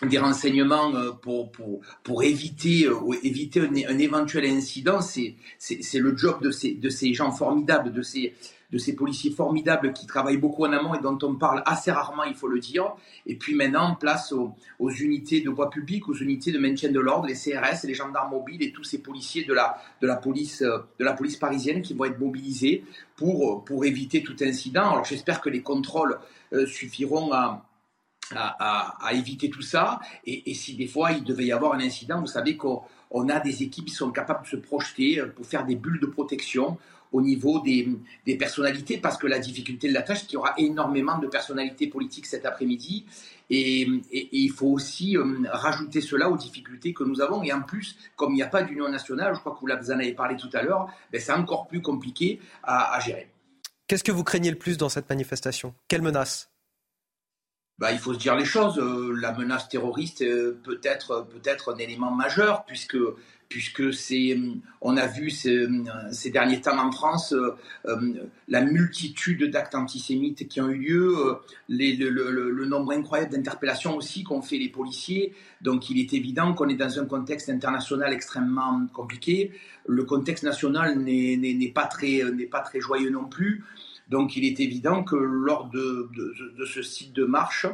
des 0.08 0.18
renseignements 0.18 0.94
euh, 0.96 1.12
pour, 1.12 1.52
pour, 1.52 1.82
pour 2.04 2.24
éviter, 2.24 2.88
euh, 2.88 2.96
éviter 3.24 3.62
un, 3.62 3.98
éventuel 3.98 4.46
incident. 4.46 5.02
C'est, 5.02 5.36
c'est, 5.60 6.00
le 6.00 6.18
job 6.18 6.42
de 6.42 6.52
ces, 6.52 6.74
de 6.74 6.90
ces 6.90 7.14
gens 7.14 7.32
formidables, 7.32 7.92
de 7.92 8.02
ces, 8.02 8.34
de 8.72 8.78
ces 8.80 8.96
policiers 8.96 9.32
formidables 9.32 9.94
qui 9.94 10.08
travaillent 10.08 10.38
beaucoup 10.38 10.66
en 10.66 10.72
amont 10.74 10.96
et 10.96 11.02
dont 11.02 11.20
on 11.22 11.36
parle 11.36 11.62
assez 11.66 11.92
rarement, 11.92 12.24
il 12.24 12.34
faut 12.34 12.48
le 12.48 12.60
dire. 12.60 12.94
Et 13.28 13.36
puis 13.36 13.54
maintenant, 13.54 13.96
place 13.96 14.32
aux, 14.32 14.56
aux 14.80 14.90
unités 14.90 15.42
de 15.42 15.50
voie 15.50 15.70
publique, 15.70 16.10
aux 16.10 16.16
unités 16.16 16.52
de 16.52 16.58
maintien 16.58 16.92
de 16.92 17.00
l'ordre, 17.00 17.28
les 17.28 17.36
CRS, 17.36 17.84
les 17.84 17.94
gendarmes 17.94 18.32
mobiles 18.32 18.64
et 18.64 18.72
tous 18.72 18.84
ces 18.84 19.04
policiers 19.04 19.44
de 19.44 19.54
la, 19.54 19.78
de 20.02 20.08
la, 20.08 20.16
police, 20.16 20.64
euh, 20.64 20.80
de 20.98 21.06
la 21.06 21.14
police 21.14 21.38
parisienne 21.38 21.84
qui 21.84 21.94
vont 21.94 22.06
être 22.06 22.20
mobilisés 22.20 22.84
pour, 23.16 23.64
pour 23.66 23.86
éviter 23.86 24.24
tout 24.24 24.36
incident. 24.42 24.94
Alors 24.94 25.06
j'espère 25.06 25.42
que 25.42 25.50
les 25.50 25.62
contrôles 25.62 26.18
suffiront 26.66 27.32
à 27.32 27.66
à, 28.38 29.12
éviter 29.14 29.50
tout 29.50 29.62
ça. 29.62 30.00
Et, 30.26 30.54
si 30.54 30.76
des 30.76 30.88
fois 30.88 31.12
il 31.12 31.24
devait 31.24 31.46
y 31.46 31.52
avoir 31.52 31.74
un 31.74 31.80
incident, 31.80 32.20
vous 32.20 32.28
savez 32.28 32.58
qu'on 32.58 33.30
a 33.30 33.40
des 33.40 33.64
équipes 33.64 33.86
qui 33.86 33.94
sont 33.94 34.12
capables 34.12 34.44
de 34.44 34.48
se 34.48 34.58
projeter 34.58 35.20
euh, 35.20 35.28
pour 35.28 35.46
faire 35.46 35.66
des 35.66 35.76
bulles 35.76 36.00
de 36.00 36.08
protection 36.08 36.78
au 37.12 37.22
niveau 37.22 37.60
des, 37.60 37.90
personnalités, 38.38 38.98
parce 38.98 39.18
que 39.18 39.28
la 39.28 39.40
difficulté 39.40 39.90
de 39.90 39.94
la 39.94 40.02
tâche, 40.02 40.20
c'est 40.22 40.26
qu'il 40.28 40.36
y 40.36 40.38
aura 40.38 40.54
énormément 40.58 41.18
de 41.18 41.28
personnalités 41.28 41.88
politiques 41.88 42.26
cet 42.26 42.46
après-midi, 42.46 43.06
et, 43.50 43.86
il 44.12 44.50
faut 44.50 44.68
aussi 44.68 45.18
euh, 45.18 45.26
rajouter 45.52 46.00
cela 46.00 46.30
aux 46.30 46.38
difficultés 46.38 46.94
que 46.94 47.04
nous 47.04 47.20
avons. 47.20 47.44
Et 47.44 47.52
en 47.52 47.62
plus, 47.62 47.98
comme 48.16 48.32
il 48.32 48.36
n'y 48.36 48.44
a 48.44 48.48
pas 48.48 48.64
d'union 48.64 48.88
nationale, 48.88 49.34
je 49.36 49.42
crois 49.42 49.54
que 49.54 49.60
vous 49.60 49.92
en 49.92 50.00
avez 50.00 50.14
parlé 50.14 50.38
tout 50.38 50.50
à 50.54 50.62
l'heure, 50.62 50.88
ben 51.12 51.20
c'est 51.20 51.34
encore 51.34 51.68
plus 51.68 51.82
compliqué 51.82 52.40
à, 52.64 52.96
à 52.96 53.00
gérer. 53.02 53.28
Qu'est-ce 53.88 54.06
que 54.06 54.12
vous 54.14 54.24
craignez 54.24 54.52
le 54.52 54.58
plus 54.58 54.78
dans 54.78 54.88
cette 54.88 55.10
manifestation? 55.10 55.76
Quelle 55.90 56.02
menace? 56.02 56.51
Bah, 57.82 57.92
il 57.92 57.98
faut 57.98 58.14
se 58.14 58.20
dire 58.20 58.36
les 58.36 58.46
choses. 58.46 58.78
Euh, 58.78 59.12
la 59.20 59.34
menace 59.34 59.68
terroriste 59.68 60.22
euh, 60.22 60.56
peut 60.64 60.80
être 60.84 61.28
peut-être 61.32 61.74
un 61.74 61.78
élément 61.78 62.12
majeur 62.12 62.64
puisque 62.66 62.98
puisque 63.50 63.92
c'est 63.92 64.38
euh, 64.38 64.54
on 64.82 64.98
a 64.98 65.08
vu 65.08 65.32
ces, 65.32 65.68
derniers 66.30 66.62
temps 66.62 66.78
en 66.78 66.92
France 66.92 67.36
la 68.48 68.62
multitude 68.62 69.50
d'actes 69.50 69.74
antisémites 69.74 70.48
qui 70.48 70.62
ont 70.62 70.70
eu 70.70 70.78
lieu, 70.78 71.38
le, 71.70 72.10
le, 72.10 72.66
nombre 72.66 72.94
incroyable 72.94 73.32
d'interpellations 73.32 73.98
aussi 73.98 74.24
qu'ont 74.24 74.42
fait 74.42 74.58
les 74.58 74.70
policiers. 74.70 75.34
Donc 75.62 75.90
il 75.90 76.00
est 76.00 76.14
évident 76.14 76.54
qu'on 76.54 76.70
est 76.70 76.76
dans 76.76 77.00
un 77.00 77.06
contexte 77.06 77.50
international 77.50 78.14
extrêmement 78.14 78.86
compliqué. 78.94 79.52
Le 79.88 80.04
contexte 80.04 80.44
national 80.44 81.00
n'est 81.00 81.72
pas 81.74 81.88
très 81.88 82.24
n'est 82.32 82.46
pas 82.46 82.62
très 82.62 82.80
joyeux 82.80 83.10
non 83.10 83.26
plus. 83.26 83.64
Donc 84.12 84.36
il 84.36 84.44
est 84.44 84.60
évident 84.60 85.04
que 85.04 85.16
lors 85.16 85.70
de, 85.70 86.10
ce 86.66 86.82
site 86.84 87.14
de 87.14 87.24
marche, 87.24 87.66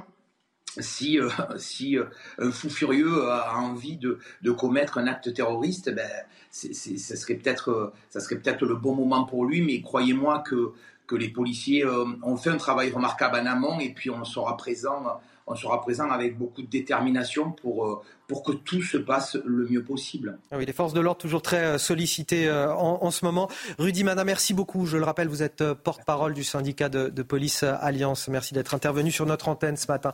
si, 0.80 1.20
euh, 1.20 1.30
si 1.58 1.98
euh, 1.98 2.06
un 2.38 2.52
fou 2.52 2.70
furieux 2.70 3.24
a 3.24 3.58
envie 3.58 3.98
de, 3.98 4.20
commettre 4.52 5.00
un 5.00 5.08
acte 5.08 5.34
terroriste, 5.34 5.94
ben, 5.94 6.08
ça 6.52 7.16
serait 7.16 7.36
peut-être 7.36 7.92
peut 8.12 8.68
le 8.68 8.76
bon 8.76 8.94
moment 8.94 9.26
pour 9.26 9.46
lui, 9.46 9.62
mais 9.64 9.82
croyez-moi 9.82 10.44
que, 10.48 10.74
que 11.08 11.16
les 11.16 11.30
policiers 11.30 11.84
euh, 11.84 12.06
ont 12.22 12.38
fait 12.38 12.52
un 12.52 12.58
travail 12.58 12.92
remarquable 12.92 13.38
en 13.38 13.48
amont 13.48 13.80
et 13.80 13.92
puis 13.92 14.12
on 14.12 14.24
sera 14.24 14.56
présent 14.58 15.20
on 15.48 15.56
sera 15.56 15.82
présent 15.82 16.10
avec 16.12 16.38
beaucoup 16.38 16.62
de 16.62 16.68
détermination 16.68 17.52
pour, 17.52 17.88
euh, 17.88 18.02
pour 18.28 18.44
que 18.44 18.52
tout 18.52 18.82
se 18.82 18.98
passe 18.98 19.38
le 19.46 19.66
mieux 19.70 19.84
possible. 19.84 20.38
Ah 20.52 20.58
oui, 20.58 20.66
les 20.66 20.74
forces 20.74 20.94
de 20.94 21.00
l'ordre 21.00 21.20
toujours 21.20 21.42
très 21.42 21.64
euh, 21.64 21.78
sollicitées 21.78 22.48
euh, 22.48 22.74
en, 22.76 23.10
ce 23.10 23.24
moment. 23.24 23.50
Rudy 23.80 24.04
Mana, 24.04 24.26
merci 24.26 24.54
beaucoup. 24.54 24.86
Je 24.86 24.98
le 24.98 25.06
rappelle, 25.06 25.30
vous 25.30 25.44
êtes 25.44 25.64
porte-parole 25.74 26.34
du 26.34 26.44
syndicat 26.44 26.90
de, 26.90 27.24
police 27.24 27.64
Alliance. 27.64 28.28
Merci 28.28 28.54
d'être 28.54 28.74
intervenu 28.74 29.12
sur 29.12 29.26
notre 29.26 29.48
antenne 29.48 29.78
ce 29.78 29.88
matin. 29.88 30.12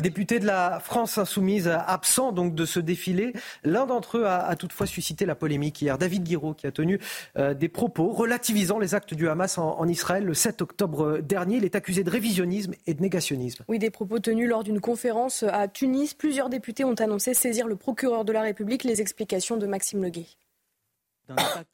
Député 0.00 0.38
de 0.38 0.46
la 0.46 0.80
France 0.80 1.18
insoumise, 1.18 1.68
absent 1.68 2.32
donc 2.32 2.54
de 2.54 2.64
ce 2.64 2.80
défilé, 2.80 3.32
l'un 3.64 3.86
d'entre 3.86 4.18
eux 4.18 4.26
a, 4.26 4.54
toutefois 4.56 4.86
suscité 4.86 5.24
la 5.26 5.34
polémique 5.34 5.80
hier. 5.80 5.98
David 5.98 6.24
Guiraud, 6.24 6.54
qui 6.54 6.66
a 6.66 6.72
tenu 6.72 7.00
des 7.36 7.68
propos 7.68 8.12
relativisant 8.12 8.78
les 8.78 8.94
actes 8.94 9.14
du 9.14 9.28
Hamas 9.28 9.58
en, 9.58 9.78
en 9.78 9.88
Israël 9.88 10.24
le 10.24 10.34
7 10.34 10.62
octobre 10.62 11.18
dernier. 11.18 11.56
Il 11.56 11.64
est 11.64 11.76
accusé 11.76 12.04
de 12.04 12.10
révisionnisme 12.10 12.72
et 12.86 12.94
de 12.94 13.02
négationnisme. 13.02 13.64
Oui, 13.68 13.78
des 13.78 13.90
propos 13.90 14.18
tenus 14.18 14.48
lors 14.48 14.64
d'une 14.64 14.80
conférence 14.80 15.42
à 15.42 15.68
Tunis. 15.68 16.14
Plusieurs 16.14 16.48
députés 16.48 16.84
ont 16.84 16.94
annoncé 16.94 17.34
saisir 17.42 17.66
le 17.66 17.76
procureur 17.76 18.24
de 18.24 18.32
la 18.32 18.42
République. 18.42 18.84
Les 18.84 19.00
explications 19.00 19.56
de 19.56 19.66
Maxime 19.66 20.02
Leguet. 20.02 20.26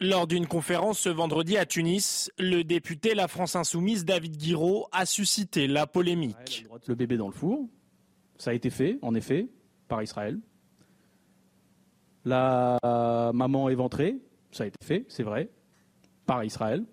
Lors 0.01 0.27
d'une 0.27 0.47
conférence 0.47 1.01
ce 1.01 1.09
vendredi 1.09 1.57
à 1.57 1.67
Tunis, 1.67 2.31
le 2.39 2.63
député 2.63 3.15
La 3.15 3.29
France 3.29 3.57
Insoumise 3.57 4.05
David 4.05 4.37
Guiraud 4.37 4.89
a 4.93 5.07
suscité 5.07 5.67
la 5.67 5.87
polémique. 5.87 6.67
Le 6.87 6.95
bébé 6.95 7.17
dans 7.17 7.29
le 7.29 7.33
four, 7.33 7.67
ça 8.37 8.51
a 8.51 8.55
été 8.55 8.71
fait, 8.71 8.99
en 9.03 9.15
effet, 9.15 9.49
par 9.89 10.03
Israël. 10.03 10.39
La 12.25 12.79
maman 13.35 13.69
éventrée, 13.69 14.19
ça 14.53 14.65
a 14.65 14.67
été 14.67 14.85
fait, 14.85 15.07
c'est 15.09 15.23
vrai, 15.23 15.51
par 16.27 16.45
Israël. 16.45 16.85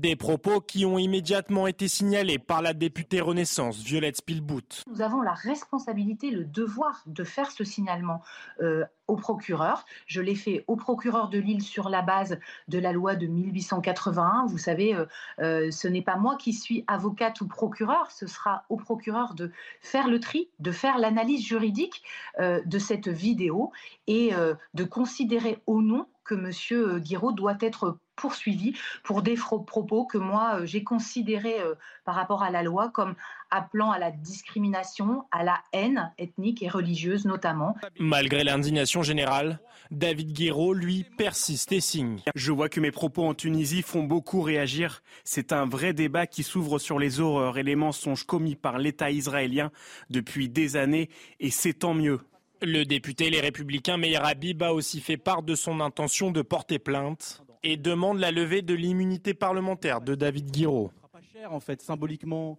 Des 0.00 0.16
propos 0.16 0.60
qui 0.60 0.84
ont 0.84 0.98
immédiatement 0.98 1.68
été 1.68 1.86
signalés 1.86 2.38
par 2.38 2.62
la 2.62 2.74
députée 2.74 3.20
Renaissance, 3.20 3.78
Violette 3.78 4.16
Spielbout. 4.16 4.82
Nous 4.88 5.02
avons 5.02 5.22
la 5.22 5.34
responsabilité, 5.34 6.30
le 6.30 6.44
devoir 6.44 7.02
de 7.06 7.22
faire 7.22 7.52
ce 7.52 7.62
signalement 7.62 8.20
euh, 8.60 8.84
au 9.06 9.14
procureur. 9.14 9.84
Je 10.06 10.20
l'ai 10.20 10.34
fait 10.34 10.64
au 10.66 10.74
procureur 10.74 11.28
de 11.28 11.38
Lille 11.38 11.62
sur 11.62 11.88
la 11.88 12.02
base 12.02 12.40
de 12.66 12.78
la 12.80 12.92
loi 12.92 13.14
de 13.14 13.28
1881. 13.28 14.46
Vous 14.48 14.58
savez, 14.58 14.96
euh, 14.96 15.06
euh, 15.38 15.70
ce 15.70 15.86
n'est 15.86 16.02
pas 16.02 16.16
moi 16.16 16.36
qui 16.36 16.52
suis 16.52 16.84
avocate 16.88 17.40
ou 17.40 17.46
procureur, 17.46 18.10
ce 18.10 18.26
sera 18.26 18.64
au 18.70 18.76
procureur 18.76 19.34
de 19.34 19.52
faire 19.80 20.08
le 20.08 20.18
tri, 20.18 20.50
de 20.58 20.72
faire 20.72 20.98
l'analyse 20.98 21.44
juridique 21.44 22.02
de 22.40 22.78
cette 22.78 23.08
vidéo 23.08 23.70
et 24.06 24.32
de 24.74 24.84
considérer 24.84 25.58
au 25.66 25.82
nom 25.82 26.06
que 26.24 26.34
M. 26.34 27.00
Guiraud 27.00 27.32
doit 27.32 27.56
être 27.60 27.98
poursuivi 28.16 28.76
pour 29.02 29.22
des 29.22 29.34
propos 29.34 30.04
que 30.04 30.18
moi 30.18 30.60
euh, 30.60 30.66
j'ai 30.66 30.84
considérés 30.84 31.60
euh, 31.60 31.74
par 32.04 32.14
rapport 32.14 32.42
à 32.42 32.50
la 32.50 32.62
loi 32.62 32.90
comme 32.90 33.14
appelant 33.50 33.90
à 33.90 33.98
la 33.98 34.10
discrimination, 34.10 35.24
à 35.30 35.44
la 35.44 35.60
haine 35.72 36.12
ethnique 36.18 36.62
et 36.62 36.68
religieuse 36.68 37.24
notamment. 37.24 37.76
Malgré 37.98 38.44
l'indignation 38.44 39.02
générale, 39.02 39.60
David 39.90 40.32
Guéraud, 40.32 40.74
lui, 40.74 41.04
persiste 41.16 41.72
et 41.72 41.80
signe. 41.80 42.20
Je 42.34 42.52
vois 42.52 42.68
que 42.68 42.80
mes 42.80 42.90
propos 42.90 43.24
en 43.24 43.34
Tunisie 43.34 43.82
font 43.82 44.02
beaucoup 44.02 44.42
réagir. 44.42 45.02
C'est 45.24 45.52
un 45.52 45.66
vrai 45.66 45.92
débat 45.92 46.26
qui 46.26 46.42
s'ouvre 46.42 46.78
sur 46.78 46.98
les 46.98 47.20
horreurs 47.20 47.58
et 47.58 47.62
les 47.62 47.76
mensonges 47.76 48.24
commis 48.24 48.56
par 48.56 48.78
l'État 48.78 49.10
israélien 49.10 49.70
depuis 50.10 50.48
des 50.48 50.76
années 50.76 51.10
et 51.38 51.50
c'est 51.50 51.74
tant 51.74 51.94
mieux. 51.94 52.20
Le 52.62 52.84
député 52.84 53.30
Les 53.30 53.40
Républicains 53.40 53.98
Meir 53.98 54.24
Habib 54.24 54.62
a 54.62 54.72
aussi 54.72 55.00
fait 55.00 55.16
part 55.16 55.42
de 55.42 55.54
son 55.54 55.80
intention 55.80 56.30
de 56.30 56.40
porter 56.40 56.78
plainte 56.78 57.43
et 57.64 57.76
demande 57.76 58.18
la 58.18 58.30
levée 58.30 58.62
de 58.62 58.74
l'immunité 58.74 59.34
parlementaire 59.34 60.00
de 60.00 60.14
David 60.14 60.50
Guiraud. 60.50 60.90
Pas 61.12 61.20
cher 61.32 61.52
en 61.52 61.60
fait, 61.60 61.82
symboliquement. 61.82 62.58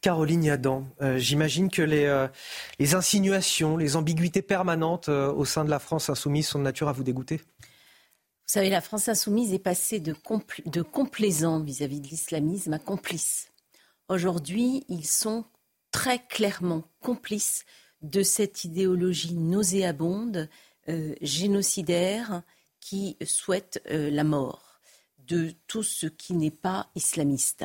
Caroline 0.00 0.44
Yadan, 0.44 0.86
euh, 1.02 1.18
j'imagine 1.18 1.70
que 1.70 1.82
les, 1.82 2.04
euh, 2.04 2.26
les, 2.78 2.94
insinuations, 2.94 3.76
les 3.76 3.96
ambiguïtés 3.96 4.40
permanentes 4.40 5.10
euh, 5.10 5.30
au 5.30 5.44
sein 5.44 5.64
de 5.64 5.70
la 5.70 5.78
France 5.78 6.08
insoumise 6.08 6.48
sont 6.48 6.58
de 6.58 6.64
nature 6.64 6.88
à 6.88 6.92
vous 6.92 7.02
dégoûter? 7.02 7.36
Vous 7.36 8.54
savez, 8.54 8.70
la 8.70 8.80
France 8.80 9.08
insoumise 9.08 9.52
est 9.52 9.58
passée 9.58 10.00
de, 10.00 10.14
de 10.66 10.82
complaisant 10.82 11.60
vis-à-vis 11.60 12.00
de 12.00 12.08
l'islamisme 12.08 12.72
à 12.72 12.78
complice. 12.78 13.52
Aujourd'hui, 14.08 14.84
ils 14.88 15.06
sont 15.06 15.44
très 15.90 16.18
clairement 16.18 16.84
complices 17.00 17.64
de 18.02 18.22
cette 18.22 18.64
idéologie 18.64 19.34
nauséabonde, 19.34 20.48
euh, 20.88 21.14
génocidaire, 21.20 22.42
qui 22.80 23.16
souhaite 23.24 23.82
euh, 23.90 24.10
la 24.10 24.24
mort 24.24 24.80
de 25.18 25.54
tout 25.66 25.82
ce 25.82 26.06
qui 26.06 26.34
n'est 26.34 26.50
pas 26.50 26.90
islamiste. 26.94 27.64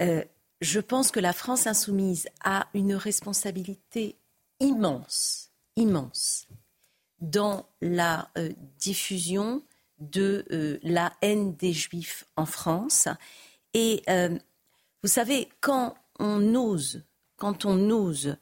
Euh, 0.00 0.24
je 0.60 0.80
pense 0.80 1.10
que 1.10 1.20
la 1.20 1.32
France 1.32 1.66
insoumise 1.66 2.28
a 2.44 2.68
une 2.74 2.94
responsabilité 2.94 4.16
immense, 4.60 5.50
immense, 5.76 6.46
dans 7.20 7.66
la 7.80 8.30
diffusion 8.78 9.62
de 9.98 10.78
la 10.82 11.12
haine 11.20 11.56
des 11.56 11.72
juifs 11.72 12.24
en 12.36 12.46
France. 12.46 13.08
Et 13.74 14.04
vous 15.02 15.08
savez, 15.08 15.48
quand 15.60 15.96
on 16.20 16.54
ose, 16.54 17.02
quand 17.36 17.64
on 17.64 17.90
ose 17.90 18.36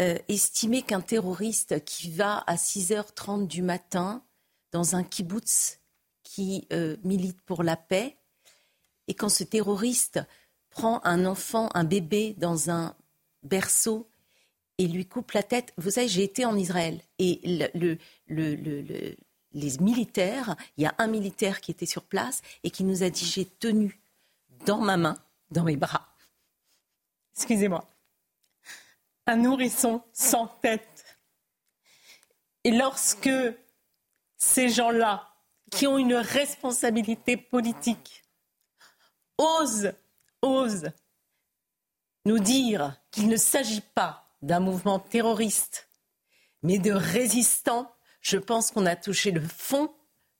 euh, 0.00 0.18
estimer 0.26 0.82
qu'un 0.82 1.00
terroriste 1.00 1.84
qui 1.84 2.10
va 2.10 2.38
à 2.48 2.56
6h30 2.56 3.46
du 3.46 3.62
matin 3.62 4.24
dans 4.74 4.96
un 4.96 5.04
kibbutz 5.04 5.78
qui 6.24 6.66
euh, 6.72 6.96
milite 7.04 7.40
pour 7.42 7.62
la 7.62 7.76
paix, 7.76 8.18
et 9.06 9.14
quand 9.14 9.28
ce 9.28 9.44
terroriste 9.44 10.20
prend 10.68 11.00
un 11.04 11.26
enfant, 11.26 11.68
un 11.74 11.84
bébé 11.84 12.34
dans 12.38 12.70
un 12.70 12.96
berceau 13.44 14.10
et 14.78 14.88
lui 14.88 15.06
coupe 15.06 15.30
la 15.30 15.44
tête. 15.44 15.72
Vous 15.76 15.90
savez, 15.90 16.08
j'ai 16.08 16.24
été 16.24 16.44
en 16.44 16.56
Israël 16.56 17.00
et 17.20 17.40
les 18.26 19.78
militaires, 19.78 20.56
il 20.76 20.82
y 20.82 20.86
a 20.86 20.94
un 20.98 21.06
militaire 21.06 21.60
qui 21.60 21.70
était 21.70 21.86
sur 21.86 22.02
place 22.02 22.42
et 22.64 22.70
qui 22.70 22.82
nous 22.82 23.04
a 23.04 23.10
dit 23.10 23.24
j'ai 23.24 23.44
tenu 23.44 24.00
dans 24.66 24.80
ma 24.80 24.96
main, 24.96 25.16
dans 25.52 25.62
mes 25.62 25.76
bras, 25.76 26.08
excusez-moi, 27.36 27.86
un 29.28 29.36
nourrisson 29.36 30.02
sans 30.12 30.48
tête. 30.48 31.04
Et 32.64 32.72
lorsque 32.72 33.30
ces 34.44 34.68
gens-là, 34.68 35.30
qui 35.72 35.86
ont 35.86 35.96
une 35.96 36.14
responsabilité 36.14 37.36
politique, 37.36 38.22
osent, 39.38 39.92
osent 40.42 40.92
nous 42.26 42.38
dire 42.38 42.94
qu'il 43.10 43.28
ne 43.28 43.36
s'agit 43.36 43.80
pas 43.80 44.36
d'un 44.42 44.60
mouvement 44.60 44.98
terroriste, 44.98 45.88
mais 46.62 46.78
de 46.78 46.92
résistants, 46.92 47.90
je 48.20 48.36
pense 48.36 48.70
qu'on 48.70 48.86
a 48.86 48.96
touché 48.96 49.30
le 49.30 49.40
fond 49.40 49.92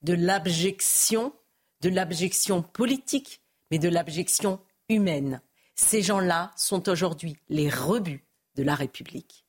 de 0.02 0.12
l'abjection, 0.12 1.34
de 1.80 1.88
l'abjection 1.88 2.62
politique, 2.62 3.40
mais 3.70 3.78
de 3.78 3.88
l'abjection 3.88 4.60
humaine. 4.90 5.40
Ces 5.74 6.02
gens-là 6.02 6.52
sont 6.56 6.88
aujourd'hui 6.90 7.36
les 7.48 7.70
rebuts 7.70 8.24
de 8.54 8.62
la 8.62 8.74
République. 8.74 9.46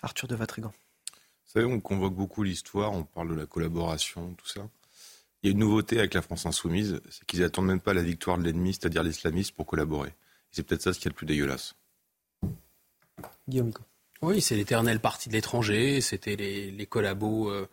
Arthur 0.00 0.28
de 0.28 0.36
Vatrigan. 0.36 0.72
Vous 1.54 1.60
savez, 1.60 1.72
on 1.72 1.80
convoque 1.80 2.14
beaucoup 2.14 2.42
l'histoire, 2.42 2.92
on 2.92 3.04
parle 3.04 3.28
de 3.28 3.34
la 3.34 3.46
collaboration, 3.46 4.34
tout 4.34 4.46
ça. 4.48 4.68
Il 5.42 5.46
y 5.46 5.50
a 5.50 5.52
une 5.52 5.60
nouveauté 5.60 5.98
avec 5.98 6.14
la 6.14 6.22
France 6.22 6.46
insoumise, 6.46 7.00
c'est 7.10 7.24
qu'ils 7.26 7.40
n'attendent 7.40 7.66
même 7.66 7.80
pas 7.80 7.94
la 7.94 8.02
victoire 8.02 8.38
de 8.38 8.42
l'ennemi, 8.42 8.72
c'est-à-dire 8.72 9.04
l'islamiste, 9.04 9.52
pour 9.52 9.66
collaborer. 9.66 10.14
C'est 10.50 10.64
peut-être 10.64 10.82
ça 10.82 10.92
ce 10.92 10.98
qui 10.98 11.06
est 11.06 11.10
le 11.10 11.14
plus 11.14 11.26
dégueulasse. 11.26 11.76
Guillaume 13.48 13.72
Oui, 14.20 14.40
c'est 14.40 14.56
l'éternel 14.56 14.98
parti 14.98 15.28
de 15.28 15.34
l'étranger, 15.34 16.00
c'était 16.00 16.34
les, 16.34 16.86
collabos 16.86 17.50
euh, 17.50 17.68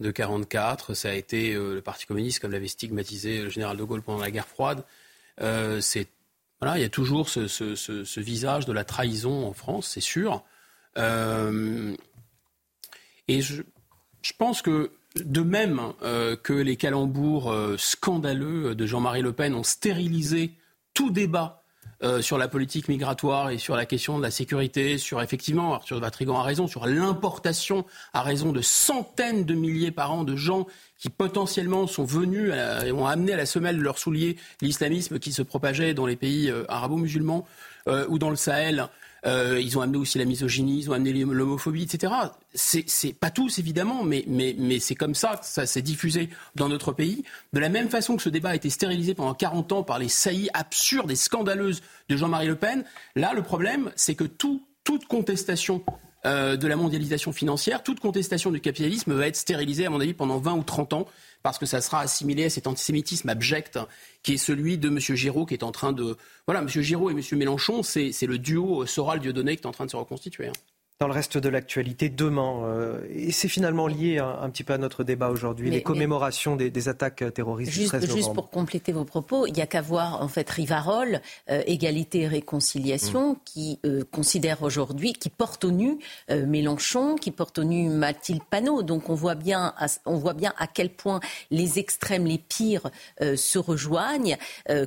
de 0.00 0.10
44, 0.10 0.94
ça 0.94 1.10
a 1.10 1.12
été 1.12 1.54
euh, 1.54 1.74
le 1.74 1.82
Parti 1.82 2.06
communiste, 2.06 2.40
comme 2.40 2.50
l'avait 2.50 2.66
stigmatisé 2.66 3.42
le 3.42 3.50
général 3.50 3.76
de 3.76 3.84
Gaulle 3.84 4.02
pendant 4.02 4.20
la 4.20 4.32
guerre 4.32 4.48
froide. 4.48 4.84
Euh, 5.40 5.80
c'est 5.80 6.08
voilà, 6.60 6.78
il 6.78 6.82
y 6.82 6.84
a 6.84 6.90
toujours 6.90 7.28
ce, 7.28 8.20
visage 8.20 8.66
de 8.66 8.72
la 8.72 8.84
trahison 8.84 9.46
en 9.46 9.52
France, 9.52 9.88
c'est 9.88 10.00
sûr. 10.00 10.44
Euh, 10.98 11.94
et 13.30 13.42
je, 13.42 13.62
pense 14.38 14.60
que 14.60 14.90
de 15.16 15.40
même 15.40 15.80
euh, 16.02 16.36
que 16.36 16.52
les 16.52 16.76
calembours 16.76 17.50
euh, 17.50 17.76
scandaleux 17.78 18.74
de 18.74 18.86
Jean-Marie 18.86 19.22
Le 19.22 19.32
Pen 19.32 19.54
ont 19.54 19.62
stérilisé 19.62 20.52
tout 20.94 21.10
débat 21.10 21.56
sur 22.22 22.38
la 22.38 22.48
politique 22.48 22.88
migratoire 22.88 23.50
et 23.50 23.58
sur 23.58 23.76
la 23.76 23.84
question 23.84 24.16
de 24.16 24.22
la 24.22 24.30
sécurité, 24.30 24.96
sur 24.96 25.20
effectivement, 25.20 25.74
Arthur 25.74 26.00
Vatrigan 26.00 26.38
a 26.38 26.42
raison, 26.42 26.66
sur 26.66 26.86
l'importation 26.86 27.84
à 28.14 28.22
raison 28.22 28.52
de 28.52 28.62
centaines 28.62 29.44
de 29.44 29.52
milliers 29.52 29.90
par 29.90 30.10
an 30.10 30.24
de 30.24 30.34
gens 30.34 30.66
qui 31.00 31.08
potentiellement 31.08 31.86
sont 31.86 32.04
venus 32.04 32.52
et 32.86 32.92
ont 32.92 33.06
amené 33.06 33.32
à 33.32 33.36
la 33.36 33.46
semelle 33.46 33.78
de 33.78 33.82
leurs 33.82 33.98
souliers 33.98 34.36
l'islamisme 34.60 35.18
qui 35.18 35.32
se 35.32 35.42
propageait 35.42 35.94
dans 35.94 36.06
les 36.06 36.16
pays 36.16 36.50
euh, 36.50 36.64
arabo-musulmans 36.68 37.46
euh, 37.88 38.06
ou 38.08 38.18
dans 38.18 38.30
le 38.30 38.36
Sahel. 38.36 38.88
Euh, 39.26 39.60
ils 39.60 39.76
ont 39.78 39.82
amené 39.82 39.98
aussi 39.98 40.18
la 40.18 40.24
misogynie, 40.24 40.78
ils 40.78 40.90
ont 40.90 40.94
amené 40.94 41.12
l'homophobie, 41.12 41.82
etc. 41.82 42.12
C'est 42.54 43.12
pas 43.12 43.30
tous 43.30 43.58
évidemment, 43.58 44.02
mais, 44.02 44.24
c'est 44.80 44.94
comme 44.94 45.14
ça 45.14 45.36
que 45.36 45.46
ça 45.46 45.66
s'est 45.66 45.82
diffusé 45.82 46.30
dans 46.54 46.68
notre 46.68 46.92
pays. 46.92 47.24
De 47.52 47.60
la 47.60 47.68
même 47.68 47.88
façon 47.88 48.16
que 48.16 48.22
ce 48.22 48.28
débat 48.28 48.50
a 48.50 48.54
été 48.54 48.70
stérilisé 48.70 49.14
pendant 49.14 49.34
40 49.34 49.72
ans 49.72 49.82
par 49.82 49.98
les 49.98 50.08
saillies 50.08 50.50
absurdes 50.54 51.10
et 51.10 51.16
scandaleuses 51.16 51.82
de 52.08 52.16
Jean-Marie 52.16 52.46
Le 52.46 52.56
Pen, 52.56 52.84
là 53.14 53.32
le 53.34 53.42
problème 53.42 53.90
c'est 53.96 54.14
que 54.14 54.24
tout, 54.24 54.62
toute 54.84 55.06
contestation 55.06 55.82
euh, 56.26 56.56
de 56.56 56.66
la 56.68 56.76
mondialisation 56.76 57.32
financière, 57.32 57.82
toute 57.82 57.98
contestation 57.98 58.50
du 58.50 58.60
capitalisme 58.60 59.14
va 59.14 59.26
être 59.26 59.36
stérilisée, 59.36 59.86
à 59.86 59.90
mon 59.90 60.00
avis, 60.00 60.12
pendant 60.12 60.36
20 60.36 60.52
ou 60.52 60.62
30 60.62 60.92
ans, 60.92 61.06
parce 61.42 61.58
que 61.58 61.66
ça 61.66 61.80
sera 61.80 62.00
assimilé 62.00 62.44
à 62.44 62.50
cet 62.50 62.66
antisémitisme 62.66 63.28
abject 63.28 63.78
qui 64.22 64.34
est 64.34 64.38
celui 64.38 64.78
de 64.78 64.88
M. 64.88 64.98
Giraud, 64.98 65.46
qui 65.46 65.54
est 65.54 65.62
en 65.62 65.72
train 65.72 65.92
de... 65.92 66.16
Voilà, 66.46 66.60
M. 66.60 66.68
Giraud 66.68 67.10
et 67.10 67.12
M. 67.12 67.38
Mélenchon, 67.38 67.82
c'est 67.82 68.26
le 68.26 68.38
duo 68.38 68.86
Soral-Dieudonné 68.86 69.56
qui 69.56 69.62
est 69.62 69.66
en 69.66 69.72
train 69.72 69.86
de 69.86 69.90
se 69.90 69.96
reconstituer. 69.96 70.50
Dans 71.00 71.08
le 71.08 71.14
reste 71.14 71.38
de 71.38 71.48
l'actualité 71.48 72.10
demain. 72.10 72.62
Euh, 72.66 73.00
et 73.08 73.32
c'est 73.32 73.48
finalement 73.48 73.86
lié 73.86 74.18
un, 74.18 74.50
petit 74.50 74.64
peu 74.64 74.74
à 74.74 74.76
notre 74.76 75.02
débat 75.02 75.30
aujourd'hui, 75.30 75.70
les 75.70 75.82
commémorations 75.82 76.56
des, 76.56 76.88
attaques 76.90 77.24
terroristes 77.32 77.72
juste, 77.72 77.84
du 77.84 77.88
13 77.88 78.02
novembre. 78.02 78.16
Juste 78.18 78.34
pour 78.34 78.50
compléter 78.50 78.92
vos 78.92 79.06
propos, 79.06 79.46
il 79.46 79.54
n'y 79.54 79.62
a 79.62 79.66
qu'à 79.66 79.80
voir 79.80 80.20
en 80.20 80.28
fait 80.28 80.50
Rivarol, 80.50 81.22
euh, 81.48 81.62
Égalité 81.66 82.20
et 82.20 82.28
Réconciliation, 82.28 83.32
mm. 83.32 83.36
qui 83.46 83.78
euh, 83.86 84.04
considère 84.12 84.62
aujourd'hui, 84.62 85.14
qui 85.14 85.30
porte 85.30 85.64
au 85.64 85.70
nu 85.70 85.98
Mélenchon, 86.28 87.16
qui 87.16 87.30
porte 87.30 87.58
au 87.60 87.64
nu 87.64 87.88
Mathilde 87.88 88.42
Panot. 88.50 88.82
Donc 88.82 89.08
on 89.08 89.14
voit 89.14 89.36
bien, 89.36 89.72
on 90.04 90.18
voit 90.18 90.34
bien 90.34 90.52
à 90.58 90.66
quel 90.66 90.90
point 90.90 91.20
les 91.50 91.78
extrêmes, 91.78 92.26
les 92.26 92.36
pires 92.36 92.90
se 93.20 93.58
rejoignent, 93.58 94.36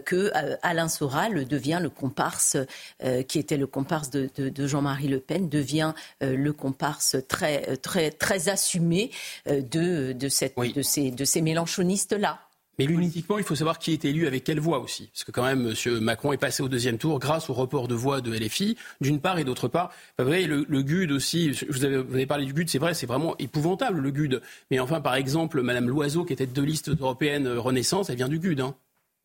que 0.06 0.32
Alain 0.62 0.90
Soral 0.90 1.48
devient 1.48 1.80
le 1.82 1.90
comparse, 1.90 2.56
qui 3.28 3.40
était 3.40 3.58
le 3.58 3.66
comparse 3.66 4.12
de, 4.12 4.30
de 4.38 4.68
Jean-Marie 4.68 5.08
Le 5.08 5.20
Pen, 5.20 5.50
devient 5.50 5.94
le 6.22 6.54
comparse 6.54 7.18
très, 7.28 7.70
euh, 7.70 7.76
très, 7.76 8.12
très 8.12 8.50
assumé 8.50 9.12
euh, 9.48 9.62
de, 9.62 10.14
de, 10.14 10.30
cette, 10.30 10.56
de 10.58 10.82
ces, 10.82 11.12
de 11.12 11.26
ces 11.26 11.42
mélanchonistes-là. 11.42 12.40
Mais 12.80 12.88
politiquement, 12.88 13.38
il 13.38 13.44
faut 13.44 13.54
savoir 13.54 13.78
qui 13.78 13.94
est 13.94 14.04
élu 14.04 14.26
avec 14.26 14.44
quelle 14.44 14.60
voix 14.60 14.80
aussi. 14.80 15.08
Parce 15.14 15.24
que 15.24 15.32
quand 15.32 15.44
même, 15.44 15.72
M. 15.86 16.00
Macron 16.00 16.34
est 16.34 16.38
passé 16.38 16.64
au 16.64 16.70
deuxième 16.70 16.98
tour 16.98 17.20
grâce 17.20 17.52
au 17.52 17.54
report 17.54 17.88
de 17.88 17.94
voix 17.94 18.20
de 18.20 18.34
LFI, 18.34 18.78
d'une 19.00 19.20
part, 19.20 19.38
et 19.38 19.44
d'autre 19.44 19.68
part. 19.68 19.92
Vous 20.18 20.26
voyez, 20.26 20.48
le, 20.48 20.66
le 20.68 20.82
GUD 20.82 21.12
aussi, 21.12 21.52
vous 21.70 21.86
avez, 21.86 21.98
vous 21.98 22.16
avez 22.16 22.26
parlé 22.26 22.46
du 22.48 22.54
GUD, 22.54 22.68
c'est 22.68 22.80
vrai, 22.80 22.96
c'est 22.96 23.06
vraiment 23.06 23.38
épouvantable 23.38 24.00
le 24.00 24.10
GUD. 24.10 24.42
Mais 24.72 24.80
enfin, 24.80 25.02
par 25.02 25.14
exemple, 25.14 25.62
Mme 25.62 25.88
Loiseau, 25.88 26.26
qui 26.26 26.34
était 26.34 26.48
de 26.48 26.62
liste 26.64 26.90
européenne 26.90 27.48
Renaissance, 27.48 28.10
elle 28.10 28.18
vient 28.18 28.28
du 28.28 28.40
GUD. 28.40 28.60
Hein. 28.60 28.74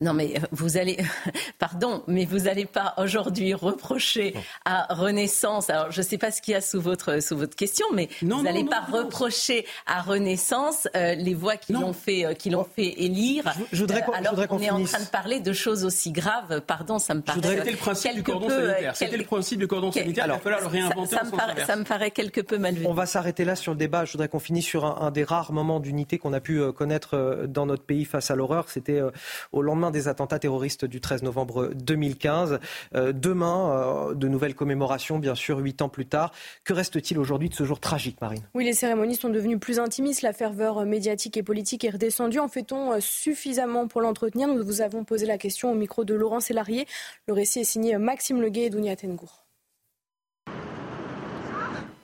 Non, 0.01 0.15
mais 0.15 0.35
euh, 0.37 0.41
vous 0.53 0.77
allez, 0.77 0.97
pardon, 1.59 2.05
mais 2.07 2.25
vous 2.25 2.41
n'allez 2.41 2.67
pas 2.67 2.95
aujourd'hui 2.99 3.53
reprocher 3.53 4.33
à 4.65 4.95
Renaissance. 4.95 5.71
Alors, 5.71 5.91
je 5.91 6.01
ne 6.01 6.07
sais 6.07 6.19
pas 6.19 6.31
ce 6.31 6.41
qu'il 6.41 6.53
y 6.53 6.57
a 6.57 6.61
sous 6.61 6.81
votre 6.81 7.21
sous 7.21 7.37
votre 7.37 7.57
question, 7.57 7.85
mais 7.93 8.09
vous 8.23 8.43
n'allez 8.43 8.65
pas 8.65 8.81
reprocher 8.81 9.67
à 9.87 10.01
Renaissance 10.01 10.87
euh, 10.95 11.17
les 11.17 11.35
voix 11.35 11.57
qui 11.57 11.73
l'ont 11.73 11.93
fait 11.93 12.25
euh, 12.25 12.35
qui 12.35 12.49
l'ont 12.49 12.65
fait 12.65 12.95
élire. 13.03 13.53
Je, 13.73 13.81
voudrais 13.81 14.03
qu'on, 14.03 14.13
alors 14.13 14.47
qu'on 14.47 14.61
est 14.61 14.71
en 14.71 14.85
train 14.85 15.01
de 15.01 15.07
parler 15.07 15.41
de 15.41 15.53
choses 15.53 15.85
aussi 15.85 16.13
graves. 16.13 16.61
Pardon, 16.61 17.01
ça 17.01 17.15
me 17.15 17.21
paraît. 17.21 17.41
C'était 17.43 17.73
le 17.73 17.77
principe 17.77 18.15
du 18.15 18.23
cordon 18.23 18.49
sanitaire. 18.51 18.95
C'était 18.97 19.17
le 19.17 19.25
principe 19.25 19.59
du 19.59 19.67
cordon 19.67 19.91
sanitaire. 19.91 20.27
il 20.27 20.31
va 20.31 20.39
falloir 20.39 20.61
le 20.61 20.67
réinventer. 20.69 21.17
Ça, 21.17 21.25
me 21.25 21.31
paraît, 21.33 21.65
ça, 21.67 21.75
me 21.75 21.85
paraît, 21.85 22.13
quelque 22.13 22.41
peu 22.41 22.59
malvenu. 22.59 22.87
On 22.87 22.95
va 22.95 23.07
s'arrêter 23.07 23.45
là 23.45 23.57
sur 23.57 23.73
le 23.73 23.79
débat. 23.79 24.05
Je 24.05 24.13
voudrais 24.13 24.29
qu'on 24.29 24.39
finisse 24.39 24.67
sur 24.67 24.85
un, 24.85 24.99
un 25.01 25.11
des 25.11 25.25
rares 25.25 25.53
moments 25.53 25.81
d'unité 25.81 26.19
qu'on 26.19 26.33
a 26.35 26.41
pu 26.41 26.73
connaître 26.73 27.47
dans 27.49 27.67
notre 27.67 27.83
pays 27.83 28.05
face 28.05 28.31
à 28.31 28.37
l'horreur. 28.37 28.69
C'était 28.69 29.03
au 29.51 29.61
lendemain 29.61 29.88
des 29.91 30.09
attentats 30.09 30.39
terroristes 30.39 30.85
du 30.85 31.01
13 31.01 31.23
novembre 31.23 31.71
2015. 31.75 32.61
Euh, 32.95 33.13
demain, 33.13 34.11
euh, 34.11 34.15
de 34.15 34.29
nouvelles 34.29 34.55
commémorations, 34.55 35.19
bien 35.19 35.35
sûr, 35.35 35.59
huit 35.59 35.83
ans 35.83 35.89
plus 35.89 36.07
tard. 36.07 36.33
Que 36.65 36.73
reste-t-il 36.73 37.19
aujourd'hui 37.19 37.49
de 37.49 37.55
ce 37.55 37.65
jour 37.65 37.81
tragique, 37.81 38.21
Marine? 38.21 38.43
Oui, 38.55 38.65
les 38.65 38.73
cérémonies 38.73 39.17
sont 39.17 39.29
devenues 39.29 39.59
plus 39.59 39.79
intimistes. 39.79 40.23
La 40.23 40.33
ferveur 40.33 40.85
médiatique 40.85 41.37
et 41.37 41.43
politique 41.43 41.85
est 41.85 41.91
redescendue. 41.91 42.39
En 42.39 42.49
fait-on 42.49 42.93
euh, 42.93 43.01
suffisamment 43.01 43.89
pour 43.89 44.01
l'entretenir? 44.01 44.49
Nous 44.49 44.65
vous 44.65 44.81
avons 44.81 45.05
posé 45.05 45.27
la 45.27 45.39
question 45.39 45.73
au 45.73 45.75
micro 45.75 46.05
de 46.05 46.15
Laurent 46.15 46.41
Sélarié. 46.41 46.87
Le 47.27 47.35
récit 47.35 47.61
est 47.61 47.65
signé 47.65 47.97
Maxime 47.99 48.41
Leguet 48.41 48.65
et 48.65 48.71
Dounia 48.71 48.97
Tengour. 48.97 49.45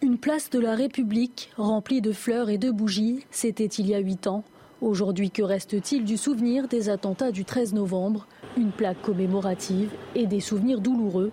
Une 0.05 0.19
place 0.19 0.51
de 0.51 0.59
la 0.59 0.75
République 0.75 1.51
remplie 1.57 2.03
de 2.03 2.13
fleurs 2.13 2.51
et 2.51 2.59
de 2.59 2.71
bougies, 2.71 3.25
c'était 3.31 3.65
il 3.65 3.87
y 3.87 3.95
a 3.95 3.99
huit 3.99 4.27
ans 4.27 4.45
Aujourd'hui, 4.81 5.31
que 5.31 5.43
reste-t-il 5.43 6.05
du 6.05 6.17
souvenir 6.17 6.67
des 6.69 6.89
attentats 6.89 7.31
du 7.31 7.44
13 7.44 7.75
novembre? 7.75 8.27
Une 8.57 8.70
plaque 8.70 9.01
commémorative 9.03 9.91
et 10.15 10.27
des 10.27 10.41
souvenirs 10.41 10.81
douloureux 10.81 11.31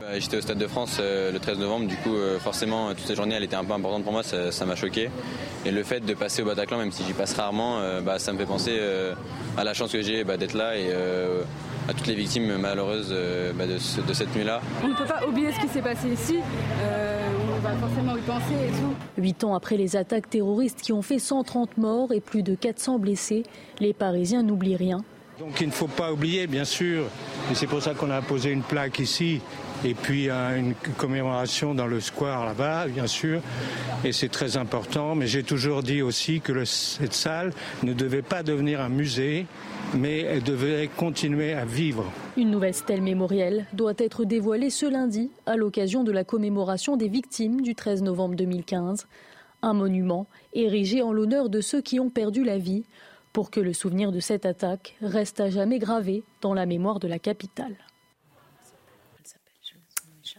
bah, 0.00 0.18
J'étais 0.18 0.38
au 0.38 0.40
Stade 0.40 0.58
de 0.58 0.66
France 0.66 0.98
euh, 1.00 1.30
le 1.30 1.38
13 1.38 1.58
novembre, 1.58 1.86
du 1.86 1.96
coup 1.96 2.14
euh, 2.14 2.38
forcément 2.38 2.88
toute 2.90 3.06
cette 3.06 3.16
journée 3.16 3.34
elle 3.34 3.44
était 3.44 3.56
un 3.56 3.64
peu 3.64 3.74
importante 3.74 4.04
pour 4.04 4.12
moi, 4.12 4.22
ça 4.22 4.66
m'a 4.66 4.74
choqué. 4.74 5.10
Et 5.66 5.70
le 5.70 5.82
fait 5.82 6.00
de 6.00 6.14
passer 6.14 6.42
au 6.42 6.46
Bataclan, 6.46 6.78
même 6.78 6.92
si 6.92 7.04
j'y 7.04 7.12
passe 7.12 7.34
rarement, 7.34 7.78
euh, 7.78 8.00
bah, 8.00 8.18
ça 8.18 8.32
me 8.32 8.38
fait 8.38 8.46
penser 8.46 8.80
à 9.56 9.64
la 9.64 9.74
chance 9.74 9.92
que 9.92 10.02
j'ai 10.02 10.24
bah, 10.24 10.36
d'être 10.36 10.54
là 10.54 10.76
et 10.76 10.92
à 11.88 11.92
toutes 11.92 12.06
les 12.06 12.14
victimes 12.14 12.56
malheureuses 12.56 13.10
de, 13.10 14.12
cette 14.12 14.34
nuit-là. 14.34 14.60
On 14.82 14.88
ne 14.88 14.94
peut 14.94 15.04
pas 15.04 15.26
oublier 15.26 15.52
ce 15.52 15.60
qui 15.60 15.68
s'est 15.68 15.82
passé 15.82 16.08
ici, 16.08 16.38
va 17.62 17.76
forcément 17.76 18.16
y 18.16 18.20
penser 18.20 18.54
et 18.54 18.70
tout. 18.70 19.20
Huit 19.22 19.44
ans 19.44 19.54
après 19.54 19.76
les 19.76 19.96
attaques 19.96 20.28
terroristes 20.28 20.80
qui 20.82 20.92
ont 20.92 21.02
fait 21.02 21.18
130 21.18 21.78
morts 21.78 22.12
et 22.12 22.20
plus 22.20 22.42
de 22.42 22.54
400 22.54 22.98
blessés, 22.98 23.44
les 23.78 23.92
Parisiens 23.92 24.42
n'oublient 24.42 24.76
rien. 24.76 25.04
Donc 25.38 25.60
il 25.60 25.68
ne 25.68 25.72
faut 25.72 25.86
pas 25.86 26.12
oublier, 26.12 26.46
bien 26.46 26.64
sûr, 26.64 27.04
et 27.50 27.54
c'est 27.54 27.66
pour 27.66 27.82
ça 27.82 27.94
qu'on 27.94 28.10
a 28.10 28.20
posé 28.20 28.50
une 28.50 28.62
plaque 28.62 28.98
ici 28.98 29.40
et 29.84 29.94
puis 29.94 30.30
une 30.30 30.74
commémoration 30.96 31.74
dans 31.74 31.86
le 31.86 32.00
square 32.00 32.46
là-bas, 32.46 32.86
bien 32.86 33.06
sûr, 33.06 33.40
et 34.04 34.12
c'est 34.12 34.28
très 34.28 34.56
important. 34.56 35.14
Mais 35.14 35.26
j'ai 35.26 35.42
toujours 35.42 35.82
dit 35.82 36.02
aussi 36.02 36.40
que 36.40 36.64
cette 36.64 37.14
salle 37.14 37.52
ne 37.82 37.92
devait 37.92 38.22
pas 38.22 38.42
devenir 38.42 38.80
un 38.80 38.88
musée, 38.88 39.46
mais 39.94 40.20
elle 40.20 40.42
devait 40.42 40.88
continuer 40.88 41.52
à 41.52 41.64
vivre. 41.64 42.04
Une 42.36 42.50
nouvelle 42.50 42.74
stèle 42.74 43.02
mémorielle 43.02 43.66
doit 43.72 43.94
être 43.98 44.24
dévoilée 44.24 44.70
ce 44.70 44.86
lundi 44.86 45.30
à 45.46 45.56
l'occasion 45.56 46.04
de 46.04 46.12
la 46.12 46.24
commémoration 46.24 46.96
des 46.96 47.08
victimes 47.08 47.60
du 47.60 47.74
13 47.74 48.02
novembre 48.02 48.36
2015. 48.36 49.06
Un 49.62 49.74
monument 49.74 50.26
érigé 50.54 51.02
en 51.02 51.12
l'honneur 51.12 51.48
de 51.48 51.60
ceux 51.60 51.80
qui 51.80 52.00
ont 52.00 52.10
perdu 52.10 52.44
la 52.44 52.58
vie 52.58 52.84
pour 53.32 53.50
que 53.50 53.60
le 53.60 53.72
souvenir 53.72 54.12
de 54.12 54.20
cette 54.20 54.44
attaque 54.44 54.96
reste 55.00 55.40
à 55.40 55.50
jamais 55.50 55.78
gravé 55.78 56.22
dans 56.40 56.54
la 56.54 56.66
mémoire 56.66 56.98
de 56.98 57.08
la 57.08 57.18
capitale. 57.18 57.76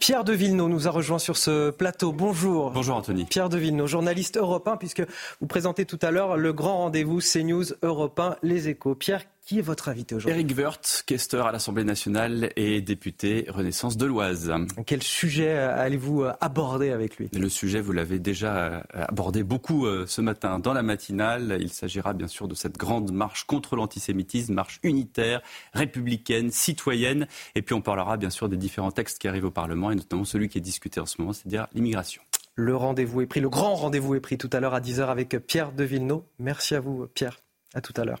Pierre 0.04 0.22
de 0.22 0.34
Villeneuve 0.34 0.68
nous 0.68 0.86
a 0.86 0.90
rejoint 0.90 1.18
sur 1.18 1.38
ce 1.38 1.70
plateau. 1.70 2.12
Bonjour. 2.12 2.70
Bonjour 2.72 2.94
Anthony. 2.94 3.24
Pierre 3.24 3.48
de 3.48 3.56
Villeneuve, 3.56 3.86
journaliste 3.86 4.36
européen, 4.36 4.76
puisque 4.76 5.02
vous 5.40 5.46
présentez 5.46 5.86
tout 5.86 5.98
à 6.02 6.10
l'heure 6.10 6.36
le 6.36 6.52
grand 6.52 6.76
rendez-vous 6.76 7.20
CNews 7.20 7.64
européen 7.82 8.36
Les 8.42 8.68
Échos. 8.68 8.94
Pierre, 8.94 9.24
qui 9.44 9.58
est 9.58 9.62
votre 9.62 9.88
invité 9.88 10.14
aujourd'hui 10.14 10.40
Eric 10.40 10.56
Woerth, 10.56 11.04
questeur 11.06 11.46
à 11.46 11.52
l'Assemblée 11.52 11.84
nationale 11.84 12.50
et 12.56 12.80
député 12.80 13.44
Renaissance 13.48 13.96
de 13.96 14.06
l'Oise. 14.06 14.52
Quel 14.86 15.02
sujet 15.02 15.50
allez-vous 15.50 16.22
euh, 16.22 16.32
aborder 16.40 16.90
avec 16.90 17.18
lui? 17.18 17.28
Le 17.32 17.48
sujet, 17.50 17.80
vous 17.80 17.92
l'avez 17.92 18.18
déjà 18.18 18.56
euh, 18.56 18.80
abordé 18.94 19.42
beaucoup 19.42 19.86
euh, 19.86 20.06
ce 20.06 20.22
matin 20.22 20.58
dans 20.58 20.72
la 20.72 20.82
matinale. 20.82 21.58
Il 21.60 21.70
s'agira 21.70 22.14
bien 22.14 22.28
sûr 22.28 22.48
de 22.48 22.54
cette 22.54 22.78
grande 22.78 23.12
marche 23.12 23.44
contre 23.44 23.76
l'antisémitisme, 23.76 24.54
marche 24.54 24.80
unitaire, 24.82 25.42
républicaine, 25.74 26.50
citoyenne. 26.50 27.26
Et 27.54 27.60
puis 27.60 27.74
on 27.74 27.82
parlera 27.82 28.16
bien 28.16 28.30
sûr 28.30 28.48
des 28.48 28.56
différents 28.56 28.92
textes 28.92 29.18
qui 29.18 29.28
arrivent 29.28 29.44
au 29.44 29.50
Parlement 29.50 29.90
et 29.90 29.94
notamment 29.94 30.24
celui 30.24 30.48
qui 30.48 30.56
est 30.58 30.62
discuté 30.62 31.00
en 31.00 31.06
ce 31.06 31.20
moment, 31.20 31.34
c'est-à-dire 31.34 31.66
l'immigration. 31.74 32.22
Le 32.54 32.74
rendez-vous 32.76 33.20
est 33.20 33.26
pris, 33.26 33.40
le 33.40 33.50
grand 33.50 33.74
rendez-vous 33.74 34.14
est 34.14 34.20
pris 34.20 34.38
tout 34.38 34.50
à 34.52 34.60
l'heure 34.60 34.74
à 34.74 34.80
10h 34.80 35.06
avec 35.06 35.36
Pierre 35.46 35.72
de 35.72 35.84
Villeneuve. 35.84 36.22
Merci 36.38 36.74
à 36.76 36.80
vous, 36.80 37.08
Pierre. 37.12 37.43
À 37.74 37.80
tout 37.80 37.92
à 37.96 38.04
l'heure. 38.04 38.20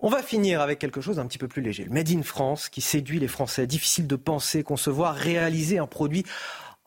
On 0.00 0.08
va 0.08 0.22
finir 0.22 0.60
avec 0.60 0.78
quelque 0.78 1.00
chose 1.00 1.16
d'un 1.16 1.26
petit 1.26 1.38
peu 1.38 1.48
plus 1.48 1.62
léger. 1.62 1.84
Le 1.84 1.90
Made 1.90 2.10
in 2.10 2.22
France 2.22 2.68
qui 2.68 2.80
séduit 2.80 3.18
les 3.18 3.28
Français. 3.28 3.66
Difficile 3.66 4.06
de 4.06 4.16
penser, 4.16 4.62
concevoir, 4.62 5.14
réaliser 5.14 5.78
un 5.78 5.86
produit 5.86 6.24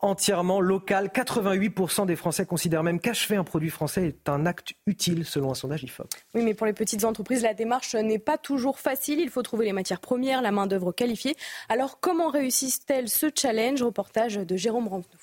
entièrement 0.01 0.61
local. 0.61 1.10
88% 1.14 2.06
des 2.06 2.16
Français 2.16 2.45
considèrent 2.45 2.84
même 2.84 3.00
qu'achever 3.00 3.35
un 3.35 3.43
produit 3.43 3.69
français 3.69 4.08
est 4.08 4.30
un 4.30 4.45
acte 4.45 4.74
utile, 4.88 5.26
selon 5.26 5.51
un 5.51 5.56
sondage 5.56 5.84
IFOP. 5.84 6.08
Oui, 6.34 6.43
mais 6.43 6.53
pour 6.53 6.66
les 6.66 6.74
petites 6.74 7.03
entreprises, 7.03 7.43
la 7.43 7.53
démarche 7.53 7.95
n'est 7.95 8.19
pas 8.19 8.38
toujours 8.38 8.80
facile. 8.80 9.19
Il 9.19 9.30
faut 9.30 9.43
trouver 9.43 9.66
les 9.66 9.74
matières 9.74 10.00
premières, 10.00 10.42
la 10.42 10.51
main-d'œuvre 10.51 10.92
qualifiée. 10.92 11.35
Alors, 11.69 12.00
comment 12.00 12.30
réussissent-elles 12.30 13.10
ce 13.10 13.27
challenge? 13.34 13.84
Reportage 13.84 14.35
de 14.35 14.58
Jérôme 14.58 14.88
Rampenou. 14.88 15.20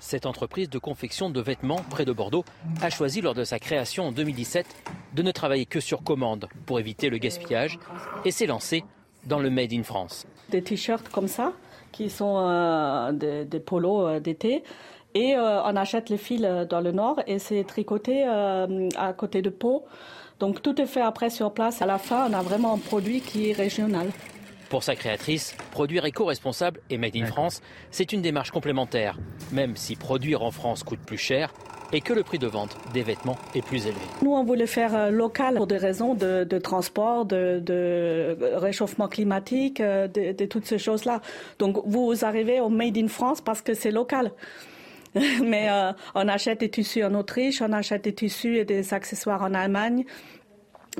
Cette 0.00 0.24
entreprise 0.24 0.70
de 0.70 0.78
confection 0.78 1.28
de 1.28 1.40
vêtements 1.42 1.84
près 1.90 2.06
de 2.06 2.12
Bordeaux 2.12 2.44
a 2.80 2.88
choisi 2.88 3.20
lors 3.20 3.34
de 3.34 3.44
sa 3.44 3.58
création 3.58 4.08
en 4.08 4.12
2017 4.12 4.66
de 5.14 5.22
ne 5.22 5.30
travailler 5.30 5.66
que 5.66 5.78
sur 5.78 6.02
commande 6.02 6.48
pour 6.64 6.80
éviter 6.80 7.10
le 7.10 7.18
gaspillage 7.18 7.78
et 8.24 8.30
s'est 8.30 8.46
lancée 8.46 8.82
dans 9.26 9.38
le 9.38 9.50
Made 9.50 9.74
in 9.74 9.82
France. 9.82 10.26
Des 10.48 10.62
t-shirts 10.62 11.10
comme 11.10 11.28
ça, 11.28 11.52
qui 11.92 12.08
sont 12.08 12.38
euh, 12.38 13.12
des, 13.12 13.60
polos 13.60 14.06
euh, 14.06 14.20
d'été. 14.20 14.64
Et 15.14 15.34
euh, 15.34 15.62
on 15.64 15.76
achète 15.76 16.08
les 16.08 16.16
fils 16.16 16.40
dans 16.40 16.80
le 16.80 16.92
nord 16.92 17.20
et 17.26 17.38
c'est 17.38 17.64
tricoté 17.64 18.24
à 18.24 19.12
côté 19.12 19.42
de 19.42 19.50
Pau. 19.50 19.84
Donc 20.38 20.62
tout 20.62 20.80
est 20.80 20.86
fait 20.86 21.02
après 21.02 21.28
sur 21.28 21.52
place. 21.52 21.82
À 21.82 21.86
la 21.86 21.98
fin, 21.98 22.26
on 22.30 22.32
a 22.32 22.40
vraiment 22.40 22.72
un 22.72 22.78
produit 22.78 23.20
qui 23.20 23.50
est 23.50 23.52
régional. 23.52 24.08
Pour 24.70 24.84
sa 24.84 24.94
créatrice, 24.94 25.56
produire 25.72 26.04
éco-responsable 26.04 26.80
et 26.90 26.96
made 26.96 27.16
in 27.16 27.26
France, 27.26 27.60
c'est 27.90 28.12
une 28.12 28.22
démarche 28.22 28.52
complémentaire, 28.52 29.18
même 29.50 29.74
si 29.74 29.96
produire 29.96 30.44
en 30.44 30.52
France 30.52 30.84
coûte 30.84 31.00
plus 31.04 31.18
cher 31.18 31.52
et 31.92 32.00
que 32.00 32.12
le 32.12 32.22
prix 32.22 32.38
de 32.38 32.46
vente 32.46 32.76
des 32.94 33.02
vêtements 33.02 33.36
est 33.56 33.62
plus 33.62 33.86
élevé. 33.86 34.00
Nous, 34.22 34.30
on 34.30 34.44
voulait 34.44 34.68
faire 34.68 34.94
euh, 34.94 35.10
local 35.10 35.56
pour 35.56 35.66
des 35.66 35.76
raisons 35.76 36.14
de, 36.14 36.44
transport, 36.58 37.24
de, 37.24 38.36
réchauffement 38.58 39.08
climatique, 39.08 39.80
euh, 39.80 40.06
de, 40.06 40.44
toutes 40.44 40.66
ces 40.66 40.78
choses-là. 40.78 41.20
Donc, 41.58 41.82
vous 41.84 42.24
arrivez 42.24 42.60
au 42.60 42.68
Made 42.68 42.96
in 42.96 43.08
France 43.08 43.40
parce 43.40 43.62
que 43.62 43.74
c'est 43.74 43.90
local. 43.90 44.30
Mais 45.42 45.68
euh, 45.68 45.90
on 46.14 46.28
achète 46.28 46.60
des 46.60 46.70
tissus 46.70 47.02
en 47.02 47.14
Autriche, 47.14 47.60
on 47.60 47.72
achète 47.72 48.04
des 48.04 48.14
tissus 48.14 48.58
et 48.58 48.64
des 48.64 48.94
accessoires 48.94 49.42
en 49.42 49.52
Allemagne. 49.52 50.04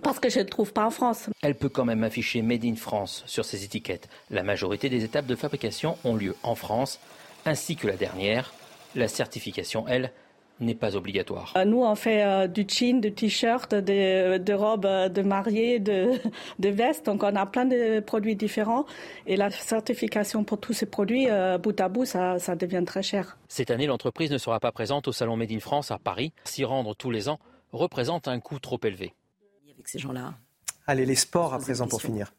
Parce 0.03 0.21
que 0.21 0.31
je 0.31 0.39
ne 0.39 0.45
trouve 0.45 0.73
pas 0.73 0.87
en 0.87 0.91
France. 0.91 1.29
Elle 1.43 1.55
peut 1.55 1.69
quand 1.69 1.85
même 1.85 2.05
afficher 2.05 2.43
Made 2.43 2.65
in 2.65 2.77
France 2.77 3.23
sur 3.27 3.45
ses 3.45 3.65
étiquettes. 3.65 4.09
La 4.31 4.43
majorité 4.43 4.89
des 4.89 5.05
étapes 5.05 5.27
de 5.27 5.35
fabrication 5.35 5.97
ont 6.05 6.15
lieu 6.15 6.35
en 6.43 6.55
France, 6.55 7.01
ainsi 7.45 7.77
que 7.77 7.87
la 7.87 7.97
dernière. 7.97 8.53
La 8.95 9.09
certification, 9.09 9.87
elle, 9.89 10.13
n'est 10.61 10.75
pas 10.75 10.97
obligatoire. 10.97 11.53
Euh, 11.57 11.65
nous, 11.65 11.83
on 11.83 11.95
fait 11.95 12.23
euh, 12.23 12.47
du 12.47 12.65
jean, 12.69 13.01
du 13.01 13.13
t-shirt, 13.13 13.75
de, 13.75 14.53
robes 14.53 14.87
euh, 14.87 15.09
de 15.09 15.23
mariée, 15.23 15.79
de, 15.79 16.13
de 16.59 16.69
vestes. 16.69 17.07
Donc, 17.07 17.23
on 17.23 17.35
a 17.35 17.47
plein 17.47 17.65
de 17.65 18.01
produits 18.01 18.37
différents. 18.37 18.85
Et 19.27 19.37
la 19.37 19.51
certification 19.51 20.45
pour 20.45 20.59
tous 20.59 20.73
ces 20.73 20.87
produits, 20.87 21.29
bout 21.63 21.81
à 21.81 21.89
bout, 21.89 22.05
ça, 22.05 22.39
ça 22.39 22.55
devient 22.55 22.83
très 22.87 23.03
cher. 23.03 23.39
Cette 23.49 23.71
année, 23.71 23.87
l'entreprise 23.87 24.31
ne 24.31 24.39
sera 24.39 24.61
pas 24.61 24.73
présente 24.73 25.09
au 25.09 25.13
Salon 25.13 25.37
Made 25.37 25.53
in 25.53 25.61
France 25.61 25.91
à 25.91 25.99
Paris. 25.99 26.33
S'y 26.45 26.65
rendre 26.65 26.95
tous 26.95 27.11
les 27.11 27.29
ans 27.29 27.39
représente 27.73 28.29
un 28.29 28.41
coût 28.41 28.59
trop 28.59 28.81
élevé 28.83 29.15
ces 29.91 29.99
gens-là. 29.99 30.35
Allez, 30.87 31.05
les 31.05 31.17
sports 31.17 31.53
à 31.53 31.59
présent 31.59 31.89
pour 31.89 32.01
finir. 32.01 32.33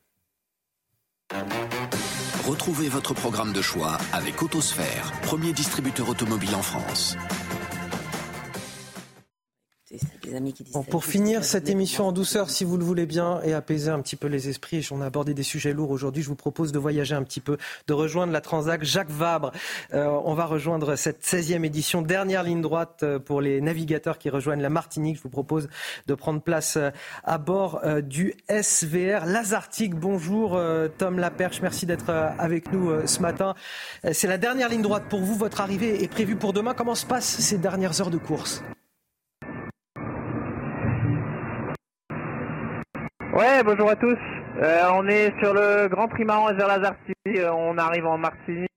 Retrouvez 2.46 2.90
votre 2.90 3.14
programme 3.14 3.54
de 3.54 3.62
choix 3.62 3.98
avec 4.14 4.42
Autosphère, 4.42 5.12
premier 5.22 5.54
distributeur 5.54 6.10
automobile 6.10 6.56
en 6.56 6.62
France 6.62 7.16
pour 10.90 11.06
finir 11.06 11.44
cette 11.44 11.70
émission 11.70 12.08
en 12.08 12.12
douceur, 12.12 12.50
si 12.50 12.64
vous 12.64 12.78
le 12.78 12.84
voulez 12.84 13.06
bien, 13.06 13.42
et 13.44 13.54
apaiser 13.54 13.90
un 13.90 14.00
petit 14.00 14.16
peu 14.16 14.28
les 14.28 14.50
esprits, 14.50 14.88
on 14.92 15.02
a 15.02 15.06
abordé 15.06 15.34
des 15.34 15.44
sujets 15.44 15.74
lourds 15.74 15.92
aujourd'hui, 15.92 16.24
je 16.24 16.30
vous 16.30 16.36
propose 16.36 16.72
de 16.72 16.80
voyager 16.80 17.16
un 17.16 17.24
petit 17.24 17.42
peu, 17.42 17.58
de 17.88 17.94
rejoindre 17.94 18.32
la 18.32 18.42
Transac 18.42 18.84
Jacques 18.84 19.12
Vabre. 19.12 19.52
Euh, 19.94 20.08
on 20.24 20.34
va 20.34 20.46
rejoindre 20.46 20.96
cette 20.96 21.24
16e 21.24 21.66
édition, 21.66 22.02
dernière 22.02 22.44
ligne 22.44 22.62
droite 22.62 23.02
euh, 23.04 23.20
pour 23.20 23.42
les 23.42 23.60
navigateurs 23.62 24.18
qui 24.18 24.30
rejoignent 24.30 24.62
la 24.62 24.70
Martinique. 24.70 25.18
Je 25.18 25.24
vous 25.24 25.30
propose 25.30 25.68
de 26.08 26.14
prendre 26.14 26.42
place 26.42 26.78
euh, 26.78 26.92
à 27.24 27.38
bord 27.38 27.82
du 28.04 28.34
SVR 28.50 29.26
Lazartique. 29.26 29.96
Bonjour 29.96 30.60
Tom 30.98 31.20
Laperche, 31.20 31.62
merci 31.62 31.86
d'être 31.86 32.10
avec 32.10 32.72
nous 32.72 32.92
ce 33.06 33.20
matin. 33.20 33.56
C'est 34.12 34.28
la 34.28 34.38
dernière 34.38 34.70
ligne 34.70 34.82
droite 34.82 35.04
pour 35.10 35.22
vous, 35.22 35.36
votre 35.36 35.62
arrivée 35.62 36.04
est 36.04 36.08
prévue 36.08 36.36
pour 36.36 36.54
demain. 36.54 36.74
Comment 36.74 36.96
se 36.96 37.06
passent 37.06 37.40
ces 37.40 37.58
dernières 37.58 38.02
heures 38.02 38.12
de 38.12 38.18
course? 38.18 38.64
Ouais, 43.34 43.64
bonjour 43.64 43.90
à 43.90 43.96
tous. 43.96 44.18
Euh, 44.62 44.82
on 44.94 45.08
est 45.08 45.32
sur 45.42 45.54
le 45.54 45.88
Grand 45.88 46.10
Prix 46.10 46.26
Marron 46.26 46.54
vers 46.54 46.68
Lazarty. 46.68 47.14
Euh, 47.28 47.50
on 47.54 47.78
arrive 47.78 48.06
en 48.06 48.18
Martinique 48.18 48.68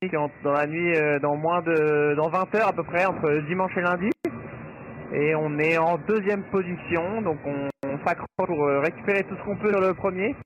dans 0.44 0.52
la 0.52 0.68
nuit, 0.68 0.96
euh, 0.96 1.18
dans 1.18 1.34
moins 1.34 1.60
de 1.62 2.14
dans 2.14 2.28
20 2.28 2.54
heures 2.54 2.68
à 2.68 2.72
peu 2.72 2.84
près, 2.84 3.04
entre 3.04 3.28
dimanche 3.48 3.76
et 3.76 3.80
lundi. 3.80 4.10
Et 5.12 5.34
on 5.34 5.58
est 5.58 5.76
en 5.76 5.98
deuxième 6.06 6.44
position, 6.52 7.20
donc 7.22 7.38
on, 7.44 7.68
s'accroche 8.06 8.46
pour 8.46 8.64
récupérer 8.80 9.24
tout 9.24 9.34
ce 9.34 9.42
qu'on 9.42 9.56
peut 9.56 9.70
sur 9.70 9.80
le 9.80 9.92
premier. 9.92 10.36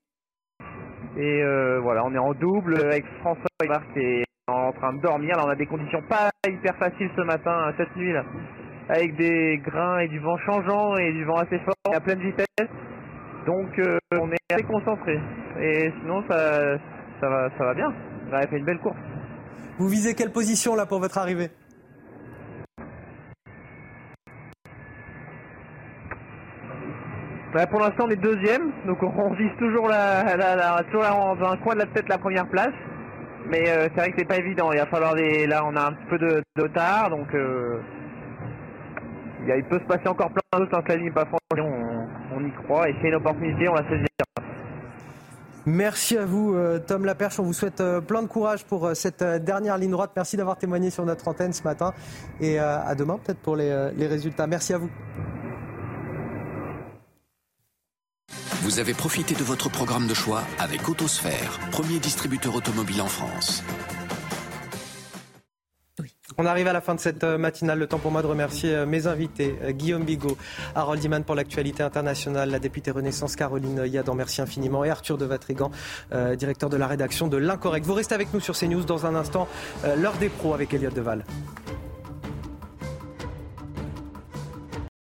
Et 1.15 1.43
voilà, 1.83 2.03
on 2.03 2.13
est 2.13 2.17
en 2.17 2.33
double 2.33 2.79
avec 2.83 3.05
François 3.19 3.45
qui 3.93 3.99
est 3.99 4.23
en 4.47 4.71
train 4.71 4.93
de 4.93 5.01
dormir. 5.01 5.37
Là, 5.37 5.43
on 5.45 5.49
a 5.49 5.55
des 5.55 5.67
conditions 5.67 6.01
pas 6.09 6.29
hyper 6.47 6.75
faciles 6.77 7.11
ce 7.15 7.21
matin, 7.21 7.71
cette 7.77 7.95
nuit 7.95 8.13
là, 8.13 8.23
avec 8.89 9.15
des 9.17 9.61
grains 9.63 9.99
et 9.99 10.07
du 10.07 10.17
vent 10.17 10.37
changeant 10.47 10.95
et 10.95 11.11
du 11.11 11.25
vent 11.25 11.37
assez 11.37 11.59
fort 11.59 11.93
à 11.93 11.99
pleine 11.99 12.21
vitesse. 12.21 12.69
Donc 13.49 13.77
euh, 13.79 13.97
on 14.11 14.31
est 14.31 14.37
assez 14.53 14.63
concentré. 14.63 15.19
Et 15.59 15.91
sinon 15.99 16.23
ça, 16.29 16.77
ça, 17.19 17.27
va, 17.27 17.49
ça 17.57 17.63
va 17.63 17.73
bien. 17.73 17.91
On 18.29 18.33
a 18.35 18.45
fait 18.45 18.59
une 18.59 18.65
belle 18.65 18.77
course. 18.77 18.95
Vous 19.79 19.87
visez 19.87 20.13
quelle 20.13 20.31
position 20.31 20.75
là 20.75 20.85
pour 20.85 20.99
votre 20.99 21.17
arrivée? 21.17 21.49
Bah, 27.51 27.65
Pour 27.65 27.79
l'instant, 27.79 28.05
on 28.05 28.11
est 28.11 28.17
deuxième, 28.17 28.71
donc 28.85 29.01
on 29.01 29.33
vise 29.33 29.49
toujours, 29.57 29.87
la, 29.87 30.83
toujours 30.91 31.01
dans 31.01 31.51
un 31.51 31.57
coin 31.57 31.73
de 31.73 31.79
la 31.79 31.87
tête 31.87 32.07
la 32.07 32.19
première 32.19 32.47
place. 32.47 32.75
Mais 33.47 33.65
c'est 33.65 33.95
vrai 33.95 34.11
que 34.11 34.19
c'est 34.19 34.27
pas 34.27 34.37
évident. 34.37 34.71
Il 34.71 34.77
va 34.77 34.85
falloir 34.85 35.15
des. 35.15 35.47
Là, 35.47 35.65
on 35.65 35.75
a 35.75 35.87
un 35.87 35.93
peu 36.07 36.19
de, 36.19 36.43
de 36.55 36.61
retard, 36.61 37.09
donc 37.09 37.29
il 37.33 37.79
peut 39.63 39.79
se 39.79 39.85
passer 39.85 40.07
encore 40.07 40.29
plein 40.29 40.59
de 40.59 40.65
choses 40.65 40.71
tant 40.71 40.83
que 40.83 40.89
la 40.89 40.97
ligne 40.97 41.13
pas 41.13 41.25
franchie. 41.25 41.39
On, 42.39 42.45
y 42.45 42.51
croit 42.51 42.89
et 42.89 42.95
c'est 43.01 43.09
une 43.09 43.15
opportunité, 43.15 43.67
on 43.67 43.73
la 43.73 43.83
saisit. 43.89 44.05
Merci 45.65 46.17
à 46.17 46.25
vous, 46.25 46.53
euh, 46.53 46.79
Tom 46.79 47.05
Laperche. 47.05 47.39
On 47.39 47.43
vous 47.43 47.53
souhaite 47.53 47.81
euh, 47.81 48.01
plein 48.01 48.21
de 48.21 48.27
courage 48.27 48.65
pour 48.65 48.87
euh, 48.87 48.93
cette 48.93 49.23
dernière 49.23 49.77
ligne 49.77 49.91
droite. 49.91 50.11
Merci 50.15 50.37
d'avoir 50.37 50.57
témoigné 50.57 50.89
sur 50.89 51.05
notre 51.05 51.27
antenne 51.27 51.53
ce 51.53 51.63
matin. 51.63 51.93
Et 52.39 52.57
à 52.59 52.95
demain, 52.95 53.19
peut-être, 53.23 53.39
pour 53.39 53.55
les, 53.55 53.91
les 53.95 54.07
résultats. 54.07 54.47
Merci 54.47 54.73
à 54.73 54.77
vous. 54.77 54.89
Vous 58.63 58.79
avez 58.79 58.93
profité 58.93 59.35
de 59.35 59.43
votre 59.43 59.69
programme 59.69 60.07
de 60.07 60.13
choix 60.13 60.41
avec 60.59 60.87
Autosphère, 60.87 61.59
premier 61.71 61.99
distributeur 61.99 62.55
automobile 62.55 63.01
en 63.01 63.07
France. 63.07 63.63
On 66.37 66.45
arrive 66.45 66.67
à 66.67 66.73
la 66.73 66.81
fin 66.81 66.95
de 66.95 66.99
cette 66.99 67.23
euh, 67.23 67.37
matinale. 67.37 67.79
Le 67.79 67.87
temps 67.87 67.97
pour 67.97 68.11
moi 68.11 68.21
de 68.21 68.27
remercier 68.27 68.73
euh, 68.73 68.85
mes 68.85 69.07
invités. 69.07 69.57
Euh, 69.63 69.71
Guillaume 69.71 70.03
Bigot, 70.03 70.37
Harold 70.75 71.03
Iman 71.03 71.23
pour 71.23 71.35
l'actualité 71.35 71.83
internationale, 71.83 72.49
la 72.49 72.59
députée 72.59 72.91
Renaissance 72.91 73.35
Caroline 73.35 73.83
Yadan, 73.85 74.15
merci 74.15 74.41
infiniment. 74.41 74.83
Et 74.83 74.89
Arthur 74.89 75.17
de 75.17 75.25
Vatrigan, 75.25 75.71
directeur 76.37 76.69
de 76.69 76.77
la 76.77 76.87
rédaction 76.87 77.27
de 77.27 77.37
L'Incorrect. 77.37 77.85
Vous 77.85 77.93
restez 77.93 78.15
avec 78.15 78.33
nous 78.33 78.39
sur 78.39 78.57
CNews 78.57 78.83
dans 78.83 79.05
un 79.05 79.15
instant. 79.15 79.47
L'heure 79.97 80.17
des 80.19 80.29
pros 80.29 80.53
avec 80.53 80.73
Elliot 80.73 80.91
Deval. 80.91 81.23